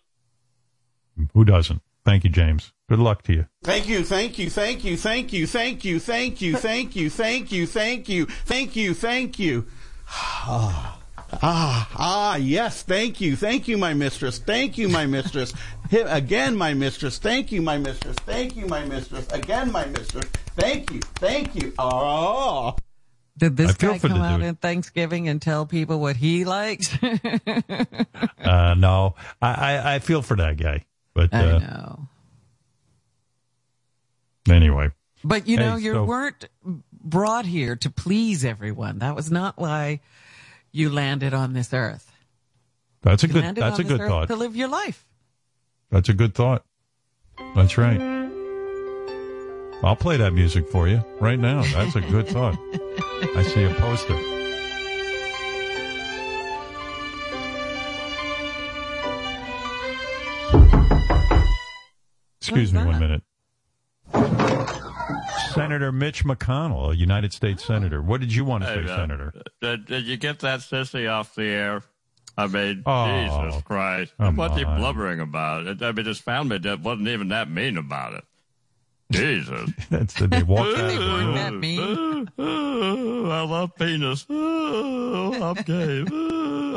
Who 1.34 1.46
doesn't? 1.46 1.82
Thank 2.06 2.24
you, 2.24 2.30
James. 2.30 2.74
Good 2.90 3.00
luck 3.00 3.22
to 3.24 3.34
you. 3.34 3.48
Thank 3.64 3.88
you, 3.88 4.04
thank 4.04 4.38
you, 4.38 4.50
thank 4.50 4.84
you, 4.84 4.98
thank 4.98 5.32
you, 5.34 5.46
thank 5.48 5.84
you, 5.84 6.00
thank 6.00 6.42
you, 6.42 6.58
thank 6.58 6.96
you, 6.96 7.10
thank 7.10 7.52
you, 7.52 7.66
thank 7.68 8.10
you, 8.10 8.26
thank 8.26 8.76
you, 8.76 8.94
thank 8.94 9.40
you. 9.40 9.68
Ah, 10.10 11.00
ah, 11.42 11.90
ah, 11.98 12.36
yes, 12.36 12.84
thank 12.84 13.20
you, 13.22 13.36
thank 13.36 13.68
you, 13.68 13.78
my 13.78 13.94
mistress, 13.94 14.38
thank 14.40 14.78
you, 14.78 14.90
my 14.90 15.06
mistress. 15.06 15.54
Hit 15.90 16.06
again, 16.10 16.56
my 16.56 16.74
mistress, 16.74 17.18
thank 17.18 17.52
you, 17.52 17.62
my 17.62 17.78
mistress, 17.78 18.16
thank 18.26 18.56
you, 18.56 18.66
my 18.68 18.86
mistress, 18.86 19.28
again, 19.32 19.72
my 19.72 19.86
mistress, 19.86 20.26
thank 20.56 20.92
you, 20.92 21.00
thank 21.16 21.56
you. 21.56 21.74
Oh. 21.80 22.76
Did 23.38 23.58
this 23.58 23.74
guy 23.76 23.98
come 23.98 24.14
out 24.22 24.38
dude. 24.40 24.46
in 24.48 24.56
Thanksgiving 24.56 25.28
and 25.28 25.42
tell 25.42 25.66
people 25.66 26.00
what 26.00 26.16
he 26.18 26.46
likes? 26.46 26.96
Uh, 28.44 28.74
no, 28.78 29.16
I, 29.42 29.54
I, 29.78 29.96
I 29.96 30.00
feel 30.00 30.22
for 30.22 30.36
that 30.36 30.58
guy. 30.58 30.84
But 31.14 31.34
I 31.34 31.40
uh, 31.52 31.60
know. 31.60 32.08
anyway, 34.50 34.92
But 35.24 35.48
you 35.48 35.58
Hey, 35.58 35.64
know, 35.66 35.76
you 35.78 35.94
so- 35.94 36.04
weren't 36.04 36.46
brought 37.04 37.46
here 37.46 37.76
to 37.78 37.90
please 37.90 38.46
everyone. 38.46 39.00
That 39.00 39.16
was 39.16 39.32
not 39.32 39.58
why 39.58 40.00
you 40.72 40.90
landed 40.90 41.34
on 41.34 41.54
this 41.54 41.74
earth. 41.74 42.12
that's 43.02 43.24
a 43.24 43.28
You 43.28 43.34
good. 43.34 43.56
That's 43.56 43.80
a 43.80 43.84
good 43.84 44.00
thought. 44.00 44.28
to 44.28 44.36
live 44.36 44.56
your 44.56 44.70
life. 44.70 45.06
That's 45.92 46.10
a 46.10 46.14
good 46.14 46.34
thought. 46.34 46.64
That's 47.56 47.78
right. 47.78 48.00
I'll 49.84 49.96
play 49.98 50.18
that 50.18 50.32
music 50.34 50.70
for 50.70 50.88
you 50.88 51.04
right 51.20 51.38
now. 51.38 51.62
That's 51.64 51.96
a 51.96 52.02
good 52.02 52.28
thought. 52.28 52.58
I 53.36 53.44
see 53.44 53.64
a 53.64 53.74
poster. 53.76 54.18
Excuse 62.40 62.74
me 62.74 62.84
one 62.84 63.00
minute. 63.00 64.83
Senator 65.54 65.92
Mitch 65.92 66.24
McConnell, 66.26 66.92
a 66.92 66.96
United 66.96 67.34
States 67.34 67.64
Senator. 67.66 68.02
What 68.02 68.22
did 68.22 68.34
you 68.34 68.44
want 68.46 68.64
to 68.64 68.70
Hey, 68.70 68.86
say, 68.86 68.92
uh, 68.92 68.96
Senator? 68.98 69.34
Did, 69.62 69.86
did 69.86 70.06
you 70.06 70.18
get 70.18 70.40
that 70.40 70.60
sissy 70.62 71.12
off 71.12 71.36
the 71.36 71.44
air? 71.46 71.84
I 72.38 72.48
mean, 72.48 72.82
Oh, 72.86 73.06
Jesus 73.46 73.62
Christ. 73.64 74.14
come 74.20 74.36
What's 74.38 74.58
he 74.58 74.64
blubbering 74.64 75.20
about? 75.20 75.68
It, 75.68 75.82
I 75.84 75.92
mean, 75.92 76.06
just 76.06 76.24
found 76.24 76.50
me 76.50 76.58
that 76.60 76.80
wasn't 76.82 77.08
even 77.10 77.28
that 77.30 77.50
mean 77.50 77.78
about 77.78 78.14
it. 78.16 78.24
Jesus. 79.12 79.70
That's 79.92 80.16
the 80.16 80.28
they 80.28 80.42
walked 80.42 80.72
out. 80.80 80.88
They 80.88 80.98
weren't 80.98 81.36
that 81.36 81.54
mean. 81.54 82.30
I 82.40 83.44
love 83.44 83.76
penis. 83.76 84.26
Oh, 84.30 85.34
I'm 85.56 85.64
gay. 85.64 86.04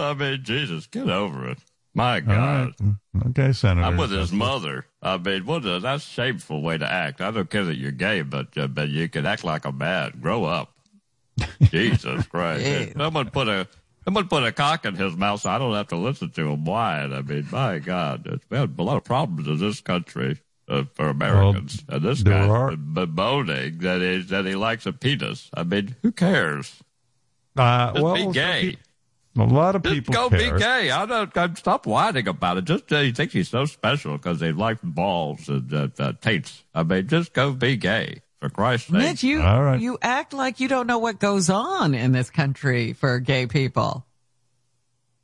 I 0.03 0.15
mean, 0.15 0.41
Jesus, 0.45 0.87
get 0.87 1.09
over 1.09 1.49
it. 1.51 1.59
My 1.97 2.21
God. 2.21 2.75
right. 2.79 3.27
Okay, 3.29 3.53
Senator. 3.53 3.87
I'm 3.87 3.97
with 3.97 4.11
his 4.11 4.31
mother. 4.31 4.85
I 5.01 5.17
mean, 5.17 5.47
what 5.47 5.65
a, 5.65 5.81
that's 5.81 6.05
shameful 6.05 6.61
way 6.61 6.77
to 6.77 6.87
act. 6.87 7.23
I 7.23 7.31
don't 7.31 7.49
care 7.49 7.65
that 7.65 7.77
you're 7.77 7.91
gay, 7.91 8.21
but 8.21 8.49
uh, 8.59 8.67
but 8.67 8.91
you 8.91 9.09
can 9.09 9.25
act 9.25 9.45
like 9.45 9.65
a 9.65 9.73
man. 9.73 10.13
Grow 10.21 10.45
up. 10.45 10.75
Jesus 11.63 12.27
Christ! 12.27 12.67
Yeah. 12.67 12.93
Someone 12.95 13.31
put 13.31 13.49
a 13.49 13.67
someone 14.05 14.29
put 14.29 14.45
a 14.45 14.53
cock 14.53 14.85
in 14.85 14.95
his 14.95 15.17
mouth, 15.17 15.41
so 15.41 15.49
I 15.49 15.57
don't 15.57 15.73
have 15.75 15.89
to 15.89 15.97
listen 15.97 16.31
to 16.33 16.51
him 16.51 16.67
whine. 16.67 17.15
I 17.15 17.23
mean, 17.23 17.49
my 17.51 17.79
God, 17.79 18.27
it's 18.27 18.45
we 18.51 18.59
have 18.59 18.79
a 18.79 18.83
lot 18.83 18.99
of 18.99 19.05
problems 19.05 19.49
in 19.49 19.59
this 19.59 19.81
country 19.81 20.39
uh, 20.69 20.85
for 20.93 21.09
Americans, 21.09 21.83
and 21.89 22.03
this 22.03 22.23
there 22.23 22.35
guy's 22.41 22.51
are- 22.51 22.77
bemoaning 22.77 23.79
that 23.79 24.03
he 24.03 24.19
that 24.19 24.45
he 24.45 24.55
likes 24.55 24.85
a 24.85 24.93
penis. 24.93 25.49
I 25.55 25.63
mean, 25.63 25.97
who 26.03 26.13
cares? 26.13 26.75
Uh, 27.57 27.93
Just 27.95 28.05
well, 28.05 28.15
be 28.15 28.23
some 28.25 28.33
gay. 28.33 28.77
Peop- 29.37 29.51
a 29.51 29.55
lot 29.55 29.77
of 29.77 29.83
people 29.83 29.95
Just 29.95 30.07
people 30.07 30.31
go 30.31 30.37
care. 30.37 30.55
be 30.55 30.59
gay. 30.61 30.91
I 30.91 31.07
don't. 31.07 31.37
I 31.37 31.53
stop 31.55 31.87
whining 31.87 32.29
about 32.29 32.57
it. 32.59 32.65
Just 32.65 32.93
uh, 32.93 33.01
he 33.01 33.13
thinks 33.13 33.33
he's 33.35 33.49
so 33.49 33.65
special 33.65 34.17
because 34.17 34.41
they 34.41 34.53
like 34.53 34.79
balls 34.83 35.49
and 35.49 35.73
uh, 35.73 35.89
uh, 35.99 36.13
taints. 36.21 36.65
I 36.75 36.83
mean, 36.83 37.07
just 37.09 37.33
go 37.33 37.53
be 37.53 37.77
gay 37.77 38.23
for 38.41 38.49
Christ's 38.49 38.89
sake. 38.89 38.99
Mitch, 38.99 39.23
you 39.23 39.43
you 39.77 39.99
act 40.03 40.33
like 40.33 40.61
you 40.61 40.69
don't 40.69 40.87
know 40.87 40.99
what 40.99 41.19
goes 41.19 41.49
on 41.51 41.95
in 41.95 42.13
this 42.13 42.31
country 42.31 42.93
for 42.93 43.19
gay 43.21 43.47
people. 43.47 44.05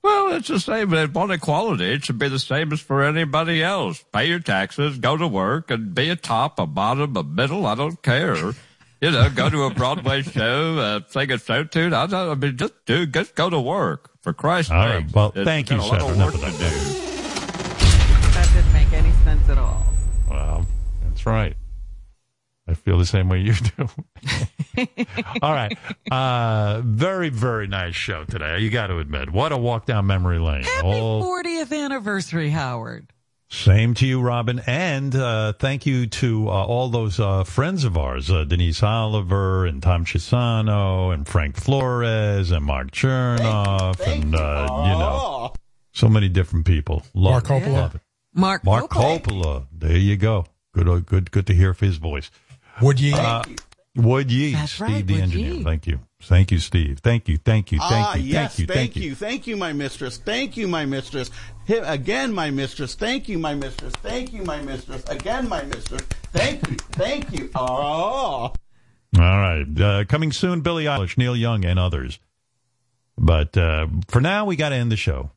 Well, 0.02 0.34
it's 0.34 0.48
the 0.48 0.58
same. 0.58 0.92
If 0.94 1.16
on 1.16 1.30
equality, 1.30 1.92
it 1.92 2.04
should 2.04 2.18
be 2.18 2.28
the 2.28 2.40
same 2.40 2.72
as 2.72 2.80
for 2.80 3.04
anybody 3.04 3.62
else. 3.62 4.04
Pay 4.12 4.26
your 4.26 4.40
taxes, 4.40 4.98
go 4.98 5.16
to 5.16 5.28
work, 5.28 5.70
and 5.70 5.94
be 5.94 6.10
a 6.10 6.16
top, 6.16 6.58
a 6.58 6.66
bottom, 6.66 7.16
a 7.16 7.22
middle. 7.22 7.66
I 7.66 7.76
don't 7.76 8.02
care. 8.02 8.52
You 9.02 9.10
know, 9.10 9.28
go 9.30 9.50
to 9.50 9.64
a 9.64 9.70
Broadway 9.74 10.22
show, 10.22 10.78
uh, 10.78 11.00
sing 11.08 11.32
a 11.32 11.38
show 11.38 11.64
tune. 11.64 11.92
I 11.92 12.06
don't. 12.06 12.30
I 12.30 12.34
mean, 12.36 12.56
just 12.56 12.72
do. 12.86 13.04
Just 13.04 13.34
go 13.34 13.50
to 13.50 13.60
work 13.60 14.10
for 14.22 14.32
Christ's 14.32 14.70
All 14.70 14.80
sake. 14.86 14.92
right. 15.06 15.12
Well, 15.14 15.32
It's 15.34 15.44
thank 15.44 15.70
you, 15.70 15.76
a 15.76 15.78
lot 15.78 16.00
Senator. 16.00 16.04
of 16.06 16.14
Enough 16.14 16.26
work 16.26 16.34
of 16.34 16.40
to 16.40 16.58
that. 16.58 16.70
do. 16.70 18.32
That 18.32 18.50
didn't 18.54 18.72
make 18.72 18.92
any 18.92 19.10
sense 19.24 19.48
at 19.48 19.58
all. 19.58 19.84
Well, 20.30 20.66
that's 21.02 21.26
right. 21.26 21.56
I 22.68 22.74
feel 22.74 22.96
the 22.96 23.04
same 23.04 23.28
way 23.28 23.40
you 23.40 23.54
do. 23.76 23.88
All 25.42 25.52
right. 25.52 25.76
Uh, 26.12 26.80
very, 26.84 27.28
very 27.28 27.66
nice 27.66 27.96
show 27.96 28.22
today. 28.24 28.60
You 28.60 28.70
got 28.70 28.86
to 28.86 28.98
admit. 28.98 29.30
What 29.30 29.50
a 29.50 29.56
walk 29.56 29.84
down 29.84 30.06
memory 30.06 30.38
lane. 30.38 30.64
All 30.84 31.24
40th 31.24 31.76
anniversary, 31.76 32.50
Howard. 32.50 33.08
Same 33.54 33.92
to 33.94 34.06
you, 34.06 34.18
Robin. 34.22 34.62
And 34.66 35.14
uh, 35.14 35.52
thank 35.52 35.84
you 35.84 36.06
to 36.06 36.48
uh, 36.48 36.52
all 36.52 36.88
those 36.88 37.20
uh, 37.20 37.44
friends 37.44 37.84
of 37.84 37.98
ours, 37.98 38.30
uh, 38.30 38.44
Denise 38.44 38.82
Oliver 38.82 39.66
and 39.66 39.82
Tom 39.82 40.06
Chiusano 40.06 41.12
and 41.12 41.28
Frank 41.28 41.56
Flores 41.56 42.50
and 42.50 42.64
Mark 42.64 42.92
Chernoff 42.92 44.00
and, 44.06 44.34
uh, 44.34 44.66
you 44.86 44.98
know, 44.98 45.52
so 45.92 46.08
many 46.08 46.30
different 46.30 46.64
people. 46.64 47.02
Love 47.12 47.46
Mark 47.46 47.62
it. 47.62 47.66
Coppola. 47.68 47.72
Love 47.74 47.94
it. 47.96 48.00
Mark 48.34 48.64
Mark 48.64 48.90
Coppola. 48.90 49.20
Coppola. 49.22 49.66
There 49.70 49.98
you 49.98 50.16
go. 50.16 50.46
Good, 50.72 50.88
uh, 50.88 51.00
good, 51.00 51.30
good 51.30 51.46
to 51.48 51.54
hear 51.54 51.74
his 51.74 51.98
voice. 51.98 52.30
Wood 52.80 52.98
Yee? 53.00 53.12
Uh, 53.12 53.42
Wood 53.94 54.32
Yee, 54.32 54.54
That's 54.54 54.72
Steve 54.72 54.88
right, 54.88 55.06
the 55.06 55.12
would 55.12 55.22
engineer? 55.24 55.52
ye. 55.56 55.62
Thank 55.62 55.86
you. 55.86 56.00
Thank 56.24 56.52
you, 56.52 56.58
Steve. 56.58 57.00
Thank 57.00 57.28
you. 57.28 57.36
Thank 57.36 57.72
you. 57.72 57.78
Thank 57.78 58.06
ah, 58.06 58.14
you. 58.14 58.22
yes, 58.22 58.56
thank 58.56 58.58
you. 58.60 58.66
Thank 58.66 58.96
you. 58.96 59.14
Thank 59.14 59.46
you, 59.46 59.56
my 59.56 59.72
mistress. 59.72 60.18
Thank 60.18 60.56
you, 60.56 60.68
my 60.68 60.84
mistress. 60.84 61.30
Hit 61.64 61.82
again, 61.84 62.32
my 62.32 62.50
mistress. 62.50 62.94
Thank 62.94 63.28
you, 63.28 63.38
my 63.38 63.54
mistress. 63.54 63.92
Thank 63.96 64.32
you, 64.32 64.42
my 64.44 64.60
mistress. 64.62 65.04
Again, 65.08 65.48
my 65.48 65.62
mistress. 65.64 66.02
Thank 66.32 66.68
you. 66.68 66.76
Thank 66.92 67.32
you. 67.32 67.50
Oh. 67.54 68.52
All 68.52 68.52
right. 69.14 69.66
Uh, 69.78 70.04
coming 70.04 70.32
soon, 70.32 70.60
Billie 70.60 70.84
Eilish, 70.84 71.18
Neil 71.18 71.36
Young, 71.36 71.64
and 71.64 71.78
others. 71.78 72.18
But 73.18 73.56
uh, 73.56 73.88
for 74.08 74.20
now, 74.20 74.44
we 74.44 74.56
got 74.56 74.70
to 74.70 74.76
end 74.76 74.90
the 74.90 74.96
show. 74.96 75.32